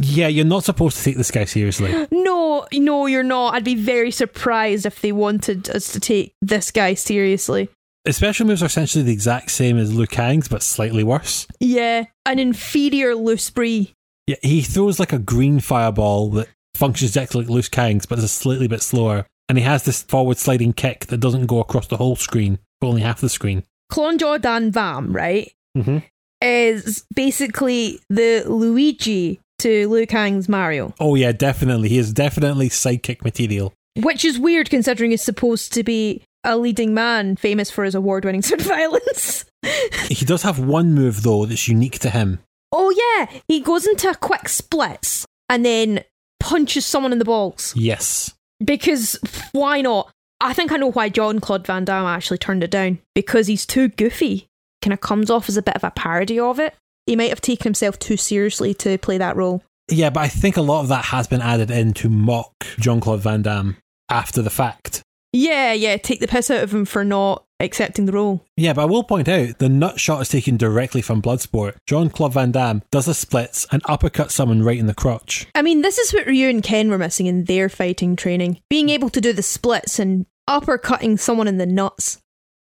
Yeah, 0.00 0.28
you're 0.28 0.44
not 0.44 0.64
supposed 0.64 0.96
to 0.98 1.04
take 1.04 1.16
this 1.16 1.30
guy 1.30 1.44
seriously. 1.44 2.06
No, 2.30 2.66
no, 2.72 3.06
you're 3.06 3.22
not. 3.22 3.54
I'd 3.54 3.64
be 3.64 3.74
very 3.74 4.10
surprised 4.10 4.86
if 4.86 5.00
they 5.00 5.12
wanted 5.12 5.68
us 5.70 5.92
to 5.92 6.00
take 6.00 6.34
this 6.42 6.70
guy 6.70 6.94
seriously. 6.94 7.68
His 8.04 8.16
special 8.16 8.46
moves 8.46 8.62
are 8.62 8.66
essentially 8.66 9.02
the 9.04 9.12
exact 9.12 9.50
same 9.50 9.78
as 9.78 9.92
Liu 9.94 10.06
Kang's, 10.06 10.48
but 10.48 10.62
slightly 10.62 11.02
worse. 11.02 11.46
Yeah, 11.58 12.04
an 12.26 12.38
inferior 12.38 13.14
loose 13.14 13.50
brie. 13.50 13.94
Yeah, 14.26 14.36
he 14.42 14.62
throws 14.62 15.00
like 15.00 15.12
a 15.12 15.18
green 15.18 15.60
fireball 15.60 16.30
that 16.30 16.48
functions 16.74 17.10
exactly 17.10 17.40
like 17.42 17.50
Liu 17.50 17.62
Kang's, 17.62 18.06
but 18.06 18.18
is 18.18 18.24
a 18.24 18.28
slightly 18.28 18.68
bit 18.68 18.82
slower. 18.82 19.26
And 19.48 19.58
he 19.58 19.64
has 19.64 19.84
this 19.84 20.02
forward 20.02 20.36
sliding 20.38 20.72
kick 20.72 21.06
that 21.06 21.18
doesn't 21.18 21.46
go 21.46 21.58
across 21.60 21.88
the 21.88 21.96
whole 21.96 22.16
screen, 22.16 22.58
but 22.80 22.86
only 22.88 23.02
half 23.02 23.20
the 23.20 23.28
screen. 23.28 23.64
Clon 23.90 24.18
Jordan 24.18 24.70
Vam, 24.70 25.12
right, 25.14 25.52
Mm-hmm. 25.76 25.98
Is 26.42 27.04
basically 27.14 28.00
the 28.08 28.44
Luigi 28.46 29.40
to 29.58 29.88
Liu 29.88 30.06
Kang's 30.06 30.48
Mario. 30.48 30.94
Oh 30.98 31.14
yeah, 31.14 31.32
definitely. 31.32 31.90
He 31.90 31.98
is 31.98 32.12
definitely 32.12 32.68
sidekick 32.70 33.22
material. 33.22 33.74
Which 33.96 34.24
is 34.24 34.38
weird 34.38 34.70
considering 34.70 35.10
he's 35.10 35.22
supposed 35.22 35.72
to 35.74 35.82
be 35.82 36.22
a 36.44 36.56
leading 36.56 36.94
man 36.94 37.36
famous 37.36 37.70
for 37.70 37.84
his 37.84 37.94
award 37.94 38.24
winning 38.24 38.40
sword 38.48 38.62
violence. 38.62 39.44
He 40.08 40.24
does 40.24 40.42
have 40.42 40.58
one 40.58 40.94
move 40.94 41.22
though 41.22 41.44
that's 41.44 41.68
unique 41.68 41.98
to 42.00 42.10
him. 42.10 42.40
oh, 42.72 42.90
yeah, 42.90 43.40
he 43.46 43.60
goes 43.60 43.86
into 43.86 44.08
a 44.08 44.14
quick 44.14 44.48
splits 44.48 45.26
and 45.50 45.64
then 45.64 46.02
punches 46.40 46.86
someone 46.86 47.12
in 47.12 47.18
the 47.18 47.24
balls. 47.26 47.74
Yes. 47.76 48.32
Because 48.64 49.18
why 49.52 49.82
not? 49.82 50.10
I 50.40 50.54
think 50.54 50.72
I 50.72 50.76
know 50.78 50.90
why 50.90 51.10
Jean 51.10 51.38
Claude 51.40 51.66
Van 51.66 51.84
Damme 51.84 52.06
actually 52.06 52.38
turned 52.38 52.64
it 52.64 52.70
down. 52.70 52.98
Because 53.14 53.46
he's 53.46 53.66
too 53.66 53.88
goofy. 53.88 54.46
Kind 54.82 54.92
of 54.92 55.00
comes 55.00 55.30
off 55.30 55.48
as 55.48 55.56
a 55.56 55.62
bit 55.62 55.76
of 55.76 55.84
a 55.84 55.90
parody 55.90 56.38
of 56.38 56.58
it. 56.58 56.74
He 57.06 57.16
might 57.16 57.30
have 57.30 57.40
taken 57.40 57.64
himself 57.64 57.98
too 57.98 58.16
seriously 58.16 58.74
to 58.74 58.98
play 58.98 59.18
that 59.18 59.36
role. 59.36 59.62
Yeah, 59.90 60.10
but 60.10 60.20
I 60.20 60.28
think 60.28 60.56
a 60.56 60.62
lot 60.62 60.82
of 60.82 60.88
that 60.88 61.06
has 61.06 61.26
been 61.26 61.40
added 61.40 61.70
in 61.70 61.92
to 61.94 62.08
mock 62.08 62.52
Jean 62.78 63.00
Claude 63.00 63.20
Van 63.20 63.42
Damme 63.42 63.76
after 64.08 64.42
the 64.42 64.50
fact. 64.50 65.02
Yeah, 65.32 65.72
yeah, 65.72 65.96
take 65.96 66.20
the 66.20 66.28
piss 66.28 66.50
out 66.50 66.62
of 66.62 66.72
him 66.74 66.84
for 66.84 67.04
not 67.04 67.44
accepting 67.60 68.06
the 68.06 68.12
role. 68.12 68.44
Yeah, 68.56 68.72
but 68.72 68.82
I 68.82 68.86
will 68.86 69.04
point 69.04 69.28
out 69.28 69.58
the 69.58 69.68
nut 69.68 70.00
shot 70.00 70.22
is 70.22 70.28
taken 70.28 70.56
directly 70.56 71.02
from 71.02 71.22
Bloodsport. 71.22 71.76
Jean 71.86 72.10
Claude 72.10 72.32
Van 72.32 72.50
Damme 72.50 72.82
does 72.90 73.06
the 73.06 73.14
splits 73.14 73.66
and 73.70 73.82
uppercuts 73.84 74.32
someone 74.32 74.62
right 74.62 74.78
in 74.78 74.86
the 74.86 74.94
crotch. 74.94 75.46
I 75.54 75.62
mean, 75.62 75.82
this 75.82 75.98
is 75.98 76.12
what 76.12 76.26
Ryu 76.26 76.48
and 76.48 76.62
Ken 76.62 76.90
were 76.90 76.98
missing 76.98 77.26
in 77.26 77.44
their 77.44 77.68
fighting 77.68 78.16
training. 78.16 78.60
Being 78.68 78.88
able 78.88 79.10
to 79.10 79.20
do 79.20 79.32
the 79.32 79.42
splits 79.42 79.98
and 79.98 80.26
uppercutting 80.48 81.18
someone 81.18 81.46
in 81.48 81.58
the 81.58 81.66
nuts. 81.66 82.18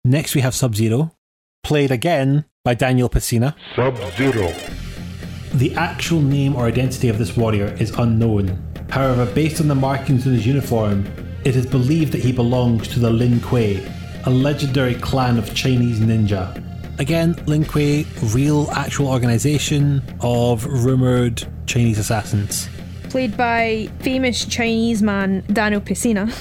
Next, 0.04 0.34
we 0.34 0.40
have 0.40 0.54
Sub 0.54 0.74
Zero, 0.74 1.12
played 1.62 1.90
again 1.90 2.44
by 2.64 2.74
Daniel 2.74 3.08
Pesina. 3.08 3.54
Sub 3.74 3.96
Zero. 4.16 4.52
The 5.54 5.74
actual 5.74 6.20
name 6.20 6.56
or 6.56 6.66
identity 6.66 7.08
of 7.08 7.18
this 7.18 7.36
warrior 7.36 7.76
is 7.78 7.90
unknown. 7.98 8.62
However, 8.90 9.26
based 9.26 9.60
on 9.60 9.68
the 9.68 9.74
markings 9.74 10.26
on 10.26 10.32
his 10.34 10.46
uniform, 10.46 11.06
it 11.44 11.56
is 11.56 11.66
believed 11.66 12.12
that 12.12 12.20
he 12.22 12.32
belongs 12.32 12.88
to 12.88 13.00
the 13.00 13.10
Lin 13.10 13.40
Kuei, 13.40 13.80
a 14.26 14.30
legendary 14.30 14.94
clan 14.94 15.38
of 15.38 15.54
Chinese 15.54 15.98
ninja. 16.00 16.58
Again, 16.98 17.34
Lin 17.46 17.64
Kuei, 17.64 18.06
real 18.34 18.70
actual 18.72 19.08
organization 19.08 20.02
of 20.20 20.64
rumored 20.66 21.42
Chinese 21.66 21.98
assassins. 21.98 22.68
Played 23.08 23.36
by 23.36 23.88
famous 24.00 24.44
Chinese 24.44 25.02
man 25.02 25.44
Daniel 25.52 25.80
Pesina. 25.80 26.32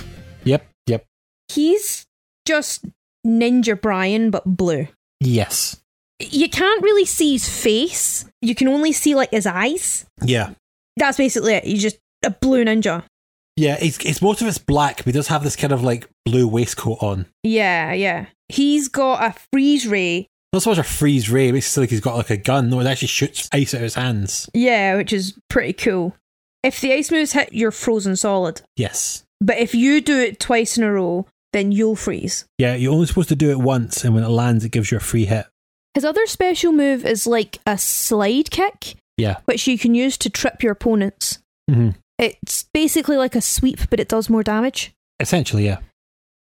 Yep, 0.43 0.67
yep, 0.87 1.05
He's 1.49 2.05
just 2.45 2.85
Ninja 3.25 3.79
Brian, 3.79 4.31
but 4.31 4.43
blue. 4.45 4.87
Yes. 5.21 5.81
You 6.19 6.49
can't 6.49 6.83
really 6.83 7.05
see 7.05 7.33
his 7.33 7.47
face. 7.47 8.25
You 8.41 8.53
can 8.53 8.67
only 8.67 8.91
see 8.91 9.15
like 9.15 9.31
his 9.31 9.47
eyes. 9.47 10.05
Yeah. 10.21 10.51
That's 10.97 11.17
basically 11.17 11.53
it. 11.53 11.63
He's 11.63 11.81
just 11.81 11.97
a 12.23 12.31
blue 12.31 12.65
ninja. 12.65 13.03
Yeah, 13.57 13.77
it's, 13.81 13.97
it's 14.05 14.21
most 14.21 14.41
of 14.41 14.47
it's 14.47 14.57
black, 14.57 14.97
but 14.97 15.07
he 15.07 15.11
does 15.11 15.27
have 15.27 15.43
this 15.43 15.55
kind 15.55 15.73
of 15.73 15.83
like 15.83 16.09
blue 16.25 16.47
waistcoat 16.47 17.01
on. 17.01 17.25
Yeah, 17.43 17.93
yeah. 17.93 18.27
He's 18.49 18.87
got 18.87 19.23
a 19.23 19.39
freeze 19.51 19.87
ray. 19.87 20.27
Not 20.53 20.63
so 20.63 20.71
much 20.71 20.79
a 20.79 20.83
freeze 20.83 21.29
ray, 21.29 21.49
it's 21.49 21.77
like 21.77 21.89
he's 21.89 22.01
got 22.01 22.17
like 22.17 22.29
a 22.29 22.37
gun. 22.37 22.69
No, 22.69 22.79
it 22.81 22.87
actually 22.87 23.07
shoots 23.07 23.47
ice 23.53 23.73
out 23.73 23.77
of 23.77 23.83
his 23.83 23.95
hands. 23.95 24.49
Yeah, 24.53 24.97
which 24.97 25.13
is 25.13 25.37
pretty 25.49 25.73
cool. 25.73 26.15
If 26.63 26.81
the 26.81 26.93
ice 26.93 27.09
moves 27.09 27.31
hit, 27.31 27.53
you're 27.53 27.71
frozen 27.71 28.15
solid. 28.15 28.61
Yes. 28.75 29.23
But 29.39 29.57
if 29.57 29.73
you 29.73 30.01
do 30.01 30.19
it 30.19 30.39
twice 30.39 30.77
in 30.77 30.83
a 30.83 30.91
row, 30.91 31.25
then 31.53 31.71
you'll 31.71 31.95
freeze. 31.95 32.45
Yeah, 32.57 32.75
you're 32.75 32.93
only 32.93 33.07
supposed 33.07 33.29
to 33.29 33.35
do 33.35 33.49
it 33.51 33.59
once, 33.59 34.03
and 34.03 34.13
when 34.15 34.23
it 34.23 34.29
lands, 34.29 34.63
it 34.65 34.71
gives 34.71 34.91
you 34.91 34.97
a 34.97 35.01
free 35.01 35.25
hit. 35.25 35.45
His 35.93 36.05
other 36.05 36.25
special 36.25 36.71
move 36.71 37.05
is 37.05 37.27
like 37.27 37.57
a 37.67 37.77
slide 37.77 38.49
kick, 38.51 38.95
Yeah. 39.17 39.37
which 39.45 39.67
you 39.67 39.77
can 39.77 39.93
use 39.95 40.17
to 40.19 40.29
trip 40.29 40.63
your 40.63 40.71
opponents. 40.71 41.39
hmm 41.69 41.89
It's 42.17 42.63
basically 42.73 43.17
like 43.17 43.35
a 43.35 43.41
sweep, 43.41 43.89
but 43.89 43.99
it 43.99 44.07
does 44.07 44.29
more 44.29 44.43
damage, 44.43 44.93
Essentially, 45.19 45.65
yeah. 45.65 45.79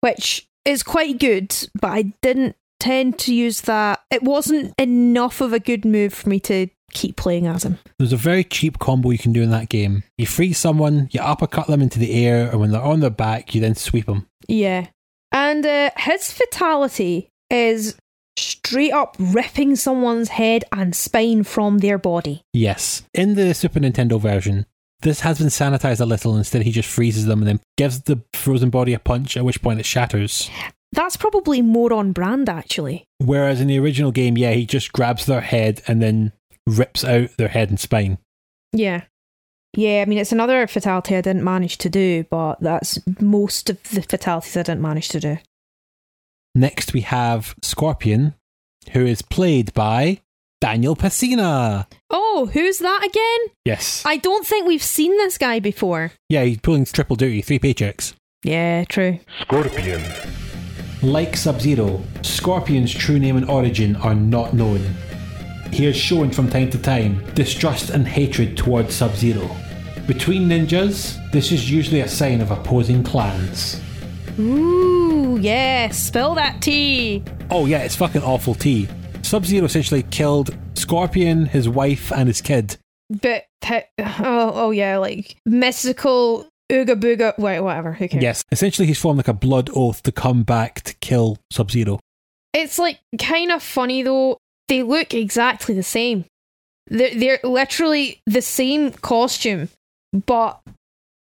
which 0.01 0.47
is 0.65 0.83
quite 0.83 1.19
good, 1.19 1.55
but 1.79 1.91
I 1.91 2.13
didn't 2.21 2.55
tend 2.79 3.17
to 3.19 3.33
use 3.33 3.61
that. 3.61 4.01
It 4.11 4.23
wasn't 4.23 4.73
enough 4.77 5.41
of 5.41 5.51
a 5.53 5.59
good 5.59 5.83
move 5.85 6.13
for 6.13 6.29
me 6.29 6.39
to 6.41 6.67
keep 6.91 7.15
playing 7.17 7.47
as 7.47 7.63
him. 7.65 7.77
There's 7.97 8.13
a 8.13 8.17
very 8.17 8.43
cheap 8.43 8.79
combo 8.79 9.09
you 9.11 9.17
can 9.17 9.33
do 9.33 9.41
in 9.41 9.49
that 9.51 9.69
game. 9.69 10.03
You 10.17 10.25
freeze 10.25 10.57
someone, 10.57 11.09
you 11.11 11.21
uppercut 11.21 11.67
them 11.67 11.81
into 11.81 11.99
the 11.99 12.13
air, 12.25 12.49
and 12.49 12.59
when 12.59 12.71
they're 12.71 12.81
on 12.81 12.99
their 12.99 13.09
back, 13.09 13.53
you 13.55 13.61
then 13.61 13.75
sweep 13.75 14.05
them. 14.05 14.27
Yeah. 14.47 14.87
And 15.31 15.65
uh, 15.65 15.91
his 15.97 16.31
fatality 16.31 17.29
is 17.49 17.95
straight 18.37 18.91
up 18.91 19.15
ripping 19.19 19.75
someone's 19.75 20.29
head 20.29 20.63
and 20.71 20.95
spine 20.95 21.43
from 21.43 21.79
their 21.79 21.97
body. 21.97 22.41
Yes. 22.53 23.03
In 23.13 23.35
the 23.35 23.53
Super 23.53 23.79
Nintendo 23.79 24.19
version, 24.19 24.65
this 25.01 25.21
has 25.21 25.39
been 25.39 25.47
sanitized 25.47 26.01
a 26.01 26.05
little. 26.05 26.37
Instead, 26.37 26.63
he 26.63 26.71
just 26.71 26.89
freezes 26.89 27.25
them 27.25 27.39
and 27.39 27.47
then 27.47 27.59
gives 27.77 28.01
the 28.01 28.21
frozen 28.33 28.69
body 28.69 28.93
a 28.93 28.99
punch, 28.99 29.37
at 29.37 29.45
which 29.45 29.61
point 29.61 29.79
it 29.79 29.85
shatters. 29.85 30.49
That's 30.91 31.17
probably 31.17 31.61
more 31.61 31.93
on 31.93 32.13
brand, 32.13 32.49
actually. 32.49 33.05
Whereas 33.19 33.61
in 33.61 33.67
the 33.67 33.79
original 33.79 34.11
game, 34.11 34.37
yeah, 34.37 34.51
he 34.51 34.65
just 34.65 34.91
grabs 34.91 35.25
their 35.25 35.41
head 35.41 35.81
and 35.87 36.01
then 36.01 36.33
rips 36.65 37.03
out 37.03 37.29
their 37.37 37.47
head 37.49 37.69
and 37.69 37.79
spine. 37.79 38.17
Yeah. 38.71 39.03
Yeah, 39.75 40.01
I 40.01 40.05
mean, 40.05 40.17
it's 40.17 40.31
another 40.31 40.65
fatality 40.67 41.15
I 41.15 41.21
didn't 41.21 41.43
manage 41.43 41.77
to 41.79 41.89
do, 41.89 42.23
but 42.29 42.59
that's 42.59 42.97
most 43.21 43.69
of 43.69 43.81
the 43.89 44.01
fatalities 44.01 44.57
I 44.57 44.63
didn't 44.63 44.81
manage 44.81 45.09
to 45.09 45.19
do. 45.19 45.37
Next, 46.55 46.93
we 46.93 47.01
have 47.01 47.55
Scorpion, 47.61 48.33
who 48.91 49.05
is 49.05 49.21
played 49.21 49.71
by 49.73 50.21
Daniel 50.59 50.95
Pesina. 50.95 51.85
Oh, 52.09 52.49
who's 52.51 52.79
that 52.79 53.03
again? 53.05 53.55
Yes. 53.63 54.03
I 54.05 54.17
don't 54.17 54.45
think 54.45 54.67
we've 54.67 54.83
seen 54.83 55.11
this 55.17 55.37
guy 55.37 55.59
before. 55.59 56.11
yeah, 56.29 56.43
he's 56.43 56.59
pulling 56.59 56.85
triple 56.85 57.15
duty, 57.15 57.41
three 57.41 57.59
paychecks. 57.59 58.13
Yeah, 58.43 58.85
true. 58.85 59.19
Scorpion. 59.41 60.01
Like 61.03 61.37
Sub 61.37 61.61
Zero, 61.61 62.01
Scorpion's 62.23 62.93
true 62.93 63.19
name 63.19 63.37
and 63.37 63.49
origin 63.49 63.95
are 63.97 64.15
not 64.15 64.53
known. 64.53 64.81
He 65.71 65.85
has 65.85 65.95
shown 65.95 66.31
from 66.31 66.49
time 66.49 66.69
to 66.71 66.77
time 66.77 67.23
distrust 67.35 67.91
and 67.91 68.07
hatred 68.07 68.57
towards 68.57 68.93
Sub 68.95 69.15
Zero. 69.15 69.49
Between 70.07 70.49
ninjas, 70.49 71.17
this 71.31 71.51
is 71.51 71.69
usually 71.69 72.01
a 72.01 72.07
sign 72.07 72.41
of 72.41 72.51
opposing 72.51 73.03
clans. 73.03 73.79
Ooh, 74.39 75.37
yeah, 75.39 75.89
spill 75.89 76.33
that 76.35 76.61
tea. 76.61 77.23
Oh, 77.51 77.65
yeah, 77.65 77.79
it's 77.79 77.95
fucking 77.95 78.23
awful 78.23 78.55
tea. 78.55 78.87
Sub 79.21 79.45
Zero 79.45 79.65
essentially 79.65 80.03
killed 80.03 80.57
Scorpion, 80.73 81.45
his 81.45 81.69
wife, 81.69 82.11
and 82.11 82.27
his 82.27 82.41
kid. 82.41 82.77
But, 83.09 83.45
oh, 83.63 84.51
oh 84.53 84.71
yeah, 84.71 84.97
like 84.97 85.37
mystical 85.45 86.47
ooga 86.71 86.99
booga, 86.99 87.37
wait, 87.37 87.59
whatever, 87.59 87.93
who 87.93 88.07
cares? 88.07 88.23
Yes, 88.23 88.43
essentially, 88.51 88.87
he's 88.87 88.99
formed 88.99 89.17
like 89.17 89.27
a 89.27 89.33
blood 89.33 89.69
oath 89.75 90.01
to 90.03 90.11
come 90.11 90.43
back 90.43 90.81
to 90.81 90.95
kill 90.95 91.37
Sub 91.51 91.69
Zero. 91.69 91.99
It's 92.53 92.79
like 92.79 92.99
kind 93.19 93.51
of 93.51 93.61
funny 93.61 94.01
though. 94.01 94.38
They 94.69 94.81
look 94.83 95.13
exactly 95.13 95.75
the 95.75 95.83
same. 95.83 96.23
They're, 96.87 97.13
they're 97.13 97.39
literally 97.43 98.21
the 98.25 98.41
same 98.41 98.91
costume, 98.91 99.69
but 100.25 100.61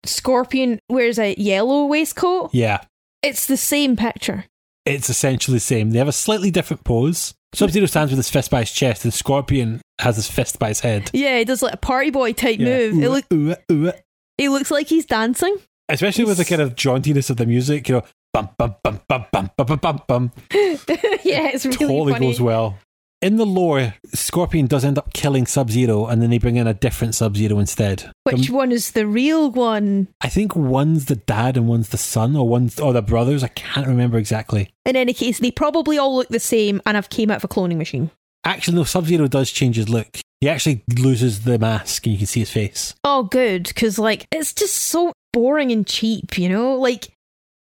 Scorpion 0.05 0.79
wears 0.89 1.19
a 1.19 1.33
yellow 1.35 1.85
waistcoat. 1.85 2.51
Yeah, 2.53 2.81
It's 3.23 3.45
the 3.47 3.57
same 3.57 3.95
picture. 3.95 4.45
it's 4.85 5.09
essentially 5.09 5.57
the 5.57 5.61
same. 5.61 5.91
They 5.91 5.97
have 5.99 6.07
a 6.07 6.11
slightly 6.13 6.51
different 6.51 6.83
pose. 6.83 7.33
Sub 7.53 7.71
Zero 7.71 7.87
stands 7.87 8.11
with 8.11 8.17
his 8.19 8.29
fist 8.29 8.51
by 8.51 8.59
his 8.61 8.71
chest, 8.71 9.03
and 9.03 9.13
Scorpion 9.13 9.81
has 9.99 10.15
his 10.17 10.29
fist 10.29 10.59
by 10.59 10.67
his 10.69 10.81
head. 10.81 11.09
Yeah, 11.13 11.39
he 11.39 11.45
does 11.45 11.63
like 11.63 11.73
a 11.73 11.77
party 11.77 12.11
boy 12.11 12.33
type 12.33 12.59
Yeah. 12.59 12.65
move. 12.91 13.03
It 13.03 13.07
Ooh, 13.07 13.09
look, 13.11 13.25
ooh, 13.33 13.55
ooh. 13.87 13.91
he 14.37 14.49
looks 14.49 14.69
like 14.71 14.87
he's 14.87 15.05
dancing. 15.05 15.57
Especially 15.89 16.25
with 16.25 16.37
the 16.37 16.45
kind 16.45 16.61
of 16.61 16.75
jauntiness 16.75 17.29
of 17.31 17.37
the 17.37 17.47
music, 17.47 17.89
you 17.89 17.95
know, 17.95 18.03
bum 18.33 18.49
bum 18.57 18.75
bum 18.83 19.01
bum 19.07 19.25
bum 19.31 19.49
bum 19.57 19.77
bum 19.79 20.01
bum 20.07 20.31
yeah, 20.53 21.49
it's 21.49 21.65
really 21.65 21.77
totally 21.79 22.13
funny. 22.13 22.27
goes 22.27 22.39
well. 22.39 22.77
In 23.21 23.35
the 23.35 23.45
lore, 23.45 23.95
Scorpion 24.13 24.67
does 24.67 24.85
end 24.85 24.97
up 24.97 25.11
killing 25.11 25.45
Sub 25.45 25.69
Zero, 25.69 26.05
and 26.05 26.21
then 26.21 26.29
they 26.29 26.37
bring 26.37 26.55
in 26.55 26.67
a 26.67 26.73
different 26.73 27.15
Sub 27.15 27.35
Zero 27.35 27.59
instead. 27.59 28.09
Which 28.23 28.49
one 28.49 28.71
is 28.71 28.91
the 28.91 29.05
real 29.05 29.51
one? 29.51 30.07
I 30.21 30.29
think 30.29 30.55
one's 30.55 31.05
the 31.05 31.17
dad 31.17 31.57
and 31.57 31.67
one's 31.67 31.89
the 31.89 31.97
son, 31.97 32.37
or 32.37 32.47
one's 32.47 32.79
or 32.79 32.93
the 32.93 33.01
brothers. 33.01 33.43
I 33.43 33.49
can't 33.49 33.87
remember 33.87 34.17
exactly. 34.17 34.71
In 34.85 34.95
any 34.95 35.13
case, 35.13 35.39
they 35.39 35.51
probably 35.51 35.97
all 35.97 36.15
look 36.15 36.29
the 36.29 36.39
same 36.39 36.81
and 36.85 36.95
have 36.95 37.09
came 37.09 37.29
out 37.29 37.37
of 37.37 37.43
a 37.43 37.49
cloning 37.49 37.75
machine. 37.75 38.09
Actually, 38.45 38.77
no. 38.77 38.83
Sub 38.85 39.05
Zero 39.05 39.27
does 39.27 39.51
change 39.51 39.75
his 39.75 39.89
look. 39.89 40.19
He 40.39 40.47
actually 40.47 40.85
loses 40.97 41.43
the 41.43 41.59
mask, 41.59 42.05
and 42.05 42.13
you 42.13 42.19
can 42.19 42.27
see 42.27 42.39
his 42.39 42.51
face. 42.51 42.95
Oh, 43.03 43.23
good, 43.23 43.63
because 43.63 43.99
like 43.99 44.27
it's 44.31 44.53
just 44.53 44.75
so 44.75 45.11
boring 45.33 45.73
and 45.73 45.85
cheap, 45.85 46.37
you 46.37 46.47
know. 46.47 46.75
Like 46.77 47.09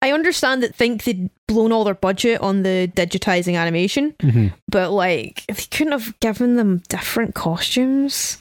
I 0.03 0.13
understand 0.13 0.63
that 0.63 0.75
think 0.75 1.05
they'd 1.05 1.31
blown 1.49 1.73
all 1.73 1.85
their 1.85 1.95
budget 1.95 2.41
on 2.41 2.63
the 2.63 2.91
digitizing 2.95 3.57
animation, 3.59 4.15
Mm-hmm. 4.21 4.49
but 4.69 4.91
like 4.93 5.45
they 5.47 5.55
couldn't 5.71 5.93
have 5.93 6.19
given 6.21 6.57
them 6.57 6.83
different 6.89 7.35
costumes. 7.35 8.39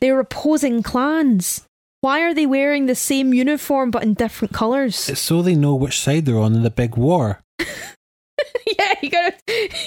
They 0.00 0.10
were 0.10 0.20
opposing 0.20 0.82
clans. 0.82 1.66
Why 2.00 2.20
are 2.22 2.34
they 2.34 2.46
wearing 2.46 2.86
the 2.86 2.94
same 2.94 3.32
uniform 3.32 3.90
but 3.90 4.02
in 4.02 4.14
different 4.14 4.52
colors? 4.52 5.08
It's 5.08 5.20
so 5.20 5.40
they 5.40 5.54
know 5.54 5.74
which 5.74 5.98
side 6.00 6.26
they're 6.26 6.38
on 6.38 6.54
in 6.54 6.62
the 6.62 6.70
big 6.70 6.96
war. 6.96 7.40
yeah, 7.60 8.94
you 9.00 9.08
gotta 9.10 9.34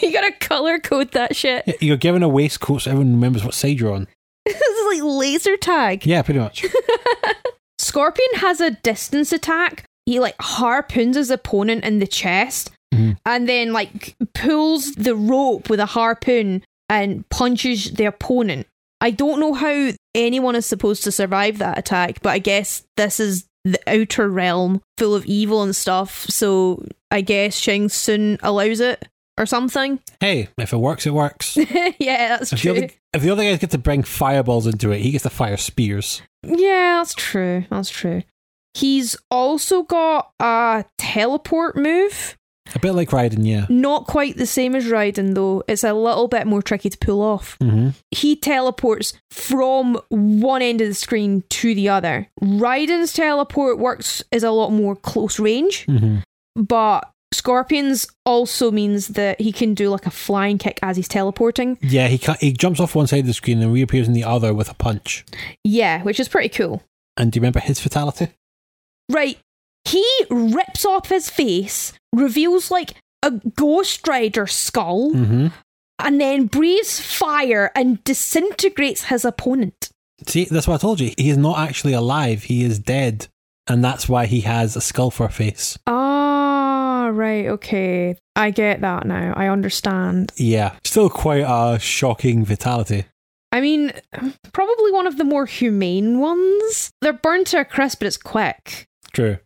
you 0.01 0.11
gotta 0.13 0.31
color 0.39 0.79
code 0.79 1.11
that 1.11 1.35
shit. 1.35 1.81
You're 1.81 1.97
given 1.97 2.23
a 2.23 2.29
waistcoat 2.29 2.83
so 2.83 2.91
everyone 2.91 3.13
remembers 3.15 3.43
what 3.43 3.53
side 3.53 3.79
you're 3.79 3.93
on. 3.93 4.07
this 4.45 4.55
is 4.61 4.85
like 4.99 5.03
laser 5.03 5.57
tag. 5.57 6.05
Yeah, 6.05 6.21
pretty 6.21 6.39
much. 6.39 6.65
Scorpion 7.79 8.29
has 8.35 8.61
a 8.61 8.71
distance 8.71 9.31
attack. 9.31 9.83
He 10.07 10.19
like 10.19 10.35
harpoons 10.41 11.15
his 11.17 11.29
opponent 11.29 11.83
in 11.83 11.99
the 11.99 12.07
chest 12.07 12.71
Mhm. 12.93 13.17
and 13.25 13.47
then 13.47 13.73
like 13.73 14.15
pulls 14.33 14.93
the 14.93 15.13
rope 15.15 15.69
with 15.69 15.79
a 15.81 15.85
harpoon 15.85 16.63
and 16.89 17.27
punches 17.29 17.91
the 17.91 18.05
opponent. 18.05 18.65
I 19.01 19.11
don't 19.11 19.39
know 19.41 19.53
how 19.53 19.91
anyone 20.15 20.55
is 20.55 20.65
supposed 20.65 21.03
to 21.03 21.11
survive 21.11 21.57
that 21.59 21.77
attack, 21.77 22.21
but 22.23 22.29
I 22.29 22.39
guess 22.39 22.83
this 22.95 23.19
is 23.19 23.45
the 23.65 23.79
outer 23.85 24.29
realm 24.29 24.81
full 24.97 25.13
of 25.13 25.25
evil 25.25 25.61
and 25.61 25.75
stuff, 25.75 26.25
so 26.29 26.81
I 27.11 27.19
guess 27.21 27.57
Shang 27.57 27.89
Tsung 27.89 28.39
allows 28.41 28.79
it 28.79 29.05
or 29.37 29.45
something. 29.45 29.99
hey, 30.21 30.47
if 30.57 30.71
it 30.71 30.77
works, 30.77 31.05
it 31.05 31.13
works. 31.13 31.57
yeah, 31.99 32.29
that's 32.37 32.53
If 32.53 32.61
the, 32.61 32.69
true. 32.69 32.71
other, 32.71 32.89
if 33.13 33.21
the 33.21 33.29
other 33.29 33.43
guys 33.43 33.59
get 33.59 33.71
to 33.71 33.77
bring 33.77 34.01
fireballs 34.03 34.65
into 34.65 34.91
it, 34.91 35.01
he 35.01 35.11
gets 35.11 35.23
to 35.23 35.29
fire 35.29 35.57
spears. 35.57 36.21
Yeah, 36.43 36.99
that's 37.01 37.13
true. 37.13 37.65
That's 37.69 37.89
true. 37.89 38.23
He's 38.77 39.15
also 39.31 39.83
got 39.83 40.31
a 40.39 40.85
teleport 40.97 41.75
move. 41.75 42.37
A 42.75 42.79
bit 42.79 42.91
like 42.93 43.09
Raiden, 43.11 43.45
yeah. 43.47 43.65
Not 43.69 44.07
quite 44.07 44.35
the 44.37 44.45
same 44.45 44.75
as 44.75 44.85
Raiden, 44.85 45.35
though. 45.35 45.63
It's 45.69 45.83
a 45.85 45.93
little 45.93 46.27
bit 46.27 46.45
more 46.45 46.61
tricky 46.61 46.89
to 46.89 46.97
pull 46.97 47.21
off. 47.21 47.57
Mm-hmm. 47.59 47.89
He 48.11 48.35
teleports 48.35 49.13
from 49.31 49.97
one 50.09 50.61
end 50.61 50.81
of 50.81 50.89
the 50.89 50.93
screen 50.93 51.43
to 51.49 51.73
the 51.73 51.87
other. 51.89 52.27
Raiden's 52.43 53.13
teleport 53.13 53.79
works 53.79 54.21
is 54.31 54.43
a 54.43 54.51
lot 54.51 54.71
more 54.71 54.95
close 54.97 55.39
range, 55.39 55.85
Mm-hmm. 55.87 56.17
but 56.61 57.09
Scorpion's 57.33 58.07
also 58.25 58.69
means 58.71 59.09
that 59.09 59.39
he 59.41 59.51
can 59.51 59.73
do 59.73 59.89
like 59.89 60.05
a 60.05 60.11
flying 60.11 60.57
kick 60.57 60.79
as 60.81 60.97
he's 60.97 61.07
teleporting. 61.07 61.77
Yeah, 61.81 62.07
he 62.09 62.19
he 62.39 62.51
jumps 62.53 62.79
off 62.79 62.95
one 62.95 63.07
side 63.07 63.21
of 63.21 63.25
the 63.27 63.33
screen 63.33 63.61
and 63.61 63.71
reappears 63.73 64.07
in 64.07 64.13
the 64.13 64.23
other 64.25 64.53
with 64.53 64.69
a 64.69 64.73
punch. 64.73 65.25
Yeah, 65.63 66.03
which 66.03 66.19
is 66.19 66.27
pretty 66.29 66.49
cool. 66.49 66.83
And 67.17 67.31
do 67.31 67.37
you 67.37 67.41
remember 67.41 67.59
his 67.59 67.79
fatality? 67.79 68.29
Right. 69.09 69.37
He 69.85 70.05
rips 70.29 70.85
off 70.85 71.09
his 71.09 71.29
face, 71.29 71.93
reveals 72.13 72.69
like 72.71 72.95
a 73.23 73.31
Ghost 73.31 74.07
Rider 74.07 74.47
skull, 74.47 75.11
Mm-hmm. 75.13 75.47
and 75.99 76.21
then 76.21 76.45
breathes 76.47 76.99
fire 76.99 77.71
and 77.75 78.03
disintegrates 78.03 79.05
his 79.05 79.23
opponent. 79.25 79.89
See, 80.27 80.45
that's 80.45 80.67
what 80.67 80.75
I 80.75 80.77
told 80.77 80.99
you. 80.99 81.13
He 81.17 81.29
is 81.29 81.37
not 81.37 81.59
actually 81.59 81.93
alive. 81.93 82.43
He 82.43 82.63
is 82.63 82.79
dead. 82.79 83.27
And 83.69 83.83
that's 83.83 84.07
why 84.07 84.27
he 84.27 84.41
has 84.41 84.75
a 84.77 84.81
skull 84.81 85.11
for 85.11 85.25
a 85.25 85.29
face. 85.31 85.77
Ah, 85.85 87.09
right, 87.13 87.47
okay. 87.47 88.15
I 88.35 88.51
get 88.51 88.79
that 88.81 89.05
now. 89.05 89.33
I 89.35 89.47
understand. 89.47 90.31
Yeah. 90.37 90.75
Still 90.85 91.09
quite 91.09 91.43
a 91.47 91.77
shocking 91.79 92.45
fatality. 92.45 93.05
I 93.51 93.59
mean, 93.61 93.91
probably 94.53 94.91
one 94.91 95.05
of 95.07 95.17
the 95.17 95.23
more 95.25 95.45
humane 95.45 96.19
ones. 96.19 96.91
They're 97.01 97.13
burned 97.13 97.47
to 97.47 97.59
a 97.61 97.65
crisp, 97.65 97.99
but 97.99 98.07
it's 98.07 98.17
quick. 98.17 98.87
True. 99.13 99.37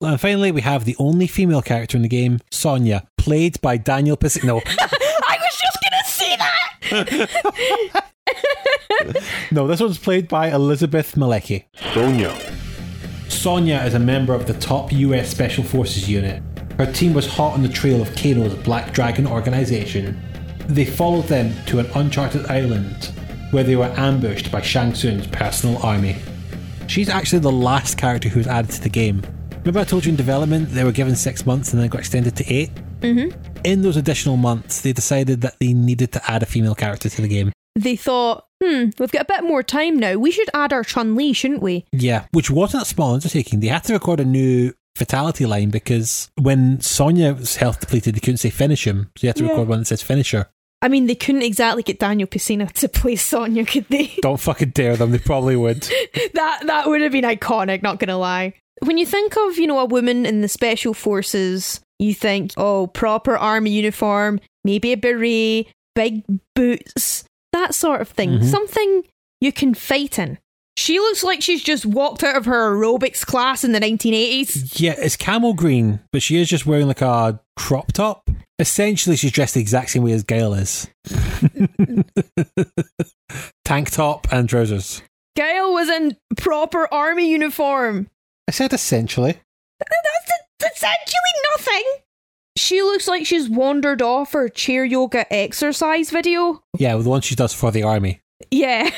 And 0.00 0.20
finally, 0.20 0.52
we 0.52 0.60
have 0.60 0.84
the 0.84 0.96
only 0.98 1.26
female 1.26 1.62
character 1.62 1.96
in 1.96 2.02
the 2.02 2.08
game, 2.08 2.40
Sonya, 2.50 3.08
played 3.16 3.60
by 3.62 3.78
Daniel 3.78 4.16
Piscino. 4.16 4.60
I 4.66 5.38
was 5.40 5.60
just 5.60 5.78
gonna 5.82 6.04
say 6.04 6.36
that. 6.36 8.02
no, 9.50 9.66
this 9.66 9.80
one's 9.80 9.98
played 9.98 10.28
by 10.28 10.50
Elizabeth 10.50 11.14
Malecki. 11.14 11.64
Sonia. 11.94 12.38
Sonya 13.28 13.76
is 13.86 13.94
a 13.94 13.98
member 13.98 14.34
of 14.34 14.46
the 14.46 14.54
top 14.54 14.92
US 14.92 15.30
Special 15.30 15.64
Forces 15.64 16.08
unit. 16.08 16.42
Her 16.78 16.92
team 16.92 17.14
was 17.14 17.26
hot 17.26 17.54
on 17.54 17.62
the 17.62 17.68
trail 17.68 18.02
of 18.02 18.08
Kano's 18.10 18.54
Black 18.54 18.92
Dragon 18.92 19.26
organization. 19.26 20.20
They 20.68 20.84
followed 20.84 21.24
them 21.24 21.54
to 21.66 21.78
an 21.78 21.86
uncharted 21.94 22.46
island 22.46 23.12
where 23.50 23.64
they 23.64 23.76
were 23.76 23.92
ambushed 23.96 24.52
by 24.52 24.60
Shang 24.60 24.92
Tsung's 24.92 25.26
personal 25.26 25.78
army. 25.78 26.16
She's 26.88 27.08
actually 27.08 27.40
the 27.40 27.52
last 27.52 27.98
character 27.98 28.28
who 28.28 28.38
was 28.40 28.46
added 28.46 28.70
to 28.72 28.80
the 28.82 28.88
game. 28.88 29.22
Remember, 29.58 29.80
I 29.80 29.84
told 29.84 30.04
you 30.04 30.10
in 30.10 30.16
development 30.16 30.70
they 30.70 30.84
were 30.84 30.92
given 30.92 31.16
six 31.16 31.44
months 31.44 31.72
and 31.72 31.82
then 31.82 31.88
got 31.88 31.98
extended 32.00 32.36
to 32.36 32.52
8 32.52 32.70
Mm-hmm. 33.02 33.38
In 33.64 33.82
those 33.82 33.98
additional 33.98 34.38
months, 34.38 34.80
they 34.80 34.92
decided 34.94 35.42
that 35.42 35.56
they 35.60 35.74
needed 35.74 36.12
to 36.12 36.30
add 36.30 36.42
a 36.42 36.46
female 36.46 36.74
character 36.74 37.10
to 37.10 37.22
the 37.22 37.28
game. 37.28 37.52
they 37.74 37.94
thought, 37.94 38.46
hmm, 38.64 38.84
we've 38.98 39.12
got 39.12 39.22
a 39.22 39.24
bit 39.26 39.44
more 39.44 39.62
time 39.62 39.98
now. 39.98 40.14
We 40.14 40.30
should 40.30 40.48
add 40.54 40.72
our 40.72 40.82
Chun 40.82 41.14
Li, 41.14 41.34
shouldn't 41.34 41.60
we? 41.62 41.84
Yeah, 41.92 42.24
which 42.32 42.50
wasn't 42.50 42.84
a 42.84 42.86
small 42.86 43.12
undertaking. 43.12 43.60
They 43.60 43.66
had 43.66 43.84
to 43.84 43.92
record 43.92 44.18
a 44.18 44.24
new 44.24 44.72
fatality 44.94 45.44
line 45.44 45.68
because 45.68 46.30
when 46.40 46.80
Sonya's 46.80 47.56
health 47.56 47.80
depleted, 47.80 48.14
they 48.14 48.20
couldn't 48.20 48.38
say 48.38 48.48
finish 48.48 48.86
him. 48.86 49.10
So 49.18 49.26
you 49.26 49.28
had 49.28 49.36
to 49.36 49.44
Yeah. 49.44 49.50
record 49.50 49.68
one 49.68 49.78
that 49.80 49.84
says 49.86 50.00
finish 50.02 50.30
her. 50.30 50.48
I 50.86 50.88
mean, 50.88 51.06
they 51.06 51.16
couldn't 51.16 51.42
exactly 51.42 51.82
get 51.82 51.98
Daniel 51.98 52.28
Piscina 52.28 52.70
to 52.74 52.88
play 52.88 53.16
Sonya, 53.16 53.64
could 53.64 53.88
they? 53.88 54.12
Don't 54.22 54.38
fucking 54.38 54.70
dare 54.70 54.96
them. 54.96 55.10
They 55.10 55.18
probably 55.18 55.56
would. 55.56 55.82
that 56.34 56.62
that 56.64 56.86
would 56.86 57.00
have 57.00 57.10
been 57.10 57.24
iconic, 57.24 57.82
not 57.82 57.98
gonna 57.98 58.16
lie. 58.16 58.54
When 58.84 58.96
you 58.96 59.04
think 59.04 59.36
of, 59.36 59.58
you 59.58 59.66
know, 59.66 59.80
a 59.80 59.84
woman 59.84 60.24
in 60.24 60.42
the 60.42 60.48
special 60.48 60.94
forces, 60.94 61.80
you 61.98 62.14
think, 62.14 62.52
oh, 62.56 62.86
proper 62.86 63.36
army 63.36 63.70
uniform, 63.70 64.38
maybe 64.62 64.92
a 64.92 64.96
beret, 64.96 65.66
big 65.96 66.22
boots, 66.54 67.24
that 67.52 67.74
sort 67.74 68.00
of 68.00 68.08
thing. 68.08 68.38
Mhm. 68.38 68.44
Something 68.44 69.02
you 69.40 69.50
can 69.50 69.74
fight 69.74 70.20
in. 70.20 70.38
She 70.76 71.00
looks 71.00 71.24
like 71.24 71.42
she's 71.42 71.64
just 71.64 71.84
walked 71.84 72.22
out 72.22 72.36
of 72.36 72.44
her 72.44 72.70
aerobics 72.76 73.26
class 73.26 73.64
in 73.64 73.72
the 73.72 73.80
1980s. 73.80 74.78
Yeah, 74.78 74.94
it's 74.98 75.16
camel 75.16 75.52
green, 75.52 75.98
but 76.12 76.22
she 76.22 76.36
is 76.36 76.48
just 76.48 76.64
wearing 76.64 76.86
like 76.86 77.00
a 77.02 77.40
crop 77.56 77.90
top. 77.92 78.30
Essentially, 78.58 79.16
she's 79.16 79.32
dressed 79.32 79.54
the 79.54 79.60
exact 79.60 79.90
same 79.90 80.02
way 80.02 80.12
as 80.12 80.22
Guile 80.22 80.54
is. 80.54 80.88
Tank 83.64 83.90
top 83.90 84.26
and 84.32 84.48
trousers. 84.48 85.02
Guile 85.36 85.72
was 85.72 85.88
in 85.90 86.16
proper 86.36 86.92
army 86.92 87.30
uniform. 87.30 88.08
I 88.48 88.52
said 88.52 88.72
essentially. 88.72 89.36
That's 89.78 90.74
essentially 90.76 91.32
nothing. 91.56 91.82
She 92.56 92.80
looks 92.80 93.06
like 93.06 93.26
she's 93.26 93.48
wandered 93.50 94.00
off 94.00 94.32
her 94.32 94.48
chair 94.48 94.84
yoga 94.84 95.30
exercise 95.30 96.10
video. 96.10 96.62
Yeah, 96.78 96.96
the 96.96 97.08
one 97.10 97.20
she 97.20 97.34
does 97.34 97.52
for 97.52 97.70
the 97.70 97.82
army. 97.82 98.20
Yeah. 98.50 98.88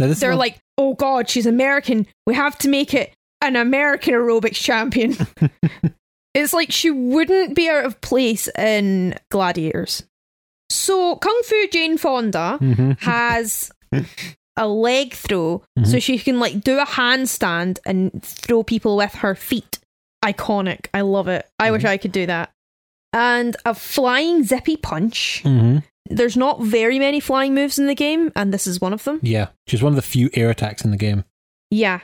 Now, 0.00 0.06
this 0.08 0.18
They're 0.20 0.30
one- 0.30 0.38
like, 0.38 0.58
oh 0.76 0.94
god, 0.94 1.28
she's 1.28 1.46
American. 1.46 2.06
We 2.26 2.34
have 2.34 2.58
to 2.58 2.68
make 2.68 2.94
it 2.94 3.12
an 3.40 3.54
American 3.54 4.14
aerobics 4.14 4.54
champion. 4.56 5.16
it's 6.38 6.52
like 6.52 6.70
she 6.72 6.90
wouldn't 6.90 7.54
be 7.54 7.68
out 7.68 7.84
of 7.84 8.00
place 8.00 8.48
in 8.56 9.14
Gladiators. 9.30 10.04
So, 10.70 11.16
Kung 11.16 11.40
Fu 11.44 11.66
Jane 11.68 11.96
Fonda 11.98 12.58
Mhm. 12.60 12.98
has 13.02 13.70
a 14.56 14.66
leg 14.68 15.14
throw, 15.14 15.62
Mm-hmm. 15.78 15.90
so 15.90 15.98
she 15.98 16.18
can 16.18 16.38
like 16.40 16.60
do 16.62 16.78
a 16.78 16.84
handstand 16.86 17.78
and 17.86 18.22
throw 18.22 18.62
people 18.62 18.96
with 18.96 19.14
her 19.16 19.34
feet. 19.34 19.78
Iconic. 20.24 20.86
I 20.92 21.02
love 21.02 21.28
it. 21.28 21.46
I 21.58 21.70
wish 21.70 21.84
I 21.84 21.96
could 21.96 22.12
do 22.12 22.26
that. 22.26 22.50
And 23.12 23.56
a 23.64 23.72
flying 23.74 24.42
zippy 24.44 24.76
punch. 24.76 25.42
Mhm. 25.44 25.82
There's 26.10 26.36
not 26.36 26.60
very 26.62 26.98
many 26.98 27.20
flying 27.20 27.54
moves 27.54 27.78
in 27.78 27.86
the 27.86 27.94
game, 27.94 28.32
and 28.34 28.52
this 28.52 28.66
is 28.66 28.80
one 28.80 28.92
of 28.92 29.04
them. 29.04 29.20
Yeah, 29.22 29.48
she's 29.66 29.82
one 29.82 29.92
of 29.92 29.96
the 29.96 30.02
few 30.02 30.28
air 30.34 30.50
attacks 30.50 30.84
in 30.84 30.90
the 30.90 30.96
game. 30.96 31.24
Yeah. 31.70 32.00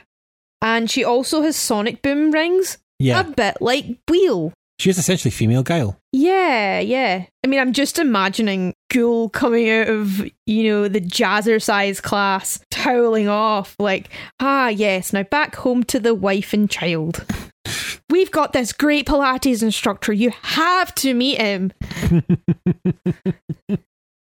And 0.61 0.89
she 0.89 1.03
also 1.03 1.41
has 1.41 1.55
sonic 1.55 2.01
boom 2.01 2.31
rings, 2.31 2.77
Yeah, 2.99 3.19
a 3.19 3.23
bit 3.23 3.57
like 3.61 4.05
Guile. 4.05 4.53
she 4.79 4.89
is 4.89 4.97
essentially 4.97 5.31
female 5.31 5.63
Guile. 5.63 5.97
Yeah, 6.13 6.79
yeah. 6.79 7.25
I 7.43 7.47
mean, 7.47 7.59
I'm 7.59 7.73
just 7.73 7.99
imagining 7.99 8.73
Guile 8.91 9.29
coming 9.29 9.69
out 9.69 9.87
of, 9.89 10.25
you 10.45 10.63
know, 10.63 10.87
the 10.87 11.01
jazzercise 11.01 12.01
class, 12.01 12.59
toweling 12.71 13.27
off, 13.27 13.75
like, 13.79 14.09
ah, 14.39 14.69
yes, 14.69 15.11
now 15.11 15.23
back 15.23 15.55
home 15.55 15.83
to 15.85 15.99
the 15.99 16.15
wife 16.15 16.53
and 16.53 16.69
child. 16.69 17.25
We've 18.09 18.31
got 18.31 18.53
this 18.53 18.71
great 18.71 19.07
Pilates 19.07 19.61
instructor. 19.63 20.13
You 20.13 20.31
have 20.41 20.93
to 20.95 21.13
meet 21.13 21.41
him. 21.41 21.73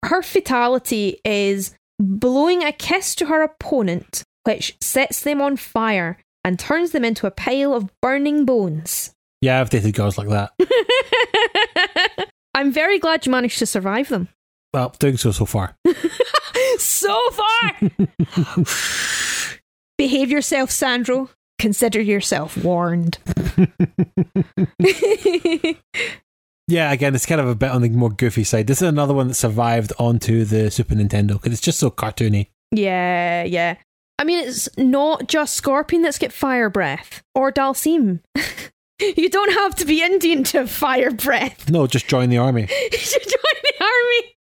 her 0.06 0.22
fatality 0.22 1.19
is 1.25 1.75
blowing 2.00 2.64
a 2.64 2.72
kiss 2.72 3.16
to 3.16 3.25
her 3.25 3.43
opponent, 3.43 4.24
which 4.43 4.77
sets 4.82 5.22
them 5.22 5.42
on 5.42 5.58
fire 5.58 6.17
and 6.43 6.59
turns 6.59 6.91
them 6.91 7.05
into 7.05 7.27
a 7.27 7.31
pile 7.31 7.73
of 7.73 7.89
burning 8.01 8.45
bones. 8.45 9.13
Yeah, 9.41 9.59
I've 9.59 9.69
dated 9.69 9.95
girls 9.95 10.17
like 10.17 10.30
that. 10.30 10.51
I'm 12.55 12.72
very 12.72 12.99
glad 12.99 13.25
you 13.25 13.31
managed 13.31 13.59
to 13.59 13.65
survive 13.65 14.09
them. 14.09 14.30
Well, 14.73 14.93
doing 14.99 15.17
so 15.17 15.31
so 15.31 15.45
far. 15.45 15.75
so 16.77 17.19
far! 17.31 17.72
Behave 19.97 20.31
yourself, 20.31 20.72
Sandro. 20.72 21.30
Consider 21.59 22.01
yourself 22.01 22.57
warned. 22.57 23.17
Yeah, 26.67 26.91
again, 26.91 27.13
it's 27.13 27.25
kind 27.25 27.41
of 27.41 27.47
a 27.47 27.55
bit 27.55 27.72
on 27.72 27.81
the 27.81 27.89
more 27.89 28.09
goofy 28.09 28.43
side. 28.43 28.67
This 28.67 28.81
is 28.81 28.88
another 28.88 29.13
one 29.13 29.27
that 29.27 29.33
survived 29.33 29.91
onto 29.99 30.45
the 30.45 30.72
Super 30.72 30.95
Nintendo 30.95 31.33
because 31.33 31.51
it's 31.51 31.61
just 31.61 31.80
so 31.80 31.91
cartoony. 31.91 32.47
yeah, 32.72 33.43
yeah. 33.43 33.75
I 34.19 34.24
mean, 34.24 34.48
it's 34.48 34.69
not 34.77 35.27
just 35.27 35.56
Scorpion 35.56 36.01
that's 36.01 36.19
got 36.19 36.32
fire 36.32 36.69
breath 36.69 37.22
or 37.35 37.51
Dhalsim. 37.51 38.19
you 39.00 39.30
don't 39.30 39.53
have 39.53 39.75
to 39.75 39.85
be 39.85 40.01
Indian 40.03 40.43
to 40.45 40.59
have 40.59 40.72
fire 40.72 41.11
breath. 41.11 41.69
No, 41.69 41.88
just 41.88 42.08
join 42.08 42.30
the 42.30 42.38
army. 42.38 42.67
should 42.92 43.24
join 43.24 43.61
the 43.64 43.74
army. 43.83 44.35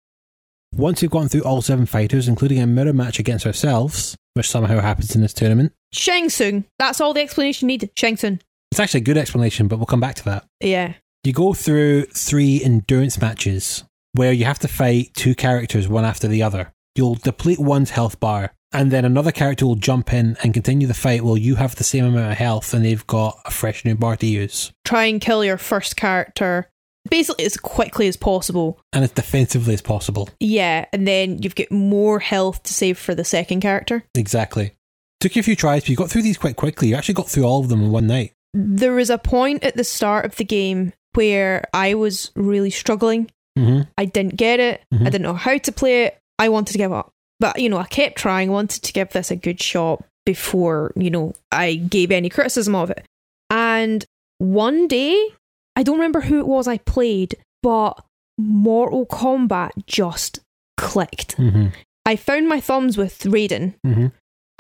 Once 0.74 1.02
we've 1.02 1.10
gone 1.10 1.28
through 1.28 1.42
all 1.42 1.60
seven 1.62 1.86
fighters, 1.86 2.28
including 2.28 2.58
a 2.58 2.66
mirror 2.66 2.92
match 2.92 3.18
against 3.18 3.46
ourselves, 3.46 4.16
which 4.34 4.48
somehow 4.48 4.80
happens 4.80 5.14
in 5.14 5.20
this 5.20 5.34
tournament, 5.34 5.72
Shang 5.92 6.30
Tsung. 6.30 6.64
That's 6.78 7.00
all 7.00 7.12
the 7.12 7.20
explanation 7.20 7.68
you 7.68 7.78
need. 7.78 7.90
Shang 7.96 8.16
Tsung. 8.16 8.40
it's 8.70 8.80
actually 8.80 9.00
a 9.00 9.04
good 9.04 9.18
explanation, 9.18 9.68
but 9.68 9.76
we'll 9.76 9.86
come 9.86 10.00
back 10.00 10.14
to 10.16 10.24
that. 10.24 10.46
Yeah. 10.60 10.94
You 11.24 11.32
go 11.32 11.52
through 11.52 12.04
three 12.06 12.62
endurance 12.64 13.20
matches 13.20 13.84
where 14.14 14.32
you 14.32 14.44
have 14.44 14.58
to 14.60 14.68
fight 14.68 15.12
two 15.14 15.34
characters 15.34 15.88
one 15.88 16.04
after 16.04 16.26
the 16.26 16.42
other. 16.42 16.72
You'll 16.94 17.14
deplete 17.14 17.58
one's 17.58 17.90
health 17.90 18.18
bar, 18.18 18.54
and 18.72 18.90
then 18.90 19.04
another 19.04 19.32
character 19.32 19.66
will 19.66 19.74
jump 19.76 20.12
in 20.12 20.36
and 20.42 20.54
continue 20.54 20.86
the 20.86 20.94
fight 20.94 21.22
while 21.22 21.36
you 21.36 21.56
have 21.56 21.74
the 21.76 21.84
same 21.84 22.04
amount 22.04 22.32
of 22.32 22.38
health 22.38 22.72
and 22.74 22.84
they've 22.84 23.06
got 23.06 23.38
a 23.44 23.50
fresh 23.50 23.84
new 23.84 23.94
bar 23.94 24.16
to 24.16 24.26
use. 24.26 24.72
Try 24.84 25.04
and 25.06 25.20
kill 25.20 25.44
your 25.44 25.58
first 25.58 25.96
character 25.96 26.68
basically 27.10 27.44
as 27.44 27.56
quickly 27.56 28.06
as 28.08 28.16
possible. 28.16 28.78
And 28.92 29.02
as 29.04 29.10
defensively 29.10 29.74
as 29.74 29.82
possible. 29.82 30.28
Yeah, 30.40 30.86
and 30.92 31.06
then 31.06 31.42
you've 31.42 31.54
got 31.56 31.70
more 31.70 32.20
health 32.20 32.62
to 32.64 32.72
save 32.72 32.96
for 32.98 33.14
the 33.14 33.24
second 33.24 33.60
character. 33.60 34.04
Exactly. 34.14 34.72
Took 35.20 35.36
you 35.36 35.40
a 35.40 35.42
few 35.42 35.56
tries, 35.56 35.82
but 35.82 35.88
you 35.88 35.96
got 35.96 36.10
through 36.10 36.22
these 36.22 36.38
quite 36.38 36.56
quickly. 36.56 36.88
You 36.88 36.94
actually 36.96 37.14
got 37.14 37.28
through 37.28 37.44
all 37.44 37.60
of 37.60 37.68
them 37.68 37.82
in 37.82 37.90
one 37.90 38.06
night. 38.06 38.32
There 38.54 38.92
was 38.94 39.10
a 39.10 39.18
point 39.18 39.64
at 39.64 39.76
the 39.76 39.84
start 39.84 40.24
of 40.26 40.36
the 40.36 40.44
game 40.44 40.92
where 41.14 41.64
I 41.74 41.94
was 41.94 42.30
really 42.34 42.70
struggling. 42.70 43.30
Mm-hmm. 43.58 43.82
I 43.98 44.04
didn't 44.04 44.36
get 44.36 44.60
it. 44.60 44.82
Mhm. 44.94 45.00
I 45.02 45.04
didn't 45.04 45.22
know 45.22 45.34
how 45.34 45.58
to 45.58 45.72
play 45.72 46.04
it. 46.04 46.18
I 46.38 46.48
wanted 46.48 46.72
to 46.72 46.78
give 46.78 46.92
up. 46.92 47.12
But, 47.42 47.58
you 47.58 47.68
know, 47.68 47.78
I 47.78 47.86
kept 47.86 48.14
trying, 48.14 48.52
wanted 48.52 48.84
to 48.84 48.92
give 48.92 49.08
this 49.08 49.32
a 49.32 49.36
good 49.36 49.60
shot 49.60 50.04
before, 50.24 50.92
you 50.94 51.10
know, 51.10 51.34
I 51.50 51.74
gave 51.74 52.12
any 52.12 52.28
criticism 52.28 52.76
of 52.76 52.88
it. 52.88 53.04
And 53.50 54.04
one 54.38 54.86
day, 54.86 55.30
I 55.74 55.82
don't 55.82 55.96
remember 55.96 56.20
who 56.20 56.38
it 56.38 56.46
was 56.46 56.68
I 56.68 56.78
played, 56.78 57.34
but 57.60 57.94
Mortal 58.38 59.06
Kombat 59.06 59.70
just 59.88 60.38
clicked. 60.76 61.36
Mm-hmm. 61.36 61.70
I 62.06 62.14
found 62.14 62.48
my 62.48 62.60
thumbs 62.60 62.96
with 62.96 63.18
Raiden. 63.24 63.74
Mm-hmm. 63.84 64.06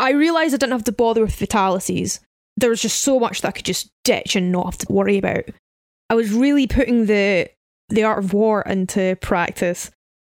I 0.00 0.10
realised 0.10 0.52
I 0.52 0.56
didn't 0.56 0.72
have 0.72 0.82
to 0.82 0.92
bother 0.92 1.20
with 1.20 1.36
fatalities. 1.36 2.18
There 2.56 2.70
was 2.70 2.82
just 2.82 3.02
so 3.02 3.20
much 3.20 3.42
that 3.42 3.48
I 3.48 3.52
could 3.52 3.64
just 3.64 3.90
ditch 4.02 4.34
and 4.34 4.50
not 4.50 4.66
have 4.66 4.78
to 4.78 4.92
worry 4.92 5.18
about. 5.18 5.44
I 6.10 6.14
was 6.14 6.32
really 6.32 6.66
putting 6.66 7.06
the 7.06 7.48
the 7.90 8.02
art 8.02 8.18
of 8.18 8.32
war 8.32 8.62
into 8.62 9.16
practice. 9.20 9.92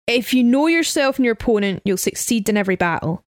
If 0.07 0.35
you 0.35 0.43
know 0.43 0.67
yourself 0.67 1.17
and 1.17 1.25
your 1.25 1.35
opponent, 1.35 1.83
you'll 1.85 1.97
succeed 1.97 2.49
in 2.49 2.57
every 2.57 2.77
battle. 2.77 3.23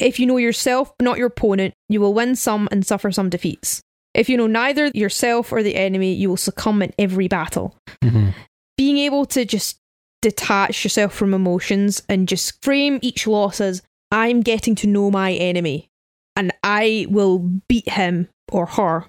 If 0.00 0.20
you 0.20 0.26
know 0.26 0.36
yourself 0.36 0.92
but 0.98 1.04
not 1.04 1.18
your 1.18 1.26
opponent, 1.26 1.74
you 1.88 2.00
will 2.00 2.14
win 2.14 2.36
some 2.36 2.68
and 2.70 2.86
suffer 2.86 3.10
some 3.10 3.30
defeats. 3.30 3.80
If 4.14 4.28
you 4.28 4.36
know 4.36 4.46
neither 4.46 4.88
yourself 4.94 5.52
or 5.52 5.62
the 5.62 5.76
enemy, 5.76 6.14
you 6.14 6.28
will 6.28 6.36
succumb 6.36 6.82
in 6.82 6.92
every 6.98 7.28
battle. 7.28 7.76
Mm-hmm. 8.02 8.30
Being 8.76 8.98
able 8.98 9.26
to 9.26 9.44
just 9.44 9.78
detach 10.22 10.84
yourself 10.84 11.14
from 11.14 11.34
emotions 11.34 12.02
and 12.08 12.28
just 12.28 12.62
frame 12.62 12.98
each 13.02 13.26
loss 13.26 13.60
as 13.60 13.82
I'm 14.10 14.40
getting 14.40 14.74
to 14.76 14.86
know 14.86 15.10
my 15.10 15.32
enemy 15.32 15.88
and 16.38 16.52
I 16.62 17.06
will 17.10 17.38
beat 17.68 17.88
him 17.88 18.28
or 18.50 18.66
her 18.66 19.06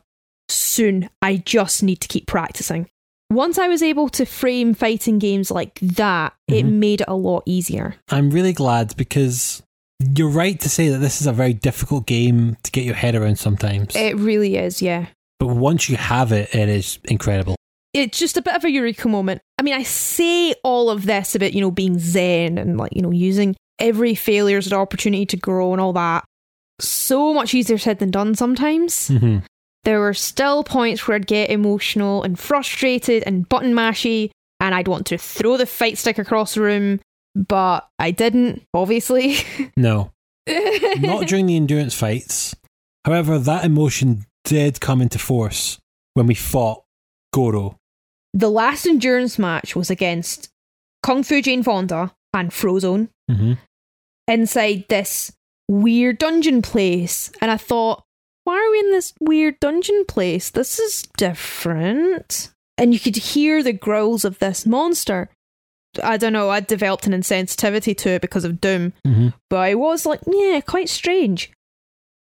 soon. 0.50 1.10
I 1.22 1.38
just 1.38 1.84
need 1.84 2.02
to 2.02 2.08
keep 2.08 2.26
practicing. 2.26 2.90
Once 3.32 3.60
I 3.60 3.68
was 3.68 3.84
able 3.84 4.10
to 4.10 4.26
frame 4.26 4.74
fighting 4.74 5.20
games 5.20 5.52
like 5.52 5.80
that, 5.82 6.34
it 6.48 6.66
Mhm. 6.66 6.72
made 6.74 7.02
it 7.02 7.08
a 7.08 7.16
lot 7.16 7.44
easier. 7.46 7.96
I'm 8.10 8.32
really 8.32 8.54
glad 8.54 8.96
because 8.98 9.62
you're 10.16 10.30
right 10.30 10.60
to 10.62 10.70
say 10.70 10.90
that 10.90 10.98
this 10.98 11.22
is 11.22 11.28
a 11.28 11.32
very 11.34 11.54
difficult 11.54 12.08
game 12.08 12.58
to 12.64 12.72
get 12.72 12.86
your 12.86 12.96
head 12.96 13.14
around 13.16 13.38
sometimes. 13.38 13.96
It 13.96 14.16
really 14.18 14.56
is, 14.56 14.82
yeah. 14.82 15.08
but 15.40 15.56
once 15.56 15.88
you 15.90 15.96
have 15.96 16.32
it, 16.34 16.54
it 16.54 16.68
is 16.70 17.00
incredible. 17.06 17.56
it's 17.94 18.20
just 18.20 18.38
a 18.38 18.42
bit 18.42 18.54
of 18.56 18.64
a 18.64 18.70
eureka 18.70 19.08
moment. 19.08 19.42
I 19.58 19.64
mean, 19.64 19.74
I 19.74 19.82
say 19.84 20.54
all 20.64 20.90
of 20.92 21.06
this 21.06 21.34
about, 21.34 21.54
you 21.54 21.62
know, 21.62 21.72
being 21.72 21.98
zen 21.98 22.58
and 22.60 22.78
like, 22.78 22.92
you 22.96 23.02
know, 23.02 23.10
using 23.12 23.56
every 23.80 24.14
failure 24.16 24.58
as 24.60 24.68
an 24.68 24.74
opportunity 24.74 25.26
to 25.26 25.38
grow 25.38 25.72
and 25.72 25.82
all 25.82 25.94
that. 25.94 26.24
So 26.80 27.34
much 27.34 27.54
easier 27.56 27.78
said 27.80 27.98
than 28.00 28.12
done 28.12 28.36
sometimes. 28.36 29.08
hmm 29.08 29.38
There 29.84 30.00
were 30.00 30.14
still 30.14 30.64
points 30.64 31.08
where 31.08 31.16
I'd 31.16 31.28
get 31.28 31.50
emotional 31.50 32.24
and 32.24 32.38
frustrated 32.38 33.24
and 33.26 33.48
button 33.48 33.74
mashy, 33.74 34.32
and 34.60 34.76
I'd 34.76 34.88
want 34.88 35.06
to 35.08 35.18
throw 35.18 35.58
the 35.58 35.66
fight 35.66 35.98
stick 35.98 36.18
across 36.20 36.54
the 36.56 36.62
room, 36.62 37.00
but 37.36 37.88
I 37.98 38.12
didn't, 38.12 38.64
obviously. 38.74 39.38
No, 39.78 40.12
not 40.98 41.28
during 41.28 41.46
the 41.46 41.56
endurance 41.56 41.94
fights. 41.96 42.56
However, 43.06 43.40
that 43.40 43.64
emotion 43.66 44.26
did 44.44 44.82
come 44.82 45.02
into 45.02 45.20
force 45.20 45.80
when 46.16 46.28
we 46.28 46.36
fought 46.36 46.84
Goro. 47.34 47.78
the 48.34 48.50
last 48.50 48.86
endurance 48.86 49.38
match 49.40 49.76
was 49.76 49.90
against 49.90 50.50
Kung 51.04 51.24
Fu 51.24 51.42
Jane 51.42 51.64
Fonda 51.64 52.12
and 52.34 52.52
Frozone. 52.52 53.10
hmm 53.30 53.54
inside 54.28 54.86
this 54.90 55.32
weird 55.68 56.18
dungeon 56.20 56.62
place. 56.62 57.32
And 57.42 57.50
I 57.50 57.58
thought, 57.58 58.04
why 58.44 58.56
are 58.56 58.72
we 58.72 58.80
in 58.80 58.92
this 58.92 59.14
weird 59.20 59.60
dungeon 59.60 60.06
place? 60.08 60.50
This 60.50 60.80
is 60.80 61.04
different. 61.18 62.52
And 62.78 62.94
you 62.94 63.00
could 63.00 63.16
hear 63.16 63.62
the 63.62 63.74
growls 63.74 64.26
of 64.26 64.40
this 64.40 64.66
monster. 64.66 65.30
I 66.04 66.18
don't 66.18 66.34
know, 66.34 66.50
I 66.50 66.60
developed 66.60 67.08
an 67.08 67.14
insensitivity 67.14 67.98
to 67.98 68.10
it 68.12 68.22
because 68.22 68.46
of 68.46 68.62
Doom, 68.62 68.94
hmm 69.06 69.30
but 69.50 69.60
I 69.60 69.74
was 69.74 70.06
like, 70.06 70.22
yeah, 70.28 70.62
quite 70.62 70.88
strange. 70.88 71.52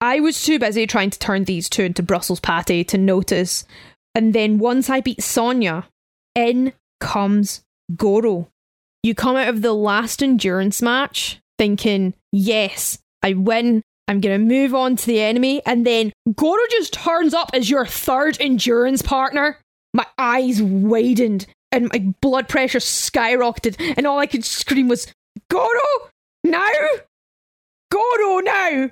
I 0.01 0.19
was 0.19 0.43
too 0.43 0.57
busy 0.59 0.87
trying 0.87 1.11
to 1.11 1.19
turn 1.19 1.43
these 1.43 1.69
two 1.69 1.83
into 1.83 2.01
Brussels 2.01 2.39
patty 2.39 2.83
to 2.85 2.97
notice. 2.97 3.65
And 4.15 4.33
then 4.33 4.57
once 4.57 4.89
I 4.89 5.01
beat 5.01 5.21
Sonya, 5.21 5.87
in 6.35 6.73
comes 6.99 7.61
Goro. 7.95 8.49
You 9.03 9.15
come 9.15 9.35
out 9.35 9.49
of 9.49 9.61
the 9.61 9.73
last 9.73 10.21
endurance 10.23 10.81
match 10.81 11.39
thinking, 11.57 12.13
yes, 12.31 12.99
I 13.21 13.33
win. 13.33 13.83
I'm 14.09 14.21
going 14.21 14.39
to 14.39 14.43
move 14.43 14.73
on 14.73 14.95
to 14.95 15.05
the 15.05 15.21
enemy. 15.21 15.61
And 15.67 15.85
then 15.85 16.11
Goro 16.35 16.61
just 16.71 16.93
turns 16.93 17.35
up 17.35 17.51
as 17.53 17.69
your 17.69 17.85
third 17.85 18.37
endurance 18.39 19.03
partner. 19.03 19.59
My 19.93 20.05
eyes 20.17 20.61
widened 20.61 21.45
and 21.71 21.89
my 21.93 22.11
blood 22.19 22.49
pressure 22.49 22.79
skyrocketed. 22.79 23.93
And 23.95 24.07
all 24.07 24.17
I 24.17 24.25
could 24.25 24.43
scream 24.43 24.87
was, 24.87 25.13
Goro, 25.51 26.09
now! 26.43 26.71
Goro, 27.91 28.39
now! 28.39 28.89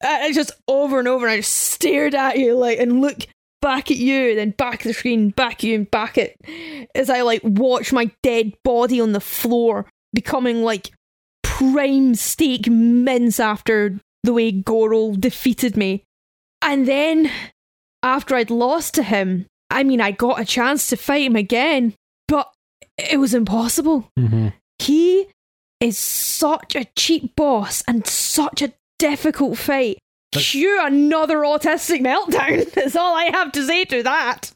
And 0.00 0.24
it's 0.24 0.36
just 0.36 0.52
over 0.66 0.98
and 0.98 1.06
over. 1.06 1.26
And 1.26 1.34
I 1.34 1.36
just 1.36 1.52
stared 1.52 2.14
at 2.14 2.38
you 2.38 2.56
like 2.56 2.78
and 2.78 3.02
look 3.02 3.18
back 3.60 3.90
at 3.90 3.98
you, 3.98 4.34
then 4.34 4.52
back 4.52 4.80
at 4.80 4.84
the 4.84 4.94
screen, 4.94 5.28
back 5.28 5.56
at 5.56 5.64
you, 5.64 5.74
and 5.74 5.90
back 5.90 6.16
at 6.16 6.36
as 6.94 7.10
I 7.10 7.20
like 7.20 7.42
watch 7.44 7.92
my 7.92 8.10
dead 8.22 8.54
body 8.64 8.98
on 8.98 9.12
the 9.12 9.20
floor 9.20 9.86
becoming 10.14 10.62
like 10.62 10.92
prime 11.42 12.14
steak 12.14 12.68
mince 12.68 13.40
after 13.40 13.98
the 14.24 14.32
way 14.32 14.52
Goro 14.52 15.12
defeated 15.12 15.76
me. 15.76 16.04
And 16.62 16.86
then 16.88 17.30
after 18.02 18.34
I'd 18.34 18.50
lost 18.50 18.94
to 18.94 19.02
him, 19.02 19.46
I 19.70 19.82
mean 19.84 20.00
I 20.00 20.10
got 20.10 20.40
a 20.40 20.44
chance 20.44 20.88
to 20.88 20.96
fight 20.96 21.22
him 21.24 21.36
again, 21.36 21.94
but 22.26 22.50
it 22.96 23.18
was 23.18 23.34
impossible. 23.34 24.10
hmm 24.18 24.48
He 24.78 25.26
is 25.80 25.96
such 25.98 26.74
a 26.74 26.86
cheap 26.96 27.36
boss 27.36 27.82
and 27.86 28.06
such 28.06 28.62
a 28.62 28.72
difficult 28.98 29.58
fight. 29.58 29.98
But- 30.32 30.42
Cue 30.42 30.78
another 30.84 31.38
autistic 31.38 32.00
meltdown. 32.00 32.70
That's 32.74 32.96
all 32.96 33.14
I 33.16 33.24
have 33.32 33.52
to 33.52 33.64
say 33.64 33.84
to 33.86 34.02
that. 34.02 34.52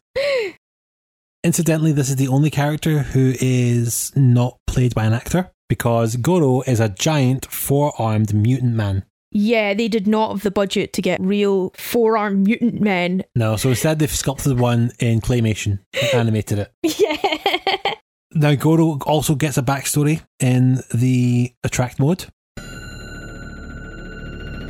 Incidentally, 1.44 1.92
this 1.92 2.08
is 2.10 2.16
the 2.16 2.28
only 2.28 2.50
character 2.50 3.00
who 3.00 3.34
is 3.40 4.12
not 4.14 4.58
played 4.66 4.94
by 4.94 5.04
an 5.06 5.12
actor 5.12 5.50
because 5.68 6.16
Goro 6.16 6.60
is 6.62 6.78
a 6.78 6.88
giant 6.88 7.46
four 7.46 7.92
armed 7.98 8.32
mutant 8.34 8.74
man. 8.74 9.04
Yeah, 9.32 9.72
they 9.74 9.88
did 9.88 10.06
not 10.06 10.30
have 10.32 10.42
the 10.42 10.50
budget 10.50 10.92
to 10.92 11.02
get 11.02 11.20
real 11.20 11.70
four-armed 11.76 12.46
mutant 12.46 12.80
men. 12.80 13.24
No, 13.34 13.56
so 13.56 13.70
instead 13.70 13.98
they've 13.98 14.10
sculpted 14.10 14.58
one 14.58 14.92
in 14.98 15.20
claymation 15.20 15.78
and 15.94 16.14
animated 16.14 16.58
it. 16.58 16.72
Yeah. 16.82 17.94
Now, 18.34 18.54
Goro 18.54 18.98
also 19.04 19.34
gets 19.34 19.58
a 19.58 19.62
backstory 19.62 20.22
in 20.40 20.82
the 20.94 21.52
attract 21.64 21.98
mode. 21.98 22.26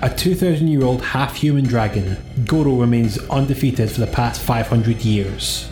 A 0.02 0.12
2,000 0.16 0.66
year 0.66 0.82
old 0.84 1.00
half 1.02 1.36
human 1.36 1.64
dragon, 1.64 2.16
Goro 2.44 2.74
remains 2.74 3.18
undefeated 3.30 3.88
for 3.90 4.00
the 4.00 4.08
past 4.08 4.40
500 4.42 5.00
years. 5.02 5.68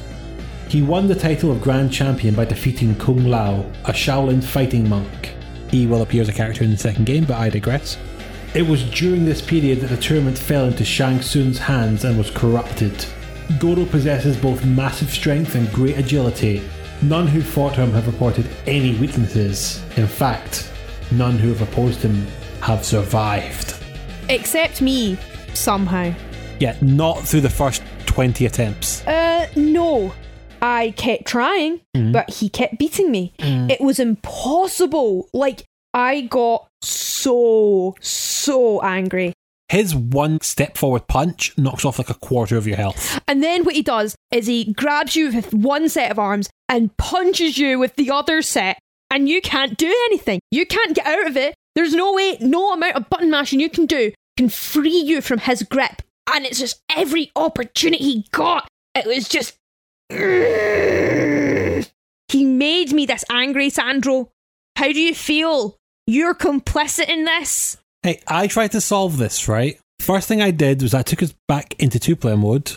He 0.69 0.83
won 0.83 1.09
the 1.09 1.17
title 1.17 1.51
of 1.51 1.61
Grand 1.61 1.93
Champion 1.93 2.37
by 2.37 2.45
defeating 2.45 2.95
Kung 2.95 3.25
Lao, 3.25 3.63
a 3.87 3.93
Shaolin 3.93 4.43
fighting 4.43 4.89
monk. 4.89 5.35
He 5.69 5.89
will 5.89 6.03
appear 6.03 6.23
as 6.23 6.29
a 6.29 6.33
character 6.33 6.63
in 6.63 6.71
the 6.71 6.77
second 6.77 7.07
game, 7.07 7.25
but 7.25 7.39
I 7.39 7.51
digress. 7.51 7.97
It 8.53 8.67
was 8.67 8.83
during 8.91 9.25
this 9.25 9.41
period 9.41 9.81
that 9.81 9.91
the 9.91 9.97
tournament 9.97 10.37
fell 10.37 10.65
into 10.67 10.85
Shang 10.85 11.21
Tsung's 11.23 11.59
hands 11.59 12.05
and 12.05 12.19
was 12.19 12.31
corrupted. 12.31 13.07
Goro 13.61 13.85
possesses 13.85 14.37
both 14.37 14.65
massive 14.65 15.09
strength 15.09 15.55
and 15.55 15.71
great 15.73 15.97
agility. 15.97 16.69
None 17.01 17.29
who 17.29 17.43
fought 17.43 17.77
him 17.77 17.93
have 17.93 18.09
reported 18.09 18.49
any 18.67 18.97
weaknesses. 18.97 19.81
In 19.97 20.09
fact, 20.09 20.69
none 21.13 21.39
who 21.39 21.51
have 21.51 21.63
opposed 21.63 22.03
him 22.03 22.27
have 22.61 22.85
survived. 22.85 23.77
Except 24.29 24.83
me, 24.83 25.17
somehow. 25.55 26.13
Yeah, 26.59 26.77
not 26.81 27.21
through 27.21 27.43
the 27.43 27.51
first 27.51 27.85
20 28.07 28.47
attempts. 28.47 29.07
Uh, 29.07 29.49
no. 29.55 30.13
I 30.61 30.91
kept 30.97 31.25
trying, 31.25 31.81
but 31.95 32.29
he 32.29 32.49
kept 32.49 32.79
beating 32.79 33.11
me. 33.11 33.33
It 33.39 33.81
was 33.81 33.99
impossible. 33.99 35.29
Like, 35.33 35.63
I 35.93 36.23
got 36.23 36.69
so, 36.83 37.95
so 38.01 38.81
angry. 38.83 39.33
His 39.69 39.95
one 39.95 40.41
step 40.41 40.77
forward 40.77 41.07
punch 41.07 41.57
knocks 41.57 41.85
off 41.85 41.99
like 41.99 42.11
a 42.11 42.15
quarter 42.15 42.57
of 42.57 42.67
your 42.67 42.77
health. 42.77 43.21
And 43.29 43.43
then 43.43 43.65
what 43.65 43.77
he 43.77 43.83
does 43.83 44.17
is 44.33 44.47
he 44.47 44.73
grabs 44.73 45.15
you 45.15 45.33
with 45.33 45.55
one 45.55 45.89
set 45.89 46.11
of 46.11 46.19
arms 46.19 46.51
and 46.69 46.97
punches 46.97 47.57
you 47.57 47.79
with 47.79 47.95
the 47.95 48.11
other 48.11 48.43
set, 48.43 48.79
and 49.11 49.29
you 49.29 49.41
can't 49.41 49.79
do 49.79 49.87
anything. 50.07 50.41
You 50.51 50.67
can't 50.67 50.97
get 50.97 51.07
out 51.07 51.29
of 51.29 51.37
it. 51.37 51.55
There's 51.77 51.95
no 51.95 52.13
way, 52.13 52.37
no 52.41 52.73
amount 52.73 52.97
of 52.97 53.09
button 53.09 53.31
mashing 53.31 53.61
you 53.61 53.71
can 53.71 53.87
do 53.87 54.13
can 54.37 54.49
free 54.49 54.99
you 54.99 55.21
from 55.21 55.39
his 55.39 55.63
grip. 55.63 56.03
And 56.33 56.47
it's 56.47 56.59
just 56.59 56.81
every 56.91 57.31
opportunity 57.37 58.03
he 58.03 58.27
got, 58.33 58.67
it 58.95 59.07
was 59.07 59.29
just. 59.29 59.57
He 62.31 62.45
made 62.45 62.93
me 62.93 63.07
this 63.07 63.25
angry, 63.29 63.71
Sandro. 63.71 64.31
How 64.77 64.93
do 64.93 65.01
you 65.01 65.17
feel? 65.17 65.77
You're 66.07 66.35
complicit 66.35 67.09
in 67.09 67.25
this? 67.25 67.77
Hey, 68.03 68.21
I 68.27 68.47
tried 68.47 68.73
to 68.73 68.81
solve 68.81 69.19
this, 69.19 69.49
right? 69.49 69.79
First 70.01 70.27
thing 70.29 70.41
I 70.41 70.51
did 70.51 70.83
was 70.83 70.95
I 70.95 71.03
took 71.03 71.23
us 71.23 71.35
back 71.47 71.75
into 71.79 71.99
two 71.99 72.17
player 72.17 72.37
mode 72.37 72.73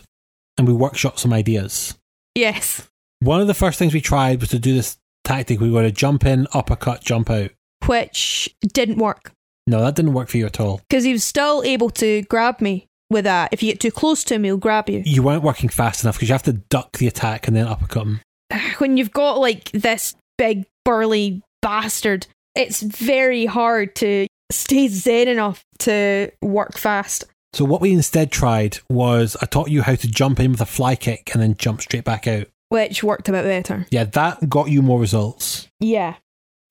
and 0.58 0.68
we 0.68 0.74
workshopped 0.74 1.20
some 1.20 1.34
ideas. 1.34 1.98
Yes. 2.36 2.88
One 3.22 3.40
of 3.42 3.48
the 3.48 3.54
first 3.54 3.80
things 3.80 3.94
we 3.94 4.02
tried 4.02 4.42
was 4.42 4.50
to 4.50 4.60
do 4.60 4.74
this 4.74 4.98
tactic. 5.24 5.60
We 5.60 5.72
were 5.72 5.84
to 5.84 5.92
jump 5.92 6.26
in, 6.26 6.48
uppercut, 6.54 7.02
jump 7.02 7.30
out. 7.30 7.52
Which 7.86 8.54
didn't 8.74 8.98
work. 8.98 9.32
No, 9.66 9.82
that 9.82 9.96
didn't 9.96 10.14
work 10.14 10.28
for 10.28 10.38
you 10.38 10.46
at 10.46 10.60
all. 10.60 10.82
because 10.90 11.06
he 11.06 11.14
was 11.14 11.24
still 11.24 11.64
able 11.64 11.90
to 11.92 12.24
grab 12.24 12.60
me 12.60 12.88
with 13.10 13.24
that. 13.24 13.54
If 13.54 13.64
you 13.64 13.72
get 13.72 13.80
too 13.80 13.92
close 13.92 14.24
to 14.26 14.36
him, 14.36 14.44
he'll 14.44 14.58
grab 14.58 14.90
you. 14.90 15.02
You 15.06 15.24
weren't 15.24 15.44
working 15.44 15.70
fast 15.70 16.04
enough 16.04 16.16
because 16.16 16.28
you 16.28 16.34
have 16.34 16.44
to 16.44 16.54
duck 16.54 16.98
the 16.98 17.08
attack 17.08 17.48
and 17.48 17.56
then 17.56 17.68
uppercut 17.68 18.04
him. 18.04 18.22
When 18.80 18.98
you've 18.98 19.12
got 19.14 19.40
like 19.40 19.72
this 19.72 20.16
big 20.38 20.66
burly 20.84 21.42
bastard, 21.62 22.28
it's 22.56 22.82
very 22.82 23.46
hard 23.46 23.96
to 23.98 24.28
stay 24.52 24.88
zen 24.88 25.28
enough 25.28 25.64
to 25.80 26.32
work 26.42 26.78
fast. 26.78 27.26
So 27.54 27.66
what 27.66 27.82
we 27.82 27.92
instead 27.94 28.32
tried 28.32 28.80
was 28.90 29.36
I 29.42 29.46
taught 29.46 29.70
you 29.70 29.82
how 29.84 29.96
to 29.96 30.08
jump 30.08 30.40
in 30.40 30.52
with 30.52 30.62
a 30.62 30.66
fly 30.66 30.96
kick 30.96 31.30
and 31.34 31.42
then 31.42 31.56
jump 31.56 31.82
straight 31.82 32.04
back 32.04 32.28
out. 32.28 32.48
Which 32.70 33.04
worked 33.04 33.30
a 33.30 33.32
bit 33.32 33.44
better. 33.44 33.86
Yeah, 33.92 34.06
that 34.06 34.50
got 34.50 34.70
you 34.72 34.82
more 34.82 35.00
results. 35.00 35.68
Yeah. 35.80 36.16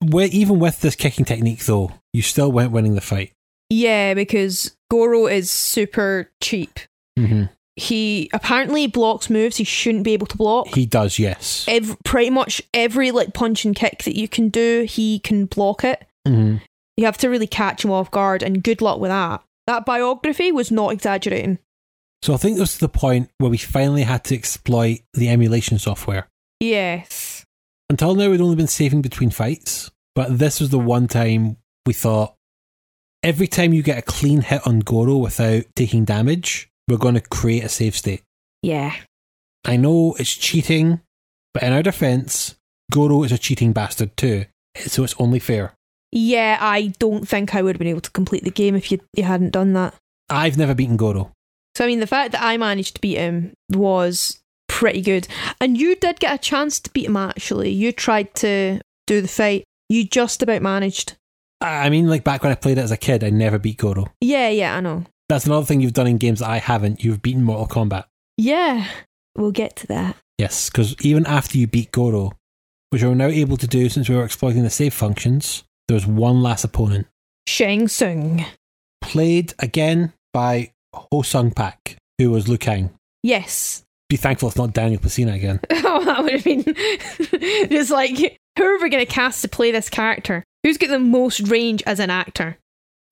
Wi- 0.03 0.27
Even 0.33 0.59
with 0.59 0.81
this 0.81 0.95
kicking 0.97 1.23
technique, 1.23 1.63
though, 1.65 1.91
you 2.11 2.21
still 2.21 2.51
weren't 2.51 2.73
winning 2.73 2.95
the 2.95 3.01
fight. 3.01 3.31
Yeah, 3.69 4.13
because 4.13 4.75
Goro 4.91 5.27
is 5.27 5.49
super 5.49 6.29
cheap. 6.41 6.79
hmm 7.17 7.43
He 7.75 8.29
apparently 8.33 8.85
blocks 8.87 9.29
moves 9.29 9.57
he 9.57 9.63
shouldn't 9.63 10.03
be 10.03 10.13
able 10.13 10.27
to 10.27 10.37
block. 10.37 10.67
He 10.67 10.85
does, 10.85 11.17
yes. 11.17 11.65
Ev- 11.67 11.97
pretty 12.05 12.29
much 12.29 12.61
every 12.73 13.09
like 13.11 13.33
punch 13.33 13.65
and 13.65 13.75
kick 13.75 14.03
that 14.03 14.15
you 14.15 14.27
can 14.27 14.49
do, 14.49 14.85
he 14.87 15.19
can 15.19 15.45
block 15.45 15.83
it. 15.83 16.05
hmm 16.27 16.57
You 16.97 17.05
have 17.05 17.17
to 17.19 17.29
really 17.29 17.47
catch 17.47 17.83
him 17.83 17.91
off 17.91 18.11
guard, 18.11 18.43
and 18.43 18.63
good 18.63 18.81
luck 18.81 18.99
with 18.99 19.09
that. 19.09 19.43
That 19.65 19.85
biography 19.85 20.51
was 20.51 20.71
not 20.71 20.91
exaggerating. 20.93 21.57
So 22.21 22.33
I 22.33 22.37
think 22.37 22.55
this 22.57 22.73
was 22.73 22.77
the 22.77 22.89
point 22.89 23.29
where 23.39 23.49
we 23.49 23.57
finally 23.57 24.03
had 24.03 24.23
to 24.25 24.35
exploit 24.35 24.99
the 25.13 25.29
emulation 25.29 25.79
software. 25.79 26.27
Yes. 26.59 27.43
Until 27.89 28.15
now, 28.15 28.29
we'd 28.29 28.39
only 28.41 28.55
been 28.55 28.67
saving 28.67 29.01
between 29.01 29.29
fights, 29.29 29.91
but 30.15 30.37
this 30.37 30.59
was 30.59 30.69
the 30.69 30.79
one 30.79 31.07
time 31.07 31.57
we 31.85 31.93
thought 31.93 32.35
every 33.23 33.47
time 33.47 33.73
you 33.73 33.81
get 33.83 33.97
a 33.97 34.01
clean 34.03 34.41
hit 34.41 34.65
on 34.67 34.79
Goro 34.79 35.17
without 35.17 35.63
taking 35.75 36.05
damage, 36.05 36.69
we're 36.87 36.97
going 36.97 37.15
to 37.15 37.21
create 37.21 37.63
a 37.63 37.69
safe 37.69 37.97
state. 37.97 38.23
Yeah. 38.61 38.93
I 39.65 39.77
know 39.77 40.15
it's 40.19 40.33
cheating, 40.33 41.01
but 41.53 41.63
in 41.63 41.73
our 41.73 41.83
defense, 41.83 42.55
Goro 42.91 43.23
is 43.23 43.31
a 43.31 43.37
cheating 43.37 43.73
bastard 43.73 44.15
too, 44.17 44.45
so 44.75 45.03
it's 45.03 45.15
only 45.19 45.39
fair. 45.39 45.73
Yeah, 46.11 46.57
I 46.59 46.93
don't 46.99 47.27
think 47.27 47.55
I 47.55 47.61
would 47.61 47.75
have 47.75 47.79
been 47.79 47.87
able 47.87 48.01
to 48.01 48.11
complete 48.11 48.43
the 48.43 48.51
game 48.51 48.75
if 48.75 48.91
you, 48.91 48.99
you 49.15 49.23
hadn't 49.23 49.51
done 49.51 49.73
that. 49.73 49.95
I've 50.29 50.57
never 50.57 50.75
beaten 50.75 50.97
Goro. 50.97 51.31
So, 51.75 51.85
I 51.85 51.87
mean, 51.87 52.01
the 52.01 52.07
fact 52.07 52.33
that 52.33 52.43
I 52.43 52.57
managed 52.57 52.95
to 52.95 53.01
beat 53.01 53.17
him 53.17 53.53
was 53.69 54.39
pretty 54.67 55.01
good. 55.01 55.27
And 55.59 55.77
you 55.77 55.95
did 55.95 56.19
get 56.19 56.35
a 56.35 56.37
chance 56.37 56.79
to 56.81 56.91
beat 56.91 57.07
him, 57.07 57.17
actually. 57.17 57.71
You 57.71 57.91
tried 57.91 58.35
to 58.35 58.79
do 59.07 59.21
the 59.21 59.27
fight. 59.27 59.63
You 59.89 60.05
just 60.05 60.43
about 60.43 60.61
managed. 60.61 61.15
I 61.61 61.85
I 61.85 61.89
mean, 61.89 62.07
like 62.07 62.23
back 62.23 62.43
when 62.43 62.51
I 62.51 62.55
played 62.55 62.77
it 62.77 62.81
as 62.81 62.91
a 62.91 62.97
kid, 62.97 63.23
I 63.23 63.29
never 63.29 63.57
beat 63.57 63.77
Goro. 63.77 64.07
Yeah, 64.21 64.49
yeah, 64.49 64.75
I 64.75 64.81
know. 64.81 65.05
That's 65.33 65.47
another 65.47 65.65
thing 65.65 65.81
you've 65.81 65.93
done 65.93 66.05
in 66.05 66.19
games 66.19 66.41
that 66.41 66.49
I 66.49 66.59
haven't. 66.59 67.03
You've 67.03 67.23
beaten 67.23 67.41
Mortal 67.41 67.65
Kombat. 67.65 68.05
Yeah, 68.37 68.87
we'll 69.35 69.51
get 69.51 69.75
to 69.77 69.87
that. 69.87 70.15
Yes, 70.37 70.69
because 70.69 70.95
even 71.01 71.25
after 71.25 71.57
you 71.57 71.65
beat 71.65 71.91
Goro, 71.91 72.33
which 72.91 73.01
we're 73.01 73.15
now 73.15 73.25
able 73.25 73.57
to 73.57 73.65
do 73.65 73.89
since 73.89 74.07
we 74.07 74.15
were 74.15 74.25
exploiting 74.25 74.61
the 74.61 74.69
save 74.69 74.93
functions, 74.93 75.63
there 75.87 75.95
was 75.95 76.05
one 76.05 76.43
last 76.43 76.63
opponent. 76.63 77.07
Shang 77.47 77.87
Tsung. 77.87 78.45
Played 79.01 79.55
again 79.57 80.13
by 80.33 80.71
Ho 80.93 81.23
Sung 81.23 81.49
Pak, 81.49 81.97
who 82.19 82.29
was 82.29 82.47
Liu 82.47 82.59
Kang. 82.59 82.91
Yes. 83.23 83.83
Be 84.09 84.17
thankful 84.17 84.49
it's 84.49 84.57
not 84.57 84.73
Daniel 84.73 85.01
Pesina 85.01 85.33
again. 85.33 85.59
Oh, 85.85 86.05
that 86.05 86.23
would 86.23 86.33
have 86.33 86.43
been 86.43 86.63
just 87.69 87.89
like, 87.89 88.17
who 88.57 88.63
are 88.63 88.79
we 88.81 88.89
going 88.89 89.03
to 89.03 89.11
cast 89.11 89.41
to 89.41 89.47
play 89.47 89.71
this 89.71 89.89
character? 89.89 90.43
Who's 90.63 90.77
got 90.77 90.89
the 90.89 90.99
most 90.99 91.39
range 91.49 91.81
as 91.87 91.99
an 91.99 92.11
actor? 92.11 92.57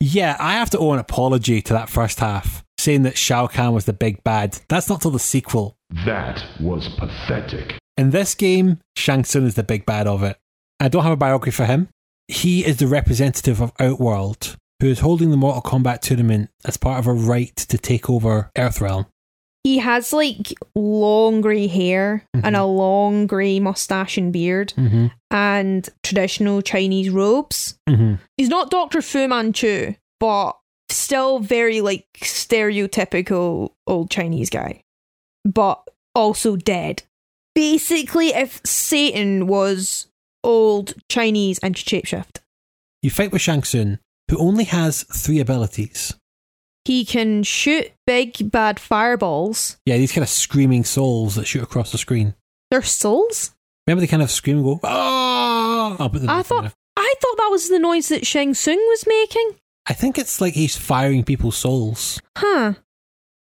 Yeah, 0.04 0.36
I 0.40 0.54
have 0.54 0.72
to 0.72 0.80
owe 0.80 0.94
an 0.94 1.00
apology 1.00 1.62
to 1.62 1.74
that 1.74 1.88
first 1.88 2.20
half, 2.22 2.64
saying 2.80 3.04
that 3.04 3.20
Shao 3.20 3.46
Kahn 3.46 3.76
was 3.76 3.86
the 3.86 3.94
big 3.94 4.24
bad. 4.24 4.60
That's 4.68 4.90
not 4.90 5.02
till 5.02 5.12
the 5.12 5.20
sequel. 5.20 5.78
That 6.08 6.44
was 6.60 6.90
pathetic. 6.98 7.78
In 7.98 8.10
this 8.10 8.34
game, 8.34 8.80
Shang 8.96 9.24
Tsung 9.24 9.46
is 9.46 9.54
the 9.54 9.62
big 9.62 9.86
bad 9.86 10.08
of 10.08 10.24
it. 10.24 10.40
I 10.80 10.88
don't 10.88 11.04
have 11.04 11.12
a 11.12 11.18
biography 11.18 11.52
for 11.52 11.66
him. 11.66 11.88
He 12.28 12.66
is 12.66 12.78
the 12.78 12.88
representative 12.88 13.62
of 13.62 13.74
Outworld, 13.80 14.56
who 14.80 14.88
is 14.88 15.02
holding 15.02 15.30
the 15.30 15.38
Mortal 15.38 15.62
Kombat 15.62 16.00
tournament 16.00 16.50
as 16.66 16.78
part 16.78 16.98
of 16.98 17.06
a 17.06 17.14
right 17.14 17.56
to 17.56 17.78
take 17.78 18.10
over 18.10 18.50
Earthrealm. 18.58 19.06
He 19.64 19.78
has 19.78 20.12
like 20.12 20.54
long 20.76 21.42
grey 21.42 21.68
hair 21.68 22.26
and 22.34 22.56
a 22.56 22.66
long 22.66 23.28
grey 23.28 23.60
mustache 23.60 24.18
and 24.18 24.34
beard 24.34 24.74
Mm-hmm. 24.76 25.08
and 25.30 25.88
traditional 26.04 26.62
Chinese 26.64 27.10
robes. 27.12 27.78
Mm-hmm. 27.88 28.16
He's 28.38 28.50
not 28.50 28.72
Dr. 28.72 29.02
Fu 29.04 29.28
Manchu, 29.28 29.94
but 30.20 30.54
still 30.90 31.40
very 31.40 31.80
like 31.82 32.06
stereotypical 32.22 33.72
old 33.88 34.10
Chinese 34.10 34.50
guy, 34.50 34.82
but 35.46 35.82
also 36.16 36.56
dead. 36.56 37.04
Basically, 37.54 38.30
if 38.30 38.62
Satan 38.66 39.46
was 39.48 40.08
old 40.44 40.94
Chinese 41.10 41.60
and 41.60 41.76
shapeshift, 41.76 42.38
You 43.04 43.10
fight 43.10 43.32
with 43.32 43.42
Shang 43.42 43.64
Tsung, 43.64 44.00
who 44.30 44.38
only 44.38 44.64
has 44.66 45.04
three 45.04 45.40
abilities. 45.40 46.14
He 46.86 47.06
can 47.06 47.44
shoot 47.44 47.92
big 48.08 48.52
bad 48.52 48.80
fireballs. 48.80 49.78
Yeah, 49.86 49.98
these 49.98 50.12
kind 50.12 50.24
of 50.24 50.30
screaming 50.30 50.84
souls 50.84 51.36
that 51.36 51.46
shoot 51.48 51.64
across 51.64 51.92
the 51.92 51.98
screen. 51.98 52.34
They're 52.70 52.82
souls. 52.82 53.54
Remember 53.88 54.02
they 54.02 54.08
kind 54.08 54.24
of 54.24 54.32
scream 54.32 54.58
and 54.58 54.66
go, 54.66 54.80
oh! 54.84 55.96
I'll 56.00 56.10
put 56.10 56.22
them 56.22 56.30
I 56.30 56.44
thought. 56.44 56.74
I 56.98 57.14
thought 57.22 57.38
that 57.38 57.50
was 57.52 57.70
the 57.70 57.80
noise 57.80 58.10
that 58.10 58.26
Shang 58.28 58.54
Tsung 58.54 58.78
was 58.78 59.06
making. 59.08 59.56
I 59.88 59.94
think 59.94 60.18
it's 60.18 60.40
like 60.40 60.54
he's 60.54 60.78
firing 60.78 61.24
people's 61.24 61.58
souls. 61.58 62.22
Huh. 62.38 62.74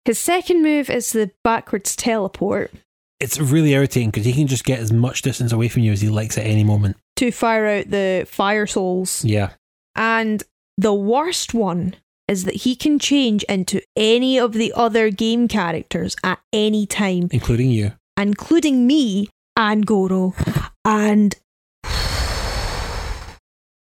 His 0.06 0.18
second 0.18 0.64
move 0.64 0.90
is 0.90 1.12
the 1.12 1.32
backwards 1.44 1.96
teleport 1.96 2.72
It's 3.20 3.38
really 3.40 3.74
irritating 3.74 4.10
because 4.10 4.26
he 4.26 4.34
can 4.34 4.48
just 4.48 4.64
get 4.64 4.80
as 4.80 4.92
much 4.94 5.22
distance 5.22 5.52
away 5.52 5.68
from 5.68 5.84
you 5.84 5.92
as 5.92 6.02
he 6.02 6.10
likes 6.10 6.38
at 6.38 6.46
any 6.46 6.64
moment. 6.64 6.98
to 7.18 7.32
fire 7.32 7.68
out 7.68 7.90
the 7.90 8.26
fire 8.30 8.66
souls. 8.66 9.24
Yeah. 9.26 9.50
And 9.96 10.42
the 10.78 10.94
worst 10.94 11.54
one 11.54 11.96
is 12.30 12.44
that 12.46 12.54
he 12.56 12.76
can 12.76 13.00
change 13.00 13.44
into 13.44 13.82
any 13.98 14.40
of 14.40 14.54
the 14.54 14.72
other 14.76 15.10
game 15.10 15.48
characters 15.48 16.16
at 16.24 16.40
any 16.54 16.86
time, 16.86 17.28
Including 17.32 17.72
you. 17.72 17.92
including 18.18 18.86
me 18.88 19.28
and 19.58 19.86
Goro. 19.86 20.34
And 20.86 21.36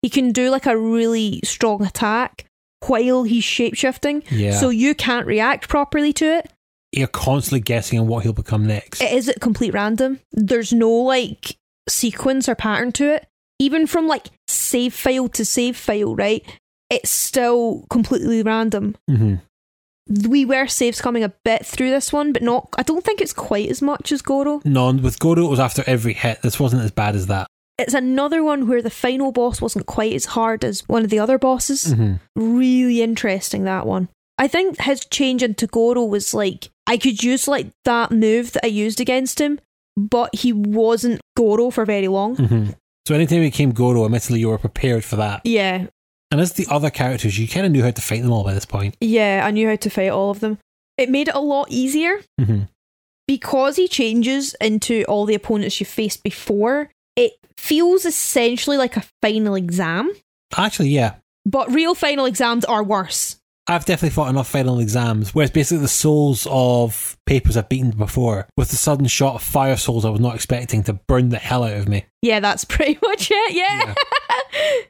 he 0.01 0.09
can 0.09 0.31
do 0.31 0.49
like 0.49 0.65
a 0.65 0.77
really 0.77 1.39
strong 1.43 1.83
attack 1.85 2.45
while 2.87 3.23
he's 3.23 3.45
shapeshifting. 3.45 4.23
Yeah. 4.29 4.57
So 4.59 4.69
you 4.69 4.93
can't 4.93 5.25
react 5.25 5.69
properly 5.69 6.11
to 6.13 6.25
it. 6.25 6.51
You're 6.91 7.07
constantly 7.07 7.61
guessing 7.61 7.97
on 7.99 8.07
what 8.07 8.23
he'll 8.23 8.33
become 8.33 8.67
next. 8.67 9.01
It 9.01 9.11
is 9.13 9.29
at 9.29 9.39
complete 9.39 9.73
random. 9.73 10.19
There's 10.31 10.73
no 10.73 10.89
like 10.91 11.55
sequence 11.89 12.47
or 12.49 12.55
pattern 12.55 12.91
to 12.93 13.15
it. 13.15 13.25
Even 13.59 13.87
from 13.87 14.07
like 14.07 14.27
save 14.47 14.93
file 14.93 15.29
to 15.29 15.45
save 15.45 15.77
file, 15.77 16.15
right? 16.15 16.43
It's 16.93 17.09
still 17.11 17.85
completely 17.89 18.43
random. 18.43 18.95
hmm 19.09 19.35
We 20.29 20.43
were 20.45 20.67
saves 20.67 21.01
coming 21.01 21.23
a 21.23 21.33
bit 21.45 21.65
through 21.65 21.89
this 21.89 22.11
one, 22.11 22.33
but 22.33 22.41
not. 22.43 22.67
I 22.77 22.83
don't 22.83 23.03
think 23.03 23.21
it's 23.21 23.33
quite 23.33 23.69
as 23.69 23.81
much 23.81 24.11
as 24.11 24.21
Goro. 24.21 24.61
No, 24.65 24.91
with 24.91 25.19
Goro, 25.19 25.45
it 25.45 25.49
was 25.49 25.59
after 25.59 25.83
every 25.87 26.13
hit. 26.13 26.41
This 26.41 26.59
wasn't 26.59 26.83
as 26.83 26.91
bad 26.91 27.15
as 27.15 27.27
that. 27.27 27.47
It's 27.79 27.93
another 27.95 28.43
one 28.43 28.67
where 28.67 28.81
the 28.83 28.89
final 28.89 29.31
boss 29.31 29.59
wasn't 29.61 29.85
quite 29.87 30.13
as 30.13 30.25
hard 30.25 30.63
as 30.63 30.81
one 30.87 31.03
of 31.03 31.09
the 31.09 31.19
other 31.19 31.39
bosses. 31.39 31.85
Mhm. 31.93 32.19
Really 32.35 33.01
interesting 33.01 33.63
that 33.63 33.87
one. 33.87 34.09
I 34.37 34.47
think 34.47 34.79
his 34.81 35.05
change 35.05 35.41
into 35.41 35.67
Goro 35.67 36.03
was 36.03 36.33
like 36.33 36.69
I 36.85 36.97
could 36.97 37.23
use 37.23 37.47
like 37.47 37.67
that 37.85 38.11
move 38.11 38.51
that 38.51 38.65
I 38.65 38.67
used 38.67 38.99
against 38.99 39.39
him, 39.39 39.59
but 39.95 40.35
he 40.35 40.51
wasn't 40.53 41.21
Goro 41.37 41.69
for 41.71 41.85
very 41.85 42.07
long. 42.09 42.35
hmm 42.35 42.65
So 43.07 43.15
anytime 43.15 43.41
he 43.41 43.47
became 43.47 43.71
Goro, 43.71 44.05
admittedly, 44.05 44.39
you 44.41 44.49
were 44.49 44.57
prepared 44.57 45.03
for 45.03 45.15
that. 45.17 45.41
Yeah, 45.45 45.87
And 46.33 46.41
as 46.41 46.53
the 46.53 46.65
other 46.67 46.89
characters, 46.89 47.37
you 47.37 47.47
kind 47.47 47.63
of 47.63 47.71
knew 47.71 47.83
how 47.83 47.91
to 47.91 48.01
fight 48.01 48.23
them 48.23 48.31
all 48.31 48.43
by 48.43 48.55
this 48.55 48.65
point. 48.65 48.97
yeah, 48.99 49.43
I 49.45 49.51
knew 49.51 49.67
how 49.69 49.75
to 49.75 49.89
fight 49.91 50.09
all 50.09 50.31
of 50.31 50.39
them. 50.39 50.57
It 50.97 51.09
made 51.09 51.27
it 51.27 51.35
a 51.35 51.39
lot 51.39 51.67
easier 51.69 52.21
hmm 52.39 52.63
because 53.27 53.77
he 53.77 53.87
changes 53.87 54.53
into 54.59 55.03
all 55.05 55.25
the 55.25 55.35
opponents 55.35 55.79
you 55.79 55.85
faced 55.85 56.23
before. 56.23 56.89
It 57.15 57.33
feels 57.55 58.03
essentially 58.03 58.75
like 58.77 58.97
a 58.97 59.03
final 59.21 59.55
exam, 59.55 60.11
Actually, 60.57 60.89
yeah. 60.89 61.15
but 61.45 61.71
real 61.71 61.95
final 61.95 62.25
exams 62.25 62.65
are 62.65 62.83
worse. 62.83 63.37
I've 63.65 63.85
definitely 63.85 64.09
fought 64.09 64.27
enough 64.29 64.49
final 64.49 64.79
exams 64.79 65.33
where 65.33 65.43
it's 65.45 65.53
basically 65.53 65.83
the 65.83 65.87
souls 65.87 66.45
of 66.49 67.15
papers 67.25 67.55
I've 67.55 67.69
beaten 67.69 67.91
before 67.91 68.45
with 68.57 68.71
the 68.71 68.75
sudden 68.75 69.07
shot 69.07 69.35
of 69.35 69.41
fire 69.43 69.77
souls 69.77 70.03
I 70.03 70.09
was 70.09 70.19
not 70.19 70.35
expecting 70.35 70.83
to 70.83 70.93
burn 70.93 71.29
the 71.29 71.37
hell 71.37 71.63
out 71.63 71.77
of 71.77 71.87
me. 71.87 72.03
Yeah, 72.21 72.41
that's 72.41 72.65
pretty 72.73 72.99
much 73.01 73.29
it. 73.31 73.53
Yeah. 73.53 73.93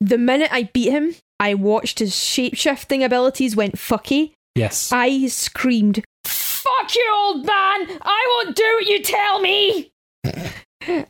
the 0.00 0.18
minute 0.18 0.48
I 0.52 0.64
beat 0.64 0.90
him, 0.90 1.14
I 1.38 1.54
watched 1.54 1.98
his 1.98 2.12
shapeshifting 2.12 3.04
abilities 3.04 3.56
went 3.56 3.76
fucky. 3.76 4.32
Yes. 4.54 4.90
I 4.92 5.26
screamed, 5.28 6.04
"Fuck 6.24 6.94
you, 6.94 7.12
old 7.14 7.46
man! 7.46 7.98
I 8.02 8.42
won't 8.44 8.56
do 8.56 8.72
what 8.76 8.86
you 8.86 9.02
tell 9.02 9.40
me." 9.40 9.90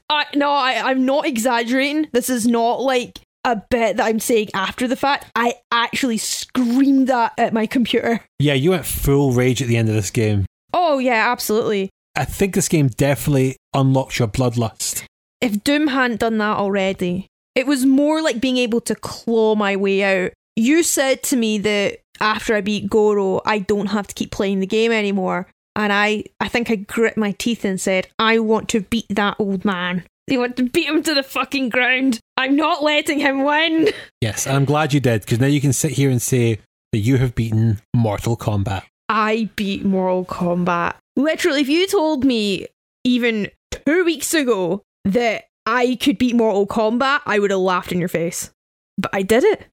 I 0.08 0.26
no, 0.34 0.50
I, 0.50 0.90
I'm 0.90 1.04
not 1.06 1.26
exaggerating. 1.26 2.08
This 2.12 2.28
is 2.28 2.46
not 2.46 2.80
like 2.82 3.20
a 3.44 3.56
bit 3.70 3.96
that 3.96 4.06
I'm 4.06 4.20
saying 4.20 4.48
after 4.54 4.86
the 4.86 4.96
fact. 4.96 5.26
I 5.34 5.54
actually 5.72 6.18
screamed 6.18 7.08
that 7.08 7.32
at 7.38 7.52
my 7.52 7.66
computer. 7.66 8.20
yeah, 8.38 8.54
you 8.54 8.70
went 8.70 8.84
full 8.84 9.32
rage 9.32 9.62
at 9.62 9.68
the 9.68 9.76
end 9.76 9.88
of 9.88 9.94
this 9.94 10.10
game. 10.10 10.44
Oh 10.74 10.98
yeah, 10.98 11.30
absolutely. 11.30 11.88
I 12.16 12.24
think 12.24 12.54
this 12.54 12.68
game 12.68 12.88
definitely 12.88 13.56
unlocks 13.72 14.18
your 14.18 14.28
bloodlust. 14.28 15.04
if 15.40 15.62
Doom 15.64 15.86
hadn't 15.88 16.20
done 16.20 16.38
that 16.38 16.56
already, 16.58 17.28
it 17.60 17.66
was 17.66 17.84
more 17.84 18.22
like 18.22 18.40
being 18.40 18.56
able 18.56 18.80
to 18.80 18.94
claw 18.94 19.54
my 19.54 19.76
way 19.76 20.02
out. 20.02 20.32
You 20.56 20.82
said 20.82 21.22
to 21.24 21.36
me 21.36 21.58
that 21.58 21.98
after 22.18 22.54
I 22.54 22.62
beat 22.62 22.88
Goro, 22.88 23.42
I 23.44 23.58
don't 23.58 23.88
have 23.88 24.06
to 24.06 24.14
keep 24.14 24.30
playing 24.30 24.60
the 24.60 24.66
game 24.66 24.92
anymore. 24.92 25.46
And 25.76 25.92
I, 25.92 26.24
I 26.40 26.48
think 26.48 26.70
I 26.70 26.76
grit 26.76 27.18
my 27.18 27.32
teeth 27.32 27.66
and 27.66 27.78
said, 27.78 28.08
I 28.18 28.38
want 28.38 28.70
to 28.70 28.80
beat 28.80 29.06
that 29.10 29.36
old 29.38 29.66
man. 29.66 30.04
I 30.30 30.38
want 30.38 30.56
to 30.56 30.62
beat 30.62 30.88
him 30.88 31.02
to 31.02 31.12
the 31.12 31.22
fucking 31.22 31.68
ground. 31.68 32.18
I'm 32.38 32.56
not 32.56 32.82
letting 32.82 33.20
him 33.20 33.44
win. 33.44 33.88
Yes, 34.22 34.46
and 34.46 34.56
I'm 34.56 34.64
glad 34.64 34.92
you 34.92 35.00
did 35.00 35.22
because 35.22 35.40
now 35.40 35.46
you 35.46 35.60
can 35.60 35.72
sit 35.72 35.92
here 35.92 36.10
and 36.10 36.20
say 36.20 36.58
that 36.92 36.98
you 36.98 37.16
have 37.18 37.34
beaten 37.34 37.80
Mortal 37.94 38.36
Kombat. 38.36 38.82
I 39.08 39.50
beat 39.56 39.84
Mortal 39.84 40.24
Kombat. 40.24 40.94
Literally, 41.16 41.60
if 41.62 41.68
you 41.68 41.86
told 41.86 42.24
me 42.24 42.66
even 43.04 43.50
two 43.86 44.04
weeks 44.04 44.34
ago 44.34 44.82
that 45.04 45.44
I 45.66 45.96
could 46.00 46.18
beat 46.18 46.34
Mortal 46.34 46.66
Kombat, 46.66 47.20
I 47.26 47.38
would 47.38 47.50
have 47.50 47.60
laughed 47.60 47.92
in 47.92 47.98
your 47.98 48.08
face. 48.08 48.50
But 48.98 49.10
I 49.14 49.22
did 49.22 49.44
it. 49.44 49.66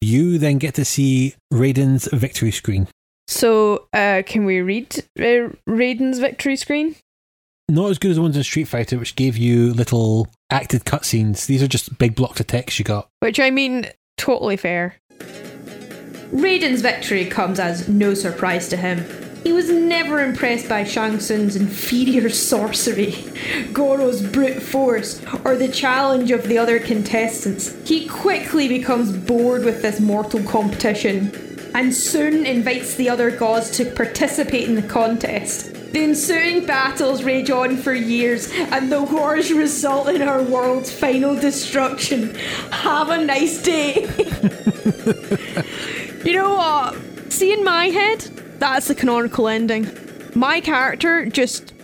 You 0.00 0.38
then 0.38 0.58
get 0.58 0.74
to 0.74 0.84
see 0.84 1.34
Raiden's 1.52 2.08
victory 2.12 2.50
screen. 2.50 2.88
So, 3.26 3.88
uh, 3.92 4.22
can 4.26 4.44
we 4.44 4.60
read 4.60 4.98
uh, 5.18 5.48
Raiden's 5.66 6.18
victory 6.18 6.56
screen? 6.56 6.94
Not 7.68 7.90
as 7.90 7.98
good 7.98 8.10
as 8.10 8.16
the 8.16 8.22
ones 8.22 8.36
in 8.36 8.42
Street 8.42 8.68
Fighter, 8.68 8.98
which 8.98 9.16
gave 9.16 9.38
you 9.38 9.72
little 9.72 10.28
acted 10.50 10.84
cutscenes. 10.84 11.46
These 11.46 11.62
are 11.62 11.68
just 11.68 11.96
big 11.98 12.14
blocks 12.14 12.40
of 12.40 12.46
text 12.46 12.78
you 12.78 12.84
got. 12.84 13.08
Which 13.20 13.40
I 13.40 13.50
mean, 13.50 13.88
totally 14.18 14.58
fair. 14.58 14.96
Raiden's 16.32 16.82
victory 16.82 17.24
comes 17.24 17.58
as 17.58 17.88
no 17.88 18.12
surprise 18.12 18.68
to 18.68 18.76
him. 18.76 18.98
He 19.44 19.52
was 19.52 19.70
never 19.70 20.20
impressed 20.20 20.70
by 20.70 20.84
Shang 20.84 21.20
Tsung's 21.20 21.54
inferior 21.54 22.30
sorcery, 22.30 23.12
Goro's 23.74 24.22
brute 24.22 24.62
force, 24.62 25.22
or 25.44 25.54
the 25.54 25.68
challenge 25.68 26.30
of 26.30 26.48
the 26.48 26.56
other 26.56 26.80
contestants. 26.80 27.76
He 27.86 28.08
quickly 28.08 28.68
becomes 28.68 29.12
bored 29.12 29.64
with 29.64 29.82
this 29.82 30.00
mortal 30.00 30.42
competition 30.44 31.30
and 31.74 31.92
soon 31.92 32.46
invites 32.46 32.94
the 32.94 33.10
other 33.10 33.30
gods 33.30 33.70
to 33.72 33.84
participate 33.84 34.66
in 34.66 34.76
the 34.76 34.82
contest. 34.82 35.74
The 35.92 36.02
ensuing 36.02 36.64
battles 36.64 37.22
rage 37.22 37.50
on 37.50 37.76
for 37.76 37.92
years, 37.92 38.50
and 38.52 38.90
the 38.90 39.02
wars 39.02 39.52
result 39.52 40.08
in 40.08 40.22
our 40.22 40.42
world's 40.42 40.90
final 40.90 41.36
destruction. 41.36 42.34
Have 42.70 43.10
a 43.10 43.24
nice 43.24 43.62
day. 43.62 44.08
you 46.24 46.32
know 46.32 46.54
what? 46.54 46.96
See, 47.32 47.52
in 47.52 47.62
my 47.62 47.90
head, 47.90 48.43
that's 48.64 48.88
the 48.88 48.94
canonical 48.94 49.46
ending. 49.46 49.86
My 50.34 50.60
character 50.60 51.26
just 51.26 51.74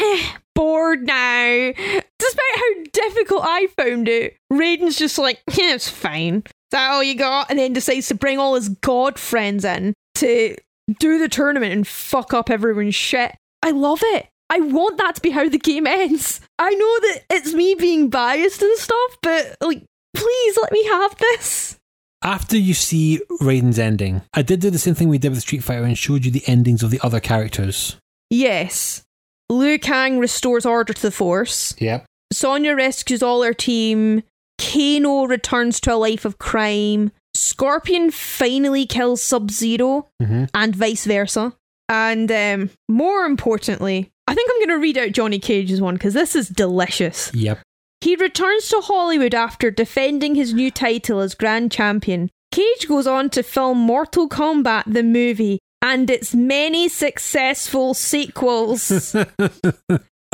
eh, 0.00 0.22
bored 0.54 1.04
now. 1.04 1.72
Despite 2.18 2.56
how 2.56 2.84
difficult 2.92 3.42
I 3.44 3.68
found 3.76 4.08
it, 4.08 4.36
Raiden's 4.52 4.98
just 4.98 5.16
like, 5.16 5.40
yeah, 5.52 5.74
it's 5.74 5.88
fine. 5.88 6.42
Is 6.46 6.52
that 6.72 6.90
all 6.90 7.04
you 7.04 7.14
got? 7.14 7.50
And 7.50 7.58
then 7.58 7.72
decides 7.72 8.08
to 8.08 8.16
bring 8.16 8.38
all 8.38 8.56
his 8.56 8.68
god 8.68 9.16
friends 9.16 9.64
in 9.64 9.94
to 10.16 10.56
do 10.98 11.18
the 11.20 11.28
tournament 11.28 11.72
and 11.72 11.86
fuck 11.86 12.34
up 12.34 12.50
everyone's 12.50 12.96
shit. 12.96 13.36
I 13.62 13.70
love 13.70 14.00
it. 14.02 14.26
I 14.50 14.58
want 14.58 14.98
that 14.98 15.14
to 15.14 15.20
be 15.20 15.30
how 15.30 15.48
the 15.48 15.58
game 15.58 15.86
ends. 15.86 16.40
I 16.58 16.70
know 16.70 17.00
that 17.00 17.22
it's 17.30 17.54
me 17.54 17.76
being 17.76 18.10
biased 18.10 18.60
and 18.60 18.76
stuff, 18.76 19.18
but 19.22 19.56
like, 19.60 19.84
please 20.14 20.58
let 20.60 20.72
me 20.72 20.84
have 20.86 21.16
this. 21.16 21.78
After 22.24 22.56
you 22.56 22.72
see 22.72 23.20
Raiden's 23.42 23.78
ending, 23.78 24.22
I 24.32 24.40
did 24.42 24.60
do 24.60 24.70
the 24.70 24.78
same 24.78 24.94
thing 24.94 25.08
we 25.10 25.18
did 25.18 25.28
with 25.30 25.40
Street 25.42 25.62
Fighter 25.62 25.84
and 25.84 25.96
showed 25.96 26.24
you 26.24 26.30
the 26.30 26.42
endings 26.46 26.82
of 26.82 26.90
the 26.90 27.00
other 27.02 27.20
characters. 27.20 27.96
Yes. 28.30 29.02
Liu 29.50 29.78
Kang 29.78 30.18
restores 30.18 30.64
order 30.64 30.94
to 30.94 31.02
the 31.02 31.10
Force. 31.10 31.74
Yep. 31.78 32.06
Sonya 32.32 32.74
rescues 32.74 33.22
all 33.22 33.42
her 33.42 33.52
team. 33.52 34.22
Kano 34.58 35.24
returns 35.26 35.80
to 35.80 35.92
a 35.92 35.96
life 35.96 36.24
of 36.24 36.38
crime. 36.38 37.12
Scorpion 37.34 38.10
finally 38.10 38.86
kills 38.86 39.22
Sub 39.22 39.50
Zero, 39.50 40.08
Mhm. 40.22 40.48
and 40.54 40.74
vice 40.74 41.04
versa. 41.04 41.52
And 41.90 42.32
um, 42.32 42.70
more 42.88 43.24
importantly, 43.26 44.10
I 44.26 44.34
think 44.34 44.50
I'm 44.50 44.66
going 44.66 44.78
to 44.78 44.82
read 44.82 44.96
out 44.96 45.12
Johnny 45.12 45.38
Cage's 45.38 45.82
one 45.82 45.94
because 45.96 46.14
this 46.14 46.34
is 46.34 46.48
delicious. 46.48 47.30
Yep. 47.34 47.60
He 48.04 48.16
returns 48.16 48.68
to 48.68 48.82
Hollywood 48.82 49.34
after 49.34 49.70
defending 49.70 50.34
his 50.34 50.52
new 50.52 50.70
title 50.70 51.20
as 51.20 51.34
Grand 51.34 51.72
Champion. 51.72 52.28
Cage 52.52 52.86
goes 52.86 53.06
on 53.06 53.30
to 53.30 53.42
film 53.42 53.78
Mortal 53.78 54.28
Kombat 54.28 54.84
the 54.86 55.02
movie 55.02 55.58
and 55.80 56.10
its 56.10 56.34
many 56.34 56.90
successful 56.90 57.94
sequels. 57.94 59.16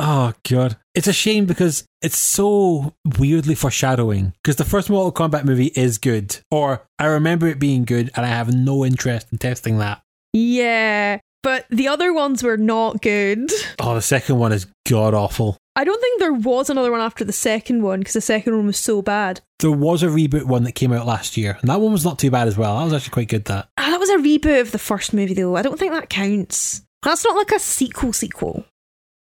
Oh 0.03 0.33
god, 0.49 0.77
it's 0.95 1.05
a 1.05 1.13
shame 1.13 1.45
because 1.45 1.85
it's 2.01 2.17
so 2.17 2.95
weirdly 3.19 3.53
foreshadowing. 3.53 4.33
Because 4.43 4.55
the 4.55 4.65
first 4.65 4.89
Mortal 4.89 5.11
Kombat 5.13 5.45
movie 5.45 5.71
is 5.75 5.99
good, 5.99 6.39
or 6.49 6.81
I 6.97 7.05
remember 7.05 7.45
it 7.47 7.59
being 7.59 7.85
good, 7.85 8.09
and 8.15 8.25
I 8.25 8.29
have 8.29 8.51
no 8.51 8.83
interest 8.83 9.27
in 9.31 9.37
testing 9.37 9.77
that. 9.77 10.01
yeah, 10.33 11.19
but 11.43 11.67
the 11.69 11.87
other 11.87 12.13
ones 12.13 12.41
were 12.41 12.57
not 12.57 13.03
good. 13.03 13.51
Oh, 13.79 13.93
the 13.93 14.01
second 14.01 14.39
one 14.39 14.51
is 14.51 14.65
god 14.89 15.13
awful. 15.13 15.57
I 15.75 15.83
don't 15.85 16.01
think 16.01 16.19
there 16.19 16.33
was 16.33 16.69
another 16.69 16.91
one 16.91 16.99
after 16.99 17.23
the 17.23 17.31
second 17.31 17.81
one 17.81 17.99
because 17.99 18.13
the 18.13 18.21
second 18.21 18.55
one 18.57 18.67
was 18.67 18.77
so 18.77 19.01
bad. 19.01 19.39
There 19.59 19.71
was 19.71 20.03
a 20.03 20.07
reboot 20.07 20.43
one 20.43 20.63
that 20.63 20.73
came 20.73 20.91
out 20.91 21.05
last 21.05 21.37
year, 21.37 21.57
and 21.61 21.69
that 21.69 21.79
one 21.79 21.93
was 21.93 22.03
not 22.03 22.19
too 22.19 22.29
bad 22.31 22.47
as 22.47 22.57
well. 22.57 22.77
That 22.77 22.83
was 22.85 22.93
actually 22.93 23.13
quite 23.13 23.29
good. 23.29 23.45
That 23.45 23.69
Ah, 23.77 23.89
that 23.91 23.99
was 23.99 24.09
a 24.09 24.17
reboot 24.17 24.59
of 24.59 24.71
the 24.71 24.79
first 24.79 25.13
movie 25.13 25.33
though. 25.33 25.55
I 25.55 25.61
don't 25.61 25.79
think 25.79 25.93
that 25.93 26.09
counts. 26.09 26.81
That's 27.03 27.23
not 27.23 27.35
like 27.37 27.51
a 27.51 27.59
sequel 27.59 28.13
sequel. 28.13 28.65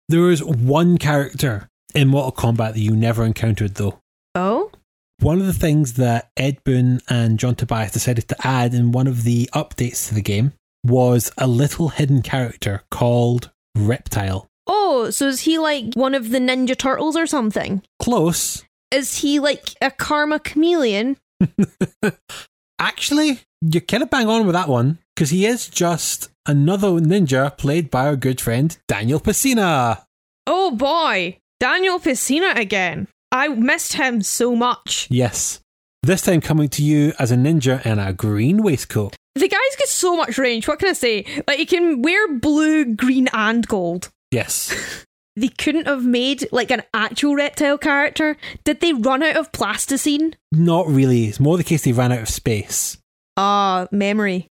there 0.09 0.21
was 0.21 0.43
one 0.43 0.97
character 0.97 1.67
in 1.93 2.07
Mortal 2.07 2.31
Kombat 2.31 2.73
that 2.73 2.79
you 2.79 2.95
never 2.95 3.25
encountered 3.25 3.75
though. 3.75 3.99
Oh? 4.35 4.71
One 5.19 5.39
of 5.39 5.45
the 5.45 5.53
things 5.53 5.93
that 5.93 6.31
Ed 6.37 6.63
Boon 6.63 7.01
and 7.09 7.37
John 7.37 7.55
Tobias 7.55 7.91
decided 7.91 8.27
to 8.29 8.47
add 8.47 8.73
in 8.73 8.91
one 8.91 9.07
of 9.07 9.23
the 9.23 9.49
updates 9.53 10.07
to 10.07 10.15
the 10.15 10.21
game 10.21 10.53
was 10.83 11.31
a 11.37 11.45
little 11.45 11.89
hidden 11.89 12.21
character 12.23 12.81
called 12.89 13.51
Reptile. 13.77 14.47
Oh, 14.73 15.09
so 15.09 15.27
is 15.27 15.41
he 15.41 15.57
like 15.57 15.95
one 15.95 16.15
of 16.15 16.29
the 16.29 16.39
Ninja 16.39 16.77
Turtles 16.77 17.17
or 17.17 17.27
something? 17.27 17.81
Close. 18.01 18.63
Is 18.89 19.17
he 19.17 19.37
like 19.37 19.75
a 19.81 19.91
karma 19.91 20.39
chameleon? 20.39 21.17
Actually, 22.79 23.41
you're 23.61 23.81
kind 23.81 24.01
of 24.01 24.09
bang 24.09 24.29
on 24.29 24.45
with 24.45 24.53
that 24.53 24.69
one 24.69 24.99
because 25.13 25.29
he 25.29 25.45
is 25.45 25.67
just 25.67 26.29
another 26.45 26.87
ninja 26.87 27.55
played 27.57 27.91
by 27.91 28.07
our 28.07 28.15
good 28.15 28.39
friend 28.39 28.77
Daniel 28.87 29.19
Pesina. 29.19 30.05
Oh 30.47 30.71
boy, 30.71 31.37
Daniel 31.59 31.99
Pesina 31.99 32.55
again. 32.55 33.09
I 33.29 33.49
missed 33.49 33.93
him 33.93 34.21
so 34.21 34.55
much. 34.55 35.07
Yes. 35.11 35.59
This 36.01 36.21
time 36.21 36.39
coming 36.39 36.69
to 36.69 36.83
you 36.83 37.11
as 37.19 37.29
a 37.31 37.35
ninja 37.35 37.85
in 37.85 37.99
a 37.99 38.13
green 38.13 38.63
waistcoat. 38.63 39.17
The 39.35 39.49
guy's 39.49 39.75
got 39.77 39.87
so 39.89 40.15
much 40.15 40.37
range. 40.37 40.67
What 40.67 40.79
can 40.79 40.89
I 40.89 40.93
say? 40.93 41.25
Like 41.45 41.59
he 41.59 41.65
can 41.65 42.01
wear 42.01 42.37
blue, 42.37 42.85
green, 42.95 43.27
and 43.33 43.67
gold. 43.67 44.09
Yes. 44.31 45.05
They 45.35 45.49
couldn't 45.49 45.87
have 45.87 46.05
made 46.05 46.47
like 46.51 46.71
an 46.71 46.83
actual 46.93 47.35
reptile 47.35 47.77
character. 47.77 48.37
Did 48.63 48.81
they 48.81 48.93
run 48.93 49.23
out 49.23 49.37
of 49.37 49.51
plasticine? 49.51 50.35
Not 50.51 50.87
really. 50.87 51.25
It's 51.25 51.39
more 51.39 51.57
the 51.57 51.63
case 51.63 51.83
they 51.83 51.93
ran 51.93 52.11
out 52.11 52.21
of 52.21 52.29
space. 52.29 52.97
Ah, 53.37 53.87
memory. 53.91 54.47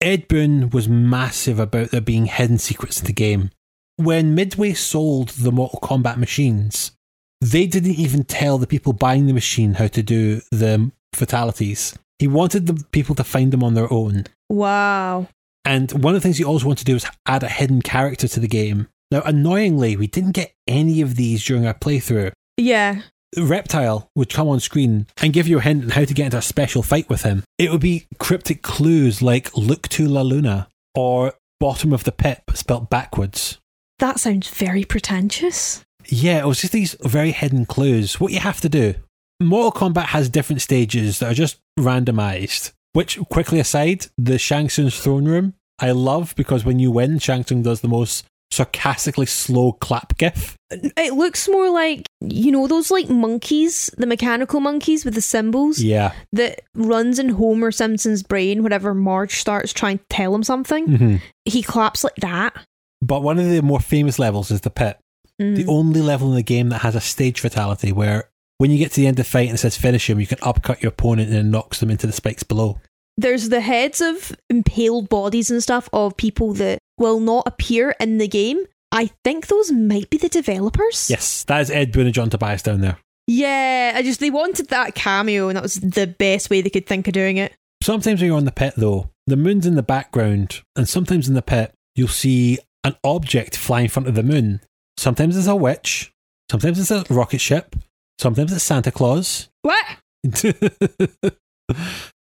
Ed 0.00 0.28
Boon 0.28 0.70
was 0.70 0.88
massive 0.88 1.58
about 1.58 1.90
there 1.90 2.00
being 2.00 2.26
hidden 2.26 2.58
secrets 2.58 3.00
in 3.00 3.06
the 3.06 3.12
game. 3.12 3.50
When 3.96 4.34
Midway 4.34 4.72
sold 4.72 5.28
the 5.30 5.52
Mortal 5.52 5.80
Kombat 5.80 6.16
machines, 6.16 6.92
they 7.40 7.66
didn't 7.66 7.98
even 7.98 8.24
tell 8.24 8.58
the 8.58 8.66
people 8.66 8.92
buying 8.92 9.26
the 9.26 9.34
machine 9.34 9.74
how 9.74 9.86
to 9.88 10.02
do 10.02 10.40
the 10.50 10.90
fatalities. 11.14 11.96
He 12.18 12.26
wanted 12.26 12.66
the 12.66 12.84
people 12.92 13.14
to 13.16 13.24
find 13.24 13.52
them 13.52 13.62
on 13.62 13.74
their 13.74 13.92
own. 13.92 14.24
Wow. 14.48 15.28
And 15.64 15.92
one 15.92 16.14
of 16.14 16.20
the 16.20 16.24
things 16.24 16.38
he 16.38 16.44
also 16.44 16.66
wanted 16.66 16.80
to 16.80 16.84
do 16.84 16.94
was 16.94 17.06
add 17.26 17.42
a 17.42 17.48
hidden 17.48 17.82
character 17.82 18.26
to 18.28 18.40
the 18.40 18.48
game. 18.48 18.88
Now, 19.12 19.20
annoyingly, 19.26 19.94
we 19.94 20.06
didn't 20.06 20.32
get 20.32 20.54
any 20.66 21.02
of 21.02 21.16
these 21.16 21.44
during 21.44 21.66
our 21.66 21.74
playthrough. 21.74 22.32
Yeah. 22.56 23.02
Reptile 23.36 24.08
would 24.16 24.30
come 24.30 24.48
on 24.48 24.58
screen 24.58 25.06
and 25.20 25.34
give 25.34 25.46
you 25.46 25.58
a 25.58 25.60
hint 25.60 25.84
on 25.84 25.90
how 25.90 26.06
to 26.06 26.14
get 26.14 26.24
into 26.24 26.38
a 26.38 26.42
special 26.42 26.82
fight 26.82 27.10
with 27.10 27.22
him. 27.22 27.44
It 27.58 27.70
would 27.70 27.82
be 27.82 28.06
cryptic 28.18 28.62
clues 28.62 29.20
like 29.20 29.54
look 29.54 29.86
to 29.90 30.08
La 30.08 30.22
Luna 30.22 30.66
or 30.94 31.34
bottom 31.60 31.92
of 31.92 32.04
the 32.04 32.12
pit 32.12 32.40
spelt 32.54 32.88
backwards. 32.88 33.58
That 33.98 34.18
sounds 34.18 34.48
very 34.48 34.82
pretentious. 34.82 35.84
Yeah, 36.06 36.38
it 36.38 36.46
was 36.46 36.62
just 36.62 36.72
these 36.72 36.96
very 37.02 37.32
hidden 37.32 37.66
clues. 37.66 38.18
What 38.18 38.32
you 38.32 38.40
have 38.40 38.62
to 38.62 38.70
do. 38.70 38.94
Mortal 39.42 39.72
Kombat 39.72 40.06
has 40.06 40.30
different 40.30 40.62
stages 40.62 41.18
that 41.18 41.30
are 41.30 41.34
just 41.34 41.60
randomized. 41.78 42.72
Which, 42.94 43.18
quickly 43.30 43.60
aside, 43.60 44.06
the 44.16 44.38
Shang 44.38 44.70
Tsung's 44.70 44.98
throne 44.98 45.26
room, 45.26 45.52
I 45.78 45.90
love 45.90 46.34
because 46.34 46.64
when 46.64 46.78
you 46.78 46.90
win, 46.90 47.18
Shang 47.18 47.44
Tsung 47.44 47.62
does 47.62 47.82
the 47.82 47.88
most 47.88 48.24
sarcastically 48.52 49.26
slow 49.26 49.72
clap 49.72 50.16
gif. 50.18 50.56
It 50.70 51.14
looks 51.14 51.48
more 51.48 51.70
like 51.70 52.06
you 52.20 52.52
know 52.52 52.66
those 52.66 52.90
like 52.90 53.08
monkeys, 53.08 53.90
the 53.98 54.06
mechanical 54.06 54.60
monkeys 54.60 55.04
with 55.04 55.14
the 55.14 55.20
symbols 55.20 55.80
Yeah. 55.80 56.12
that 56.32 56.60
runs 56.74 57.18
in 57.18 57.30
Homer 57.30 57.70
Simpson's 57.72 58.22
brain 58.22 58.62
whenever 58.62 58.94
Marge 58.94 59.36
starts 59.40 59.72
trying 59.72 59.98
to 59.98 60.04
tell 60.10 60.34
him 60.34 60.42
something. 60.42 60.86
Mhm. 60.86 61.20
He 61.44 61.62
claps 61.62 62.04
like 62.04 62.16
that. 62.16 62.54
But 63.00 63.22
one 63.22 63.38
of 63.38 63.48
the 63.48 63.62
more 63.62 63.80
famous 63.80 64.18
levels 64.18 64.50
is 64.50 64.60
the 64.60 64.70
pit. 64.70 64.98
Mm. 65.40 65.56
The 65.56 65.66
only 65.66 66.00
level 66.00 66.28
in 66.28 66.34
the 66.36 66.42
game 66.42 66.68
that 66.68 66.82
has 66.82 66.94
a 66.94 67.00
stage 67.00 67.40
fatality 67.40 67.90
where 67.90 68.28
when 68.58 68.70
you 68.70 68.78
get 68.78 68.92
to 68.92 69.00
the 69.00 69.06
end 69.08 69.18
of 69.18 69.24
the 69.26 69.30
fight 69.30 69.48
and 69.48 69.56
it 69.56 69.58
says 69.58 69.76
finish 69.76 70.08
him, 70.08 70.20
you 70.20 70.26
can 70.26 70.38
upcut 70.42 70.82
your 70.82 70.90
opponent 70.90 71.30
and 71.30 71.38
it 71.38 71.42
knocks 71.50 71.80
them 71.80 71.90
into 71.90 72.06
the 72.06 72.12
spikes 72.12 72.44
below. 72.44 72.78
There's 73.16 73.48
the 73.48 73.60
heads 73.60 74.00
of 74.00 74.32
impaled 74.48 75.08
bodies 75.08 75.50
and 75.50 75.62
stuff 75.62 75.88
of 75.92 76.16
people 76.16 76.52
that 76.54 76.78
will 76.98 77.20
not 77.20 77.44
appear 77.46 77.94
in 78.00 78.18
the 78.18 78.28
game. 78.28 78.64
I 78.90 79.10
think 79.24 79.46
those 79.46 79.72
might 79.72 80.10
be 80.10 80.18
the 80.18 80.28
developers. 80.28 81.08
Yes, 81.08 81.44
that 81.44 81.62
is 81.62 81.70
Ed 81.70 81.92
Boon 81.92 82.06
and 82.06 82.14
John 82.14 82.30
Tobias 82.30 82.62
down 82.62 82.80
there. 82.82 82.98
Yeah, 83.26 83.92
I 83.94 84.02
just 84.02 84.20
they 84.20 84.30
wanted 84.30 84.68
that 84.68 84.94
cameo 84.94 85.48
and 85.48 85.56
that 85.56 85.62
was 85.62 85.76
the 85.76 86.06
best 86.06 86.50
way 86.50 86.60
they 86.60 86.70
could 86.70 86.86
think 86.86 87.06
of 87.06 87.14
doing 87.14 87.36
it. 87.38 87.52
Sometimes 87.82 88.20
when 88.20 88.28
you're 88.28 88.36
on 88.36 88.44
the 88.44 88.52
pit, 88.52 88.74
though, 88.76 89.10
the 89.26 89.36
moon's 89.36 89.66
in 89.66 89.74
the 89.74 89.82
background, 89.82 90.62
and 90.76 90.88
sometimes 90.88 91.28
in 91.28 91.34
the 91.34 91.42
pit, 91.42 91.72
you'll 91.94 92.08
see 92.08 92.58
an 92.84 92.96
object 93.02 93.56
fly 93.56 93.80
in 93.80 93.88
front 93.88 94.08
of 94.08 94.14
the 94.14 94.22
moon. 94.22 94.60
Sometimes 94.96 95.36
it's 95.36 95.46
a 95.46 95.56
witch, 95.56 96.12
sometimes 96.50 96.78
it's 96.78 96.90
a 96.90 97.04
rocket 97.12 97.40
ship, 97.40 97.76
sometimes 98.18 98.52
it's 98.52 98.64
Santa 98.64 98.90
Claus. 98.90 99.48
What? 99.62 99.84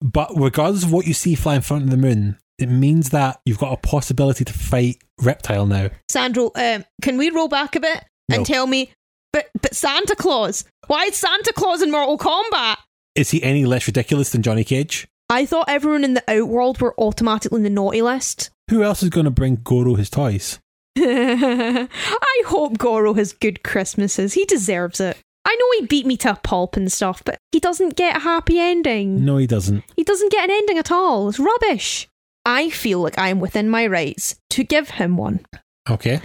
but 0.01 0.31
regardless 0.35 0.83
of 0.83 0.91
what 0.91 1.07
you 1.07 1.13
see 1.13 1.35
fly 1.35 1.55
in 1.55 1.61
front 1.61 1.83
of 1.83 1.89
the 1.89 1.97
moon, 1.97 2.37
It 2.57 2.69
means 2.69 3.09
that 3.09 3.41
you've 3.45 3.57
got 3.57 3.73
a 3.73 3.77
possibility 3.77 4.45
to 4.45 4.53
fight 4.53 4.97
Reptile 5.21 5.65
now. 5.65 5.89
Sandro, 6.09 6.51
um, 6.55 6.85
can 7.01 7.17
we 7.17 7.29
roll 7.29 7.47
back 7.49 7.75
a 7.75 7.79
bit 7.79 8.03
No. 8.29 8.37
and 8.37 8.45
tell 8.45 8.65
me, 8.67 8.91
but 9.33 9.49
but 9.61 9.75
Santa 9.75 10.15
Claus? 10.15 10.63
Why 10.87 11.05
is 11.05 11.15
Santa 11.15 11.51
Claus 11.53 11.81
in 11.81 11.91
Mortal 11.91 12.17
Kombat? 12.17 12.77
Is 13.15 13.31
he 13.31 13.43
any 13.43 13.65
less 13.65 13.87
ridiculous 13.87 14.29
than 14.31 14.41
Johnny 14.41 14.63
Cage? 14.63 15.07
I 15.29 15.45
thought 15.45 15.67
everyone 15.69 16.03
in 16.03 16.13
the 16.13 16.23
Outworld 16.27 16.79
were 16.79 16.93
automatically 16.99 17.57
in 17.57 17.63
the 17.63 17.69
naughty 17.69 18.01
list. 18.01 18.51
Who 18.69 18.83
else 18.83 19.01
is 19.03 19.09
going 19.09 19.25
to 19.25 19.31
bring 19.31 19.55
Goro 19.63 19.95
his 19.95 20.09
toys? 20.09 20.59
I 20.97 22.43
hope 22.45 22.77
Goro 22.77 23.13
has 23.15 23.33
good 23.33 23.63
Christmases. 23.63 24.33
He 24.33 24.45
deserves 24.45 24.99
it. 24.99 25.17
I 25.45 25.55
know 25.55 25.65
he 25.79 25.85
beat 25.87 26.05
me 26.05 26.17
to 26.17 26.31
a 26.31 26.35
pulp 26.35 26.75
and 26.75 26.91
stuff, 26.91 27.21
but 27.23 27.37
he 27.51 27.59
doesn't 27.59 27.95
get 27.95 28.17
a 28.17 28.19
happy 28.21 28.59
ending. 28.59 29.23
No, 29.25 29.37
he 29.37 29.45
doesn't. 29.47 29.83
He 29.95 30.03
doesn't 30.03 30.31
get 30.31 30.45
an 30.49 30.55
ending 30.55 30.77
at 30.77 30.91
all. 30.91 31.29
It's 31.29 31.39
rubbish. 31.39 32.07
I 32.45 32.69
feel 32.69 32.99
like 32.99 33.17
I 33.17 33.29
am 33.29 33.39
within 33.39 33.69
my 33.69 33.87
rights 33.87 34.35
to 34.51 34.63
give 34.63 34.91
him 34.91 35.17
one. 35.17 35.45
Okay. 35.89 36.21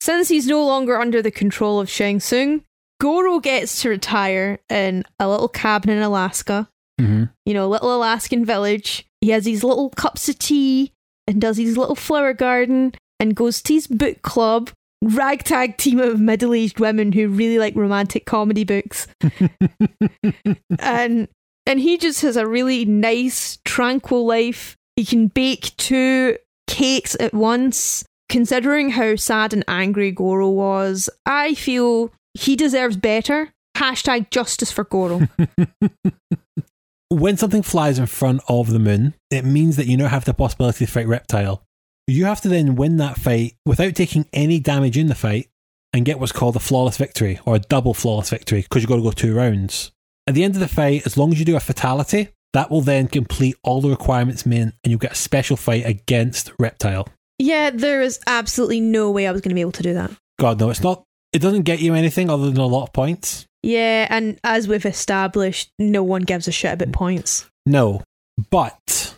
Since 0.00 0.28
he's 0.28 0.46
no 0.46 0.64
longer 0.64 0.98
under 0.98 1.20
the 1.20 1.30
control 1.30 1.80
of 1.80 1.90
Shang 1.90 2.20
Tsung, 2.20 2.62
Goro 3.00 3.40
gets 3.40 3.82
to 3.82 3.88
retire 3.88 4.58
in 4.68 5.04
a 5.18 5.28
little 5.28 5.48
cabin 5.48 5.90
in 5.90 6.02
Alaska. 6.02 6.68
hmm 7.00 7.24
You 7.44 7.54
know, 7.54 7.66
a 7.66 7.68
little 7.70 7.94
Alaskan 7.94 8.44
village. 8.44 9.06
He 9.20 9.30
has 9.30 9.44
these 9.44 9.64
little 9.64 9.90
cups 9.90 10.28
of 10.28 10.38
tea 10.38 10.92
and 11.26 11.40
does 11.40 11.56
his 11.56 11.76
little 11.76 11.96
flower 11.96 12.32
garden 12.32 12.94
and 13.20 13.34
goes 13.34 13.60
to 13.62 13.74
his 13.74 13.86
book 13.86 14.22
club. 14.22 14.70
Ragtag 15.02 15.76
team 15.76 16.00
of 16.00 16.18
middle 16.18 16.54
aged 16.54 16.80
women 16.80 17.12
who 17.12 17.28
really 17.28 17.58
like 17.58 17.76
romantic 17.76 18.26
comedy 18.26 18.64
books. 18.64 19.06
and 20.80 21.28
and 21.66 21.80
he 21.80 21.98
just 21.98 22.22
has 22.22 22.36
a 22.36 22.46
really 22.46 22.84
nice, 22.84 23.58
tranquil 23.64 24.26
life. 24.26 24.76
He 24.98 25.04
can 25.04 25.28
bake 25.28 25.76
two 25.76 26.38
cakes 26.66 27.16
at 27.20 27.32
once. 27.32 28.04
Considering 28.28 28.90
how 28.90 29.14
sad 29.14 29.52
and 29.52 29.62
angry 29.68 30.10
Goro 30.10 30.50
was, 30.50 31.08
I 31.24 31.54
feel 31.54 32.12
he 32.34 32.56
deserves 32.56 32.96
better. 32.96 33.52
Hashtag 33.76 34.30
justice 34.30 34.72
for 34.72 34.82
Goro. 34.82 35.28
When 37.10 37.36
something 37.36 37.62
flies 37.62 38.00
in 38.00 38.06
front 38.06 38.40
of 38.48 38.70
the 38.72 38.80
moon, 38.80 39.14
it 39.30 39.44
means 39.44 39.76
that 39.76 39.86
you 39.86 39.96
now 39.96 40.08
have 40.08 40.24
the 40.24 40.34
possibility 40.34 40.84
to 40.84 40.90
fight 40.90 41.06
Reptile. 41.06 41.62
You 42.08 42.24
have 42.24 42.40
to 42.40 42.48
then 42.48 42.74
win 42.74 42.96
that 42.96 43.18
fight 43.18 43.54
without 43.64 43.94
taking 43.94 44.26
any 44.32 44.58
damage 44.58 44.98
in 44.98 45.06
the 45.06 45.14
fight 45.14 45.48
and 45.92 46.04
get 46.04 46.18
what's 46.18 46.32
called 46.32 46.56
a 46.56 46.60
flawless 46.60 46.96
victory 46.96 47.38
or 47.46 47.54
a 47.54 47.60
double 47.60 47.94
flawless 47.94 48.30
victory 48.30 48.62
because 48.62 48.82
you've 48.82 48.90
got 48.90 48.96
to 48.96 49.02
go 49.02 49.12
two 49.12 49.34
rounds. 49.34 49.92
At 50.26 50.34
the 50.34 50.42
end 50.42 50.54
of 50.54 50.60
the 50.60 50.66
fight, 50.66 51.06
as 51.06 51.16
long 51.16 51.32
as 51.32 51.38
you 51.38 51.44
do 51.44 51.56
a 51.56 51.60
fatality, 51.60 52.30
that 52.52 52.70
will 52.70 52.80
then 52.80 53.08
complete 53.08 53.56
all 53.62 53.80
the 53.80 53.90
requirements 53.90 54.46
meant 54.46 54.74
and 54.82 54.90
you'll 54.90 54.98
get 54.98 55.12
a 55.12 55.16
special 55.16 55.56
fight 55.56 55.84
against 55.86 56.52
Reptile. 56.58 57.08
yeah, 57.38 57.70
there 57.70 58.02
is 58.02 58.18
absolutely 58.26 58.80
no 58.80 59.10
way 59.10 59.26
I 59.26 59.32
was 59.32 59.40
going 59.40 59.50
to 59.50 59.54
be 59.54 59.60
able 59.60 59.72
to 59.72 59.82
do 59.82 59.94
that. 59.94 60.10
God, 60.40 60.58
no, 60.60 60.70
it's 60.70 60.82
not. 60.82 61.02
It 61.32 61.40
doesn't 61.40 61.62
get 61.62 61.80
you 61.80 61.94
anything 61.94 62.30
other 62.30 62.46
than 62.50 62.58
a 62.58 62.66
lot 62.66 62.84
of 62.84 62.92
points. 62.92 63.46
Yeah, 63.62 64.06
and 64.08 64.38
as 64.44 64.66
we've 64.68 64.86
established, 64.86 65.70
no 65.78 66.02
one 66.02 66.22
gives 66.22 66.48
a 66.48 66.52
shit 66.52 66.72
about 66.72 66.92
points. 66.92 67.44
No. 67.66 68.02
But 68.50 69.14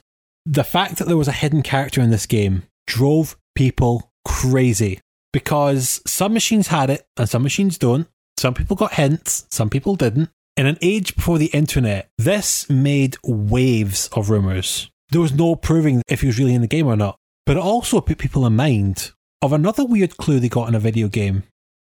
the 0.47 0.65
fact 0.65 0.97
that 0.97 1.07
there 1.07 1.17
was 1.17 1.29
a 1.29 1.33
hidden 1.33 1.63
character 1.63 2.01
in 2.01 2.11
this 2.11 2.27
game 2.27 2.65
drove 2.87 3.37
people 3.55 4.11
crazy 4.27 5.01
because 5.33 6.01
some 6.07 6.33
machines 6.33 6.69
had 6.69 6.91
it 6.91 7.07
and 7.17 7.29
some 7.29 7.43
machines 7.43 7.79
don't. 7.79 8.09
Some 8.39 8.55
people 8.55 8.77
got 8.77 8.95
hints, 8.95 9.47
some 9.51 9.69
people 9.71 9.95
didn't. 9.95 10.31
In 10.61 10.67
an 10.67 10.77
age 10.83 11.17
before 11.17 11.39
the 11.39 11.47
internet, 11.55 12.11
this 12.19 12.69
made 12.69 13.17
waves 13.25 14.11
of 14.13 14.29
rumours. 14.29 14.91
There 15.09 15.23
was 15.23 15.33
no 15.33 15.57
proving 15.57 16.03
if 16.07 16.21
he 16.21 16.27
was 16.27 16.39
really 16.39 16.53
in 16.53 16.61
the 16.61 16.67
game 16.67 16.87
or 16.87 16.97
not. 16.97 17.17
But 17.47 17.57
it 17.57 17.63
also 17.63 18.03
put 18.03 18.19
people 18.19 18.45
in 18.45 18.57
mind 18.57 19.13
of 19.41 19.55
another 19.55 19.87
weird 19.87 20.19
clue 20.19 20.39
they 20.39 20.51
got 20.51 20.69
in 20.69 20.75
a 20.75 20.79
video 20.79 21.09
game. 21.09 21.45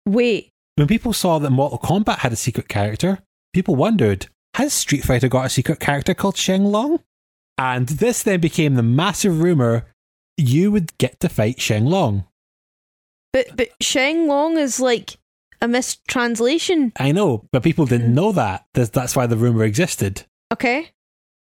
Wait, 0.07 0.49
When 0.77 0.87
people 0.87 1.13
saw 1.13 1.37
that 1.37 1.51
Mortal 1.51 1.77
Kombat 1.77 2.17
had 2.17 2.33
a 2.33 2.35
secret 2.35 2.67
character, 2.67 3.19
people 3.53 3.75
wondered, 3.75 4.29
has 4.55 4.73
Street 4.73 5.03
Fighter 5.03 5.27
got 5.27 5.45
a 5.45 5.49
secret 5.49 5.79
character 5.79 6.15
called 6.15 6.35
Sheng 6.35 6.65
Long? 6.65 7.01
And 7.59 7.87
this 7.87 8.23
then 8.23 8.39
became 8.39 8.73
the 8.73 8.81
massive 8.81 9.41
rumour 9.41 9.85
you 10.37 10.71
would 10.71 10.97
get 10.97 11.19
to 11.19 11.29
fight 11.29 11.61
Sheng 11.61 11.85
Long. 11.85 12.25
but 13.31 13.45
but 13.55 13.69
Sheng 13.79 14.25
Long 14.25 14.57
is 14.57 14.79
like 14.79 15.19
a 15.61 15.67
mistranslation. 15.67 16.91
I 16.97 17.11
know, 17.11 17.47
but 17.51 17.63
people 17.63 17.85
didn't 17.85 18.13
know 18.13 18.31
that. 18.33 18.65
That's- 18.73 18.89
That's 18.89 19.15
why 19.15 19.27
the 19.27 19.37
rumour 19.37 19.63
existed. 19.63 20.23
Okay. 20.53 20.91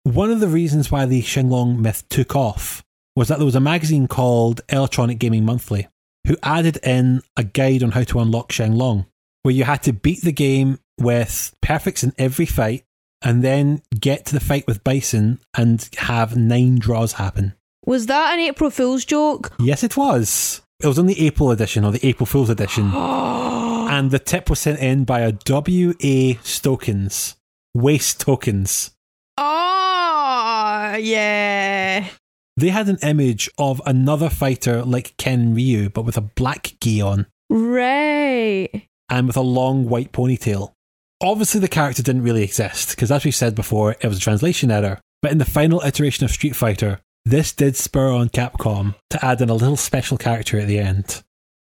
One 0.03 0.32
of 0.32 0.40
the 0.40 0.48
reasons 0.48 0.91
why 0.91 1.06
the 1.06 1.22
Sheng 1.22 1.49
Long 1.49 1.82
myth 1.82 2.07
took 2.09 2.35
off 2.35 2.83
was 3.15 3.27
that 3.30 3.38
there 3.40 3.45
was 3.45 3.56
a 3.56 3.59
magazine 3.59 4.07
called 4.07 4.61
Electronic 4.69 5.19
Gaming 5.19 5.45
Monthly 5.45 5.88
who 6.27 6.35
added 6.43 6.77
in 6.83 7.22
a 7.38 7.43
guide 7.43 7.83
on 7.83 7.91
how 7.91 8.03
to 8.03 8.19
unlock 8.19 8.51
Sheng 8.51 8.74
Long, 8.74 9.06
where 9.43 9.53
you 9.53 9.64
had 9.64 9.83
to 9.83 9.93
beat 9.93 10.22
the 10.22 10.32
game 10.32 10.80
with 10.99 11.56
perfects 11.61 12.03
in 12.03 12.14
every 12.17 12.45
fight 12.45 12.83
and 13.22 13.43
then 13.43 13.82
get 13.99 14.25
to 14.25 14.33
the 14.33 14.40
fight 14.40 14.65
with 14.67 14.83
Bison 14.83 15.40
and 15.56 15.88
have 15.98 16.35
nine 16.35 16.77
draws 16.80 17.14
happen. 17.14 17.53
Was 17.85 18.07
that 18.07 18.33
an 18.33 18.40
April 18.40 18.69
Fool's 18.72 19.06
joke? 19.06 19.53
Yes, 19.59 19.83
it 19.83 19.95
was. 19.98 20.61
It 20.85 20.88
was 20.88 20.99
on 20.99 21.07
the 21.07 21.25
April 21.25 21.49
edition 21.49 21.83
or 21.83 21.91
the 21.91 22.05
April 22.05 22.27
Fool's 22.27 22.51
edition. 22.51 22.93
and 22.93 24.11
the 24.11 24.19
tip 24.19 24.51
was 24.51 24.59
sent 24.59 24.80
in 24.80 25.03
by 25.03 25.22
a 25.22 25.31
W.A. 25.31 26.35
Stokens. 26.43 27.38
Waste 27.73 28.19
tokens. 28.19 28.91
Oh, 29.35 29.41
ah, 29.43 30.95
yeah. 30.97 32.07
They 32.55 32.69
had 32.69 32.88
an 32.88 32.99
image 33.01 33.49
of 33.57 33.81
another 33.88 34.30
fighter 34.30 34.83
like 34.85 35.17
Ken 35.17 35.55
Ryu, 35.55 35.89
but 35.89 36.03
with 36.03 36.17
a 36.17 36.22
black 36.22 36.75
gi 36.80 37.01
on 37.01 37.25
Right. 37.49 38.88
and 39.09 39.25
with 39.25 39.38
a 39.38 39.41
long 39.41 39.89
white 39.89 40.11
ponytail. 40.11 40.73
Obviously, 41.19 41.61
the 41.61 41.67
character 41.67 42.03
didn't 42.03 42.22
really 42.22 42.43
exist, 42.43 42.91
because 42.91 43.11
as 43.11 43.25
we 43.25 43.31
said 43.31 43.55
before, 43.55 43.95
it 44.01 44.07
was 44.07 44.17
a 44.17 44.22
translation 44.22 44.69
error. 44.69 45.01
But 45.23 45.31
in 45.31 45.39
the 45.39 45.45
final 45.45 45.81
iteration 45.81 46.25
of 46.25 46.30
Street 46.30 46.55
Fighter, 46.55 46.99
this 47.25 47.51
did 47.51 47.75
spur 47.75 48.11
on 48.11 48.29
Capcom 48.29 48.95
to 49.09 49.25
add 49.25 49.41
in 49.41 49.49
a 49.49 49.55
little 49.55 49.77
special 49.77 50.17
character 50.17 50.59
at 50.59 50.67
the 50.67 50.79
end. 50.79 51.23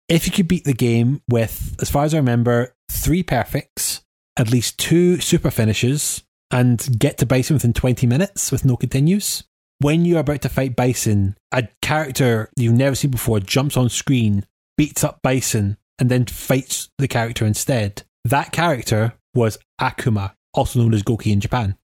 If 0.10 0.26
you 0.26 0.32
could 0.32 0.48
beat 0.48 0.66
the 0.66 0.74
game 0.74 1.22
with, 1.30 1.76
as 1.80 1.90
far 1.90 2.04
as 2.04 2.14
I 2.14 2.18
remember, 2.18 2.76
three 2.90 3.24
perfects, 3.24 4.02
at 4.38 4.52
least 4.52 4.80
two 4.80 5.22
super 5.22 5.52
finishes, 5.52 6.24
and 6.50 7.00
get 7.00 7.18
to 7.20 7.26
Bison 7.26 7.54
within 7.54 7.74
20 7.74 8.08
minutes 8.08 8.52
with 8.52 8.66
no 8.66 8.76
continues, 8.76 9.44
when 9.80 10.04
you're 10.04 10.20
about 10.20 10.42
to 10.42 10.50
fight 10.50 10.76
Bison, 10.76 11.38
a 11.52 11.68
character 11.82 12.50
you've 12.58 12.74
never 12.74 12.96
seen 12.96 13.12
before 13.12 13.40
jumps 13.40 13.78
on 13.78 13.90
screen, 13.90 14.46
beats 14.78 15.04
up 15.04 15.22
Bison, 15.22 15.78
and 15.98 16.10
then 16.10 16.26
fights 16.26 16.90
the 16.98 17.08
character 17.08 17.46
instead. 17.46 18.04
That 18.26 18.52
character 18.52 19.14
was 19.34 19.58
Akuma, 19.80 20.34
also 20.54 20.80
known 20.80 20.94
as 20.94 21.04
Goki 21.04 21.32
in 21.32 21.40
Japan. 21.40 21.78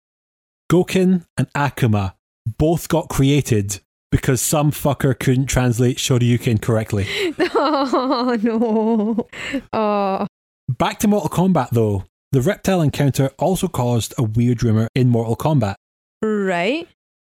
Gokin 0.69 1.25
and 1.37 1.51
Akuma 1.53 2.15
both 2.57 2.87
got 2.87 3.09
created 3.09 3.81
because 4.11 4.41
some 4.41 4.71
fucker 4.71 5.17
couldn't 5.17 5.47
translate 5.47 5.97
Shoryuken 5.97 6.61
correctly. 6.61 7.07
Oh, 7.59 8.37
no. 8.41 9.27
Oh. 9.73 10.27
Back 10.69 10.99
to 10.99 11.07
Mortal 11.07 11.29
Kombat 11.29 11.69
though. 11.71 12.03
The 12.31 12.41
reptile 12.41 12.81
encounter 12.81 13.31
also 13.39 13.67
caused 13.67 14.13
a 14.17 14.23
weird 14.23 14.61
rumor 14.63 14.87
in 14.93 15.09
Mortal 15.09 15.35
Kombat. 15.35 15.75
Right. 16.21 16.87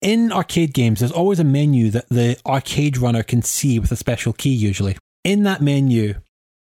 In 0.03 0.33
arcade 0.33 0.75
games, 0.75 1.01
there's 1.01 1.13
always 1.13 1.39
a 1.39 1.45
menu 1.45 1.91
that 1.91 2.09
the 2.09 2.39
arcade 2.47 2.99
runner 2.99 3.23
can 3.23 3.43
see 3.43 3.79
with 3.79 3.93
a 3.93 3.97
special 3.97 4.33
key, 4.33 4.51
usually. 4.51 4.97
In 5.25 5.43
that 5.45 5.61
menu, 5.61 6.15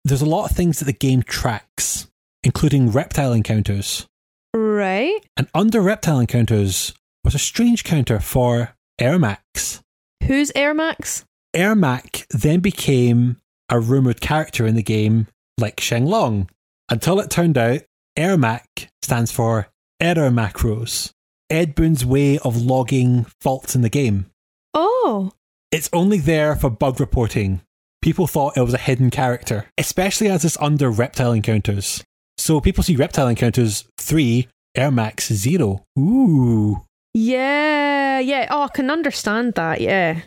there's 0.04 0.22
a 0.22 0.26
lot 0.26 0.50
of 0.50 0.56
things 0.56 0.78
that 0.78 0.86
the 0.86 0.92
game 0.92 1.22
tracks, 1.22 2.08
including 2.42 2.90
reptile 2.90 3.32
encounters. 3.32 4.06
Right. 4.54 5.20
And 5.36 5.48
under 5.54 5.80
reptile 5.80 6.18
encounters 6.18 6.94
was 7.28 7.34
a 7.34 7.38
strange 7.38 7.84
counter 7.84 8.18
for 8.18 8.74
Ermax. 8.98 9.82
Who's 10.26 10.50
Air 10.56 10.72
Max? 10.72 11.26
Ermac 11.54 12.26
then 12.30 12.60
became 12.60 13.36
a 13.68 13.78
rumoured 13.78 14.22
character 14.22 14.66
in 14.66 14.76
the 14.76 14.82
game 14.82 15.26
like 15.58 15.78
Sheng 15.78 16.06
Long, 16.06 16.48
until 16.88 17.20
it 17.20 17.28
turned 17.28 17.58
out 17.58 17.82
Ermac 18.16 18.88
stands 19.02 19.30
for 19.30 19.68
Error 20.00 20.30
Macros, 20.30 21.12
Ed 21.50 21.74
Boon's 21.74 22.02
way 22.02 22.38
of 22.38 22.62
logging 22.62 23.26
faults 23.42 23.74
in 23.74 23.82
the 23.82 23.90
game. 23.90 24.30
Oh. 24.72 25.32
It's 25.70 25.90
only 25.92 26.16
there 26.16 26.56
for 26.56 26.70
bug 26.70 26.98
reporting. 26.98 27.60
People 28.00 28.26
thought 28.26 28.56
it 28.56 28.62
was 28.62 28.72
a 28.72 28.78
hidden 28.78 29.10
character, 29.10 29.66
especially 29.76 30.28
as 30.28 30.46
it's 30.46 30.56
under 30.62 30.88
reptile 30.90 31.32
encounters. 31.32 32.02
So 32.38 32.58
people 32.62 32.82
see 32.82 32.96
reptile 32.96 33.28
encounters 33.28 33.84
3, 33.98 34.48
Air 34.74 34.90
Max 34.90 35.30
0. 35.30 35.84
Ooh. 35.98 36.86
Yeah, 37.14 38.18
yeah. 38.20 38.46
Oh, 38.50 38.62
I 38.62 38.68
can 38.68 38.90
understand 38.90 39.54
that, 39.54 39.80
yeah. 39.80 40.22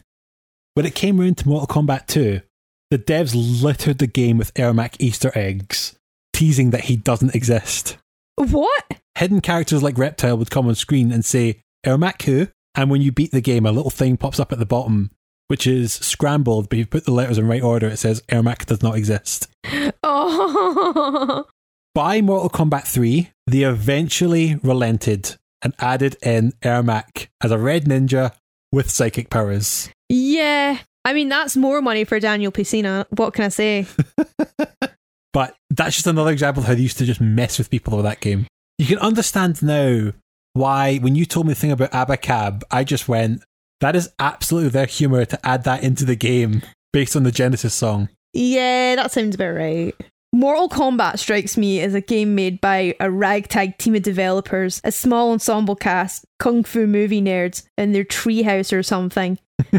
When 0.74 0.86
it 0.86 0.96
came 0.96 1.20
round 1.20 1.38
to 1.40 1.48
Mortal 1.48 1.68
Kombat 1.84 2.08
2, 2.08 2.42
the 2.90 3.00
devs 3.00 3.34
littered 3.36 3.98
the 4.00 4.08
game 4.08 4.38
with 4.38 4.54
Ermac 4.56 4.96
Easter 5.00 5.32
eggs, 5.36 5.98
teasing 6.34 6.72
that 6.72 6.86
he 6.86 6.96
doesn't 6.96 7.36
exist. 7.36 7.98
What? 8.36 8.84
Hidden 9.18 9.42
characters 9.42 9.84
like 9.84 9.98
Reptile 9.98 10.38
would 10.38 10.50
come 10.50 10.68
on 10.68 10.76
screen 10.76 11.12
and 11.12 11.24
say, 11.24 11.62
Ermac 11.86 12.22
who? 12.24 12.48
And 12.76 12.90
when 12.90 13.02
you 13.02 13.12
beat 13.12 13.32
the 13.32 13.42
game, 13.42 13.66
a 13.66 13.72
little 13.72 13.90
thing 13.92 14.16
pops 14.18 14.40
up 14.40 14.52
at 14.54 14.60
the 14.60 14.66
bottom, 14.66 15.12
which 15.48 15.68
is 15.68 15.94
scrambled, 15.94 16.70
but 16.70 16.80
you 16.80 16.86
put 16.86 17.04
the 17.06 17.12
letters 17.12 17.38
in 17.38 17.48
right 17.48 17.62
order. 17.62 17.88
It 17.88 17.98
says 17.98 18.22
Ermac 18.30 18.66
does 18.66 18.82
not 18.82 18.96
exist. 18.96 19.48
Oh, 20.04 21.46
By 21.94 22.22
Mortal 22.22 22.50
Kombat 22.50 22.88
3, 22.88 23.30
they 23.48 23.62
eventually 23.64 24.56
relented 24.64 25.36
and 25.64 25.74
added 25.80 26.18
in 26.24 26.54
Ermac 26.64 27.28
as 27.42 27.52
a 27.52 27.58
red 27.58 27.86
ninja 27.86 28.34
with 28.72 28.90
psychic 28.90 29.30
powers. 29.30 29.90
yeah. 30.10 30.80
I 31.04 31.14
mean, 31.14 31.30
that's 31.30 31.58
more 31.58 31.82
money 31.82 32.04
for 32.04 32.20
Daniel 32.20 32.52
Pesina. 32.52 33.08
What 33.10 33.34
can 33.34 33.46
I 33.46 33.50
say? 33.50 33.88
But 35.34 35.56
that's 35.70 35.96
just 35.96 36.08
another 36.08 36.32
example 36.32 36.62
of 36.62 36.68
how 36.68 36.76
they 36.76 36.82
used 36.82 36.98
to 36.98 37.06
just 37.06 37.22
mess 37.22 37.58
with 37.58 37.70
people 37.70 37.96
with 37.96 38.06
that 38.06 38.20
game. 38.20 38.48
You 38.78 38.86
can 38.86 38.98
understand 38.98 39.64
now 39.64 40.12
why, 40.54 40.98
when 40.98 41.16
you 41.16 41.26
told 41.26 41.48
me 41.48 41.54
the 41.54 41.60
thing 41.60 41.72
about 41.72 41.92
Abacab, 41.92 42.64
I 42.70 42.84
just 42.84 43.08
went, 43.08 43.42
that 43.80 43.96
is 43.96 44.10
absolutely 44.20 44.72
their 44.72 44.86
humour 44.86 45.24
to 45.26 45.46
add 45.46 45.64
that 45.64 45.84
into 45.84 46.04
the 46.04 46.16
game 46.16 46.62
based 46.92 47.16
on 47.16 47.24
the 47.24 47.32
Genesis 47.32 47.74
song. 47.74 48.10
Yeah, 48.34 48.96
that 48.96 49.12
sounds 49.12 49.36
about 49.36 49.56
right. 49.56 49.96
Mortal 50.34 50.70
Kombat 50.70 51.20
strikes 51.20 51.58
me 51.58 51.82
as 51.82 51.94
a 51.94 52.00
game 52.00 52.36
made 52.36 52.62
by 52.62 52.96
a 53.02 53.12
ragtag 53.12 53.78
team 53.78 53.96
of 53.96 54.02
developers, 54.02 54.80
a 54.86 54.92
small 54.92 55.34
ensemble 55.34 55.76
cast, 55.76 56.24
kung 56.40 56.64
fu 56.64 56.88
movie 56.88 57.22
nerds, 57.22 57.64
in 57.78 57.92
their 57.92 58.06
treehouse 58.06 58.72
or 58.72 58.82
something. 58.82 59.38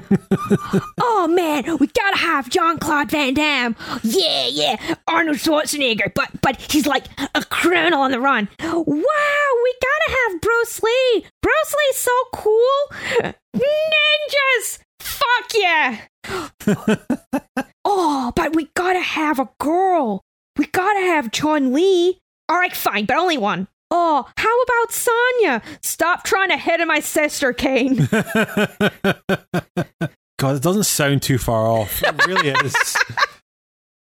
oh 1.01 1.27
man, 1.29 1.79
we 1.79 1.87
gotta 1.87 2.19
have 2.19 2.51
Jean 2.51 2.77
Claude 2.77 3.11
Van 3.11 3.33
Damme. 3.33 3.75
Yeah, 4.03 4.47
yeah, 4.49 4.95
Arnold 5.09 5.39
Schwarzenegger, 5.39 6.13
but 6.15 6.29
but 6.43 6.61
he's 6.61 6.87
like 6.87 7.07
a 7.35 7.43
criminal 7.45 8.03
on 8.03 8.11
the 8.11 8.21
run. 8.21 8.47
Wow, 8.63 8.75
we 8.85 9.75
gotta 9.81 10.17
have 10.19 10.41
Bruce 10.43 10.83
Lee. 10.83 11.27
Bruce 11.41 11.75
Lee's 11.79 11.97
so 11.97 12.13
cool. 12.35 13.33
Ninjas, 13.57 14.79
fuck 15.01 15.53
yeah. 15.55 16.01
Oh, 17.85 18.33
but 18.37 18.55
we 18.55 18.71
gotta 18.75 19.01
have 19.01 19.41
a 19.41 19.49
girl. 19.59 20.23
We 20.57 20.67
gotta 20.67 21.01
have 21.01 21.31
Chun 21.33 21.73
Li. 21.73 22.19
All 22.49 22.57
right, 22.59 22.75
fine, 22.75 23.07
but 23.07 23.17
only 23.17 23.39
one. 23.39 23.69
Oh, 23.91 24.27
how 24.37 24.63
about 24.63 24.93
Sonya? 24.93 25.63
Stop 25.83 26.25
trying 26.25 26.49
to 26.51 26.57
hit 26.57 26.81
on 26.81 26.89
my 26.89 27.01
sister, 27.01 27.53
Kane. 27.53 27.97
God, 30.39 30.57
it 30.57 30.63
doesn't 30.63 30.85
sound 30.85 31.23
too 31.23 31.39
far 31.39 31.67
off. 31.67 32.03
It 32.03 32.27
really 32.27 32.49
is. 32.65 32.97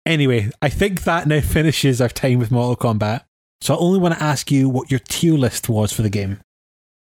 anyway, 0.05 0.49
I 0.61 0.69
think 0.69 1.03
that 1.03 1.27
now 1.27 1.41
finishes 1.41 1.99
our 2.01 2.09
time 2.09 2.39
with 2.39 2.51
Mortal 2.51 2.75
Kombat. 2.77 3.23
So 3.61 3.73
I 3.73 3.77
only 3.77 3.99
want 3.99 4.13
to 4.15 4.23
ask 4.23 4.51
you 4.51 4.69
what 4.69 4.89
your 4.89 5.01
tier 5.01 5.33
list 5.33 5.67
was 5.69 5.91
for 5.91 6.01
the 6.01 6.09
game. 6.09 6.39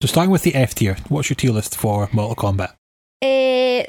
So 0.02 0.08
starting 0.08 0.30
with 0.30 0.42
the 0.42 0.54
F 0.54 0.74
tier, 0.74 0.96
what's 1.08 1.28
your 1.28 1.34
tier 1.34 1.50
list 1.52 1.76
for 1.76 2.08
Mortal 2.12 2.36
Kombat? 2.36 2.74
uh, 3.22 3.84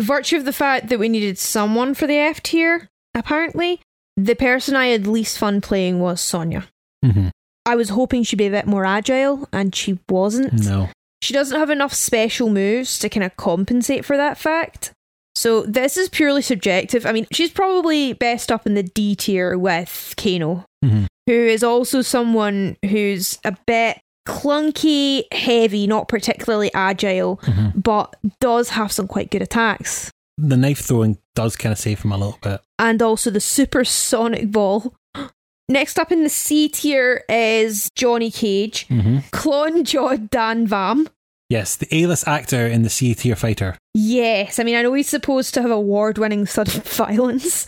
virtue 0.00 0.36
of 0.36 0.44
the 0.44 0.52
fact 0.52 0.88
that 0.88 0.98
we 0.98 1.08
needed 1.08 1.38
someone 1.38 1.94
for 1.94 2.06
the 2.06 2.16
F 2.16 2.42
tier, 2.42 2.88
apparently, 3.14 3.80
the 4.24 4.34
person 4.34 4.76
I 4.76 4.86
had 4.88 5.06
least 5.06 5.38
fun 5.38 5.60
playing 5.60 6.00
was 6.00 6.20
Sonya. 6.20 6.66
Mm-hmm. 7.04 7.28
I 7.66 7.76
was 7.76 7.90
hoping 7.90 8.22
she'd 8.22 8.36
be 8.36 8.46
a 8.46 8.50
bit 8.50 8.66
more 8.66 8.84
agile, 8.84 9.48
and 9.52 9.74
she 9.74 9.98
wasn't. 10.08 10.64
No. 10.64 10.88
She 11.22 11.34
doesn't 11.34 11.58
have 11.58 11.70
enough 11.70 11.92
special 11.92 12.48
moves 12.50 12.98
to 13.00 13.08
kind 13.08 13.24
of 13.24 13.36
compensate 13.36 14.04
for 14.04 14.16
that 14.16 14.38
fact. 14.38 14.92
So 15.34 15.62
this 15.62 15.96
is 15.96 16.08
purely 16.08 16.42
subjective. 16.42 17.06
I 17.06 17.12
mean, 17.12 17.26
she's 17.32 17.50
probably 17.50 18.14
best 18.14 18.50
up 18.50 18.66
in 18.66 18.74
the 18.74 18.82
D 18.82 19.14
tier 19.14 19.56
with 19.56 20.14
Kano, 20.16 20.64
Mhm. 20.84 21.06
who 21.26 21.32
is 21.32 21.62
also 21.62 22.02
someone 22.02 22.76
who's 22.84 23.38
a 23.44 23.56
bit 23.66 24.00
clunky, 24.26 25.24
heavy, 25.32 25.86
not 25.86 26.08
particularly 26.08 26.70
agile, 26.74 27.36
Mhm. 27.44 27.82
but 27.82 28.16
does 28.40 28.70
have 28.70 28.90
some 28.92 29.06
quite 29.06 29.30
good 29.30 29.42
attacks. 29.42 30.10
The 30.42 30.56
knife 30.56 30.80
throwing 30.80 31.18
does 31.34 31.56
kind 31.56 31.72
of 31.72 31.78
save 31.78 32.02
him 32.02 32.12
a 32.12 32.16
little 32.18 32.38
bit. 32.42 32.60
And 32.78 33.02
also 33.02 33.30
the 33.30 33.40
supersonic 33.40 34.50
ball. 34.50 34.94
Next 35.68 35.98
up 35.98 36.10
in 36.10 36.24
the 36.24 36.30
C 36.30 36.68
tier 36.68 37.24
is 37.28 37.90
Johnny 37.94 38.30
Cage, 38.30 38.88
Mm-hmm. 38.88 39.18
Clon 39.32 39.84
Jod 39.84 40.30
Dan 40.30 40.66
Vam. 40.66 41.06
Yes, 41.48 41.74
the 41.76 41.88
A-list 41.90 42.28
actor 42.28 42.64
in 42.66 42.82
the 42.82 42.88
C 42.90 43.12
tier 43.14 43.34
fighter. 43.34 43.76
Yes, 43.92 44.58
I 44.60 44.62
mean 44.62 44.76
I 44.76 44.82
know 44.82 44.94
he's 44.94 45.08
supposed 45.08 45.52
to 45.54 45.62
have 45.62 45.70
award-winning 45.72 46.46
sudden 46.46 46.80
violence, 46.84 47.66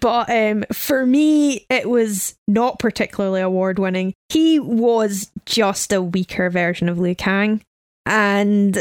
but 0.00 0.30
um, 0.30 0.64
for 0.72 1.04
me 1.04 1.66
it 1.70 1.88
was 1.90 2.34
not 2.48 2.78
particularly 2.78 3.42
award-winning. 3.42 4.14
He 4.30 4.58
was 4.58 5.30
just 5.44 5.92
a 5.92 6.00
weaker 6.02 6.48
version 6.48 6.88
of 6.88 6.98
Liu 6.98 7.14
Kang, 7.14 7.62
and 8.06 8.78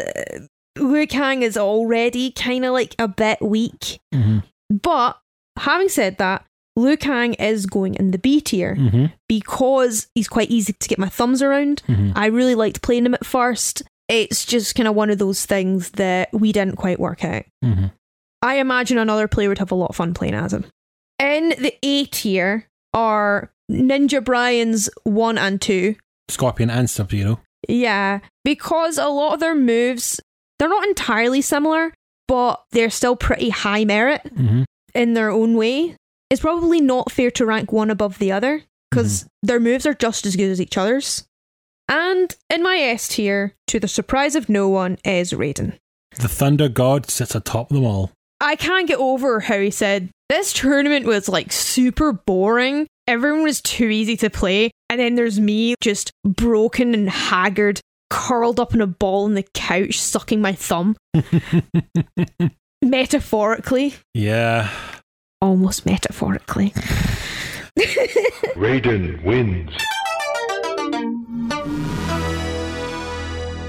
Liu 0.80 1.08
Kang 1.08 1.42
is 1.42 1.58
already 1.58 2.32
kind 2.32 2.66
of 2.66 2.74
like 2.74 2.96
a 3.00 3.08
bit 3.08 3.42
weak. 3.42 4.00
Mm-hmm. 4.14 4.40
But 4.82 5.20
having 5.58 5.90
said 5.90 6.18
that, 6.18 6.46
Liu 6.76 6.96
Kang 6.98 7.34
is 7.36 7.66
going 7.66 7.96
in 7.96 8.12
the 8.12 8.18
B 8.20 8.40
tier 8.42 8.76
Mm-hmm. 8.76 9.06
because 9.28 10.08
he's 10.16 10.28
quite 10.28 10.50
easy 10.52 10.74
to 10.74 10.88
get 10.88 11.00
my 11.00 11.10
thumbs 11.10 11.42
around. 11.42 11.82
Mhm. 11.88 12.14
I 12.16 12.28
really 12.28 12.56
liked 12.56 12.82
playing 12.84 13.06
him 13.06 13.14
at 13.16 13.26
first. 13.26 13.82
It's 14.08 14.46
just 14.46 14.76
kind 14.76 14.88
of 14.88 14.96
one 14.96 15.10
of 15.10 15.18
those 15.18 15.46
things 15.46 15.92
that 15.92 16.30
we 16.32 16.52
didn't 16.52 16.76
quite 16.78 17.00
work 17.00 17.26
out. 17.26 17.44
Mm-hmm. 17.66 17.88
I 18.42 18.56
imagine 18.60 18.98
another 19.00 19.28
player 19.28 19.50
would 19.50 19.58
have 19.58 19.72
a 19.72 19.76
lot 19.76 19.90
of 19.90 19.96
fun 19.96 20.14
playing 20.14 20.36
as 20.36 20.54
him. 20.54 20.66
In 21.20 21.50
the 21.50 21.74
A 21.84 22.06
tier 22.06 22.68
are 22.94 23.52
Ninja 23.72 24.24
Brian's 24.24 24.90
1 25.04 25.38
and 25.40 25.60
2. 25.60 25.96
Scorpion 26.30 26.70
and 26.70 26.90
Sub 26.90 27.10
Zero. 27.10 27.42
Yeah, 27.68 28.20
because 28.46 28.98
a 29.00 29.08
lot 29.08 29.34
of 29.34 29.40
their 29.40 29.56
moves, 29.56 30.22
they're 30.60 30.70
not 30.70 30.88
entirely 30.88 31.42
similar, 31.42 31.94
but 32.28 32.64
they're 32.72 32.90
still 32.90 33.16
pretty 33.16 33.50
high 33.50 33.86
merit 33.86 34.22
Mm-hmm. 34.26 34.64
in 34.94 35.14
their 35.14 35.30
own 35.30 35.56
way. 35.56 35.96
It's 36.30 36.42
probably 36.42 36.82
not 36.82 37.12
fair 37.12 37.32
to 37.32 37.46
rank 37.46 37.72
one 37.72 37.90
above 37.90 38.18
the 38.20 38.32
other 38.32 38.64
because 38.92 39.26
their 39.44 39.60
moves 39.60 39.86
are 39.86 39.94
just 39.94 40.26
as 40.26 40.36
good 40.36 40.50
as 40.52 40.60
each 40.60 40.78
other's. 40.78 41.24
And 41.90 42.36
in 42.50 42.64
my 42.64 42.78
S 42.78 43.08
tier, 43.08 43.54
to 43.68 43.80
the 43.80 43.88
surprise 43.88 44.36
of 44.36 44.50
no 44.50 44.68
one, 44.68 44.98
is 45.06 45.32
Raiden. 45.32 45.78
The 46.20 46.28
Thunder 46.28 46.68
God 46.68 47.10
sits 47.10 47.34
atop 47.36 47.70
them 47.70 47.86
all. 47.86 48.12
I 48.42 48.56
can't 48.56 48.88
get 48.88 49.00
over 49.00 49.40
how 49.40 49.58
he 49.60 49.72
said 49.72 50.10
this 50.30 50.52
tournament 50.52 51.06
was 51.06 51.30
like 51.30 51.52
super 51.54 52.12
boring. 52.12 52.88
Everyone 53.08 53.44
was 53.44 53.62
too 53.62 53.88
easy 53.88 54.18
to 54.18 54.30
play. 54.30 54.72
And 54.90 55.00
then 55.00 55.16
there's 55.16 55.40
me 55.40 55.76
just 55.82 56.12
broken 56.26 56.94
and 56.94 57.10
haggard, 57.10 57.80
curled 58.10 58.60
up 58.60 58.74
in 58.74 58.82
a 58.82 58.88
ball 58.88 59.26
on 59.26 59.34
the 59.34 59.46
couch, 59.54 60.00
sucking 60.00 60.42
my 60.42 60.54
thumb. 60.54 60.96
Metaphorically, 62.84 63.96
Yeah. 64.14 64.70
almost 65.42 65.86
metaphorically. 65.86 66.70
Raiden 68.56 69.24
wins. 69.24 69.72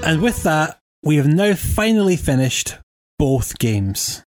And 0.05 0.21
with 0.21 0.43
that, 0.43 0.79
we 1.03 1.17
have 1.17 1.27
now 1.27 1.53
finally 1.53 2.15
finished 2.15 2.77
both 3.17 3.59
games. 3.59 4.23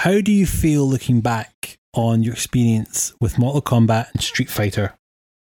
How 0.00 0.20
do 0.20 0.32
you 0.32 0.44
feel 0.46 0.86
looking 0.88 1.20
back 1.20 1.76
on 1.94 2.22
your 2.22 2.34
experience 2.34 3.14
with 3.20 3.38
Mortal 3.38 3.62
Kombat 3.62 4.12
and 4.12 4.22
Street 4.22 4.50
Fighter? 4.50 4.94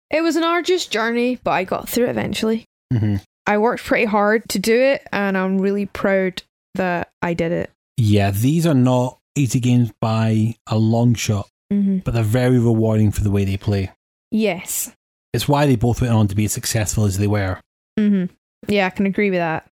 It 0.09 0.21
was 0.21 0.35
an 0.37 0.43
arduous 0.43 0.87
journey, 0.87 1.37
but 1.43 1.51
I 1.51 1.65
got 1.65 1.87
through 1.89 2.05
it 2.05 2.09
eventually. 2.11 2.65
Mm-hmm. 2.93 3.17
I 3.49 3.57
worked 3.57 3.83
pretty 3.83 4.05
hard 4.05 4.47
to 4.49 4.59
do 4.59 4.79
it, 4.79 5.07
and 5.11 5.35
I'm 5.37 5.57
really 5.59 5.87
proud 5.87 6.43
that 6.75 7.09
I 7.21 7.33
did 7.33 7.51
it. 7.51 7.71
Yeah, 7.97 8.29
these 8.31 8.67
are 8.67 8.75
not 8.75 9.17
easy 9.35 9.59
games 9.59 9.91
by 9.99 10.55
a 10.67 10.77
long 10.77 11.15
shot, 11.15 11.47
Mm-hmm. 11.73 11.97
but 11.99 12.13
they're 12.13 12.23
very 12.23 12.57
rewarding 12.59 13.11
for 13.11 13.21
the 13.23 13.29
way 13.31 13.45
they 13.45 13.57
play. 13.57 13.91
Yes. 14.31 14.91
It's 15.33 15.47
why 15.47 15.65
they 15.67 15.75
both 15.75 16.01
went 16.01 16.13
on 16.13 16.27
to 16.27 16.35
be 16.35 16.45
as 16.45 16.51
successful 16.53 17.05
as 17.05 17.17
they 17.19 17.27
were. 17.27 17.59
Mm-hmm. 17.99 18.33
Yeah, 18.67 18.87
I 18.87 18.89
can 18.89 19.05
agree 19.05 19.29
with 19.29 19.39
that. 19.39 19.67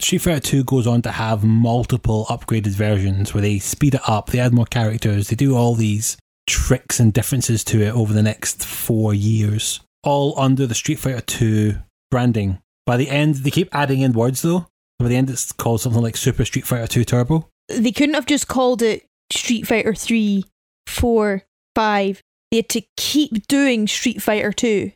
Street 0.00 0.18
Fighter 0.18 0.40
2 0.40 0.64
goes 0.64 0.86
on 0.86 1.02
to 1.02 1.10
have 1.10 1.44
multiple 1.44 2.26
upgraded 2.28 2.68
versions 2.72 3.32
where 3.34 3.40
they 3.40 3.58
speed 3.58 3.94
it 3.94 4.00
up, 4.06 4.28
they 4.30 4.38
add 4.38 4.52
more 4.54 4.66
characters, 4.66 5.28
they 5.28 5.36
do 5.36 5.56
all 5.56 5.74
these 5.74 6.16
tricks 6.46 7.00
and 7.00 7.12
differences 7.12 7.64
to 7.64 7.80
it 7.82 7.90
over 7.94 8.12
the 8.12 8.22
next 8.22 8.64
four 8.64 9.12
years, 9.14 9.80
all 10.04 10.38
under 10.38 10.66
the 10.66 10.74
Street 10.74 10.98
Fighter 10.98 11.20
2 11.22 11.74
branding. 12.10 12.58
By 12.88 12.96
the 12.96 13.10
end, 13.10 13.34
they 13.34 13.50
keep 13.50 13.68
adding 13.70 14.00
in 14.00 14.14
words 14.14 14.40
though. 14.40 14.66
By 14.98 15.08
the 15.08 15.16
end, 15.16 15.28
it's 15.28 15.52
called 15.52 15.82
something 15.82 16.00
like 16.00 16.16
Super 16.16 16.46
Street 16.46 16.66
Fighter 16.66 16.86
2 16.86 17.04
Turbo. 17.04 17.50
They 17.68 17.92
couldn't 17.92 18.14
have 18.14 18.24
just 18.24 18.48
called 18.48 18.80
it 18.80 19.04
Street 19.30 19.66
Fighter 19.66 19.92
3, 19.92 20.42
4, 20.86 21.42
5. 21.74 22.22
They 22.50 22.56
had 22.56 22.68
to 22.70 22.82
keep 22.96 23.46
doing 23.46 23.86
Street 23.88 24.22
Fighter 24.22 24.52
2. 24.52 24.90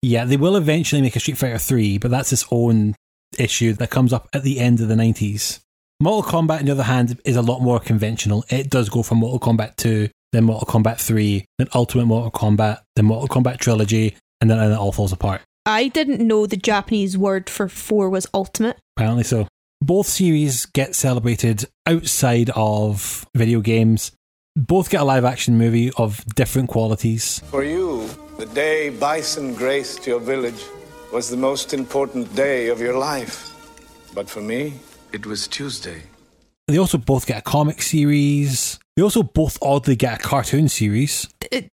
Yeah, 0.00 0.24
they 0.24 0.38
will 0.38 0.56
eventually 0.56 1.02
make 1.02 1.16
a 1.16 1.20
Street 1.20 1.36
Fighter 1.36 1.58
3, 1.58 1.98
but 1.98 2.10
that's 2.10 2.32
its 2.32 2.46
own 2.50 2.96
issue 3.36 3.74
that 3.74 3.90
comes 3.90 4.14
up 4.14 4.26
at 4.32 4.42
the 4.42 4.58
end 4.58 4.80
of 4.80 4.88
the 4.88 4.94
90s. 4.94 5.60
Mortal 6.00 6.22
Kombat, 6.32 6.60
on 6.60 6.64
the 6.64 6.72
other 6.72 6.84
hand, 6.84 7.20
is 7.26 7.36
a 7.36 7.42
lot 7.42 7.60
more 7.60 7.78
conventional. 7.78 8.46
It 8.48 8.70
does 8.70 8.88
go 8.88 9.02
from 9.02 9.18
Mortal 9.18 9.52
Kombat 9.52 9.76
2, 9.76 10.08
then 10.32 10.44
Mortal 10.44 10.66
Kombat 10.66 10.98
3, 10.98 11.44
then 11.58 11.68
Ultimate 11.74 12.06
Mortal 12.06 12.30
Kombat, 12.30 12.80
then 12.96 13.04
Mortal 13.04 13.28
Kombat 13.28 13.58
Trilogy, 13.58 14.16
and 14.40 14.50
then, 14.50 14.58
it 14.58 14.74
all 14.74 14.92
falls 14.92 15.12
apart. 15.12 15.42
I 15.66 15.88
didn't 15.88 16.20
know 16.20 16.46
the 16.46 16.58
Japanese 16.58 17.16
word 17.16 17.48
for 17.48 17.68
4 17.68 18.10
was 18.10 18.26
ultimate. 18.34 18.76
Apparently 18.96 19.24
so. 19.24 19.48
Both 19.80 20.06
series 20.06 20.66
get 20.66 20.94
celebrated 20.94 21.64
outside 21.86 22.50
of 22.54 23.26
video 23.34 23.60
games. 23.60 24.12
Both 24.56 24.90
get 24.90 25.00
a 25.00 25.04
live 25.04 25.24
action 25.24 25.56
movie 25.56 25.90
of 25.96 26.22
different 26.34 26.68
qualities. 26.68 27.40
For 27.50 27.64
you, 27.64 28.08
the 28.38 28.46
day 28.46 28.90
bison 28.90 29.54
graced 29.54 30.06
your 30.06 30.20
village 30.20 30.62
was 31.12 31.30
the 31.30 31.36
most 31.36 31.72
important 31.72 32.34
day 32.34 32.68
of 32.68 32.80
your 32.80 32.98
life. 32.98 33.50
But 34.14 34.28
for 34.28 34.42
me, 34.42 34.74
it 35.12 35.24
was 35.24 35.48
Tuesday. 35.48 36.02
They 36.68 36.78
also 36.78 36.98
both 36.98 37.26
get 37.26 37.38
a 37.38 37.42
comic 37.42 37.80
series. 37.80 38.78
They 38.96 39.02
also 39.02 39.22
both 39.22 39.58
oddly 39.62 39.96
get 39.96 40.20
a 40.20 40.22
cartoon 40.22 40.68
series. 40.68 41.28
It, 41.50 41.70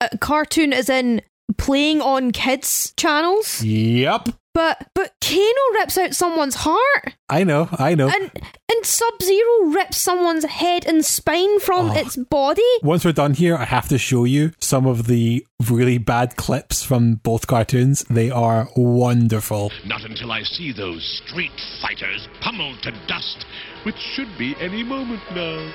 a 0.00 0.18
cartoon 0.18 0.72
is 0.72 0.88
in 0.88 1.20
playing 1.56 2.00
on 2.00 2.30
kids' 2.32 2.92
channels. 2.96 3.62
Yep. 3.62 4.28
But 4.54 4.88
but 4.94 5.12
Kano 5.20 5.74
rips 5.74 5.98
out 5.98 6.14
someone's 6.14 6.54
heart, 6.54 7.12
I 7.28 7.44
know, 7.44 7.68
I 7.78 7.94
know. 7.94 8.08
and 8.08 8.30
and 8.72 8.86
Sub 8.86 9.20
Zero 9.22 9.64
rips 9.66 9.98
someone's 9.98 10.46
head 10.46 10.86
and 10.86 11.04
spine 11.04 11.60
from 11.60 11.90
Oh. 11.90 11.94
its 11.94 12.16
body. 12.16 12.62
Once 12.82 13.04
we're 13.04 13.12
done 13.12 13.34
here, 13.34 13.54
I 13.54 13.64
have 13.66 13.86
to 13.88 13.98
show 13.98 14.24
you 14.24 14.52
some 14.58 14.86
of 14.86 15.08
the 15.08 15.44
really 15.68 15.98
bad 15.98 16.36
clips 16.36 16.82
from 16.82 17.16
both 17.16 17.46
cartoons. 17.46 18.04
They 18.08 18.30
are 18.30 18.68
wonderful. 18.76 19.72
Not 19.84 20.04
until 20.06 20.32
I 20.32 20.42
see 20.42 20.72
those 20.72 21.20
street 21.26 21.52
fighters 21.82 22.26
pummeled 22.40 22.82
to 22.84 22.92
dust, 23.06 23.44
which 23.84 23.96
should 24.14 24.38
be 24.38 24.56
any 24.58 24.82
moment 24.82 25.20
now. 25.34 25.70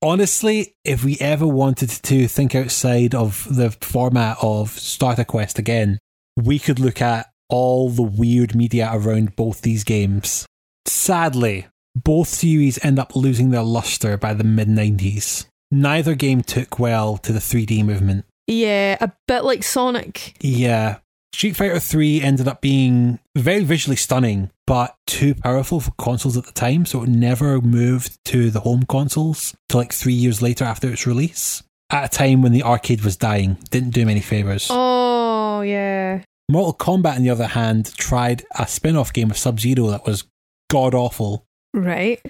Honestly, 0.00 0.74
if 0.84 1.04
we 1.04 1.16
ever 1.20 1.46
wanted 1.46 1.90
to 1.90 2.28
think 2.28 2.54
outside 2.54 3.14
of 3.14 3.46
the 3.54 3.70
format 3.70 4.36
of 4.40 4.70
Starter 4.70 5.24
Quest 5.24 5.58
again, 5.58 5.98
we 6.36 6.60
could 6.60 6.78
look 6.78 7.02
at 7.02 7.26
all 7.48 7.90
the 7.90 8.02
weird 8.02 8.54
media 8.54 8.88
around 8.92 9.34
both 9.34 9.62
these 9.62 9.82
games. 9.82 10.46
Sadly, 10.86 11.66
both 11.96 12.28
series 12.28 12.82
end 12.84 13.00
up 13.00 13.16
losing 13.16 13.50
their 13.50 13.62
luster 13.62 14.16
by 14.16 14.34
the 14.34 14.44
mid 14.44 14.68
90s. 14.68 15.46
Neither 15.70 16.14
game 16.14 16.42
took 16.42 16.78
well 16.78 17.18
to 17.18 17.32
the 17.32 17.40
3D 17.40 17.84
movement. 17.84 18.24
Yeah, 18.46 18.96
a 19.00 19.12
bit 19.26 19.44
like 19.44 19.64
Sonic. 19.64 20.36
Yeah. 20.40 20.98
Street 21.32 21.56
Fighter 21.56 21.78
3 21.78 22.22
ended 22.22 22.48
up 22.48 22.60
being 22.60 23.18
very 23.36 23.62
visually 23.62 23.96
stunning, 23.96 24.50
but 24.66 24.96
too 25.06 25.34
powerful 25.34 25.80
for 25.80 25.92
consoles 25.98 26.36
at 26.36 26.44
the 26.44 26.52
time, 26.52 26.86
so 26.86 27.02
it 27.02 27.08
never 27.08 27.60
moved 27.60 28.18
to 28.26 28.50
the 28.50 28.60
home 28.60 28.84
consoles 28.84 29.54
till 29.68 29.80
like 29.80 29.92
three 29.92 30.14
years 30.14 30.42
later 30.42 30.64
after 30.64 30.88
its 30.90 31.06
release. 31.06 31.62
At 31.90 32.04
a 32.04 32.18
time 32.18 32.42
when 32.42 32.52
the 32.52 32.64
arcade 32.64 33.02
was 33.02 33.16
dying, 33.16 33.56
didn't 33.70 33.90
do 33.90 34.04
many 34.04 34.20
favours. 34.20 34.68
Oh 34.70 35.62
yeah. 35.62 36.22
Mortal 36.50 36.74
Kombat, 36.74 37.16
on 37.16 37.22
the 37.22 37.30
other 37.30 37.46
hand, 37.46 37.94
tried 37.96 38.44
a 38.58 38.66
spin 38.66 38.96
off 38.96 39.12
game 39.12 39.30
of 39.30 39.38
Sub 39.38 39.60
Zero 39.60 39.88
that 39.88 40.06
was 40.06 40.24
god 40.70 40.94
awful. 40.94 41.46
Right. 41.74 42.20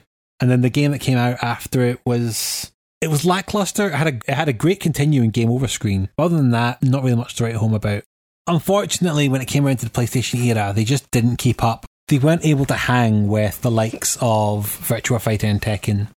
And 0.41 0.51
then 0.51 0.61
the 0.61 0.71
game 0.71 0.93
that 0.93 1.01
came 1.01 1.19
out 1.19 1.43
after 1.43 1.83
it 1.83 2.01
was. 2.05 2.73
It 3.01 3.09
was 3.09 3.25
lackluster. 3.25 3.89
It 3.89 3.95
had 3.95 4.07
a 4.09 4.17
it 4.27 4.35
had 4.35 4.49
a 4.49 4.53
great 4.53 4.81
continuing 4.81 5.31
game 5.31 5.51
over 5.51 5.69
screen. 5.69 6.09
Other 6.19 6.37
than 6.37 6.51
that, 6.51 6.83
not 6.83 7.05
really 7.05 7.17
much 7.17 7.37
to 7.37 7.45
write 7.45 7.55
home 7.55 7.75
about. 7.75 8.03
Unfortunately, 8.49 9.29
when 9.29 9.43
it 9.43 9.45
came 9.45 9.67
around 9.67 9.77
to 9.81 9.85
the 9.85 9.91
PlayStation 9.91 10.43
era, 10.43 10.73
they 10.75 10.85
just 10.85 11.11
didn't 11.11 11.37
keep 11.37 11.63
up. 11.63 11.85
They 12.09 12.19
weren't 12.19 12.47
able 12.47 12.65
to 12.65 12.75
hang 12.75 13.29
with 13.29 13.61
the 13.61 13.71
likes 13.71 14.17
of 14.23 14.67
Virtua 14.67 15.21
Fighter 15.21 15.47
and 15.47 15.61
Tekken. 15.61 16.09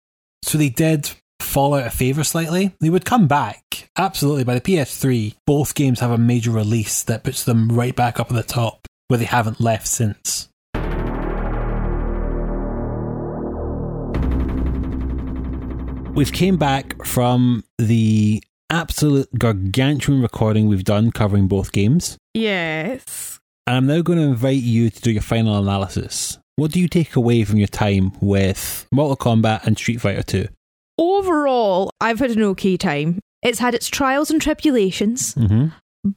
So 0.44 0.58
they 0.58 0.70
did 0.70 1.12
fall 1.42 1.74
out 1.74 1.88
of 1.88 1.94
favour 1.94 2.24
slightly. 2.24 2.72
They 2.80 2.90
would 2.90 3.04
come 3.04 3.28
back. 3.28 3.90
Absolutely. 3.98 4.46
By 4.46 4.56
the 4.56 4.62
PS3, 4.62 5.36
both 5.46 5.76
games 5.76 6.00
have 6.00 6.12
a 6.12 6.18
major 6.18 6.52
release 6.52 7.04
that 7.04 7.26
puts 7.26 7.44
them 7.44 7.68
right 7.68 7.96
back 7.96 8.18
up 8.18 8.32
at 8.32 8.36
the 8.36 8.44
top, 8.44 8.88
where 9.10 9.18
they 9.18 9.26
haven't 9.26 9.60
left 9.60 9.88
since. 9.88 10.48
We've 16.14 16.32
came 16.32 16.56
back 16.56 17.06
from 17.06 17.66
the 17.78 18.42
absolute 18.72 19.28
gargantuan 19.38 20.22
recording 20.22 20.68
we've 20.68 20.84
done 20.84 21.12
covering 21.12 21.48
both 21.48 21.72
games. 21.72 22.18
Yes. 22.34 23.40
And 23.68 23.76
I'm 23.78 23.86
now 23.88 24.02
going 24.02 24.18
to 24.18 24.26
invite 24.26 24.64
you 24.64 24.90
to 24.90 25.02
do 25.02 25.12
your 25.12 25.22
final 25.22 25.58
analysis. 25.58 26.40
What 26.56 26.72
do 26.72 26.80
you 26.80 26.88
take 26.88 27.16
away 27.16 27.44
from 27.44 27.58
your 27.58 27.68
time 27.68 28.12
with 28.22 28.88
Mortal 28.92 29.18
Kombat 29.18 29.66
and 29.66 29.78
Street 29.78 30.02
Fighter 30.02 30.24
2? 30.24 30.48
Overall, 30.98 31.90
I've 32.00 32.20
had 32.20 32.32
an 32.32 32.44
okay 32.44 32.78
time. 32.78 33.20
It's 33.44 33.60
had 33.60 33.74
its 33.76 33.88
trials 33.88 34.30
and 34.30 34.42
tribulations, 34.42 35.34
Mm-hmm. 35.36 35.68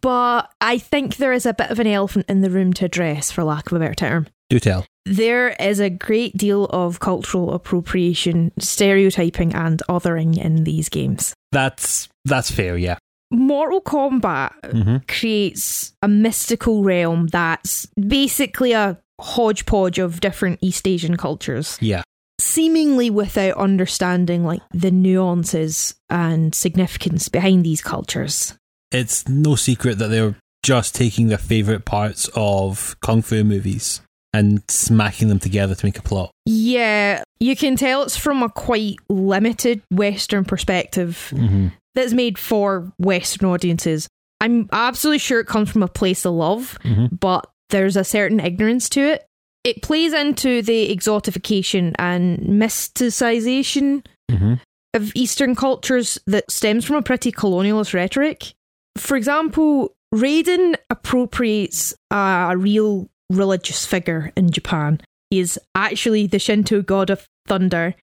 but 0.00 0.50
I 0.60 0.78
think 0.78 1.16
there 1.16 1.32
is 1.32 1.46
a 1.46 1.54
bit 1.54 1.70
of 1.70 1.78
an 1.78 1.86
elephant 1.86 2.26
in 2.28 2.40
the 2.42 2.50
room 2.50 2.72
to 2.74 2.84
address, 2.86 3.30
for 3.30 3.44
lack 3.44 3.66
of 3.70 3.76
a 3.76 3.78
better 3.80 3.94
term. 3.94 4.26
Do 4.50 4.58
tell. 4.60 4.84
There 5.06 5.50
is 5.58 5.80
a 5.80 5.88
great 5.90 6.36
deal 6.36 6.66
of 6.66 7.00
cultural 7.00 7.54
appropriation, 7.54 8.52
stereotyping, 8.58 9.54
and 9.54 9.82
othering 9.88 10.36
in 10.38 10.64
these 10.64 10.88
games. 10.90 11.34
That's 11.52 12.08
that's 12.24 12.50
fair, 12.50 12.76
yeah. 12.76 12.96
Mortal 13.30 13.80
Kombat 13.80 14.52
Mm-hmm. 14.64 14.96
creates 15.08 15.92
a 16.02 16.08
mystical 16.08 16.82
realm 16.84 17.26
that's 17.28 17.86
basically 17.98 18.72
a 18.72 18.98
hodgepodge 19.20 19.98
of 19.98 20.20
different 20.20 20.58
East 20.62 20.86
Asian 20.86 21.16
cultures, 21.16 21.78
Yeah. 21.80 22.02
seemingly 22.40 23.10
without 23.10 23.56
understanding 23.56 24.44
like 24.44 24.62
the 24.72 24.90
nuances 24.90 25.94
and 26.10 26.54
significance 26.54 27.28
behind 27.28 27.64
these 27.64 27.80
cultures. 27.80 28.54
It's 28.92 29.26
no 29.28 29.56
secret 29.56 29.98
that 29.98 30.08
they're 30.08 30.36
just 30.62 30.94
taking 30.94 31.28
their 31.28 31.38
favourite 31.38 31.84
parts 31.84 32.28
of 32.34 32.96
Kung 33.02 33.22
Fu 33.22 33.44
movies 33.44 34.00
and 34.32 34.62
smacking 34.68 35.28
them 35.28 35.38
together 35.38 35.74
to 35.74 35.86
make 35.86 35.98
a 35.98 36.02
plot. 36.02 36.30
Yeah, 36.46 37.22
you 37.38 37.54
can 37.56 37.76
tell 37.76 38.02
it's 38.02 38.16
from 38.16 38.42
a 38.42 38.48
quite 38.48 38.96
limited 39.08 39.82
Western 39.90 40.44
perspective 40.44 41.30
Mm-hmm. 41.34 41.68
That's 41.94 42.12
made 42.12 42.38
for 42.38 42.92
Western 42.98 43.48
audiences. 43.48 44.08
I'm 44.40 44.68
absolutely 44.72 45.18
sure 45.18 45.40
it 45.40 45.46
comes 45.46 45.70
from 45.70 45.82
a 45.82 45.88
place 45.88 46.24
of 46.24 46.34
love, 46.34 46.76
Mhm. 46.84 47.18
but 47.18 47.48
there's 47.70 47.96
a 47.96 48.04
certain 48.04 48.40
ignorance 48.40 48.88
to 48.90 49.00
it. 49.00 49.26
It 49.64 49.80
plays 49.82 50.12
into 50.12 50.60
the 50.62 50.94
exotification 50.94 51.92
and 51.98 52.38
mysticization 52.40 54.04
Mm-hmm. 54.30 54.54
of 54.94 55.12
Eastern 55.14 55.54
cultures 55.54 56.18
that 56.26 56.50
stems 56.50 56.84
from 56.84 56.96
a 56.96 57.02
pretty 57.02 57.30
colonialist 57.32 57.94
rhetoric. 57.94 58.54
For 58.96 59.16
example, 59.16 59.94
Raiden 60.14 60.76
appropriates 60.90 61.94
a 62.10 62.54
real 62.56 63.08
religious 63.30 63.84
figure 63.86 64.32
in 64.36 64.50
Japan. 64.50 65.00
He 65.30 65.40
is 65.40 65.58
actually 65.74 66.26
the 66.26 66.38
Shinto 66.38 66.80
god 66.82 67.10
of 67.10 67.26
thunder, 67.48 67.94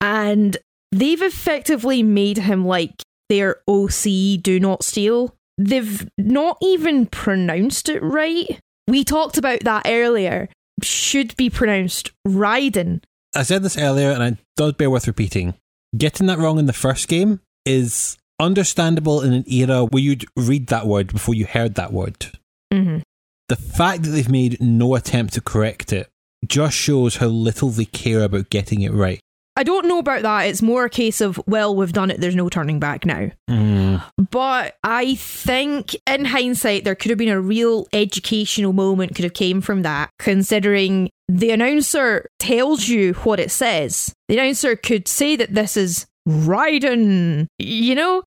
and 0.00 0.56
they've 0.92 1.22
effectively 1.22 2.02
made 2.02 2.38
him 2.38 2.64
like 2.64 3.02
their 3.30 3.62
OC 3.66 4.42
do 4.42 4.60
not 4.60 4.84
steal. 4.84 5.34
They've 5.56 6.06
not 6.18 6.58
even 6.60 7.06
pronounced 7.06 7.88
it 7.88 8.02
right. 8.02 8.60
We 8.86 9.04
talked 9.04 9.38
about 9.38 9.60
that 9.60 9.86
earlier. 9.86 10.48
Should 10.82 11.36
be 11.36 11.48
pronounced 11.48 12.10
Raiden. 12.26 13.02
I 13.34 13.44
said 13.44 13.62
this 13.62 13.78
earlier, 13.78 14.10
and 14.10 14.22
it 14.22 14.44
does 14.56 14.72
bear 14.74 14.90
worth 14.90 15.06
repeating. 15.06 15.54
Getting 15.96 16.26
that 16.26 16.38
wrong 16.38 16.58
in 16.58 16.66
the 16.66 16.72
first 16.72 17.08
game 17.08 17.40
is 17.64 18.18
understandable 18.40 19.22
in 19.22 19.32
an 19.32 19.44
era 19.46 19.84
where 19.84 20.02
you'd 20.02 20.24
read 20.36 20.66
that 20.68 20.86
word 20.86 21.12
before 21.12 21.34
you 21.34 21.46
heard 21.46 21.76
that 21.76 21.92
word. 21.92 22.26
hmm 22.72 22.98
The 23.48 23.56
fact 23.56 24.02
that 24.02 24.10
they've 24.10 24.28
made 24.28 24.60
no 24.60 24.94
attempt 24.94 25.34
to 25.34 25.40
correct 25.40 25.92
it 25.92 26.08
just 26.46 26.76
shows 26.76 27.16
how 27.16 27.26
little 27.26 27.68
they 27.68 27.84
care 27.84 28.22
about 28.22 28.50
getting 28.50 28.80
it 28.80 28.92
right. 28.92 29.19
I 29.60 29.62
don't 29.62 29.86
know 29.86 29.98
about 29.98 30.22
that. 30.22 30.46
It's 30.46 30.62
more 30.62 30.86
a 30.86 30.90
case 30.90 31.20
of, 31.20 31.38
well, 31.46 31.76
we've 31.76 31.92
done 31.92 32.10
it, 32.10 32.18
there's 32.18 32.34
no 32.34 32.48
turning 32.48 32.80
back 32.80 33.04
now. 33.04 33.30
Mm. 33.50 34.02
But 34.30 34.78
I 34.82 35.16
think 35.16 35.94
in 36.06 36.24
hindsight, 36.24 36.84
there 36.84 36.94
could 36.94 37.10
have 37.10 37.18
been 37.18 37.28
a 37.28 37.42
real 37.42 37.86
educational 37.92 38.72
moment 38.72 39.14
could 39.14 39.24
have 39.24 39.34
came 39.34 39.60
from 39.60 39.82
that, 39.82 40.08
considering 40.18 41.10
the 41.28 41.50
announcer 41.50 42.26
tells 42.38 42.88
you 42.88 43.12
what 43.12 43.38
it 43.38 43.50
says. 43.50 44.14
The 44.28 44.38
announcer 44.38 44.76
could 44.76 45.06
say 45.06 45.36
that 45.36 45.52
this 45.52 45.76
is 45.76 46.06
Raiden. 46.26 47.46
You 47.58 47.94
know, 47.94 48.22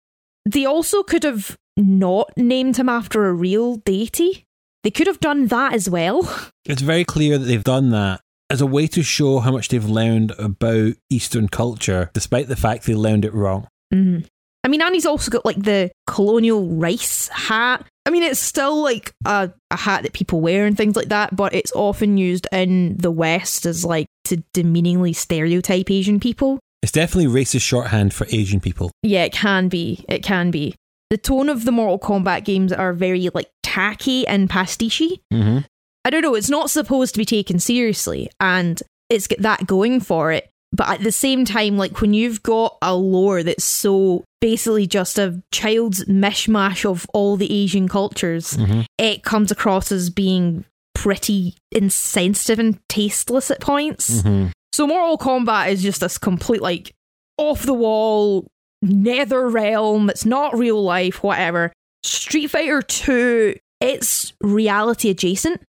they 0.47 0.67
also 0.67 1.01
could 1.01 1.23
have 1.23 1.57
not 1.75 2.31
named 2.37 2.77
him 2.77 2.89
after 2.89 3.25
a 3.25 3.33
real 3.33 3.77
deity. 3.77 4.45
They 4.83 4.91
could 4.91 5.07
have 5.07 5.19
done 5.19 5.47
that 5.47 5.73
as 5.73 5.89
well. 5.89 6.29
It's 6.65 6.83
very 6.83 7.05
clear 7.05 7.39
that 7.39 7.45
they've 7.45 7.63
done 7.63 7.89
that 7.89 8.21
as 8.53 8.61
a 8.61 8.67
way 8.67 8.85
to 8.87 9.01
show 9.01 9.39
how 9.39 9.51
much 9.51 9.69
they've 9.69 9.83
learned 9.83 10.31
about 10.37 10.93
Eastern 11.09 11.47
culture, 11.47 12.11
despite 12.13 12.47
the 12.47 12.55
fact 12.55 12.85
they 12.85 12.93
learned 12.93 13.25
it 13.25 13.33
wrong. 13.33 13.67
Mhm. 13.91 14.25
I 14.63 14.69
mean, 14.69 14.81
Annie's 14.81 15.05
also 15.07 15.29
got 15.31 15.43
like 15.43 15.61
the 15.61 15.91
colonial 16.07 16.69
rice 16.69 17.27
hat. 17.29 17.85
I 18.05 18.11
mean, 18.11 18.23
it's 18.23 18.39
still 18.39 18.81
like 18.81 19.11
a, 19.25 19.51
a 19.71 19.75
hat 19.75 20.03
that 20.03 20.13
people 20.13 20.39
wear 20.39 20.65
and 20.65 20.77
things 20.77 20.95
like 20.95 21.09
that, 21.09 21.35
but 21.35 21.53
it's 21.53 21.71
often 21.73 22.17
used 22.17 22.47
in 22.51 22.95
the 22.97 23.11
West 23.11 23.65
as 23.65 23.83
like 23.83 24.05
to 24.25 24.41
demeaningly 24.53 25.11
stereotype 25.13 25.89
Asian 25.91 26.19
people. 26.19 26.59
It's 26.81 26.91
definitely 26.91 27.31
racist 27.41 27.61
shorthand 27.63 28.13
for 28.13 28.27
Asian 28.29 28.59
people. 28.59 28.91
Yeah, 29.01 29.23
it 29.23 29.33
can 29.33 29.67
be. 29.67 30.05
It 30.07 30.23
can 30.23 30.51
be. 30.51 30.75
the 31.09 31.17
tone 31.17 31.49
of 31.49 31.63
the 31.65 31.71
Mortal 31.71 31.99
Kombat 31.99 32.43
games 32.43 32.71
are 32.73 32.91
very 32.93 33.29
like 33.33 33.49
tacky 33.63 34.25
and 34.27 34.49
pastiche. 34.49 35.19
Mm-hmm. 35.31 35.59
I 36.05 36.09
don't 36.09 36.21
know, 36.21 36.35
it's 36.35 36.49
not 36.49 36.69
supposed 36.69 37.13
to 37.15 37.19
be 37.19 37.25
taken 37.25 37.59
seriously 37.59 38.29
and 38.39 38.81
it's 39.09 39.27
got 39.27 39.39
that 39.39 39.67
going 39.67 39.99
for 39.99 40.31
it. 40.31 40.49
But 40.75 40.89
at 40.89 41.03
the 41.03 41.11
same 41.11 41.45
time, 41.45 41.77
like 41.77 42.01
when 42.01 42.13
you've 42.13 42.41
got 42.41 42.77
a 42.81 42.95
lore 42.95 43.43
that's 43.43 43.63
so 43.63 44.23
basically 44.41 44.87
just 44.87 45.19
a 45.19 45.41
child's 45.51 46.05
mishmash 46.05 46.83
of 46.83 47.05
all 47.13 47.37
the 47.37 47.51
Asian 47.53 47.87
cultures, 47.87 48.57
it 48.97 49.23
comes 49.23 49.51
across 49.51 49.91
as 49.91 50.09
being 50.09 50.65
pretty 50.95 51.55
insensitive 51.71 52.59
and 52.59 52.79
tasteless 52.89 53.51
at 53.51 53.61
points. 53.61 54.21
Mm-hmm. 54.21 54.47
So 54.71 54.87
Mortal 54.87 55.19
Kombat 55.19 55.69
is 55.69 55.83
just 55.83 56.01
this 56.01 56.17
complete 56.17 56.61
like 56.61 56.91
off 57.37 57.63
the 57.63 57.73
wall 57.73 58.47
nether 58.81 59.47
realm. 59.47 60.09
It's 60.09 60.25
not 60.25 60.57
real 60.57 60.81
life, 60.83 61.21
whatever. 61.21 61.71
Street 62.03 62.47
Fighter 62.47 62.81
2, 62.81 63.55
it's 63.79 64.33
reality 64.41 65.11
adjacent. 65.11 65.61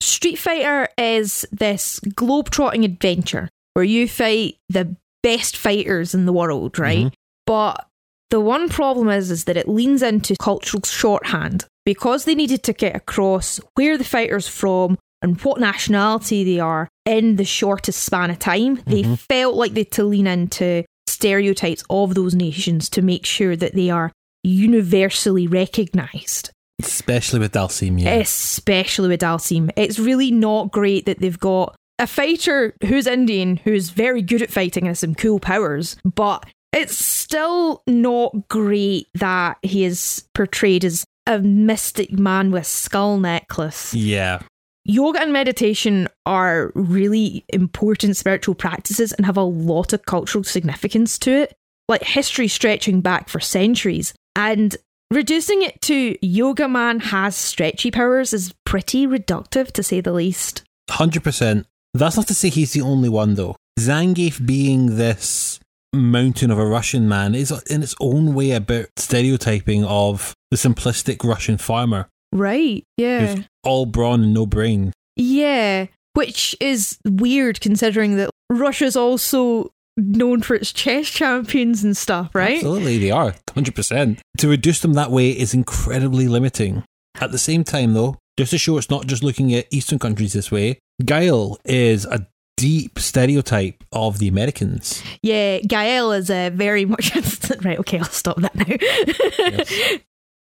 Street 0.00 0.36
Fighter 0.36 0.88
is 0.98 1.46
this 1.52 2.00
globe-trotting 2.14 2.84
adventure 2.84 3.48
where 3.74 3.84
you 3.84 4.08
fight 4.08 4.56
the 4.68 4.96
best 5.22 5.56
fighters 5.56 6.14
in 6.14 6.26
the 6.26 6.32
world, 6.32 6.78
right? 6.78 7.06
Mm-hmm. 7.06 7.14
But 7.46 7.86
the 8.30 8.40
one 8.40 8.68
problem 8.68 9.08
is 9.08 9.30
is 9.30 9.44
that 9.44 9.56
it 9.56 9.68
leans 9.68 10.02
into 10.02 10.36
cultural 10.40 10.82
shorthand 10.82 11.64
because 11.84 12.24
they 12.24 12.34
needed 12.34 12.62
to 12.64 12.72
get 12.72 12.96
across 12.96 13.60
where 13.74 13.96
the 13.96 14.04
fighters 14.04 14.48
from 14.48 14.98
and 15.22 15.40
what 15.42 15.60
nationality 15.60 16.44
they 16.44 16.60
are 16.60 16.88
in 17.04 17.36
the 17.36 17.44
shortest 17.44 18.04
span 18.04 18.30
of 18.30 18.38
time. 18.38 18.82
They 18.86 19.02
mm-hmm. 19.02 19.14
felt 19.14 19.54
like 19.54 19.72
they 19.72 19.80
had 19.80 19.92
to 19.92 20.04
lean 20.04 20.26
into 20.26 20.84
stereotypes 21.06 21.84
of 21.88 22.14
those 22.14 22.34
nations 22.34 22.88
to 22.90 23.02
make 23.02 23.24
sure 23.24 23.56
that 23.56 23.74
they 23.74 23.90
are 23.90 24.12
universally 24.42 25.46
recognized 25.46 26.50
Especially 26.82 27.38
with 27.38 27.52
Dhalsim, 27.52 28.00
yeah. 28.00 28.14
especially 28.14 29.08
with 29.08 29.20
Dhalsim. 29.20 29.70
It's 29.76 29.98
really 29.98 30.30
not 30.30 30.70
great 30.70 31.06
that 31.06 31.20
they've 31.20 31.38
got 31.38 31.74
a 31.98 32.06
fighter 32.06 32.74
who's 32.84 33.06
Indian 33.06 33.56
who's 33.56 33.90
very 33.90 34.20
good 34.20 34.42
at 34.42 34.50
fighting 34.50 34.82
and 34.82 34.88
has 34.88 34.98
some 34.98 35.14
cool 35.14 35.40
powers, 35.40 35.96
but 36.04 36.44
it's 36.72 36.96
still 36.96 37.82
not 37.86 38.48
great 38.48 39.06
that 39.14 39.56
he 39.62 39.84
is 39.84 40.28
portrayed 40.34 40.84
as 40.84 41.06
a 41.26 41.38
mystic 41.38 42.12
man 42.12 42.50
with 42.50 42.66
skull 42.66 43.18
necklace. 43.18 43.94
yeah. 43.94 44.40
Yoga 44.88 45.20
and 45.20 45.32
meditation 45.32 46.06
are 46.26 46.70
really 46.76 47.44
important 47.48 48.16
spiritual 48.16 48.54
practices 48.54 49.10
and 49.12 49.26
have 49.26 49.36
a 49.36 49.42
lot 49.42 49.92
of 49.92 50.06
cultural 50.06 50.44
significance 50.44 51.18
to 51.18 51.32
it, 51.32 51.54
like 51.88 52.04
history 52.04 52.46
stretching 52.46 53.00
back 53.00 53.28
for 53.28 53.40
centuries. 53.40 54.14
And 54.36 54.76
reducing 55.10 55.62
it 55.62 55.80
to 55.82 56.16
yoga 56.24 56.68
man 56.68 57.00
has 57.00 57.36
stretchy 57.36 57.90
powers 57.90 58.32
is 58.32 58.54
pretty 58.64 59.06
reductive 59.06 59.72
to 59.72 59.82
say 59.82 60.00
the 60.00 60.12
least. 60.12 60.62
100%. 60.90 61.64
That's 61.94 62.16
not 62.16 62.28
to 62.28 62.34
say 62.34 62.48
he's 62.48 62.72
the 62.72 62.82
only 62.82 63.08
one, 63.08 63.34
though. 63.34 63.56
Zangief 63.78 64.44
being 64.44 64.96
this 64.96 65.60
mountain 65.92 66.50
of 66.50 66.58
a 66.58 66.66
Russian 66.66 67.08
man 67.08 67.34
is 67.34 67.50
in 67.70 67.82
its 67.82 67.94
own 68.00 68.34
way 68.34 68.50
about 68.52 68.86
stereotyping 68.96 69.84
of 69.84 70.34
the 70.50 70.56
simplistic 70.56 71.24
Russian 71.24 71.58
farmer 71.58 72.08
Right, 72.32 72.84
yeah. 72.96 73.36
all 73.64 73.86
brawn 73.86 74.22
and 74.22 74.34
no 74.34 74.46
brain. 74.46 74.92
Yeah, 75.16 75.86
which 76.12 76.54
is 76.60 76.98
weird 77.04 77.60
considering 77.60 78.16
that 78.16 78.30
Russia's 78.50 78.96
also 78.96 79.70
known 79.96 80.42
for 80.42 80.54
its 80.54 80.72
chess 80.72 81.08
champions 81.08 81.84
and 81.84 81.96
stuff, 81.96 82.34
right? 82.34 82.56
Absolutely, 82.56 82.98
they 82.98 83.10
are. 83.10 83.32
100%. 83.48 84.18
To 84.38 84.48
reduce 84.48 84.80
them 84.80 84.94
that 84.94 85.10
way 85.10 85.30
is 85.30 85.54
incredibly 85.54 86.28
limiting. 86.28 86.84
At 87.20 87.32
the 87.32 87.38
same 87.38 87.64
time, 87.64 87.94
though, 87.94 88.18
just 88.36 88.50
to 88.50 88.58
show 88.58 88.76
it's 88.76 88.90
not 88.90 89.06
just 89.06 89.22
looking 89.22 89.54
at 89.54 89.66
Eastern 89.70 89.98
countries 89.98 90.34
this 90.34 90.50
way, 90.50 90.78
Guile 91.04 91.58
is 91.64 92.04
a 92.04 92.26
deep 92.56 92.98
stereotype 92.98 93.82
of 93.92 94.18
the 94.18 94.28
Americans. 94.28 95.02
Yeah, 95.22 95.58
Gael 95.60 96.12
is 96.12 96.30
a 96.30 96.50
very 96.50 96.84
much 96.84 97.14
right. 97.64 97.78
Okay, 97.78 97.98
I'll 97.98 98.04
stop 98.04 98.38
that 98.40 98.54
now. 98.54 99.64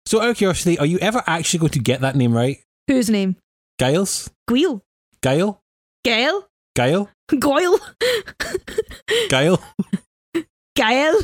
So, 0.06 0.20
out 0.20 0.30
of 0.30 0.36
curiosity, 0.36 0.78
are 0.78 0.86
you 0.86 0.98
ever 0.98 1.22
actually 1.26 1.60
going 1.60 1.72
to 1.72 1.78
get 1.78 2.00
that 2.00 2.16
name 2.16 2.32
right? 2.32 2.58
Whose 2.88 3.08
name? 3.08 3.36
Giles? 3.78 4.30
Guile. 4.48 4.82
Guile? 5.22 5.60
Gael. 6.04 6.48
Guile? 6.74 7.10
Goyle. 7.38 7.78
Gail? 9.28 9.62
Gail? 10.74 11.18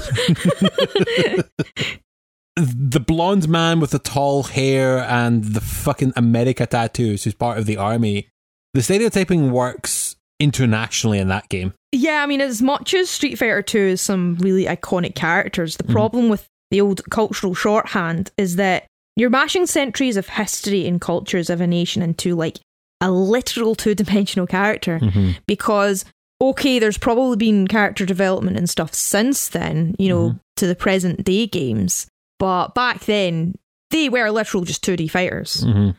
the 2.57 3.05
blonde 3.05 3.49
man 3.49 3.81
with 3.81 3.91
the 3.91 3.99
tall 3.99 4.43
hair 4.43 4.99
and 4.99 5.45
the 5.45 5.61
fucking 5.61 6.13
America 6.17 6.67
tattoos 6.67 7.25
who's 7.25 7.35
part 7.35 7.59
of 7.59 7.67
the 7.67 7.77
army. 7.77 8.29
The 8.75 8.83
stereotyping 8.83 9.51
works 9.53 10.17
internationally 10.41 11.19
in 11.19 11.29
that 11.29 11.49
game. 11.49 11.73
yeah, 11.93 12.23
I 12.23 12.27
mean, 12.27 12.41
as 12.41 12.61
much 12.61 12.95
as 12.95 13.09
Street 13.09 13.39
Fighter 13.39 13.63
Two 13.63 13.79
is 13.79 14.01
some 14.01 14.37
really 14.37 14.65
iconic 14.65 15.15
characters, 15.15 15.77
the 15.77 15.85
mm-hmm. 15.85 15.93
problem 15.93 16.29
with 16.29 16.47
the 16.71 16.81
old 16.81 17.03
cultural 17.11 17.55
shorthand 17.55 18.31
is 18.37 18.57
that 18.57 18.87
you're 19.17 19.31
mashing 19.31 19.67
centuries 19.67 20.17
of 20.17 20.29
history 20.29 20.87
and 20.87 21.01
cultures 21.01 21.51
of 21.51 21.61
a 21.61 21.67
nation 21.67 22.03
into 22.03 22.35
like 22.35 22.59
a 23.01 23.11
literal 23.11 23.75
two 23.75 23.95
dimensional 23.95 24.47
character 24.47 24.99
mm-hmm. 24.99 25.33
because 25.47 26.05
okay, 26.41 26.79
there's 26.79 26.99
probably 26.99 27.37
been 27.37 27.67
character 27.67 28.07
development 28.07 28.57
and 28.57 28.71
stuff 28.71 28.95
since 28.95 29.49
then, 29.49 29.97
you 29.99 30.09
know, 30.09 30.29
mm-hmm. 30.29 30.39
to 30.57 30.67
the 30.67 30.77
present 30.77 31.25
day 31.25 31.47
games. 31.47 32.07
But 32.39 32.75
back 32.75 33.01
then, 33.07 33.55
they 33.91 34.09
were 34.09 34.31
literal 34.31 34.65
just 34.65 34.85
2D 34.85 35.11
fighters. 35.11 35.65
Mm-hmm. 35.65 35.91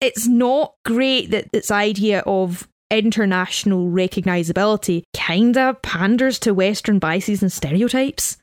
It's 0.00 0.28
not 0.28 0.74
great 0.84 1.32
that 1.32 1.50
this 1.50 1.70
idea 1.72 2.20
of 2.20 2.68
international 2.90 3.90
recognizability 3.90 5.02
kinda 5.12 5.76
panders 5.82 6.38
to 6.40 6.54
Western 6.54 6.98
biases 6.98 7.42
and 7.42 7.52
stereotypes. 7.52 8.36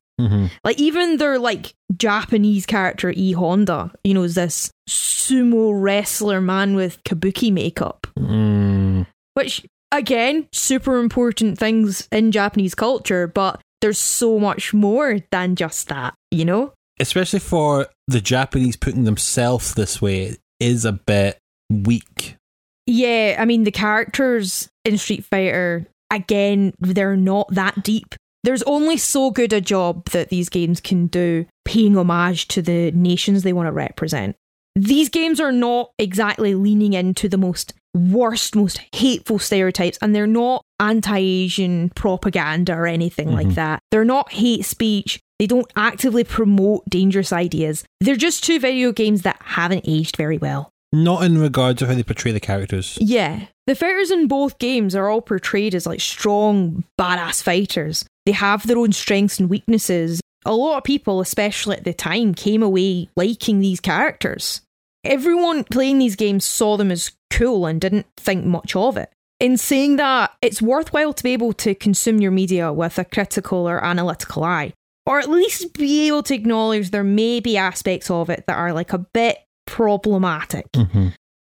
Like 0.64 0.80
even 0.80 1.18
their 1.18 1.38
like 1.40 1.74
Japanese 1.96 2.66
character 2.66 3.12
E 3.16 3.34
Honda, 3.34 3.92
you 4.04 4.14
know, 4.14 4.24
is 4.24 4.36
this 4.36 4.72
sumo 4.90 5.72
wrestler 5.74 6.42
man 6.42 6.76
with 6.76 7.04
kabuki 7.04 7.52
makeup. 7.52 8.08
Mm. 8.18 9.08
Which 9.34 9.66
again, 9.92 10.48
super 10.52 11.00
important 11.00 11.58
things 11.58 12.08
in 12.12 12.32
Japanese 12.32 12.76
culture, 12.76 13.28
but 13.28 13.62
there's 13.82 14.00
so 14.00 14.40
much 14.40 14.74
more 14.74 15.20
than 15.32 15.56
just 15.56 15.90
that, 15.90 16.16
you 16.32 16.46
know? 16.46 16.74
Especially 17.00 17.40
for 17.40 17.88
the 18.08 18.22
Japanese 18.22 18.78
putting 18.78 19.04
themselves 19.04 19.74
this 19.74 20.02
way 20.02 20.38
is 20.60 20.86
a 20.86 20.94
bit 20.94 21.38
weak. 21.70 22.38
Yeah, 22.88 23.36
I 23.40 23.46
mean 23.46 23.64
the 23.64 23.72
characters 23.72 24.70
in 24.86 24.98
Street 24.98 25.26
Fighter, 25.26 25.88
again, 26.12 26.74
they're 26.80 27.18
not 27.18 27.48
that 27.54 27.84
deep. 27.84 28.16
There's 28.46 28.64
only 28.64 28.98
so 28.98 29.32
good 29.32 29.54
a 29.54 29.60
job 29.60 30.06
that 30.10 30.30
these 30.30 30.50
games 30.50 30.80
can 30.80 31.08
do 31.08 31.48
paying 31.66 31.98
homage 31.98 32.48
to 32.50 32.62
the 32.62 32.92
nations 32.92 33.42
they 33.42 33.54
want 33.54 33.68
to 33.68 33.72
represent. 33.72 34.36
These 34.76 35.10
games 35.10 35.40
are 35.40 35.52
not 35.52 35.90
exactly 35.98 36.54
leaning 36.54 36.94
into 36.94 37.28
the 37.28 37.38
most 37.38 37.74
worst, 37.96 38.56
most 38.56 38.80
hateful 38.94 39.40
stereotypes, 39.40 39.98
and 40.02 40.14
they're 40.14 40.28
not 40.28 40.62
anti 40.80 41.18
Asian 41.18 41.90
propaganda 41.96 42.74
or 42.74 42.86
anything 42.86 43.32
like 43.32 43.48
mm-hmm. 43.48 43.56
that. 43.56 43.80
They're 43.90 44.06
not 44.06 44.32
hate 44.32 44.66
speech. 44.66 45.20
They 45.40 45.48
don't 45.48 45.72
actively 45.76 46.24
promote 46.24 46.88
dangerous 46.88 47.34
ideas. 47.34 47.84
They're 48.00 48.16
just 48.16 48.44
two 48.44 48.60
video 48.60 48.92
games 48.92 49.24
that 49.24 49.42
haven't 49.42 49.86
aged 49.88 50.18
very 50.18 50.38
well. 50.38 50.70
Not 50.94 51.24
in 51.24 51.40
regards 51.40 51.82
of 51.82 51.88
how 51.88 51.96
they 51.96 52.04
portray 52.04 52.32
the 52.32 52.40
characters. 52.40 52.98
Yeah. 53.02 53.48
The 53.66 53.76
fighters 53.76 54.12
in 54.12 54.28
both 54.28 54.60
games 54.60 54.96
are 54.96 55.10
all 55.10 55.22
portrayed 55.22 55.74
as 55.74 55.88
like 55.88 56.00
strong, 56.00 56.84
badass 57.00 57.42
fighters. 57.42 58.06
They 58.26 58.32
have 58.32 58.66
their 58.66 58.78
own 58.78 58.92
strengths 58.92 59.40
and 59.40 59.50
weaknesses. 59.50 60.22
A 60.46 60.54
lot 60.54 60.78
of 60.78 60.84
people, 60.84 61.22
especially 61.22 61.78
at 61.78 61.84
the 61.84 61.94
time, 61.94 62.34
came 62.34 62.64
away 62.64 63.10
liking 63.16 63.60
these 63.60 63.80
characters. 63.80 64.62
Everyone 65.04 65.64
playing 65.64 66.00
these 66.00 66.16
games 66.16 66.46
saw 66.46 66.78
them 66.78 66.92
as 66.92 67.12
cool 67.30 67.66
and 67.66 67.80
didn't 67.80 68.08
think 68.18 68.46
much 68.46 68.76
of 68.76 68.98
it. 68.98 69.12
In 69.40 69.58
saying 69.58 69.98
that, 69.98 70.34
it's 70.42 70.62
worthwhile 70.62 71.14
to 71.14 71.24
be 71.24 71.34
able 71.34 71.54
to 71.54 71.76
consume 71.76 72.22
your 72.22 72.32
media 72.32 72.72
with 72.72 72.98
a 72.98 73.06
critical 73.06 73.68
or 73.68 73.84
analytical 73.84 74.44
eye, 74.44 74.74
or 75.06 75.20
at 75.20 75.30
least 75.30 75.74
be 75.74 76.08
able 76.08 76.24
to 76.24 76.34
acknowledge 76.34 76.90
there 76.90 77.04
may 77.04 77.40
be 77.40 77.58
aspects 77.58 78.10
of 78.10 78.30
it 78.30 78.46
that 78.48 78.58
are 78.58 78.74
like 78.74 78.94
a 78.94 79.00
bit 79.00 79.40
problematic 79.68 80.72
mm-hmm. 80.72 81.10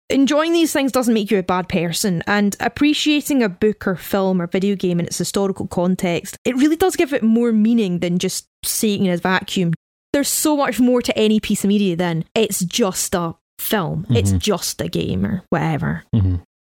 Enjoying 0.09 0.53
these 0.53 0.71
things 0.71 0.91
doesn't 0.91 1.13
make 1.13 1.31
you 1.31 1.39
a 1.39 1.43
bad 1.43 1.67
person 1.67 2.21
and 2.27 2.55
appreciating 2.59 3.41
a 3.41 3.49
book 3.49 3.87
or 3.87 3.95
film 3.95 4.41
or 4.41 4.47
video 4.47 4.75
game 4.75 4.99
in 4.99 5.05
its 5.05 5.17
historical 5.17 5.67
context 5.67 6.37
it 6.45 6.55
really 6.57 6.75
does 6.75 6.95
give 6.95 7.13
it 7.13 7.23
more 7.23 7.51
meaning 7.51 7.99
than 7.99 8.19
just 8.19 8.47
seeing 8.67 9.05
it 9.05 9.11
as 9.11 9.19
a 9.19 9.23
vacuum. 9.23 9.73
There's 10.13 10.29
so 10.29 10.55
much 10.55 10.79
more 10.79 11.01
to 11.01 11.17
any 11.17 11.39
piece 11.39 11.63
of 11.63 11.67
media 11.67 11.95
than 11.95 12.25
it's 12.33 12.63
just 12.63 13.13
a 13.15 13.35
film. 13.59 14.05
It's 14.09 14.31
just 14.33 14.81
a 14.81 14.87
game 14.87 15.25
or 15.25 15.43
whatever. 15.49 16.03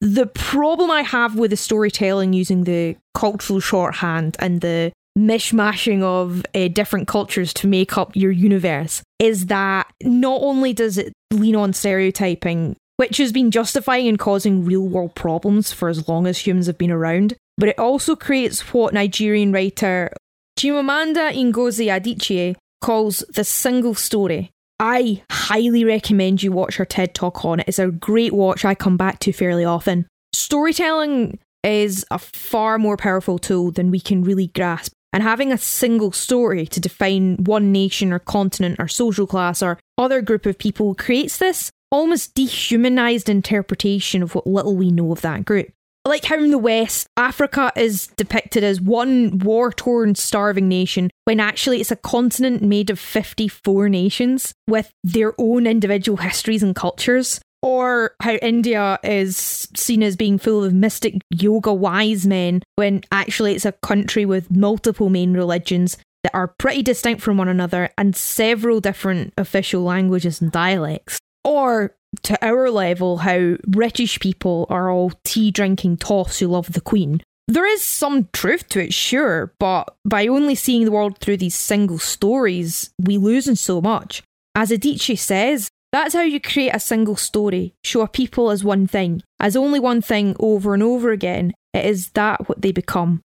The 0.01 0.27
problem 0.27 0.91
i 0.91 1.01
have 1.01 1.35
with 1.35 1.51
the 1.51 1.57
storytelling 1.57 2.33
using 2.33 2.65
the 2.65 2.97
cultural 3.13 3.59
shorthand 3.59 4.35
and 4.39 4.61
the 4.61 4.91
mishmashing 5.17 6.01
of 6.01 6.43
uh, 6.55 6.67
different 6.69 7.07
cultures 7.07 7.53
to 7.53 7.67
make 7.67 7.97
up 7.97 8.15
your 8.15 8.31
universe 8.31 9.03
is 9.19 9.45
that 9.45 9.91
not 10.01 10.41
only 10.41 10.73
does 10.73 10.97
it 10.97 11.13
lean 11.31 11.55
on 11.55 11.71
stereotyping, 11.71 12.75
which 12.97 13.17
has 13.17 13.31
been 13.31 13.51
justifying 13.51 14.07
and 14.07 14.19
causing 14.19 14.65
real 14.65 14.87
world 14.87 15.15
problems 15.15 15.73
for 15.73 15.89
as 15.89 16.07
long 16.07 16.27
as 16.27 16.39
humans 16.39 16.67
have 16.67 16.77
been 16.77 16.91
around, 16.91 17.35
but 17.57 17.69
it 17.69 17.79
also 17.79 18.15
creates 18.15 18.73
what 18.73 18.93
Nigerian 18.93 19.51
writer 19.51 20.11
Chimamanda 20.57 21.33
Ngozi 21.33 21.87
Adichie 21.87 22.55
calls 22.81 23.19
the 23.33 23.43
single 23.43 23.95
story. 23.95 24.51
I 24.79 25.23
highly 25.31 25.85
recommend 25.85 26.43
you 26.43 26.51
watch 26.51 26.75
her 26.75 26.85
TED 26.85 27.15
talk 27.15 27.45
on 27.45 27.61
it. 27.61 27.67
It's 27.67 27.79
a 27.79 27.87
great 27.87 28.33
watch 28.33 28.65
I 28.65 28.75
come 28.75 28.97
back 28.97 29.19
to 29.19 29.31
fairly 29.31 29.65
often. 29.65 30.05
Storytelling 30.33 31.39
is 31.63 32.05
a 32.11 32.19
far 32.19 32.77
more 32.77 32.97
powerful 32.97 33.39
tool 33.39 33.71
than 33.71 33.91
we 33.91 33.99
can 33.99 34.23
really 34.23 34.47
grasp. 34.47 34.91
And 35.13 35.21
having 35.21 35.51
a 35.51 35.57
single 35.57 36.11
story 36.11 36.65
to 36.67 36.79
define 36.79 37.37
one 37.43 37.71
nation 37.71 38.11
or 38.11 38.19
continent 38.19 38.77
or 38.79 38.87
social 38.87 39.27
class 39.27 39.61
or 39.61 39.77
other 39.97 40.21
group 40.21 40.45
of 40.45 40.57
people 40.57 40.95
creates 40.95 41.37
this 41.37 41.71
almost 41.93 42.33
dehumanized 42.33 43.29
interpretation 43.29 44.23
of 44.23 44.33
what 44.33 44.47
little 44.47 44.75
we 44.75 44.91
know 44.91 45.11
of 45.11 45.21
that 45.21 45.45
group. 45.45 45.71
Like 46.05 46.25
how 46.25 46.35
in 46.35 46.51
the 46.51 46.57
West, 46.57 47.07
Africa 47.15 47.71
is 47.77 48.07
depicted 48.17 48.63
as 48.63 48.81
one 48.81 49.37
war 49.37 49.71
torn, 49.71 50.15
starving 50.15 50.67
nation, 50.67 51.09
when 51.23 51.39
actually 51.39 51.79
it's 51.79 51.91
a 51.91 51.95
continent 51.95 52.61
made 52.61 52.89
of 52.89 52.99
54 52.99 53.87
nations 53.87 54.53
with 54.67 54.91
their 55.05 55.33
own 55.37 55.65
individual 55.65 56.17
histories 56.17 56.63
and 56.63 56.75
cultures. 56.75 57.39
Or 57.61 58.15
how 58.19 58.33
India 58.33 58.99
is 59.03 59.69
seen 59.77 60.03
as 60.03 60.17
being 60.17 60.37
full 60.37 60.65
of 60.65 60.73
mystic 60.73 61.21
yoga 61.29 61.71
wise 61.73 62.27
men, 62.27 62.61
when 62.75 63.03
actually 63.09 63.53
it's 63.55 63.65
a 63.65 63.71
country 63.71 64.25
with 64.25 64.51
multiple 64.51 65.09
main 65.09 65.33
religions 65.33 65.97
that 66.23 66.35
are 66.35 66.49
pretty 66.49 66.81
distinct 66.81 67.21
from 67.21 67.37
one 67.37 67.47
another 67.47 67.91
and 67.97 68.13
several 68.17 68.81
different 68.81 69.33
official 69.37 69.83
languages 69.83 70.41
and 70.41 70.51
dialects. 70.51 71.19
Or 71.43 71.95
to 72.23 72.45
our 72.45 72.69
level, 72.69 73.17
how 73.17 73.57
British 73.67 74.19
people 74.19 74.65
are 74.69 74.89
all 74.89 75.11
tea 75.23 75.51
drinking 75.51 75.97
toffs 75.97 76.39
who 76.39 76.47
love 76.47 76.73
the 76.73 76.81
Queen. 76.81 77.21
There 77.47 77.65
is 77.65 77.83
some 77.83 78.29
truth 78.31 78.69
to 78.69 78.79
it, 78.81 78.93
sure, 78.93 79.53
but 79.59 79.95
by 80.05 80.27
only 80.27 80.55
seeing 80.55 80.85
the 80.85 80.91
world 80.91 81.17
through 81.17 81.37
these 81.37 81.55
single 81.55 81.99
stories, 81.99 82.91
we 82.97 83.17
lose 83.17 83.47
in 83.47 83.57
so 83.57 83.81
much. 83.81 84.23
As 84.55 84.69
Adichie 84.69 85.19
says, 85.19 85.69
that's 85.91 86.13
how 86.13 86.21
you 86.21 86.39
create 86.39 86.73
a 86.73 86.79
single 86.79 87.15
story. 87.15 87.73
Show 87.83 88.01
a 88.01 88.07
people 88.07 88.49
as 88.49 88.63
one 88.63 88.87
thing, 88.87 89.21
as 89.39 89.55
only 89.55 89.79
one 89.79 90.01
thing 90.01 90.35
over 90.39 90.73
and 90.73 90.81
over 90.81 91.11
again. 91.11 91.53
It 91.73 91.85
is 91.85 92.09
that 92.11 92.47
what 92.47 92.61
they 92.61 92.71
become. 92.71 93.21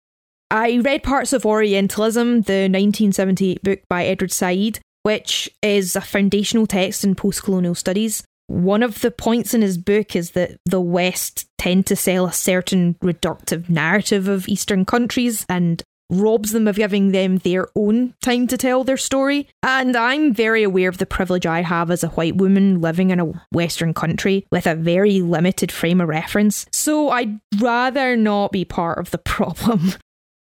I 0.50 0.78
read 0.78 1.04
parts 1.04 1.34
of 1.34 1.46
Orientalism, 1.46 2.44
the 2.44 2.70
1978 2.70 3.64
book 3.64 3.80
by 3.90 4.06
Edward 4.06 4.32
Said, 4.32 4.80
which 5.06 5.48
is 5.62 5.96
a 5.96 6.02
foundational 6.02 6.66
text 6.66 7.04
in 7.04 7.14
post 7.14 7.44
colonial 7.44 7.76
studies. 7.76 8.24
One 8.48 8.82
of 8.82 9.02
the 9.02 9.12
points 9.12 9.54
in 9.54 9.62
his 9.62 9.78
book 9.78 10.16
is 10.16 10.32
that 10.32 10.58
the 10.66 10.82
West 10.82 11.46
tend 11.60 11.86
to 11.88 11.96
sell 11.96 12.26
a 12.26 12.34
certain 12.34 12.96
reductive 13.04 13.70
narrative 13.70 14.28
of 14.28 14.48
Eastern 14.48 14.84
countries 14.84 15.46
and 15.48 15.84
robs 16.10 16.54
them 16.54 16.68
of 16.68 16.76
giving 16.76 17.12
them 17.12 17.38
their 17.38 17.68
own 17.76 18.16
time 18.24 18.48
to 18.48 18.58
tell 18.58 18.84
their 18.84 18.98
story. 18.98 19.48
And 19.62 19.96
I'm 19.96 20.34
very 20.34 20.64
aware 20.64 20.90
of 20.90 20.98
the 20.98 21.06
privilege 21.06 21.46
I 21.46 21.62
have 21.62 21.92
as 21.92 22.04
a 22.04 22.10
white 22.10 22.36
woman 22.36 22.82
living 22.82 23.12
in 23.12 23.20
a 23.20 23.32
Western 23.52 23.94
country 23.94 24.46
with 24.52 24.66
a 24.66 24.76
very 24.76 25.22
limited 25.22 25.72
frame 25.72 26.02
of 26.02 26.08
reference. 26.08 26.66
So 26.72 27.10
I'd 27.10 27.40
rather 27.60 28.16
not 28.16 28.52
be 28.52 28.66
part 28.66 28.98
of 28.98 29.12
the 29.12 29.18
problem. 29.36 29.94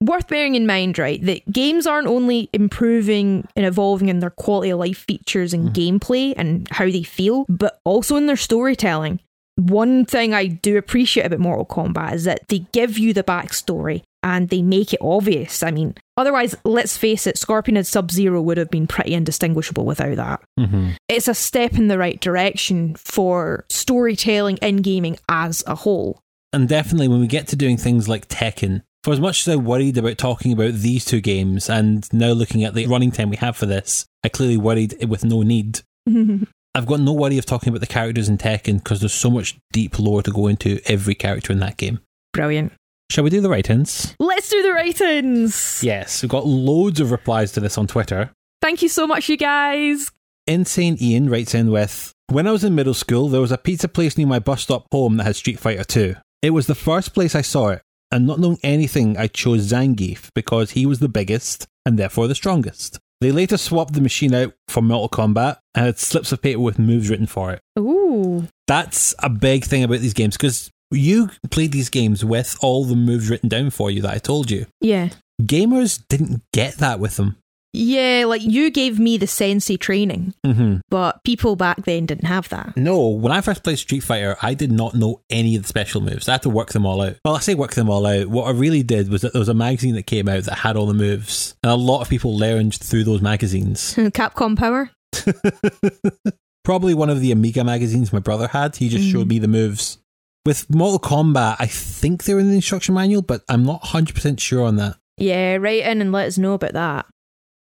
Worth 0.03 0.29
bearing 0.29 0.55
in 0.55 0.67
mind, 0.67 0.99
right, 0.99 1.23
that 1.27 1.51
games 1.53 1.87
aren't 1.87 2.07
only 2.07 2.49
improving 2.55 3.47
and 3.55 3.67
evolving 3.67 4.09
in 4.09 4.21
their 4.21 4.31
quality 4.31 4.71
of 4.71 4.79
life 4.79 4.99
features 4.99 5.53
and 5.53 5.75
gameplay 5.75 6.33
and 6.39 6.67
how 6.71 6.87
they 6.87 7.03
feel, 7.03 7.45
but 7.51 7.79
also 7.85 8.17
in 8.17 8.27
their 8.27 8.37
storytelling. 8.37 9.21
One 9.57 10.07
thing 10.07 10.33
I 10.33 10.47
do 10.47 10.79
appreciate 10.79 11.27
about 11.27 11.41
Mortal 11.41 11.67
Kombat 11.67 12.15
is 12.15 12.25
that 12.25 12.49
they 12.49 12.61
give 12.73 12.97
you 12.97 13.13
the 13.13 13.23
backstory 13.23 14.03
and 14.23 14.49
they 14.49 14.63
make 14.63 14.95
it 14.95 15.01
obvious. 15.03 15.63
I 15.63 15.71
mean, 15.71 15.95
otherwise, 16.17 16.55
let's 16.65 16.97
face 16.97 17.27
it, 17.27 17.37
Scorpion 17.37 17.77
and 17.77 17.87
Sub 17.87 18.11
Zero 18.11 18.41
would 18.41 18.57
have 18.57 18.71
been 18.71 18.87
pretty 18.87 19.13
indistinguishable 19.13 19.85
without 19.85 20.17
that. 20.17 20.43
Mm-hmm. 20.59 20.93
It's 21.09 21.29
a 21.29 21.35
step 21.35 21.75
in 21.75 21.89
the 21.89 21.99
right 21.99 22.19
direction 22.19 22.95
for 22.95 23.67
storytelling 23.69 24.57
in 24.59 24.77
gaming 24.79 25.19
as 25.29 25.63
a 25.67 25.75
whole. 25.75 26.23
And 26.55 26.69
definitely 26.69 27.09
when 27.09 27.21
we 27.21 27.27
get 27.27 27.49
to 27.49 27.57
doing 27.57 27.77
things 27.77 28.09
like 28.09 28.29
Tekken, 28.29 28.83
for 29.03 29.13
as 29.13 29.21
much 29.21 29.47
as 29.47 29.53
I 29.53 29.57
worried 29.57 29.97
about 29.97 30.19
talking 30.19 30.53
about 30.53 30.75
these 30.75 31.05
two 31.05 31.21
games 31.21 31.71
and 31.71 32.11
now 32.13 32.33
looking 32.33 32.65
at 32.65 32.75
the 32.75 32.87
running 32.87 33.11
time 33.11 33.31
we 33.31 33.37
have 33.37 33.57
for 33.57 33.67
this, 33.67 34.07
I 34.25 34.29
clearly 34.29 34.57
worried 34.57 35.05
with 35.09 35.25
no 35.25 35.43
need. 35.43 35.81
I've 36.75 36.87
got 36.87 37.01
no 37.01 37.13
worry 37.13 37.39
of 37.39 37.47
talking 37.47 37.71
about 37.71 37.81
the 37.81 37.87
characters 37.87 38.29
in 38.29 38.39
Tekken 38.39 38.79
because 38.79 39.01
there's 39.01 39.15
so 39.15 39.31
much 39.31 39.59
deep 39.73 39.99
lore 39.99 40.23
to 40.23 40.31
go 40.31 40.47
into 40.47 40.81
every 40.87 41.15
character 41.15 41.53
in 41.53 41.59
that 41.61 41.77
game. 41.77 42.01
Brilliant. 42.33 42.73
Shall 43.11 43.25
we 43.25 43.31
do 43.31 43.41
the 43.41 43.51
write-ins? 43.51 44.15
Let's 44.21 44.49
do 44.49 44.63
the 44.63 44.73
write-ins. 44.73 45.83
Yes, 45.83 46.23
we've 46.23 46.31
got 46.31 46.47
loads 46.47 47.01
of 47.01 47.11
replies 47.11 47.51
to 47.53 47.61
this 47.61 47.77
on 47.77 47.89
Twitter. 47.89 48.31
Thank 48.63 48.83
you 48.83 48.89
so 48.89 49.07
much, 49.07 49.29
you 49.29 49.37
guys. 49.37 50.13
Insane 50.47 50.97
Ian 51.01 51.29
writes 51.29 51.55
in 51.55 51.73
with 51.73 52.13
When 52.29 52.47
I 52.47 52.53
was 52.53 52.63
in 52.63 52.75
middle 52.77 52.95
school, 52.95 53.29
there 53.29 53.41
was 53.41 53.51
a 53.51 53.59
pizza 53.59 53.89
place 53.89 54.17
near 54.17 54.29
my 54.29 54.39
bus 54.39 54.63
stop 54.63 54.87
home 54.93 55.17
that 55.17 55.25
had 55.25 55.35
Street 55.37 55.59
Fighter 55.59 55.83
2. 55.83 56.15
It 56.43 56.51
was 56.51 56.69
the 56.69 56.75
first 56.77 57.13
place 57.13 57.35
I 57.35 57.43
saw 57.43 57.71
it, 57.71 57.83
and 58.11 58.27
not 58.27 58.41
knowing 58.41 58.59
anything, 58.63 59.17
I 59.17 59.27
chose 59.27 59.71
Zangief 59.71 60.31
because 60.35 60.73
he 60.73 60.87
was 60.87 60.99
the 60.99 61.09
biggest 61.09 61.67
and 61.87 61.99
therefore 61.99 62.29
the 62.29 62.35
strongest. 62.35 62.99
They 63.21 63.33
later 63.33 63.59
swapped 63.59 63.93
the 63.93 64.01
machine 64.01 64.35
out 64.35 64.55
for 64.69 64.81
Mortal 64.81 65.09
Kombat 65.09 65.59
and 65.75 65.87
had 65.87 65.99
slips 65.99 66.33
of 66.33 66.41
paper 66.41 66.61
with 66.61 66.79
moves 66.79 67.11
written 67.11 67.27
for 67.27 67.53
it. 67.53 67.61
Ooh. 67.79 68.49
That's 68.67 69.15
a 69.19 69.29
big 69.29 69.65
thing 69.65 69.85
about 69.85 70.01
these 70.01 70.15
games 70.15 70.37
because 70.37 70.71
you 70.91 71.31
played 71.51 71.73
these 71.73 71.91
games 71.91 72.25
with 72.25 72.57
all 72.63 72.85
the 72.85 72.97
moves 72.97 73.29
written 73.29 73.49
down 73.49 73.71
for 73.71 73.91
you 73.91 74.01
that 74.03 74.15
I 74.15 74.19
told 74.19 74.51
you. 74.51 74.67
Yeah. 74.81 75.11
Gamers 75.43 76.03
didn't 76.09 76.43
get 76.53 76.79
that 76.79 76.99
with 76.99 77.17
them. 77.17 77.37
Yeah, 77.73 78.25
like 78.27 78.43
you 78.43 78.71
gave 78.71 78.99
me 78.99 79.17
the 79.17 79.29
sensei 79.29 79.77
training, 79.77 80.35
Mm-hmm. 80.45 80.79
but 80.89 81.23
people 81.23 81.55
back 81.55 81.85
then 81.85 82.05
didn't 82.07 82.25
have 82.27 82.49
that. 82.49 82.77
No, 82.77 83.09
when 83.11 83.33
I 83.33 83.41
first 83.43 83.63
played 83.63 83.79
Street 83.79 84.01
Fighter, 84.01 84.37
I 84.43 84.55
did 84.55 84.73
not 84.73 84.95
know 84.95 85.23
any 85.31 85.55
of 85.55 85.63
the 85.63 85.69
special 85.69 86.01
moves. 86.01 86.29
I 86.29 86.33
had 86.33 86.43
to 86.43 86.51
work 86.51 86.73
them 86.73 86.85
all 86.85 87.01
out. 87.01 87.17
Well, 87.25 87.37
I 87.37 87.41
say 87.41 87.55
work 87.55 87.75
them 87.75 87.89
all 87.89 88.05
out. 88.07 88.27
What 88.27 88.49
I 88.49 88.51
really 88.51 88.83
did 88.83 89.09
was 89.09 89.23
that 89.23 89.33
there 89.33 89.39
was 89.41 89.49
a 89.49 89.55
magazine 89.55 89.95
that 89.95 90.07
came 90.07 90.29
out 90.29 90.43
that 90.45 90.59
had 90.59 90.77
all 90.77 90.87
the 90.87 90.95
moves, 90.95 91.55
and 91.63 91.71
a 91.71 91.77
lot 91.77 92.01
of 92.01 92.09
people 92.09 92.37
learned 92.37 92.75
through 92.75 93.05
those 93.05 93.23
magazines. 93.23 93.95
Capcom 93.97 94.59
Power? 94.59 94.91
Probably 96.65 96.93
one 96.95 97.11
of 97.11 97.21
the 97.21 97.33
Amiga 97.33 97.65
magazines 97.65 98.13
my 98.13 98.19
brother 98.19 98.49
had. 98.49 98.77
He 98.77 98.89
just 98.89 99.09
showed 99.11 99.29
me 99.29 99.39
the 99.39 99.49
moves. 99.49 99.99
With 100.47 100.69
Mortal 100.71 100.99
Kombat, 100.99 101.57
I 101.59 101.67
think 101.67 102.25
they're 102.25 102.39
in 102.39 102.49
the 102.49 102.55
instruction 102.57 102.95
manual, 102.95 103.23
but 103.23 103.43
I'm 103.49 103.65
not 103.65 103.83
100% 103.83 104.41
sure 104.41 104.65
on 104.65 104.77
that. 104.77 104.97
Yeah, 105.17 105.57
write 105.57 105.83
in 105.85 106.01
and 106.01 106.13
let 106.13 106.27
us 106.27 106.39
know 106.39 106.55
about 106.55 106.73
that. 106.75 107.07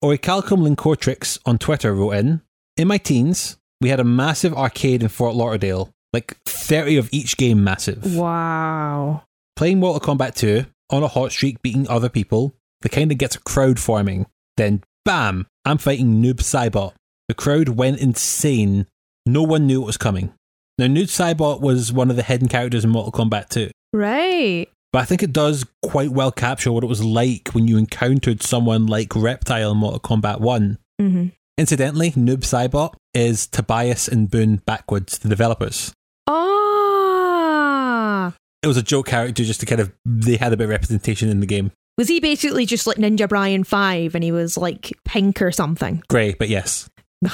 Oricalcum 0.04 0.66
Lincortrix 0.66 1.38
on 1.46 1.56
Twitter 1.56 1.94
wrote 1.94 2.12
in 2.12 2.42
In 2.76 2.88
my 2.88 2.98
teens, 2.98 3.56
we 3.80 3.88
had 3.88 3.98
a 3.98 4.04
massive 4.04 4.52
arcade 4.54 5.02
in 5.02 5.08
Fort 5.08 5.34
Lauderdale, 5.34 5.90
like 6.12 6.36
30 6.44 6.98
of 6.98 7.08
each 7.12 7.36
game 7.38 7.64
massive. 7.64 8.14
Wow. 8.14 9.22
Playing 9.56 9.80
Mortal 9.80 10.14
Kombat 10.14 10.34
2 10.34 10.66
on 10.90 11.02
a 11.02 11.08
hot 11.08 11.32
streak, 11.32 11.62
beating 11.62 11.88
other 11.88 12.10
people, 12.10 12.54
the 12.82 12.90
kind 12.90 13.10
that 13.10 13.14
gets 13.16 13.36
a 13.36 13.40
crowd 13.40 13.80
forming. 13.80 14.26
Then, 14.58 14.82
bam, 15.06 15.46
I'm 15.64 15.78
fighting 15.78 16.22
Noob 16.22 16.36
Saibot. 16.36 16.92
The 17.28 17.34
crowd 17.34 17.70
went 17.70 17.98
insane. 17.98 18.86
No 19.24 19.42
one 19.42 19.66
knew 19.66 19.80
what 19.80 19.86
was 19.86 19.96
coming. 19.96 20.34
Now, 20.78 20.86
Noob 20.86 21.04
Saibot 21.04 21.62
was 21.62 21.90
one 21.90 22.10
of 22.10 22.16
the 22.16 22.22
hidden 22.22 22.48
characters 22.48 22.84
in 22.84 22.90
Mortal 22.90 23.12
Kombat 23.12 23.48
2. 23.48 23.70
Right. 23.94 24.68
But 24.96 25.02
I 25.02 25.04
think 25.04 25.22
it 25.22 25.34
does 25.34 25.66
quite 25.82 26.08
well 26.08 26.32
capture 26.32 26.72
what 26.72 26.82
it 26.82 26.86
was 26.86 27.04
like 27.04 27.50
when 27.50 27.68
you 27.68 27.76
encountered 27.76 28.42
someone 28.42 28.86
like 28.86 29.14
Reptile 29.14 29.72
in 29.72 29.76
Mortal 29.76 30.00
Kombat 30.00 30.40
1. 30.40 30.78
Mm-hmm. 30.98 31.26
Incidentally, 31.58 32.12
Noob 32.12 32.38
Saibot 32.38 32.94
is 33.12 33.46
Tobias 33.46 34.08
and 34.08 34.30
Boon 34.30 34.56
backwards, 34.64 35.18
the 35.18 35.28
developers. 35.28 35.92
Ah. 36.26 38.32
It 38.62 38.68
was 38.68 38.78
a 38.78 38.82
joke 38.82 39.08
character 39.08 39.44
just 39.44 39.60
to 39.60 39.66
kind 39.66 39.82
of, 39.82 39.92
they 40.06 40.36
had 40.36 40.54
a 40.54 40.56
bit 40.56 40.64
of 40.64 40.70
representation 40.70 41.28
in 41.28 41.40
the 41.40 41.46
game. 41.46 41.72
Was 41.98 42.08
he 42.08 42.18
basically 42.18 42.64
just 42.64 42.86
like 42.86 42.96
Ninja 42.96 43.28
Brian 43.28 43.64
5 43.64 44.14
and 44.14 44.24
he 44.24 44.32
was 44.32 44.56
like 44.56 44.94
pink 45.04 45.42
or 45.42 45.52
something? 45.52 46.02
Grey, 46.08 46.32
but 46.32 46.48
yes. 46.48 46.88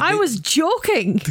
I 0.00 0.16
was 0.16 0.40
joking. 0.40 1.22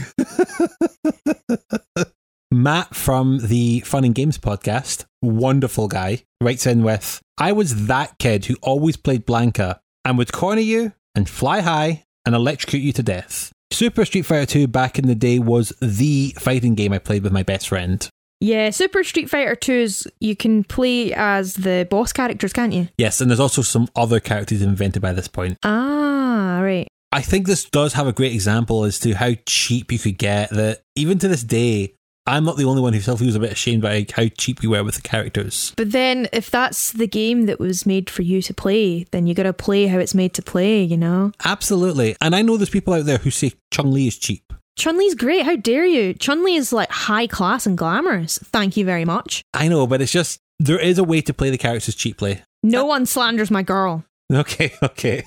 Matt 2.57 2.95
from 2.95 3.37
the 3.37 3.81
Fun 3.81 4.03
and 4.03 4.15
Games 4.15 4.39
podcast, 4.39 5.05
wonderful 5.21 5.87
guy, 5.87 6.23
writes 6.41 6.65
in 6.65 6.81
with 6.81 7.21
I 7.37 7.51
was 7.51 7.85
that 7.85 8.17
kid 8.17 8.45
who 8.45 8.55
always 8.63 8.97
played 8.97 9.27
Blanka 9.27 9.77
and 10.03 10.17
would 10.17 10.33
corner 10.33 10.61
you 10.61 10.93
and 11.13 11.29
fly 11.29 11.61
high 11.61 12.05
and 12.25 12.33
electrocute 12.33 12.81
you 12.81 12.91
to 12.93 13.03
death. 13.03 13.51
Super 13.69 14.05
Street 14.05 14.23
Fighter 14.23 14.47
2 14.47 14.67
back 14.67 14.97
in 14.97 15.05
the 15.05 15.13
day 15.13 15.37
was 15.37 15.71
the 15.83 16.33
fighting 16.39 16.73
game 16.73 16.93
I 16.93 16.97
played 16.97 17.21
with 17.21 17.31
my 17.31 17.43
best 17.43 17.67
friend. 17.69 18.09
Yeah, 18.39 18.71
Super 18.71 19.03
Street 19.03 19.29
Fighter 19.29 19.55
2's 19.55 20.07
you 20.19 20.35
can 20.35 20.63
play 20.63 21.13
as 21.13 21.53
the 21.53 21.87
boss 21.87 22.11
characters, 22.11 22.53
can't 22.53 22.73
you? 22.73 22.87
Yes, 22.97 23.21
and 23.21 23.29
there's 23.29 23.39
also 23.39 23.61
some 23.61 23.87
other 23.95 24.19
characters 24.19 24.63
invented 24.63 25.03
by 25.03 25.13
this 25.13 25.27
point. 25.27 25.59
Ah, 25.61 26.61
right. 26.63 26.87
I 27.11 27.21
think 27.21 27.45
this 27.45 27.65
does 27.65 27.93
have 27.93 28.07
a 28.07 28.13
great 28.13 28.33
example 28.33 28.83
as 28.83 28.99
to 29.01 29.13
how 29.13 29.33
cheap 29.45 29.91
you 29.91 29.99
could 29.99 30.17
get. 30.17 30.49
That 30.49 30.81
even 30.95 31.19
to 31.19 31.27
this 31.27 31.43
day, 31.43 31.93
I'm 32.27 32.43
not 32.43 32.57
the 32.57 32.65
only 32.65 32.81
one 32.81 32.93
who 32.93 32.99
still 32.99 33.15
feels 33.17 33.35
a 33.35 33.39
bit 33.39 33.53
ashamed 33.53 33.81
by 33.81 34.05
how 34.13 34.27
cheap 34.37 34.61
we 34.61 34.67
were 34.67 34.83
with 34.83 34.95
the 34.95 35.01
characters. 35.01 35.73
But 35.77 35.93
then 35.93 36.27
if 36.33 36.51
that's 36.51 36.91
the 36.91 37.07
game 37.07 37.45
that 37.45 37.59
was 37.59 37.85
made 37.85 38.09
for 38.09 38.21
you 38.21 38.41
to 38.41 38.53
play, 38.53 39.05
then 39.11 39.27
you 39.27 39.33
got 39.33 39.43
to 39.43 39.53
play 39.53 39.87
how 39.87 39.97
it's 39.97 40.13
made 40.13 40.33
to 40.33 40.41
play, 40.41 40.83
you 40.83 40.97
know? 40.97 41.31
Absolutely. 41.45 42.17
And 42.21 42.35
I 42.35 42.41
know 42.41 42.57
there's 42.57 42.69
people 42.69 42.93
out 42.93 43.05
there 43.05 43.17
who 43.17 43.31
say 43.31 43.53
Chun 43.71 43.93
Li 43.93 44.07
is 44.07 44.17
cheap. 44.17 44.51
Chun 44.75 44.97
Li's 44.97 45.15
great. 45.15 45.43
How 45.43 45.55
dare 45.55 45.85
you? 45.85 46.13
Chun 46.13 46.43
Li 46.43 46.55
is 46.55 46.73
like 46.73 46.91
high 46.91 47.27
class 47.27 47.65
and 47.65 47.77
glamorous. 47.77 48.37
Thank 48.43 48.77
you 48.77 48.83
very 48.85 49.05
much. 49.05 49.41
I 49.53 49.69
know, 49.69 49.87
but 49.87 50.01
it's 50.01 50.11
just 50.11 50.39
there 50.59 50.79
is 50.79 50.99
a 50.99 51.03
way 51.03 51.21
to 51.21 51.33
play 51.33 51.49
the 51.49 51.57
characters 51.57 51.95
cheaply. 51.95 52.41
No 52.61 52.85
one 52.85 53.05
slanders 53.05 53.49
my 53.51 53.63
girl. 53.63 54.03
Okay, 54.33 54.73
okay. 54.83 55.23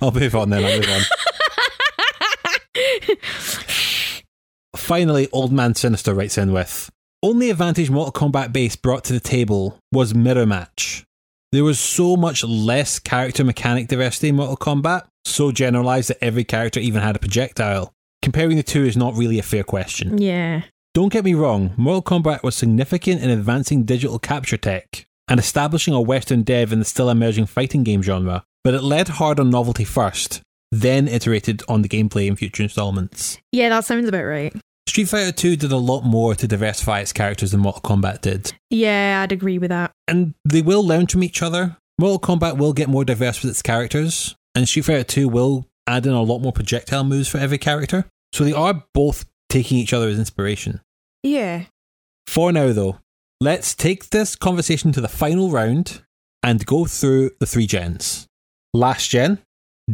I'll 0.00 0.12
move 0.12 0.34
on 0.34 0.48
then. 0.48 0.64
I'll 0.64 0.78
move 0.78 0.88
on. 0.88 1.02
Finally, 4.90 5.28
Old 5.30 5.52
Man 5.52 5.76
Sinister 5.76 6.12
writes 6.12 6.36
in 6.36 6.50
with 6.50 6.90
Only 7.22 7.48
advantage 7.48 7.90
Mortal 7.90 8.10
Kombat 8.10 8.52
base 8.52 8.74
brought 8.74 9.04
to 9.04 9.12
the 9.12 9.20
table 9.20 9.78
was 9.92 10.16
mirror 10.16 10.46
match. 10.46 11.04
There 11.52 11.62
was 11.62 11.78
so 11.78 12.16
much 12.16 12.42
less 12.42 12.98
character 12.98 13.44
mechanic 13.44 13.86
diversity 13.86 14.30
in 14.30 14.34
Mortal 14.34 14.56
Kombat, 14.56 15.06
so 15.24 15.52
generalized 15.52 16.10
that 16.10 16.18
every 16.20 16.42
character 16.42 16.80
even 16.80 17.02
had 17.02 17.14
a 17.14 17.20
projectile. 17.20 17.92
Comparing 18.20 18.56
the 18.56 18.64
two 18.64 18.84
is 18.84 18.96
not 18.96 19.14
really 19.14 19.38
a 19.38 19.44
fair 19.44 19.62
question. 19.62 20.18
Yeah. 20.18 20.62
Don't 20.92 21.12
get 21.12 21.24
me 21.24 21.34
wrong, 21.34 21.72
Mortal 21.76 22.02
Kombat 22.02 22.42
was 22.42 22.56
significant 22.56 23.22
in 23.22 23.30
advancing 23.30 23.84
digital 23.84 24.18
capture 24.18 24.56
tech 24.56 25.06
and 25.28 25.38
establishing 25.38 25.94
a 25.94 26.00
Western 26.00 26.42
dev 26.42 26.72
in 26.72 26.80
the 26.80 26.84
still 26.84 27.10
emerging 27.10 27.46
fighting 27.46 27.84
game 27.84 28.02
genre, 28.02 28.42
but 28.64 28.74
it 28.74 28.82
led 28.82 29.06
hard 29.06 29.38
on 29.38 29.50
novelty 29.50 29.84
first, 29.84 30.42
then 30.72 31.06
iterated 31.06 31.62
on 31.68 31.82
the 31.82 31.88
gameplay 31.88 32.26
in 32.26 32.34
future 32.34 32.64
installments. 32.64 33.38
Yeah, 33.52 33.68
that 33.68 33.84
sounds 33.84 34.08
about 34.08 34.24
right. 34.24 34.52
Street 34.86 35.04
Fighter 35.08 35.32
2 35.32 35.56
did 35.56 35.72
a 35.72 35.76
lot 35.76 36.02
more 36.02 36.34
to 36.34 36.48
diversify 36.48 37.00
its 37.00 37.12
characters 37.12 37.52
than 37.52 37.60
Mortal 37.60 37.82
Kombat 37.82 38.22
did, 38.22 38.52
Yeah, 38.70 39.20
I'd 39.22 39.32
agree 39.32 39.58
with 39.58 39.70
that. 39.70 39.92
and 40.08 40.34
they 40.44 40.62
will 40.62 40.84
learn 40.84 41.06
from 41.06 41.22
each 41.22 41.42
other. 41.42 41.76
Mortal 41.98 42.18
Kombat 42.18 42.56
will 42.58 42.72
get 42.72 42.88
more 42.88 43.04
diverse 43.04 43.42
with 43.42 43.50
its 43.50 43.62
characters, 43.62 44.34
and 44.54 44.68
Street 44.68 44.86
Fighter 44.86 45.04
2 45.04 45.28
will 45.28 45.66
add 45.86 46.06
in 46.06 46.12
a 46.12 46.22
lot 46.22 46.40
more 46.40 46.52
projectile 46.52 47.04
moves 47.04 47.28
for 47.28 47.38
every 47.38 47.58
character. 47.58 48.06
So 48.32 48.42
they 48.44 48.52
are 48.52 48.84
both 48.94 49.26
taking 49.48 49.78
each 49.78 49.92
other 49.92 50.08
as 50.08 50.18
inspiration. 50.18 50.80
Yeah. 51.22 51.64
For 52.26 52.52
now, 52.52 52.72
though, 52.72 52.98
let's 53.40 53.74
take 53.74 54.10
this 54.10 54.34
conversation 54.36 54.92
to 54.92 55.00
the 55.00 55.08
final 55.08 55.50
round 55.50 56.02
and 56.42 56.64
go 56.64 56.84
through 56.86 57.30
the 57.38 57.46
three 57.46 57.66
gens. 57.66 58.26
Last 58.72 59.08
gen, 59.10 59.38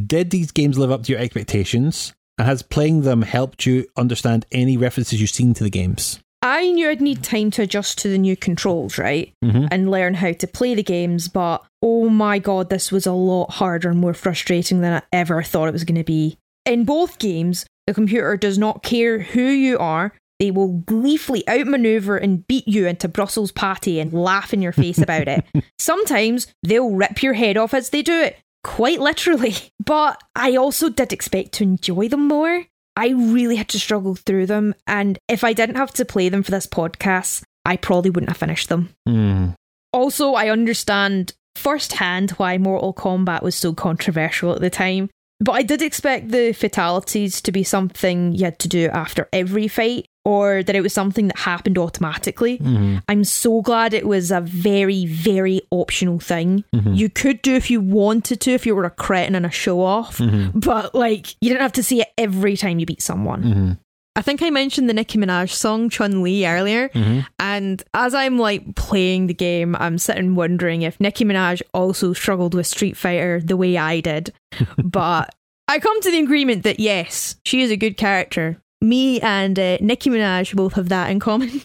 did 0.06 0.30
these 0.30 0.52
games 0.52 0.78
live 0.78 0.90
up 0.92 1.02
to 1.04 1.12
your 1.12 1.20
expectations? 1.20 2.12
And 2.38 2.46
has 2.46 2.62
playing 2.62 3.02
them 3.02 3.22
helped 3.22 3.64
you 3.66 3.86
understand 3.96 4.46
any 4.52 4.76
references 4.76 5.20
you've 5.20 5.30
seen 5.30 5.54
to 5.54 5.64
the 5.64 5.70
games? 5.70 6.20
I 6.42 6.70
knew 6.70 6.88
I'd 6.90 7.00
need 7.00 7.22
time 7.22 7.50
to 7.52 7.62
adjust 7.62 7.98
to 7.98 8.08
the 8.08 8.18
new 8.18 8.36
controls, 8.36 8.98
right? 8.98 9.32
Mhm. 9.44 9.68
And 9.70 9.90
learn 9.90 10.14
how 10.14 10.32
to 10.32 10.46
play 10.46 10.74
the 10.74 10.82
games, 10.82 11.28
but 11.28 11.64
oh 11.82 12.08
my 12.08 12.38
god, 12.38 12.68
this 12.70 12.92
was 12.92 13.06
a 13.06 13.12
lot 13.12 13.52
harder 13.52 13.88
and 13.90 13.98
more 13.98 14.14
frustrating 14.14 14.80
than 14.80 14.92
I 14.92 15.02
ever 15.12 15.42
thought 15.42 15.68
it 15.68 15.72
was 15.72 15.84
going 15.84 15.96
to 15.96 16.04
be. 16.04 16.36
In 16.66 16.84
both 16.84 17.18
games, 17.18 17.64
the 17.86 17.94
computer 17.94 18.36
does 18.36 18.58
not 18.58 18.82
care 18.82 19.20
who 19.20 19.42
you 19.42 19.78
are. 19.78 20.12
They 20.38 20.50
will 20.50 20.82
gleefully 20.86 21.42
outmaneuver 21.48 22.18
and 22.18 22.46
beat 22.46 22.68
you 22.68 22.86
into 22.86 23.08
Brussels 23.08 23.50
patty 23.52 23.98
and 23.98 24.12
laugh 24.12 24.52
in 24.52 24.60
your 24.60 24.72
face 24.72 24.98
about 24.98 25.28
it. 25.28 25.44
Sometimes 25.78 26.48
they'll 26.62 26.90
rip 26.90 27.22
your 27.22 27.32
head 27.32 27.56
off 27.56 27.72
as 27.72 27.90
they 27.90 28.02
do 28.02 28.20
it, 28.20 28.36
quite 28.66 29.00
literally. 29.00 29.54
But 29.86 30.20
I 30.34 30.56
also 30.56 30.88
did 30.88 31.12
expect 31.12 31.52
to 31.52 31.62
enjoy 31.62 32.08
them 32.08 32.26
more. 32.26 32.64
I 32.96 33.10
really 33.10 33.54
had 33.54 33.68
to 33.68 33.78
struggle 33.78 34.16
through 34.16 34.46
them, 34.46 34.74
and 34.84 35.16
if 35.28 35.44
I 35.44 35.52
didn't 35.52 35.76
have 35.76 35.92
to 35.94 36.04
play 36.04 36.28
them 36.28 36.42
for 36.42 36.50
this 36.50 36.66
podcast, 36.66 37.44
I 37.64 37.76
probably 37.76 38.10
wouldn't 38.10 38.30
have 38.30 38.36
finished 38.36 38.68
them. 38.68 38.88
Hmm. 39.06 39.50
Also, 39.92 40.32
I 40.32 40.48
understand 40.48 41.34
firsthand 41.54 42.32
why 42.32 42.58
Mortal 42.58 42.92
Kombat 42.92 43.42
was 43.42 43.54
so 43.54 43.72
controversial 43.72 44.52
at 44.52 44.60
the 44.60 44.70
time, 44.70 45.08
but 45.38 45.52
I 45.52 45.62
did 45.62 45.82
expect 45.82 46.30
the 46.30 46.52
fatalities 46.52 47.40
to 47.42 47.52
be 47.52 47.62
something 47.62 48.32
you 48.32 48.46
had 48.46 48.58
to 48.60 48.68
do 48.68 48.88
after 48.88 49.28
every 49.32 49.68
fight, 49.68 50.06
or 50.26 50.64
that 50.64 50.74
it 50.74 50.80
was 50.80 50.92
something 50.92 51.28
that 51.28 51.38
happened 51.38 51.78
automatically. 51.78 52.58
Mm-hmm. 52.58 52.96
I'm 53.08 53.22
so 53.22 53.62
glad 53.62 53.94
it 53.94 54.08
was 54.08 54.32
a 54.32 54.40
very, 54.40 55.06
very 55.06 55.60
optional 55.70 56.18
thing. 56.18 56.64
Mm-hmm. 56.74 56.94
You 56.94 57.08
could 57.08 57.40
do 57.42 57.54
if 57.54 57.70
you 57.70 57.80
wanted 57.80 58.40
to, 58.40 58.50
if 58.50 58.66
you 58.66 58.74
were 58.74 58.84
a 58.84 58.90
cretin 58.90 59.36
and 59.36 59.46
a 59.46 59.52
show 59.52 59.80
off, 59.80 60.18
mm-hmm. 60.18 60.58
but 60.58 60.96
like 60.96 61.36
you 61.40 61.48
didn't 61.48 61.60
have 61.60 61.74
to 61.74 61.82
see 61.82 62.00
it 62.00 62.08
every 62.18 62.56
time 62.56 62.80
you 62.80 62.86
beat 62.86 63.02
someone. 63.02 63.78
I 64.16 64.22
think 64.22 64.42
I 64.42 64.50
mentioned 64.50 64.88
the 64.88 64.94
Nicki 64.94 65.16
Minaj 65.16 65.50
song 65.50 65.90
Chun 65.90 66.24
Li 66.24 66.44
earlier, 66.44 66.90
and 67.38 67.82
as 67.94 68.12
I'm 68.12 68.36
like 68.36 68.74
playing 68.74 69.28
the 69.28 69.34
game, 69.34 69.76
I'm 69.76 69.96
sitting 69.96 70.34
wondering 70.34 70.82
if 70.82 70.98
Nicki 70.98 71.24
Minaj 71.24 71.62
also 71.72 72.12
struggled 72.14 72.52
with 72.52 72.66
Street 72.66 72.96
Fighter 72.96 73.40
the 73.44 73.56
way 73.56 73.76
I 73.76 74.00
did. 74.00 74.32
but 74.82 75.32
I 75.68 75.78
come 75.78 76.00
to 76.00 76.10
the 76.10 76.18
agreement 76.18 76.64
that 76.64 76.80
yes, 76.80 77.36
she 77.44 77.60
is 77.60 77.70
a 77.70 77.76
good 77.76 77.96
character. 77.96 78.60
Me 78.80 79.20
and 79.20 79.58
uh, 79.58 79.78
Nicki 79.80 80.10
Minaj 80.10 80.54
both 80.54 80.74
have 80.74 80.88
that 80.88 81.10
in 81.10 81.20
common. 81.20 81.62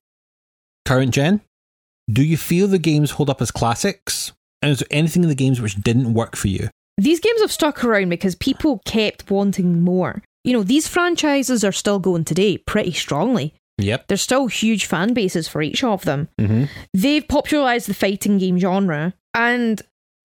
Current 0.84 1.12
gen, 1.12 1.40
do 2.10 2.22
you 2.22 2.36
feel 2.36 2.68
the 2.68 2.78
games 2.78 3.12
hold 3.12 3.28
up 3.28 3.42
as 3.42 3.50
classics? 3.50 4.32
And 4.62 4.70
is 4.70 4.78
there 4.78 4.88
anything 4.90 5.22
in 5.22 5.28
the 5.28 5.34
games 5.34 5.60
which 5.60 5.74
didn't 5.76 6.14
work 6.14 6.36
for 6.36 6.48
you? 6.48 6.68
These 6.98 7.20
games 7.20 7.40
have 7.40 7.52
stuck 7.52 7.84
around 7.84 8.08
because 8.08 8.34
people 8.34 8.80
kept 8.86 9.30
wanting 9.30 9.82
more. 9.82 10.22
You 10.44 10.52
know, 10.52 10.62
these 10.62 10.88
franchises 10.88 11.64
are 11.64 11.72
still 11.72 11.98
going 11.98 12.24
today 12.24 12.56
pretty 12.58 12.92
strongly. 12.92 13.52
Yep. 13.78 14.06
There's 14.06 14.22
still 14.22 14.46
huge 14.46 14.86
fan 14.86 15.12
bases 15.12 15.48
for 15.48 15.60
each 15.60 15.84
of 15.84 16.04
them. 16.04 16.28
They've 16.94 17.26
popularized 17.26 17.88
the 17.88 17.94
fighting 17.94 18.38
game 18.38 18.58
genre, 18.58 19.12
and 19.34 19.82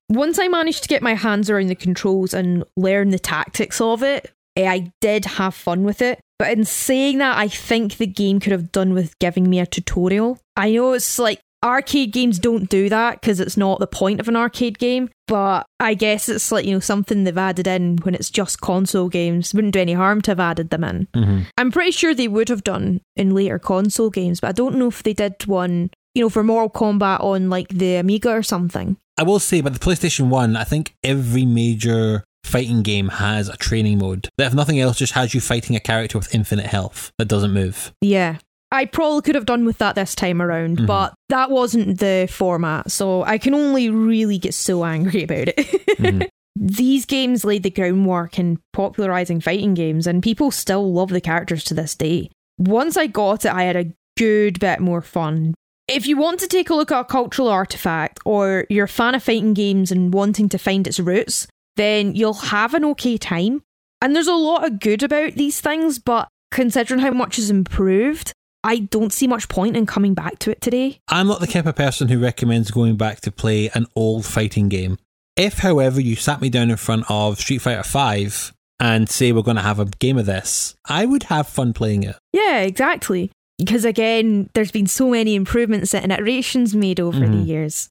once 0.10 0.40
I 0.40 0.48
managed 0.48 0.84
to 0.84 0.90
get 0.90 1.02
my 1.02 1.16
hands 1.16 1.50
around 1.50 1.68
the 1.68 1.76
controls 1.76 2.34
and 2.34 2.64
learn 2.78 3.10
the 3.10 3.20
tactics 3.20 3.82
of 3.82 4.04
it, 4.04 4.32
I 4.58 4.92
did 5.02 5.26
have 5.26 5.56
fun 5.56 5.84
with 5.84 6.02
it. 6.02 6.20
But 6.40 6.52
in 6.52 6.66
saying 6.66 7.20
that, 7.20 7.38
I 7.38 7.48
think 7.48 7.98
the 7.98 8.08
game 8.08 8.40
could 8.40 8.52
have 8.52 8.72
done 8.72 8.94
with 8.94 9.18
giving 9.20 9.50
me 9.50 9.60
a 9.60 9.66
tutorial. 9.66 10.40
I 10.56 10.72
know 10.72 10.94
it's 10.94 11.20
like 11.20 11.40
arcade 11.64 12.12
games 12.12 12.40
don't 12.40 12.70
do 12.70 12.90
that 12.90 13.22
because 13.22 13.40
it's 13.40 13.58
not 13.58 13.80
the 13.80 13.88
point 13.88 14.20
of 14.20 14.28
an 14.28 14.36
arcade 14.36 14.80
game, 14.80 15.10
but 15.28 15.66
I 15.80 15.94
guess 15.94 16.28
it's 16.28 16.52
like, 16.52 16.66
you 16.66 16.74
know, 16.74 16.80
something 16.80 17.24
they've 17.24 17.38
added 17.38 17.68
in 17.68 17.98
when 17.98 18.16
it's 18.16 18.32
just 18.32 18.62
console 18.62 19.10
games. 19.10 19.54
Wouldn't 19.54 19.74
do 19.74 19.80
any 19.80 19.94
harm 19.94 20.22
to 20.24 20.32
have 20.32 20.40
added 20.40 20.72
them 20.72 20.84
in. 20.84 21.08
Mm-hmm. 21.14 21.42
I'm 21.58 21.72
pretty 21.72 21.92
sure 21.92 22.14
they 22.14 22.28
would 22.28 22.50
have 22.50 22.64
done 22.64 23.02
in 23.16 23.36
later 23.36 23.60
console 23.60 24.10
games, 24.10 24.40
but 24.40 24.48
I 24.48 24.54
don't 24.54 24.78
know 24.78 24.88
if 24.88 25.04
they 25.04 25.14
did 25.14 25.46
one, 25.46 25.92
you 26.16 26.24
know, 26.24 26.30
for 26.30 26.44
Mortal 26.44 26.70
Kombat 26.70 27.22
on 27.22 27.50
like 27.50 27.70
the 27.70 27.96
Amiga 27.96 28.32
or 28.32 28.44
something. 28.44 28.98
I 29.18 29.24
will 29.24 29.40
say, 29.40 29.62
but 29.62 29.74
the 29.74 29.80
PlayStation 29.80 30.30
1, 30.30 30.56
I 30.56 30.64
think 30.64 30.96
every 31.04 31.46
major 31.46 32.24
fighting 32.44 32.82
game 32.82 33.10
has 33.10 33.50
a 33.50 33.58
training 33.58 34.00
mode 34.00 34.30
that, 34.38 34.48
if 34.48 34.54
nothing 34.54 34.80
else, 34.80 34.98
just 34.98 35.14
has 35.14 35.34
you 35.34 35.42
fighting 35.42 35.76
a 35.76 35.80
character 35.80 36.18
with 36.18 36.34
infinite 36.34 36.68
health 36.68 37.12
that 37.18 37.28
doesn't 37.28 37.54
move. 37.54 37.94
Yeah. 38.02 38.38
I 38.72 38.86
probably 38.86 39.22
could 39.22 39.36
have 39.36 39.46
done 39.46 39.66
with 39.66 39.80
that 39.80 39.96
this 39.96 40.16
time 40.16 40.42
around, 40.42 40.78
mm-hmm. 40.78 40.86
but 40.86 41.14
that 41.30 41.52
wasn't 41.52 42.00
the 42.00 42.28
format, 42.32 42.90
so 42.90 43.24
I 43.24 43.38
can 43.38 43.54
only 43.54 43.90
really 43.90 44.38
get 44.38 44.54
so 44.54 44.86
angry 44.86 45.24
about 45.26 45.50
it. 45.50 45.58
Mm-hmm. 45.58 46.22
These 46.56 47.06
games 47.06 47.44
laid 47.44 47.64
the 47.64 47.70
groundwork 47.70 48.40
in 48.40 48.60
popularizing 48.72 49.42
fighting 49.42 49.74
games, 49.74 50.08
and 50.08 50.24
people 50.24 50.52
still 50.52 50.94
love 50.94 51.10
the 51.10 51.22
characters 51.22 51.64
to 51.66 51.74
this 51.74 51.96
day. 51.96 52.30
Once 52.58 52.96
I 52.96 53.08
got 53.08 53.46
it, 53.46 53.52
I 53.52 53.64
had 53.64 53.76
a 53.76 53.92
good 54.18 54.60
bit 54.60 54.80
more 54.80 55.02
fun. 55.02 55.54
If 55.88 56.08
you 56.08 56.16
want 56.18 56.40
to 56.40 56.48
take 56.48 56.70
a 56.70 56.76
look 56.76 56.92
at 56.92 57.00
a 57.00 57.06
cultural 57.06 57.50
artifact, 57.50 58.20
or 58.26 58.66
you're 58.70 58.86
a 58.86 58.90
fan 58.90 59.16
of 59.16 59.24
fighting 59.24 59.54
games 59.54 59.92
and 59.92 60.14
wanting 60.14 60.48
to 60.50 60.58
find 60.58 60.88
its 60.88 61.00
roots, 61.00 61.48
then 61.82 62.16
you'll 62.16 62.34
have 62.34 62.74
an 62.74 62.86
okay 62.86 63.18
time. 63.18 63.64
And 64.02 64.16
there's 64.16 64.28
a 64.28 64.34
lot 64.34 64.66
of 64.66 64.80
good 64.80 65.04
about 65.04 65.34
these 65.34 65.60
things, 65.60 66.00
but 66.00 66.28
considering 66.52 67.02
how 67.02 67.12
much 67.12 67.36
has 67.36 67.50
improved, 67.50 68.34
I 68.64 68.80
don't 68.80 69.14
see 69.14 69.28
much 69.28 69.50
point 69.50 69.76
in 69.76 69.86
coming 69.86 70.14
back 70.14 70.40
to 70.40 70.52
it 70.52 70.62
today. 70.62 71.00
I'm 71.08 71.28
not 71.28 71.40
the 71.40 71.48
type 71.48 71.66
of 71.66 71.76
person 71.76 72.08
who 72.08 72.20
recommends 72.20 72.72
going 72.72 72.96
back 72.96 73.22
to 73.22 73.32
play 73.32 73.70
an 73.74 73.88
old 73.96 74.26
fighting 74.26 74.70
game. 74.70 74.98
If, 75.36 75.60
however, 75.60 76.00
you 76.02 76.16
sat 76.16 76.42
me 76.42 76.50
down 76.50 76.70
in 76.70 76.78
front 76.78 77.06
of 77.10 77.40
Street 77.40 77.60
Fighter 77.60 77.84
V 77.84 78.52
and 78.80 79.10
say 79.10 79.32
we're 79.32 79.42
going 79.42 79.58
to 79.58 79.64
have 79.64 79.80
a 79.80 79.86
game 79.86 80.18
of 80.18 80.26
this, 80.26 80.76
I 80.86 81.06
would 81.06 81.24
have 81.24 81.48
fun 81.48 81.74
playing 81.74 82.04
it. 82.04 82.18
Yeah, 82.34 82.60
exactly. 82.60 83.32
Because 83.58 83.86
again, 83.86 84.50
there's 84.54 84.72
been 84.72 84.88
so 84.88 85.10
many 85.12 85.36
improvements 85.36 85.94
and 85.94 86.12
iterations 86.12 86.76
made 86.76 87.00
over 87.00 87.20
the 87.20 87.26
mm-hmm. 87.26 87.46
years. 87.46 87.90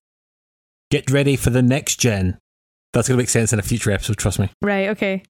Get 0.90 1.10
ready 1.10 1.36
for 1.36 1.50
the 1.50 1.62
next 1.62 2.00
gen. 2.00 2.38
That's 2.92 3.08
going 3.08 3.16
to 3.16 3.22
make 3.22 3.28
sense 3.28 3.52
in 3.52 3.58
a 3.58 3.62
future 3.62 3.90
episode, 3.90 4.16
trust 4.16 4.38
me. 4.38 4.50
Right, 4.62 4.88
okay. 4.88 5.22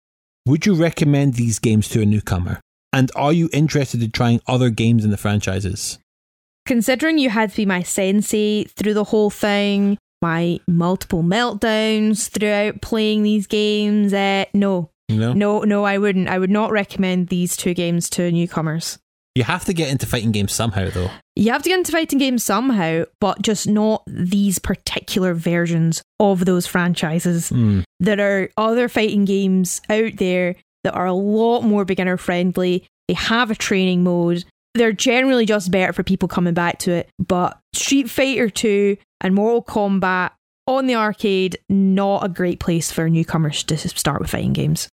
Would 0.47 0.65
you 0.67 0.75
recommend 0.75 1.35
these 1.35 1.59
games 1.59 1.89
to 1.91 2.01
a 2.01 2.07
newcomer? 2.07 2.61
And 2.93 3.11
are 3.15 3.33
you 3.33 3.49
interested 3.53 4.03
in 4.03 4.11
trying 4.13 4.41
other 4.47 4.71
games 4.71 5.05
in 5.05 5.11
the 5.11 5.17
franchises? 5.19 5.99
considering 6.67 7.19
you 7.19 7.31
had 7.31 7.51
to 7.51 7.57
be 7.57 7.67
my 7.67 7.83
sensei 7.83 8.63
through 8.65 8.95
the 8.95 9.03
whole 9.03 9.31
thing, 9.31 9.99
my 10.23 10.61
multiple 10.69 11.23
meltdowns 11.23 12.29
throughout 12.29 12.81
playing 12.81 13.25
these 13.25 13.49
games, 13.49 14.13
uh, 14.13 14.45
no, 14.55 14.91
No? 15.09 15.33
no, 15.33 15.61
no, 15.63 15.83
I 15.85 15.99
wouldn't. 15.99 16.29
I 16.29 16.39
would 16.39 16.51
not 16.51 16.71
recommend 16.71 17.27
these 17.27 17.57
two 17.57 17.75
games 17.75 18.09
to 18.11 18.31
newcomers. 18.31 19.00
You 19.35 19.45
have 19.45 19.65
to 19.67 19.73
get 19.73 19.91
into 19.91 20.07
fighting 20.07 20.33
games 20.33 20.53
somehow, 20.53 20.91
though. 20.91 21.11
You 21.37 21.53
have 21.53 21.63
to 21.63 21.69
get 21.69 21.79
into 21.79 21.93
fighting 21.93 22.19
games 22.19 22.45
somehow, 22.45 23.05
but 23.21 23.41
just 23.43 23.69
not 23.69 24.03
these 24.07 24.59
particular 24.59 25.35
versions 25.35 26.03
of 26.19 26.45
those 26.45 26.67
franchises. 26.67 27.51
Hmm. 27.51 27.81
There 28.01 28.43
are 28.43 28.51
other 28.57 28.89
fighting 28.89 29.25
games 29.25 29.81
out 29.89 30.17
there 30.17 30.57
that 30.85 30.95
are 30.95 31.07
a 31.07 31.13
lot 31.13 31.63
more 31.63 31.85
beginner 31.85 32.17
friendly. 32.17 32.87
They 33.07 33.15
have 33.15 33.51
a 33.51 33.55
training 33.55 34.03
mode. 34.03 34.45
They're 34.75 34.93
generally 34.93 35.47
just 35.47 35.71
better 35.71 35.93
for 35.93 36.03
people 36.03 36.29
coming 36.29 36.55
back 36.55 36.79
to 36.81 36.93
it. 36.93 37.09
But 37.19 37.59
Street 37.73 38.11
Fighter 38.11 38.51
2 38.51 38.97
and 39.21 39.35
Mortal 39.35 39.63
Kombat 39.63 40.33
on 40.67 40.87
the 40.87 40.95
arcade, 40.97 41.59
not 41.69 42.25
a 42.25 42.29
great 42.29 42.61
place 42.61 42.91
for 42.93 43.09
newcomers 43.09 43.63
to 43.65 43.77
start 43.77 44.21
with 44.21 44.31
fighting 44.31 44.53
games. 44.53 44.89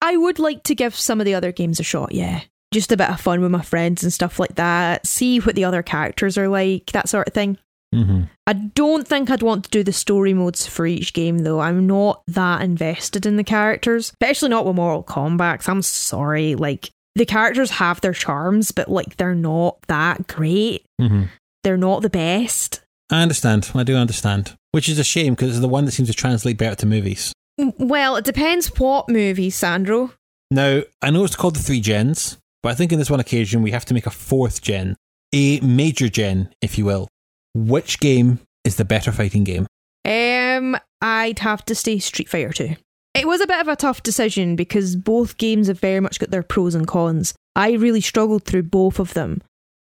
I 0.00 0.16
would 0.16 0.38
like 0.38 0.64
to 0.64 0.74
give 0.74 0.94
some 0.96 1.20
of 1.20 1.26
the 1.26 1.34
other 1.34 1.52
games 1.52 1.78
a 1.78 1.84
shot, 1.84 2.12
yeah. 2.12 2.42
Just 2.72 2.90
a 2.90 2.96
bit 2.96 3.10
of 3.10 3.20
fun 3.20 3.40
with 3.40 3.50
my 3.50 3.62
friends 3.62 4.02
and 4.02 4.12
stuff 4.12 4.38
like 4.38 4.54
that. 4.56 5.06
See 5.06 5.38
what 5.38 5.54
the 5.54 5.64
other 5.64 5.82
characters 5.82 6.38
are 6.38 6.48
like, 6.48 6.86
that 6.92 7.08
sort 7.08 7.28
of 7.28 7.34
thing. 7.34 7.58
Mm-hmm. 7.94 8.22
I 8.46 8.54
don't 8.54 9.06
think 9.06 9.30
I'd 9.30 9.42
want 9.42 9.64
to 9.64 9.70
do 9.70 9.84
the 9.84 9.92
story 9.92 10.32
modes 10.32 10.66
for 10.66 10.86
each 10.86 11.12
game 11.12 11.38
though. 11.38 11.60
I'm 11.60 11.86
not 11.86 12.22
that 12.28 12.62
invested 12.62 13.26
in 13.26 13.36
the 13.36 13.44
characters, 13.44 14.06
especially 14.08 14.48
not 14.48 14.64
with 14.64 14.76
Mortal 14.76 15.04
Kombat. 15.04 15.68
I'm 15.68 15.82
sorry, 15.82 16.54
like 16.54 16.90
the 17.14 17.26
characters 17.26 17.72
have 17.72 18.00
their 18.00 18.14
charms, 18.14 18.72
but 18.72 18.88
like 18.88 19.16
they're 19.18 19.34
not 19.34 19.76
that 19.88 20.26
great. 20.26 20.86
Mm-hmm. 21.00 21.24
They're 21.64 21.76
not 21.76 22.00
the 22.00 22.10
best. 22.10 22.80
I 23.10 23.22
understand. 23.22 23.70
I 23.74 23.84
do 23.84 23.94
understand. 23.96 24.56
Which 24.72 24.88
is 24.88 24.98
a 24.98 25.04
shame 25.04 25.34
because 25.34 25.50
it's 25.50 25.60
the 25.60 25.68
one 25.68 25.84
that 25.84 25.92
seems 25.92 26.08
to 26.08 26.14
translate 26.14 26.56
better 26.56 26.76
to 26.76 26.86
movies. 26.86 27.34
Well, 27.58 28.16
it 28.16 28.24
depends 28.24 28.68
what 28.78 29.10
movie, 29.10 29.50
Sandro. 29.50 30.12
Now, 30.50 30.82
I 31.02 31.10
know 31.10 31.24
it's 31.24 31.36
called 31.36 31.56
the 31.56 31.62
three 31.62 31.80
gens, 31.80 32.38
but 32.62 32.70
I 32.70 32.74
think 32.74 32.92
in 32.92 32.98
this 32.98 33.10
one 33.10 33.20
occasion 33.20 33.62
we 33.62 33.72
have 33.72 33.84
to 33.86 33.94
make 33.94 34.06
a 34.06 34.10
fourth 34.10 34.62
gen, 34.62 34.96
a 35.32 35.60
major 35.60 36.08
gen, 36.08 36.54
if 36.60 36.78
you 36.78 36.84
will. 36.84 37.08
Which 37.54 38.00
game 38.00 38.40
is 38.64 38.76
the 38.76 38.84
better 38.84 39.12
fighting 39.12 39.44
game? 39.44 39.66
Um, 40.04 40.76
I'd 41.00 41.40
have 41.40 41.64
to 41.66 41.74
say 41.74 41.98
Street 41.98 42.28
Fighter 42.28 42.52
2. 42.52 42.76
It 43.14 43.26
was 43.26 43.40
a 43.40 43.46
bit 43.46 43.60
of 43.60 43.68
a 43.68 43.76
tough 43.76 44.02
decision 44.02 44.56
because 44.56 44.96
both 44.96 45.36
games 45.36 45.68
have 45.68 45.78
very 45.78 46.00
much 46.00 46.18
got 46.18 46.30
their 46.30 46.42
pros 46.42 46.74
and 46.74 46.86
cons. 46.86 47.34
I 47.54 47.72
really 47.72 48.00
struggled 48.00 48.44
through 48.44 48.64
both 48.64 48.98
of 48.98 49.12
them. 49.14 49.42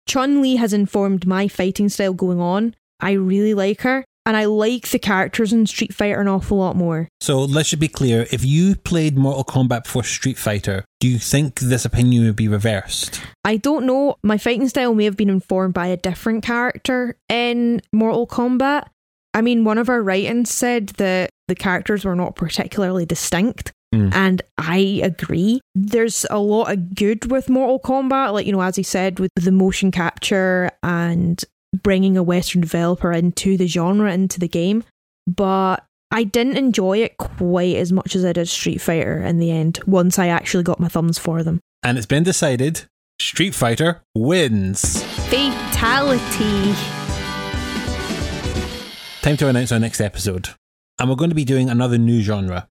Chun 0.07 0.41
Li 0.41 0.57
has 0.57 0.73
informed 0.73 1.25
my 1.25 1.47
fighting 1.47 1.87
style 1.87 2.13
going 2.13 2.41
on. 2.41 2.75
I 2.99 3.11
really 3.13 3.53
like 3.53 3.81
her, 3.81 4.03
and 4.25 4.37
I 4.37 4.45
like 4.45 4.89
the 4.89 4.99
characters 4.99 5.51
in 5.51 5.65
Street 5.65 5.93
Fighter 5.93 6.21
an 6.21 6.27
awful 6.27 6.57
lot 6.57 6.75
more. 6.75 7.07
So 7.19 7.43
let's 7.43 7.69
just 7.69 7.79
be 7.79 7.87
clear 7.87 8.27
if 8.31 8.45
you 8.45 8.75
played 8.75 9.17
Mortal 9.17 9.43
Kombat 9.43 9.83
before 9.83 10.03
Street 10.03 10.37
Fighter, 10.37 10.85
do 10.99 11.07
you 11.07 11.19
think 11.19 11.59
this 11.59 11.85
opinion 11.85 12.25
would 12.25 12.35
be 12.35 12.47
reversed? 12.47 13.21
I 13.43 13.57
don't 13.57 13.85
know, 13.85 14.15
my 14.23 14.37
fighting 14.37 14.67
style 14.69 14.93
may 14.95 15.05
have 15.05 15.17
been 15.17 15.29
informed 15.29 15.73
by 15.73 15.87
a 15.87 15.97
different 15.97 16.43
character 16.43 17.17
in 17.29 17.81
Mortal 17.91 18.27
Kombat. 18.27 18.87
I 19.33 19.41
mean, 19.41 19.65
one 19.65 19.77
of 19.77 19.89
our 19.89 20.01
writings 20.01 20.51
said 20.51 20.89
that 20.97 21.29
the 21.47 21.55
characters 21.55 22.05
were 22.05 22.15
not 22.15 22.35
particularly 22.35 23.05
distinct. 23.05 23.71
Mm. 23.93 24.13
And 24.13 24.41
I 24.57 25.01
agree. 25.03 25.61
There's 25.75 26.25
a 26.31 26.39
lot 26.39 26.71
of 26.71 26.95
good 26.95 27.29
with 27.31 27.49
Mortal 27.49 27.79
Kombat, 27.79 28.33
like, 28.33 28.47
you 28.47 28.51
know, 28.51 28.61
as 28.61 28.75
he 28.75 28.83
said, 28.83 29.19
with 29.19 29.29
the 29.35 29.51
motion 29.51 29.91
capture 29.91 30.71
and 30.81 31.43
bringing 31.73 32.17
a 32.17 32.23
Western 32.23 32.61
developer 32.61 33.11
into 33.11 33.57
the 33.57 33.67
genre, 33.67 34.11
into 34.13 34.39
the 34.39 34.47
game. 34.47 34.83
But 35.27 35.83
I 36.11 36.23
didn't 36.23 36.57
enjoy 36.57 36.99
it 36.99 37.17
quite 37.17 37.75
as 37.75 37.91
much 37.91 38.15
as 38.15 38.23
I 38.23 38.33
did 38.33 38.47
Street 38.47 38.79
Fighter 38.79 39.17
in 39.17 39.39
the 39.39 39.51
end, 39.51 39.79
once 39.87 40.19
I 40.19 40.27
actually 40.27 40.63
got 40.63 40.79
my 40.79 40.87
thumbs 40.87 41.17
for 41.17 41.43
them. 41.43 41.59
And 41.81 41.97
it's 41.97 42.07
been 42.07 42.23
decided 42.23 42.85
Street 43.19 43.55
Fighter 43.55 44.01
wins. 44.15 45.03
Fatality. 45.29 46.73
Time 49.21 49.37
to 49.37 49.47
announce 49.47 49.71
our 49.71 49.79
next 49.79 50.01
episode. 50.01 50.49
And 50.99 51.09
we're 51.09 51.15
going 51.15 51.31
to 51.31 51.35
be 51.35 51.45
doing 51.45 51.69
another 51.69 51.97
new 51.97 52.21
genre. 52.21 52.67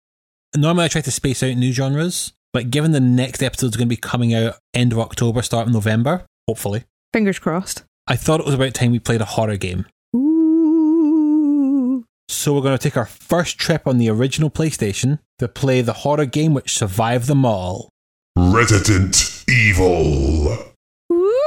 Normally 0.54 0.84
I 0.84 0.88
try 0.88 1.00
to 1.00 1.10
space 1.10 1.42
out 1.42 1.56
new 1.56 1.72
genres, 1.72 2.34
but 2.52 2.70
given 2.70 2.92
the 2.92 3.00
next 3.00 3.42
episode 3.42 3.68
is 3.68 3.76
going 3.76 3.88
to 3.88 3.94
be 3.94 3.96
coming 3.96 4.34
out 4.34 4.58
end 4.74 4.92
of 4.92 4.98
October, 4.98 5.40
start 5.42 5.66
of 5.66 5.72
November, 5.72 6.26
hopefully, 6.46 6.84
Fingers 7.12 7.38
crossed. 7.38 7.84
I 8.06 8.16
thought 8.16 8.40
it 8.40 8.46
was 8.46 8.54
about 8.54 8.74
time 8.74 8.90
we 8.90 8.98
played 8.98 9.20
a 9.20 9.26
horror 9.26 9.56
game. 9.56 9.86
Ooh. 10.16 12.04
So 12.28 12.52
we're 12.52 12.62
going 12.62 12.76
to 12.76 12.82
take 12.82 12.96
our 12.96 13.06
first 13.06 13.58
trip 13.58 13.86
on 13.86 13.98
the 13.98 14.10
original 14.10 14.50
PlayStation 14.50 15.20
to 15.38 15.46
play 15.46 15.82
the 15.82 15.92
horror 15.92 16.26
game 16.26 16.52
which 16.52 16.74
survived 16.76 17.28
them 17.28 17.44
all. 17.44 17.90
Resident 18.36 19.44
Evil. 19.48 20.72
Ooh. 21.12 21.42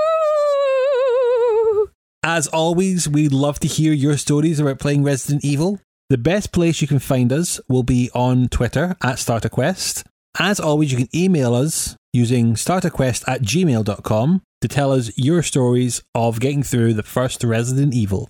As 2.23 2.47
always, 2.47 3.09
we'd 3.09 3.33
love 3.33 3.59
to 3.59 3.67
hear 3.67 3.91
your 3.91 4.15
stories 4.17 4.59
about 4.59 4.79
playing 4.79 5.03
Resident 5.03 5.43
Evil. 5.43 5.81
The 6.09 6.17
best 6.17 6.53
place 6.53 6.81
you 6.81 6.87
can 6.87 6.99
find 6.99 7.33
us 7.33 7.59
will 7.67 7.83
be 7.83 8.09
on 8.13 8.47
Twitter 8.47 8.95
at 9.03 9.17
StarterQuest. 9.17 10.05
As 10.39 10.59
always, 10.59 10.91
you 10.91 10.97
can 10.97 11.09
email 11.15 11.53
us 11.53 11.97
using 12.15 12.55
starterquest 12.55 13.23
at 13.27 13.41
gmail.com 13.41 14.41
to 14.61 14.67
tell 14.67 14.91
us 14.91 15.11
your 15.17 15.43
stories 15.43 16.01
of 16.15 16.39
getting 16.39 16.63
through 16.63 16.93
the 16.93 17.03
first 17.03 17.43
Resident 17.43 17.93
Evil. 17.93 18.29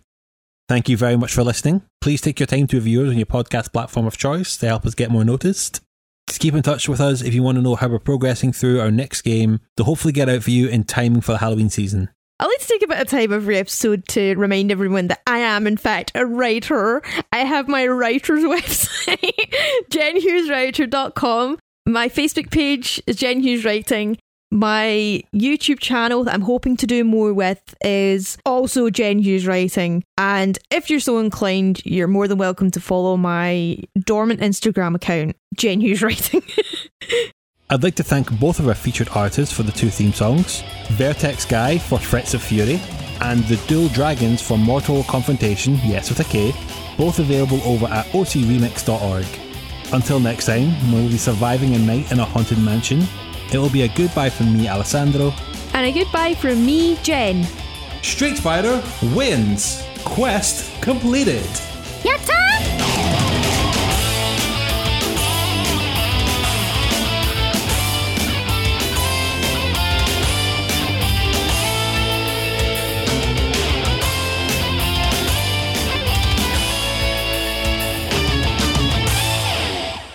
Thank 0.68 0.90
you 0.90 0.98
very 0.98 1.16
much 1.16 1.34
for 1.34 1.44
listening. 1.44 1.84
Please 2.02 2.22
take 2.22 2.40
your 2.40 2.48
time 2.48 2.68
to 2.68 2.78
review 2.78 3.04
us 3.04 3.10
on 3.12 3.18
your 3.18 3.28
podcast 3.28 3.72
platform 3.72 4.08
of 4.08 4.18
choice 4.18 4.58
to 4.58 4.66
help 4.66 4.86
us 4.86 4.96
get 4.96 5.12
more 5.12 5.24
noticed. 5.24 5.82
Just 6.28 6.40
keep 6.40 6.56
in 6.56 6.64
touch 6.64 6.90
with 6.90 7.00
us 7.00 7.22
if 7.22 7.36
you 7.36 7.44
want 7.44 7.58
to 7.58 7.62
know 7.62 7.76
how 7.76 7.88
we're 7.88 8.00
progressing 8.00 8.52
through 8.52 8.82
our 8.82 8.90
next 8.90 9.22
game 9.22 9.60
to 9.78 9.84
hopefully 9.84 10.12
get 10.12 10.28
out 10.28 10.42
for 10.42 10.50
you 10.50 10.68
in 10.68 10.84
timing 10.84 11.22
for 11.22 11.34
the 11.34 11.38
Halloween 11.38 11.70
season. 11.70 12.10
I 12.40 12.48
like 12.48 12.60
to 12.60 12.68
take 12.68 12.82
a 12.84 12.88
bit 12.88 13.00
of 13.00 13.08
time 13.08 13.32
every 13.32 13.58
episode 13.58 14.08
to 14.10 14.36
remind 14.36 14.70
everyone 14.70 15.08
that 15.08 15.22
I 15.26 15.38
am, 15.38 15.68
in 15.68 15.78
fact, 15.78 16.12
a 16.16 16.26
writer. 16.26 17.02
I 17.32 17.38
have 17.46 17.70
my 17.70 17.88
writer's 17.88 18.44
website, 18.44 19.54
jenhugheswriter.com. 19.90 21.60
My 21.88 22.10
Facebook 22.10 22.50
page 22.50 23.00
is 23.06 23.16
Jen 23.16 23.42
Hughes 23.42 23.64
Writing. 23.64 24.18
My 24.50 25.22
YouTube 25.36 25.80
channel 25.80 26.24
that 26.24 26.34
I'm 26.34 26.42
hoping 26.42 26.78
to 26.78 26.88
do 26.88 27.04
more 27.04 27.32
with 27.32 27.76
is 27.82 28.40
also 28.44 28.90
Jen 28.90 29.20
Hughes 29.20 29.46
Writing. 29.46 30.04
And 30.18 30.58
if 30.72 30.90
you're 30.90 31.00
so 31.00 31.20
inclined, 31.20 31.86
you're 31.86 32.08
more 32.08 32.28
than 32.28 32.40
welcome 32.40 32.72
to 32.72 32.80
follow 32.80 33.18
my 33.18 33.78
dormant 34.00 34.42
Instagram 34.42 34.96
account, 34.96 35.36
Jen 35.56 35.80
Hughes 35.80 36.02
Writing. 36.02 36.42
I'd 37.70 37.84
like 37.84 37.96
to 37.96 38.04
thank 38.04 38.32
both 38.40 38.60
of 38.60 38.68
our 38.68 38.74
featured 38.74 39.10
artists 39.14 39.54
for 39.54 39.62
the 39.62 39.72
two 39.72 39.92
theme 39.92 40.14
songs 40.14 40.64
Vertex 40.94 41.46
Guy 41.46 41.78
for 41.78 42.00
Threats 42.00 42.34
of 42.34 42.42
Fury, 42.42 42.82
and 43.22 43.44
the 43.44 43.58
Dual 43.68 43.90
Dragons 43.90 44.42
for 44.42 44.58
Mortal 44.58 45.04
Confrontation, 45.04 45.76
yes 45.84 46.10
with 46.10 46.20
a 46.20 46.24
K, 46.24 46.52
both 46.98 47.20
available 47.20 47.62
over 47.62 47.86
at 47.86 48.08
ocremix.org. 48.08 49.45
Until 49.94 50.20
next 50.20 50.46
time, 50.46 50.70
when 50.92 51.04
we'll 51.04 51.10
be 51.12 51.18
surviving 51.18 51.76
a 51.76 51.80
night 51.80 52.12
in 52.12 52.20
a 52.20 52.26
haunted 52.26 52.58
mansion, 52.60 53.04
it 53.54 53.58
will 53.58 53.70
be 53.70 53.84
a 53.84 53.88
goodbye 53.90 54.30
from 54.30 54.58
me, 54.58 54.68
Alessandro. 54.68 55.34
and 55.74 55.86
a 55.86 55.92
goodbye 55.92 56.34
from 56.34 56.66
me, 56.66 56.98
Jen. 57.04 57.46
Street 58.02 58.38
Fighter 58.38 58.84
wins! 59.14 59.84
Quest 60.04 60.82
completed! 60.82 61.46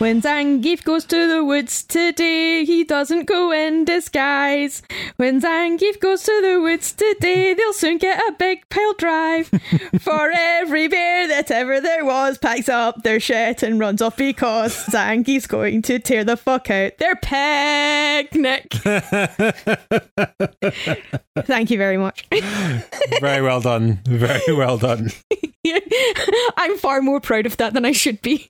When 0.01 0.23
Zangief 0.23 0.83
goes 0.83 1.05
to 1.05 1.29
the 1.29 1.45
woods 1.45 1.83
today, 1.83 2.65
he 2.65 2.85
doesn't 2.85 3.27
go 3.27 3.53
in 3.53 3.85
disguise. 3.85 4.83
When 5.19 5.43
Zangief 5.43 6.01
goes 6.01 6.23
to 6.23 6.41
the 6.41 6.59
woods 6.59 6.93
today, 6.93 7.53
they'll 7.53 7.75
soon 7.75 7.99
get 7.99 8.19
a 8.19 8.33
big 8.33 8.67
pile 8.71 8.95
drive. 8.95 9.49
For 10.01 10.33
every 10.35 10.89
bear 10.89 11.29
that 11.29 11.51
ever 11.51 11.83
there 11.83 12.07
was 12.07 12.39
packs 12.39 12.71
up 12.71 13.03
their 13.03 13.21
shit 13.21 13.63
and 13.63 13.79
runs 13.79 14.01
off 14.01 14.17
because 14.17 14.75
Zangief's 14.87 15.47
going 15.47 15.83
to 15.83 15.99
tear 15.99 16.25
the 16.25 16.39
fuck 16.39 16.71
out 16.71 16.97
their 16.97 17.17
picnic. 17.17 18.73
Thank 21.45 21.71
you 21.71 21.77
very 21.77 21.99
much. 21.99 22.27
Very 23.21 23.43
well 23.43 23.61
done. 23.61 24.01
Very 24.07 24.55
well 24.55 24.79
done. 24.79 25.11
I'm 26.57 26.79
far 26.79 27.03
more 27.03 27.21
proud 27.21 27.45
of 27.45 27.59
that 27.59 27.75
than 27.75 27.85
I 27.85 27.93
should 27.93 28.23
be. 28.23 28.49